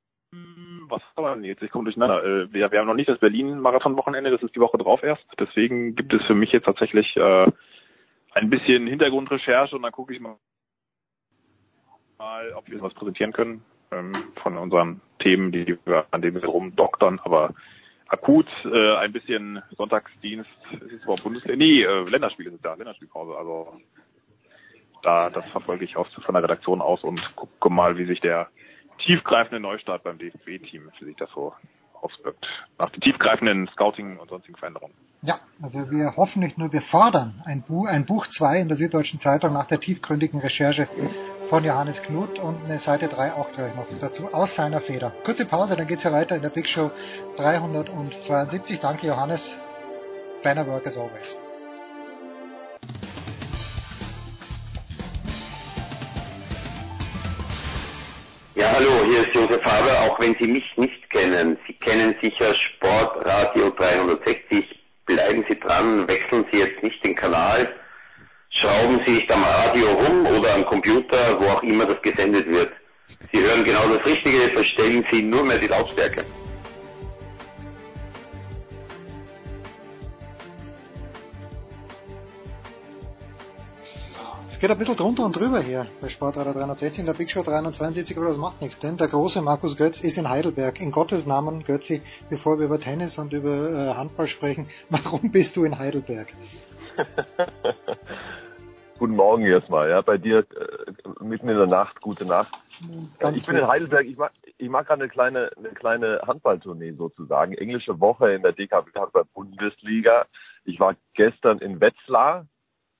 was 0.88 1.02
haben 1.16 1.24
wir 1.24 1.34
denn 1.34 1.44
jetzt? 1.44 1.62
Ich 1.62 1.70
komme 1.70 1.84
durcheinander. 1.84 2.22
Äh, 2.24 2.52
wir, 2.52 2.70
wir 2.70 2.78
haben 2.78 2.86
noch 2.86 2.94
nicht 2.94 3.08
das 3.08 3.18
Berlin-Marathon-Wochenende, 3.18 4.30
das 4.30 4.42
ist 4.42 4.54
die 4.54 4.60
Woche 4.60 4.78
drauf 4.78 5.02
erst. 5.02 5.24
Deswegen 5.38 5.94
gibt 5.94 6.12
es 6.12 6.22
für 6.26 6.34
mich 6.34 6.52
jetzt 6.52 6.64
tatsächlich 6.64 7.16
äh, 7.16 7.50
ein 8.32 8.50
bisschen 8.50 8.86
Hintergrundrecherche 8.86 9.76
und 9.76 9.82
dann 9.82 9.92
gucke 9.92 10.12
ich 10.12 10.20
mal, 10.20 10.36
mal, 12.18 12.52
ob 12.54 12.68
wir 12.70 12.80
was 12.82 12.94
präsentieren 12.94 13.32
können 13.32 13.62
ähm, 13.90 14.12
von 14.42 14.56
unseren 14.56 15.00
Themen, 15.20 15.52
die 15.52 15.78
wir, 15.84 16.06
an 16.10 16.22
denen 16.22 16.40
wir 16.40 16.48
rumdoktern. 16.48 17.20
Aber 17.24 17.54
akut 18.08 18.46
äh, 18.64 18.96
ein 18.96 19.12
bisschen 19.12 19.62
Sonntagsdienst, 19.76 20.50
ist 20.72 20.92
es 20.92 21.02
überhaupt 21.02 21.24
Bundesliga? 21.24 21.56
Nee, 21.56 21.82
äh, 21.82 22.08
Länderspiel 22.08 22.46
ist 22.46 22.64
da, 22.64 22.74
Länderspielpause. 22.74 23.36
Also 23.36 23.80
da 25.02 25.30
das 25.30 25.46
verfolge 25.50 25.84
ich 25.84 25.96
auch 25.96 26.08
von 26.08 26.34
der 26.34 26.42
Redaktion 26.42 26.80
aus 26.80 27.04
und 27.04 27.20
gucke 27.36 27.70
mal, 27.70 27.98
wie 27.98 28.06
sich 28.06 28.20
der 28.20 28.48
tiefgreifende 28.98 29.60
Neustart 29.60 30.02
beim 30.02 30.18
DFB-Team, 30.18 30.90
wie 30.98 31.04
sich 31.04 31.16
das 31.16 31.30
so 31.30 31.52
auswirkt. 32.00 32.46
Nach 32.78 32.90
den 32.90 33.00
tiefgreifenden 33.00 33.68
Scouting 33.72 34.18
und 34.18 34.28
sonstigen 34.28 34.56
Veränderungen. 34.56 34.94
Ja, 35.22 35.36
also 35.62 35.90
wir 35.90 36.16
hoffen 36.16 36.40
nicht 36.40 36.58
nur, 36.58 36.72
wir 36.72 36.82
fordern 36.82 37.42
ein 37.46 37.62
Buch, 37.62 37.86
ein 37.86 38.04
Buch 38.04 38.26
2 38.26 38.60
in 38.60 38.68
der 38.68 38.76
Süddeutschen 38.76 39.20
Zeitung 39.20 39.54
nach 39.54 39.66
der 39.66 39.80
tiefgründigen 39.80 40.40
Recherche 40.40 40.86
von 41.54 41.62
Johannes 41.62 42.02
Knut 42.02 42.40
und 42.40 42.64
eine 42.64 42.80
Seite 42.80 43.06
3 43.06 43.34
auch 43.34 43.52
gleich 43.52 43.76
noch 43.76 43.86
dazu 44.00 44.28
aus 44.34 44.56
seiner 44.56 44.80
Feder. 44.80 45.12
Kurze 45.24 45.44
Pause, 45.44 45.76
dann 45.76 45.86
geht's 45.86 46.02
ja 46.02 46.10
weiter 46.10 46.34
in 46.34 46.42
der 46.42 46.48
Big 46.48 46.66
Show 46.68 46.90
372. 47.36 48.80
Danke 48.80 49.06
Johannes. 49.06 49.40
Banner 50.42 50.66
work 50.66 50.84
as 50.84 50.96
always. 50.96 51.38
Ja, 58.56 58.72
hallo, 58.72 59.04
hier 59.04 59.20
ist 59.20 59.32
Josef 59.32 59.64
Haber, 59.64 60.10
auch 60.10 60.18
wenn 60.18 60.34
Sie 60.40 60.48
mich 60.48 60.76
nicht 60.76 61.08
kennen. 61.10 61.56
Sie 61.68 61.74
kennen 61.74 62.16
sicher 62.20 62.52
Sportradio 62.56 63.70
360. 63.70 64.84
Bleiben 65.06 65.44
Sie 65.48 65.60
dran, 65.60 66.08
wechseln 66.08 66.46
Sie 66.50 66.58
jetzt 66.58 66.82
nicht 66.82 67.04
den 67.04 67.14
Kanal, 67.14 67.68
schrauben 68.54 69.00
Sie 69.04 69.12
nicht 69.12 69.30
am 69.30 69.42
Radio 69.42 69.92
rum 69.92 70.26
oder 70.26 70.54
am 70.54 70.64
Computer, 70.64 71.40
wo 71.40 71.44
auch 71.46 71.62
immer 71.62 71.86
das 71.86 72.00
gesendet 72.02 72.46
wird. 72.46 72.72
Sie 73.32 73.40
hören 73.40 73.64
genau 73.64 73.88
das 73.88 74.04
Richtige, 74.06 74.50
verstellen 74.50 75.04
Sie 75.10 75.22
nur 75.22 75.44
mehr 75.44 75.58
die 75.58 75.66
Lautstärke. 75.66 76.24
Es 84.48 84.60
geht 84.60 84.70
ein 84.70 84.78
bisschen 84.78 84.96
drunter 84.96 85.24
und 85.26 85.36
drüber 85.36 85.60
hier 85.60 85.88
bei 86.00 86.08
Sportradar 86.08 86.54
360 86.54 87.00
in 87.00 87.06
der 87.06 87.12
Big 87.12 87.30
Show 87.30 87.42
372, 87.42 88.16
aber 88.16 88.28
das 88.28 88.38
macht 88.38 88.62
nichts, 88.62 88.78
denn 88.78 88.96
der 88.96 89.08
große 89.08 89.42
Markus 89.42 89.76
Götz 89.76 90.00
ist 90.00 90.16
in 90.16 90.30
Heidelberg. 90.30 90.80
In 90.80 90.90
Gottes 90.90 91.26
Namen, 91.26 91.64
Götzi, 91.64 92.00
bevor 92.30 92.58
wir 92.58 92.66
über 92.66 92.80
Tennis 92.80 93.18
und 93.18 93.32
über 93.34 93.90
äh, 93.90 93.94
Handball 93.94 94.28
sprechen, 94.28 94.68
warum 94.88 95.32
bist 95.32 95.56
du 95.56 95.64
in 95.64 95.78
Heidelberg? 95.78 96.32
Guten 99.04 99.16
Morgen 99.16 99.44
erstmal, 99.44 99.90
ja, 99.90 100.00
bei 100.00 100.16
dir 100.16 100.38
äh, 100.38 101.22
mitten 101.22 101.50
in 101.50 101.58
der 101.58 101.66
Nacht, 101.66 102.00
gute 102.00 102.24
Nacht. 102.24 102.50
Ganz 103.18 103.36
ich 103.36 103.44
bin 103.44 103.54
in 103.54 103.68
Heidelberg, 103.68 104.06
ich 104.06 104.16
mag, 104.16 104.32
ich 104.56 104.70
mag 104.70 104.86
gerade 104.86 105.02
eine 105.02 105.10
kleine, 105.10 105.50
eine 105.58 105.68
kleine 105.72 106.22
Handballtournee 106.26 106.92
sozusagen. 106.92 107.52
Englische 107.52 108.00
Woche 108.00 108.32
in 108.32 108.40
der 108.40 108.52
DKB 108.52 108.94
Handball 108.94 109.26
Bundesliga. 109.34 110.24
Ich 110.64 110.80
war 110.80 110.96
gestern 111.12 111.58
in 111.58 111.82
Wetzlar, 111.82 112.46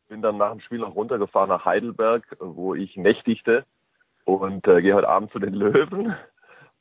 bin 0.08 0.20
dann 0.20 0.36
nach 0.36 0.50
dem 0.50 0.60
Spiel 0.60 0.81
noch 0.81 0.94
runtergefahren 0.94 1.49
nach 1.49 1.65
Heidelberg, 1.65 2.36
wo 2.39 2.74
ich 2.74 2.99
nächtigte 2.99 3.65
und 4.26 4.68
äh, 4.68 4.83
gehe 4.83 4.94
heute 4.94 5.08
Abend 5.08 5.33
zu 5.33 5.39
den 5.39 5.55
Löwen 5.55 6.15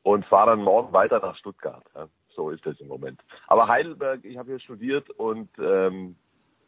und 0.02 0.26
fahre 0.26 0.50
dann 0.50 0.64
morgen 0.64 0.92
weiter 0.92 1.22
nach 1.22 1.38
Stuttgart. 1.38 1.86
Ja. 1.96 2.10
So 2.36 2.50
ist 2.50 2.66
das 2.66 2.78
im 2.82 2.90
Moment. 2.90 3.22
Aber 3.48 3.70
Heidelberg, 3.70 4.26
ich 4.26 4.38
habe 4.38 4.50
hier 4.50 4.60
studiert 4.60 5.10
und 5.12 5.48
ähm, 5.60 6.18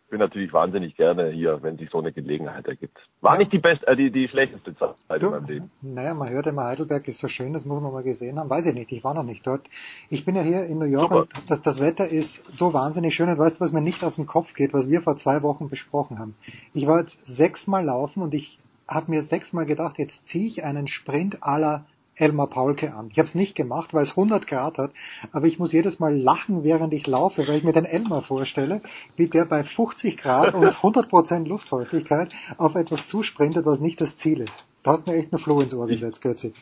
bin 0.09 0.19
natürlich 0.19 0.53
wahnsinnig 0.53 0.95
gerne 0.95 1.29
hier, 1.29 1.61
wenn 1.63 1.77
sich 1.77 1.89
so 1.89 1.99
eine 1.99 2.11
Gelegenheit 2.11 2.67
ergibt. 2.67 2.97
War 3.21 3.37
nicht 3.37 3.51
die 3.51 3.59
beste, 3.59 3.87
äh, 3.87 3.95
die, 3.95 4.11
die 4.11 4.27
schlechteste 4.27 4.75
Zeit 4.75 4.95
Du, 5.19 5.27
in 5.27 5.31
meinem 5.31 5.45
Leben. 5.45 5.71
Naja, 5.81 6.13
man 6.13 6.29
hört 6.29 6.47
immer, 6.47 6.65
Heidelberg 6.65 7.07
ist 7.07 7.19
so 7.19 7.27
schön, 7.27 7.53
das 7.53 7.65
muss 7.65 7.81
man 7.81 7.91
mal 7.91 8.03
gesehen 8.03 8.39
haben. 8.39 8.49
Weiß 8.49 8.65
ich 8.67 8.73
nicht, 8.73 8.91
ich 8.91 9.03
war 9.03 9.13
noch 9.13 9.23
nicht 9.23 9.45
dort. 9.45 9.67
Ich 10.09 10.25
bin 10.25 10.35
ja 10.35 10.41
hier 10.41 10.63
in 10.63 10.77
New 10.77 10.85
York 10.85 11.11
Super. 11.11 11.39
und 11.39 11.49
das, 11.49 11.61
das 11.61 11.79
Wetter 11.79 12.07
ist 12.07 12.43
so 12.53 12.73
wahnsinnig 12.73 13.15
schön 13.15 13.29
und 13.29 13.37
weißt 13.37 13.57
du, 13.57 13.61
was 13.61 13.71
mir 13.71 13.81
nicht 13.81 14.03
aus 14.03 14.15
dem 14.15 14.27
Kopf 14.27 14.53
geht, 14.53 14.73
was 14.73 14.89
wir 14.89 15.01
vor 15.01 15.17
zwei 15.17 15.41
Wochen 15.41 15.69
besprochen 15.69 16.19
haben. 16.19 16.35
Ich 16.73 16.85
war 16.87 16.99
jetzt 16.99 17.17
sechsmal 17.25 17.85
laufen 17.85 18.21
und 18.21 18.33
ich 18.33 18.59
habe 18.87 19.11
mir 19.11 19.23
sechsmal 19.23 19.65
gedacht, 19.65 19.97
jetzt 19.97 20.27
ziehe 20.27 20.47
ich 20.47 20.63
einen 20.63 20.87
Sprint 20.87 21.39
la 21.43 21.85
Elmar 22.15 22.47
Paulke 22.47 22.93
an. 22.93 23.09
Ich 23.11 23.17
habe 23.17 23.27
es 23.27 23.35
nicht 23.35 23.55
gemacht, 23.55 23.93
weil 23.93 24.03
es 24.03 24.11
100 24.11 24.47
Grad 24.47 24.77
hat, 24.77 24.91
aber 25.31 25.47
ich 25.47 25.59
muss 25.59 25.73
jedes 25.73 25.99
Mal 25.99 26.15
lachen, 26.15 26.63
während 26.63 26.93
ich 26.93 27.07
laufe, 27.07 27.47
weil 27.47 27.57
ich 27.57 27.63
mir 27.63 27.73
den 27.73 27.85
Elmar 27.85 28.21
vorstelle, 28.21 28.81
wie 29.15 29.27
der 29.27 29.45
bei 29.45 29.63
50 29.63 30.17
Grad 30.17 30.55
und 30.55 30.65
100% 30.65 31.47
Luftfeuchtigkeit 31.47 32.33
auf 32.57 32.75
etwas 32.75 33.07
zusprintet, 33.07 33.65
was 33.65 33.79
nicht 33.79 33.99
das 34.01 34.17
Ziel 34.17 34.41
ist. 34.41 34.65
Da 34.83 34.91
hast 34.91 35.07
du 35.07 35.11
mir 35.11 35.17
echt 35.17 35.33
eine 35.33 35.41
Floh 35.41 35.61
ins 35.61 35.73
Ohr 35.73 35.87
gesetzt, 35.87 36.21
Götzi. 36.21 36.53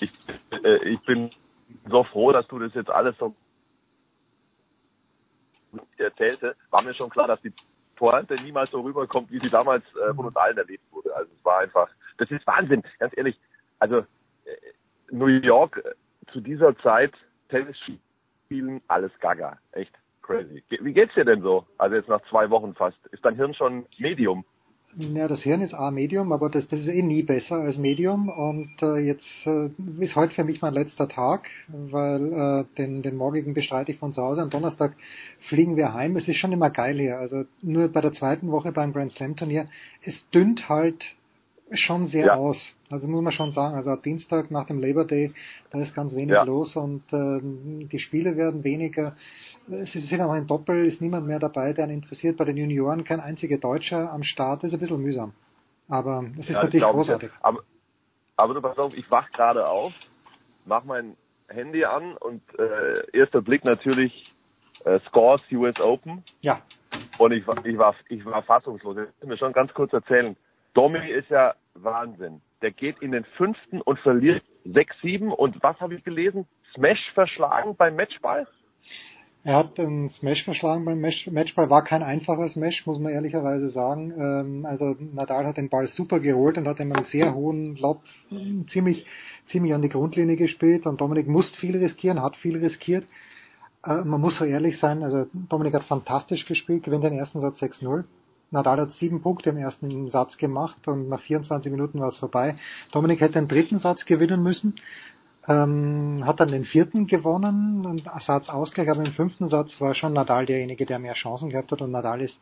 Ich, 0.00 0.12
äh, 0.64 0.88
ich 0.88 1.00
bin 1.00 1.30
so 1.88 2.04
froh, 2.04 2.32
dass 2.32 2.46
du 2.48 2.58
das 2.58 2.74
jetzt 2.74 2.90
alles 2.90 3.16
so 3.18 3.34
erzählte. 5.96 6.56
War 6.70 6.82
mir 6.82 6.94
schon 6.94 7.10
klar, 7.10 7.28
dass 7.28 7.40
die 7.42 7.52
Pointe 7.96 8.34
niemals 8.42 8.70
so 8.70 8.80
rüberkommt, 8.80 9.30
wie 9.30 9.40
sie 9.40 9.50
damals 9.50 9.84
äh, 9.94 10.14
von 10.14 10.26
uns 10.26 10.36
allen 10.36 10.56
erlebt 10.56 10.84
wurde. 10.90 11.14
Also 11.14 11.30
es 11.36 11.44
war 11.44 11.58
einfach, 11.58 11.88
das 12.18 12.30
ist 12.30 12.46
Wahnsinn, 12.46 12.82
ganz 12.98 13.14
ehrlich. 13.16 13.38
Also 13.78 14.04
New 15.10 15.26
York 15.26 15.82
äh, 15.84 16.32
zu 16.32 16.40
dieser 16.40 16.76
Zeit, 16.78 17.12
Tennis 17.48 17.76
spielen, 18.46 18.80
alles 18.88 19.12
gaga. 19.20 19.58
Echt 19.72 19.92
crazy. 20.22 20.62
Wie 20.68 20.92
geht's 20.92 21.14
dir 21.14 21.24
denn 21.24 21.42
so? 21.42 21.64
Also 21.78 21.96
jetzt 21.96 22.08
nach 22.08 22.22
zwei 22.28 22.50
Wochen 22.50 22.74
fast. 22.74 22.98
Ist 23.12 23.24
dein 23.24 23.36
Hirn 23.36 23.54
schon 23.54 23.86
Medium? 23.98 24.44
Ja, 24.96 25.28
das 25.28 25.42
Hirn 25.42 25.60
ist 25.60 25.72
A 25.72 25.92
Medium, 25.92 26.32
aber 26.32 26.50
das, 26.50 26.66
das 26.66 26.80
ist 26.80 26.88
eh 26.88 27.02
nie 27.02 27.22
besser 27.22 27.56
als 27.56 27.78
Medium. 27.78 28.28
Und 28.28 28.82
äh, 28.82 28.98
jetzt 28.98 29.46
äh, 29.46 29.70
ist 30.00 30.16
heute 30.16 30.34
für 30.34 30.42
mich 30.42 30.62
mein 30.62 30.74
letzter 30.74 31.08
Tag, 31.08 31.48
weil 31.68 32.32
äh, 32.32 32.64
den, 32.76 33.02
den 33.02 33.16
morgigen 33.16 33.54
bestreite 33.54 33.92
ich 33.92 33.98
von 33.98 34.10
zu 34.12 34.20
Hause. 34.20 34.42
Am 34.42 34.50
Donnerstag 34.50 34.96
fliegen 35.38 35.76
wir 35.76 35.94
heim. 35.94 36.16
Es 36.16 36.26
ist 36.26 36.38
schon 36.38 36.50
immer 36.50 36.70
geil 36.70 36.96
hier. 36.96 37.18
Also 37.18 37.44
nur 37.62 37.86
bei 37.88 38.00
der 38.00 38.12
zweiten 38.12 38.50
Woche 38.50 38.72
beim 38.72 38.92
Grand 38.92 39.12
Slam 39.12 39.36
Turnier, 39.36 39.68
es 40.02 40.28
dünnt 40.30 40.68
halt 40.68 41.14
schon 41.72 42.06
sehr 42.06 42.26
Ja. 42.26 42.34
aus. 42.34 42.74
Also 42.90 43.06
muss 43.06 43.22
man 43.22 43.32
schon 43.32 43.52
sagen. 43.52 43.74
Also 43.76 43.94
Dienstag 43.96 44.50
nach 44.50 44.66
dem 44.66 44.80
Labor 44.80 45.04
Day, 45.06 45.32
da 45.70 45.80
ist 45.80 45.94
ganz 45.94 46.14
wenig 46.14 46.34
Ja. 46.34 46.42
los 46.42 46.76
und 46.76 47.02
ähm, 47.12 47.88
die 47.88 47.98
Spiele 47.98 48.36
werden 48.36 48.64
weniger. 48.64 49.16
Es 49.70 49.92
sind 49.92 50.20
auch 50.20 50.30
ein 50.32 50.46
Doppel, 50.46 50.84
ist 50.86 51.00
niemand 51.00 51.26
mehr 51.26 51.38
dabei, 51.38 51.72
der 51.72 51.84
einen 51.84 51.94
interessiert. 51.94 52.36
Bei 52.36 52.44
den 52.44 52.56
Junioren 52.56 53.04
kein 53.04 53.20
einziger 53.20 53.58
Deutscher 53.58 54.12
am 54.12 54.22
Start, 54.24 54.64
ist 54.64 54.72
ein 54.74 54.80
bisschen 54.80 55.00
mühsam. 55.02 55.32
Aber 55.88 56.24
es 56.32 56.40
ist 56.40 56.50
Ja, 56.50 56.54
natürlich 56.64 56.80
glaub 56.80 56.90
ich 56.92 56.96
großartig. 56.96 57.30
Aber, 57.40 57.60
aber 58.36 58.54
du 58.54 58.60
pass 58.60 58.78
auf, 58.78 58.96
ich 58.96 59.08
wach 59.10 59.30
gerade 59.30 59.68
auf, 59.68 59.92
mach 60.64 60.84
mein 60.84 61.16
Handy 61.48 61.84
an 61.84 62.16
und 62.16 62.42
äh, 62.58 63.16
erster 63.16 63.42
Blick 63.42 63.64
natürlich 63.64 64.32
äh, 64.84 64.98
Scores 65.08 65.42
US 65.52 65.80
Open. 65.80 66.24
Ja. 66.40 66.62
Und 67.18 67.32
ich, 67.32 67.46
war- 67.46 67.64
ich 67.64 67.76
war 67.78 67.94
ich 68.08 68.24
war 68.24 68.42
fassungslos. 68.42 68.96
Ich 68.96 69.22
will 69.22 69.28
mir 69.28 69.36
schon 69.36 69.52
ganz 69.52 69.72
kurz 69.74 69.92
erzählen. 69.92 70.36
Domi 70.74 70.98
ist 71.10 71.28
ja 71.30 71.54
Wahnsinn. 71.74 72.40
Der 72.62 72.72
geht 72.72 73.00
in 73.00 73.12
den 73.12 73.24
fünften 73.36 73.80
und 73.80 73.98
verliert 74.00 74.42
6-7 74.66 75.28
und 75.28 75.62
was 75.62 75.80
habe 75.80 75.94
ich 75.94 76.04
gelesen? 76.04 76.46
Smash 76.74 77.12
verschlagen 77.14 77.76
beim 77.76 77.96
Matchball? 77.96 78.46
Er 79.42 79.56
hat 79.56 79.80
einen 79.80 80.10
Smash 80.10 80.44
verschlagen 80.44 80.84
beim 80.84 81.00
Match 81.00 81.26
Matchball, 81.30 81.70
war 81.70 81.82
kein 81.82 82.02
einfacher 82.02 82.46
Smash, 82.48 82.84
muss 82.86 82.98
man 82.98 83.12
ehrlicherweise 83.12 83.70
sagen. 83.70 84.12
Ähm, 84.18 84.66
also 84.66 84.94
Nadal 84.98 85.46
hat 85.46 85.56
den 85.56 85.70
Ball 85.70 85.86
super 85.86 86.20
geholt 86.20 86.58
und 86.58 86.68
hat 86.68 86.78
ihm 86.78 86.92
einen 86.92 87.06
sehr 87.06 87.34
hohen 87.34 87.74
Lob 87.76 88.02
ziemlich, 88.66 89.06
ziemlich 89.46 89.72
an 89.72 89.80
die 89.80 89.88
Grundlinie 89.88 90.36
gespielt 90.36 90.86
und 90.86 91.00
Dominik 91.00 91.26
musste 91.26 91.58
viel 91.58 91.76
riskieren, 91.78 92.20
hat 92.20 92.36
viel 92.36 92.58
riskiert. 92.58 93.06
Äh, 93.82 94.04
man 94.04 94.20
muss 94.20 94.36
so 94.36 94.44
ehrlich 94.44 94.78
sein, 94.78 95.02
also 95.02 95.26
Dominik 95.32 95.72
hat 95.72 95.84
fantastisch 95.84 96.44
gespielt, 96.44 96.82
gewinnt 96.82 97.04
den 97.04 97.14
ersten 97.14 97.40
Satz 97.40 97.62
6-0. 97.62 98.04
Nadal 98.50 98.80
hat 98.80 98.92
sieben 98.92 99.22
Punkte 99.22 99.50
im 99.50 99.56
ersten 99.56 100.08
Satz 100.08 100.36
gemacht 100.36 100.88
und 100.88 101.08
nach 101.08 101.20
24 101.20 101.70
Minuten 101.70 102.00
war 102.00 102.08
es 102.08 102.18
vorbei. 102.18 102.56
Dominik 102.92 103.20
hätte 103.20 103.34
den 103.34 103.48
dritten 103.48 103.78
Satz 103.78 104.04
gewinnen 104.04 104.42
müssen. 104.42 104.74
Ähm, 105.48 106.22
hat 106.26 106.40
dann 106.40 106.50
den 106.50 106.64
vierten 106.64 107.06
gewonnen 107.06 107.86
und 107.86 108.04
Satz 108.20 108.50
Ausgleich, 108.50 108.90
aber 108.90 109.04
im 109.04 109.12
fünften 109.12 109.48
Satz 109.48 109.80
war 109.80 109.94
schon 109.94 110.12
Nadal 110.12 110.46
derjenige, 110.46 110.84
der 110.84 110.98
mehr 110.98 111.14
Chancen 111.14 111.48
gehabt 111.48 111.72
hat 111.72 111.80
und 111.80 111.92
Nadal 111.92 112.20
ist, 112.20 112.38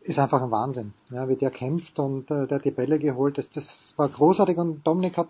ist 0.00 0.18
einfach 0.18 0.42
ein 0.42 0.50
Wahnsinn, 0.50 0.92
ja, 1.10 1.28
wie 1.28 1.36
der 1.36 1.50
kämpft 1.50 2.00
und 2.00 2.28
äh, 2.30 2.48
der 2.48 2.58
hat 2.58 2.64
die 2.64 2.72
Bälle 2.72 2.98
geholt, 2.98 3.38
das, 3.38 3.48
das 3.50 3.94
war 3.96 4.08
großartig 4.08 4.56
und 4.58 4.84
Dominik 4.84 5.16
hat 5.16 5.28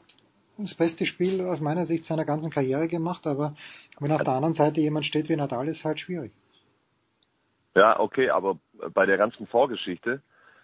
das 0.57 0.75
beste 0.75 1.05
Spiel 1.05 1.43
aus 1.43 1.61
meiner 1.61 1.85
Sicht 1.85 2.07
seiner 2.07 2.25
ganzen 2.25 2.51
Karriere 2.51 2.89
gemacht, 2.89 3.27
aber 3.27 3.53
wenn 4.01 4.13
auf 4.13 4.23
der 4.23 4.33
anderen 4.33 4.55
Seite 4.55 4.81
jemand 4.81 5.05
steht 5.05 5.29
wie 5.29 5.37
Nadal, 5.37 5.69
ist 5.69 5.85
halt 5.85 6.01
schwierig. 6.01 6.33
Ja, 7.77 8.01
okay, 8.01 8.31
aber 8.31 8.59
bei 8.95 9.05
der 9.05 9.19
ganzen 9.19 9.47
Vorgeschichte, 9.47 10.23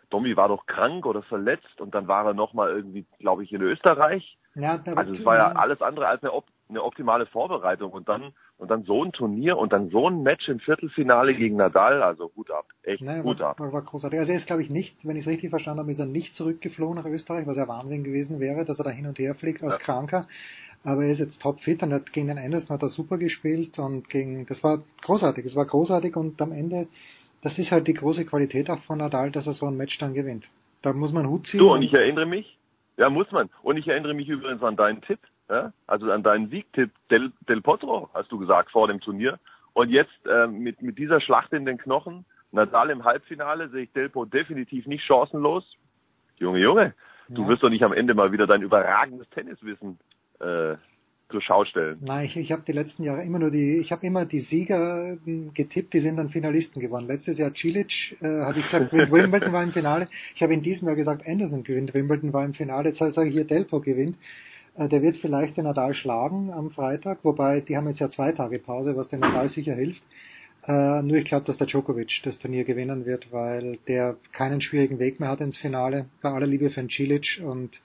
Domi 0.09 0.35
war 0.35 0.49
doch 0.49 0.65
krank 0.65 1.05
oder 1.05 1.23
verletzt 1.23 1.79
und 1.79 1.95
dann 1.95 2.09
war 2.09 2.25
er 2.25 2.33
nochmal 2.33 2.71
irgendwie, 2.71 3.05
glaube 3.19 3.45
ich, 3.45 3.53
in 3.53 3.61
Österreich. 3.61 4.39
Ja, 4.55 4.83
Also 4.97 5.13
es 5.13 5.25
war 5.25 5.37
ja 5.37 5.53
alles 5.53 5.83
andere 5.83 6.07
als 6.07 6.23
eine, 6.23 6.33
op 6.33 6.47
eine 6.73 6.83
optimale 6.83 7.27
Vorbereitung 7.27 7.93
und 7.93 8.09
dann 8.09 8.33
und 8.59 8.71
dann 8.71 8.85
so 8.85 9.05
ein 9.05 9.13
Turnier 9.13 9.59
und 9.59 9.73
dann 9.73 9.91
so 9.91 10.09
ein 10.09 10.23
Match 10.23 10.49
im 10.49 10.61
Viertelfinale 10.61 11.35
gegen 11.35 11.57
Nadal, 11.57 12.03
also 12.03 12.31
Hut 12.37 12.51
ab, 12.51 12.67
echt 12.83 13.03
Naja, 13.03 13.23
Hut 13.25 13.41
war, 13.41 13.51
ab. 13.51 13.61
war, 13.61 13.73
war 13.73 13.83
großartig. 13.83 14.19
Also 14.21 14.33
er 14.33 14.39
ist, 14.39 14.47
glaube 14.47 14.63
ich, 14.63 14.71
nicht, 14.71 15.07
wenn 15.07 15.17
ich 15.17 15.23
es 15.23 15.29
richtig 15.29 15.51
verstanden 15.51 15.81
habe, 15.81 15.91
ist 15.91 15.99
er 15.99 16.07
nicht 16.07 16.35
zurückgeflogen 16.35 16.97
nach 16.97 17.05
Österreich, 17.07 17.47
was 17.47 17.57
ja 17.57 17.67
Wahnsinn 17.69 18.05
gewesen 18.05 18.39
wäre, 18.41 18.65
dass 18.65 18.79
er 18.79 18.85
da 18.85 18.91
hin 18.91 19.07
und 19.07 19.19
her 19.19 19.35
fliegt 19.35 19.63
als 19.63 19.75
Ja. 19.75 19.79
Kranker. 19.81 20.27
Aber 20.85 21.05
er 21.05 21.11
ist 21.11 21.19
jetzt 21.21 21.41
topfit 21.43 21.83
und 21.83 21.93
hat 21.93 22.13
gegen 22.13 22.29
den 22.29 22.39
Anderson 22.39 22.75
hat 22.75 22.83
er 22.83 22.89
super 22.89 23.19
gespielt 23.19 23.79
und 23.79 24.09
gegen, 24.09 24.47
das 24.47 24.65
war 24.65 24.83
großartig, 25.03 25.45
es 25.45 25.55
war 25.57 25.65
großartig 25.67 26.17
und 26.17 26.41
am 26.43 26.53
Ende, 26.53 26.89
das 27.43 27.59
ist 27.59 27.71
halt 27.73 27.87
die 27.87 27.95
große 27.95 28.25
Qualität 28.27 28.69
auch 28.71 28.83
von 28.83 28.99
Nadal, 28.99 29.31
dass 29.31 29.47
er 29.47 29.53
so 29.53 29.67
ein 29.67 29.77
Match 29.77 29.99
dann 29.99 30.15
gewinnt. 30.15 30.49
Da 30.83 30.93
muss 30.93 31.13
man 31.13 31.29
Hut 31.29 31.47
ziehen. 31.47 31.59
Du 31.61 31.73
und 31.73 31.83
ich 31.83 31.93
erinnere 31.95 32.27
mich, 32.27 32.59
ja 32.97 33.11
muss 33.11 33.31
man 33.33 33.49
und 33.63 33.77
ich 33.77 33.87
erinnere 33.89 34.15
mich 34.15 34.29
übrigens 34.29 34.63
an 34.63 34.77
deinen 34.77 35.03
Tipp, 35.03 35.21
ja? 35.49 35.73
also 35.87 36.11
an 36.11 36.23
deinen 36.23 36.49
Siegtipp 36.51 36.91
Del, 37.11 37.33
Del 37.49 37.61
Potro, 37.61 38.11
hast 38.15 38.31
du 38.33 38.39
gesagt 38.39 38.71
vor 38.71 38.89
dem 38.89 39.01
Turnier 39.01 39.39
und 39.73 39.91
jetzt 39.91 40.27
äh, 40.27 40.47
mit 40.47 40.83
mit 40.83 40.99
dieser 40.99 41.21
Schlacht 41.21 41.53
in 41.53 41.65
den 41.65 41.79
Knochen, 41.79 42.25
Nadal 42.53 42.91
im 42.91 43.05
Halbfinale 43.05 43.69
sehe 43.71 43.85
ich 43.85 43.93
Delpo 43.93 44.25
definitiv 44.27 44.87
nicht 44.87 45.05
chancenlos. 45.05 45.65
Junge, 46.39 46.59
Junge, 46.61 46.95
du 47.29 47.43
Ja. 47.43 47.49
wirst 47.49 47.63
doch 47.63 47.71
nicht 47.71 47.83
am 47.83 47.93
Ende 47.93 48.15
mal 48.15 48.33
wieder 48.33 48.47
dein 48.47 48.63
überragendes 48.63 49.29
Tenniswissen 49.31 49.99
äh, 50.41 50.75
zur 51.31 51.41
Schau 51.41 51.65
stellen. 51.65 51.99
Nein, 52.03 52.27
ich, 52.27 52.37
ich 52.37 52.53
habe 52.53 52.63
die 52.67 52.73
letzten 52.73 53.05
Jahre 53.05 53.23
immer 53.23 53.39
nur 53.39 53.51
die, 53.51 53.79
ich 53.79 53.91
habe 53.91 54.07
immer 54.07 54.27
die 54.27 54.41
Sieger 54.41 55.17
ähm, 55.27 55.55
getippt, 55.55 55.95
die 55.95 56.01
sind 56.01 56.17
dann 56.19 56.29
Finalisten 56.29 56.83
geworden. 56.83 57.07
Letztes 57.07 57.39
Jahr 57.39 57.55
Cilic, 57.55 58.19
äh, 58.21 58.43
habe 58.43 58.59
ich 58.59 58.67
gesagt, 58.67 58.93
Wimbledon 59.11 59.53
war 59.53 59.63
im 59.63 59.73
Finale. 59.73 60.09
Ich 60.35 60.43
habe 60.43 60.53
in 60.53 60.61
diesem 60.63 60.89
Jahr 60.89 60.97
gesagt, 60.97 61.27
Anderson 61.27 61.63
gewinnt, 61.65 61.95
Wimbledon 61.95 62.35
war 62.35 62.45
im 62.45 62.53
Finale. 62.53 62.91
Jetzt 62.91 62.99
sage 62.99 63.29
ich 63.29 63.35
hier, 63.35 63.47
Delpo 63.47 63.81
gewinnt. 63.81 64.19
Äh, 64.77 64.89
der 64.89 65.03
wird 65.03 65.17
vielleicht 65.17 65.57
den 65.57 65.65
Nadal 65.65 65.95
schlagen 65.95 66.53
am 66.53 66.71
Freitag, 66.71 67.19
wobei 67.23 67.61
die 67.61 67.77
haben 67.77 67.89
jetzt 67.89 68.01
ja 68.01 68.11
zwei 68.11 68.33
Tage 68.33 68.59
Pause, 68.59 68.97
was 68.97 69.09
dem 69.09 69.21
Nadal 69.21 69.49
sicher 69.49 69.75
hilft. 69.75 70.03
Äh, 70.67 71.03
nur 71.03 71.17
ich 71.17 71.25
glaube, 71.25 71.45
dass 71.45 71.57
der 71.57 71.67
Djokovic 71.67 72.21
das 72.23 72.39
Turnier 72.39 72.65
gewinnen 72.65 73.05
wird, 73.05 73.33
weil 73.33 73.79
der 73.89 74.17
keinen 74.33 74.61
schwierigen 74.61 74.99
Weg 74.99 75.19
mehr 75.19 75.29
hat 75.29 75.41
ins 75.41 75.59
Finale. 75.59 76.07
Bei 76.21 76.31
aller 76.31 76.47
Liebe 76.47 76.71
für 76.71 76.81
den 76.81 76.91
Cilic 76.91 77.43
und 77.45 77.81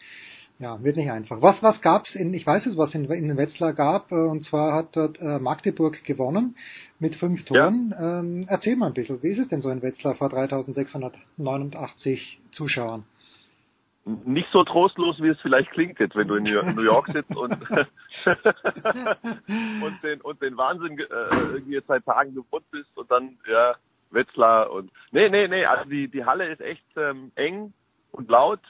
ja, 0.59 0.83
wird 0.83 0.97
nicht 0.97 1.11
einfach. 1.11 1.41
Was, 1.41 1.61
was 1.61 1.81
gab's 1.81 2.15
in, 2.15 2.33
ich 2.33 2.45
weiß 2.45 2.65
es, 2.65 2.77
was 2.77 2.95
in, 2.95 3.05
in 3.05 3.37
Wetzlar 3.37 3.73
gab, 3.73 4.11
äh, 4.11 4.15
und 4.15 4.43
zwar 4.43 4.73
hat 4.73 4.95
dort 4.95 5.19
äh, 5.19 5.39
Magdeburg 5.39 6.03
gewonnen 6.03 6.55
mit 6.99 7.15
fünf 7.15 7.45
Toren. 7.45 7.93
Ähm, 7.99 8.45
erzähl 8.47 8.75
mal 8.75 8.87
ein 8.87 8.93
bisschen, 8.93 9.21
wie 9.21 9.29
ist 9.29 9.39
es 9.39 9.47
denn 9.47 9.61
so 9.61 9.69
in 9.69 9.81
Wetzlar 9.81 10.15
vor 10.15 10.29
3689 10.29 12.39
Zuschauern? 12.51 13.03
Nicht 14.23 14.47
so 14.53 14.63
trostlos, 14.63 15.21
wie 15.21 15.27
es 15.27 15.41
vielleicht 15.41 15.71
klingt 15.71 15.99
jetzt, 15.99 16.15
wenn 16.15 16.29
du 16.29 16.35
in 16.35 16.43
New 16.43 16.81
York 16.81 17.07
sitzt 17.11 17.35
und, 17.35 17.51
und 18.25 20.03
den 20.03 20.21
und 20.21 20.41
den 20.41 20.55
Wahnsinn 20.55 20.97
äh, 20.97 21.03
irgendwie 21.51 21.73
jetzt 21.73 21.87
seit 21.87 22.05
Tagen 22.05 22.33
gewohnt 22.33 22.63
bist 22.71 22.89
und 22.95 23.11
dann 23.11 23.37
ja 23.49 23.75
Wetzlar 24.11 24.71
und 24.71 24.91
nee 25.11 25.29
nee 25.29 25.47
nee 25.47 25.65
also 25.65 25.89
die 25.89 26.07
die 26.07 26.23
Halle 26.23 26.47
ist 26.47 26.61
echt 26.61 26.85
ähm, 26.95 27.31
eng 27.35 27.73
und 28.11 28.29
laut 28.29 28.61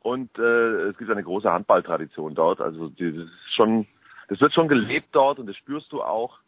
und 0.00 0.38
äh, 0.38 0.88
es 0.88 0.96
gibt 0.96 1.10
eine 1.10 1.22
große 1.22 1.52
Handballtradition 1.52 2.34
dort 2.34 2.60
also 2.60 2.88
die, 2.88 3.12
das 3.12 3.24
ist 3.24 3.54
schon 3.54 3.86
das 4.28 4.40
wird 4.40 4.54
schon 4.54 4.68
gelebt 4.68 5.08
dort 5.12 5.38
und 5.38 5.46
das 5.46 5.56
spürst 5.56 5.92
du 5.92 6.02
auch 6.02 6.38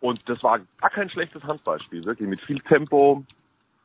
und 0.00 0.28
das 0.28 0.42
war 0.42 0.60
gar 0.80 0.90
kein 0.90 1.10
schlechtes 1.10 1.42
Handballspiel 1.42 2.04
wirklich 2.04 2.28
mit 2.28 2.40
viel 2.40 2.60
Tempo 2.60 3.24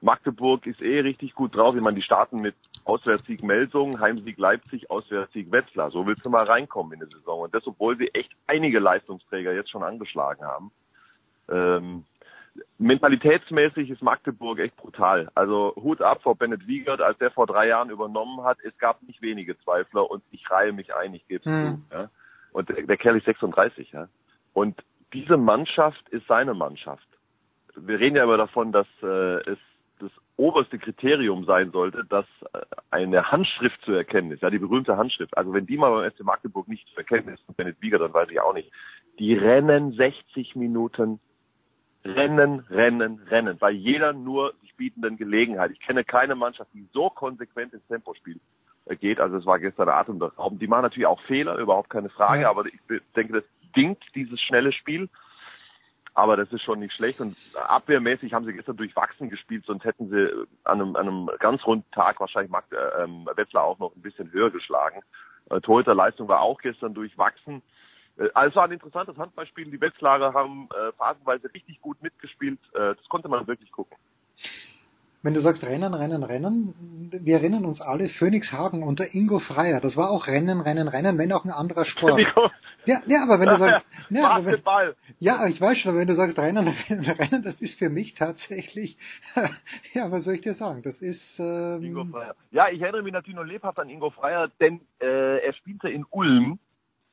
Magdeburg 0.03 0.67
ist 0.67 0.81
eh 0.81 0.99
richtig 0.99 1.33
gut 1.33 1.55
drauf. 1.55 1.75
Ich 1.75 1.81
meine, 1.81 1.95
die 1.95 2.01
starten 2.01 2.37
mit 2.41 2.55
Auswärtssieg 2.83 3.41
Melsung, 3.41 3.99
Heimsieg 4.01 4.37
Leipzig, 4.37 4.91
Auswärtssieg 4.91 5.51
Wetzlar. 5.51 5.91
So 5.91 6.05
willst 6.05 6.25
du 6.25 6.29
mal 6.29 6.43
reinkommen 6.43 6.93
in 6.93 7.07
die 7.07 7.15
Saison. 7.15 7.41
Und 7.41 7.55
das, 7.55 7.65
obwohl 7.65 7.97
sie 7.97 8.09
echt 8.13 8.31
einige 8.45 8.79
Leistungsträger 8.79 9.53
jetzt 9.53 9.71
schon 9.71 9.83
angeschlagen 9.83 10.43
haben. 10.43 10.71
Ähm, 11.49 12.03
mentalitätsmäßig 12.77 13.89
ist 13.89 14.01
Magdeburg 14.01 14.59
echt 14.59 14.75
brutal. 14.75 15.29
Also 15.35 15.73
Hut 15.77 16.01
ab 16.01 16.21
vor 16.21 16.35
Bennett 16.35 16.67
Wiegert, 16.67 17.01
als 17.01 17.17
der 17.19 17.31
vor 17.31 17.47
drei 17.47 17.67
Jahren 17.67 17.89
übernommen 17.89 18.43
hat. 18.43 18.57
Es 18.63 18.77
gab 18.77 19.01
nicht 19.03 19.21
wenige 19.21 19.57
Zweifler 19.59 20.11
und 20.11 20.21
ich 20.31 20.49
reihe 20.51 20.73
mich 20.73 20.93
ein, 20.93 21.13
ich 21.13 21.25
gebe 21.27 21.39
es 21.39 21.45
Hm. 21.45 21.85
zu. 21.89 21.95
Ja. 21.95 22.09
Und 22.51 22.69
der, 22.69 22.83
der 22.83 22.97
Kerl 22.97 23.17
ist 23.17 23.25
36. 23.25 23.91
Ja. 23.91 24.09
Und 24.53 24.83
diese 25.13 25.37
Mannschaft 25.37 26.07
ist 26.09 26.27
seine 26.27 26.53
Mannschaft. 26.53 27.07
Wir 27.75 27.99
reden 27.99 28.17
ja 28.17 28.23
immer 28.23 28.37
davon, 28.37 28.71
dass 28.71 28.87
äh, 29.01 29.49
es 29.49 29.57
das 29.99 30.11
oberste 30.35 30.79
Kriterium 30.79 31.45
sein 31.45 31.71
sollte, 31.71 32.03
dass 32.05 32.25
äh, 32.53 32.59
eine 32.91 33.31
Handschrift 33.31 33.81
zu 33.83 33.91
erkennen 33.91 34.31
ist, 34.31 34.41
ja, 34.41 34.49
die 34.49 34.59
berühmte 34.59 34.97
Handschrift. 34.97 35.35
Also 35.37 35.53
wenn 35.53 35.65
die 35.65 35.77
mal 35.77 35.91
beim 35.91 36.11
FC 36.11 36.23
Magdeburg 36.23 36.67
nicht 36.67 36.87
zu 36.89 36.97
erkennen 36.97 37.29
ist, 37.29 37.43
Bennett 37.55 37.81
Wiegert, 37.81 38.01
dann 38.01 38.13
weiß 38.13 38.29
ich 38.31 38.39
auch 38.39 38.53
nicht. 38.53 38.71
Die 39.19 39.33
rennen 39.33 39.93
60 39.93 40.55
Minuten 40.55 41.19
Rennen, 42.05 42.59
Rennen, 42.69 43.21
Rennen. 43.29 43.57
Bei 43.57 43.71
jeder 43.71 44.11
nur 44.11 44.53
sich 44.61 44.75
bietenden 44.75 45.15
Gelegenheit. 45.15 45.71
Ich 45.71 45.79
kenne 45.79 46.03
keine 46.03 46.35
Mannschaft, 46.35 46.69
die 46.73 46.85
so 46.91 47.09
konsequent 47.09 47.73
ins 47.73 47.87
Tempospiel 47.87 48.39
äh, 48.85 48.95
geht. 48.95 49.19
Also 49.19 49.37
es 49.37 49.45
war 49.45 49.59
gestern 49.59 49.87
atemberaubend. 49.87 50.61
Die 50.61 50.67
machen 50.67 50.83
natürlich 50.83 51.07
auch 51.07 51.21
Fehler, 51.21 51.57
überhaupt 51.57 51.89
keine 51.89 52.09
Frage. 52.09 52.49
Aber 52.49 52.65
ich 52.65 52.79
denke, 53.15 53.33
das 53.33 53.43
dingt 53.75 54.03
dieses 54.15 54.41
schnelle 54.41 54.73
Spiel. 54.73 55.09
Aber 56.15 56.37
das 56.37 56.51
ist 56.51 56.61
schon 56.61 56.79
nicht 56.79 56.93
schlecht. 56.93 57.19
Und 57.19 57.35
abwehrmäßig 57.55 58.33
haben 58.33 58.45
sie 58.45 58.53
gestern 58.53 58.77
durchwachsen 58.77 59.29
gespielt, 59.29 59.65
sonst 59.65 59.83
hätten 59.83 60.09
sie 60.09 60.31
an 60.63 60.81
einem, 60.81 60.95
an 60.95 61.07
einem 61.07 61.29
ganz 61.39 61.65
runden 61.65 61.89
Tag 61.91 62.19
wahrscheinlich 62.19 62.51
Mag, 62.51 62.65
äh, 62.71 63.03
ähm, 63.03 63.27
Wetzlar 63.35 63.63
auch 63.63 63.79
noch 63.79 63.95
ein 63.95 64.01
bisschen 64.01 64.31
höher 64.31 64.51
geschlagen. 64.51 65.01
Äh, 65.49 65.61
Torhüterleistung 65.61 66.27
war 66.27 66.41
auch 66.41 66.61
gestern 66.61 66.93
durchwachsen. 66.93 67.63
Äh, 68.17 68.29
Also 68.33 68.59
ein 68.59 68.71
interessantes 68.71 69.17
Handballspiel. 69.17 69.71
Die 69.71 69.81
Wetzlarer 69.81 70.33
haben 70.33 70.69
äh, 70.71 70.91
phasenweise 70.93 71.51
richtig 71.53 71.81
gut 71.81 72.01
mitgespielt. 72.01 72.59
Äh, 72.73 72.95
das 72.95 73.09
konnte 73.09 73.27
man 73.27 73.47
wirklich 73.47 73.71
gucken. 73.71 73.97
Wenn 75.25 75.33
du 75.33 75.39
sagst 75.39 75.63
Rennen, 75.63 75.93
Rennen, 75.93 76.21
Rennen, 76.23 77.09
wir 77.23 77.37
erinnern 77.37 77.63
uns 77.63 77.79
alle, 77.79 78.09
Phoenix 78.09 78.51
Hagen 78.51 78.83
unter 78.83 79.13
Ingo 79.15 79.39
Freier, 79.39 79.79
das 79.79 79.95
war 79.95 80.11
auch 80.11 80.27
Rennen, 80.27 80.59
Rennen, 80.59 80.89
Rennen, 80.89 81.17
wenn 81.17 81.31
auch 81.31 81.45
ein 81.45 81.51
anderer 81.51 81.85
Sport. 81.85 82.19
Ja, 82.85 83.01
ja, 83.07 83.23
aber 83.23 83.39
wenn 83.39 83.47
du 83.47 83.57
sagst, 83.57 83.85
ja, 84.09 84.27
aber 84.29 84.45
wenn, 84.45 84.61
ja, 85.19 85.47
ich 85.47 85.61
weiß 85.61 85.77
schon, 85.77 85.91
aber 85.91 85.99
wenn 85.99 86.07
du 86.07 86.15
sagst 86.15 86.37
Rennen, 86.37 86.67
Rennen, 86.89 87.05
Rennen, 87.05 87.41
das 87.41 87.61
ist 87.61 87.79
für 87.79 87.89
mich 87.89 88.15
tatsächlich, 88.15 88.97
ja, 89.93 90.11
was 90.11 90.25
soll 90.25 90.33
ich 90.35 90.41
dir 90.41 90.55
sagen, 90.55 90.81
das 90.83 91.01
ist, 91.01 91.39
Ingo 91.39 92.01
ähm, 92.01 92.11
Freier. 92.11 92.35
Ja, 92.51 92.67
ich 92.69 92.81
erinnere 92.81 93.03
mich 93.03 93.13
natürlich 93.13 93.37
noch 93.39 93.45
lebhaft 93.45 93.79
an 93.79 93.87
Ingo 93.89 94.09
Freier, 94.09 94.49
denn 94.59 94.81
äh, 95.01 95.37
er 95.39 95.53
spielte 95.53 95.87
in 95.87 96.05
Ulm 96.09 96.59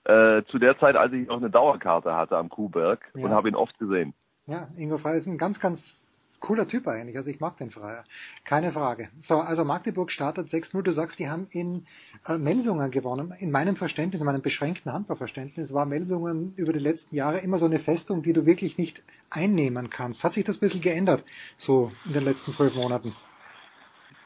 äh, 0.02 0.42
zu 0.50 0.58
der 0.58 0.76
Zeit, 0.80 0.96
als 0.96 1.12
ich 1.12 1.28
noch 1.28 1.36
eine 1.36 1.50
Dauerkarte 1.50 2.12
hatte 2.16 2.36
am 2.36 2.48
Kuhberg 2.48 3.08
Ja. 3.14 3.24
und 3.26 3.30
habe 3.30 3.48
ihn 3.48 3.54
oft 3.54 3.78
gesehen. 3.78 4.14
ja, 4.46 4.66
Ingo 4.76 4.98
Freier 4.98 5.14
ist 5.14 5.26
ein 5.28 5.38
ganz, 5.38 5.60
ganz 5.60 6.09
cooler 6.40 6.66
Typ 6.66 6.88
eigentlich, 6.88 7.16
also 7.16 7.30
ich 7.30 7.40
mag 7.40 7.56
den 7.58 7.70
Freier, 7.70 8.04
keine 8.44 8.72
Frage. 8.72 9.08
So, 9.20 9.36
also 9.36 9.64
Magdeburg 9.64 10.10
startet 10.10 10.48
6-0, 10.48 10.82
du 10.82 10.92
sagst, 10.92 11.18
die 11.18 11.28
haben 11.28 11.46
in 11.50 11.86
äh, 12.26 12.38
Melsungen 12.38 12.90
gewonnen. 12.90 13.34
In 13.38 13.50
meinem 13.50 13.76
Verständnis, 13.76 14.20
in 14.20 14.26
meinem 14.26 14.42
beschränkten 14.42 14.92
Handballverständnis 14.92 15.72
war 15.72 15.86
Melsungen 15.86 16.54
über 16.56 16.72
die 16.72 16.78
letzten 16.78 17.14
Jahre 17.14 17.38
immer 17.38 17.58
so 17.58 17.66
eine 17.66 17.78
Festung, 17.78 18.22
die 18.22 18.32
du 18.32 18.46
wirklich 18.46 18.78
nicht 18.78 19.02
einnehmen 19.28 19.90
kannst. 19.90 20.24
Hat 20.24 20.32
sich 20.32 20.44
das 20.44 20.56
ein 20.56 20.60
bisschen 20.60 20.80
geändert, 20.80 21.24
so 21.56 21.92
in 22.06 22.12
den 22.14 22.24
letzten 22.24 22.52
zwölf 22.52 22.74
Monaten? 22.74 23.14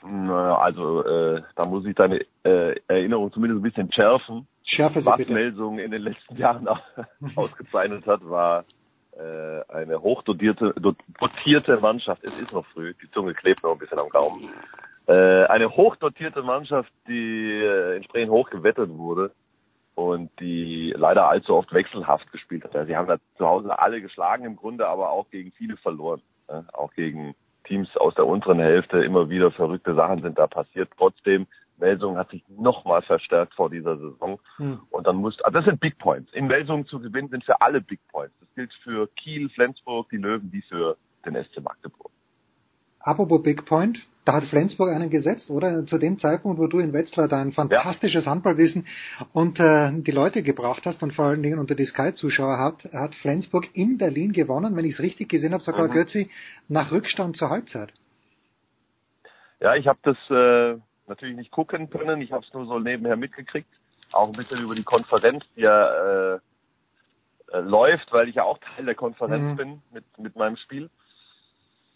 Naja, 0.06 0.58
also 0.58 1.02
äh, 1.04 1.42
da 1.56 1.64
muss 1.64 1.86
ich 1.86 1.94
deine 1.94 2.20
äh, 2.44 2.74
Erinnerung 2.88 3.32
zumindest 3.32 3.60
ein 3.60 3.62
bisschen 3.62 3.90
schärfen. 3.90 4.46
Schärfe 4.62 5.00
sie 5.00 5.06
Was 5.06 5.16
bitte. 5.16 5.32
Melsungen 5.32 5.78
in 5.78 5.90
den 5.90 6.02
letzten 6.02 6.36
Jahren 6.36 6.68
ausgezeichnet 7.36 8.06
hat, 8.06 8.20
war 8.28 8.64
eine 9.68 10.02
hochdotierte 10.02 10.74
do- 10.80 10.94
dotierte 11.20 11.78
Mannschaft. 11.78 12.24
Es 12.24 12.38
ist 12.38 12.52
noch 12.52 12.66
früh, 12.66 12.94
die 12.94 13.10
Zunge 13.10 13.34
klebt 13.34 13.62
noch 13.62 13.72
ein 13.72 13.78
bisschen 13.78 13.98
am 13.98 14.08
Gaumen. 14.08 14.48
Äh, 15.06 15.44
eine 15.44 15.70
hochdotierte 15.70 16.42
Mannschaft, 16.42 16.90
die 17.06 17.60
äh, 17.62 17.96
entsprechend 17.96 18.30
hoch 18.30 18.48
gewettet 18.50 18.90
wurde 18.90 19.30
und 19.94 20.30
die 20.40 20.94
leider 20.96 21.28
allzu 21.28 21.54
oft 21.54 21.72
wechselhaft 21.72 22.30
gespielt 22.32 22.64
hat. 22.64 22.86
Sie 22.86 22.96
haben 22.96 23.06
da 23.06 23.18
zu 23.36 23.46
Hause 23.46 23.78
alle 23.78 24.00
geschlagen 24.00 24.44
im 24.44 24.56
Grunde, 24.56 24.88
aber 24.88 25.10
auch 25.10 25.30
gegen 25.30 25.52
viele 25.52 25.76
verloren. 25.76 26.20
Auch 26.72 26.92
gegen 26.94 27.34
Teams 27.64 27.96
aus 27.96 28.14
der 28.14 28.26
unteren 28.26 28.58
Hälfte 28.58 29.02
immer 29.04 29.30
wieder 29.30 29.50
verrückte 29.50 29.94
Sachen 29.94 30.20
sind 30.22 30.38
da 30.38 30.46
passiert. 30.46 30.90
Trotzdem, 30.98 31.46
Melsungen 31.78 32.18
hat 32.18 32.30
sich 32.30 32.44
nochmal 32.48 33.02
verstärkt 33.02 33.54
vor 33.54 33.70
dieser 33.70 33.96
Saison. 33.96 34.40
Hm. 34.56 34.80
Und 34.90 35.06
dann 35.06 35.16
muss, 35.16 35.40
also 35.42 35.58
das 35.58 35.64
sind 35.64 35.80
Big 35.80 35.98
Points. 35.98 36.32
In 36.32 36.46
Melsungen 36.46 36.86
zu 36.86 37.00
gewinnen 37.00 37.28
sind 37.28 37.44
für 37.44 37.60
alle 37.60 37.80
Big 37.80 38.00
Points. 38.08 38.34
Das 38.40 38.48
gilt 38.54 38.72
für 38.82 39.08
Kiel, 39.16 39.48
Flensburg, 39.50 40.08
die 40.10 40.16
Löwen, 40.16 40.52
wie 40.52 40.62
für 40.62 40.96
den 41.26 41.34
SC 41.42 41.60
Magdeburg. 41.62 42.10
Apropos 43.00 43.42
Big 43.42 43.66
Point, 43.66 44.06
da 44.24 44.32
hat 44.34 44.44
Flensburg 44.44 44.88
einen 44.90 45.10
gesetzt, 45.10 45.50
oder? 45.50 45.84
Zu 45.84 45.98
dem 45.98 46.16
Zeitpunkt, 46.16 46.58
wo 46.58 46.66
du 46.66 46.78
in 46.78 46.94
Wetzlar 46.94 47.28
dein 47.28 47.52
fantastisches 47.52 48.26
Handballwissen 48.26 48.86
unter 49.34 49.92
die 49.92 50.10
Leute 50.10 50.42
gebracht 50.42 50.86
hast 50.86 51.02
und 51.02 51.12
vor 51.12 51.26
allen 51.26 51.42
Dingen 51.42 51.58
unter 51.58 51.74
die 51.74 51.84
Sky-Zuschauer 51.84 52.58
hat, 52.58 52.90
hat 52.94 53.14
Flensburg 53.14 53.68
in 53.74 53.98
Berlin 53.98 54.32
gewonnen, 54.32 54.74
wenn 54.76 54.86
ich 54.86 54.92
es 54.92 55.00
richtig 55.00 55.28
gesehen 55.28 55.52
habe, 55.52 55.62
sogar 55.62 55.88
Mhm. 55.88 55.92
Götzi, 55.92 56.30
nach 56.68 56.92
Rückstand 56.92 57.36
zur 57.36 57.50
Halbzeit. 57.50 57.92
Ja, 59.60 59.74
ich 59.74 59.86
habe 59.86 59.98
das 60.02 60.16
äh, 60.30 60.80
natürlich 61.08 61.36
nicht 61.36 61.50
gucken 61.50 61.90
können. 61.90 62.20
Ich 62.20 62.32
habe 62.32 62.44
es 62.46 62.52
nur 62.52 62.66
so 62.66 62.78
nebenher 62.78 63.16
mitgekriegt. 63.16 63.68
Auch 64.12 64.28
ein 64.28 64.36
bisschen 64.36 64.60
über 64.60 64.74
die 64.74 64.84
Konferenz, 64.84 65.44
die 65.56 65.62
ja 65.62 66.34
äh, 66.34 66.38
äh, 67.52 67.60
läuft, 67.60 68.12
weil 68.12 68.28
ich 68.28 68.36
ja 68.36 68.44
auch 68.44 68.58
Teil 68.58 68.86
der 68.86 68.94
Konferenz 68.94 69.52
Mhm. 69.52 69.56
bin 69.56 69.82
mit, 69.92 70.04
mit 70.18 70.36
meinem 70.36 70.56
Spiel. 70.56 70.90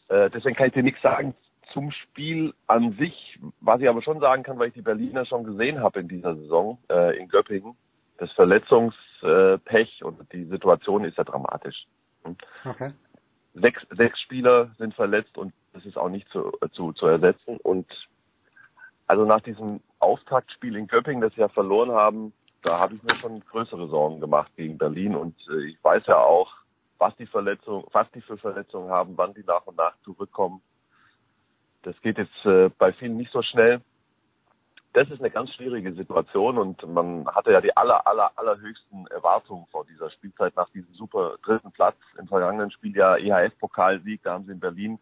Äh, 0.08 0.30
deswegen 0.30 0.56
kann 0.56 0.68
ich 0.68 0.72
dir 0.74 0.82
nichts 0.82 1.02
sagen 1.02 1.34
zum 1.72 1.90
Spiel 1.90 2.54
an 2.66 2.92
sich. 2.92 3.38
Was 3.60 3.80
ich 3.80 3.88
aber 3.88 4.02
schon 4.02 4.20
sagen 4.20 4.42
kann, 4.42 4.58
weil 4.58 4.68
ich 4.68 4.74
die 4.74 4.82
Berliner 4.82 5.26
schon 5.26 5.44
gesehen 5.44 5.80
habe 5.80 6.00
in 6.00 6.08
dieser 6.08 6.34
Saison 6.34 6.78
äh, 6.90 7.18
in 7.18 7.28
Göppingen. 7.28 7.76
Das 8.18 8.32
Verletzungspech 8.32 10.02
und 10.02 10.32
die 10.32 10.44
Situation 10.46 11.04
ist 11.04 11.18
ja 11.18 11.24
dramatisch. 11.24 11.86
Okay. 12.64 12.92
Sechs, 13.54 13.86
sechs 13.90 14.20
Spieler 14.20 14.70
sind 14.78 14.94
verletzt 14.94 15.36
und 15.38 15.52
das 15.72 15.84
ist 15.84 15.96
auch 15.96 16.08
nicht 16.08 16.28
zu, 16.30 16.52
zu, 16.72 16.92
zu 16.92 17.06
ersetzen. 17.06 17.58
Und 17.58 17.86
also 19.08 19.24
nach 19.24 19.40
diesem 19.40 19.80
Auftaktspiel 19.98 20.76
in 20.76 20.86
Göppingen, 20.86 21.22
das 21.22 21.34
sie 21.34 21.40
ja 21.40 21.48
verloren 21.48 21.90
haben, 21.90 22.32
da 22.62 22.78
habe 22.78 22.94
ich 22.94 23.02
mir 23.02 23.16
schon 23.16 23.40
größere 23.40 23.88
Sorgen 23.88 24.20
gemacht 24.20 24.52
gegen 24.54 24.78
Berlin. 24.78 25.16
Und 25.16 25.34
äh, 25.50 25.70
ich 25.70 25.82
weiß 25.82 26.04
ja 26.06 26.18
auch, 26.18 26.52
was 26.98 27.16
die 27.16 27.26
Verletzung, 27.26 27.86
was 27.92 28.10
die 28.12 28.20
für 28.20 28.36
Verletzungen 28.36 28.90
haben, 28.90 29.16
wann 29.16 29.34
die 29.34 29.44
nach 29.44 29.66
und 29.66 29.78
nach 29.78 29.94
zurückkommen. 30.04 30.60
Das 31.82 31.98
geht 32.02 32.18
jetzt 32.18 32.44
äh, 32.44 32.68
bei 32.76 32.92
vielen 32.92 33.16
nicht 33.16 33.32
so 33.32 33.42
schnell. 33.42 33.80
Das 34.92 35.08
ist 35.10 35.20
eine 35.20 35.30
ganz 35.30 35.54
schwierige 35.54 35.92
Situation 35.94 36.58
und 36.58 36.86
man 36.88 37.26
hatte 37.28 37.52
ja 37.52 37.60
die 37.60 37.76
aller, 37.76 38.06
aller, 38.06 38.32
allerhöchsten 38.36 39.06
Erwartungen 39.08 39.66
vor 39.70 39.84
dieser 39.84 40.10
Spielzeit 40.10 40.56
nach 40.56 40.68
diesem 40.70 40.92
super 40.94 41.36
dritten 41.44 41.70
Platz 41.72 41.96
im 42.18 42.26
vergangenen 42.26 42.70
Spiel 42.70 42.96
ja 42.96 43.16
EHF-Pokalsieg. 43.16 44.22
Da 44.22 44.32
haben 44.32 44.46
sie 44.46 44.52
in 44.52 44.60
Berlin 44.60 44.98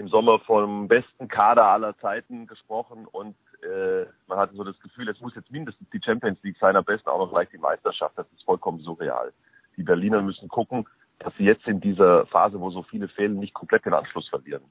im 0.00 0.08
Sommer 0.08 0.38
vom 0.40 0.88
besten 0.88 1.28
Kader 1.28 1.66
aller 1.66 1.96
Zeiten 1.98 2.46
gesprochen 2.46 3.06
und 3.06 3.36
äh, 3.62 4.06
man 4.26 4.38
hatte 4.38 4.54
so 4.54 4.64
das 4.64 4.80
Gefühl, 4.80 5.06
es 5.10 5.20
muss 5.20 5.34
jetzt 5.34 5.50
mindestens 5.50 5.90
die 5.90 6.00
Champions 6.02 6.42
League 6.42 6.56
sein, 6.58 6.74
am 6.74 6.84
besten 6.84 7.10
auch 7.10 7.18
noch 7.18 7.30
gleich 7.30 7.50
die 7.50 7.58
Meisterschaft. 7.58 8.16
Das 8.16 8.26
ist 8.32 8.42
vollkommen 8.44 8.80
surreal. 8.80 9.34
Die 9.76 9.82
Berliner 9.82 10.22
müssen 10.22 10.48
gucken, 10.48 10.86
dass 11.18 11.36
sie 11.36 11.44
jetzt 11.44 11.66
in 11.66 11.82
dieser 11.82 12.24
Phase, 12.26 12.58
wo 12.58 12.70
so 12.70 12.82
viele 12.82 13.08
fehlen, 13.08 13.38
nicht 13.38 13.52
komplett 13.52 13.84
den 13.84 13.92
Anschluss 13.92 14.26
verlieren 14.30 14.62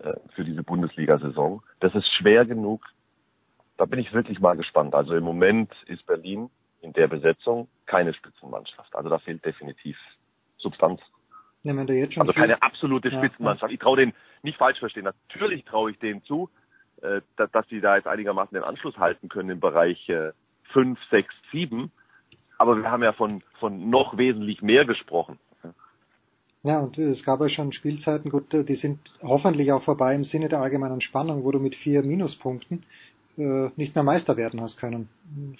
äh, 0.00 0.14
für 0.34 0.44
diese 0.44 0.64
Bundesliga-Saison. 0.64 1.62
Das 1.78 1.94
ist 1.94 2.08
schwer 2.14 2.44
genug. 2.44 2.84
Da 3.76 3.84
bin 3.84 4.00
ich 4.00 4.12
wirklich 4.12 4.40
mal 4.40 4.56
gespannt. 4.56 4.92
Also 4.92 5.14
im 5.14 5.22
Moment 5.22 5.72
ist 5.86 6.04
Berlin 6.04 6.50
in 6.80 6.92
der 6.94 7.06
Besetzung 7.06 7.68
keine 7.86 8.12
Spitzenmannschaft. 8.12 8.96
Also 8.96 9.08
da 9.08 9.20
fehlt 9.20 9.44
definitiv 9.44 9.96
Substanz. 10.56 11.00
Ja, 11.62 11.74
Also 11.74 12.32
keine 12.32 12.62
absolute 12.62 13.08
Ja, 13.08 13.18
Spitzenmannschaft. 13.18 13.72
Ich 13.72 13.80
traue 13.80 13.96
denen 13.96 14.14
nicht 14.42 14.58
falsch 14.58 14.78
verstehen. 14.78 15.04
Natürlich 15.04 15.64
traue 15.64 15.90
ich 15.90 15.98
denen 15.98 16.22
zu, 16.24 16.50
äh, 17.02 17.20
da- 17.36 17.46
dass 17.46 17.66
sie 17.68 17.80
da 17.80 17.96
jetzt 17.96 18.06
einigermaßen 18.06 18.54
den 18.54 18.64
Anschluss 18.64 18.96
halten 18.96 19.28
können 19.28 19.50
im 19.50 19.60
Bereich 19.60 20.08
äh, 20.08 20.32
5, 20.72 20.98
6, 21.10 21.34
7. 21.52 21.90
Aber 22.58 22.76
wir 22.76 22.90
haben 22.90 23.02
ja 23.02 23.12
von, 23.12 23.42
von 23.58 23.90
noch 23.90 24.18
wesentlich 24.18 24.62
mehr 24.62 24.84
gesprochen. 24.84 25.38
Ja, 26.64 26.80
und 26.80 26.98
es 26.98 27.24
gab 27.24 27.40
ja 27.40 27.48
schon 27.48 27.72
Spielzeiten, 27.72 28.30
gut, 28.30 28.52
die 28.52 28.74
sind 28.74 28.98
hoffentlich 29.22 29.70
auch 29.70 29.82
vorbei 29.82 30.14
im 30.14 30.24
Sinne 30.24 30.48
der 30.48 30.60
allgemeinen 30.60 31.00
Spannung, 31.00 31.44
wo 31.44 31.52
du 31.52 31.60
mit 31.60 31.76
vier 31.76 32.02
Minuspunkten 32.02 32.84
äh, 33.36 33.70
nicht 33.76 33.94
mehr 33.94 34.02
Meister 34.02 34.36
werden 34.36 34.60
hast 34.60 34.76
können. 34.76 35.08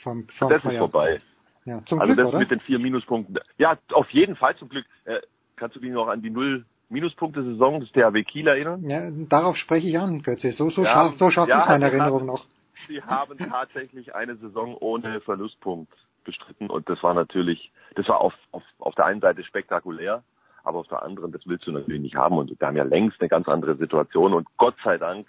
Vom, 0.03 0.27
vom 0.29 0.49
das 0.49 0.57
ist 0.59 0.63
Vorjahr. 0.63 0.81
vorbei. 0.81 1.21
Ja, 1.65 1.85
zum 1.85 2.01
also 2.01 2.15
Glück, 2.15 2.25
das 2.25 2.29
oder? 2.31 2.39
mit 2.41 2.51
den 2.51 2.61
vier 2.61 2.81
Minuspunkten. 2.81 3.39
Ja, 3.59 3.79
auf 3.93 4.11
jeden 4.11 4.35
Fall 4.35 4.57
zum 4.57 4.69
Glück. 4.69 4.87
Äh, 5.05 5.21
kannst 5.59 5.77
du 5.77 5.81
dich 5.81 5.91
noch 5.93 6.09
an 6.09 6.23
die 6.23 6.31
Null 6.31 6.65
Minuspunkte-Saison 6.91 7.81
des 7.81 7.93
THW 7.93 8.23
Kiel 8.25 8.47
erinnern? 8.49 8.89
Ja, 8.89 9.11
darauf 9.29 9.57
spreche 9.57 9.87
ich 9.89 9.99
an, 9.99 10.23
Götze. 10.23 10.53
So, 10.53 10.71
so 10.71 10.83
Ja, 10.83 10.89
scharf, 10.89 11.17
so 11.17 11.29
scharf 11.31 11.49
ja, 11.49 11.59
ist 11.59 11.69
meine 11.69 11.85
Erinnerung 11.87 12.21
haben- 12.21 12.27
noch. 12.27 12.45
Sie 12.89 13.03
haben 13.03 13.37
tatsächlich 13.37 14.15
eine 14.15 14.37
Saison 14.37 14.77
ohne 14.79 15.21
Verlustpunkt 15.21 15.93
bestritten 16.25 16.71
und 16.71 16.89
das 16.89 17.03
war 17.03 17.13
natürlich, 17.13 17.71
das 17.97 18.09
war 18.09 18.21
auf, 18.21 18.33
auf, 18.53 18.63
auf 18.79 18.95
der 18.95 19.07
einen 19.07 19.21
Seite 19.21 19.43
spektakulär, 19.45 20.23
aber 20.63 20.79
auf 20.79 20.89
der 20.89 21.03
anderen, 21.03 21.33
das 21.33 21.43
willst 21.47 21.67
du 21.67 21.73
natürlich 21.73 22.01
nicht 22.01 22.15
haben. 22.15 22.37
Und 22.39 22.59
wir 22.59 22.67
haben 22.67 22.77
ja 22.77 22.85
längst 22.85 23.21
eine 23.21 23.29
ganz 23.29 23.49
andere 23.49 23.77
Situation. 23.77 24.33
Und 24.33 24.47
Gott 24.59 24.77
sei 24.85 24.97
Dank, 24.99 25.27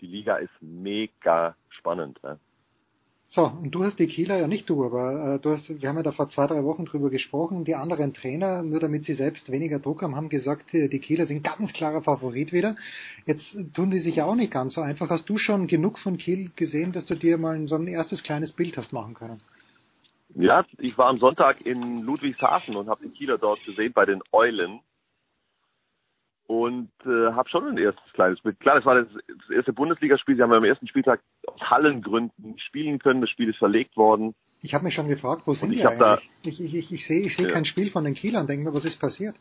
die 0.00 0.06
Liga 0.06 0.36
ist 0.36 0.50
mega 0.60 1.54
spannend. 1.70 2.18
Ja. 2.22 2.36
So, 3.32 3.44
und 3.44 3.70
du 3.70 3.84
hast 3.84 4.00
die 4.00 4.08
Kieler, 4.08 4.38
ja 4.38 4.48
nicht 4.48 4.68
du, 4.68 4.84
aber 4.84 5.36
äh, 5.36 5.38
du 5.38 5.50
hast, 5.50 5.80
wir 5.80 5.88
haben 5.88 5.94
ja 5.94 6.02
da 6.02 6.10
vor 6.10 6.28
zwei, 6.30 6.48
drei 6.48 6.64
Wochen 6.64 6.84
drüber 6.84 7.10
gesprochen, 7.10 7.64
die 7.64 7.76
anderen 7.76 8.12
Trainer, 8.12 8.64
nur 8.64 8.80
damit 8.80 9.04
sie 9.04 9.14
selbst 9.14 9.52
weniger 9.52 9.78
Druck 9.78 10.02
haben, 10.02 10.16
haben 10.16 10.28
gesagt, 10.28 10.72
die 10.72 10.98
Kieler 10.98 11.26
sind 11.26 11.44
ganz 11.44 11.72
klarer 11.72 12.02
Favorit 12.02 12.52
wieder. 12.52 12.74
Jetzt 13.26 13.56
tun 13.72 13.92
die 13.92 14.00
sich 14.00 14.16
ja 14.16 14.24
auch 14.24 14.34
nicht 14.34 14.52
ganz 14.52 14.74
so 14.74 14.80
einfach. 14.80 15.08
Hast 15.10 15.28
du 15.28 15.38
schon 15.38 15.68
genug 15.68 16.00
von 16.00 16.16
Kiel 16.16 16.50
gesehen, 16.56 16.90
dass 16.90 17.06
du 17.06 17.14
dir 17.14 17.38
mal 17.38 17.68
so 17.68 17.76
ein 17.76 17.86
erstes 17.86 18.24
kleines 18.24 18.52
Bild 18.52 18.76
hast 18.76 18.92
machen 18.92 19.14
können? 19.14 19.40
Ja, 20.34 20.64
ich 20.78 20.98
war 20.98 21.06
am 21.06 21.18
Sonntag 21.18 21.64
in 21.64 22.02
Ludwigshafen 22.02 22.74
und 22.74 22.88
habe 22.88 23.04
die 23.04 23.10
Kieler 23.10 23.38
dort 23.38 23.64
gesehen 23.64 23.92
bei 23.92 24.06
den 24.06 24.22
Eulen 24.32 24.80
und 26.50 26.90
äh, 27.06 27.30
habe 27.32 27.48
schon 27.48 27.64
ein 27.68 27.78
erstes 27.78 28.12
kleines 28.12 28.40
Bild. 28.40 28.58
Klar, 28.58 28.74
das 28.74 28.84
war 28.84 28.96
das, 28.96 29.06
das 29.28 29.50
erste 29.54 29.72
Bundesligaspiel. 29.72 30.34
Sie 30.34 30.42
haben 30.42 30.52
am 30.52 30.64
ersten 30.64 30.88
Spieltag 30.88 31.20
aus 31.46 31.60
Hallengründen 31.60 32.58
spielen 32.58 32.98
können. 32.98 33.20
Das 33.20 33.30
Spiel 33.30 33.50
ist 33.50 33.58
verlegt 33.58 33.96
worden. 33.96 34.34
Ich 34.60 34.74
habe 34.74 34.82
mich 34.82 34.94
schon 34.94 35.06
gefragt, 35.06 35.42
wo 35.46 35.52
sind 35.52 35.70
die 35.70 35.86
eigentlich? 35.86 36.00
Da, 36.00 36.18
ich, 36.42 36.60
ich, 36.60 36.74
ich, 36.74 36.92
ich 36.92 37.06
sehe 37.06 37.20
ich 37.20 37.36
seh 37.36 37.44
ja. 37.44 37.50
kein 37.50 37.64
Spiel 37.64 37.92
von 37.92 38.02
den 38.02 38.14
Kielern. 38.14 38.48
Denke 38.48 38.68
mir, 38.68 38.74
was 38.74 38.84
ist 38.84 39.00
passiert? 39.00 39.36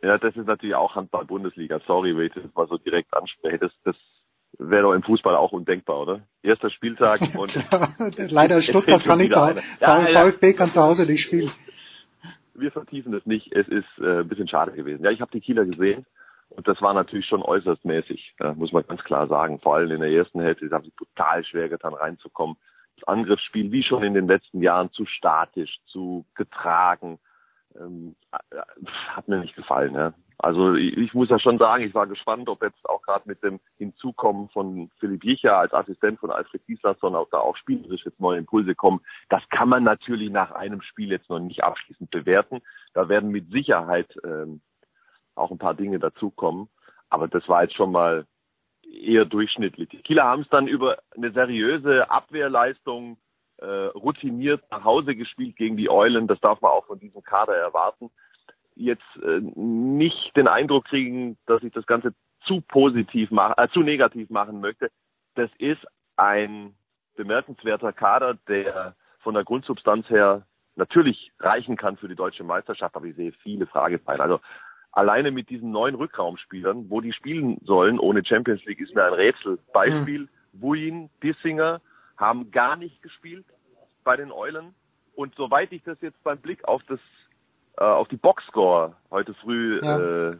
Ja, 0.00 0.16
das 0.16 0.36
ist 0.36 0.46
natürlich 0.46 0.76
auch 0.76 0.94
Handball-Bundesliga. 0.94 1.80
Sorry, 1.88 2.16
wenn 2.16 2.26
ich 2.26 2.34
das 2.34 2.54
mal 2.54 2.68
so 2.68 2.78
direkt 2.78 3.12
anspreche. 3.12 3.58
Das, 3.58 3.72
das 3.82 3.96
wäre 4.58 4.82
doch 4.82 4.92
im 4.92 5.02
Fußball 5.02 5.34
auch 5.34 5.50
undenkbar, 5.50 6.02
oder? 6.02 6.22
Erster 6.40 6.70
Spieltag 6.70 7.20
und 7.36 7.52
leider 8.30 8.62
Stuttgart 8.62 9.02
kann 9.02 9.18
nicht 9.18 9.32
zu 9.32 9.40
ja, 9.80 10.06
VfB 10.12 10.52
kann 10.52 10.70
zu 10.70 10.80
Hause 10.80 11.04
nicht 11.04 11.22
spielen 11.22 11.50
wir 12.58 12.72
vertiefen 12.72 13.14
es 13.14 13.26
nicht. 13.26 13.52
Es 13.52 13.68
ist 13.68 13.86
äh, 13.98 14.20
ein 14.20 14.28
bisschen 14.28 14.48
schade 14.48 14.72
gewesen. 14.72 15.04
Ja, 15.04 15.10
ich 15.10 15.20
habe 15.20 15.32
die 15.32 15.40
Kieler 15.40 15.64
gesehen 15.64 16.06
und 16.48 16.66
das 16.68 16.80
war 16.80 16.94
natürlich 16.94 17.26
schon 17.26 17.42
äußerst 17.42 17.84
mäßig, 17.84 18.34
ja, 18.40 18.54
muss 18.54 18.72
man 18.72 18.86
ganz 18.86 19.02
klar 19.04 19.26
sagen. 19.26 19.60
Vor 19.60 19.76
allem 19.76 19.90
in 19.90 20.00
der 20.00 20.10
ersten 20.10 20.40
Hälfte 20.40 20.70
haben 20.70 20.84
sie 20.84 20.92
total 20.92 21.44
schwer 21.44 21.68
getan, 21.68 21.94
reinzukommen. 21.94 22.56
Das 22.96 23.08
Angriffsspiel, 23.08 23.72
wie 23.72 23.82
schon 23.82 24.02
in 24.02 24.14
den 24.14 24.26
letzten 24.26 24.62
Jahren, 24.62 24.90
zu 24.92 25.04
statisch, 25.04 25.78
zu 25.86 26.24
getragen, 26.34 27.18
ähm, 27.78 28.16
äh, 28.32 28.62
hat 29.08 29.28
mir 29.28 29.38
nicht 29.38 29.56
gefallen. 29.56 29.94
Ja. 29.94 30.14
Also 30.38 30.74
ich, 30.74 31.14
muss 31.14 31.30
ja 31.30 31.38
schon 31.38 31.58
sagen, 31.58 31.84
ich 31.84 31.94
war 31.94 32.06
gespannt, 32.06 32.48
ob 32.48 32.62
jetzt 32.62 32.84
auch 32.88 33.00
gerade 33.02 33.26
mit 33.26 33.42
dem 33.42 33.58
Hinzukommen 33.78 34.50
von 34.50 34.90
Philipp 34.98 35.24
Jicher 35.24 35.56
als 35.56 35.72
Assistent 35.72 36.20
von 36.20 36.30
Alfred 36.30 36.64
Gislason 36.66 37.14
auch 37.14 37.28
da 37.30 37.38
auch 37.38 37.56
spielerisch 37.56 38.04
jetzt 38.04 38.20
neue 38.20 38.38
Impulse 38.38 38.74
kommen. 38.74 39.00
Das 39.30 39.42
kann 39.48 39.70
man 39.70 39.82
natürlich 39.82 40.30
nach 40.30 40.50
einem 40.50 40.82
Spiel 40.82 41.10
jetzt 41.10 41.30
noch 41.30 41.38
nicht 41.38 41.64
abschließend 41.64 42.10
bewerten. 42.10 42.60
Da 42.92 43.08
werden 43.08 43.30
mit 43.30 43.50
Sicherheit 43.50 44.14
ähm, 44.24 44.60
auch 45.34 45.50
ein 45.50 45.58
paar 45.58 45.74
Dinge 45.74 45.98
dazukommen. 45.98 46.68
Aber 47.08 47.28
das 47.28 47.48
war 47.48 47.62
jetzt 47.62 47.76
schon 47.76 47.92
mal 47.92 48.26
eher 48.82 49.24
durchschnittlich. 49.24 49.88
Die 49.88 50.02
Kieler 50.02 50.24
haben 50.24 50.42
es 50.42 50.48
dann 50.50 50.68
über 50.68 50.98
eine 51.16 51.32
seriöse 51.32 52.10
Abwehrleistung 52.10 53.16
äh, 53.56 53.66
routiniert 53.66 54.62
nach 54.70 54.84
Hause 54.84 55.16
gespielt 55.16 55.56
gegen 55.56 55.78
die 55.78 55.88
Eulen. 55.88 56.26
Das 56.26 56.40
darf 56.40 56.60
man 56.60 56.72
auch 56.72 56.84
von 56.86 57.00
diesem 57.00 57.22
Kader 57.22 57.56
erwarten 57.56 58.10
jetzt 58.76 59.04
äh, 59.22 59.40
nicht 59.40 60.36
den 60.36 60.48
Eindruck 60.48 60.84
kriegen, 60.84 61.36
dass 61.46 61.62
ich 61.62 61.72
das 61.72 61.86
Ganze 61.86 62.14
zu 62.44 62.60
positiv 62.60 63.30
machen, 63.30 63.54
äh, 63.56 63.68
zu 63.68 63.80
negativ 63.80 64.30
machen 64.30 64.60
möchte. 64.60 64.90
Das 65.34 65.50
ist 65.58 65.84
ein 66.16 66.74
bemerkenswerter 67.16 67.92
Kader, 67.92 68.38
der 68.48 68.94
von 69.20 69.34
der 69.34 69.44
Grundsubstanz 69.44 70.08
her 70.08 70.46
natürlich 70.76 71.32
reichen 71.40 71.76
kann 71.76 71.96
für 71.96 72.08
die 72.08 72.14
deutsche 72.14 72.44
Meisterschaft, 72.44 72.94
aber 72.94 73.06
ich 73.06 73.16
sehe 73.16 73.32
viele 73.42 73.66
Fragezeichen. 73.66 74.20
Also 74.20 74.40
alleine 74.92 75.30
mit 75.30 75.50
diesen 75.50 75.70
neuen 75.70 75.94
Rückraumspielern, 75.94 76.90
wo 76.90 77.00
die 77.00 77.12
spielen 77.12 77.58
sollen 77.64 77.98
ohne 77.98 78.24
Champions 78.24 78.64
League, 78.66 78.80
ist 78.80 78.94
mir 78.94 79.04
ein 79.04 79.14
Rätsel. 79.14 79.58
Beispiel, 79.72 80.22
mhm. 80.22 80.28
Wuin, 80.60 81.10
Dissinger 81.22 81.80
haben 82.16 82.50
gar 82.50 82.76
nicht 82.76 83.02
gespielt 83.02 83.46
bei 84.04 84.16
den 84.16 84.30
Eulen. 84.30 84.74
Und 85.14 85.34
soweit 85.34 85.72
ich 85.72 85.82
das 85.82 86.00
jetzt 86.02 86.22
beim 86.22 86.38
Blick 86.38 86.64
auf 86.64 86.82
das 86.88 87.00
äh, 87.78 87.84
auf 87.84 88.08
die 88.08 88.16
Boxscore 88.16 88.94
heute 89.10 89.34
früh 89.34 89.80
ja. 89.82 89.98
äh, 89.98 90.36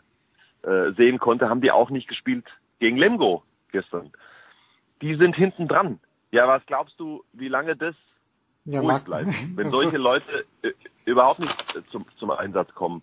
äh, 0.62 0.92
sehen 0.94 1.18
konnte, 1.18 1.48
haben 1.48 1.60
die 1.60 1.70
auch 1.70 1.90
nicht 1.90 2.08
gespielt 2.08 2.46
gegen 2.78 2.96
Lemgo 2.96 3.42
gestern. 3.72 4.10
Die 5.02 5.14
sind 5.16 5.36
hinten 5.36 5.68
dran. 5.68 6.00
Ja, 6.30 6.48
was 6.48 6.64
glaubst 6.66 6.98
du, 6.98 7.24
wie 7.32 7.48
lange 7.48 7.76
das 7.76 7.94
ja, 8.64 8.80
ruhig 8.80 9.04
bleibt, 9.04 9.30
wenn 9.54 9.70
solche 9.70 9.96
Leute 9.96 10.44
äh, 10.62 10.72
überhaupt 11.04 11.40
nicht 11.40 11.76
äh, 11.76 11.82
zum, 11.90 12.06
zum 12.18 12.30
Einsatz 12.30 12.72
kommen? 12.74 13.02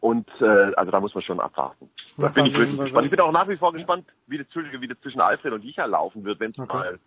Und 0.00 0.28
äh, 0.40 0.74
also 0.74 0.90
da 0.90 1.00
muss 1.00 1.14
man 1.14 1.24
schon 1.24 1.40
abwarten. 1.40 1.88
Da 2.18 2.28
bin 2.28 2.44
ich 2.44 2.56
wirklich 2.56 2.78
gespannt. 2.78 3.06
Ich 3.06 3.10
bin 3.10 3.20
auch 3.20 3.32
nach 3.32 3.48
wie 3.48 3.56
vor 3.56 3.72
gespannt, 3.72 4.06
wie 4.26 4.36
das, 4.36 4.46
wie 4.54 4.86
das 4.86 5.00
zwischen 5.00 5.22
Alfred 5.22 5.54
und 5.54 5.64
Licha 5.64 5.86
laufen 5.86 6.24
wird, 6.24 6.40
wenn 6.40 6.50
es 6.50 6.58
okay. 6.58 6.76
mal 6.76 6.98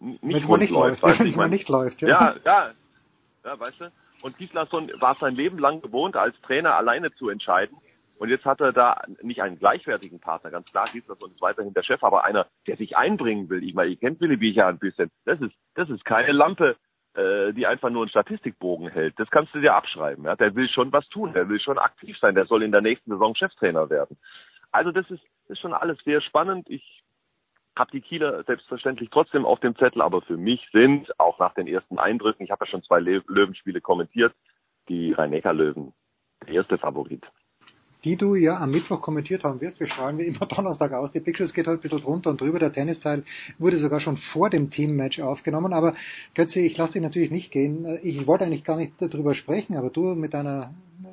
nicht 0.00 0.48
nicht 0.48 0.70
läuft. 0.70 1.02
läuft. 1.02 1.20
ich 1.20 1.36
mein, 1.36 1.50
nicht 1.50 1.68
läuft, 1.68 2.00
ja. 2.00 2.08
ja, 2.08 2.34
ja, 2.44 2.70
ja, 3.44 3.60
weißt 3.60 3.82
du. 3.82 3.92
Und 4.22 4.36
Gislason 4.38 4.90
war 5.00 5.16
sein 5.16 5.34
Leben 5.34 5.58
lang 5.58 5.80
gewohnt, 5.80 6.16
als 6.16 6.40
Trainer 6.42 6.74
alleine 6.74 7.12
zu 7.14 7.28
entscheiden. 7.28 7.76
Und 8.18 8.30
jetzt 8.30 8.44
hat 8.44 8.60
er 8.60 8.72
da 8.72 9.02
nicht 9.22 9.42
einen 9.42 9.58
gleichwertigen 9.58 10.18
Partner, 10.18 10.50
ganz 10.50 10.70
klar, 10.70 10.88
Gislason 10.92 11.30
ist 11.30 11.40
weiterhin 11.40 11.72
der 11.72 11.84
Chef, 11.84 12.02
aber 12.02 12.24
einer, 12.24 12.48
der 12.66 12.76
sich 12.76 12.96
einbringen 12.96 13.48
will. 13.48 13.62
Ich 13.62 13.74
meine, 13.74 13.90
ihr 13.90 13.96
kennt 13.96 14.20
Willi 14.20 14.36
Biecher 14.36 14.66
ein 14.66 14.78
bisschen. 14.78 15.10
Das 15.24 15.40
ist, 15.40 15.54
das 15.74 15.88
ist 15.88 16.04
keine 16.04 16.32
Lampe, 16.32 16.76
äh, 17.14 17.52
die 17.52 17.66
einfach 17.66 17.90
nur 17.90 18.02
einen 18.02 18.10
Statistikbogen 18.10 18.88
hält. 18.88 19.18
Das 19.18 19.30
kannst 19.30 19.54
du 19.54 19.60
dir 19.60 19.74
abschreiben. 19.74 20.24
Ja? 20.24 20.34
Der 20.34 20.54
will 20.56 20.68
schon 20.68 20.92
was 20.92 21.08
tun, 21.08 21.32
der 21.32 21.48
will 21.48 21.60
schon 21.60 21.78
aktiv 21.78 22.18
sein, 22.18 22.34
der 22.34 22.46
soll 22.46 22.64
in 22.64 22.72
der 22.72 22.80
nächsten 22.80 23.12
Saison 23.12 23.36
Cheftrainer 23.36 23.88
werden. 23.88 24.18
Also 24.72 24.90
das 24.90 25.08
ist, 25.10 25.22
das 25.46 25.56
ist 25.56 25.60
schon 25.60 25.72
alles 25.72 25.98
sehr 26.04 26.20
spannend. 26.20 26.68
Ich 26.68 27.02
habe 27.78 27.90
die 27.90 28.00
Kieler 28.00 28.42
selbstverständlich 28.44 29.10
trotzdem 29.10 29.44
auf 29.44 29.60
dem 29.60 29.76
Zettel, 29.76 30.02
aber 30.02 30.22
für 30.22 30.36
mich 30.36 30.66
sind, 30.72 31.18
auch 31.18 31.38
nach 31.38 31.54
den 31.54 31.66
ersten 31.66 31.98
Eindrücken, 31.98 32.44
ich 32.44 32.50
habe 32.50 32.64
ja 32.64 32.70
schon 32.70 32.82
zwei 32.82 33.00
Löwenspiele 33.00 33.80
kommentiert, 33.80 34.34
die 34.88 35.12
Rhein-Neckar-Löwen 35.12 35.92
der 36.46 36.54
erste 36.54 36.78
Favorit 36.78 37.26
die 38.04 38.16
du 38.16 38.34
ja 38.34 38.58
am 38.58 38.70
Mittwoch 38.70 39.00
kommentiert 39.00 39.44
haben 39.44 39.60
wirst. 39.60 39.80
Wir 39.80 39.88
strahlen 39.88 40.18
wie 40.18 40.26
immer 40.26 40.46
Donnerstag 40.46 40.92
aus. 40.92 41.12
Die 41.12 41.20
Pictures 41.20 41.52
geht 41.52 41.66
halt 41.66 41.80
ein 41.80 41.82
bisschen 41.82 42.00
drunter 42.00 42.30
und 42.30 42.40
drüber. 42.40 42.58
Der 42.58 42.72
Tennisteil 42.72 43.24
wurde 43.58 43.76
sogar 43.76 44.00
schon 44.00 44.16
vor 44.16 44.50
dem 44.50 44.70
Teammatch 44.70 45.20
aufgenommen. 45.20 45.72
Aber 45.72 45.94
Götze, 46.34 46.60
ich 46.60 46.76
lasse 46.76 46.94
dich 46.94 47.02
natürlich 47.02 47.30
nicht 47.30 47.50
gehen. 47.50 47.98
Ich 48.02 48.26
wollte 48.26 48.44
eigentlich 48.44 48.64
gar 48.64 48.76
nicht 48.76 48.94
darüber 49.00 49.34
sprechen, 49.34 49.76
aber 49.76 49.90
du 49.90 50.14
mit 50.14 50.34
deiner 50.34 50.72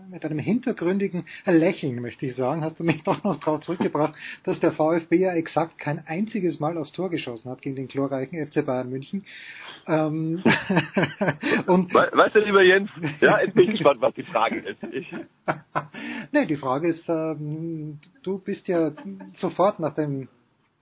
mit 0.10 0.26
einem 0.26 0.40
hintergründigen 0.40 1.26
Lächeln, 1.46 2.02
möchte 2.02 2.26
ich 2.26 2.36
sagen, 2.36 2.64
hast 2.64 2.80
du 2.80 2.84
mich 2.84 3.04
doch 3.04 3.24
noch 3.24 3.40
darauf 3.40 3.62
zurückgebracht, 3.62 4.16
dass 4.44 4.60
der 4.60 4.72
VfB 4.72 5.18
ja 5.18 5.34
exakt 5.34 5.78
kein 5.78 6.06
einziges 6.08 6.60
Mal 6.60 6.78
aufs 6.78 6.92
Tor 6.92 7.10
geschossen 7.10 7.50
hat 7.52 7.62
gegen 7.62 7.76
den 7.76 7.88
glorreichen 7.88 8.46
FC 8.48 8.66
Bayern 8.66 8.90
München. 8.90 9.26
Ähm 9.88 10.44
und 11.68 11.94
weißt 11.94 12.36
du, 12.36 12.40
lieber 12.40 12.64
Jens, 12.64 12.90
ja, 13.22 13.40
jetzt 13.42 13.54
bin 13.54 13.66
ich 13.66 13.72
gespannt, 13.72 14.02
was 14.02 14.14
die 14.16 14.24
Frage 14.24 14.58
ist. 14.60 14.84
Ich 14.92 15.12
nee, 16.32 16.46
die 16.46 16.56
Frage 16.56 16.90
ist, 16.90 17.08
ähm, 17.08 18.00
du 18.24 18.40
bist 18.40 18.68
ja 18.68 18.92
sofort 19.36 19.80
nach 19.80 19.94
dem 19.94 20.28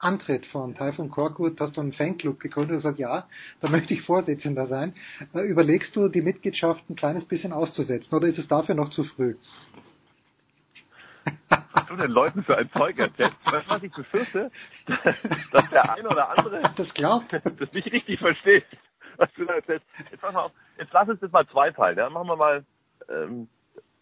Antritt 0.03 0.45
von 0.45 0.75
Taifun 0.75 1.09
Korkut 1.09 1.59
hast 1.61 1.77
du 1.77 1.81
einen 1.81 1.93
Fanclub 1.93 2.39
gegründet 2.39 2.71
und 2.71 2.77
gesagt, 2.77 2.99
ja, 2.99 3.25
da 3.61 3.69
möchte 3.69 3.93
ich 3.93 4.01
Vorsitzender 4.01 4.65
sein. 4.65 4.93
Äh, 5.33 5.41
überlegst 5.41 5.95
du, 5.95 6.09
die 6.09 6.21
Mitgliedschaft 6.21 6.89
ein 6.89 6.95
kleines 6.95 7.25
bisschen 7.25 7.53
auszusetzen 7.53 8.15
oder 8.15 8.27
ist 8.27 8.37
es 8.37 8.47
dafür 8.47 8.75
noch 8.75 8.89
zu 8.89 9.03
früh? 9.03 9.35
Was 11.45 11.87
du 11.87 11.95
den 11.95 12.11
Leuten 12.11 12.43
für 12.43 12.57
ein 12.57 12.69
Zeug 12.71 12.99
erzählst? 12.99 13.37
Weißt 13.45 13.69
du, 13.69 13.75
was 13.75 13.83
ich 13.83 13.93
befürchte? 13.93 14.51
Dass 15.51 15.69
der 15.69 15.93
eine 15.93 16.09
oder 16.09 16.37
andere 16.37 16.61
das, 16.75 16.93
glaubt. 16.93 17.31
das 17.31 17.73
nicht 17.73 17.91
richtig 17.91 18.19
versteht, 18.19 18.65
was 19.17 19.29
du 19.35 19.45
da 19.45 19.53
erzählst. 19.53 19.85
Jetzt, 20.11 20.21
pass 20.21 20.33
mal 20.33 20.43
auf, 20.43 20.51
jetzt 20.77 20.91
lass 20.91 21.07
uns 21.07 21.19
das 21.21 21.31
mal 21.31 21.47
zweiteilen. 21.47 21.97
Ja? 21.97 22.09
Machen 22.09 22.27
wir 22.27 22.35
mal, 22.35 22.65
ähm, 23.09 23.47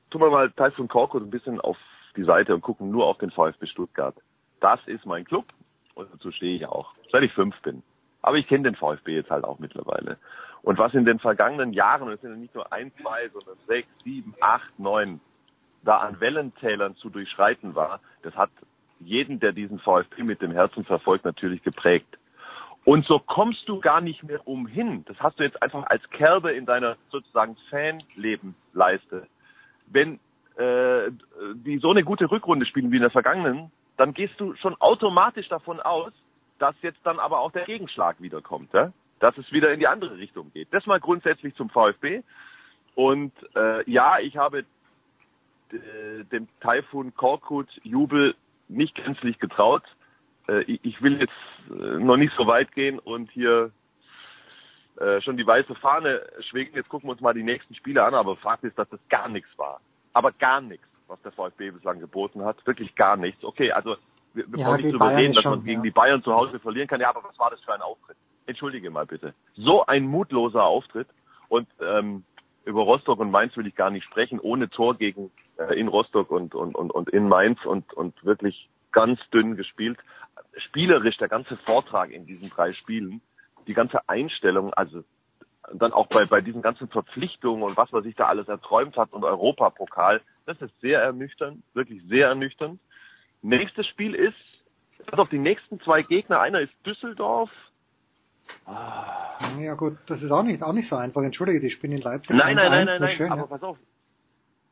tun 0.10 0.22
wir 0.22 0.32
mal 0.32 0.52
Typhoon 0.52 0.88
Korkut 0.88 1.22
ein 1.22 1.30
bisschen 1.30 1.62
auf 1.62 1.78
die 2.18 2.24
Seite 2.24 2.56
und 2.56 2.62
gucken 2.62 2.90
nur 2.90 3.06
auf 3.06 3.20
den 3.20 3.30
VfB 3.30 3.68
Stuttgart. 3.68 4.16
Das 4.60 4.80
ist 4.88 5.06
mein 5.06 5.26
Club 5.26 5.46
und 5.95 6.14
dazu 6.14 6.32
stehe 6.32 6.56
ich 6.56 6.66
auch, 6.66 6.94
seit 7.11 7.24
ich 7.24 7.34
fünf 7.34 7.60
bin. 7.61 7.84
Aber 8.22 8.38
ich 8.38 8.48
kenne 8.48 8.64
den 8.64 8.76
VfB 8.76 9.16
jetzt 9.16 9.32
halt 9.32 9.44
auch 9.44 9.60
mittlerweile. 9.60 10.18
Und 10.61 10.78
was 10.78 10.94
in 10.94 11.06
den 11.06 11.20
vergangenen 11.20 11.74
Jahren, 11.74 12.08
und 12.08 12.14
es 12.14 12.22
sind 12.22 12.32
ja 12.32 12.38
nicht 12.38 12.53
nur 12.53 12.72
ein, 12.72 12.92
zwei, 13.02 13.30
sondern 13.30 13.58
sechs, 13.68 13.88
sieben, 14.03 14.36
acht, 14.40 14.80
neun, 14.80 15.20
da 15.84 15.98
an 15.98 16.20
Wellentälern 16.20 16.95
zu 16.95 17.10
durchschreiten 17.10 17.74
war, 17.74 18.00
das 18.22 18.36
hat 18.36 18.52
jeden, 19.00 19.40
der 19.40 19.52
diesen 19.52 19.80
VfB 19.80 20.24
mit 20.24 20.42
dem 20.42 20.52
Herzen 20.52 20.84
verfolgt, 20.84 21.26
natürlich 21.26 21.64
geprägt. 21.64 22.18
Und 22.84 23.06
so 23.06 23.20
kommst 23.20 23.68
du 23.68 23.80
gar 23.80 24.02
nicht 24.02 24.24
mehr 24.24 24.48
umhin. 24.48 25.06
Das 25.06 25.20
hast 25.20 25.40
du 25.40 25.44
jetzt 25.44 25.61
einfach 25.61 25.86
als 25.88 26.08
Kerbe 26.10 26.52
in 26.52 26.66
deiner 26.66 26.98
sozusagen 27.10 27.56
Fanlebensleiste. 27.70 29.28
Wenn 29.88 30.20
äh, 30.58 31.11
die 31.56 31.78
so 31.78 31.92
eine 31.92 32.03
gute 32.03 32.30
Rückrunde 32.30 32.66
spielen 32.66 32.92
wie 32.92 32.98
in 32.98 33.02
der 33.03 33.11
vergangenen, 33.11 33.72
dann 34.02 34.16
gehst 34.16 34.40
du 34.40 34.56
schon 34.56 34.76
automatisch 34.82 35.48
davon 35.48 35.80
aus, 35.80 36.12
dass 36.58 36.74
jetzt 36.82 37.02
dann 37.04 37.20
aber 37.20 37.40
auch 37.40 37.52
der 37.52 37.66
Gegenschlag 37.66 38.20
wiederkommt, 38.20 38.74
ja? 38.74 38.92
dass 39.20 39.38
es 39.38 39.52
wieder 39.52 39.72
in 39.72 39.80
die 39.80 39.86
andere 39.86 40.18
Richtung 40.18 40.52
geht. 40.52 40.70
Das 40.72 40.88
mal 40.88 41.00
grundsätzlich 41.00 41.54
zum 41.54 41.70
VfB. 41.70 42.24
Und 42.96 43.32
äh, 43.56 43.88
ja, 43.88 44.18
ich 44.18 44.38
habe 44.38 44.66
äh, 45.72 46.24
dem 46.32 46.48
Taifun 46.62 47.14
Korkut 47.16 47.70
Jubel 47.84 48.34
nicht 48.70 48.96
gänzlich 48.96 49.38
getraut. 49.38 49.84
Äh, 50.48 50.64
ich, 50.64 51.00
will 51.04 51.20
jetzt 51.22 51.34
äh, 51.70 52.00
noch 52.00 52.18
nicht 52.18 52.34
so 52.36 52.48
weit 52.48 52.72
gehen 52.72 52.98
und 52.98 53.30
hier 53.30 53.72
äh, 55.00 55.22
schon 55.22 55.38
die 55.38 55.46
weiße 55.46 55.76
Fahne 55.76 56.26
schwingen. 56.50 56.74
Jetzt 56.74 56.90
gucken 56.90 57.08
wir 57.08 57.12
uns 57.12 57.22
mal 57.22 57.36
die 57.36 57.44
nächsten 57.44 57.76
Spiele 57.76 58.04
an, 58.04 58.16
aber 58.16 58.36
Fakt 58.36 58.64
ist, 58.64 58.80
dass 58.80 58.90
das 58.90 59.00
gar 59.10 59.30
nichts 59.30 59.56
war. 59.58 59.80
Aber 60.14 60.32
gar 60.32 60.60
nichts, 60.60 60.88
was 61.12 61.22
der 61.22 61.32
VfB 61.34 61.72
bislang 61.72 62.00
geboten 62.00 62.44
hat. 62.44 62.66
Wirklich 62.66 62.96
gar 62.96 63.18
nichts. 63.18 63.44
Okay, 63.44 63.72
also 63.72 63.98
wir, 64.34 64.50
wir 64.52 64.60
Ja, 64.60 64.68
brauchen 64.68 64.82
nicht 64.82 64.94
drüber 64.94 65.06
Bayern 65.06 65.20
reden, 65.20 65.34
dass 65.34 65.44
schon, 65.44 65.52
man 65.52 65.64
gegen 65.66 65.82
ja. 65.82 65.84
die 65.84 65.92
Bayern 65.92 66.24
zu 66.24 66.34
Hause 66.34 66.60
verlieren 66.60 66.88
kann. 66.88 67.02
Ja, 67.02 67.10
aber 67.10 67.24
was 67.24 67.38
war 67.38 67.50
das 67.52 67.62
für 67.62 67.74
ein 67.74 67.82
Auftritt? 67.82 68.18
Entschuldige 68.46 68.90
mal 68.90 69.06
bitte. 69.06 69.34
So 69.56 69.86
ein 69.86 70.08
mutloser 70.08 70.64
Auftritt. 70.64 71.08
Und 71.50 71.68
ähm, 71.82 72.24
über 72.64 72.84
Rostock 72.84 73.20
und 73.20 73.30
Mainz 73.30 73.56
will 73.58 73.68
ich 73.68 73.76
gar 73.76 73.90
nicht 73.90 74.06
sprechen, 74.06 74.40
ohne 74.40 74.70
Tor 74.70 74.96
gegen 74.96 75.32
äh, 75.58 75.78
in 75.78 75.90
Rostock 75.90 76.32
und, 76.32 76.56
und, 76.56 76.76
und, 76.76 76.92
und 76.92 77.10
in 77.10 77.28
Mainz 77.28 77.64
und, 77.66 77.94
und 77.94 78.24
wirklich 78.24 78.70
ganz 78.92 79.20
dünn 79.34 79.58
gespielt. 79.58 80.00
Spielerisch 80.56 81.18
der 81.18 81.28
ganze 81.28 81.58
Vortrag 81.58 82.12
in 82.12 82.26
diesen 82.26 82.50
drei 82.50 82.74
Spielen, 82.74 83.22
die 83.68 83.74
ganze 83.74 84.08
Einstellung, 84.08 84.74
also 84.74 85.04
dann 85.74 85.94
auch 85.94 86.08
bei, 86.08 86.26
bei 86.26 86.42
diesen 86.42 86.62
ganzen 86.62 86.88
Verpflichtungen 86.88 87.64
und 87.64 87.78
was 87.78 87.92
man 87.92 88.04
sich 88.04 88.16
da 88.16 88.28
alles 88.28 88.48
erträumt 88.48 88.98
hat 88.98 89.14
und 89.14 89.24
Europapokal, 89.24 90.22
das 90.45 90.61
ist 90.61 90.80
sehr 90.82 91.02
ernüchternd, 91.02 91.64
wirklich 91.74 92.02
sehr 92.08 92.28
ernüchternd. 92.28 92.80
Nächstes 93.42 93.88
Spiel 93.88 94.16
ist, 94.16 94.36
pass 95.08 95.20
auf, 95.20 95.30
die 95.30 95.40
nächsten 95.40 95.80
zwei 95.82 96.03
Gegner, 96.03 96.40
einer 96.40 96.61
ist 96.61 96.74
Düsseldorf, 96.86 97.50
Ja 99.60 99.74
gut, 99.76 99.98
das 100.08 100.22
ist 100.22 100.32
auch 100.32 100.44
nicht, 100.44 100.64
auch 100.64 100.74
nicht 100.74 100.88
so 100.88 100.95
einfach. 100.95 101.22
Entschuldige, 101.22 101.60
die 101.60 101.72
spielen 101.72 101.94
in 101.94 102.02
Leipzig. 102.02 102.36
Nein, 102.36 102.56
nein, 102.56 102.68
1-1, 102.68 102.70
nein, 102.70 102.86
nein, 102.86 102.88
war 102.88 103.08
nein, 103.08 103.18
schön, 103.18 103.32
aber 103.32 103.42
ja. 103.42 103.48
pass 103.48 103.64
auf. 103.64 103.78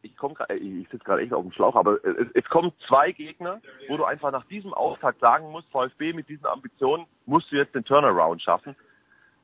Ich 0.02 0.16
komme 0.16 0.36
ich 0.56 0.88
sitze 0.90 1.04
gerade 1.04 1.22
echt 1.22 1.34
auf 1.34 1.44
dem 1.44 1.52
Schlauch, 1.52 1.76
aber 1.76 1.98
es, 2.06 2.28
es 2.34 2.46
kommen 2.46 2.72
zwei 2.88 3.12
Gegner, 3.12 3.60
wo 3.90 3.98
du 3.98 4.06
einfach 4.06 4.32
nach 4.32 4.46
diesem 4.46 4.74
Auftakt 4.74 5.20
sagen 5.20 5.52
musst, 5.52 5.70
VfB 5.72 6.14
mit 6.14 6.30
diesen 6.30 6.46
Ambitionen 6.46 7.06
musst 7.26 7.52
du 7.52 7.58
jetzt 7.58 7.76
den 7.76 7.84
Turnaround 7.84 8.42
schaffen. 8.42 8.78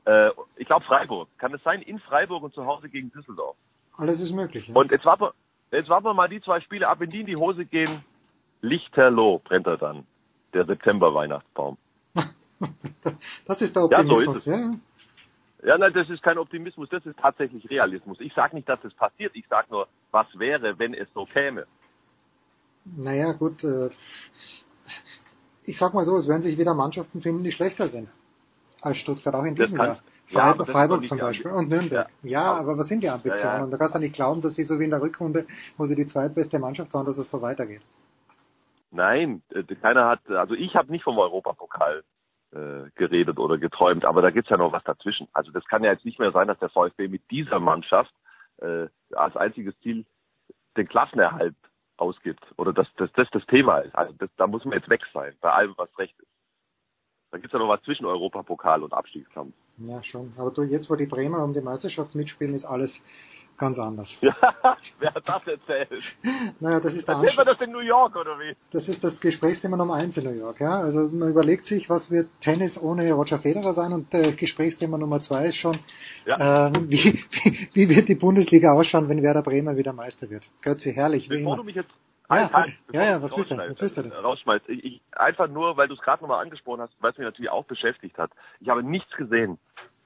Äh, 0.06 0.30
ich 0.56 0.66
glaube 0.66 0.84
Freiburg. 0.86 1.28
Kann 1.36 1.52
es 1.52 1.62
sein? 1.62 1.82
In 1.82 1.98
Freiburg 1.98 2.42
und 2.42 2.54
zu 2.54 2.64
Hause 2.64 2.88
gegen 2.88 3.10
Düsseldorf. 3.12 3.56
Alles 3.98 4.20
ist 4.20 4.32
möglich. 4.32 4.68
Ja. 4.68 4.74
Und 4.74 4.90
jetzt 4.90 5.04
wir, 5.04 5.34
jetzt 5.76 5.88
warten 5.88 6.06
wir 6.06 6.14
mal 6.14 6.28
die 6.28 6.40
zwei 6.40 6.60
Spiele 6.60 6.88
ab. 6.88 7.00
Wenn 7.00 7.10
die 7.10 7.20
in 7.20 7.26
die 7.26 7.36
Hose 7.36 7.64
gehen, 7.66 8.04
Lichterloh 8.62 9.38
brennt 9.40 9.66
er 9.66 9.76
dann. 9.76 10.06
Der 10.54 10.64
September-Weihnachtsbaum. 10.66 11.76
Das 13.46 13.60
ist 13.60 13.76
der 13.76 13.86
Ja, 13.90 14.02
so 14.02 14.14
Optimismus. 14.16 14.36
ist 14.38 14.46
es. 14.46 14.46
ja. 14.46 14.74
Ja, 15.62 15.78
nein, 15.78 15.92
das 15.92 16.08
ist 16.10 16.22
kein 16.22 16.38
Optimismus, 16.38 16.88
das 16.90 17.04
ist 17.04 17.18
tatsächlich 17.18 17.68
Realismus. 17.68 18.18
Ich 18.20 18.32
sage 18.34 18.54
nicht, 18.56 18.68
dass 18.68 18.82
es 18.84 18.94
passiert, 18.94 19.34
ich 19.34 19.46
sage 19.48 19.66
nur, 19.70 19.88
was 20.10 20.26
wäre, 20.38 20.78
wenn 20.78 20.94
es 20.94 21.08
so 21.12 21.24
käme. 21.24 21.66
Naja, 22.84 23.32
gut. 23.32 23.64
Äh, 23.64 23.90
ich 25.64 25.76
sag 25.76 25.92
mal 25.92 26.04
so, 26.04 26.16
es 26.16 26.28
werden 26.28 26.42
sich 26.42 26.56
wieder 26.56 26.74
Mannschaften 26.74 27.20
finden, 27.20 27.42
die 27.42 27.52
schlechter 27.52 27.88
sind 27.88 28.08
als 28.80 28.96
Stuttgart, 28.98 29.34
auch 29.34 29.44
in 29.44 29.54
diesem 29.54 29.78
Jahr. 29.78 30.02
Ja, 30.28 30.40
Freiburg, 30.40 30.68
ist 30.68 30.72
Freiburg 30.72 31.06
zum 31.06 31.18
Beispiel 31.18 31.50
und 31.50 31.68
Nürnberg. 31.68 32.08
Ja, 32.22 32.54
aber 32.54 32.78
was 32.78 32.88
sind 32.88 33.02
die 33.02 33.08
Ambitionen? 33.08 33.42
Ja, 33.42 33.58
ja. 33.60 33.66
Da 33.66 33.76
kannst 33.76 33.94
du 33.94 33.98
nicht 33.98 34.14
glauben, 34.14 34.42
dass 34.42 34.54
sie 34.54 34.64
so 34.64 34.78
wie 34.80 34.84
in 34.84 34.90
der 34.90 35.00
Rückrunde, 35.00 35.46
wo 35.76 35.86
sie 35.86 35.94
die 35.94 36.06
zweitbeste 36.06 36.58
Mannschaft 36.58 36.92
waren, 36.94 37.06
dass 37.06 37.18
es 37.18 37.30
so 37.30 37.42
weitergeht. 37.42 37.82
Nein, 38.90 39.42
äh, 39.50 39.62
keiner 39.76 40.06
hat, 40.08 40.28
also 40.28 40.54
ich 40.54 40.74
habe 40.74 40.90
nicht 40.90 41.04
vom 41.04 41.18
Europapokal 41.18 42.02
äh, 42.52 42.90
geredet 42.94 43.38
oder 43.38 43.58
geträumt, 43.58 44.04
aber 44.04 44.22
da 44.22 44.30
gibt's 44.30 44.50
ja 44.50 44.56
noch 44.56 44.72
was 44.72 44.84
dazwischen. 44.84 45.28
Also 45.32 45.50
das 45.52 45.64
kann 45.66 45.84
ja 45.84 45.92
jetzt 45.92 46.04
nicht 46.04 46.18
mehr 46.18 46.32
sein, 46.32 46.48
dass 46.48 46.58
der 46.58 46.70
VfB 46.70 47.08
mit 47.08 47.30
dieser 47.30 47.60
Mannschaft 47.60 48.12
äh, 48.58 48.86
als 49.12 49.36
einziges 49.36 49.78
Ziel 49.80 50.06
den 50.76 50.88
Klassenerhalt 50.88 51.56
ausgibt 51.96 52.44
oder 52.56 52.72
dass 52.72 52.86
das, 52.96 53.10
das 53.12 53.28
das 53.30 53.44
Thema 53.46 53.78
ist. 53.78 53.94
Also 53.94 54.14
das, 54.18 54.30
da 54.36 54.46
muss 54.46 54.64
man 54.64 54.74
jetzt 54.74 54.88
weg 54.88 55.02
sein, 55.12 55.34
bei 55.40 55.50
allem, 55.50 55.74
was 55.76 55.88
recht 55.98 56.18
ist. 56.18 56.28
Da 57.36 57.40
gibt's 57.40 57.52
ja 57.52 57.58
noch 57.58 57.68
was 57.68 57.82
zwischen 57.82 58.06
Europapokal 58.06 58.82
und 58.82 58.94
Abstiegskampf. 58.94 59.52
Ja, 59.76 60.02
schon. 60.02 60.32
Aber 60.38 60.50
du, 60.52 60.62
jetzt, 60.62 60.88
wo 60.88 60.96
die 60.96 61.04
Bremer 61.04 61.44
um 61.44 61.52
die 61.52 61.60
Meisterschaft 61.60 62.14
mitspielen, 62.14 62.54
ist 62.54 62.64
alles 62.64 62.98
ganz 63.58 63.78
anders. 63.78 64.16
Ja, 64.22 64.34
wer 65.00 65.14
hat 65.14 65.28
das 65.28 65.46
erzählt? 65.46 66.02
Naja, 66.60 66.80
das 66.80 66.94
ist 66.94 67.06
der 67.06 67.16
Erzählt 67.16 67.36
man 67.36 67.46
das 67.46 67.60
in 67.60 67.72
New 67.72 67.80
York 67.80 68.16
oder 68.16 68.38
wie? 68.38 68.56
Das 68.70 68.88
ist 68.88 69.04
das 69.04 69.20
Gesprächsthema 69.20 69.76
Nummer 69.76 69.96
eins 69.96 70.16
in 70.16 70.24
New 70.24 70.30
York. 70.30 70.62
Ja? 70.62 70.80
Also 70.80 71.00
man 71.12 71.28
überlegt 71.28 71.66
sich, 71.66 71.90
was 71.90 72.10
wird 72.10 72.28
Tennis 72.40 72.80
ohne 72.80 73.12
Roger 73.12 73.38
Federer 73.38 73.74
sein 73.74 73.92
und 73.92 74.14
äh, 74.14 74.32
Gesprächsthema 74.32 74.96
Nummer 74.96 75.20
zwei 75.20 75.48
ist 75.48 75.56
schon, 75.56 75.78
Ja. 76.24 76.68
ähm, 76.68 76.90
wie, 76.90 77.22
wie, 77.44 77.68
wie 77.74 77.88
wird 77.94 78.08
die 78.08 78.14
Bundesliga 78.14 78.72
ausschauen, 78.72 79.10
wenn 79.10 79.22
Werder 79.22 79.42
Bremen 79.42 79.76
wieder 79.76 79.92
Meister 79.92 80.30
wird. 80.30 80.50
Götzi, 80.62 80.94
herrlich, 80.94 81.28
Bevor 81.28 81.56
du 81.58 81.64
mich 81.64 81.76
jetzt 81.76 81.90
Ja, 82.28 82.66
ja, 82.92 83.04
ja, 83.04 83.22
was 83.22 83.36
willst 83.36 83.50
du 83.50 83.56
denn? 83.56 83.70
Was 83.70 83.80
willst 83.80 83.96
du 83.96 84.02
denn? 84.02 84.12
äh, 84.12 84.16
Rausschmeißt. 84.16 84.68
Ich, 84.68 84.84
ich, 84.84 85.02
einfach 85.12 85.48
nur, 85.48 85.76
weil 85.76 85.88
du 85.88 85.94
es 85.94 86.00
gerade 86.00 86.22
nochmal 86.22 86.42
angesprochen 86.42 86.80
hast, 86.80 86.94
weil 87.00 87.12
es 87.12 87.18
mich 87.18 87.24
natürlich 87.24 87.50
auch 87.50 87.64
beschäftigt 87.64 88.18
hat. 88.18 88.30
Ich 88.60 88.68
habe 88.68 88.82
nichts 88.82 89.10
gesehen 89.16 89.58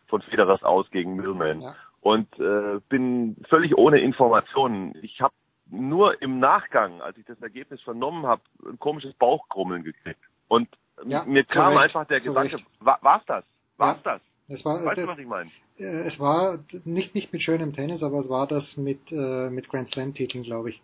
von 0.09 0.21
Federers 0.23 0.63
aus 0.63 0.91
gegen 0.91 1.17
Millman 1.17 1.63
Ja. 1.63 1.77
und 2.01 2.29
äh, 2.39 2.81
bin 2.89 3.37
völlig 3.49 3.77
ohne 3.77 4.01
Informationen. 4.01 4.95
Ich 5.03 5.21
habe 5.21 5.35
nur 5.71 6.21
im 6.21 6.41
Nachgang, 6.41 7.01
als 7.01 7.17
ich 7.17 7.25
das 7.27 7.41
Ergebnis 7.41 7.81
vernommen 7.83 8.27
habe, 8.27 8.43
ein 8.67 8.79
komisches 8.79 9.15
Bauchkrummeln 9.15 9.85
gekriegt. 9.85 10.21
Und 10.49 10.69
Ja, 11.07 11.25
mir 11.25 11.45
kam 11.45 11.73
Recht, 11.75 11.85
einfach 11.85 12.07
der 12.07 12.21
Gedanke, 12.21 12.59
war, 12.81 12.99
war's 13.03 13.23
das? 13.27 13.45
War's 13.79 13.99
Ja. 14.05 14.13
das? 14.15 14.23
Es 14.49 14.65
war, 14.65 14.85
Weißt 14.85 14.99
äh, 14.99 15.03
du, 15.03 15.09
was 15.09 15.19
ich 15.19 15.27
meine? 15.27 15.49
äh, 15.79 15.85
es 16.03 16.19
war 16.19 16.59
nicht, 16.85 17.15
nicht 17.15 17.33
mit 17.33 17.41
schönem 17.41 17.73
Tennis, 17.73 18.03
aber 18.03 18.19
es 18.19 18.29
war 18.29 18.49
das 18.49 18.77
mit, 18.77 19.13
äh, 19.13 19.49
mit 19.49 19.69
Grand 19.69 19.87
Slam 19.89 20.13
Titeln, 20.13 20.43
glaube 20.43 20.71
ich. 20.71 20.83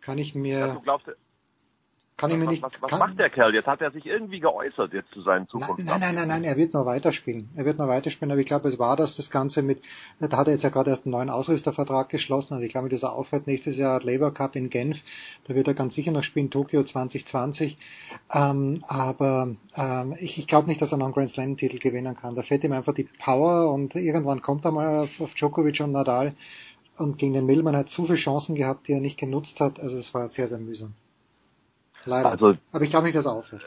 Kann 0.00 0.18
ich 0.18 0.34
mir, 0.34 0.58
Ja, 0.58 0.80
glaubst, 0.82 1.08
kann 2.20 2.30
ich 2.32 2.36
mir 2.36 2.44
was, 2.44 2.52
nicht, 2.52 2.62
was, 2.62 2.72
was 2.82 2.90
kann, 2.90 2.98
macht 2.98 3.18
der 3.18 3.30
Kerl? 3.30 3.54
Jetzt 3.54 3.66
hat 3.66 3.80
er 3.80 3.92
sich 3.92 4.04
irgendwie 4.04 4.40
geäußert 4.40 4.92
jetzt 4.92 5.10
zu 5.12 5.22
seinen 5.22 5.48
Zukunft. 5.48 5.82
nein, 5.82 6.00
nein, 6.00 6.14
nein, 6.14 6.28
nein, 6.28 6.44
er 6.44 6.58
wird 6.58 6.74
noch 6.74 6.84
weiterspielen. 6.84 7.48
Er 7.56 7.64
wird 7.64 7.78
noch 7.78 7.88
weiterspielen, 7.88 8.30
aber 8.30 8.42
ich 8.42 8.46
glaube, 8.46 8.68
es 8.68 8.78
war 8.78 8.94
das, 8.94 9.16
das 9.16 9.30
Ganze 9.30 9.62
mit, 9.62 9.80
da 10.18 10.36
hat 10.36 10.46
er 10.46 10.52
jetzt 10.52 10.62
ja 10.62 10.68
gerade 10.68 10.90
erst 10.90 11.06
einen 11.06 11.12
neuen 11.12 11.30
Ausrüstervertrag 11.30 12.10
geschlossen, 12.10 12.52
also 12.52 12.66
ich 12.66 12.72
glaube, 12.72 12.84
mit 12.84 12.92
dieser 12.92 13.14
Aufhört 13.14 13.46
nächstes 13.46 13.78
Jahr 13.78 14.02
Labour 14.02 14.34
Cup 14.34 14.54
in 14.54 14.68
Genf, 14.68 14.98
da 15.44 15.54
wird 15.54 15.66
er 15.66 15.72
ganz 15.72 15.94
sicher 15.94 16.12
noch 16.12 16.22
spielen, 16.22 16.50
Tokio 16.50 16.82
2020, 16.84 17.78
ähm, 18.34 18.84
aber 18.86 19.56
ähm, 19.74 20.14
ich, 20.20 20.36
ich 20.36 20.46
glaube 20.46 20.68
nicht, 20.68 20.82
dass 20.82 20.92
er 20.92 20.98
noch 20.98 21.06
einen 21.06 21.14
Grand 21.14 21.30
Slam 21.30 21.56
Titel 21.56 21.78
gewinnen 21.78 22.16
kann. 22.16 22.34
Da 22.34 22.42
fehlt 22.42 22.64
ihm 22.64 22.72
einfach 22.72 22.92
die 22.92 23.08
Power 23.18 23.72
und 23.72 23.94
irgendwann 23.94 24.42
kommt 24.42 24.66
er 24.66 24.72
mal 24.72 25.04
auf, 25.04 25.20
auf 25.22 25.32
Djokovic 25.32 25.80
und 25.80 25.92
Nadal 25.92 26.34
und 27.00 27.18
gegen 27.18 27.32
den 27.32 27.46
Millman 27.46 27.76
hat 27.76 27.88
zu 27.88 28.04
viele 28.04 28.16
Chancen 28.16 28.54
gehabt, 28.54 28.88
die 28.88 28.92
er 28.92 29.00
nicht 29.00 29.18
genutzt 29.18 29.60
hat, 29.60 29.80
also 29.80 29.96
es 29.96 30.12
war 30.14 30.28
sehr, 30.28 30.46
sehr 30.46 30.58
mühsam. 30.58 30.94
Leider. 32.04 32.30
Also 32.30 32.54
aber 32.72 32.84
ich 32.84 32.90
glaube 32.90 33.06
nicht, 33.06 33.16
dass 33.16 33.26
er 33.26 33.32
aufhört. 33.32 33.62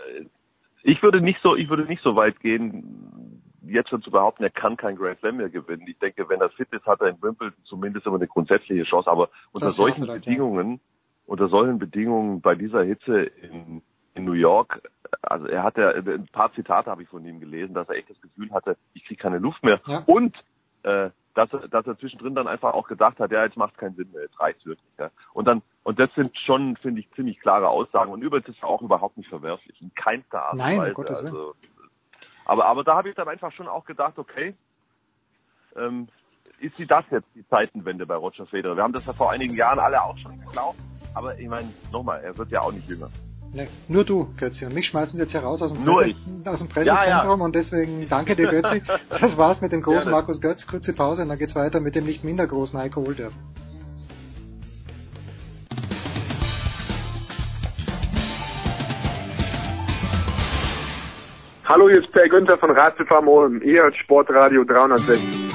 ich 0.83 1.01
würde 1.03 1.21
nicht 1.21 1.39
so, 1.41 1.55
ich 1.55 1.69
würde 1.69 1.85
nicht 1.85 2.01
so 2.03 2.15
weit 2.15 2.39
gehen, 2.39 3.41
jetzt 3.65 3.89
schon 3.89 4.01
zu 4.01 4.11
behaupten, 4.11 4.43
er 4.43 4.49
kann 4.49 4.77
kein 4.77 4.95
Grand 4.95 5.19
Slam 5.19 5.37
mehr 5.37 5.49
gewinnen. 5.49 5.85
Ich 5.87 5.97
denke, 5.99 6.27
wenn 6.29 6.41
er 6.41 6.49
fit 6.49 6.67
ist, 6.71 6.85
hat 6.85 7.01
er 7.01 7.09
in 7.09 7.21
Wimbledon 7.21 7.57
zumindest 7.63 8.05
immer 8.05 8.17
eine 8.17 8.27
grundsätzliche 8.27 8.83
Chance. 8.83 9.09
Aber 9.09 9.29
unter 9.51 9.67
Das 9.67 9.77
ja, 9.77 9.83
solchen 9.83 10.03
vielleicht, 10.03 10.25
ja. 10.25 10.31
Bedingungen, 10.31 10.79
unter 11.25 11.47
solchen 11.47 11.79
Bedingungen 11.79 12.41
bei 12.41 12.55
dieser 12.55 12.83
Hitze 12.83 13.23
in, 13.23 13.81
in 14.15 14.25
New 14.25 14.33
York, 14.33 14.81
also 15.21 15.45
er 15.47 15.63
hatte 15.63 15.95
ein 15.95 16.27
paar 16.31 16.53
Zitate 16.53 16.89
habe 16.89 17.03
ich 17.03 17.09
von 17.09 17.25
ihm 17.25 17.39
gelesen, 17.39 17.73
dass 17.73 17.87
er 17.87 17.95
echt 17.95 18.09
das 18.09 18.19
Gefühl 18.21 18.51
hatte, 18.51 18.77
ich 18.93 19.05
kriege 19.05 19.21
keine 19.21 19.39
Luft 19.39 19.63
mehr. 19.63 19.79
Ja. 19.87 20.03
Und 20.05 20.35
äh, 20.83 21.09
dass 21.33 21.51
er, 21.53 21.67
dass 21.67 21.87
er 21.87 21.97
zwischendrin 21.97 22.35
dann 22.35 22.47
einfach 22.47 22.73
auch 22.73 22.87
gedacht 22.87 23.19
hat, 23.19 23.31
ja, 23.31 23.43
jetzt 23.43 23.57
macht 23.57 23.77
keinen 23.77 23.95
Sinn 23.95 24.11
mehr, 24.11 24.23
jetzt 24.23 24.39
reicht's 24.39 24.65
wirklich. 24.65 24.87
Ja. 24.99 25.09
Und 25.33 25.45
dann, 25.47 25.61
und 25.83 25.99
das 25.99 26.13
sind 26.15 26.37
schon, 26.37 26.77
finde 26.77 27.01
ich, 27.01 27.11
ziemlich 27.13 27.39
klare 27.39 27.69
Aussagen 27.69 28.11
und 28.11 28.21
übrigens 28.21 28.49
ist 28.49 28.61
er 28.61 28.69
auch 28.69 28.81
überhaupt 28.81 29.17
nicht 29.17 29.29
verwerflich, 29.29 29.81
in 29.81 29.93
keinster 29.95 30.43
Art 30.43 30.53
und 30.53 30.59
Nein, 30.59 30.79
Weise. 30.79 30.93
Gottes 30.93 31.17
Willen. 31.17 31.27
also, 31.27 31.55
aber, 32.45 32.65
aber 32.65 32.83
da 32.83 32.95
habe 32.95 33.09
ich 33.09 33.15
dann 33.15 33.27
einfach 33.27 33.51
schon 33.51 33.67
auch 33.67 33.85
gedacht, 33.85 34.17
okay, 34.19 34.53
ähm, 35.75 36.07
ist 36.59 36.75
sie 36.77 36.85
das 36.85 37.05
jetzt 37.09 37.27
die 37.35 37.47
Zeitenwende 37.47 38.05
bei 38.05 38.15
Roger 38.15 38.45
Federer? 38.45 38.75
Wir 38.75 38.83
haben 38.83 38.93
das 38.93 39.05
ja 39.05 39.13
vor 39.13 39.31
einigen 39.31 39.55
Jahren 39.55 39.79
alle 39.79 40.01
auch 40.01 40.17
schon 40.17 40.39
geglaubt, 40.39 40.77
aber 41.13 41.37
ich 41.37 41.47
meine, 41.47 41.73
nochmal, 41.91 42.21
er 42.23 42.37
wird 42.37 42.51
ja 42.51 42.61
auch 42.61 42.71
nicht 42.71 42.87
jünger. 42.87 43.09
Nee, 43.55 43.67
nur 43.87 44.03
du, 44.03 44.33
Götzi. 44.35 44.65
Und 44.65 44.73
mich 44.73 44.87
schmeißen 44.87 45.13
sie 45.15 45.21
jetzt 45.21 45.33
heraus 45.35 45.61
aus 45.61 45.71
dem, 45.73 45.85
Nur 45.85 46.01
Presse, 46.01 46.15
aus 46.45 46.57
dem 46.57 46.69
Pressezentrum 46.69 47.39
und 47.41 47.53
deswegen 47.53 48.07
danke 48.09 48.35
dir, 48.35 48.47
Götzi. 48.47 48.81
Das 49.09 49.37
war's 49.37 49.61
mit 49.61 49.71
dem 49.71 49.83
großen 49.83 49.99
Gerne. 49.99 50.11
Markus 50.11 50.41
Götz. 50.41 50.65
Kurze 50.65 50.91
Pause 50.91 51.21
und 51.21 51.29
dann 51.29 51.37
geht's 51.37 51.53
weiter 51.53 51.79
mit 51.79 51.93
dem 51.93 52.05
nicht 52.05 52.23
minder 52.23 52.47
großen 52.47 52.79
Heiko 52.79 53.05
Holder. 53.05 53.31
Hallo, 61.65 61.89
hier 61.89 62.01
ist 62.01 62.11
Per 62.11 62.27
Günther 62.29 62.57
von 62.57 62.71
Ratiofarm 62.71 63.27
Ulm. 63.27 63.61
Ihr 63.61 63.83
hört 63.83 63.95
Sportradio 63.97 64.63
360. 64.63 65.52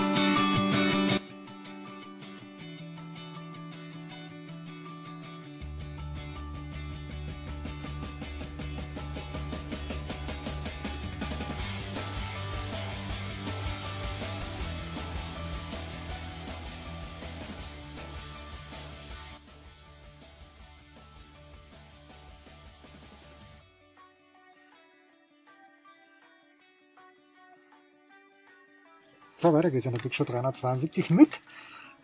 So, 29.48 29.54
weiter 29.54 29.70
geht's 29.70 29.86
in 29.86 29.92
der 29.92 30.02
Big 30.02 30.12
Show 30.12 30.24
372 30.24 31.08
mit 31.08 31.30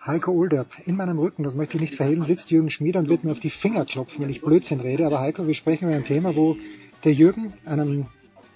Heiko 0.07 0.33
Olderb. 0.33 0.69
In 0.87 0.97
meinem 0.97 1.19
Rücken, 1.19 1.43
das 1.43 1.55
möchte 1.55 1.77
ich 1.77 1.83
nicht 1.83 1.95
verhehlen, 1.95 2.25
sitzt 2.25 2.51
Jürgen 2.51 2.71
Schmieder 2.71 3.01
und 3.01 3.11
wird 3.11 3.23
mir 3.23 3.33
auf 3.33 3.41
die 3.41 3.51
Finger 3.51 3.85
klopfen, 3.85 4.23
wenn 4.23 4.31
ich 4.31 4.41
Blödsinn 4.41 4.81
rede. 4.81 5.05
Aber 5.05 5.21
Heiko, 5.21 5.47
wir 5.47 5.53
sprechen 5.53 5.85
über 5.85 5.95
ein 5.95 6.07
Thema, 6.07 6.35
wo 6.37 6.57
der 7.05 7.13
Jürgen 7.13 7.53
einen 7.67 8.07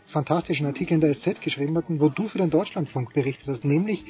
fantastischen 0.07 0.65
Artikel 0.65 0.95
in 0.95 1.03
der 1.03 1.13
SZ 1.13 1.43
geschrieben 1.43 1.77
hat 1.77 1.91
und 1.91 2.01
wo 2.01 2.09
du 2.09 2.29
für 2.29 2.39
den 2.39 2.49
Deutschlandfunk 2.49 3.13
berichtet 3.13 3.49
hast, 3.49 3.63
nämlich 3.63 4.07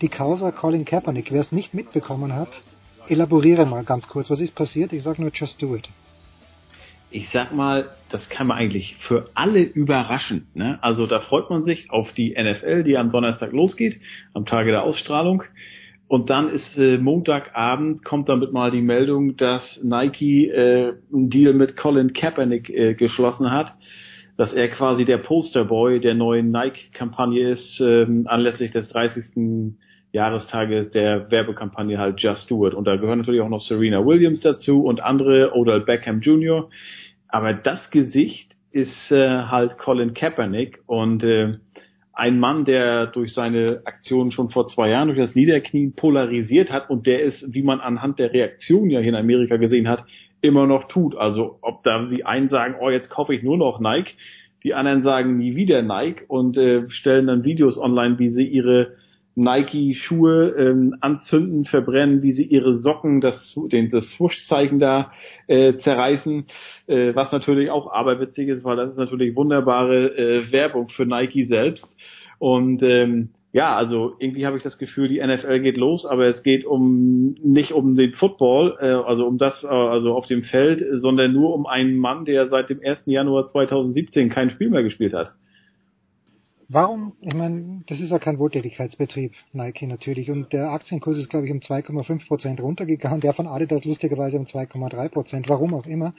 die 0.00 0.08
Causa 0.08 0.50
Colin 0.50 0.84
Kaepernick. 0.84 1.30
Wer 1.30 1.42
es 1.42 1.52
nicht 1.52 1.72
mitbekommen 1.72 2.34
hat, 2.34 2.50
elaboriere 3.06 3.66
mal 3.66 3.84
ganz 3.84 4.08
kurz. 4.08 4.30
Was 4.30 4.40
ist 4.40 4.56
passiert? 4.56 4.92
Ich 4.92 5.04
sage 5.04 5.22
nur, 5.22 5.30
just 5.32 5.62
do 5.62 5.76
it 5.76 5.88
ich 7.10 7.30
sag 7.30 7.54
mal, 7.54 7.90
das 8.10 8.28
kann 8.28 8.46
man 8.46 8.58
eigentlich 8.58 8.96
für 8.98 9.30
alle 9.34 9.62
überraschen. 9.62 10.48
Ne? 10.54 10.78
Also 10.82 11.06
da 11.06 11.20
freut 11.20 11.50
man 11.50 11.64
sich 11.64 11.90
auf 11.90 12.12
die 12.12 12.36
NFL, 12.38 12.84
die 12.84 12.96
am 12.96 13.10
Donnerstag 13.10 13.52
losgeht, 13.52 14.00
am 14.34 14.46
Tage 14.46 14.70
der 14.70 14.82
Ausstrahlung. 14.82 15.44
Und 16.06 16.30
dann 16.30 16.48
ist 16.48 16.78
äh, 16.78 16.96
Montagabend, 16.98 18.04
kommt 18.04 18.28
damit 18.28 18.52
mal 18.52 18.70
die 18.70 18.80
Meldung, 18.80 19.36
dass 19.36 19.82
Nike 19.82 20.48
äh, 20.48 20.94
einen 21.12 21.28
Deal 21.28 21.52
mit 21.52 21.76
Colin 21.76 22.14
Kaepernick 22.14 22.70
äh, 22.70 22.94
geschlossen 22.94 23.50
hat, 23.50 23.76
dass 24.36 24.54
er 24.54 24.68
quasi 24.68 25.04
der 25.04 25.18
Posterboy 25.18 26.00
der 26.00 26.14
neuen 26.14 26.50
Nike-Kampagne 26.50 27.48
ist, 27.48 27.80
äh, 27.80 28.06
anlässlich 28.24 28.70
des 28.70 28.88
30. 28.88 29.74
Jahrestages 30.12 30.90
der 30.90 31.30
Werbekampagne 31.30 31.98
halt 31.98 32.20
Just 32.20 32.50
Do 32.50 32.66
It. 32.66 32.74
Und 32.74 32.86
da 32.86 32.96
gehören 32.96 33.18
natürlich 33.18 33.40
auch 33.40 33.48
noch 33.48 33.60
Serena 33.60 34.04
Williams 34.04 34.40
dazu 34.40 34.82
und 34.82 35.02
andere, 35.02 35.52
Odell 35.54 35.80
Beckham 35.80 36.20
Jr. 36.20 36.68
Aber 37.28 37.52
das 37.52 37.90
Gesicht 37.90 38.56
ist 38.70 39.12
äh, 39.12 39.28
halt 39.28 39.78
Colin 39.78 40.14
Kaepernick 40.14 40.80
und 40.86 41.24
äh, 41.24 41.58
ein 42.12 42.40
Mann, 42.40 42.64
der 42.64 43.06
durch 43.06 43.32
seine 43.32 43.82
Aktionen 43.84 44.32
schon 44.32 44.50
vor 44.50 44.66
zwei 44.66 44.90
Jahren 44.90 45.08
durch 45.08 45.20
das 45.20 45.34
Niederknien 45.36 45.94
polarisiert 45.94 46.72
hat 46.72 46.90
und 46.90 47.06
der 47.06 47.22
ist, 47.22 47.54
wie 47.54 47.62
man 47.62 47.80
anhand 47.80 48.18
der 48.18 48.32
Reaktion 48.32 48.90
ja 48.90 48.98
hier 48.98 49.10
in 49.10 49.14
Amerika 49.14 49.56
gesehen 49.56 49.88
hat, 49.88 50.04
immer 50.40 50.66
noch 50.66 50.88
tut. 50.88 51.16
Also 51.16 51.58
ob 51.60 51.84
da 51.84 52.06
sie 52.08 52.24
einen 52.24 52.48
sagen, 52.48 52.74
oh 52.80 52.90
jetzt 52.90 53.08
kaufe 53.08 53.34
ich 53.34 53.42
nur 53.42 53.56
noch 53.56 53.78
Nike, 53.78 54.16
die 54.64 54.74
anderen 54.74 55.02
sagen 55.02 55.36
nie 55.36 55.54
wieder 55.54 55.82
Nike 55.82 56.24
und 56.26 56.56
äh, 56.56 56.88
stellen 56.88 57.28
dann 57.28 57.44
Videos 57.44 57.78
online, 57.78 58.18
wie 58.18 58.30
sie 58.30 58.46
ihre 58.46 58.96
Nike-Schuhe 59.38 60.54
ähm, 60.58 60.96
anzünden, 61.00 61.64
verbrennen, 61.64 62.22
wie 62.22 62.32
sie 62.32 62.44
ihre 62.44 62.78
Socken, 62.78 63.20
das, 63.20 63.54
den, 63.70 63.88
das 63.88 64.10
Swoosh-Zeichen 64.10 64.78
da 64.80 65.12
äh, 65.46 65.78
zerreißen, 65.78 66.46
äh, 66.88 67.14
was 67.14 67.30
natürlich 67.30 67.70
auch 67.70 67.92
aberwitzig 67.92 68.48
ist, 68.48 68.64
weil 68.64 68.76
das 68.76 68.90
ist 68.92 68.98
natürlich 68.98 69.36
wunderbare 69.36 70.16
äh, 70.18 70.52
Werbung 70.52 70.88
für 70.88 71.06
Nike 71.06 71.44
selbst. 71.44 71.98
Und 72.38 72.82
ähm, 72.82 73.30
ja, 73.52 73.76
also 73.76 74.14
irgendwie 74.18 74.44
habe 74.44 74.56
ich 74.56 74.62
das 74.62 74.76
Gefühl, 74.76 75.08
die 75.08 75.24
NFL 75.24 75.60
geht 75.60 75.76
los, 75.76 76.04
aber 76.04 76.26
es 76.26 76.42
geht 76.42 76.66
um 76.66 77.34
nicht 77.42 77.72
um 77.72 77.94
den 77.94 78.12
Football, 78.12 78.76
äh, 78.80 78.86
also 78.86 79.26
um 79.26 79.38
das, 79.38 79.64
äh, 79.64 79.68
also 79.68 80.14
auf 80.14 80.26
dem 80.26 80.42
Feld, 80.42 80.84
sondern 81.00 81.32
nur 81.32 81.54
um 81.54 81.66
einen 81.66 81.96
Mann, 81.96 82.24
der 82.24 82.48
seit 82.48 82.70
dem 82.70 82.80
1. 82.84 83.04
Januar 83.06 83.46
2017 83.46 84.28
kein 84.28 84.50
Spiel 84.50 84.68
mehr 84.68 84.82
gespielt 84.82 85.14
hat. 85.14 85.32
Warum? 86.70 87.14
Ich 87.22 87.34
meine, 87.34 87.82
das 87.86 87.98
ist 87.98 88.10
ja 88.10 88.18
kein 88.18 88.38
Wohltätigkeitsbetrieb, 88.38 89.32
Nike 89.52 89.86
natürlich. 89.86 90.30
Und 90.30 90.52
der 90.52 90.70
Aktienkurs 90.70 91.16
ist, 91.16 91.30
glaube 91.30 91.46
ich, 91.46 91.52
um 91.52 91.60
2,5 91.60 92.26
Prozent 92.26 92.60
runtergegangen. 92.60 93.20
Der 93.20 93.32
von 93.32 93.46
Adidas 93.46 93.84
lustigerweise 93.84 94.36
um 94.36 94.44
2,3 94.44 95.08
Prozent. 95.08 95.48
Warum 95.48 95.72
auch 95.72 95.86
immer. 95.86 96.14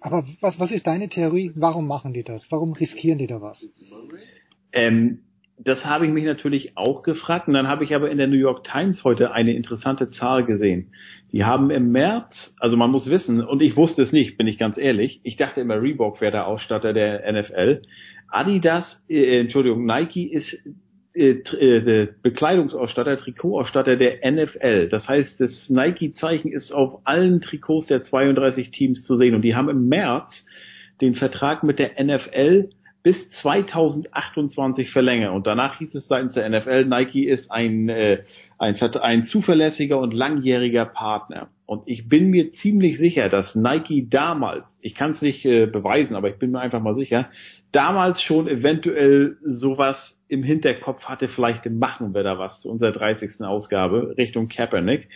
Aber 0.00 0.24
was, 0.40 0.58
was 0.58 0.72
ist 0.72 0.86
deine 0.86 1.10
Theorie? 1.10 1.52
Warum 1.54 1.86
machen 1.86 2.14
die 2.14 2.24
das? 2.24 2.50
Warum 2.50 2.72
riskieren 2.72 3.18
die 3.18 3.26
da 3.26 3.42
was? 3.42 3.68
Ähm, 4.72 5.20
das 5.58 5.84
habe 5.84 6.06
ich 6.06 6.12
mich 6.12 6.24
natürlich 6.24 6.76
auch 6.76 7.02
gefragt. 7.02 7.48
Und 7.48 7.54
dann 7.54 7.68
habe 7.68 7.84
ich 7.84 7.94
aber 7.94 8.10
in 8.10 8.16
der 8.16 8.26
New 8.26 8.36
York 8.36 8.64
Times 8.64 9.04
heute 9.04 9.32
eine 9.32 9.52
interessante 9.52 10.08
Zahl 10.08 10.44
gesehen. 10.44 10.92
Die 11.30 11.44
haben 11.44 11.70
im 11.70 11.92
März, 11.92 12.54
also 12.58 12.76
man 12.76 12.90
muss 12.90 13.10
wissen, 13.10 13.44
und 13.44 13.60
ich 13.60 13.76
wusste 13.76 14.02
es 14.02 14.12
nicht, 14.12 14.38
bin 14.38 14.46
ich 14.46 14.56
ganz 14.56 14.78
ehrlich, 14.78 15.20
ich 15.24 15.36
dachte 15.36 15.60
immer 15.60 15.80
Reebok 15.80 16.20
wäre 16.20 16.32
der 16.32 16.46
Ausstatter 16.46 16.92
der 16.92 17.30
NFL. 17.30 17.82
Adidas, 18.28 19.00
äh, 19.08 19.40
Entschuldigung, 19.40 19.84
Nike 19.84 20.32
ist 20.32 20.56
äh, 21.14 21.30
äh, 21.30 22.08
Bekleidungsausstatter, 22.22 23.16
Trikotausstatter 23.16 23.96
der 23.96 24.30
NFL. 24.30 24.88
Das 24.88 25.08
heißt, 25.08 25.40
das 25.40 25.70
Nike-Zeichen 25.70 26.50
ist 26.50 26.72
auf 26.72 27.02
allen 27.04 27.40
Trikots 27.40 27.86
der 27.86 28.02
32 28.02 28.70
Teams 28.72 29.04
zu 29.04 29.16
sehen. 29.16 29.34
Und 29.34 29.42
die 29.42 29.54
haben 29.54 29.68
im 29.68 29.88
März 29.88 30.44
den 31.00 31.14
Vertrag 31.14 31.62
mit 31.62 31.78
der 31.78 32.02
NFL 32.02 32.70
bis 33.04 33.30
2028 33.30 34.90
verlängern. 34.90 35.34
Und 35.34 35.46
danach 35.46 35.78
hieß 35.78 35.94
es 35.94 36.08
seitens 36.08 36.34
der 36.34 36.48
NFL, 36.48 36.86
Nike 36.86 37.28
ist 37.28 37.50
ein, 37.52 37.88
äh, 37.88 38.22
ein, 38.58 38.80
ein 38.80 39.26
zuverlässiger 39.26 39.98
und 39.98 40.14
langjähriger 40.14 40.86
Partner. 40.86 41.48
Und 41.66 41.82
ich 41.86 42.08
bin 42.08 42.28
mir 42.28 42.52
ziemlich 42.52 42.98
sicher, 42.98 43.28
dass 43.28 43.54
Nike 43.54 44.06
damals, 44.08 44.64
ich 44.82 44.94
kann 44.94 45.12
es 45.12 45.22
nicht 45.22 45.44
äh, 45.46 45.66
beweisen, 45.66 46.14
aber 46.14 46.28
ich 46.28 46.38
bin 46.38 46.50
mir 46.50 46.60
einfach 46.60 46.82
mal 46.82 46.94
sicher, 46.94 47.30
damals 47.72 48.22
schon 48.22 48.48
eventuell 48.48 49.38
sowas 49.42 50.18
im 50.28 50.42
Hinterkopf 50.42 51.04
hatte, 51.04 51.28
vielleicht 51.28 51.66
machen 51.70 52.14
wir 52.14 52.22
da 52.22 52.38
was 52.38 52.60
zu 52.60 52.70
unserer 52.70 52.92
30. 52.92 53.40
Ausgabe 53.40 54.14
Richtung 54.18 54.48
Kaepernick. 54.48 55.08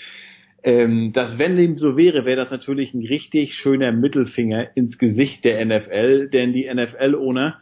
Ähm, 0.64 1.12
dass 1.12 1.38
wenn 1.38 1.56
dem 1.56 1.76
so 1.76 1.96
wäre, 1.96 2.24
wäre 2.24 2.36
das 2.36 2.50
natürlich 2.50 2.92
ein 2.92 3.06
richtig 3.06 3.54
schöner 3.54 3.92
Mittelfinger 3.92 4.76
ins 4.76 4.98
Gesicht 4.98 5.44
der 5.44 5.64
NFL, 5.64 6.28
denn 6.30 6.52
die 6.52 6.68
NFL-Owner 6.72 7.60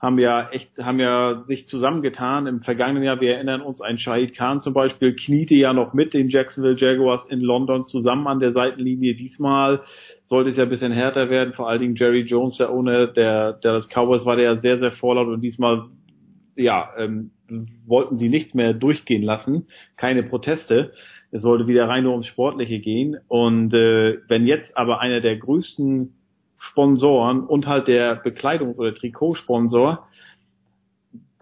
haben 0.00 0.18
ja 0.18 0.48
echt, 0.50 0.78
haben 0.78 1.00
ja 1.00 1.42
sich 1.48 1.66
zusammengetan. 1.66 2.46
Im 2.46 2.62
vergangenen 2.62 3.02
Jahr, 3.02 3.20
wir 3.20 3.34
erinnern 3.34 3.62
uns, 3.62 3.80
ein 3.80 3.98
Shahid 3.98 4.34
Khan 4.34 4.60
zum 4.60 4.72
Beispiel 4.72 5.14
kniete 5.14 5.56
ja 5.56 5.72
noch 5.72 5.92
mit 5.92 6.14
den 6.14 6.28
Jacksonville 6.28 6.76
Jaguars 6.76 7.24
in 7.24 7.40
London 7.40 7.84
zusammen 7.84 8.28
an 8.28 8.38
der 8.38 8.52
Seitenlinie. 8.52 9.16
Diesmal 9.16 9.80
sollte 10.24 10.50
es 10.50 10.56
ja 10.56 10.64
ein 10.64 10.68
bisschen 10.68 10.92
härter 10.92 11.30
werden. 11.30 11.52
Vor 11.52 11.68
allen 11.68 11.80
Dingen 11.80 11.96
Jerry 11.96 12.20
Jones, 12.20 12.58
der 12.58 12.70
Owner 12.70 13.08
der, 13.08 13.54
der 13.54 13.74
des 13.74 13.88
Cowboys, 13.88 14.24
war 14.24 14.36
der 14.36 14.44
ja 14.44 14.56
sehr, 14.58 14.78
sehr 14.78 14.92
vorlaut 14.92 15.28
und 15.28 15.40
diesmal, 15.40 15.86
ja, 16.54 16.90
ähm, 16.96 17.32
wollten 17.86 18.18
sie 18.18 18.28
nichts 18.28 18.54
mehr 18.54 18.74
durchgehen 18.74 19.22
lassen. 19.22 19.66
Keine 19.96 20.22
Proteste. 20.22 20.92
Es 21.30 21.42
sollte 21.42 21.66
wieder 21.66 21.88
rein 21.88 22.04
nur 22.04 22.12
ums 22.12 22.26
Sportliche 22.26 22.78
gehen. 22.78 23.16
Und 23.26 23.74
äh, 23.74 24.18
wenn 24.28 24.46
jetzt 24.46 24.76
aber 24.76 25.00
einer 25.00 25.20
der 25.20 25.36
größten 25.36 26.17
Sponsoren 26.58 27.44
und 27.44 27.66
halt 27.66 27.88
der 27.88 28.22
Bekleidungs- 28.22 28.78
oder 28.78 28.94
Trikotsponsor 28.94 30.06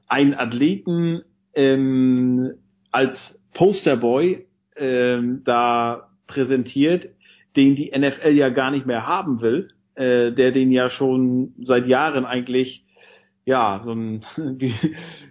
einen 0.06 0.34
Athleten 0.34 1.22
ähm, 1.54 2.52
als 2.92 3.38
Posterboy 3.54 4.46
ähm, 4.76 5.42
da 5.44 6.10
präsentiert, 6.26 7.08
den 7.56 7.74
die 7.74 7.92
NFL 7.96 8.32
ja 8.32 8.50
gar 8.50 8.70
nicht 8.70 8.86
mehr 8.86 9.06
haben 9.06 9.40
will, 9.40 9.68
äh, 9.94 10.32
der 10.32 10.52
den 10.52 10.70
ja 10.70 10.90
schon 10.90 11.54
seit 11.58 11.86
Jahren 11.86 12.26
eigentlich 12.26 12.84
ja 13.44 13.80
so 13.82 13.92
ein 13.92 14.24
wie, 14.36 14.74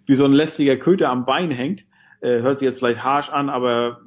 wie 0.06 0.16
so 0.16 0.26
ein 0.26 0.34
lästiger 0.34 0.78
Köter 0.78 1.10
am 1.10 1.26
Bein 1.26 1.52
hängt. 1.52 1.86
Äh, 2.22 2.42
hört 2.42 2.60
sich 2.60 2.66
jetzt 2.66 2.80
vielleicht 2.80 3.04
harsh 3.04 3.30
an, 3.30 3.50
aber 3.50 4.02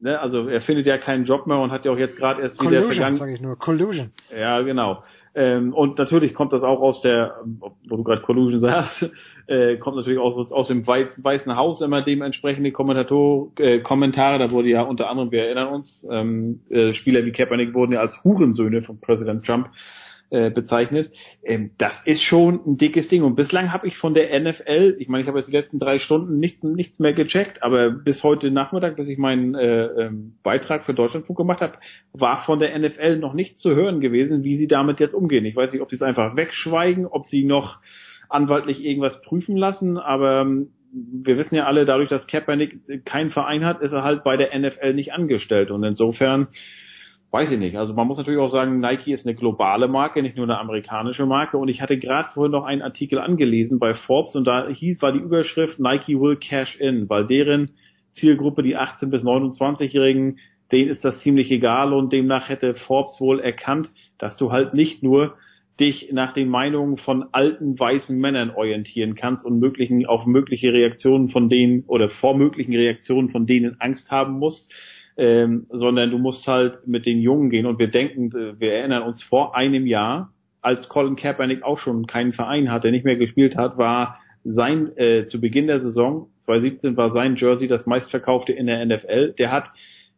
ne, 0.00 0.20
also 0.20 0.48
er 0.48 0.60
findet 0.60 0.86
ja 0.86 0.98
keinen 0.98 1.24
Job 1.24 1.46
mehr 1.46 1.58
und 1.58 1.70
hat 1.70 1.84
ja 1.84 1.92
auch 1.92 1.98
jetzt 1.98 2.16
gerade 2.16 2.42
erst 2.42 2.58
Collusion, 2.58 2.84
wieder 2.84 2.92
vergangen. 2.94 3.16
Sag 3.16 3.30
ich 3.30 3.40
nur. 3.40 3.58
Collusion. 3.58 4.10
Ja, 4.34 4.60
genau. 4.62 5.02
Ähm, 5.34 5.72
und 5.72 5.98
natürlich 5.98 6.34
kommt 6.34 6.52
das 6.52 6.62
auch 6.62 6.80
aus 6.80 7.02
der, 7.02 7.36
wo 7.88 7.96
du 7.96 8.02
gerade 8.02 8.22
Collusion 8.22 8.60
sagst, 8.60 9.10
äh, 9.46 9.76
kommt 9.76 9.96
natürlich 9.96 10.18
auch 10.18 10.36
aus, 10.36 10.52
aus 10.52 10.68
dem 10.68 10.86
Weiß, 10.86 11.22
Weißen 11.22 11.54
Haus 11.56 11.80
immer 11.80 12.02
dementsprechende 12.02 12.72
Kommentator, 12.72 13.52
äh, 13.58 13.80
Kommentare. 13.80 14.38
Da 14.38 14.50
wurde 14.50 14.68
ja 14.68 14.82
unter 14.82 15.08
anderem, 15.08 15.30
wir 15.30 15.44
erinnern 15.44 15.68
uns, 15.68 16.06
ähm, 16.10 16.60
äh, 16.70 16.92
Spieler 16.92 17.24
wie 17.24 17.32
Kaepernick 17.32 17.74
wurden 17.74 17.92
ja 17.92 18.00
als 18.00 18.22
Hurensöhne 18.24 18.82
von 18.82 19.00
Präsident 19.00 19.44
Trump 19.46 19.68
äh, 20.30 20.50
bezeichnet. 20.50 21.10
Ähm, 21.42 21.70
das 21.78 22.02
ist 22.04 22.22
schon 22.22 22.60
ein 22.66 22.76
dickes 22.76 23.08
Ding. 23.08 23.22
Und 23.22 23.34
bislang 23.34 23.72
habe 23.72 23.86
ich 23.86 23.96
von 23.96 24.14
der 24.14 24.38
NFL, 24.38 24.96
ich 24.98 25.08
meine, 25.08 25.22
ich 25.22 25.28
habe 25.28 25.38
jetzt 25.38 25.48
die 25.48 25.56
letzten 25.56 25.78
drei 25.78 25.98
Stunden 25.98 26.38
nichts, 26.38 26.62
nichts 26.62 26.98
mehr 26.98 27.12
gecheckt, 27.14 27.62
aber 27.62 27.90
bis 27.90 28.22
heute 28.24 28.50
Nachmittag, 28.50 28.96
bis 28.96 29.08
ich 29.08 29.18
meinen 29.18 29.54
äh, 29.54 29.86
ähm, 29.86 30.34
Beitrag 30.42 30.84
für 30.84 30.94
Deutschlandfunk 30.94 31.38
gemacht 31.38 31.60
habe, 31.60 31.74
war 32.12 32.38
von 32.44 32.58
der 32.58 32.78
NFL 32.78 33.16
noch 33.18 33.32
nichts 33.32 33.60
zu 33.60 33.74
hören 33.74 34.00
gewesen, 34.00 34.44
wie 34.44 34.56
sie 34.56 34.66
damit 34.66 35.00
jetzt 35.00 35.14
umgehen. 35.14 35.44
Ich 35.44 35.56
weiß 35.56 35.72
nicht, 35.72 35.82
ob 35.82 35.90
sie 35.90 35.96
es 35.96 36.02
einfach 36.02 36.36
wegschweigen, 36.36 37.06
ob 37.06 37.24
sie 37.24 37.44
noch 37.44 37.78
anwaltlich 38.28 38.84
irgendwas 38.84 39.22
prüfen 39.22 39.56
lassen, 39.56 39.96
aber 39.96 40.42
ähm, 40.42 40.68
wir 40.92 41.38
wissen 41.38 41.54
ja 41.54 41.64
alle, 41.64 41.84
dadurch, 41.84 42.08
dass 42.08 42.26
Kaepernick 42.26 43.04
keinen 43.04 43.30
Verein 43.30 43.64
hat, 43.64 43.80
ist 43.82 43.92
er 43.92 44.04
halt 44.04 44.24
bei 44.24 44.36
der 44.36 44.58
NFL 44.58 44.94
nicht 44.94 45.12
angestellt. 45.12 45.70
Und 45.70 45.84
insofern 45.84 46.48
weiß 47.30 47.52
ich 47.52 47.58
nicht. 47.58 47.76
Also 47.76 47.94
man 47.94 48.06
muss 48.06 48.16
natürlich 48.16 48.40
auch 48.40 48.50
sagen, 48.50 48.80
Nike 48.80 49.12
ist 49.12 49.26
eine 49.26 49.34
globale 49.34 49.88
Marke, 49.88 50.22
nicht 50.22 50.36
nur 50.36 50.46
eine 50.46 50.58
amerikanische 50.58 51.26
Marke. 51.26 51.58
Und 51.58 51.68
ich 51.68 51.82
hatte 51.82 51.98
gerade 51.98 52.30
vorhin 52.32 52.52
noch 52.52 52.64
einen 52.64 52.82
Artikel 52.82 53.18
angelesen 53.18 53.78
bei 53.78 53.94
Forbes 53.94 54.34
und 54.34 54.46
da 54.46 54.68
hieß, 54.68 55.02
war 55.02 55.12
die 55.12 55.18
Überschrift 55.18 55.78
Nike 55.78 56.18
will 56.18 56.36
cash 56.36 56.76
in, 56.80 57.08
weil 57.08 57.26
deren 57.26 57.70
Zielgruppe, 58.12 58.62
die 58.62 58.76
18 58.76 59.10
bis 59.10 59.22
29-Jährigen, 59.22 60.38
denen 60.72 60.90
ist 60.90 61.04
das 61.04 61.20
ziemlich 61.20 61.50
egal 61.50 61.92
und 61.92 62.12
demnach 62.12 62.48
hätte 62.48 62.74
Forbes 62.74 63.20
wohl 63.20 63.40
erkannt, 63.40 63.90
dass 64.18 64.36
du 64.36 64.50
halt 64.50 64.74
nicht 64.74 65.02
nur 65.02 65.36
dich 65.78 66.10
nach 66.12 66.32
den 66.32 66.48
Meinungen 66.48 66.96
von 66.96 67.26
alten 67.32 67.78
weißen 67.78 68.18
Männern 68.18 68.50
orientieren 68.50 69.14
kannst 69.14 69.46
und 69.46 69.60
möglichen 69.60 70.06
auf 70.06 70.26
mögliche 70.26 70.72
Reaktionen 70.72 71.28
von 71.28 71.48
denen 71.48 71.84
oder 71.86 72.08
vor 72.08 72.36
möglichen 72.36 72.74
Reaktionen 72.74 73.28
von 73.28 73.46
denen 73.46 73.80
Angst 73.80 74.10
haben 74.10 74.38
musst, 74.38 74.72
ähm, 75.18 75.66
sondern 75.70 76.10
du 76.10 76.18
musst 76.18 76.46
halt 76.48 76.86
mit 76.86 77.04
den 77.04 77.20
Jungen 77.20 77.50
gehen 77.50 77.66
und 77.66 77.78
wir 77.78 77.88
denken, 77.88 78.30
äh, 78.36 78.58
wir 78.58 78.72
erinnern 78.72 79.02
uns 79.02 79.22
vor 79.22 79.54
einem 79.54 79.86
Jahr, 79.86 80.32
als 80.62 80.88
Colin 80.88 81.16
Kaepernick 81.16 81.62
auch 81.62 81.78
schon 81.78 82.06
keinen 82.06 82.32
Verein 82.32 82.70
hatte, 82.70 82.90
nicht 82.90 83.04
mehr 83.04 83.16
gespielt 83.16 83.56
hat, 83.56 83.78
war 83.78 84.18
sein 84.44 84.96
äh, 84.96 85.26
zu 85.26 85.40
Beginn 85.40 85.66
der 85.66 85.80
Saison 85.80 86.30
2017 86.48 86.96
war 86.96 87.10
sein 87.10 87.36
Jersey 87.36 87.68
das 87.68 87.84
meistverkaufte 87.84 88.52
in 88.52 88.66
der 88.66 88.84
NFL. 88.84 89.34
Der 89.38 89.52
hat 89.52 89.70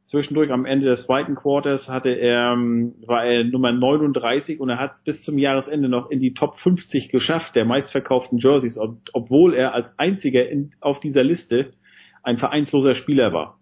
zwischendurch 0.06 0.52
am 0.52 0.64
Ende 0.64 0.86
des 0.86 1.04
zweiten 1.04 1.34
Quarters 1.34 1.88
hatte 1.88 2.10
er 2.10 2.52
ähm, 2.52 2.94
war 3.04 3.24
er 3.24 3.42
Nummer 3.42 3.72
39 3.72 4.60
und 4.60 4.68
er 4.68 4.78
hat 4.78 4.92
es 4.92 5.00
bis 5.00 5.22
zum 5.24 5.38
Jahresende 5.38 5.88
noch 5.88 6.08
in 6.08 6.20
die 6.20 6.34
Top 6.34 6.60
50 6.60 7.08
geschafft 7.08 7.56
der 7.56 7.64
meistverkauften 7.64 8.38
Jerseys, 8.38 8.78
ob, 8.78 8.98
obwohl 9.12 9.54
er 9.54 9.74
als 9.74 9.92
einziger 9.98 10.48
in, 10.48 10.72
auf 10.80 11.00
dieser 11.00 11.24
Liste 11.24 11.72
ein 12.22 12.38
vereinsloser 12.38 12.94
Spieler 12.94 13.32
war. 13.32 13.59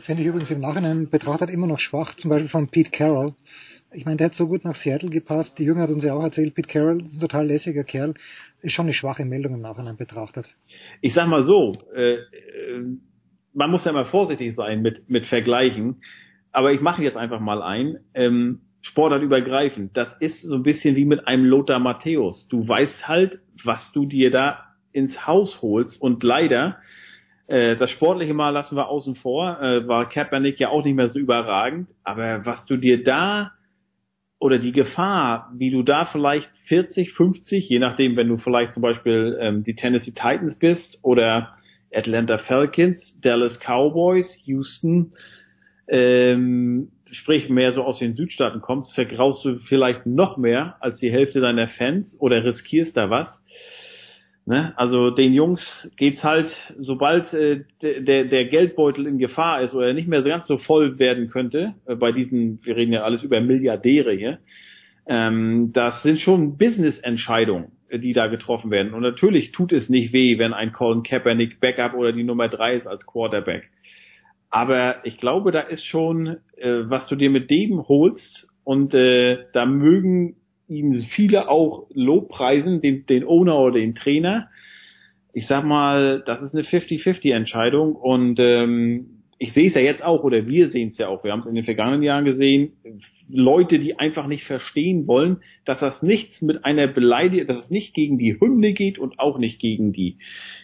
Finde 0.00 0.22
ich 0.22 0.28
übrigens 0.28 0.50
im 0.50 0.60
Nachhinein 0.60 1.10
betrachtet 1.10 1.50
immer 1.50 1.66
noch 1.66 1.80
schwach, 1.80 2.14
zum 2.14 2.30
Beispiel 2.30 2.48
von 2.48 2.68
Pete 2.68 2.90
Carroll. 2.90 3.34
Ich 3.92 4.04
meine, 4.04 4.18
der 4.18 4.26
hat 4.26 4.34
so 4.34 4.46
gut 4.46 4.64
nach 4.64 4.76
Seattle 4.76 5.10
gepasst. 5.10 5.58
Die 5.58 5.64
Jünger 5.64 5.82
hat 5.82 5.90
uns 5.90 6.04
ja 6.04 6.14
auch 6.14 6.22
erzählt, 6.22 6.54
Pete 6.54 6.68
Carroll, 6.68 6.98
ein 6.98 7.18
total 7.18 7.46
lässiger 7.46 7.82
Kerl, 7.82 8.14
ist 8.62 8.72
schon 8.72 8.86
eine 8.86 8.94
schwache 8.94 9.24
Meldung 9.24 9.54
im 9.54 9.60
Nachhinein 9.60 9.96
betrachtet. 9.96 10.54
Ich 11.00 11.12
sag 11.12 11.26
mal 11.26 11.42
so, 11.42 11.72
äh, 11.94 12.14
äh, 12.14 12.18
man 13.52 13.70
muss 13.70 13.84
ja 13.84 13.90
immer 13.90 14.04
vorsichtig 14.04 14.54
sein 14.54 14.80
mit, 14.82 15.08
mit 15.08 15.26
Vergleichen, 15.26 16.02
aber 16.52 16.72
ich 16.72 16.80
mache 16.80 17.02
jetzt 17.02 17.16
einfach 17.16 17.40
mal 17.40 17.62
ein. 17.62 17.98
Ähm, 18.14 18.60
Sportartübergreifend, 18.82 19.96
das 19.96 20.16
ist 20.20 20.42
so 20.42 20.54
ein 20.54 20.62
bisschen 20.62 20.96
wie 20.96 21.04
mit 21.04 21.26
einem 21.26 21.44
Lothar 21.44 21.78
Matthäus. 21.78 22.48
Du 22.48 22.66
weißt 22.66 23.08
halt, 23.08 23.40
was 23.62 23.92
du 23.92 24.06
dir 24.06 24.30
da 24.30 24.64
ins 24.92 25.26
Haus 25.26 25.60
holst 25.60 26.00
und 26.00 26.22
leider 26.22 26.78
das 27.76 27.90
sportliche 27.90 28.34
Mal 28.34 28.50
lassen 28.50 28.76
wir 28.76 28.88
außen 28.88 29.16
vor, 29.16 29.60
äh, 29.60 29.86
war 29.88 30.08
Kaepernick 30.08 30.60
ja 30.60 30.68
auch 30.68 30.84
nicht 30.84 30.94
mehr 30.94 31.08
so 31.08 31.18
überragend, 31.18 31.88
aber 32.04 32.46
was 32.46 32.64
du 32.66 32.76
dir 32.76 33.02
da 33.02 33.52
oder 34.38 34.58
die 34.58 34.72
Gefahr, 34.72 35.52
wie 35.56 35.70
du 35.70 35.82
da 35.82 36.06
vielleicht 36.06 36.48
40, 36.66 37.12
50, 37.12 37.68
je 37.68 37.78
nachdem, 37.78 38.16
wenn 38.16 38.28
du 38.28 38.38
vielleicht 38.38 38.72
zum 38.72 38.82
Beispiel 38.82 39.36
ähm, 39.40 39.64
die 39.64 39.74
Tennessee 39.74 40.12
Titans 40.12 40.58
bist 40.58 40.98
oder 41.02 41.56
Atlanta 41.92 42.38
Falcons, 42.38 43.18
Dallas 43.20 43.58
Cowboys, 43.58 44.34
Houston, 44.46 45.12
ähm, 45.88 46.92
sprich 47.10 47.48
mehr 47.48 47.72
so 47.72 47.82
aus 47.82 47.98
den 47.98 48.14
Südstaaten 48.14 48.60
kommst, 48.60 48.94
vergraust 48.94 49.44
du 49.44 49.58
vielleicht 49.58 50.06
noch 50.06 50.36
mehr 50.36 50.76
als 50.80 51.00
die 51.00 51.10
Hälfte 51.10 51.40
deiner 51.40 51.66
Fans 51.66 52.16
oder 52.20 52.44
riskierst 52.44 52.96
da 52.96 53.10
was. 53.10 53.42
Ne? 54.50 54.72
Also 54.76 55.10
den 55.10 55.32
Jungs 55.32 55.88
geht's 55.96 56.24
halt, 56.24 56.50
sobald 56.76 57.32
äh, 57.32 57.60
der, 57.80 58.24
der 58.24 58.44
Geldbeutel 58.46 59.06
in 59.06 59.18
Gefahr 59.18 59.62
ist 59.62 59.74
oder 59.74 59.92
nicht 59.92 60.08
mehr 60.08 60.22
ganz 60.22 60.48
so 60.48 60.58
voll 60.58 60.98
werden 60.98 61.28
könnte, 61.28 61.76
äh, 61.86 61.94
bei 61.94 62.10
diesen, 62.10 62.58
wir 62.64 62.74
reden 62.74 62.92
ja 62.92 63.04
alles 63.04 63.22
über 63.22 63.40
Milliardäre 63.40 64.12
hier, 64.12 64.40
ähm, 65.06 65.70
das 65.72 66.02
sind 66.02 66.18
schon 66.18 66.58
Business-Entscheidungen, 66.58 67.70
die 67.92 68.12
da 68.12 68.26
getroffen 68.26 68.72
werden. 68.72 68.92
Und 68.92 69.02
natürlich 69.02 69.52
tut 69.52 69.72
es 69.72 69.88
nicht 69.88 70.12
weh, 70.12 70.36
wenn 70.40 70.52
ein 70.52 70.72
Colin 70.72 71.04
Kaepernick 71.04 71.60
Backup 71.60 71.94
oder 71.94 72.10
die 72.10 72.24
Nummer 72.24 72.48
drei 72.48 72.74
ist 72.74 72.88
als 72.88 73.06
Quarterback. 73.06 73.70
Aber 74.50 74.96
ich 75.04 75.18
glaube, 75.18 75.52
da 75.52 75.60
ist 75.60 75.86
schon, 75.86 76.38
äh, 76.56 76.72
was 76.88 77.06
du 77.06 77.14
dir 77.14 77.30
mit 77.30 77.50
dem 77.50 77.86
holst 77.86 78.48
und 78.64 78.94
äh, 78.94 79.44
da 79.52 79.64
mögen 79.64 80.39
ihm 80.70 80.94
viele 80.94 81.48
auch 81.48 81.86
Lobpreisen, 81.92 82.80
den, 82.80 83.04
den 83.06 83.24
Owner 83.24 83.58
oder 83.58 83.78
den 83.78 83.94
Trainer. 83.94 84.48
Ich 85.32 85.46
sag 85.46 85.64
mal, 85.64 86.22
das 86.24 86.42
ist 86.42 86.54
eine 86.54 86.62
50-50 86.62 87.32
Entscheidung 87.34 87.94
und 87.94 88.38
ähm, 88.40 89.20
ich 89.38 89.52
sehe 89.52 89.68
es 89.68 89.74
ja 89.74 89.80
jetzt 89.80 90.04
auch 90.04 90.22
oder 90.22 90.46
wir 90.46 90.68
sehen 90.68 90.88
es 90.88 90.98
ja 90.98 91.08
auch. 91.08 91.24
Wir 91.24 91.32
haben 91.32 91.40
es 91.40 91.46
in 91.46 91.54
den 91.54 91.64
vergangenen 91.64 92.02
Jahren 92.02 92.26
gesehen. 92.26 92.72
Leute, 93.28 93.78
die 93.78 93.98
einfach 93.98 94.26
nicht 94.26 94.44
verstehen 94.44 95.06
wollen, 95.06 95.38
dass 95.64 95.80
das 95.80 96.02
nichts 96.02 96.42
mit 96.42 96.64
einer 96.64 96.88
Beleidigung, 96.88 97.46
dass 97.46 97.64
es 97.64 97.70
nicht 97.70 97.94
gegen 97.94 98.18
die 98.18 98.38
Hymne 98.38 98.74
geht 98.74 98.98
und 98.98 99.18
auch 99.18 99.38
nicht 99.38 99.58
gegen 99.58 99.92
die 99.92 100.18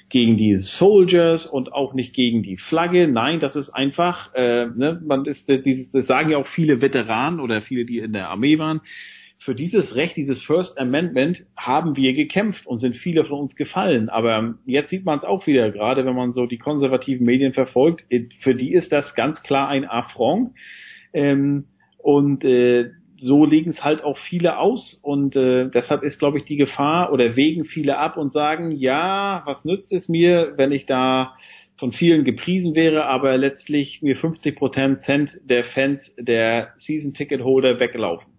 gegen 0.09 0.36
die 0.36 0.55
Soldiers 0.55 1.47
und 1.47 1.73
auch 1.73 1.94
nicht 1.94 2.15
gegen 2.15 2.43
die 2.43 2.59
Flagge. 2.59 3.09
Nein, 3.09 3.41
das 3.41 3.57
ist 3.57 3.70
einfach, 3.70 4.33
äh, 4.35 4.67
ne, 4.67 5.01
man 5.05 5.25
ist 5.25 5.49
dieses, 5.49 5.91
das 5.91 6.07
sagen 6.07 6.31
ja 6.31 6.39
auch 6.39 6.47
viele 6.47 6.81
Veteranen 6.81 7.41
oder 7.41 7.60
viele, 7.60 7.85
die 7.85 7.99
in 7.99 8.12
der 8.12 8.31
Armee 8.31 8.59
waren 8.59 8.83
für 9.39 9.55
dieses 9.55 9.95
Recht, 9.95 10.17
dieses 10.17 10.43
First 10.43 10.79
Amendment 10.79 11.45
haben 11.57 11.97
wir 11.97 12.15
gekämpft 12.15 12.67
und 12.67 12.79
sind 12.79 12.97
viele 12.97 13.25
von 13.25 13.41
uns 13.41 13.55
gefallen. 13.55 14.09
Aber 14.09 14.55
jetzt 14.65 14.91
sieht 14.91 15.05
man 15.05 15.19
es 15.19 15.25
auch 15.25 15.47
wieder, 15.47 15.71
gerade 15.71 16.07
wenn 16.07 16.15
man 16.15 16.33
so 16.33 16.47
die 16.47 16.59
konservativen 16.59 17.27
Medien 17.27 17.53
verfolgt, 17.53 18.05
für 18.41 18.55
die 18.55 18.73
ist 18.73 18.93
das 18.93 19.15
ganz 19.15 19.43
klar 19.43 19.69
ein 19.69 19.85
Affront. 19.85 20.53
Ähm, 21.13 21.67
und 21.99 22.45
äh, 22.45 22.91
so 23.19 23.45
legen 23.45 23.71
es 23.71 23.83
halt 23.83 24.05
auch 24.05 24.19
viele 24.19 24.59
aus 24.59 24.95
und 24.95 25.37
äh, 25.37 25.69
deshalb 25.71 26.03
ist, 26.03 26.19
glaube 26.19 26.39
ich, 26.39 26.45
die 26.45 26.57
Gefahr 26.57 27.13
oder 27.13 27.37
wägen 27.37 27.65
viele 27.65 27.99
ab 27.99 28.17
und 28.17 28.33
sagen, 28.33 28.73
ja, 28.73 29.43
was 29.47 29.65
nützt 29.65 29.93
es 29.93 30.09
mir, 30.09 30.55
wenn 30.57 30.73
ich 30.73 30.87
da 30.87 31.35
von 31.79 31.93
vielen 31.93 32.25
gepriesen 32.25 32.75
wäre, 32.75 33.07
aber 33.07 33.37
letztlich 33.37 34.03
mir 34.03 34.17
50 34.17 34.57
Prozent 34.57 35.41
der 35.45 35.65
Fans 35.65 36.15
der 36.19 36.73
Season 36.77 37.13
Ticket 37.13 37.43
Holder 37.43 37.81
weglaufen. 37.81 38.36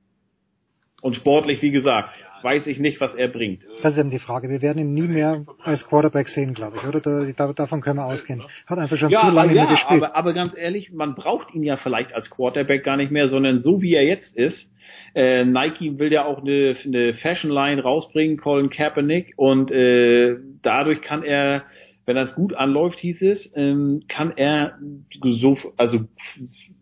Und 1.02 1.16
sportlich, 1.16 1.62
wie 1.62 1.72
gesagt, 1.72 2.10
weiß 2.42 2.68
ich 2.68 2.80
nicht, 2.80 3.02
was 3.02 3.16
er 3.16 3.28
bringt. 3.28 3.64
Das 3.82 3.94
ist 3.94 4.00
eben 4.00 4.10
die 4.10 4.20
Frage. 4.20 4.50
Wir 4.50 4.62
werden 4.62 4.80
ihn 4.80 4.94
nie 4.94 5.08
mehr 5.08 5.46
als 5.64 5.88
Quarterback 5.88 6.28
sehen, 6.28 6.54
glaube 6.54 6.78
ich, 6.78 6.88
oder? 6.88 7.00
Da, 7.02 7.54
davon 7.54 7.82
können 7.82 7.98
wir 7.98 8.06
ausgehen. 8.06 8.44
Hat 8.66 8.78
einfach 8.78 8.98
schon 8.98 9.10
ja, 9.10 9.22
zu 9.22 9.30
lange 9.30 9.54
ja, 9.54 9.64
mehr 9.64 9.72
gespielt. 9.72 10.04
Aber, 10.04 10.16
aber 10.16 10.34
ganz 10.34 10.56
ehrlich, 10.56 10.92
man 10.92 11.16
braucht 11.16 11.54
ihn 11.54 11.64
ja 11.64 11.78
vielleicht 11.78 12.14
als 12.14 12.30
Quarterback 12.30 12.84
gar 12.84 12.98
nicht 12.98 13.12
mehr, 13.12 13.30
sondern 13.30 13.62
so 13.62 13.82
wie 13.82 13.94
er 13.94 14.04
jetzt 14.04 14.36
ist. 14.36 14.72
Äh, 15.14 15.46
Nike 15.46 16.00
will 16.00 16.12
ja 16.12 16.26
auch 16.26 16.42
eine, 16.42 16.76
eine 16.86 17.14
Fashion 17.14 17.52
Line 17.52 17.82
rausbringen, 17.82 18.38
Colin 18.38 18.70
Kaepernick, 18.70 19.34
und 19.36 19.72
äh, 19.72 20.38
dadurch 20.62 21.02
kann 21.02 21.24
er 21.24 21.64
wenn 22.08 22.16
das 22.16 22.36
gut 22.36 22.54
anläuft, 22.54 23.00
hieß 23.00 23.22
es, 23.24 23.52
ähm, 23.54 24.04
kann 24.08 24.32
er 24.38 24.80
so, 25.26 25.58
also 25.76 26.06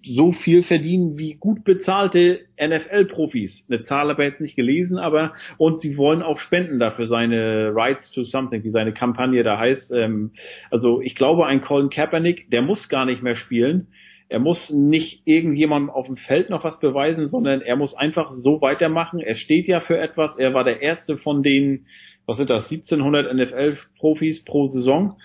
so 0.03 0.31
viel 0.31 0.61
verdienen 0.61 1.17
wie 1.17 1.33
gut 1.33 1.63
bezahlte 1.63 2.41
NFL-Profis. 2.61 3.65
Eine 3.67 3.83
Zahl 3.85 4.09
habe 4.09 4.23
ich 4.23 4.29
jetzt 4.29 4.41
nicht 4.41 4.55
gelesen, 4.55 4.99
aber 4.99 5.33
und 5.57 5.81
sie 5.81 5.97
wollen 5.97 6.21
auch 6.21 6.37
spenden 6.37 6.77
dafür 6.77 7.07
seine 7.07 7.71
Rights 7.75 8.11
to 8.11 8.21
Something, 8.21 8.63
wie 8.63 8.69
seine 8.69 8.93
Kampagne 8.93 9.41
da 9.41 9.57
heißt. 9.57 9.91
Ähm, 9.93 10.31
also 10.69 11.01
ich 11.01 11.15
glaube, 11.15 11.47
ein 11.47 11.61
Colin 11.61 11.89
Kaepernick, 11.89 12.51
der 12.51 12.61
muss 12.61 12.87
gar 12.87 13.05
nicht 13.05 13.23
mehr 13.23 13.35
spielen. 13.35 13.87
Er 14.29 14.39
muss 14.39 14.69
nicht 14.69 15.23
irgendjemandem 15.25 15.89
auf 15.89 16.05
dem 16.05 16.17
Feld 16.17 16.51
noch 16.51 16.63
was 16.63 16.79
beweisen, 16.79 17.25
sondern 17.25 17.61
er 17.61 17.75
muss 17.75 17.95
einfach 17.95 18.29
so 18.29 18.61
weitermachen. 18.61 19.19
Er 19.19 19.35
steht 19.35 19.67
ja 19.67 19.79
für 19.79 19.97
etwas. 19.97 20.37
Er 20.37 20.53
war 20.53 20.63
der 20.63 20.83
erste 20.83 21.17
von 21.17 21.41
den 21.41 21.87
was 22.25 22.37
sind 22.37 22.49
das, 22.49 22.71
1700 22.71 23.33
NFL-Profis 23.33 24.43
pro 24.43 24.67
Saison, 24.67 25.17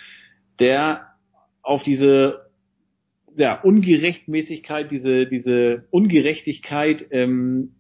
der 0.58 1.06
auf 1.62 1.82
diese 1.82 2.50
ja, 3.36 3.60
Ungerechtmäßigkeit, 3.60 4.90
diese, 4.90 5.26
diese 5.26 5.86
Ungerechtigkeit 5.90 7.06
ähm, 7.10 7.74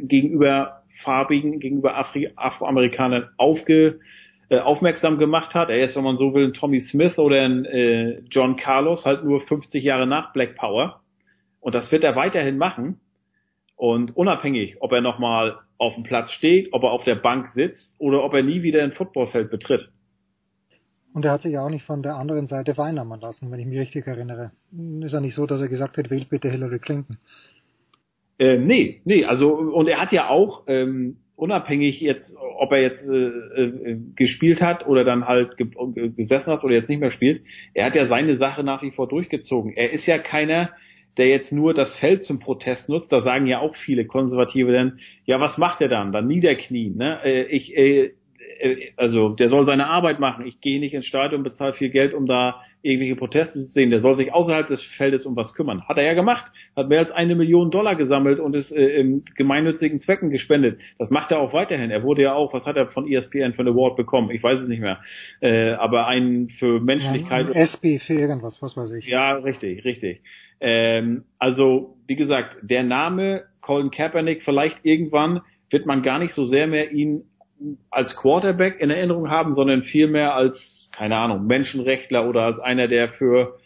gegenüber 0.00 0.82
Farbigen, 1.02 1.60
gegenüber 1.60 1.96
Afri 1.96 2.30
Afroamerikanern 2.36 3.28
aufge, 3.36 4.00
äh, 4.48 4.58
aufmerksam 4.58 5.18
gemacht 5.18 5.54
hat. 5.54 5.70
Er 5.70 5.82
ist, 5.82 5.96
wenn 5.96 6.04
man 6.04 6.18
so 6.18 6.34
will, 6.34 6.46
ein 6.46 6.54
Tommy 6.54 6.80
Smith 6.80 7.18
oder 7.18 7.42
ein 7.42 7.64
äh, 7.64 8.20
John 8.30 8.56
Carlos, 8.56 9.04
halt 9.04 9.24
nur 9.24 9.40
50 9.40 9.82
Jahre 9.82 10.06
nach 10.06 10.32
Black 10.32 10.54
Power. 10.54 11.00
Und 11.60 11.74
das 11.74 11.92
wird 11.92 12.04
er 12.04 12.16
weiterhin 12.16 12.58
machen. 12.58 13.00
Und 13.76 14.16
unabhängig, 14.16 14.76
ob 14.80 14.92
er 14.92 15.02
nochmal 15.02 15.58
auf 15.78 15.94
dem 15.94 16.02
Platz 16.02 16.32
steht, 16.32 16.72
ob 16.72 16.82
er 16.82 16.92
auf 16.92 17.04
der 17.04 17.16
Bank 17.16 17.48
sitzt 17.48 17.94
oder 17.98 18.24
ob 18.24 18.32
er 18.32 18.42
nie 18.42 18.62
wieder 18.62 18.82
ein 18.82 18.92
Footballfeld 18.92 19.50
betritt. 19.50 19.90
Und 21.12 21.24
er 21.24 21.32
hat 21.32 21.42
sich 21.42 21.56
auch 21.56 21.70
nicht 21.70 21.84
von 21.84 22.02
der 22.02 22.16
anderen 22.16 22.46
Seite 22.46 22.74
vereinnahmen 22.74 23.20
lassen, 23.20 23.50
wenn 23.50 23.60
ich 23.60 23.66
mich 23.66 23.78
richtig 23.78 24.06
erinnere. 24.06 24.52
Ist 25.00 25.12
ja 25.12 25.20
nicht 25.20 25.34
so, 25.34 25.46
dass 25.46 25.60
er 25.60 25.68
gesagt 25.68 25.96
hat, 25.96 26.10
wählt 26.10 26.28
bitte 26.28 26.50
Hillary 26.50 26.78
Clinton. 26.78 27.18
Äh, 28.38 28.58
nee, 28.58 29.00
nee, 29.04 29.24
also 29.24 29.54
und 29.54 29.88
er 29.88 29.98
hat 29.98 30.12
ja 30.12 30.28
auch 30.28 30.64
ähm, 30.66 31.16
unabhängig 31.34 32.00
jetzt, 32.00 32.36
ob 32.58 32.72
er 32.72 32.82
jetzt 32.82 33.08
äh, 33.08 33.28
äh, 33.28 33.98
gespielt 34.14 34.60
hat 34.60 34.86
oder 34.86 35.04
dann 35.04 35.26
halt 35.26 35.56
ge 35.56 35.68
gesessen 36.10 36.52
hat 36.52 36.64
oder 36.64 36.74
jetzt 36.74 36.88
nicht 36.88 37.00
mehr 37.00 37.10
spielt, 37.10 37.42
er 37.72 37.86
hat 37.86 37.94
ja 37.94 38.06
seine 38.06 38.36
Sache 38.36 38.62
nach 38.62 38.82
wie 38.82 38.90
vor 38.90 39.08
durchgezogen. 39.08 39.72
Er 39.72 39.92
ist 39.92 40.06
ja 40.06 40.18
keiner, 40.18 40.70
der 41.16 41.28
jetzt 41.28 41.52
nur 41.52 41.74
das 41.74 41.96
Feld 41.96 42.24
zum 42.24 42.38
Protest 42.38 42.88
nutzt, 42.88 43.12
da 43.12 43.20
sagen 43.20 43.46
ja 43.46 43.60
auch 43.60 43.74
viele 43.74 44.06
Konservative 44.06 44.72
dann, 44.72 45.00
ja, 45.24 45.40
was 45.40 45.58
macht 45.58 45.80
er 45.80 45.88
dann? 45.88 46.12
Dann 46.12 46.26
niederknien. 46.26 46.96
Ne? 46.96 47.20
Äh, 47.24 47.42
ich, 47.44 47.76
äh, 47.76 48.12
äh, 48.60 48.92
also 48.96 49.30
der 49.30 49.48
soll 49.48 49.64
seine 49.64 49.86
Arbeit 49.86 50.20
machen. 50.20 50.46
Ich 50.46 50.60
gehe 50.60 50.80
nicht 50.80 50.94
ins 50.94 51.06
Stadion, 51.06 51.42
bezahle 51.42 51.72
viel 51.72 51.90
Geld, 51.90 52.14
um 52.14 52.26
da 52.26 52.62
irgendwelche 52.86 53.16
Proteste 53.16 53.66
zu 53.66 53.72
sehen. 53.72 53.90
Der 53.90 54.00
soll 54.00 54.16
sich 54.16 54.32
außerhalb 54.32 54.68
des 54.68 54.82
Feldes 54.82 55.26
um 55.26 55.36
was 55.36 55.54
kümmern. 55.54 55.86
Hat 55.88 55.98
er 55.98 56.04
ja 56.04 56.14
gemacht. 56.14 56.50
Hat 56.74 56.88
mehr 56.88 57.00
als 57.00 57.10
eine 57.10 57.34
Million 57.34 57.70
Dollar 57.70 57.96
gesammelt 57.96 58.38
und 58.38 58.54
ist 58.54 58.70
äh, 58.70 59.00
im 59.00 59.24
gemeinnützigen 59.34 59.98
Zwecken 59.98 60.30
gespendet. 60.30 60.80
Das 60.98 61.10
macht 61.10 61.32
er 61.32 61.40
auch 61.40 61.52
weiterhin. 61.52 61.90
Er 61.90 62.02
wurde 62.02 62.22
ja 62.22 62.34
auch, 62.34 62.52
was 62.52 62.66
hat 62.66 62.76
er 62.76 62.88
von 62.88 63.10
ESPN 63.10 63.52
für 63.54 63.62
einen 63.62 63.74
Award 63.74 63.96
bekommen? 63.96 64.30
Ich 64.30 64.42
weiß 64.42 64.60
es 64.60 64.68
nicht 64.68 64.80
mehr. 64.80 65.00
Äh, 65.40 65.72
aber 65.72 66.06
einen 66.06 66.48
für 66.48 66.80
Menschlichkeit. 66.80 67.48
Ja, 67.48 67.54
SB 67.54 67.98
für 67.98 68.14
irgendwas, 68.14 68.62
was 68.62 68.76
weiß 68.76 68.92
ich. 68.92 69.06
Ja, 69.06 69.34
richtig, 69.34 69.84
richtig. 69.84 70.22
Ähm, 70.60 71.24
also, 71.38 71.96
wie 72.06 72.16
gesagt, 72.16 72.56
der 72.62 72.82
Name 72.82 73.44
Colin 73.60 73.90
Kaepernick 73.90 74.42
vielleicht 74.42 74.78
irgendwann 74.84 75.42
wird 75.70 75.86
man 75.86 76.02
gar 76.02 76.18
nicht 76.18 76.32
so 76.32 76.46
sehr 76.46 76.66
mehr 76.66 76.92
ihn 76.92 77.24
als 77.90 78.16
Quarterback 78.16 78.80
in 78.80 78.90
Erinnerung 78.90 79.30
haben, 79.30 79.54
sondern 79.54 79.82
vielmehr 79.82 80.34
als, 80.34 80.85
keine 80.96 81.16
Ahnung, 81.16 81.46
Menschenrechtler 81.46 82.26
oder 82.26 82.42
als 82.42 82.58
einer, 82.58 82.88
der 82.88 83.08
für 83.08 83.58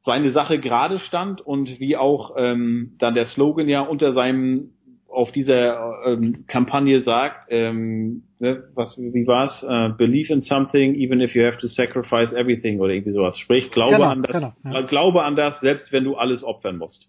seine 0.00 0.30
Sache 0.30 0.60
gerade 0.60 1.00
stand 1.00 1.40
und 1.40 1.80
wie 1.80 1.96
auch 1.96 2.36
ähm, 2.38 2.94
dann 2.98 3.14
der 3.14 3.24
Slogan 3.24 3.68
ja 3.68 3.80
unter 3.80 4.12
seinem 4.12 4.70
auf 5.08 5.32
dieser 5.32 6.04
ähm, 6.06 6.44
Kampagne 6.46 7.02
sagt, 7.02 7.48
ähm, 7.50 8.22
ne, 8.38 8.64
was 8.74 8.96
wie 8.98 9.26
war's? 9.26 9.64
Uh, 9.64 9.96
believe 9.96 10.32
in 10.32 10.42
something, 10.42 10.94
even 10.94 11.20
if 11.20 11.34
you 11.34 11.44
have 11.44 11.58
to 11.58 11.66
sacrifice 11.66 12.32
everything 12.32 12.78
oder 12.80 12.92
irgendwie 12.92 13.12
sowas. 13.12 13.38
Sprich, 13.38 13.70
glaube 13.72 13.96
Genau, 13.96 14.08
an 14.08 14.22
das, 14.22 14.32
genau, 14.32 14.52
ja. 14.64 14.82
glaube 14.82 15.24
an 15.24 15.34
das, 15.34 15.58
selbst 15.60 15.90
wenn 15.92 16.04
du 16.04 16.16
alles 16.16 16.44
opfern 16.44 16.76
musst. 16.76 17.08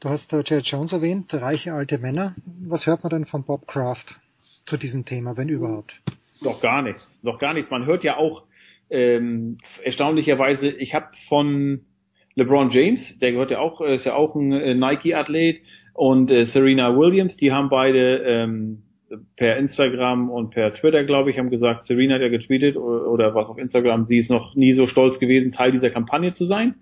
Du 0.00 0.08
hast 0.10 0.32
äh, 0.32 0.42
Jared 0.44 0.66
Jones 0.66 0.92
erwähnt, 0.92 1.34
reiche 1.34 1.72
alte 1.72 1.98
Männer. 1.98 2.34
Was 2.68 2.86
hört 2.86 3.02
man 3.02 3.10
denn 3.10 3.24
von 3.24 3.42
Bob 3.42 3.66
Kraft 3.66 4.20
zu 4.66 4.76
diesem 4.76 5.04
Thema, 5.04 5.36
wenn 5.36 5.48
überhaupt? 5.48 6.00
Noch 6.42 6.60
gar 6.60 6.82
nichts, 6.82 7.20
noch 7.22 7.38
gar 7.38 7.54
nichts. 7.54 7.70
Man 7.70 7.86
hört 7.86 8.04
ja 8.04 8.16
auch 8.16 8.44
ähm, 8.90 9.58
erstaunlicherweise, 9.82 10.68
ich 10.68 10.94
habe 10.94 11.08
von 11.28 11.80
LeBron 12.34 12.70
James, 12.70 13.18
der 13.18 13.32
gehört 13.32 13.50
ja 13.50 13.58
auch, 13.58 13.80
ist 13.80 14.06
ja 14.06 14.14
auch 14.14 14.34
ein 14.34 14.52
äh, 14.52 14.74
Nike-Athlet, 14.74 15.62
und 15.98 16.30
äh, 16.30 16.44
Serena 16.44 16.96
Williams, 16.96 17.36
die 17.36 17.50
haben 17.50 17.70
beide 17.70 18.18
ähm, 18.18 18.84
per 19.34 19.56
Instagram 19.56 20.30
und 20.30 20.50
per 20.50 20.72
Twitter, 20.72 21.02
glaube 21.02 21.30
ich, 21.30 21.38
haben 21.38 21.50
gesagt, 21.50 21.82
Serena 21.82 22.14
hat 22.14 22.22
ja 22.22 22.28
getweetet 22.28 22.76
oder, 22.76 23.10
oder 23.10 23.34
was 23.34 23.48
auf 23.48 23.58
Instagram, 23.58 24.06
sie 24.06 24.18
ist 24.18 24.30
noch 24.30 24.54
nie 24.54 24.72
so 24.72 24.86
stolz 24.86 25.18
gewesen, 25.18 25.50
Teil 25.50 25.72
dieser 25.72 25.90
Kampagne 25.90 26.32
zu 26.32 26.46
sein. 26.46 26.76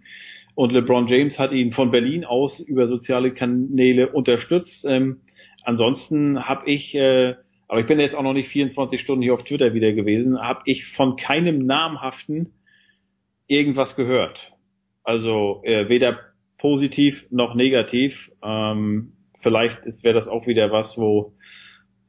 Und 0.54 0.72
LeBron 0.72 1.06
James 1.06 1.38
hat 1.38 1.52
ihn 1.52 1.72
von 1.72 1.90
Berlin 1.90 2.26
aus 2.26 2.60
über 2.60 2.88
soziale 2.88 3.32
Kanäle 3.32 4.10
unterstützt. 4.12 4.84
Ähm, 4.86 5.20
ansonsten 5.64 6.46
habe 6.46 6.70
ich, 6.70 6.94
äh, 6.94 7.36
aber 7.68 7.80
ich 7.80 7.86
bin 7.86 7.98
jetzt 7.98 8.14
auch 8.14 8.22
noch 8.22 8.32
nicht 8.32 8.48
24 8.48 9.00
Stunden 9.00 9.22
hier 9.22 9.34
auf 9.34 9.44
Twitter 9.44 9.74
wieder 9.74 9.92
gewesen, 9.92 10.40
habe 10.40 10.60
ich 10.66 10.86
von 10.86 11.16
keinem 11.16 11.66
namhaften 11.66 12.52
irgendwas 13.48 13.96
gehört. 13.96 14.52
Also 15.02 15.62
äh, 15.64 15.88
weder 15.88 16.18
positiv 16.58 17.26
noch 17.30 17.54
negativ. 17.54 18.30
Ähm, 18.42 19.12
vielleicht 19.42 19.78
wäre 20.02 20.14
das 20.14 20.28
auch 20.28 20.46
wieder 20.46 20.70
was, 20.70 20.96
wo 20.96 21.32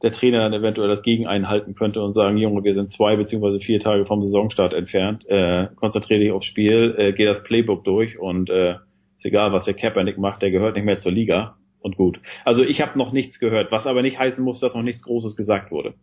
der 0.03 0.11
Trainer 0.11 0.39
dann 0.39 0.53
eventuell 0.53 0.87
das 0.87 1.01
gegen 1.01 1.25
einhalten 1.25 1.73
könnte 1.73 2.01
und 2.03 2.13
sagen, 2.13 2.37
Junge, 2.37 2.63
wir 2.63 2.75
sind 2.75 2.91
zwei 2.91 3.15
beziehungsweise 3.15 3.59
vier 3.59 3.79
Tage 3.79 4.05
vom 4.05 4.21
Saisonstart 4.21 4.73
entfernt, 4.73 5.27
äh, 5.27 5.67
konzentriere 5.75 6.19
dich 6.19 6.31
aufs 6.31 6.45
Spiel, 6.45 6.93
äh, 6.97 7.13
geh 7.13 7.25
das 7.25 7.43
Playbook 7.43 7.83
durch 7.83 8.19
und 8.19 8.51
äh, 8.51 8.75
ist 9.17 9.25
egal, 9.25 9.53
was 9.53 9.65
der 9.65 9.73
Kaepernick 9.73 10.19
macht, 10.19 10.43
der 10.43 10.51
gehört 10.51 10.75
nicht 10.75 10.85
mehr 10.85 10.99
zur 10.99 11.11
Liga 11.11 11.57
und 11.87 11.97
gut. 11.97 12.19
Also 12.45 12.63
ich 12.63 12.79
habe 12.81 12.97
noch 12.97 13.11
nichts 13.11 13.39
gehört, 13.39 13.71
was 13.71 13.87
aber 13.87 14.01
nicht 14.03 14.19
heißen 14.19 14.43
muss, 14.43 14.59
dass 14.59 14.75
noch 14.75 14.83
nichts 14.83 15.01
Großes 15.03 15.35
gesagt 15.35 15.71
wurde. 15.71 15.95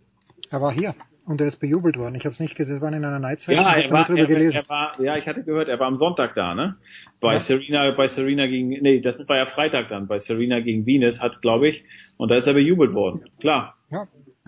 Er 0.51 0.61
war 0.61 0.73
hier 0.73 0.95
und 1.27 1.41
er 1.41 1.47
ist 1.47 1.57
bejubelt 1.61 1.97
worden. 1.97 2.15
Ich 2.17 2.25
habe 2.25 2.33
es 2.33 2.41
nicht 2.41 2.57
gesehen, 2.57 2.77
es 2.77 2.83
war 2.83 2.89
in 2.93 3.05
einer 3.05 3.19
Night 3.19 3.41
Session. 3.41 3.65
Ja, 3.65 3.77
ich 3.79 3.87
er 3.87 3.91
war, 3.93 4.11
er, 4.11 4.27
gelesen. 4.27 4.57
er 4.57 4.69
war, 4.69 5.01
ja, 5.01 5.17
ich 5.17 5.27
hatte 5.27 5.43
gehört, 5.45 5.69
er 5.69 5.79
war 5.79 5.87
am 5.87 5.99
Sonntag 5.99 6.35
da, 6.35 6.55
ne? 6.55 6.77
Bei 7.21 7.35
Ja. 7.35 7.41
Serena, 7.41 7.91
bei 7.93 8.09
Serena 8.09 8.47
gegen, 8.47 8.69
nee, 8.69 9.01
das 9.01 9.17
war 9.29 9.37
ja 9.37 9.47
Freitag 9.47 9.89
dann, 9.89 10.07
bei 10.07 10.19
Serena 10.19 10.61
gegen 10.61 10.85
Venus 10.87 11.21
hat, 11.21 11.41
glaube 11.41 11.69
ich, 11.69 11.85
und 12.17 12.31
da 12.31 12.37
ist 12.37 12.47
er 12.47 12.55
bejubelt 12.55 12.93
worden. 12.95 13.25
Klar. 13.41 13.75
Ja. 13.91 14.07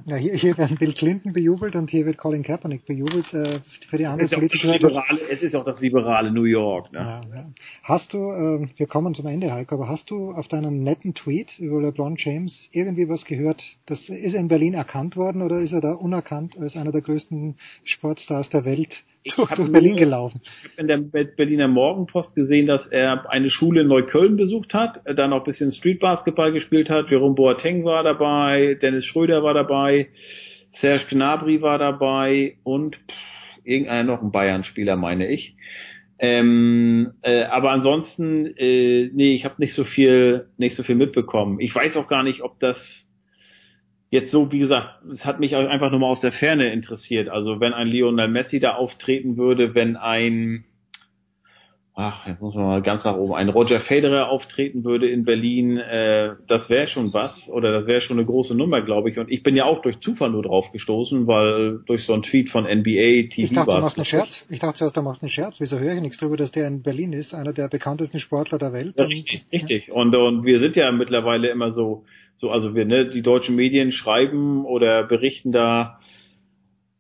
Ja, 0.09 0.15
hier, 0.15 0.35
hier 0.35 0.57
werden 0.57 0.77
Bill 0.77 0.93
Clinton 0.93 1.33
bejubelt 1.33 1.75
und 1.75 1.91
hier 1.91 2.07
wird 2.07 2.17
Colin 2.17 2.45
Kaepernick 2.45 2.87
bejubelt 2.87 3.35
äh, 3.35 3.59
für 3.89 3.99
die 3.99 4.05
Es 4.05 4.11
andere 4.11 4.25
ist, 4.27 4.35
politische 4.35 4.71
liberale, 4.71 5.21
es 5.29 5.43
ist 5.43 5.57
auch 5.57 5.65
das 5.65 5.81
liberale 5.81 6.31
New 6.31 6.45
York, 6.45 6.93
ne? 6.93 7.01
Ja, 7.01 7.21
ja. 7.35 7.45
Hast 7.83 8.13
du, 8.13 8.19
äh, 8.31 8.69
wir 8.77 8.87
kommen 8.87 9.17
zum 9.17 9.27
Ende, 9.27 9.53
Heiko, 9.53 9.75
aber 9.75 9.89
hast 9.89 10.13
du 10.13 10.31
auf 10.31 10.47
deinem 10.47 10.85
netten 10.85 11.15
Tweet 11.15 11.59
über 11.59 11.83
LeBron 11.83 12.15
James 12.17 12.69
irgendwie 12.71 13.09
was 13.09 13.25
gehört? 13.25 13.65
Das 13.87 14.09
ist 14.09 14.35
er 14.35 14.39
in 14.39 14.47
Berlin 14.47 14.75
erkannt 14.75 15.17
worden 15.17 15.43
oder 15.43 15.59
ist 15.59 15.73
er 15.73 15.81
da 15.81 15.95
unerkannt 15.95 16.57
als 16.57 16.77
einer 16.77 16.93
der 16.93 17.03
größten 17.03 17.57
Sportstars 17.83 18.49
der 18.49 18.65
Welt 18.65 19.03
durch 19.35 19.57
nur- 19.59 19.73
Berlin 19.73 19.97
gelaufen? 19.97 20.41
Ich 20.45 20.71
habe 20.73 20.81
in 20.83 20.89
der 20.89 20.97
Be- 20.99 21.25
Berliner 21.37 21.69
Morgenpost 21.69 22.35
gesehen, 22.35 22.67
dass 22.67 22.87
er 22.87 23.29
eine 23.31 23.51
Schule 23.51 23.81
in 23.83 23.89
Neukölln 23.89 24.37
besucht 24.37 24.75
hat, 24.75 25.01
äh, 25.07 25.15
dann 25.15 25.31
noch 25.31 25.39
ein 25.39 25.45
bisschen 25.45 25.71
Streetbasketball 25.73 26.53
gespielt 26.53 26.91
hat. 26.91 27.11
Jerome 27.11 27.35
Boateng 27.35 27.85
war 27.85 28.03
dabei, 28.03 28.75
Dennis 28.81 29.05
Schröder 29.05 29.43
war 29.43 29.55
dabei, 29.55 30.09
Serge 30.71 31.05
Gnabry 31.11 31.63
war 31.63 31.79
dabei 31.79 32.57
und 32.63 32.97
pff, 32.97 33.15
irgendeiner 33.65 34.05
noch 34.05 34.23
ein 34.23 34.31
Bayern-Spieler, 34.31 34.97
meine 34.97 35.27
ich. 35.29 35.57
Ähm, 36.19 37.13
äh, 37.23 37.45
aber 37.45 37.73
ansonsten, 37.73 38.47
äh, 38.57 39.11
nee, 39.13 39.35
ich 39.35 39.45
habe 39.45 39.57
nicht 39.59 39.75
so 39.75 39.85
viel, 39.85 40.49
nicht 40.57 40.75
so 40.75 40.83
viel 40.83 40.95
mitbekommen. 40.95 41.61
Ich 41.61 41.75
weiß 41.75 41.97
auch 41.97 42.09
gar 42.09 42.23
nicht, 42.23 42.41
ob 42.43 42.59
das 42.59 43.06
jetzt 44.11 44.31
so, 44.31 44.53
wie 44.53 44.59
gesagt, 44.59 45.05
es 45.13 45.25
hat 45.25 45.41
mich 45.41 45.57
einfach 45.57 45.91
nur 45.91 46.01
mal 46.01 46.07
aus 46.09 46.21
der 46.21 46.33
Ferne 46.33 46.73
interessiert. 46.73 47.29
Also 47.29 47.61
wenn 47.61 47.73
ein 47.73 47.89
Lionel 47.89 48.29
Messi 48.29 48.61
da 48.61 48.75
auftreten 48.75 49.37
würde, 49.37 49.75
wenn 49.75 49.97
ein, 49.97 50.65
ach, 51.99 52.27
jetzt 52.27 52.43
muss 52.43 52.55
man 52.55 52.67
mal 52.67 52.83
ganz 52.83 53.05
nach 53.05 53.17
oben, 53.17 53.35
ein 53.35 53.49
Roger 53.49 53.81
Federer 53.81 54.29
auftreten 54.29 54.85
würde 54.85 55.09
in 55.09 55.25
Berlin, 55.25 55.79
äh, 55.79 56.35
das 56.47 56.69
wäre 56.69 56.87
schon 56.89 57.13
was 57.15 57.51
oder 57.51 57.73
das 57.73 57.87
wäre 57.87 58.03
schon 58.03 58.19
eine 58.19 58.27
große 58.27 58.55
Nummer, 58.55 58.83
glaube 58.83 59.09
ich. 59.09 59.19
Und 59.19 59.31
ich 59.31 59.43
bin 59.43 59.57
ja 59.57 59.65
auch 59.65 59.81
durch 59.81 59.99
Zufall 60.01 60.29
nur 60.31 60.43
drauf 60.43 60.71
gestoßen, 60.73 61.27
weil 61.27 61.81
durch 61.87 62.05
so 62.05 62.13
einen 62.13 62.23
Tweet 62.23 62.51
von 62.51 62.65
NBA 62.65 63.29
TV 63.31 63.37
Ich 63.37 63.53
dachte, 63.55 63.73
du 63.73 63.81
machst 63.81 63.97
einen 63.97 64.05
Scherz. 64.05 64.47
Ich 64.51 64.59
dachte 64.61 64.77
zuerst, 64.77 64.97
du 64.97 65.03
machst 65.03 65.23
einen 65.23 65.31
Scherz. 65.31 65.59
Wieso 65.59 65.79
höre 65.79 65.95
ich 65.95 66.03
nichts 66.03 66.19
darüber, 66.19 66.37
dass 66.37 66.51
der 66.53 66.69
in 66.69 66.83
Berlin 66.83 67.15
ist, 67.15 67.33
einer 67.35 67.55
der 67.55 67.69
bekanntesten 67.69 68.19
Sportler 68.19 68.59
der 68.59 68.75
Welt? 68.75 68.95
Ja, 68.99 69.05
Und- 69.05 69.11
richtig, 69.13 69.47
richtig. 69.51 69.91
Und, 69.91 70.15
und 70.15 70.45
wir 70.45 70.61
sind 70.61 70.77
ja 70.77 70.93
mittlerweile 70.93 71.49
immer 71.49 71.71
so, 71.71 72.05
so, 72.35 72.51
also 72.51 72.75
wir, 72.75 72.85
ne, 72.85 73.09
die 73.09 73.23
deutschen 73.23 73.57
Medien 73.57 73.91
schreiben 73.91 74.67
oder 74.67 75.03
berichten 75.05 75.51
da 75.51 75.99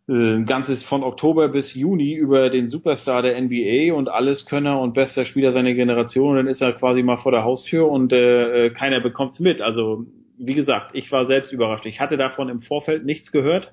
ein 0.08 0.46
ganzes 0.46 0.84
von 0.84 1.02
Oktober 1.02 1.48
bis 1.48 1.74
Juni 1.74 2.14
über 2.14 2.48
den 2.48 2.68
Superstar 2.68 3.22
der 3.22 3.40
NBA 3.40 3.92
und 3.92 4.08
alles 4.08 4.46
Könner 4.46 4.80
und 4.80 4.94
bester 4.94 5.24
Spieler 5.24 5.52
seiner 5.52 5.74
Generation 5.74 6.30
und 6.30 6.36
dann 6.36 6.46
ist 6.46 6.60
er 6.60 6.74
quasi 6.74 7.02
mal 7.02 7.16
vor 7.16 7.32
der 7.32 7.42
Haustür 7.42 7.88
und 7.88 8.12
äh, 8.12 8.66
äh, 8.66 8.70
keiner 8.70 9.00
bekommt's 9.00 9.40
mit. 9.40 9.60
Also 9.60 10.06
wie 10.38 10.54
gesagt, 10.54 10.90
ich 10.94 11.10
war 11.10 11.26
selbst 11.26 11.52
überrascht. 11.52 11.86
Ich 11.86 12.00
hatte 12.00 12.16
davon 12.16 12.48
im 12.48 12.60
Vorfeld 12.62 13.04
nichts 13.04 13.32
gehört 13.32 13.72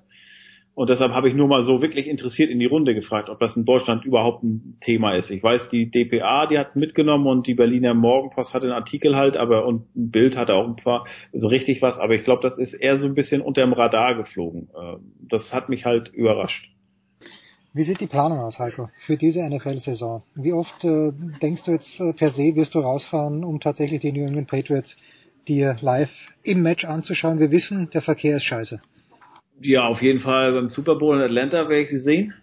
und 0.76 0.90
deshalb 0.90 1.12
habe 1.12 1.30
ich 1.30 1.36
nur 1.36 1.48
mal 1.48 1.64
so 1.64 1.82
wirklich 1.82 2.08
interessiert 2.08 2.50
in 2.50 2.60
die 2.60 2.66
Runde 2.66 2.96
gefragt, 2.96 3.30
ob 3.30 3.40
das 3.40 3.56
in 3.56 3.64
Deutschland 3.64 4.06
überhaupt 4.06 4.44
ein 4.44 4.78
Thema 4.82 5.16
ist. 5.16 5.30
Ich 5.30 5.44
weiß, 5.44 5.70
die 5.70 5.92
DPA, 5.92 6.48
die 6.48 6.58
hat's 6.58 6.76
mitgenommen 6.76 7.28
und 7.28 7.46
die 7.46 7.54
Berliner 7.54 7.94
Morgenpost 7.94 8.56
hatte 8.56 8.66
einen 8.66 8.74
Artikel 8.74 9.16
halt, 9.16 9.38
aber 9.38 9.66
und 9.68 9.96
ein 9.96 10.10
Bild 10.10 10.36
hatte 10.36 10.56
auch 10.56 10.68
ein 10.68 10.76
paar, 10.76 11.06
so 11.32 11.48
richtig 11.48 11.84
was, 11.84 12.00
aber 12.00 12.16
ich 12.16 12.24
glaube, 12.24 12.42
das 12.42 12.58
ist 12.58 12.74
eher 12.74 12.98
so 12.98 13.06
ein 13.06 13.14
bisschen 13.14 13.42
unterm 13.42 13.74
Radar 13.74 14.16
geflogen. 14.16 14.70
Äh, 14.76 14.98
Das 15.30 15.54
hat 15.54 15.70
mich 15.70 15.86
halt 15.86 16.10
überrascht. 16.10 16.70
Wie 17.76 17.84
sieht 17.84 18.02
die 18.02 18.08
Planung 18.08 18.40
aus, 18.40 18.60
Heiko, 18.60 18.90
für 19.06 19.18
diese 19.18 19.48
NFL-Saison? 19.48 20.24
Wie 20.36 20.54
oft 20.54 20.84
äh, 20.84 21.12
denkst 21.42 21.64
du 21.64 21.72
jetzt 21.72 22.00
äh, 22.00 22.14
per 22.14 22.32
se 22.32 22.56
wirst 22.56 22.76
du 22.76 22.80
rausfahren, 22.80 23.44
um 23.44 23.60
tatsächlich 23.60 24.02
die 24.02 24.12
New 24.12 24.26
England 24.26 24.48
Patriots 24.48 24.98
dir 25.48 25.78
live 25.82 26.12
im 26.44 26.62
Match 26.62 26.86
anzuschauen? 26.86 27.40
Wir 27.40 27.52
wissen, 27.52 27.90
der 27.92 28.02
Verkehr 28.02 28.38
ist 28.38 28.44
scheiße. 28.44 28.82
Ja, 29.62 29.88
auf 29.88 30.02
jeden 30.02 30.20
Fall 30.20 30.54
beim 30.54 30.70
Super 30.70 30.96
Bowl 30.96 31.16
in 31.18 31.24
Atlanta 31.24 31.70
werde 31.70 31.82
ich 31.82 31.90
sie 31.90 32.00
sehen. 32.00 32.34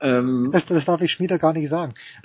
Ähm, 0.00 0.48
Das, 0.52 0.64
das 0.66 0.84
darf 0.86 1.00
ich 1.02 1.12
Schmieder 1.12 1.38
gar 1.38 1.52
nicht 1.52 1.68
sagen. 1.68 1.94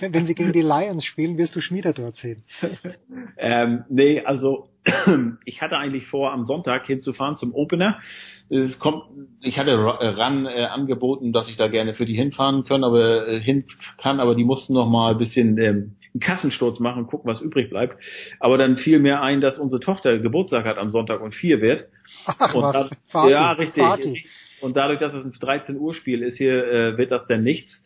Äh, 0.00 0.12
Wenn 0.12 0.26
sie 0.26 0.34
gegen 0.34 0.52
die 0.52 0.62
Lions 0.62 1.04
spielen, 1.04 1.38
wirst 1.38 1.54
du 1.54 1.60
Schmieder 1.60 1.92
dort 1.92 2.16
sehen. 2.16 2.42
Ähm, 3.38 3.84
nee, 3.88 4.22
also 4.24 4.70
ich 5.44 5.62
hatte 5.62 5.76
eigentlich 5.78 6.06
vor, 6.06 6.32
am 6.32 6.44
Sonntag 6.44 6.86
hinzufahren 6.86 7.36
zum 7.36 7.54
Opener. 7.54 7.98
Es 8.48 8.78
kommt, 8.78 9.02
ich 9.40 9.58
hatte 9.58 9.76
Ra- 9.76 10.00
äh, 10.00 10.08
ran 10.08 10.46
äh, 10.46 10.64
angeboten, 10.66 11.32
dass 11.32 11.48
ich 11.48 11.56
da 11.56 11.68
gerne 11.68 11.94
für 11.94 12.06
die 12.06 12.14
hinfahren 12.14 12.64
können, 12.64 12.84
aber 12.84 13.26
äh, 13.28 13.40
hin 13.40 13.64
kann, 14.00 14.20
aber 14.20 14.34
die 14.34 14.44
mussten 14.44 14.74
noch 14.74 14.88
mal 14.88 15.12
ein 15.12 15.18
bisschen 15.18 15.58
ähm, 15.58 15.95
einen 16.16 16.20
Kassensturz 16.20 16.80
machen 16.80 17.02
und 17.02 17.06
gucken, 17.08 17.30
was 17.30 17.40
übrig 17.40 17.68
bleibt. 17.68 18.02
Aber 18.40 18.56
dann 18.56 18.78
fiel 18.78 18.98
mir 18.98 19.20
ein, 19.20 19.40
dass 19.40 19.58
unsere 19.58 19.80
Tochter 19.80 20.18
Geburtstag 20.18 20.64
hat 20.64 20.78
am 20.78 20.90
Sonntag 20.90 21.20
und 21.20 21.34
vier 21.34 21.60
wird. 21.60 21.88
Ach, 22.26 22.54
und 22.54 22.62
was? 22.62 22.90
Party, 23.12 23.32
ja, 23.32 23.52
richtig. 23.52 23.82
Party. 23.82 24.26
Und 24.60 24.76
dadurch, 24.76 24.98
dass 24.98 25.12
es 25.12 25.24
ein 25.24 25.32
13 25.32 25.76
Uhr 25.76 25.92
Spiel 25.92 26.22
ist 26.22 26.38
hier, 26.38 26.66
äh, 26.66 26.98
wird 26.98 27.10
das 27.10 27.26
dann 27.26 27.42
nichts. 27.42 27.84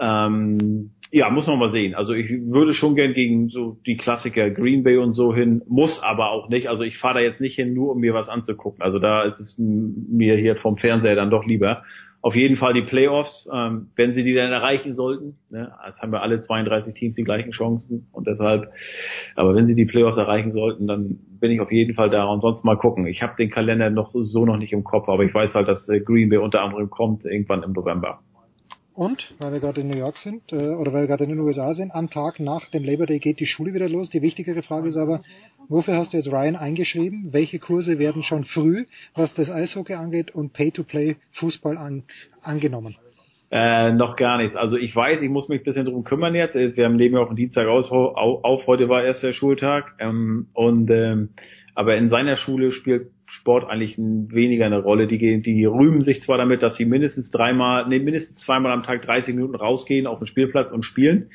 Ähm, 0.00 0.90
ja, 1.10 1.30
muss 1.30 1.46
man 1.46 1.58
mal 1.58 1.70
sehen. 1.70 1.94
Also 1.94 2.12
ich 2.12 2.28
würde 2.30 2.74
schon 2.74 2.94
gern 2.94 3.14
gegen 3.14 3.48
so 3.48 3.78
die 3.86 3.96
Klassiker 3.96 4.50
Green 4.50 4.82
Bay 4.82 4.98
und 4.98 5.14
so 5.14 5.34
hin, 5.34 5.62
muss 5.66 6.02
aber 6.02 6.30
auch 6.30 6.48
nicht. 6.48 6.68
Also 6.68 6.82
ich 6.82 6.98
fahre 6.98 7.14
da 7.14 7.20
jetzt 7.20 7.40
nicht 7.40 7.54
hin, 7.54 7.72
nur 7.72 7.92
um 7.92 8.00
mir 8.00 8.12
was 8.12 8.28
anzugucken. 8.28 8.82
Also 8.82 8.98
da 8.98 9.22
ist 9.22 9.40
es 9.40 9.56
mir 9.56 10.36
hier 10.36 10.56
vom 10.56 10.76
Fernseher 10.76 11.14
dann 11.14 11.30
doch 11.30 11.46
lieber. 11.46 11.84
Auf 12.28 12.36
jeden 12.36 12.56
Fall 12.56 12.74
die 12.74 12.82
Playoffs, 12.82 13.48
ähm, 13.50 13.88
wenn 13.96 14.12
sie 14.12 14.22
die 14.22 14.34
dann 14.34 14.52
erreichen 14.52 14.92
sollten. 14.92 15.38
Ne, 15.48 15.72
als 15.80 16.02
haben 16.02 16.12
wir 16.12 16.20
alle 16.20 16.42
32 16.42 16.92
Teams 16.92 17.16
die 17.16 17.24
gleichen 17.24 17.52
Chancen 17.52 18.06
und 18.12 18.26
deshalb. 18.26 18.70
Aber 19.34 19.54
wenn 19.54 19.66
sie 19.66 19.74
die 19.74 19.86
Playoffs 19.86 20.18
erreichen 20.18 20.52
sollten, 20.52 20.86
dann 20.86 21.20
bin 21.40 21.50
ich 21.50 21.62
auf 21.62 21.72
jeden 21.72 21.94
Fall 21.94 22.10
da 22.10 22.26
und 22.26 22.42
sonst 22.42 22.66
mal 22.66 22.76
gucken. 22.76 23.06
Ich 23.06 23.22
habe 23.22 23.32
den 23.38 23.48
Kalender 23.48 23.88
noch 23.88 24.12
so 24.12 24.44
noch 24.44 24.58
nicht 24.58 24.74
im 24.74 24.84
Kopf, 24.84 25.08
aber 25.08 25.22
ich 25.22 25.32
weiß 25.32 25.54
halt, 25.54 25.68
dass 25.68 25.88
äh, 25.88 26.00
Green 26.00 26.28
Bay 26.28 26.36
unter 26.36 26.60
anderem 26.60 26.90
kommt 26.90 27.24
irgendwann 27.24 27.62
im 27.62 27.72
November. 27.72 28.20
Und, 28.98 29.32
weil 29.38 29.52
wir 29.52 29.60
gerade 29.60 29.82
in 29.82 29.86
New 29.86 29.96
York 29.96 30.18
sind, 30.18 30.52
äh, 30.52 30.56
oder 30.56 30.92
weil 30.92 31.02
wir 31.02 31.06
gerade 31.06 31.22
in 31.22 31.30
den 31.30 31.38
USA 31.38 31.72
sind, 31.72 31.92
am 31.94 32.10
Tag 32.10 32.40
nach 32.40 32.68
dem 32.70 32.82
Labor 32.82 33.06
Day 33.06 33.20
geht 33.20 33.38
die 33.38 33.46
Schule 33.46 33.72
wieder 33.72 33.88
los. 33.88 34.10
Die 34.10 34.22
wichtigere 34.22 34.64
Frage 34.64 34.88
ist 34.88 34.96
aber, 34.96 35.22
wofür 35.68 35.94
hast 35.96 36.12
du 36.12 36.16
jetzt 36.16 36.32
Ryan 36.32 36.56
eingeschrieben? 36.56 37.28
Welche 37.30 37.60
Kurse 37.60 38.00
werden 38.00 38.24
schon 38.24 38.42
früh, 38.42 38.86
was 39.14 39.32
das 39.34 39.52
Eishockey 39.52 39.94
angeht 39.94 40.34
und 40.34 40.52
Pay-to-Play 40.52 41.14
Fußball 41.30 41.78
an, 41.78 42.02
angenommen? 42.42 42.96
Äh, 43.52 43.92
noch 43.92 44.16
gar 44.16 44.36
nichts. 44.36 44.56
Also 44.56 44.76
ich 44.76 44.96
weiß, 44.96 45.22
ich 45.22 45.30
muss 45.30 45.48
mich 45.48 45.60
ein 45.60 45.64
bisschen 45.64 45.86
drum 45.86 46.02
kümmern 46.02 46.34
jetzt. 46.34 46.56
Wir 46.56 46.84
haben 46.84 46.96
nehmen 46.96 47.14
ja 47.14 47.20
auch 47.20 47.28
den 47.28 47.36
Dienstag 47.36 47.68
aus, 47.68 47.92
auf, 47.92 48.66
heute 48.66 48.88
war 48.88 49.04
erst 49.04 49.22
der 49.22 49.32
Schultag. 49.32 49.94
Ähm, 50.00 50.48
und 50.54 50.90
ähm, 50.90 51.28
aber 51.76 51.94
in 51.94 52.08
seiner 52.08 52.34
Schule 52.34 52.72
spielt 52.72 53.12
Sport 53.30 53.68
eigentlich 53.68 53.98
weniger 53.98 54.66
eine 54.66 54.80
Rolle. 54.80 55.06
Die, 55.06 55.42
die 55.42 55.64
rühmen 55.66 56.00
sich 56.00 56.22
zwar 56.22 56.38
damit, 56.38 56.62
dass 56.62 56.76
sie 56.76 56.86
mindestens 56.86 57.30
dreimal, 57.30 57.86
nee, 57.86 57.98
mindestens 57.98 58.38
zweimal 58.38 58.72
am 58.72 58.82
Tag 58.82 59.02
30 59.02 59.34
Minuten 59.34 59.54
rausgehen 59.54 60.06
auf 60.06 60.18
den 60.18 60.26
Spielplatz 60.26 60.72
und 60.72 60.82
spielen. 60.82 61.30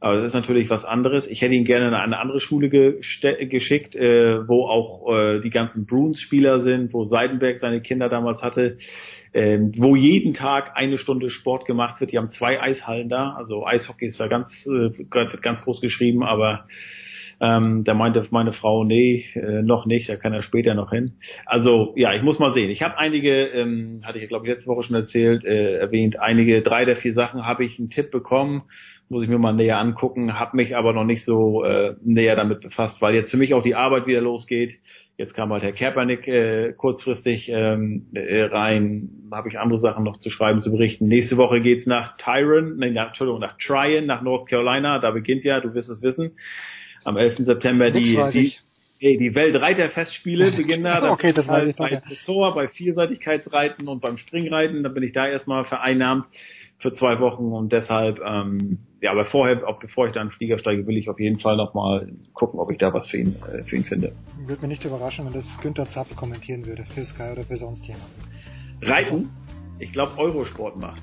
Aber 0.00 0.16
das 0.16 0.28
ist 0.28 0.34
natürlich 0.34 0.70
was 0.70 0.84
anderes. 0.84 1.26
Ich 1.26 1.42
hätte 1.42 1.54
ihn 1.54 1.64
gerne 1.64 1.88
in 1.88 1.94
eine 1.94 2.18
andere 2.18 2.40
Schule 2.40 2.68
geschickt, 2.68 3.96
äh, 3.96 4.48
wo 4.48 4.66
auch 4.66 5.12
äh, 5.12 5.40
die 5.40 5.50
ganzen 5.50 5.86
Bruins-Spieler 5.86 6.60
sind, 6.60 6.94
wo 6.94 7.04
Seidenberg 7.04 7.58
seine 7.58 7.82
Kinder 7.82 8.08
damals 8.08 8.42
hatte, 8.42 8.78
äh, 9.32 9.58
wo 9.76 9.96
jeden 9.96 10.34
Tag 10.34 10.76
eine 10.76 10.98
Stunde 10.98 11.30
Sport 11.30 11.66
gemacht 11.66 12.00
wird. 12.00 12.12
Die 12.12 12.18
haben 12.18 12.30
zwei 12.30 12.60
Eishallen 12.60 13.08
da. 13.08 13.32
Also 13.32 13.66
Eishockey 13.66 14.06
ist 14.06 14.20
da 14.20 14.28
ganz, 14.28 14.66
äh, 14.66 14.96
wird 14.98 15.42
ganz 15.42 15.62
groß 15.62 15.80
geschrieben, 15.80 16.22
aber 16.22 16.66
ähm, 17.40 17.84
da 17.84 17.94
meinte 17.94 18.26
meine 18.30 18.52
Frau, 18.52 18.84
nee, 18.84 19.24
äh, 19.34 19.62
noch 19.62 19.86
nicht, 19.86 20.08
da 20.08 20.16
kann 20.16 20.32
er 20.32 20.42
später 20.42 20.74
noch 20.74 20.90
hin. 20.90 21.18
Also 21.46 21.92
ja, 21.96 22.12
ich 22.14 22.22
muss 22.22 22.38
mal 22.38 22.52
sehen. 22.52 22.70
Ich 22.70 22.82
habe 22.82 22.98
einige, 22.98 23.44
ähm, 23.46 24.00
hatte 24.04 24.18
ich 24.18 24.28
glaube 24.28 24.46
ich 24.46 24.52
letzte 24.52 24.68
Woche 24.68 24.82
schon 24.82 24.96
erzählt, 24.96 25.44
äh, 25.44 25.76
erwähnt, 25.76 26.18
einige, 26.18 26.62
drei 26.62 26.84
der 26.84 26.96
vier 26.96 27.12
Sachen 27.12 27.46
habe 27.46 27.64
ich 27.64 27.78
einen 27.78 27.90
Tipp 27.90 28.10
bekommen, 28.10 28.62
muss 29.08 29.22
ich 29.22 29.28
mir 29.28 29.38
mal 29.38 29.52
näher 29.52 29.78
angucken, 29.78 30.38
habe 30.38 30.56
mich 30.56 30.76
aber 30.76 30.92
noch 30.92 31.04
nicht 31.04 31.24
so 31.24 31.64
äh, 31.64 31.94
näher 32.02 32.36
damit 32.36 32.60
befasst, 32.60 33.00
weil 33.00 33.14
jetzt 33.14 33.30
für 33.30 33.36
mich 33.36 33.54
auch 33.54 33.62
die 33.62 33.74
Arbeit 33.74 34.06
wieder 34.06 34.20
losgeht. 34.20 34.78
Jetzt 35.16 35.34
kam 35.34 35.52
halt 35.52 35.64
Herr 35.64 35.72
Kerpernick 35.72 36.28
äh, 36.28 36.72
kurzfristig 36.76 37.48
ähm, 37.48 38.06
äh, 38.14 38.42
rein, 38.42 39.10
habe 39.32 39.48
ich 39.48 39.58
andere 39.58 39.80
Sachen 39.80 40.04
noch 40.04 40.18
zu 40.18 40.30
schreiben, 40.30 40.60
zu 40.60 40.70
berichten. 40.70 41.08
Nächste 41.08 41.36
Woche 41.36 41.60
geht's 41.60 41.86
nach 41.86 42.16
Tyron, 42.18 42.76
nee, 42.76 42.90
nach, 42.90 43.08
Entschuldigung, 43.08 43.40
nach 43.40 43.56
Tryon, 43.58 44.06
nach 44.06 44.22
North 44.22 44.48
Carolina, 44.48 45.00
da 45.00 45.10
beginnt 45.10 45.42
ja, 45.42 45.60
du 45.60 45.74
wirst 45.74 45.90
es 45.90 46.02
wissen, 46.02 46.36
am 47.08 47.16
11. 47.16 47.38
September 47.38 47.90
die, 47.90 48.18
die, 48.32 48.54
die, 49.00 49.18
die 49.18 49.34
Weltreiterfestspiele 49.34 50.52
beginnen 50.56 50.84
da. 50.84 51.10
okay, 51.10 51.32
das 51.32 51.48
weiß 51.48 51.68
ich 51.68 51.76
bei 51.76 51.96
Dressur, 51.96 52.54
bei 52.54 52.68
Vielseitigkeitsreiten 52.68 53.88
und 53.88 54.00
beim 54.00 54.18
Springreiten, 54.18 54.82
da 54.82 54.88
bin 54.88 55.02
ich 55.02 55.12
da 55.12 55.26
erstmal 55.26 55.64
vereinnahmt 55.64 56.26
für 56.78 56.94
zwei 56.94 57.18
Wochen 57.18 57.52
und 57.52 57.72
deshalb, 57.72 58.20
ähm, 58.24 58.78
ja, 59.00 59.10
aber 59.10 59.24
vorher, 59.24 59.66
auch 59.66 59.80
bevor 59.80 60.06
ich 60.06 60.12
da 60.12 60.22
in 60.22 60.28
den 60.28 60.32
Flieger 60.32 60.58
steige, 60.58 60.86
will 60.86 60.96
ich 60.96 61.08
auf 61.08 61.18
jeden 61.18 61.40
Fall 61.40 61.56
nochmal 61.56 62.12
gucken, 62.34 62.60
ob 62.60 62.70
ich 62.70 62.78
da 62.78 62.94
was 62.94 63.08
für 63.08 63.18
ihn, 63.18 63.36
äh, 63.52 63.64
für 63.64 63.76
ihn 63.76 63.84
finde. 63.84 64.12
Würde 64.46 64.62
mich 64.62 64.78
nicht 64.78 64.84
überraschen, 64.84 65.26
wenn 65.26 65.32
das 65.32 65.46
Günther 65.60 65.86
Zapf 65.86 66.14
kommentieren 66.14 66.66
würde, 66.66 66.84
für 66.94 67.04
Sky 67.04 67.30
oder 67.32 67.42
für 67.42 67.56
sonst 67.56 67.84
jemanden. 67.86 68.22
Reiten? 68.82 69.30
Ich 69.80 69.92
glaube, 69.92 70.18
Eurosport 70.18 70.76
macht. 70.76 71.02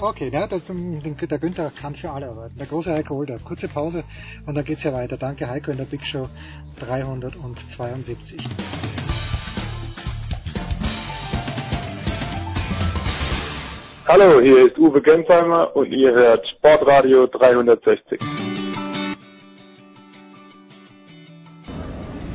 Okay, 0.00 0.30
ja, 0.32 0.46
das, 0.46 0.62
der 0.64 1.38
Günther 1.38 1.72
kann 1.72 1.96
für 1.96 2.08
alle 2.10 2.28
arbeiten. 2.28 2.56
Der 2.56 2.68
große 2.68 2.92
Heiko 2.92 3.16
Holder. 3.16 3.38
Kurze 3.40 3.66
Pause 3.66 4.04
und 4.46 4.54
dann 4.54 4.64
geht's 4.64 4.84
ja 4.84 4.92
weiter. 4.92 5.16
Danke 5.16 5.48
Heiko 5.48 5.72
in 5.72 5.76
der 5.76 5.86
Big 5.86 6.04
Show 6.06 6.28
372. 6.78 8.38
Hallo, 14.06 14.40
hier 14.40 14.66
ist 14.66 14.78
Uwe 14.78 15.02
Gensheimer 15.02 15.74
und 15.74 15.90
ihr 15.90 16.12
hört 16.12 16.46
Sportradio 16.46 17.26
360. 17.26 18.20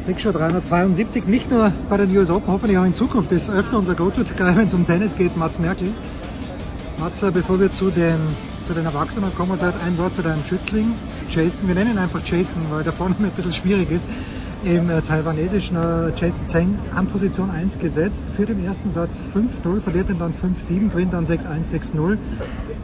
Big 0.06 0.20
Show 0.20 0.34
372, 0.34 1.26
nicht 1.28 1.50
nur 1.50 1.72
bei 1.90 1.96
den 1.96 2.16
US 2.18 2.30
Open, 2.30 2.48
hoffentlich 2.52 2.78
auch 2.78 2.84
in 2.84 2.94
Zukunft. 2.94 3.32
Das 3.32 3.42
ist 3.42 3.50
öfter 3.50 3.78
unser 3.78 3.96
Go-To-Guy, 3.96 4.58
wenn 4.58 4.68
es 4.68 4.74
um 4.74 4.86
Tennis 4.86 5.16
geht, 5.16 5.38
Mats 5.38 5.58
Merkel. 5.58 5.94
Matze, 6.98 7.32
bevor 7.32 7.60
wir 7.60 7.72
zu 7.74 7.90
den, 7.90 8.36
zu 8.68 8.74
den 8.74 8.86
Erwachsenen 8.86 9.34
kommen, 9.36 9.58
vielleicht 9.58 9.82
ein 9.82 9.98
Wort 9.98 10.16
zu 10.16 10.22
deinem 10.22 10.44
Schützling, 10.46 10.94
Jason. 11.30 11.68
Wir 11.68 11.76
nennen 11.76 11.92
ihn 11.92 11.98
einfach 11.98 12.22
Jason, 12.26 12.68
weil 12.70 12.84
der 12.84 12.94
Vorname 12.94 13.28
ein 13.28 13.32
bisschen 13.32 13.54
schwierig 13.54 13.90
ist. 13.92 14.06
Im 14.64 14.90
äh, 14.90 15.02
taiwanesischen 15.02 15.76
äh, 15.76 16.14
Zheng 16.48 16.80
an 16.96 17.08
Position 17.08 17.50
1 17.50 17.80
gesetzt, 17.80 18.16
führt 18.38 18.50
im 18.50 18.64
ersten 18.64 18.92
Satz 18.92 19.12
5-0, 19.34 19.82
verliert 19.82 20.10
ihn 20.10 20.20
dann 20.20 20.34
5-7, 20.34 20.90
gewinnt 20.90 21.12
dann 21.12 21.28
6-1, 21.28 21.94
6-0. 21.94 22.18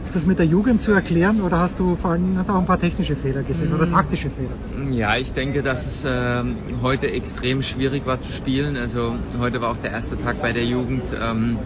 Ist 0.05 0.15
das 0.15 0.25
mit 0.25 0.39
der 0.39 0.45
Jugend 0.45 0.81
zu 0.81 0.91
erklären 0.91 1.39
oder 1.39 1.59
hast 1.59 1.79
du 1.79 1.95
vor 1.95 2.11
allem 2.11 2.37
hast 2.37 2.49
auch 2.49 2.59
ein 2.59 2.65
paar 2.65 2.81
technische 2.81 3.15
Fehler 3.15 3.43
gesehen 3.43 3.69
mm. 3.69 3.75
oder 3.75 3.89
taktische 3.89 4.29
Fehler? 4.31 4.91
Ja, 4.91 5.15
ich 5.15 5.31
denke, 5.31 5.61
dass 5.61 5.85
es 5.85 6.03
äh, 6.03 6.43
heute 6.81 7.09
extrem 7.09 7.61
schwierig 7.61 8.05
war 8.05 8.19
zu 8.19 8.31
spielen. 8.33 8.75
Also 8.75 9.15
heute 9.37 9.61
war 9.61 9.71
auch 9.71 9.77
der 9.77 9.91
erste 9.91 10.19
Tag 10.19 10.41
bei 10.41 10.51
der 10.51 10.65
Jugend. 10.65 11.03
Ähm, 11.17 11.59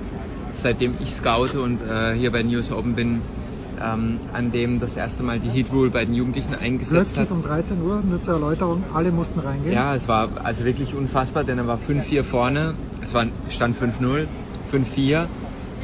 seitdem 0.63 0.95
ich 0.99 1.13
scoute 1.15 1.61
und 1.61 1.79
äh, 1.81 2.15
hier 2.15 2.31
bei 2.31 2.41
News 2.41 2.71
Open 2.71 2.95
bin, 2.95 3.21
ähm, 3.81 4.19
an 4.33 4.51
dem 4.51 4.79
das 4.79 4.95
erste 4.95 5.21
Mal 5.21 5.39
die 5.39 5.49
Heat 5.49 5.71
Rule 5.71 5.91
bei 5.91 6.05
den 6.05 6.13
Jugendlichen 6.15 6.55
eingesetzt 6.55 6.93
Plötzlich 6.93 7.19
hat. 7.19 7.31
um 7.31 7.43
13 7.43 7.81
Uhr, 7.81 8.01
nur 8.01 8.21
zur 8.21 8.35
Erläuterung, 8.35 8.83
alle 8.93 9.11
mussten 9.11 9.39
reingehen. 9.39 9.73
Ja, 9.73 9.95
es 9.95 10.07
war 10.07 10.29
also 10.43 10.65
wirklich 10.65 10.95
unfassbar, 10.95 11.43
denn 11.43 11.57
er 11.57 11.67
war 11.67 11.79
5-4 11.87 12.23
vorne, 12.23 12.75
es 13.01 13.13
war 13.13 13.27
stand 13.49 13.77
5-0, 13.77 14.25
5-4 14.71 15.27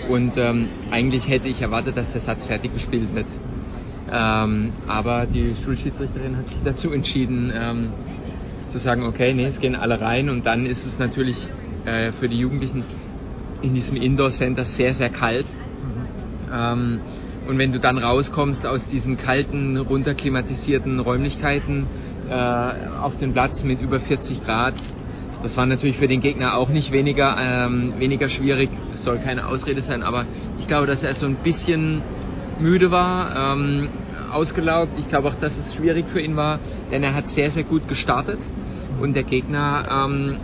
und 0.09 0.37
ähm, 0.37 0.69
eigentlich 0.91 1.27
hätte 1.27 1.47
ich 1.47 1.61
erwartet, 1.61 1.97
dass 1.97 2.11
der 2.13 2.21
Satz 2.21 2.45
fertig 2.47 2.73
gespielt 2.73 3.13
wird. 3.13 3.27
Ähm, 4.11 4.71
aber 4.87 5.27
die 5.27 5.53
Schulschiedsrichterin 5.63 6.37
hat 6.37 6.47
sich 6.47 6.57
dazu 6.63 6.91
entschieden, 6.91 7.51
ähm, 7.53 7.89
zu 8.69 8.77
sagen, 8.77 9.03
okay, 9.03 9.33
nee, 9.33 9.45
es 9.45 9.59
gehen 9.59 9.75
alle 9.75 9.99
rein 9.99 10.29
und 10.29 10.45
dann 10.45 10.65
ist 10.65 10.85
es 10.85 10.97
natürlich 10.99 11.47
äh, 11.85 12.11
für 12.13 12.29
die 12.29 12.37
Jugendlichen 12.37 12.83
in 13.61 13.73
diesem 13.73 13.97
Indoor 13.97 14.31
Center 14.31 14.65
sehr, 14.65 14.93
sehr 14.93 15.09
kalt. 15.09 15.45
Ähm, 16.51 16.99
und 17.47 17.57
wenn 17.57 17.71
du 17.71 17.79
dann 17.79 17.97
rauskommst 17.97 18.65
aus 18.65 18.85
diesen 18.87 19.17
kalten, 19.17 19.77
runterklimatisierten 19.77 20.99
Räumlichkeiten 20.99 21.87
äh, 22.29 22.33
auf 23.01 23.17
den 23.17 23.33
Platz 23.33 23.63
mit 23.63 23.81
über 23.81 23.99
40 23.99 24.43
Grad, 24.43 24.75
das 25.41 25.55
war 25.55 25.65
natürlich 25.65 25.97
für 25.97 26.07
den 26.07 26.19
Gegner 26.19 26.57
auch 26.57 26.69
nicht 26.69 26.91
weniger, 26.91 27.37
ähm, 27.39 27.93
weniger 27.97 28.29
schwierig. 28.29 28.69
Es 28.93 29.03
soll 29.03 29.19
keine 29.19 29.47
Ausrede 29.47 29.81
sein, 29.81 30.03
aber 30.03 30.25
ich 30.59 30.67
glaube, 30.67 30.85
dass 30.85 31.01
er 31.01 31.15
so 31.15 31.25
ein 31.25 31.37
bisschen 31.37 32.01
müde 32.59 32.91
war, 32.91 33.53
ähm, 33.53 33.87
ausgelaugt. 34.31 34.91
Ich 34.99 35.07
glaube 35.07 35.29
auch, 35.29 35.35
dass 35.35 35.57
es 35.57 35.73
schwierig 35.75 36.05
für 36.11 36.19
ihn 36.19 36.35
war, 36.35 36.59
denn 36.91 37.03
er 37.03 37.15
hat 37.15 37.27
sehr, 37.29 37.51
sehr 37.51 37.63
gut 37.63 37.87
gestartet 37.87 38.39
und 39.01 39.15
der 39.15 39.23
Gegner 39.23 39.85
ähm, 39.89 40.37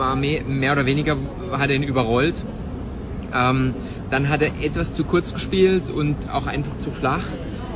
war 0.00 0.16
mehr, 0.16 0.42
mehr 0.42 0.72
oder 0.72 0.86
weniger, 0.86 1.16
hat 1.52 1.70
er 1.70 1.76
ihn 1.76 1.84
überrollt. 1.84 2.34
Ähm, 3.32 3.74
dann 4.10 4.28
hat 4.28 4.42
er 4.42 4.60
etwas 4.60 4.92
zu 4.94 5.04
kurz 5.04 5.32
gespielt 5.32 5.88
und 5.88 6.16
auch 6.28 6.46
einfach 6.46 6.76
zu 6.78 6.90
flach. 6.90 7.22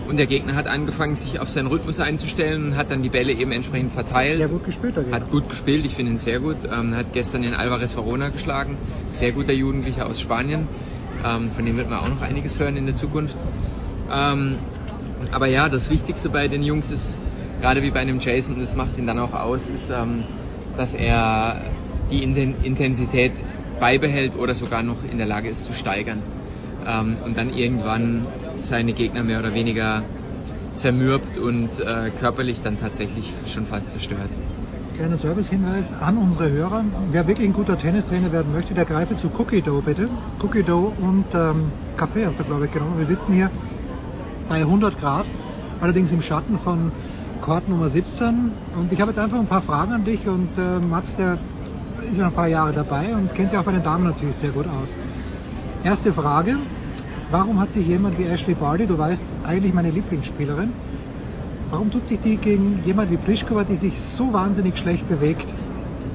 Und 0.08 0.18
der 0.18 0.26
Gegner 0.26 0.54
hat 0.54 0.66
angefangen, 0.66 1.14
sich 1.14 1.38
auf 1.40 1.48
seinen 1.48 1.68
Rhythmus 1.68 1.98
einzustellen 2.00 2.66
und 2.66 2.76
hat 2.76 2.90
dann 2.90 3.02
die 3.02 3.08
Bälle 3.08 3.32
eben 3.32 3.52
entsprechend 3.52 3.92
verteilt. 3.92 4.36
Sehr 4.36 4.48
gut 4.48 4.64
gespielt, 4.64 4.96
der 4.96 5.10
Hat 5.12 5.30
gut 5.30 5.48
gespielt, 5.48 5.86
ich 5.86 5.94
finde 5.94 6.12
ihn 6.12 6.18
sehr 6.18 6.40
gut. 6.40 6.56
Ähm, 6.70 6.94
hat 6.94 7.12
gestern 7.12 7.42
den 7.42 7.54
Alvarez 7.54 7.94
Verona 7.96 8.28
geschlagen. 8.30 8.76
Sehr 9.12 9.32
guter 9.32 9.52
Jugendlicher 9.52 10.06
aus 10.06 10.20
Spanien. 10.20 10.68
Ähm, 11.24 11.52
von 11.52 11.64
dem 11.64 11.76
wird 11.76 11.88
man 11.88 12.00
auch 12.00 12.08
noch 12.08 12.20
einiges 12.20 12.58
hören 12.58 12.76
in 12.76 12.86
der 12.86 12.96
Zukunft. 12.96 13.36
Ähm, 14.10 14.58
aber 15.30 15.46
ja, 15.46 15.68
das 15.68 15.88
Wichtigste 15.88 16.28
bei 16.28 16.48
den 16.48 16.62
Jungs 16.62 16.90
ist, 16.90 17.22
gerade 17.60 17.82
wie 17.82 17.90
bei 17.90 18.00
einem 18.00 18.18
Jason, 18.18 18.56
und 18.56 18.60
das 18.60 18.74
macht 18.74 18.98
ihn 18.98 19.06
dann 19.06 19.18
auch 19.18 19.32
aus, 19.32 19.70
ist, 19.70 19.90
ähm, 19.90 20.24
dass 20.76 20.92
er 20.92 21.62
die 22.10 22.22
Intensität 22.22 23.32
beibehält 23.80 24.36
oder 24.36 24.54
sogar 24.54 24.82
noch 24.82 25.02
in 25.10 25.18
der 25.18 25.26
Lage 25.26 25.48
ist 25.48 25.64
zu 25.64 25.72
steigern. 25.72 26.22
Ähm, 26.86 27.16
und 27.24 27.36
dann 27.36 27.50
irgendwann 27.50 28.26
seine 28.62 28.92
Gegner 28.92 29.22
mehr 29.22 29.38
oder 29.40 29.54
weniger 29.54 30.02
zermürbt 30.76 31.38
und 31.38 31.70
äh, 31.80 32.10
körperlich 32.18 32.60
dann 32.62 32.78
tatsächlich 32.80 33.32
schon 33.52 33.66
fast 33.66 33.90
zerstört. 33.90 34.28
Kleiner 34.94 35.16
Servicehinweis 35.16 35.86
an 36.00 36.18
unsere 36.18 36.50
Hörer. 36.50 36.84
Wer 37.10 37.26
wirklich 37.26 37.48
ein 37.48 37.52
guter 37.52 37.76
Tennistrainer 37.76 38.30
werden 38.30 38.52
möchte, 38.52 38.74
der 38.74 38.84
greife 38.84 39.16
zu 39.16 39.28
Cookie 39.38 39.60
Dough 39.60 39.82
bitte. 39.84 40.08
Cookie 40.40 40.62
Dough 40.62 40.92
und 41.00 41.24
ähm, 41.34 41.72
Kaffee 41.96 42.26
hast 42.26 42.38
du 42.38 42.44
glaube 42.44 42.66
ich 42.66 42.72
genommen. 42.72 42.98
Wir 42.98 43.06
sitzen 43.06 43.32
hier 43.32 43.50
bei 44.48 44.60
100 44.60 45.00
Grad 45.00 45.26
allerdings 45.80 46.12
im 46.12 46.22
Schatten 46.22 46.58
von 46.60 46.92
Court 47.40 47.68
Nummer 47.68 47.90
17. 47.90 48.52
Und 48.78 48.92
ich 48.92 49.00
habe 49.00 49.10
jetzt 49.10 49.18
einfach 49.18 49.38
ein 49.38 49.46
paar 49.46 49.62
Fragen 49.62 49.92
an 49.92 50.04
dich 50.04 50.26
und 50.26 50.48
äh, 50.56 50.78
Mats, 50.78 51.08
der 51.18 51.38
ist 52.04 52.18
ja 52.18 52.26
ein 52.26 52.32
paar 52.32 52.48
Jahre 52.48 52.72
dabei 52.72 53.14
und 53.14 53.34
kennt 53.34 53.50
sich 53.50 53.58
auch 53.58 53.64
bei 53.64 53.72
den 53.72 53.82
Damen 53.82 54.04
natürlich 54.04 54.36
sehr 54.36 54.50
gut 54.50 54.66
aus. 54.66 54.94
Erste 55.82 56.12
Frage, 56.12 56.56
warum 57.30 57.60
hat 57.60 57.72
sich 57.72 57.86
jemand 57.86 58.18
wie 58.18 58.24
Ashley 58.24 58.54
Barty, 58.54 58.86
du 58.86 58.96
weißt, 58.96 59.22
eigentlich 59.44 59.74
meine 59.74 59.90
Lieblingsspielerin, 59.90 60.72
warum 61.70 61.90
tut 61.90 62.06
sich 62.06 62.20
die 62.20 62.36
gegen 62.36 62.82
jemand 62.84 63.10
wie 63.10 63.16
Pliskova, 63.16 63.64
die 63.64 63.76
sich 63.76 64.00
so 64.00 64.32
wahnsinnig 64.32 64.78
schlecht 64.78 65.08
bewegt, 65.08 65.46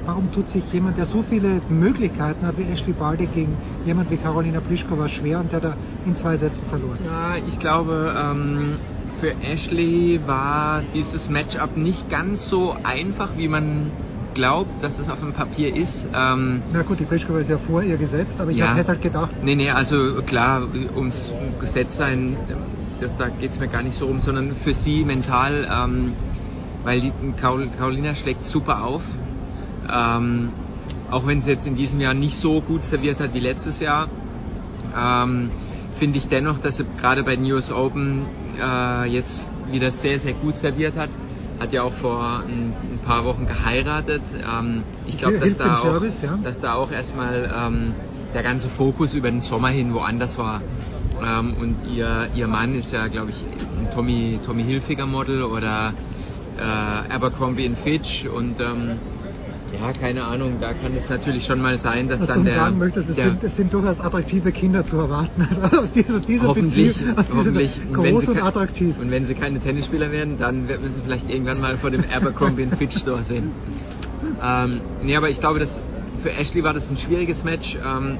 warum 0.05 0.31
tut 0.31 0.47
sich 0.47 0.63
jemand, 0.71 0.97
der 0.97 1.05
so 1.05 1.23
viele 1.29 1.61
Möglichkeiten 1.69 2.45
hat 2.45 2.57
wie 2.57 2.63
Ashley 2.63 2.93
Barty, 2.93 3.27
gegen 3.27 3.57
jemand 3.85 4.09
wie 4.09 4.17
Carolina 4.17 4.59
Pliskova 4.59 5.07
schwer 5.07 5.39
und 5.39 5.51
der 5.51 5.59
da 5.59 5.77
in 6.05 6.15
zwei 6.17 6.37
Sätzen 6.37 6.63
verloren? 6.69 6.97
Ja, 7.05 7.35
ich 7.47 7.59
glaube, 7.59 8.13
ähm, 8.17 8.77
für 9.19 9.35
Ashley 9.43 10.19
war 10.25 10.81
dieses 10.93 11.29
Matchup 11.29 11.75
nicht 11.75 12.09
ganz 12.09 12.49
so 12.49 12.75
einfach, 12.83 13.37
wie 13.37 13.47
man 13.47 13.91
glaubt, 14.33 14.71
dass 14.81 14.97
es 14.99 15.09
auf 15.09 15.19
dem 15.19 15.33
Papier 15.33 15.75
ist. 15.75 16.07
Ähm, 16.13 16.63
Na 16.71 16.83
gut, 16.83 16.99
die 16.99 17.05
Pliskova 17.05 17.39
ist 17.39 17.49
ja 17.49 17.57
vor 17.57 17.83
ihr 17.83 17.97
gesetzt, 17.97 18.39
aber 18.39 18.51
ich 18.51 18.57
Ja. 18.57 18.75
hätte 18.75 18.87
halt 18.89 19.01
gedacht, 19.01 19.31
Nee, 19.41 19.55
nee, 19.55 19.69
also 19.69 20.21
klar, 20.23 20.67
ums 20.95 21.31
Gesetztsein, 21.59 22.37
ähm, 22.49 23.11
da 23.17 23.29
geht 23.29 23.51
es 23.51 23.59
mir 23.59 23.67
gar 23.67 23.81
nicht 23.83 23.97
so 23.97 24.07
um, 24.07 24.19
sondern 24.19 24.55
für 24.57 24.73
sie 24.73 25.03
mental, 25.03 25.67
ähm, 25.69 26.15
weil 26.83 27.01
die 27.01 27.13
Carol, 27.39 27.69
Carolina 27.69 28.15
schlägt 28.15 28.43
super 28.45 28.83
auf. 28.83 29.03
Ähm, 29.87 30.53
auch 31.09 31.25
wenn 31.25 31.41
sie 31.41 31.51
jetzt 31.51 31.65
in 31.65 31.75
diesem 31.75 31.99
Jahr 31.99 32.13
nicht 32.13 32.37
so 32.37 32.61
gut 32.61 32.83
serviert 32.85 33.19
hat 33.19 33.33
wie 33.33 33.39
letztes 33.39 33.79
Jahr, 33.79 34.09
ähm, 34.95 35.51
finde 35.97 36.17
ich 36.19 36.27
dennoch, 36.27 36.59
dass 36.59 36.77
sie 36.77 36.85
gerade 36.99 37.23
bei 37.23 37.35
den 37.35 37.51
US 37.51 37.71
Open 37.71 38.27
äh, 38.57 39.05
jetzt 39.05 39.43
wieder 39.67 39.91
sehr, 39.91 40.19
sehr 40.19 40.33
gut 40.33 40.57
serviert 40.57 40.95
hat. 40.95 41.09
Hat 41.59 41.73
ja 41.73 41.83
auch 41.83 41.93
vor 41.95 42.43
ein, 42.47 42.73
ein 42.93 42.99
paar 43.05 43.25
Wochen 43.25 43.45
geheiratet. 43.45 44.21
Ähm, 44.49 44.83
ich 45.05 45.17
glaube, 45.17 45.39
dass, 45.39 45.57
da 45.57 45.77
auch- 45.79 45.83
Service, 45.83 46.21
ja. 46.21 46.37
dass 46.41 46.59
da 46.61 46.75
auch 46.75 46.91
erstmal 46.91 47.49
ähm, 47.53 47.93
der 48.33 48.43
ganze 48.43 48.69
Fokus 48.69 49.13
über 49.13 49.29
den 49.29 49.41
Sommer 49.41 49.69
hin 49.69 49.93
woanders 49.93 50.37
war. 50.37 50.61
Ähm, 51.21 51.55
und 51.59 51.85
ihr, 51.93 52.29
ihr 52.33 52.47
Mann 52.47 52.75
ist 52.75 52.91
ja, 52.93 53.07
glaube 53.07 53.31
ich, 53.31 53.37
ein 53.59 53.89
Tommy, 53.93 54.39
Tommy 54.45 54.63
Hilfiger 54.63 55.05
Model 55.05 55.43
oder 55.43 55.93
äh, 56.57 56.61
Abercrombie 57.13 57.69
Fitch 57.83 58.25
und 58.25 58.59
ähm, 58.61 58.99
ja, 59.71 59.93
keine 59.93 60.23
Ahnung, 60.25 60.59
da 60.59 60.73
kann 60.73 60.95
es 60.95 61.07
natürlich 61.09 61.45
schon 61.45 61.61
mal 61.61 61.79
sein, 61.79 62.07
dass 62.09 62.19
was 62.21 62.27
dann 62.27 62.39
du 62.39 62.43
der, 62.45 62.55
sagen 62.55 62.77
möchtest, 62.77 63.09
es 63.09 63.15
der 63.15 63.29
sind, 63.29 63.43
es 63.43 63.55
sind 63.55 63.73
durchaus 63.73 63.99
attraktive 63.99 64.51
Kinder 64.51 64.85
zu 64.85 64.97
erwarten. 64.97 65.47
Also 65.61 65.87
diese, 65.93 66.21
diese 66.21 66.47
hoffentlich, 66.47 66.87
Beziehung, 66.97 67.17
also 67.17 67.23
diese 67.31 67.37
hoffentlich 67.37 67.79
und 67.87 68.03
wenn 68.03 68.13
groß 68.13 68.23
sie 68.25 68.31
und 68.31 68.37
ke- 68.37 68.43
attraktiv. 68.43 68.99
Und 68.99 69.11
wenn 69.11 69.25
sie 69.25 69.35
keine 69.35 69.59
Tennisspieler 69.59 70.11
werden, 70.11 70.37
dann 70.37 70.67
wird 70.67 70.81
man 70.81 70.93
sie 70.93 71.01
vielleicht 71.01 71.29
irgendwann 71.29 71.59
mal 71.59 71.77
vor 71.77 71.91
dem 71.91 72.03
Abercrombie 72.09 72.67
Fitch 72.77 72.97
Store 72.97 73.23
sehen. 73.23 73.51
Ähm, 74.41 74.81
nee, 75.01 75.15
aber 75.15 75.29
ich 75.29 75.39
glaube, 75.39 75.59
dass 75.59 75.69
für 76.23 76.33
Ashley 76.33 76.63
war 76.63 76.73
das 76.73 76.89
ein 76.89 76.97
schwieriges 76.97 77.43
Match. 77.43 77.77
Ähm, 77.85 78.17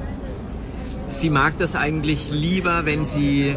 sie 1.20 1.30
mag 1.30 1.58
das 1.58 1.74
eigentlich 1.74 2.30
lieber, 2.30 2.84
wenn 2.84 3.06
sie 3.06 3.56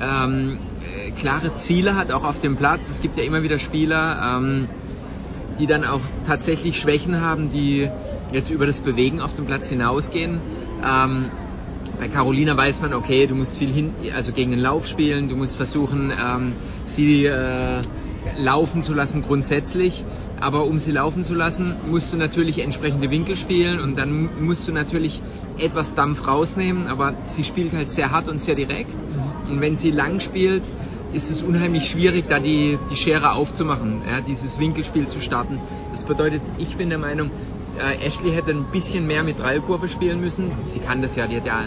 ähm, 0.00 0.58
äh, 1.06 1.10
klare 1.12 1.54
Ziele 1.60 1.94
hat, 1.96 2.10
auch 2.12 2.24
auf 2.24 2.40
dem 2.40 2.56
Platz. 2.56 2.80
Es 2.90 3.00
gibt 3.00 3.16
ja 3.18 3.24
immer 3.24 3.42
wieder 3.42 3.58
Spieler, 3.58 4.38
ähm, 4.38 4.68
die 5.58 5.66
dann 5.66 5.84
auch 5.84 6.00
tatsächlich 6.26 6.78
Schwächen 6.78 7.20
haben, 7.20 7.50
die 7.50 7.88
jetzt 8.32 8.50
über 8.50 8.66
das 8.66 8.80
Bewegen 8.80 9.20
auf 9.20 9.34
dem 9.34 9.46
Platz 9.46 9.68
hinausgehen. 9.68 10.40
Ähm, 10.84 11.30
bei 11.98 12.08
Carolina 12.08 12.56
weiß 12.56 12.80
man, 12.80 12.92
okay, 12.92 13.26
du 13.26 13.34
musst 13.34 13.56
viel 13.56 13.72
hin, 13.72 13.94
also 14.14 14.32
gegen 14.32 14.50
den 14.50 14.60
Lauf 14.60 14.86
spielen, 14.86 15.28
du 15.28 15.36
musst 15.36 15.56
versuchen, 15.56 16.12
ähm, 16.18 16.52
sie 16.88 17.24
äh, 17.24 17.82
laufen 18.36 18.82
zu 18.82 18.92
lassen 18.92 19.22
grundsätzlich. 19.22 20.04
Aber 20.38 20.66
um 20.66 20.78
sie 20.78 20.92
laufen 20.92 21.24
zu 21.24 21.34
lassen, 21.34 21.76
musst 21.88 22.12
du 22.12 22.16
natürlich 22.18 22.58
entsprechende 22.58 23.10
Winkel 23.10 23.36
spielen 23.36 23.80
und 23.80 23.96
dann 23.96 24.44
musst 24.44 24.68
du 24.68 24.72
natürlich 24.72 25.22
etwas 25.56 25.94
Dampf 25.94 26.26
rausnehmen. 26.26 26.88
Aber 26.88 27.14
sie 27.28 27.44
spielt 27.44 27.72
halt 27.72 27.90
sehr 27.90 28.10
hart 28.10 28.28
und 28.28 28.42
sehr 28.42 28.54
direkt. 28.54 28.94
Und 29.48 29.60
wenn 29.62 29.76
sie 29.76 29.90
lang 29.90 30.20
spielt, 30.20 30.62
ist 31.16 31.30
es 31.30 31.42
unheimlich 31.42 31.88
schwierig, 31.88 32.26
da 32.28 32.38
die, 32.38 32.78
die 32.90 32.96
Schere 32.96 33.32
aufzumachen, 33.32 34.02
ja, 34.06 34.20
dieses 34.20 34.58
Winkelspiel 34.58 35.08
zu 35.08 35.20
starten. 35.20 35.60
Das 35.92 36.04
bedeutet, 36.04 36.42
ich 36.58 36.76
bin 36.76 36.90
der 36.90 36.98
Meinung, 36.98 37.30
äh, 37.78 38.04
Ashley 38.04 38.32
hätte 38.32 38.50
ein 38.50 38.66
bisschen 38.70 39.06
mehr 39.06 39.22
mit 39.22 39.38
Dreierkurve 39.38 39.88
spielen 39.88 40.20
müssen. 40.20 40.52
Sie 40.64 40.78
kann 40.78 41.00
das 41.00 41.16
ja, 41.16 41.26
die 41.26 41.38
hat 41.38 41.46
ja 41.46 41.64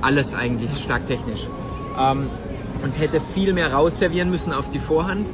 alles 0.00 0.32
eigentlich 0.32 0.70
stark 0.84 1.08
technisch. 1.08 1.40
Ähm, 1.98 2.30
und 2.82 2.98
hätte 2.98 3.20
viel 3.34 3.52
mehr 3.52 3.72
rausservieren 3.72 4.30
müssen 4.30 4.52
auf 4.52 4.70
die 4.70 4.78
Vorhand 4.78 5.26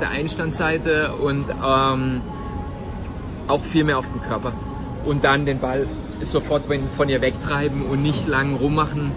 der 0.00 0.10
Einstandseite 0.10 1.16
und 1.16 1.46
ähm, 1.50 2.20
auch 3.48 3.62
viel 3.72 3.82
mehr 3.82 3.98
auf 3.98 4.06
den 4.12 4.22
Körper. 4.22 4.52
Und 5.04 5.24
dann 5.24 5.44
den 5.44 5.58
Ball 5.58 5.88
sofort 6.20 6.64
von 6.96 7.08
ihr 7.08 7.20
wegtreiben 7.20 7.82
und 7.82 8.02
nicht 8.02 8.28
lang 8.28 8.56
rummachen 8.56 9.12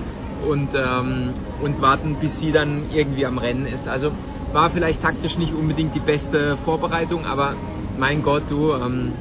und, 0.48 0.70
ähm, 0.74 1.34
und 1.64 1.82
warten, 1.82 2.16
bis 2.20 2.38
sie 2.40 2.52
dann 2.52 2.84
irgendwie 2.94 3.26
am 3.26 3.38
Rennen 3.38 3.66
ist. 3.68 3.88
Also 3.88 4.12
war 4.54 4.70
vielleicht 4.72 5.02
taktisch 5.02 5.38
nicht 5.38 5.54
unbedingt 5.54 5.96
die 5.96 6.00
beste 6.00 6.58
Vorbereitung, 6.66 7.26
aber 7.26 7.54
mein 7.98 8.22
Gott, 8.24 8.44
du, 8.50 8.74
ähm, 8.74 9.14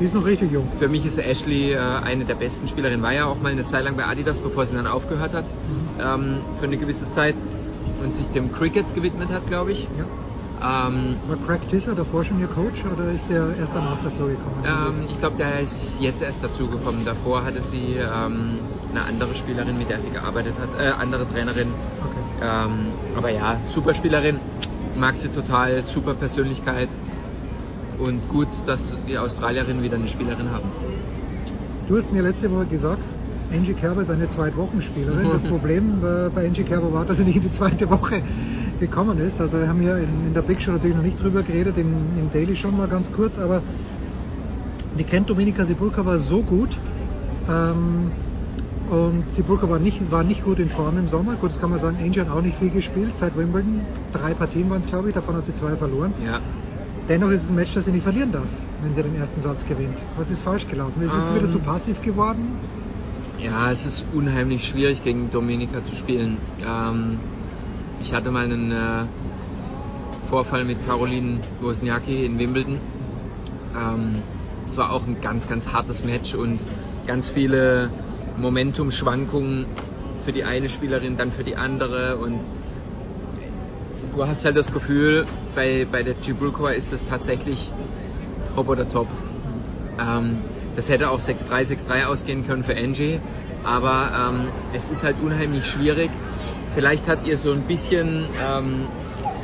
Die 0.00 0.04
ist 0.06 0.14
noch 0.14 0.24
richtig 0.24 0.52
jung. 0.52 0.66
für 0.78 0.88
mich 0.88 1.04
ist 1.06 1.18
Ashley 1.18 1.72
äh, 1.72 1.78
eine 1.78 2.24
der 2.24 2.34
besten 2.34 2.68
Spielerinnen. 2.68 3.02
War 3.02 3.12
ja 3.14 3.26
auch 3.26 3.40
mal 3.40 3.52
eine 3.52 3.64
Zeit 3.66 3.84
lang 3.84 3.96
bei 3.96 4.04
Adidas, 4.06 4.38
bevor 4.38 4.66
sie 4.66 4.74
dann 4.74 4.86
aufgehört 4.86 5.32
hat, 5.32 5.44
ähm, 6.00 6.38
für 6.60 6.66
eine 6.66 6.76
gewisse 6.76 7.08
Zeit 7.12 7.34
und 8.02 8.12
sich 8.14 8.26
dem 8.34 8.52
Cricket 8.52 8.92
gewidmet 8.94 9.30
hat, 9.30 9.46
glaube 9.46 9.72
ich. 9.72 9.88
Ähm, 10.62 11.16
War 11.28 11.36
Craig 11.46 11.66
Tisser 11.68 11.94
davor 11.94 12.24
schon 12.24 12.40
Ihr 12.40 12.46
Coach 12.46 12.82
oder 12.84 13.10
ist 13.10 13.22
der 13.28 13.54
erst 13.58 13.72
danach 13.74 13.98
dazu 14.02 14.24
gekommen? 14.26 14.64
ähm, 14.64 15.06
ich 15.10 15.18
glaube, 15.18 15.36
der 15.36 15.60
ist 15.60 15.74
jetzt 16.00 16.22
erst 16.22 16.42
dazugekommen. 16.42 17.04
Davor 17.04 17.44
hatte 17.44 17.60
sie 17.70 17.96
ähm, 17.98 18.58
eine 18.96 19.04
andere 19.04 19.34
Spielerin, 19.34 19.76
mit 19.76 19.90
der 19.90 20.00
sie 20.00 20.10
gearbeitet 20.10 20.54
hat, 20.60 20.68
äh, 20.80 20.90
andere 20.90 21.26
Trainerin. 21.28 21.68
Ähm, 22.42 22.92
aber 23.16 23.30
ja, 23.30 23.58
super 23.74 23.94
Spielerin, 23.94 24.38
mag 24.96 25.16
sie 25.16 25.28
total, 25.28 25.82
super 25.84 26.14
Persönlichkeit 26.14 26.88
und 27.98 28.28
gut, 28.28 28.48
dass 28.66 28.80
die 29.08 29.18
Australierinnen 29.18 29.82
wieder 29.82 29.96
eine 29.96 30.08
Spielerin 30.08 30.50
haben. 30.50 30.70
Du 31.88 31.96
hast 31.96 32.12
mir 32.12 32.22
letzte 32.22 32.50
Woche 32.50 32.66
gesagt, 32.66 33.02
Angie 33.52 33.74
Kerber 33.74 34.02
ist 34.02 34.10
eine 34.10 34.28
Zweitwochenspielerin. 34.30 35.30
Das 35.30 35.42
Problem 35.50 35.98
äh, 36.02 36.28
bei 36.34 36.46
Angie 36.46 36.64
Kerber 36.64 36.92
war, 36.92 37.04
dass 37.04 37.16
sie 37.16 37.24
nicht 37.24 37.36
in 37.36 37.42
die 37.42 37.52
zweite 37.52 37.88
Woche 37.90 38.22
gekommen 38.80 39.18
ist. 39.18 39.40
Also 39.40 39.58
wir 39.58 39.68
haben 39.68 39.80
hier 39.80 39.96
in, 39.98 40.28
in 40.28 40.34
der 40.34 40.42
Big 40.42 40.60
Show 40.60 40.72
natürlich 40.72 40.96
noch 40.96 41.02
nicht 41.02 41.22
drüber 41.22 41.42
geredet, 41.42 41.76
im, 41.76 41.92
im 42.18 42.32
Daily 42.32 42.56
schon 42.56 42.76
mal 42.76 42.88
ganz 42.88 43.10
kurz, 43.12 43.38
aber 43.38 43.62
die 44.98 45.04
kennt 45.04 45.28
Dominika 45.28 45.64
Sibulka 45.64 46.18
so 46.18 46.42
gut. 46.42 46.70
Ähm, 47.48 48.10
und 48.90 49.24
Sibulka 49.34 49.68
war 49.68 49.78
nicht, 49.78 50.10
war 50.10 50.22
nicht 50.24 50.44
gut 50.44 50.58
in 50.58 50.68
Form 50.70 50.98
im 50.98 51.08
Sommer. 51.08 51.36
Gut, 51.36 51.50
das 51.50 51.60
kann 51.60 51.70
man 51.70 51.80
sagen, 51.80 51.96
Angie 52.02 52.20
hat 52.20 52.28
auch 52.30 52.42
nicht 52.42 52.58
viel 52.58 52.70
gespielt 52.70 53.12
seit 53.18 53.36
Wimbledon. 53.36 53.80
Drei 54.12 54.34
Partien 54.34 54.68
waren 54.70 54.80
es, 54.80 54.86
glaube 54.88 55.08
ich, 55.08 55.14
davon 55.14 55.36
hat 55.36 55.44
sie 55.46 55.54
zwei 55.54 55.76
verloren. 55.76 56.12
Ja. 56.24 56.40
Dennoch 57.08 57.30
ist 57.30 57.44
es 57.44 57.50
ein 57.50 57.54
Match, 57.56 57.74
das 57.74 57.84
sie 57.84 57.92
nicht 57.92 58.02
verlieren 58.02 58.32
darf, 58.32 58.46
wenn 58.82 58.94
sie 58.94 59.02
den 59.02 59.16
ersten 59.16 59.42
Satz 59.42 59.64
gewinnt. 59.66 59.96
Was 60.16 60.30
ist 60.30 60.42
falsch 60.42 60.66
gelaufen? 60.68 61.02
Ist 61.02 61.12
sie 61.12 61.18
Ähm. 61.18 61.34
wieder 61.36 61.50
zu 61.50 61.58
passiv 61.58 62.00
geworden? 62.02 62.58
Ja, 63.38 63.72
es 63.72 63.84
ist 63.84 64.04
unheimlich 64.14 64.64
schwierig 64.64 65.02
gegen 65.02 65.30
Dominika 65.30 65.84
zu 65.84 65.96
spielen. 65.96 66.38
Ähm, 66.64 67.18
ich 68.00 68.14
hatte 68.14 68.30
mal 68.30 68.44
einen 68.44 68.70
äh, 68.70 69.04
Vorfall 70.30 70.64
mit 70.64 70.84
Caroline 70.86 71.40
Wozniacki 71.60 72.24
in 72.24 72.38
Wimbledon. 72.38 72.78
Ähm, 73.78 74.16
es 74.68 74.76
war 74.76 74.92
auch 74.92 75.06
ein 75.06 75.20
ganz, 75.20 75.46
ganz 75.48 75.70
hartes 75.72 76.04
Match 76.04 76.34
und 76.34 76.60
ganz 77.06 77.28
viele 77.28 77.90
Momentumschwankungen 78.36 79.66
für 80.24 80.32
die 80.32 80.44
eine 80.44 80.68
Spielerin, 80.68 81.16
dann 81.16 81.32
für 81.32 81.44
die 81.44 81.56
andere 81.56 82.16
und 82.16 82.40
du 84.14 84.26
hast 84.26 84.44
halt 84.44 84.56
das 84.56 84.72
Gefühl, 84.72 85.26
bei, 85.54 85.86
bei 85.90 86.02
der 86.02 86.20
Tibulkova 86.20 86.70
ist 86.70 86.92
es 86.92 87.04
tatsächlich 87.08 87.72
Hop 88.56 88.68
oder 88.68 88.88
Top. 88.88 89.08
Ähm, 89.98 90.38
das 90.76 90.88
hätte 90.88 91.10
auch 91.10 91.20
6-3, 91.20 91.86
6-3 91.88 92.04
ausgehen 92.06 92.46
können 92.46 92.64
für 92.64 92.76
Angie, 92.76 93.20
aber 93.64 94.32
ähm, 94.32 94.48
es 94.72 94.88
ist 94.88 95.02
halt 95.02 95.16
unheimlich 95.22 95.66
schwierig. 95.66 96.10
Vielleicht 96.74 97.06
hat 97.06 97.26
ihr 97.26 97.38
so 97.38 97.52
ein 97.52 97.62
bisschen 97.62 98.26
ähm, 98.40 98.86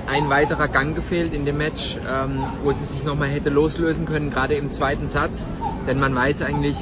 ein 0.07 0.29
weiterer 0.29 0.69
Gang 0.69 0.97
gefehlt 0.97 1.33
in 1.33 1.45
dem 1.45 1.59
Match, 1.59 1.97
ähm, 2.09 2.43
wo 2.65 2.73
sie 2.73 2.85
sich 2.85 3.05
nochmal 3.05 3.29
hätte 3.29 3.51
loslösen 3.51 4.07
können, 4.07 4.31
gerade 4.31 4.55
im 4.55 4.73
zweiten 4.73 5.09
Satz. 5.09 5.47
Denn 5.87 5.99
man 6.01 6.15
weiß 6.15 6.43
eigentlich, 6.43 6.77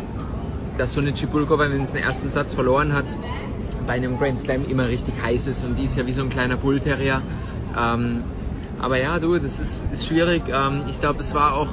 dass 0.79 0.93
so 0.93 1.01
eine 1.01 1.13
Chibulkova, 1.13 1.71
wenn 1.71 1.85
sie 1.85 1.93
den 1.93 2.03
ersten 2.03 2.31
Satz 2.31 2.55
verloren 2.55 2.95
hat, 2.95 3.05
bei 3.87 3.95
einem 3.95 4.19
Grand 4.19 4.43
Slam 4.43 4.65
immer 4.69 4.89
richtig 4.89 5.15
heiß 5.23 5.47
ist 5.47 5.65
und 5.65 5.77
die 5.77 5.85
ist 5.85 5.97
ja 5.97 6.07
wie 6.07 6.13
so 6.13 6.23
ein 6.23 6.31
kleiner 6.31 6.57
Bullterrier. 6.57 7.23
Ähm, 7.77 8.25
aber 8.79 8.99
ja, 8.99 9.19
du, 9.19 9.39
das 9.39 9.59
ist, 9.59 9.93
ist 9.93 10.07
schwierig. 10.07 10.43
Ähm, 10.49 10.85
ich 10.89 11.01
glaube, 11.01 11.23
es 11.23 11.35
war 11.35 11.55
auch 11.55 11.69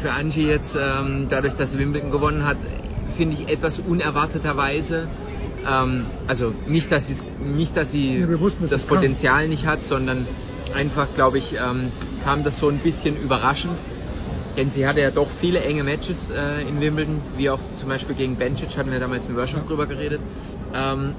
für 0.00 0.12
Angie 0.12 0.46
jetzt, 0.46 0.76
ähm, 0.78 1.26
dadurch, 1.28 1.54
dass 1.54 1.72
sie 1.72 1.78
Wimbledon 1.78 2.10
gewonnen 2.10 2.44
hat, 2.44 2.58
finde 3.16 3.34
ich 3.34 3.48
etwas 3.48 3.80
unerwarteterweise. 3.80 5.08
Ähm, 5.66 6.06
also 6.26 6.54
nicht, 6.66 6.92
dass, 6.92 7.04
nicht, 7.40 7.76
dass 7.76 7.90
sie 7.90 8.18
Ja, 8.18 8.26
das 8.26 8.82
sie 8.82 8.86
kann. 8.86 8.98
Potenzial 8.98 9.48
nicht 9.48 9.66
hat, 9.66 9.80
sondern 9.84 10.26
einfach, 10.74 11.08
glaube 11.14 11.38
ich, 11.38 11.54
ähm, 11.54 11.90
kam 12.22 12.44
das 12.44 12.58
so 12.58 12.68
ein 12.68 12.78
bisschen 12.78 13.16
überraschend. 13.16 13.76
Denn 14.58 14.70
sie 14.70 14.84
hatte 14.88 15.00
ja 15.00 15.12
doch 15.12 15.28
viele 15.40 15.60
enge 15.60 15.84
Matches 15.84 16.30
äh, 16.30 16.62
in 16.62 16.80
Wimbledon, 16.80 17.20
wie 17.36 17.48
auch 17.48 17.60
zum 17.76 17.88
Beispiel 17.88 18.16
gegen 18.16 18.34
Bencic, 18.34 18.76
hatten 18.76 18.90
wir 18.90 18.98
damals 18.98 19.28
in 19.28 19.36
Workshop 19.36 19.68
drüber 19.68 19.86
geredet. 19.86 20.20
Ähm, 20.74 21.14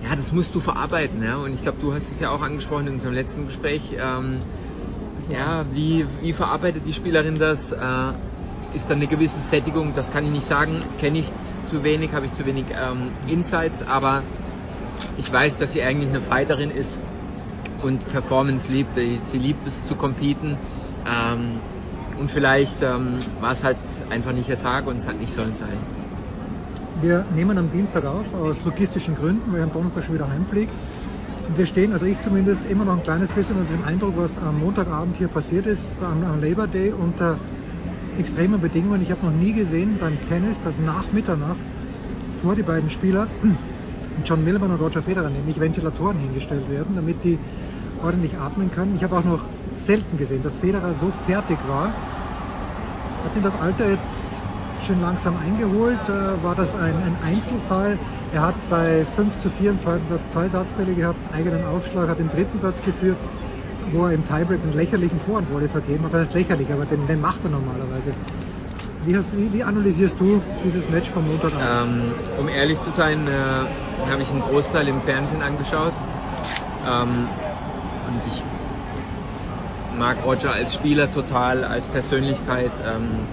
ja, 0.00 0.14
das 0.14 0.30
musst 0.30 0.54
du 0.54 0.60
verarbeiten. 0.60 1.20
Ja? 1.24 1.38
Und 1.38 1.54
ich 1.54 1.62
glaube, 1.62 1.78
du 1.80 1.92
hast 1.92 2.08
es 2.12 2.20
ja 2.20 2.30
auch 2.30 2.40
angesprochen 2.40 2.86
in 2.86 2.92
unserem 2.94 3.14
letzten 3.14 3.46
Gespräch. 3.46 3.82
Ähm, 3.98 4.42
ja, 5.28 5.64
wie, 5.72 6.06
wie 6.22 6.32
verarbeitet 6.32 6.84
die 6.86 6.92
Spielerin 6.92 7.40
das? 7.40 7.60
Äh, 7.72 8.76
ist 8.76 8.88
da 8.88 8.94
eine 8.94 9.08
gewisse 9.08 9.40
Sättigung? 9.40 9.94
Das 9.96 10.12
kann 10.12 10.24
ich 10.24 10.30
nicht 10.30 10.46
sagen. 10.46 10.82
Kenne 11.00 11.18
ich 11.18 11.32
zu 11.68 11.82
wenig, 11.82 12.12
habe 12.12 12.26
ich 12.26 12.34
zu 12.34 12.46
wenig 12.46 12.66
ähm, 12.70 13.10
Insights, 13.26 13.82
aber 13.88 14.22
ich 15.16 15.32
weiß, 15.32 15.58
dass 15.58 15.72
sie 15.72 15.82
eigentlich 15.82 16.10
eine 16.10 16.20
Fighterin 16.20 16.70
ist 16.70 16.96
und 17.82 18.08
Performance 18.12 18.70
liebt. 18.70 18.94
Sie 18.94 19.38
liebt 19.38 19.66
es 19.66 19.84
zu 19.86 19.96
competen. 19.96 20.56
Ähm, 21.06 21.60
und 22.18 22.30
vielleicht 22.30 22.82
ähm, 22.82 23.24
war 23.40 23.52
es 23.52 23.62
halt 23.62 23.76
einfach 24.10 24.32
nicht 24.32 24.48
der 24.48 24.62
Tag 24.62 24.86
und 24.86 24.96
es 24.96 25.06
hat 25.06 25.18
nicht 25.18 25.32
sollen 25.32 25.54
sein. 25.54 25.76
Wir 27.00 27.24
nehmen 27.34 27.58
am 27.58 27.70
Dienstag 27.70 28.04
auf, 28.04 28.24
aus 28.34 28.56
logistischen 28.64 29.16
Gründen, 29.16 29.50
weil 29.50 29.58
ich 29.58 29.64
am 29.64 29.72
Donnerstag 29.72 30.04
schon 30.04 30.14
wieder 30.14 30.28
heimfliege. 30.28 30.70
Und 31.48 31.58
wir 31.58 31.66
stehen, 31.66 31.92
also 31.92 32.06
ich 32.06 32.18
zumindest, 32.20 32.60
immer 32.70 32.84
noch 32.84 32.94
ein 32.96 33.02
kleines 33.02 33.30
bisschen 33.32 33.56
unter 33.56 33.72
dem 33.72 33.84
Eindruck, 33.84 34.14
was 34.16 34.30
am 34.38 34.60
Montagabend 34.60 35.16
hier 35.16 35.28
passiert 35.28 35.66
ist, 35.66 35.82
am, 36.00 36.24
am 36.24 36.40
Labor 36.40 36.66
Day 36.66 36.92
unter 36.92 37.36
extremen 38.18 38.60
Bedingungen. 38.60 39.02
Ich 39.02 39.10
habe 39.10 39.26
noch 39.26 39.32
nie 39.32 39.52
gesehen 39.52 39.98
beim 40.00 40.16
Tennis, 40.28 40.58
dass 40.62 40.74
nach 40.78 41.10
Mitternacht 41.12 41.58
vor 42.42 42.54
die 42.54 42.62
beiden 42.62 42.90
Spieler, 42.90 43.26
John 44.24 44.44
Millman 44.44 44.70
und 44.70 44.80
Roger 44.80 45.02
Federer, 45.02 45.28
nämlich 45.28 45.58
Ventilatoren 45.58 46.18
hingestellt 46.18 46.70
werden, 46.70 46.94
damit 46.94 47.22
die 47.24 47.38
ordentlich 48.04 48.36
atmen 48.36 48.70
können. 48.70 48.96
Ich 48.96 49.02
habe 49.02 49.16
auch 49.16 49.24
noch 49.24 49.40
selten 49.86 50.18
gesehen, 50.18 50.42
dass 50.42 50.54
Federer 50.56 50.92
so 50.94 51.10
fertig 51.26 51.58
war. 51.66 51.86
Hat 53.24 53.34
ihn 53.34 53.42
das 53.42 53.58
Alter 53.60 53.90
jetzt 53.90 54.02
schön 54.86 55.00
langsam 55.00 55.36
eingeholt? 55.38 55.98
Äh, 56.08 56.44
war 56.44 56.54
das 56.54 56.68
ein, 56.74 56.94
ein, 57.02 57.16
Einzelfall? 57.24 57.98
Er 58.32 58.42
hat 58.42 58.54
bei 58.68 59.06
5 59.16 59.38
zu 59.38 59.50
4 59.50 59.70
im 59.70 59.80
zweiten 59.80 60.06
Satz 60.08 60.20
zwei 60.32 60.48
Satzbälle 60.48 60.94
gehabt, 60.94 61.18
eigenen 61.32 61.64
Aufschlag, 61.64 62.08
hat 62.08 62.18
den 62.18 62.30
dritten 62.30 62.58
Satz 62.60 62.82
geführt, 62.82 63.16
wo 63.92 64.06
er 64.06 64.12
im 64.12 64.26
Tiebreak 64.28 64.60
einen 64.62 64.74
lächerlichen 64.74 65.20
Vorhandwolle 65.20 65.68
vergeben 65.68 66.04
hat. 66.04 66.12
Das 66.12 66.26
ist 66.28 66.34
lächerlich, 66.34 66.70
aber 66.70 66.84
den, 66.84 67.06
den 67.06 67.20
macht 67.20 67.38
er 67.44 67.50
normalerweise. 67.50 68.10
Wie, 69.06 69.16
hast, 69.16 69.28
wie, 69.36 69.62
analysierst 69.62 70.18
du 70.18 70.40
dieses 70.64 70.88
Match 70.88 71.10
vom 71.10 71.26
Montag 71.28 71.52
ähm, 71.60 72.12
um 72.38 72.48
ehrlich 72.48 72.80
zu 72.80 72.90
sein, 72.90 73.28
äh, 73.28 73.30
habe 74.10 74.22
ich 74.22 74.30
einen 74.30 74.40
Großteil 74.40 74.88
im 74.88 75.02
Fernsehen 75.02 75.42
angeschaut. 75.42 75.92
Ähm, 76.86 77.28
und 78.06 78.20
ich 78.28 78.42
mag 79.98 80.24
Roger 80.24 80.52
als 80.52 80.74
Spieler 80.74 81.10
total, 81.12 81.64
als 81.64 81.86
Persönlichkeit, 81.88 82.72
ähm, 82.84 83.26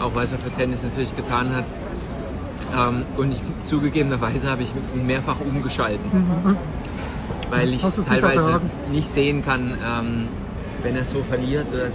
auch 0.00 0.14
was 0.14 0.32
er 0.32 0.38
für 0.38 0.50
Tennis 0.50 0.82
natürlich 0.82 1.14
getan 1.16 1.54
hat. 1.54 1.64
Ähm, 2.74 3.04
und 3.16 3.32
ich, 3.32 3.40
zugegebenerweise 3.68 4.50
habe 4.50 4.62
ich 4.62 4.72
ihn 4.94 5.06
mehrfach 5.06 5.40
umgeschalten, 5.40 6.10
mhm. 6.12 6.56
weil 7.50 7.72
ich 7.72 7.82
teilweise 7.82 8.60
nicht 8.90 9.12
sehen 9.14 9.44
kann, 9.44 9.78
ähm, 9.82 10.28
wenn 10.82 10.96
er 10.96 11.04
so 11.04 11.22
verliert, 11.22 11.66
dass 11.72 11.92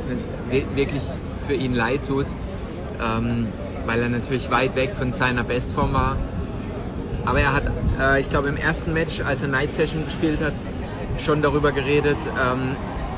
es 0.51 0.75
wirklich 0.75 1.03
für 1.47 1.53
ihn 1.53 1.73
leid 1.73 2.01
tut, 2.07 2.25
ähm, 3.01 3.47
weil 3.85 4.01
er 4.01 4.09
natürlich 4.09 4.49
weit 4.49 4.75
weg 4.75 4.95
von 4.97 5.13
seiner 5.13 5.43
Bestform 5.43 5.93
war. 5.93 6.17
Aber 7.25 7.39
er 7.39 7.53
hat, 7.53 7.63
äh, 7.99 8.19
ich 8.19 8.29
glaube, 8.29 8.49
im 8.49 8.57
ersten 8.57 8.93
Match, 8.93 9.21
als 9.21 9.41
er 9.41 9.47
Night 9.47 9.73
Session 9.73 10.05
gespielt 10.05 10.41
hat, 10.41 10.53
schon 11.19 11.41
darüber 11.41 11.71
geredet, 11.71 12.17
ähm, 12.37 12.75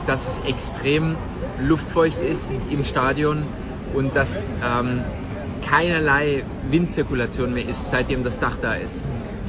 dass 0.07 0.21
es 0.21 0.49
extrem 0.49 1.17
luftfeucht 1.59 2.19
ist 2.21 2.43
im 2.69 2.83
Stadion 2.83 3.43
und 3.93 4.15
dass 4.15 4.29
ähm, 4.63 5.03
keinerlei 5.67 6.43
Windzirkulation 6.69 7.53
mehr 7.53 7.67
ist, 7.67 7.79
seitdem 7.89 8.23
das 8.23 8.39
Dach 8.39 8.57
da 8.61 8.73
ist. 8.73 8.95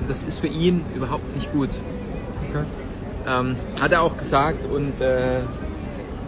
Und 0.01 0.09
das 0.09 0.23
ist 0.23 0.39
für 0.39 0.47
ihn 0.47 0.85
überhaupt 0.95 1.35
nicht 1.35 1.53
gut. 1.53 1.71
Okay. 2.49 2.65
Ähm, 3.27 3.57
hat 3.81 3.93
er 3.93 4.03
auch 4.03 4.17
gesagt 4.17 4.65
und 4.65 5.01
äh, 5.01 5.43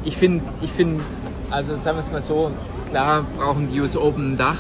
ich 0.04 0.16
finde, 0.16 0.44
ich 0.62 0.72
finde, 0.72 1.04
also 1.50 1.76
sagen 1.76 1.96
wir 1.98 2.04
es 2.04 2.10
mal 2.10 2.22
so, 2.22 2.50
klar 2.90 3.24
brauchen 3.36 3.70
die 3.70 3.80
US 3.80 3.96
Open 3.96 4.32
ein 4.32 4.36
Dach 4.36 4.58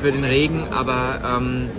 für 0.00 0.12
den 0.12 0.24
Regen, 0.24 0.68
aber 0.70 1.20
ähm, 1.24 1.70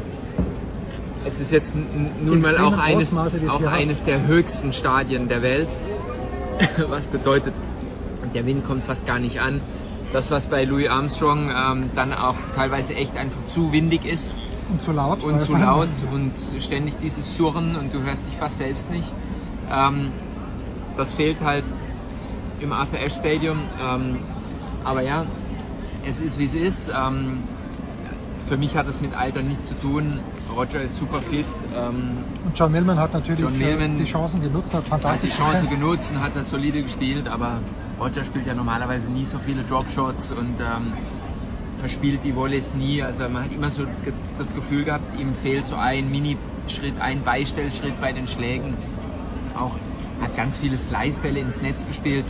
es 1.26 1.40
ist 1.40 1.52
jetzt 1.52 1.74
nun 1.76 2.42
mal 2.42 2.58
auch 2.58 2.78
eines, 2.78 3.14
auch 3.14 3.62
eines 3.64 4.04
der 4.04 4.26
höchsten 4.26 4.74
Stadien 4.74 5.28
der 5.28 5.42
Welt 5.42 5.68
was 6.90 7.08
bedeutet, 7.08 7.54
der 8.34 8.46
Wind 8.46 8.66
kommt 8.66 8.84
fast 8.84 9.06
gar 9.06 9.20
nicht 9.20 9.40
an. 9.40 9.62
Das, 10.12 10.30
was 10.32 10.48
bei 10.48 10.66
Louis 10.66 10.90
Armstrong 10.90 11.52
ähm, 11.56 11.92
dann 11.96 12.14
auch 12.14 12.36
teilweise 12.56 12.96
echt 12.96 13.16
einfach 13.16 13.40
zu 13.54 13.72
windig 13.72 14.06
ist. 14.06 14.36
Und 14.70 14.82
zu 14.84 14.92
laut. 14.92 15.24
Und 15.24 15.42
zu 15.42 15.54
laut 15.54 15.90
und 16.12 16.34
ständig 16.62 16.96
dieses 17.02 17.38
Surren 17.38 17.76
und 17.76 17.94
du 17.94 18.02
hörst 18.02 18.26
dich 18.28 18.36
fast 18.38 18.58
selbst 18.58 18.90
nicht. 18.90 19.12
Ähm, 19.72 20.12
das 20.98 21.14
fehlt 21.14 21.42
halt 21.42 21.64
im 22.60 22.74
Arthur 22.74 23.00
Ashe 23.00 23.20
Stadium. 23.20 23.60
Ähm, 23.82 24.20
aber 24.84 25.02
ja, 25.02 25.26
es 26.06 26.20
ist 26.20 26.40
wie 26.40 26.46
es 26.46 26.56
ist. 26.56 26.92
Ähm, 26.94 27.44
für 28.48 28.58
mich 28.58 28.76
hat 28.76 28.88
es 28.88 29.00
mit 29.00 29.16
Alter 29.16 29.44
nichts 29.44 29.68
zu 29.68 29.76
tun. 29.76 30.20
Roger 30.56 30.82
ist 30.82 30.98
super 30.98 31.22
fit. 31.22 31.46
Ähm, 31.76 32.24
und 32.46 32.58
John 32.58 32.72
Millman 32.72 33.00
hat 33.00 33.14
natürlich 33.14 33.48
Millman 33.50 33.98
die 33.98 34.06
Chancen 34.06 34.42
genutzt, 34.42 34.74
hat 34.74 34.86
fantastisch 34.86 35.32
hat 35.32 35.38
die 35.38 35.42
Chance 35.42 35.68
genutzt 35.68 36.10
und 36.12 36.22
hat 36.22 36.36
das 36.36 36.50
solide 36.50 36.82
gespielt, 36.84 37.28
aber 37.28 37.60
Roger 38.00 38.24
spielt 38.24 38.48
ja 38.48 38.54
normalerweise 38.54 39.10
nie 39.10 39.26
so 39.26 39.38
viele 39.40 39.64
Dropshots 39.64 40.32
und 40.32 40.56
ähm, 40.60 40.94
verspielt 41.80 42.22
die 42.24 42.36
Volleys 42.36 42.66
nie. 42.76 43.02
Also 43.02 43.28
man 43.30 43.46
hat 43.46 43.52
immer 43.52 43.70
so 43.70 43.84
das 44.38 44.54
Gefühl 44.54 44.86
gehabt, 44.86 45.20
ihm 45.20 45.36
fehlt 45.36 45.66
so 45.66 45.76
ein 45.76 46.10
Mini-Schritt, 46.10 47.00
ein 47.00 47.24
Beistellschritt 47.24 48.00
bei 48.00 48.12
den 48.12 48.28
Schlägen. 48.28 48.76
Auch 49.56 49.76
hat 50.22 50.36
ganz 50.36 50.58
viele 50.58 50.78
Slicebälle 50.78 51.40
ins 51.40 51.62
Netz 51.62 51.86
gespielt, 51.88 52.26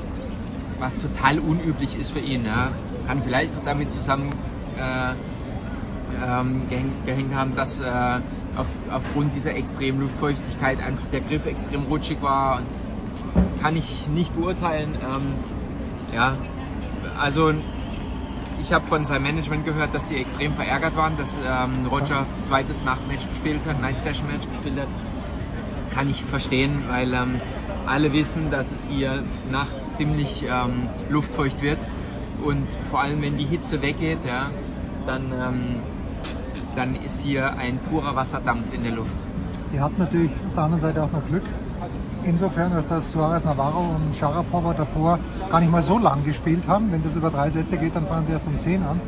was 0.80 0.98
total 1.00 1.40
unüblich 1.40 1.98
ist 2.00 2.12
für 2.12 2.20
ihn. 2.20 2.46
Ja. 2.46 2.72
Kann 3.08 3.24
vielleicht 3.24 3.56
auch 3.58 3.64
damit 3.66 3.92
zusammen 3.92 4.32
äh, 4.78 5.14
ähm, 6.24 6.68
gehängt, 6.70 7.06
gehängt, 7.06 7.34
haben, 7.34 7.56
dass 7.56 7.80
äh, 7.80 8.20
auf, 8.56 8.68
aufgrund 8.90 9.36
dieser 9.36 9.56
extremen 9.56 10.02
Luftfeuchtigkeit 10.02 10.82
einfach 10.82 11.08
der 11.12 11.22
Griff 11.22 11.46
extrem 11.46 11.84
rutschig 11.84 12.22
war. 12.22 12.62
Kann 13.62 13.76
ich 13.76 14.08
nicht 14.08 14.34
beurteilen. 14.36 14.96
Ähm, 14.96 15.34
ja, 16.14 16.38
also 17.20 17.54
ich 18.62 18.74
habe 18.74 18.88
von 18.88 19.06
seinem 19.06 19.24
Management 19.24 19.66
gehört, 19.66 19.94
dass 19.94 20.08
sie 20.08 20.16
extrem 20.18 20.54
verärgert 20.54 20.96
waren, 20.96 21.18
dass 21.18 21.30
ähm, 21.44 21.86
Roger 21.88 22.26
zweites 22.44 22.84
Nachtmatch 22.84 23.28
gespielt 23.30 23.62
hat, 23.66 23.80
Night 23.80 23.98
Session 24.04 24.28
Match 24.28 24.48
gespielt 24.50 24.80
hat. 24.80 24.88
Kann 25.94 26.10
ich 26.10 26.24
verstehen, 26.26 26.84
weil 26.88 27.14
ähm, 27.14 27.42
alle 27.86 28.12
wissen, 28.14 28.52
dass 28.52 28.70
es 28.72 28.88
hier 28.90 29.24
nachts 29.52 29.74
ziemlich 29.98 30.44
ähm, 30.48 30.90
luftfeucht 31.10 31.62
wird 31.62 31.80
und 32.44 32.68
vor 32.90 33.02
allem 33.02 33.22
wenn 33.22 33.38
die 33.38 33.46
Hitze 33.46 33.82
weggeht, 33.82 34.20
ja, 34.26 34.50
dann 35.06 35.32
ähm, 35.32 35.76
dann 36.80 36.96
ist 36.96 37.20
hier 37.20 37.58
ein 37.58 37.78
purer 37.90 38.16
Wasserdampf 38.16 38.74
in 38.74 38.84
der 38.84 38.94
Luft. 38.94 39.18
Die 39.74 39.82
hat 39.82 40.00
natürlich 40.00 40.32
auf 40.48 40.54
der 40.56 40.64
anderen 40.64 40.82
Seite 40.82 41.04
auch 41.04 41.12
noch 41.12 41.26
Glück. 41.28 41.44
Insofern, 42.24 42.74
dass 42.74 42.88
das 42.88 43.12
Suarez 43.12 43.44
Navarro 43.44 43.96
und 43.96 44.16
Sharapova 44.16 44.74
davor 44.74 45.20
gar 45.52 45.60
nicht 45.60 45.72
mal 45.72 45.82
so 45.82 45.98
lang 45.98 46.24
gespielt 46.24 46.66
haben. 46.68 46.90
Wenn 46.92 47.04
das 47.04 47.16
über 47.18 47.32
drei 47.32 47.50
Sätze 47.50 47.76
geht, 47.76 47.96
dann 47.98 48.08
fangen 48.08 48.28
sie 48.28 48.32
erst 48.32 48.48
um 48.48 48.58
10 48.58 48.84
an. 48.84 49.02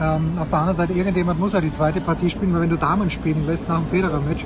Ähm, 0.00 0.38
auf 0.40 0.48
der 0.50 0.58
anderen 0.58 0.76
Seite, 0.76 0.92
irgendjemand 0.92 1.38
muss 1.38 1.52
ja 1.52 1.60
die 1.60 1.72
zweite 1.72 2.00
Partie 2.00 2.30
spielen, 2.30 2.52
weil 2.52 2.62
wenn 2.62 2.70
du 2.70 2.78
Damen 2.78 3.08
spielen 3.10 3.46
lässt 3.46 3.68
nach 3.68 3.78
dem 3.78 3.86
Federer-Match, 3.86 4.44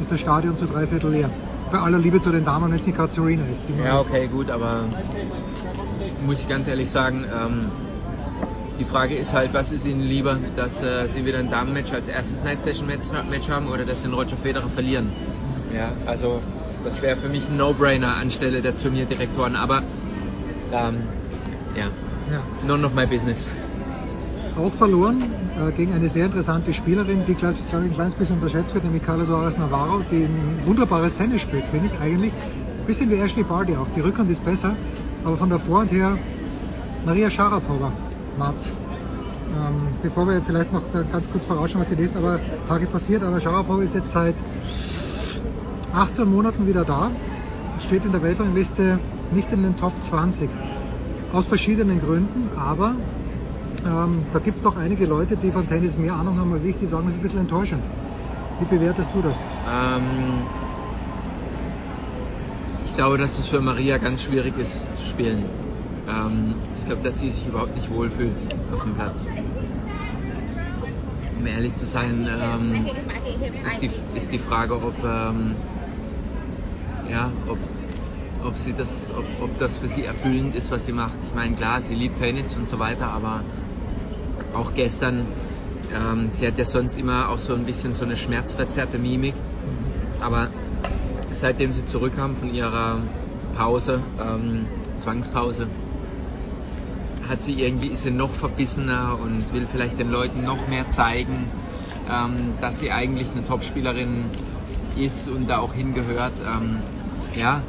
ist 0.00 0.10
das 0.10 0.20
Stadion 0.20 0.56
zu 0.56 0.64
drei 0.64 0.86
Viertel 0.86 1.10
leer. 1.10 1.30
Bei 1.70 1.78
aller 1.78 1.98
Liebe 1.98 2.22
zu 2.22 2.32
den 2.32 2.46
Damen, 2.46 2.70
wenn 2.70 2.78
es 2.78 2.86
nicht 2.86 2.96
gerade 2.96 3.12
Serena 3.12 3.42
ist. 3.52 3.62
Ja, 3.84 4.00
okay, 4.00 4.28
gut, 4.28 4.50
aber 4.50 4.84
muss 6.24 6.40
ich 6.40 6.48
ganz 6.48 6.68
ehrlich 6.68 6.90
sagen, 6.90 7.24
ähm, 7.24 7.70
die 8.78 8.84
Frage 8.84 9.14
ist 9.14 9.32
halt, 9.32 9.54
was 9.54 9.72
ist 9.72 9.86
Ihnen 9.86 10.02
lieber, 10.02 10.38
dass 10.54 10.82
äh, 10.82 11.06
Sie 11.08 11.24
wieder 11.24 11.38
ein 11.38 11.50
Damenmatch 11.50 11.92
als 11.92 12.08
erstes 12.08 12.42
Night 12.42 12.62
Session 12.62 12.86
Match 12.86 13.48
haben 13.48 13.68
oder 13.68 13.84
dass 13.84 13.98
Sie 14.02 14.08
den 14.08 14.14
Roger 14.14 14.36
Federer 14.36 14.68
verlieren? 14.70 15.10
Ja, 15.74 15.92
also 16.06 16.40
das 16.84 17.00
wäre 17.02 17.16
für 17.16 17.28
mich 17.28 17.48
ein 17.48 17.56
No-Brainer 17.56 18.16
anstelle 18.16 18.62
der 18.62 18.78
Turnierdirektoren, 18.78 19.56
aber 19.56 19.82
ähm, 20.72 21.02
ja. 21.74 21.86
ja, 22.30 22.42
none 22.66 22.86
of 22.86 22.94
my 22.94 23.06
business. 23.06 23.46
Auch 24.58 24.72
verloren 24.74 25.30
äh, 25.58 25.72
gegen 25.72 25.92
eine 25.92 26.08
sehr 26.10 26.26
interessante 26.26 26.72
Spielerin, 26.72 27.24
die, 27.26 27.34
glaube 27.34 27.54
ich, 27.54 27.74
ein 27.74 27.92
kleines 27.92 28.14
bisschen 28.14 28.36
unterschätzt 28.36 28.72
wird, 28.74 28.84
nämlich 28.84 29.04
Carlos 29.04 29.26
Suarez 29.26 29.56
Navarro, 29.58 30.02
die 30.10 30.24
ein 30.24 30.62
wunderbares 30.64 31.14
Tennis 31.16 31.42
spielt, 31.42 31.64
finde 31.66 31.90
ich 31.92 32.00
eigentlich. 32.00 32.32
Ein 32.32 32.86
bisschen 32.86 33.10
wie 33.10 33.16
Ashley 33.16 33.42
Barty 33.42 33.74
auch. 33.76 33.86
Die 33.94 34.00
Rückhand 34.00 34.30
ist 34.30 34.44
besser, 34.44 34.76
aber 35.24 35.36
von 35.36 35.48
der 35.48 35.58
Vorhand 35.60 35.90
her 35.92 36.16
Maria 37.04 37.30
Sharapova 37.30 37.92
März. 38.38 38.72
Ähm, 39.54 39.94
bevor 40.02 40.26
wir 40.26 40.42
vielleicht 40.42 40.72
noch 40.72 40.82
ganz 40.92 41.30
kurz 41.30 41.44
vorausschauen, 41.44 41.82
was 41.82 41.88
die 41.88 41.96
nächsten 41.96 42.18
aber 42.18 42.40
Tage 42.68 42.86
passiert, 42.86 43.22
aber 43.22 43.40
Sharapova 43.40 43.82
ist 43.82 43.94
jetzt 43.94 44.12
seit 44.12 44.34
18 45.92 46.28
Monaten 46.28 46.66
wieder 46.66 46.84
da. 46.84 47.10
steht 47.86 48.04
in 48.04 48.12
der 48.12 48.22
Weltrangliste 48.22 48.98
nicht 49.30 49.50
in 49.52 49.62
den 49.62 49.76
Top 49.76 49.92
20. 50.08 50.48
Aus 51.32 51.46
verschiedenen 51.46 52.00
Gründen, 52.00 52.50
aber 52.56 52.94
ähm, 53.84 54.24
da 54.32 54.38
gibt 54.38 54.58
es 54.58 54.62
doch 54.62 54.76
einige 54.76 55.06
Leute, 55.06 55.36
die 55.36 55.50
von 55.50 55.68
Tennis 55.68 55.96
mehr 55.96 56.14
Ahnung 56.14 56.38
haben 56.38 56.52
als 56.52 56.64
ich, 56.64 56.76
die 56.78 56.86
sagen, 56.86 57.06
es 57.08 57.14
ist 57.14 57.20
ein 57.20 57.22
bisschen 57.22 57.40
enttäuschend. 57.40 57.82
Wie 58.58 58.64
bewertest 58.64 59.10
du 59.14 59.22
das? 59.22 59.36
Ähm, 59.68 60.42
ich 62.84 62.94
glaube, 62.94 63.18
dass 63.18 63.38
es 63.38 63.46
für 63.46 63.60
Maria 63.60 63.98
ganz 63.98 64.22
schwierig 64.22 64.56
ist 64.58 64.72
zu 64.72 65.06
spielen. 65.10 65.65
Ähm, 66.08 66.56
ich 66.78 66.86
glaube, 66.86 67.02
dass 67.02 67.18
sie 67.18 67.30
sich 67.30 67.46
überhaupt 67.46 67.74
nicht 67.74 67.90
wohlfühlt 67.90 68.34
auf 68.72 68.82
dem 68.82 68.94
Platz. 68.94 69.26
Um 71.38 71.46
ehrlich 71.46 71.74
zu 71.76 71.86
sein, 71.86 72.28
ähm, 72.30 72.86
ist, 73.66 73.82
die, 73.82 73.90
ist 74.14 74.32
die 74.32 74.38
Frage, 74.38 74.74
ob, 74.74 74.94
ähm, 75.04 75.56
ja, 77.10 77.32
ob, 77.48 77.58
ob, 78.44 78.56
sie 78.58 78.72
das, 78.72 78.88
ob, 79.16 79.24
ob 79.42 79.58
das 79.58 79.76
für 79.78 79.88
sie 79.88 80.04
erfüllend 80.04 80.54
ist, 80.54 80.70
was 80.70 80.86
sie 80.86 80.92
macht. 80.92 81.18
Ich 81.28 81.34
meine, 81.34 81.54
klar, 81.54 81.80
sie 81.82 81.94
liebt 81.94 82.18
Tennis 82.18 82.54
und 82.54 82.68
so 82.68 82.78
weiter, 82.78 83.08
aber 83.08 83.42
auch 84.54 84.72
gestern, 84.74 85.26
ähm, 85.92 86.30
sie 86.34 86.46
hat 86.46 86.56
ja 86.58 86.64
sonst 86.66 86.96
immer 86.96 87.28
auch 87.28 87.38
so 87.40 87.54
ein 87.54 87.64
bisschen 87.64 87.94
so 87.94 88.04
eine 88.04 88.16
schmerzverzerrte 88.16 88.98
Mimik, 88.98 89.34
aber 90.20 90.50
seitdem 91.40 91.72
sie 91.72 91.84
zurückkam 91.86 92.36
von 92.36 92.48
ihrer 92.48 93.00
Pause, 93.56 94.02
ähm, 94.18 94.66
Zwangspause, 95.02 95.68
hat 97.28 97.42
sie 97.42 97.60
irgendwie, 97.60 97.88
ist 97.88 98.02
sie 98.02 98.10
noch 98.10 98.32
verbissener 98.34 99.18
und 99.20 99.52
will 99.52 99.66
vielleicht 99.70 99.98
den 99.98 100.10
Leuten 100.10 100.44
noch 100.44 100.68
mehr 100.68 100.88
zeigen, 100.90 101.50
ähm, 102.10 102.54
dass 102.60 102.78
sie 102.78 102.90
eigentlich 102.90 103.28
eine 103.34 103.46
Topspielerin 103.46 104.26
ist 104.96 105.28
und 105.28 105.48
da 105.48 105.58
auch 105.58 105.74
hingehört. 105.74 106.34
Ähm, 106.44 106.78
ja, 107.34 107.62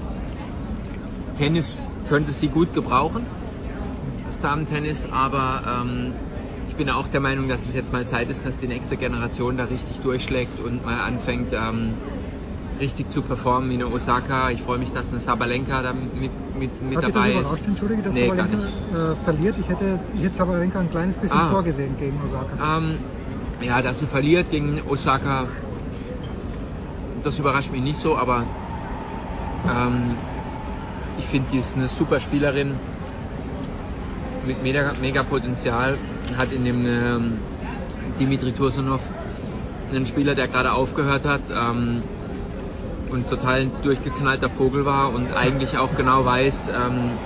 Tennis 1.37 1.81
könnte 2.07 2.31
sie 2.31 2.47
gut 2.47 2.73
gebrauchen, 2.73 3.25
das 4.25 4.39
Damen-Tennis, 4.41 4.97
aber 5.11 5.83
ähm, 5.83 6.13
ich 6.69 6.75
bin 6.75 6.89
auch 6.89 7.07
der 7.07 7.21
Meinung, 7.21 7.47
dass 7.47 7.61
es 7.67 7.73
jetzt 7.73 7.91
mal 7.91 8.05
Zeit 8.07 8.29
ist, 8.29 8.45
dass 8.45 8.57
die 8.59 8.67
nächste 8.67 8.97
Generation 8.97 9.57
da 9.57 9.65
richtig 9.65 9.99
durchschlägt 9.99 10.59
und 10.59 10.85
mal 10.85 10.99
anfängt, 10.99 11.53
ähm, 11.53 11.95
richtig 12.79 13.09
zu 13.09 13.21
performen 13.21 13.69
wie 13.69 13.75
eine 13.75 13.87
Osaka. 13.87 14.49
Ich 14.51 14.61
freue 14.61 14.77
mich, 14.77 14.91
dass 14.91 15.05
eine 15.11 15.19
Sabalenka 15.21 15.81
da 15.81 15.93
mit, 15.93 16.31
mit, 16.57 16.81
mit 16.81 16.97
Hat 16.97 17.03
dabei 17.05 17.31
ist. 17.33 17.39
überrascht, 17.41 17.63
entschuldige, 17.67 18.01
dass 18.03 18.13
nee, 18.13 18.27
Sabalenka 18.29 18.57
äh, 18.57 19.15
verliert? 19.23 19.55
Ich 19.59 19.67
hätte, 19.69 19.99
ich 20.15 20.23
hätte 20.23 20.35
Sabalenka 20.37 20.79
ein 20.79 20.89
kleines 20.91 21.15
bisschen 21.17 21.37
Ah. 21.37 21.51
vorgesehen 21.51 21.97
gegen 21.97 22.19
Osaka. 22.23 22.77
Ähm, 22.77 22.97
ja, 23.61 23.81
dass 23.81 23.99
sie 23.99 24.05
verliert 24.07 24.51
gegen 24.51 24.81
Osaka, 24.87 25.45
das 27.23 27.37
überrascht 27.39 27.71
mich 27.71 27.81
nicht 27.81 27.99
so, 27.99 28.15
aber 28.17 28.43
ähm, 29.67 30.15
ich 31.17 31.25
finde, 31.25 31.47
die 31.51 31.57
ist 31.59 31.75
eine 31.75 31.87
super 31.87 32.19
Spielerin 32.19 32.75
mit 34.45 34.61
mega, 34.63 34.93
mega 35.01 35.23
Potenzial. 35.23 35.97
Hat 36.37 36.51
in 36.51 36.63
dem 36.65 36.85
ähm, 36.85 37.33
Dimitri 38.19 38.51
Tursunov 38.51 39.01
einen 39.91 40.05
Spieler, 40.05 40.35
der 40.35 40.47
gerade 40.47 40.71
aufgehört 40.73 41.25
hat 41.25 41.41
ähm, 41.49 42.03
und 43.09 43.27
total 43.29 43.69
durchgeknallter 43.83 44.49
Vogel 44.49 44.85
war 44.85 45.13
und 45.13 45.31
eigentlich 45.33 45.77
auch 45.77 45.95
genau 45.95 46.25
weiß, 46.25 46.69
ähm, 46.73 47.17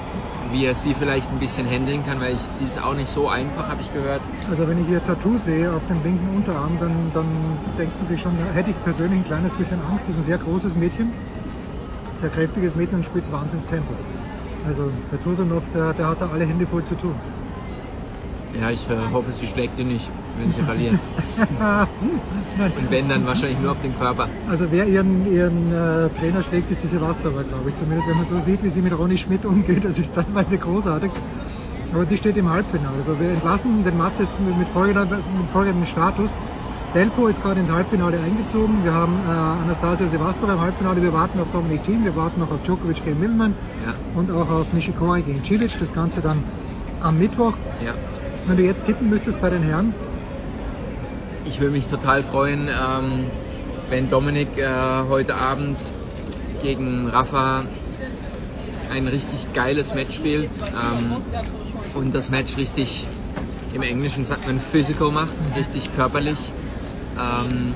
wie 0.52 0.66
er 0.66 0.76
sie 0.76 0.94
vielleicht 0.94 1.32
ein 1.32 1.40
bisschen 1.40 1.68
handeln 1.68 2.04
kann, 2.06 2.20
weil 2.20 2.36
ich, 2.36 2.42
sie 2.58 2.66
ist 2.66 2.82
auch 2.82 2.94
nicht 2.94 3.10
so 3.10 3.30
einfach, 3.30 3.68
habe 3.70 3.82
ich 3.82 3.94
gehört. 3.94 4.22
Also 4.50 4.68
wenn 4.68 4.84
ich 4.84 4.90
ihr 4.90 5.04
Tattoo 5.04 5.38
sehe 5.38 5.72
auf 5.72 5.86
dem 5.88 6.04
linken 6.04 6.36
Unterarm, 6.36 6.78
dann, 6.80 7.12
dann 7.14 7.58
denken 7.78 8.06
Sie 8.08 8.18
schon, 8.18 8.38
da 8.38 8.52
hätte 8.54 8.72
ich 8.72 8.84
persönlich 8.84 9.20
ein 9.20 9.26
kleines 9.26 9.54
bisschen 9.54 9.80
Angst. 9.82 10.04
Das 10.08 10.16
ist 10.16 10.22
ein 10.22 10.26
sehr 10.26 10.38
großes 10.38 10.76
Mädchen, 10.76 11.14
sehr 12.20 12.30
kräftiges 12.30 12.76
Mädchen 12.76 12.98
und 12.98 13.06
spielt 13.06 13.32
wahnsinnig 13.32 13.66
Tempo. 13.68 13.94
Also 14.68 14.92
der 15.12 15.22
Tursunov, 15.24 15.64
der, 15.74 15.94
der 15.94 16.08
hat 16.08 16.22
da 16.22 16.30
alle 16.30 16.46
Hände 16.46 16.68
voll 16.68 16.84
zu 16.84 16.96
tun. 16.96 17.16
Ja, 18.60 18.70
ich 18.70 18.86
äh, 18.90 18.96
hoffe, 19.14 19.32
sie 19.32 19.48
schlägt 19.48 19.80
ihn 19.80 19.88
nicht, 19.88 20.10
wenn 20.38 20.52
sie 20.52 20.62
verliert. 20.62 21.00
Und 22.58 22.92
wenn, 22.92 23.08
dann 23.08 23.26
wahrscheinlich 23.26 23.60
nur 23.60 23.72
auf 23.72 23.82
den 23.82 23.98
Körper. 23.98 24.28
Also 24.50 24.66
wer 24.70 24.86
ihren, 24.86 25.26
ihren 25.26 25.72
äh, 25.72 26.10
Trainer 26.20 26.44
schlägt, 26.44 26.70
ist 26.70 26.84
die 26.84 26.88
Sevastova, 26.88 27.44
glaube 27.44 27.70
ich. 27.70 27.76
Zumindest 27.78 28.10
wenn 28.10 28.18
man 28.18 28.28
so 28.28 28.40
sieht, 28.42 28.62
wie 28.64 28.70
sie 28.70 28.82
mit 28.82 28.98
Ronny 28.98 29.18
Schmidt 29.18 29.46
umgeht, 29.46 29.86
das 29.86 29.98
ist 29.98 30.14
teilweise 30.14 30.58
großartig. 30.58 31.12
Aber 31.94 32.06
die 32.06 32.18
steht 32.18 32.38
im 32.38 32.50
Halbfinale. 32.50 32.98
Also 33.00 33.20
wir 33.20 33.30
entlassen 33.30 33.84
den 33.84 33.98
Mats 33.98 34.16
jetzt 34.20 34.40
mit, 34.40 34.58
mit, 34.58 34.68
folgendem 34.70 35.86
Status. 35.86 36.30
Delpo 36.94 37.28
ist 37.28 37.42
gerade 37.42 37.62
ins 37.62 37.72
Halbfinale 37.72 38.20
eingezogen. 38.20 38.84
Wir 38.84 38.94
haben 38.94 39.14
äh, 39.26 39.32
Anastasia 39.32 40.10
Sevastova 40.10 40.54
im 40.54 40.60
Halbfinale. 40.60 41.02
Wir 41.02 41.14
warten 41.14 41.40
auf 41.40 41.48
Dominik 41.54 41.84
Thiem, 41.86 42.04
wir 42.04 42.16
warten 42.18 42.42
noch 42.42 42.52
auf 42.52 42.62
Djokovic 42.64 43.04
gegen 43.06 43.20
Millman 43.20 43.56
Ja. 43.86 43.94
und 44.20 44.30
auch 44.30 44.50
auf 44.50 44.74
Nishikori 44.74 45.22
gegen 45.22 45.44
Cilic. 45.46 45.72
Das 45.80 45.92
Ganze 45.94 46.22
dann 46.22 46.44
am 47.00 47.18
Mittwoch. 47.18 47.54
Ja. 47.84 47.94
Wenn 48.46 48.58
du 48.58 48.64
jetzt 48.64 48.86
tippen 48.86 49.10
müsstest 49.10 49.40
bei 49.40 49.50
den 49.50 49.64
Herren, 49.64 49.94
Ich 51.46 51.60
würde 51.60 51.72
mich 51.74 51.88
total 51.88 52.24
freuen, 52.24 52.70
ähm, 52.70 53.26
wenn 53.90 54.10
Dominik 54.10 54.58
äh, 54.58 55.04
heute 55.10 55.36
Abend 55.36 55.78
gegen 56.62 57.08
Rafa 57.10 57.66
ein 58.92 59.08
richtig 59.08 59.52
geiles 59.54 59.94
Match 59.94 60.16
spielt 60.16 60.50
ähm, 60.60 61.18
und 61.96 62.14
das 62.14 62.30
Match 62.30 62.56
richtig, 62.58 63.08
im 63.74 63.82
Englischen 63.82 64.26
sagt 64.26 64.46
man 64.46 64.60
physical 64.72 65.12
macht, 65.12 65.34
richtig 65.56 65.94
körperlich 65.96 66.38
ähm, 67.20 67.74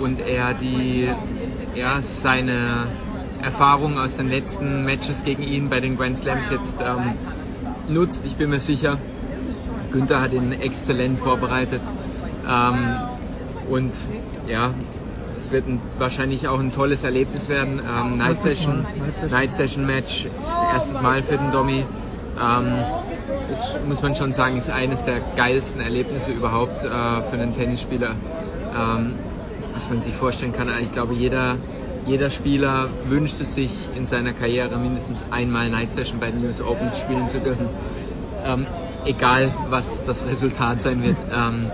und 0.00 0.20
er 0.20 0.54
die, 0.54 1.08
ja, 1.74 2.00
seine 2.22 2.86
Erfahrung 3.42 3.98
aus 3.98 4.16
den 4.16 4.28
letzten 4.28 4.84
Matches 4.84 5.22
gegen 5.24 5.42
ihn 5.42 5.68
bei 5.68 5.80
den 5.80 5.96
Grand 5.96 6.18
Slams 6.18 6.48
jetzt 6.50 6.74
ähm, 6.80 7.14
nutzt. 7.88 8.24
Ich 8.24 8.36
bin 8.36 8.50
mir 8.50 8.60
sicher, 8.60 8.98
Günther 9.92 10.20
hat 10.20 10.32
ihn 10.32 10.52
exzellent 10.52 11.20
vorbereitet. 11.20 11.80
Ähm, 12.48 12.96
und 13.68 13.92
ja, 14.46 14.72
es 15.40 15.52
wird 15.52 15.66
ein, 15.68 15.80
wahrscheinlich 15.98 16.48
auch 16.48 16.58
ein 16.58 16.72
tolles 16.72 17.02
Erlebnis 17.04 17.48
werden. 17.48 17.80
Ähm, 17.80 18.18
Night, 18.18 18.40
Session, 18.40 18.84
Night 19.30 19.54
Session 19.54 19.86
Match, 19.86 20.26
erstes 20.72 21.00
Mal 21.00 21.22
für 21.22 21.36
den 21.36 21.52
Domi. 21.52 21.84
Ähm, 22.38 22.84
das 23.48 23.78
muss 23.86 24.02
man 24.02 24.14
schon 24.16 24.32
sagen, 24.32 24.58
ist 24.58 24.68
eines 24.68 25.02
der 25.04 25.20
geilsten 25.36 25.80
Erlebnisse 25.80 26.32
überhaupt 26.32 26.84
äh, 26.84 26.88
für 26.88 27.32
einen 27.32 27.54
Tennisspieler, 27.54 28.16
ähm, 28.74 29.14
was 29.72 29.88
man 29.88 30.02
sich 30.02 30.14
vorstellen 30.16 30.52
kann. 30.52 30.68
Ich 30.82 30.92
glaube, 30.92 31.14
jeder, 31.14 31.56
jeder 32.06 32.30
Spieler 32.30 32.88
wünscht 33.04 33.40
es 33.40 33.54
sich 33.54 33.72
in 33.94 34.06
seiner 34.06 34.32
Karriere 34.32 34.76
mindestens 34.76 35.18
einmal 35.30 35.70
Night 35.70 35.92
Session 35.92 36.20
bei 36.20 36.30
den 36.30 36.44
US 36.44 36.60
Open 36.60 36.90
spielen 37.02 37.28
zu 37.28 37.38
dürfen. 37.40 37.68
Ähm, 38.44 38.66
egal, 39.06 39.52
was 39.70 39.84
das 40.06 40.24
Resultat 40.26 40.82
sein 40.82 41.02
wird. 41.02 41.16
Ähm, 41.32 41.70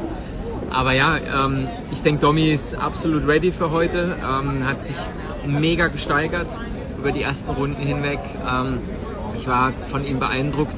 aber 0.70 0.92
ja, 0.92 1.44
ähm, 1.46 1.68
ich 1.90 2.02
denke, 2.02 2.22
Domi 2.22 2.50
ist 2.50 2.74
absolut 2.74 3.26
ready 3.26 3.52
für 3.52 3.70
heute, 3.70 4.16
ähm, 4.18 4.66
hat 4.66 4.84
sich 4.84 4.96
mega 5.46 5.88
gesteigert 5.88 6.48
über 6.98 7.12
die 7.12 7.22
ersten 7.22 7.50
Runden 7.50 7.82
hinweg. 7.82 8.20
Ähm, 8.48 8.78
ich 9.36 9.46
war 9.46 9.72
von 9.90 10.04
ihm 10.04 10.18
beeindruckt, 10.18 10.76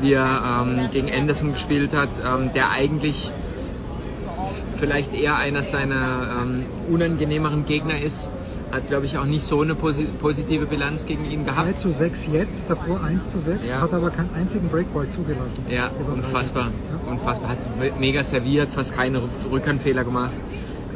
wie 0.00 0.12
er 0.12 0.62
ähm, 0.62 0.90
gegen 0.92 1.10
Anderson 1.10 1.52
gespielt 1.52 1.92
hat, 1.92 2.10
ähm, 2.24 2.50
der 2.54 2.70
eigentlich 2.70 3.30
vielleicht 4.78 5.14
eher 5.14 5.36
einer 5.36 5.62
seiner 5.62 6.44
unangenehmeren 6.90 7.66
Gegner 7.66 8.00
ist. 8.00 8.28
Hat, 8.72 8.86
glaube 8.86 9.04
ich, 9.04 9.18
auch 9.18 9.26
nicht 9.26 9.44
so 9.44 9.60
eine 9.60 9.74
posi 9.74 10.04
positive 10.18 10.64
Bilanz 10.66 11.04
gegen 11.04 11.26
ihn 11.26 11.44
2 11.44 11.50
gehabt. 11.52 11.78
zu 11.80 11.90
6 11.90 12.26
jetzt, 12.28 12.64
davor 12.70 13.02
1 13.02 13.28
zu 13.28 13.38
6, 13.38 13.68
Ja. 13.68 13.82
hat 13.82 13.92
aber 13.92 14.10
keinen 14.10 14.30
einzigen 14.32 14.70
Breakball 14.70 15.10
zugelassen. 15.10 15.66
Ja, 15.68 15.90
unfassbar. 16.10 16.70
Sätze. 16.70 17.10
Unfassbar. 17.10 17.50
Hat 17.50 17.58
mega 18.00 18.24
serviert, 18.24 18.70
fast 18.70 18.94
keine 18.94 19.18
Rück- 19.18 19.50
Rückhandfehler 19.50 20.04
gemacht. 20.04 20.32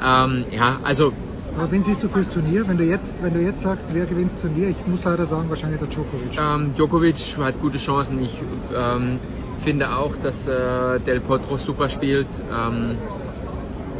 Ähm, 0.02 0.46
ja, 0.50 0.80
also 0.84 1.12
Aber 1.54 1.70
wen 1.70 1.84
siehst 1.84 2.02
du 2.02 2.08
fürs 2.08 2.30
Turnier? 2.30 2.66
Wenn 2.66 2.78
du 2.78 2.84
jetzt, 2.84 3.22
wenn 3.22 3.34
du 3.34 3.40
jetzt 3.40 3.60
sagst, 3.60 3.84
wer 3.92 4.06
gewinnt 4.06 4.32
das 4.32 4.40
Turnier, 4.40 4.68
ich 4.68 4.86
muss 4.86 5.04
leider 5.04 5.26
sagen, 5.26 5.50
wahrscheinlich 5.50 5.78
der 5.78 5.88
Djokovic. 5.88 6.32
ähm, 6.38 6.72
Djokovic 6.76 7.36
hat 7.38 7.60
gute 7.60 7.76
Chancen. 7.76 8.22
Ich 8.22 8.42
ähm, 8.74 9.20
finde 9.64 9.94
auch, 9.94 10.16
dass 10.16 10.46
äh, 10.46 10.98
Del 11.00 11.20
Potro 11.20 11.58
super 11.58 11.90
spielt. 11.90 12.28
Ähm, 12.50 12.96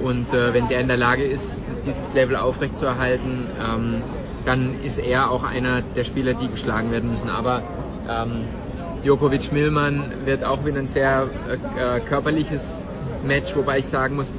und 0.03 0.33
äh, 0.33 0.53
wenn 0.55 0.69
der 0.69 0.81
in 0.81 0.89
der 0.89 0.99
Lage 0.99 1.25
ist, 1.25 1.43
dieses 1.87 2.13
Level 2.13 2.37
aufrechtzuerhalten, 2.37 3.47
ähm, 3.59 4.03
dann 4.45 4.81
ist 4.83 4.99
er 4.99 5.31
auch 5.31 5.43
einer 5.43 5.83
der 5.83 6.05
Spieler, 6.05 6.35
die 6.35 6.49
geschlagen 6.49 6.91
werden 6.91 7.11
müssen. 7.11 7.31
Aber 7.31 7.63
ähm, 8.09 8.45
Djokovic 9.03 9.53
Millmann 9.53 10.13
wird 10.25 10.45
auch 10.45 10.65
wieder 10.65 10.79
ein 10.79 10.89
sehr 10.89 11.29
äh, 11.49 11.97
äh, 11.97 12.01
körperliches 12.01 12.63
Match, 13.25 13.55
wobei 13.57 13.79
ich 13.79 13.87
sagen 13.87 14.17
muss, 14.17 14.33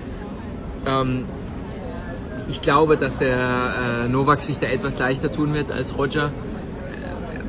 ähm, 0.86 1.26
ich 2.50 2.62
glaube, 2.62 2.98
dass 2.98 3.18
der 3.18 4.06
äh, 4.06 4.08
Novak 4.08 4.42
sich 4.42 4.58
da 4.60 4.68
etwas 4.68 4.98
leichter 4.98 5.32
tun 5.32 5.54
wird 5.54 5.72
als 5.72 5.98
Roger. 5.98 6.32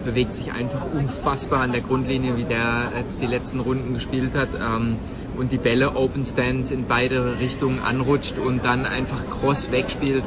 Bewegt 0.05 0.33
sich 0.35 0.52
einfach 0.52 0.86
unfassbar 0.93 1.60
an 1.62 1.73
der 1.73 1.81
Grundlinie, 1.81 2.36
wie 2.36 2.44
der 2.44 2.93
jetzt 2.97 3.20
die 3.20 3.27
letzten 3.27 3.60
Runden 3.60 3.94
gespielt 3.94 4.35
hat. 4.35 4.51
Ähm, 4.55 4.99
und 5.36 5.52
die 5.52 5.59
Bälle 5.59 5.94
Open 5.94 6.25
Stand 6.25 6.70
in 6.70 6.86
beide 6.86 7.39
Richtungen 7.39 7.81
anrutscht 7.81 8.39
und 8.39 8.65
dann 8.65 8.86
einfach 8.86 9.28
cross 9.31 9.70
wegspielt. 9.70 10.25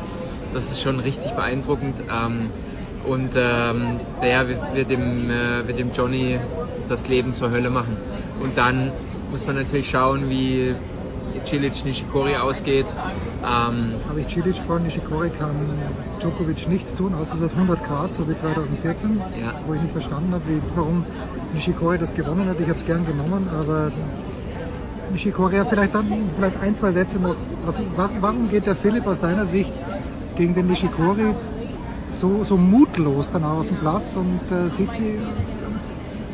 Das 0.54 0.70
ist 0.72 0.82
schon 0.82 1.00
richtig 1.00 1.32
beeindruckend. 1.32 1.96
Ähm, 2.10 2.50
und 3.06 3.32
ähm, 3.36 4.00
der 4.22 4.48
wird 4.48 4.90
dem, 4.90 5.30
äh, 5.30 5.68
wird 5.68 5.80
dem 5.80 5.92
Johnny 5.92 6.40
das 6.88 7.08
Leben 7.08 7.34
zur 7.34 7.52
Hölle 7.52 7.70
machen. 7.70 7.98
Und 8.42 8.58
dann 8.58 8.92
muss 9.32 9.46
man 9.48 9.56
natürlich 9.56 9.90
schauen, 9.90 10.30
wie 10.30 10.76
Cilic 11.46 11.84
Nishikori 11.86 12.36
ausgeht. 12.36 12.86
Ähm, 13.44 13.96
Aber 14.10 14.20
ich 14.20 14.28
Cilic 14.28 14.58
vor 14.68 14.80
Nishikori 14.80 15.30
kann 15.30 15.56
Djokovic 16.20 16.68
nichts 16.68 16.94
tun, 16.96 17.14
außer 17.14 17.44
hat 17.44 17.52
100 17.52 17.84
Grad, 17.84 18.14
so 18.14 18.28
wie 18.28 18.36
2014, 18.36 19.22
ja. 19.40 19.54
wo 19.66 19.74
ich 19.74 19.82
nicht 19.82 19.94
verstanden 19.94 20.34
habe, 20.34 20.44
wie, 20.48 20.62
warum 20.76 21.06
Nishikori 21.54 21.98
das 21.98 22.14
gewonnen 22.14 22.48
hat. 22.48 22.60
Ich 22.60 22.68
habe 22.68 22.80
es 22.80 22.86
gern 22.86 23.06
genommen, 23.06 23.50
aber 23.50 23.92
Nishikori 25.12 25.58
hat 25.58 25.70
vielleicht 25.70 25.94
dann 25.94 26.08
vielleicht 26.36 26.60
ein, 26.62 26.76
zwei 26.76 26.92
Sätze 26.92 27.18
noch. 27.18 27.36
Was, 27.66 27.76
warum 28.20 28.50
geht 28.50 28.66
der 28.66 28.76
Philipp 28.76 29.08
aus 29.08 29.20
deiner 29.20 29.46
Sicht 29.48 29.72
gegen 30.36 30.56
den 30.56 30.68
Nishikori 30.68 31.36
so, 32.20 32.44
so 32.44 32.58
mutlos 32.58 33.30
dann 33.32 33.44
auch 33.44 33.60
auf 33.60 33.68
dem 33.68 33.78
Platz 33.78 34.04
und 34.16 34.40
äh, 34.52 34.70
sieht 34.78 34.92
sie, 34.98 35.20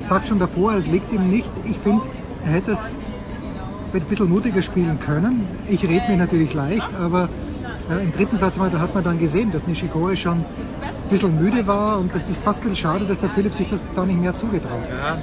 sagt 0.10 0.28
schon 0.28 0.40
davor, 0.40 0.74
es 0.74 0.86
liegt 0.86 1.12
ihm 1.12 1.30
nicht. 1.30 1.50
Ich 1.64 1.78
finde, 1.80 2.04
er 2.46 2.52
hätte 2.52 2.72
es 2.72 2.96
ein 3.94 4.04
bisschen 4.06 4.30
mutiger 4.30 4.62
spielen 4.62 5.00
können. 5.00 5.50
Ich 5.68 5.84
rede 5.84 6.10
mir 6.10 6.18
natürlich 6.18 6.54
leicht, 6.54 6.94
aber 6.94 7.30
äh, 7.90 8.04
im 8.04 8.12
dritten 8.12 8.38
Satz 8.38 8.56
da 8.56 8.80
hat 8.80 8.94
man 8.94 9.04
dann 9.04 9.20
gesehen, 9.20 9.52
dass 9.52 9.66
Nishikori 9.66 10.18
schon 10.18 10.40
ein 10.40 11.10
bisschen 11.10 11.38
müde 11.38 11.68
war 11.68 12.00
und 12.00 12.14
das 12.14 12.28
ist 12.30 12.42
fast 12.42 12.60
ein 12.60 12.70
bisschen 12.70 12.76
schade, 12.76 13.06
dass 13.06 13.20
der 13.20 13.30
Philipp 13.30 13.54
sich 13.54 13.70
das 13.70 13.80
da 13.96 14.06
nicht 14.06 14.20
mehr 14.20 14.36
zugetraut 14.36 14.84
hat. 14.84 14.90
Ja, 14.90 15.18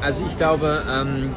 also 0.00 0.22
ich 0.26 0.36
glaube, 0.36 0.84
ähm, 0.88 1.32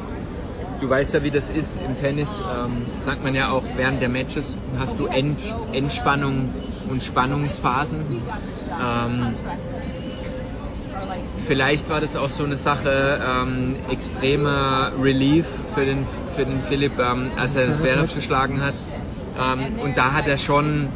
du 0.80 0.88
weißt 0.88 1.12
ja, 1.14 1.22
wie 1.22 1.30
das 1.30 1.48
ist 1.50 1.72
im 1.86 1.98
Tennis, 1.98 2.28
ähm, 2.50 2.86
sagt 3.04 3.22
man 3.22 3.34
ja 3.34 3.50
auch 3.50 3.64
während 3.76 4.00
der 4.00 4.08
Matches, 4.08 4.56
hast 4.78 4.98
du 4.98 5.06
End, 5.06 5.38
Endspannung 5.72 6.50
und 6.88 7.02
Spannungsphasen. 7.02 8.22
Ähm, 8.80 9.34
vielleicht 11.46 11.88
war 11.88 12.00
das 12.00 12.16
auch 12.16 12.30
so 12.30 12.44
eine 12.44 12.58
Sache, 12.58 13.20
ähm, 13.22 13.76
extremer 13.90 14.92
Relief 15.00 15.46
für 15.74 15.84
den, 15.84 16.06
für 16.36 16.44
den 16.44 16.62
Philipp, 16.68 16.98
ähm, 16.98 17.32
als 17.36 17.54
er 17.56 17.68
das 17.68 17.78
Zverev 17.78 18.14
geschlagen 18.14 18.62
hat. 18.62 18.74
Ähm, 19.38 19.80
und 19.80 19.96
da 19.96 20.12
hat 20.12 20.26
er 20.26 20.38
schon 20.38 20.88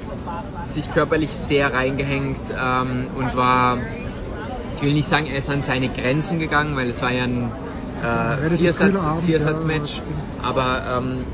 sich 0.68 0.92
körperlich 0.92 1.30
sehr 1.48 1.72
reingehängt 1.72 2.40
ähm, 2.50 3.06
und 3.16 3.36
war, 3.36 3.78
ich 4.76 4.82
will 4.82 4.92
nicht 4.92 5.08
sagen, 5.08 5.26
er 5.26 5.38
ist 5.38 5.48
an 5.48 5.62
seine 5.62 5.88
Grenzen 5.88 6.38
gegangen, 6.38 6.76
weil 6.76 6.90
es 6.90 7.00
war 7.00 7.12
ja 7.12 7.24
ein 7.24 7.50
äh, 8.02 8.56
Viersatz, 8.56 8.92
Viersatzmatch, 9.24 10.02
aber 10.42 10.82
ähm, 10.98 11.24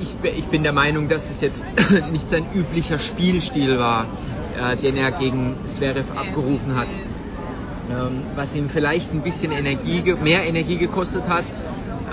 ich, 0.00 0.14
ich, 0.22 0.44
bin 0.46 0.62
der 0.62 0.72
Meinung, 0.72 1.08
dass 1.08 1.22
es 1.30 1.40
jetzt 1.40 1.62
nicht 2.12 2.28
sein 2.30 2.46
üblicher 2.54 2.98
Spielstil 2.98 3.78
war, 3.78 4.06
äh, 4.58 4.76
den 4.76 4.96
er 4.96 5.12
gegen 5.12 5.56
Zverev 5.64 6.10
abgerufen 6.14 6.74
hat. 6.76 6.88
Ähm, 7.90 8.24
was 8.34 8.54
ihm 8.54 8.70
vielleicht 8.70 9.12
ein 9.12 9.20
bisschen 9.20 9.52
Energie, 9.52 10.14
mehr 10.22 10.46
Energie 10.46 10.78
gekostet 10.78 11.28
hat. 11.28 11.44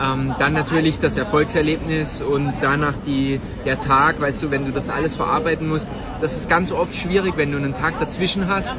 Ähm, 0.01 0.35
dann 0.38 0.53
natürlich 0.53 1.00
das 1.00 1.16
Erfolgserlebnis 1.16 2.22
und 2.22 2.53
danach 2.61 2.95
die, 3.06 3.40
der 3.66 3.80
Tag, 3.80 4.19
weißt 4.19 4.41
du, 4.41 4.51
wenn 4.51 4.66
du 4.66 4.72
das 4.72 4.90
alles 4.90 5.16
verarbeiten 5.16 5.69
musst, 5.69 5.88
das 6.19 6.35
ist 6.35 6.50
ganz 6.50 6.72
oft 6.72 6.93
schwierig, 6.93 7.38
wenn 7.38 7.51
du 7.51 7.58
einen 7.58 7.75
Tag 7.75 8.00
dazwischen 8.00 8.48
hast 8.48 8.69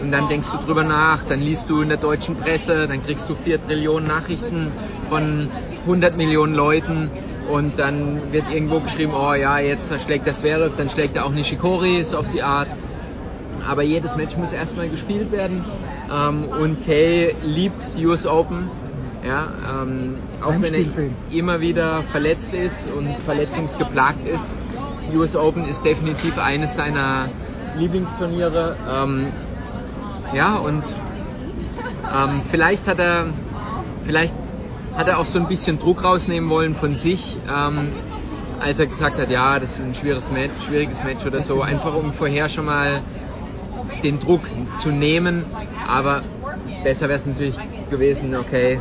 und 0.00 0.10
dann 0.10 0.28
denkst 0.28 0.48
du 0.50 0.66
drüber 0.66 0.82
nach, 0.82 1.22
dann 1.24 1.40
liest 1.40 1.68
du 1.68 1.82
in 1.82 1.88
der 1.88 1.98
deutschen 1.98 2.36
Presse, 2.36 2.88
dann 2.88 3.02
kriegst 3.04 3.28
du 3.28 3.34
vier 3.44 3.64
Trillionen 3.64 4.08
Nachrichten 4.08 4.72
von 5.08 5.48
100 5.82 6.16
Millionen 6.16 6.54
Leuten 6.54 7.10
und 7.48 7.78
dann 7.78 8.32
wird 8.32 8.50
irgendwo 8.50 8.80
geschrieben, 8.80 9.12
oh 9.14 9.34
ja, 9.34 9.58
jetzt 9.58 9.92
schlägt 10.04 10.26
der 10.26 10.34
Zverev, 10.34 10.76
dann 10.76 10.88
schlägt 10.88 11.16
er 11.16 11.26
auch 11.26 11.32
Nishikori, 11.32 12.02
so 12.04 12.18
auf 12.18 12.26
die 12.32 12.42
Art. 12.42 12.68
Aber 13.66 13.82
jedes 13.82 14.14
Match 14.16 14.36
muss 14.36 14.52
erstmal 14.52 14.88
gespielt 14.88 15.32
werden. 15.32 15.64
Ähm, 16.10 16.44
und 16.44 16.84
Kay 16.84 17.34
liebt 17.42 17.96
US 17.98 18.26
Open. 18.26 18.70
Ja, 19.24 19.82
ähm, 19.82 20.16
auch 20.40 20.54
wenn 20.60 20.72
er 20.72 20.84
immer 21.30 21.60
wieder 21.60 22.02
verletzt 22.04 22.52
ist 22.52 22.90
und 22.96 23.16
verletzungsgeplagt 23.26 24.26
ist. 24.26 25.14
US 25.14 25.36
Open 25.36 25.66
ist 25.66 25.84
definitiv 25.84 26.38
eines 26.38 26.74
seiner 26.74 27.28
Lieblingsturniere. 27.76 28.76
Ähm, 28.88 29.26
ja, 30.34 30.56
und 30.56 30.84
ähm, 32.14 32.42
vielleicht 32.50 32.86
hat 32.86 32.98
er, 32.98 33.26
vielleicht 34.04 34.34
hat 34.96 35.08
er 35.08 35.18
auch 35.18 35.26
so 35.26 35.38
ein 35.38 35.48
bisschen 35.48 35.78
Druck 35.78 36.02
rausnehmen 36.02 36.48
wollen 36.50 36.74
von 36.74 36.94
sich, 36.94 37.36
ähm, 37.48 37.92
als 38.58 38.78
er 38.78 38.86
gesagt 38.86 39.18
hat, 39.18 39.30
ja, 39.30 39.58
das 39.58 39.70
ist 39.70 39.80
ein 39.80 39.94
schwieriges 39.94 40.30
Match, 40.30 40.52
schwieriges 40.66 41.02
Match 41.04 41.24
oder 41.26 41.42
so, 41.42 41.62
einfach 41.62 41.94
um 41.94 42.12
vorher 42.14 42.48
schon 42.48 42.66
mal 42.66 43.02
den 44.02 44.20
Druck 44.20 44.42
zu 44.82 44.90
nehmen. 44.90 45.44
Aber 45.86 46.22
besser 46.84 47.08
wäre 47.08 47.20
es 47.20 47.26
natürlich 47.26 47.56
gewesen, 47.90 48.34
okay, 48.36 48.80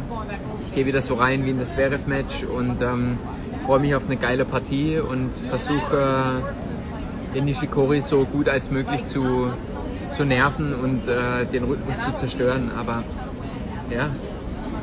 ich 0.62 0.74
gehe 0.74 0.86
wieder 0.86 1.02
so 1.02 1.16
rein 1.16 1.46
wie 1.46 1.52
in 1.52 1.60
das 1.60 1.74
Zverev-Match 1.74 2.44
und 2.44 2.82
ähm, 2.82 3.18
freue 3.66 3.80
mich 3.80 3.96
auf 3.96 4.04
eine 4.06 4.18
geile 4.18 4.46
Partie 4.46 5.00
und 5.00 5.32
versuche 5.50 6.42
äh, 7.32 7.36
den 7.36 7.46
Nishikori 7.46 8.02
so 8.02 8.26
gut 8.26 8.48
als 8.50 8.70
möglich 8.72 9.06
zu, 9.08 9.52
zu 10.18 10.26
nerven 10.26 10.74
und 10.74 11.08
äh, 11.08 11.46
den 11.46 11.64
Rhythmus 11.64 11.96
zu 11.98 12.14
zerstören. 12.20 12.72
Aber 12.72 13.04
ja. 13.90 14.10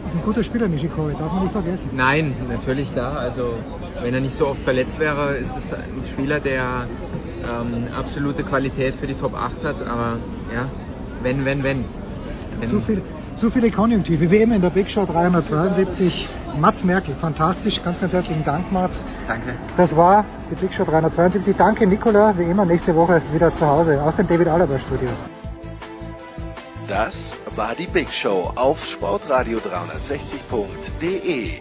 Das 0.04 0.12
ist 0.14 0.20
ein 0.20 0.24
guter 0.24 0.44
Spieler, 0.44 0.68
Nishikori, 0.68 1.14
darf 1.18 1.32
man 1.32 1.42
nicht 1.42 1.52
vergessen. 1.52 1.90
Nein, 1.94 2.34
natürlich 2.48 2.88
da. 2.94 3.14
Also 3.14 3.54
wenn 4.02 4.14
er 4.14 4.20
nicht 4.20 4.36
so 4.36 4.48
oft 4.48 4.62
verletzt 4.62 4.98
wäre, 5.00 5.36
ist 5.36 5.50
es 5.56 5.72
ein 5.72 6.04
Spieler, 6.12 6.38
der 6.38 6.86
ähm, 7.46 7.88
absolute 7.96 8.42
Qualität 8.44 8.96
für 8.96 9.06
die 9.06 9.14
Top 9.14 9.34
8 9.34 9.64
hat, 9.64 9.86
aber 9.86 10.18
ja, 10.52 10.68
wenn, 11.22 11.44
wenn, 11.44 11.62
wenn. 11.62 11.84
wenn 12.60 12.68
zu, 12.68 12.80
viel, 12.80 13.02
zu 13.36 13.48
viele 13.50 13.70
Konjunktive, 13.70 14.28
wie 14.30 14.38
immer 14.38 14.56
in 14.56 14.62
der 14.62 14.70
Big 14.70 14.90
Show 14.90 15.06
372. 15.06 16.28
Mats 16.58 16.82
Merkel, 16.84 17.14
fantastisch, 17.16 17.82
ganz, 17.82 18.00
ganz 18.00 18.14
herzlichen 18.14 18.44
Dank, 18.44 18.72
Mats. 18.72 18.98
Danke. 19.28 19.54
Das 19.76 19.94
war 19.94 20.24
die 20.50 20.54
Big 20.54 20.72
Show 20.72 20.84
372. 20.84 21.54
Danke, 21.56 21.86
Nicola, 21.86 22.32
wie 22.38 22.44
immer, 22.44 22.64
nächste 22.64 22.94
Woche 22.94 23.20
wieder 23.32 23.52
zu 23.52 23.66
Hause 23.66 24.02
aus 24.02 24.16
den 24.16 24.26
David 24.26 24.48
Alaba 24.48 24.78
Studios. 24.78 25.18
Das 26.88 27.36
war 27.56 27.74
die 27.74 27.88
Big 27.88 28.08
Show 28.10 28.52
auf 28.54 28.82
sportradio360.de. 28.84 31.60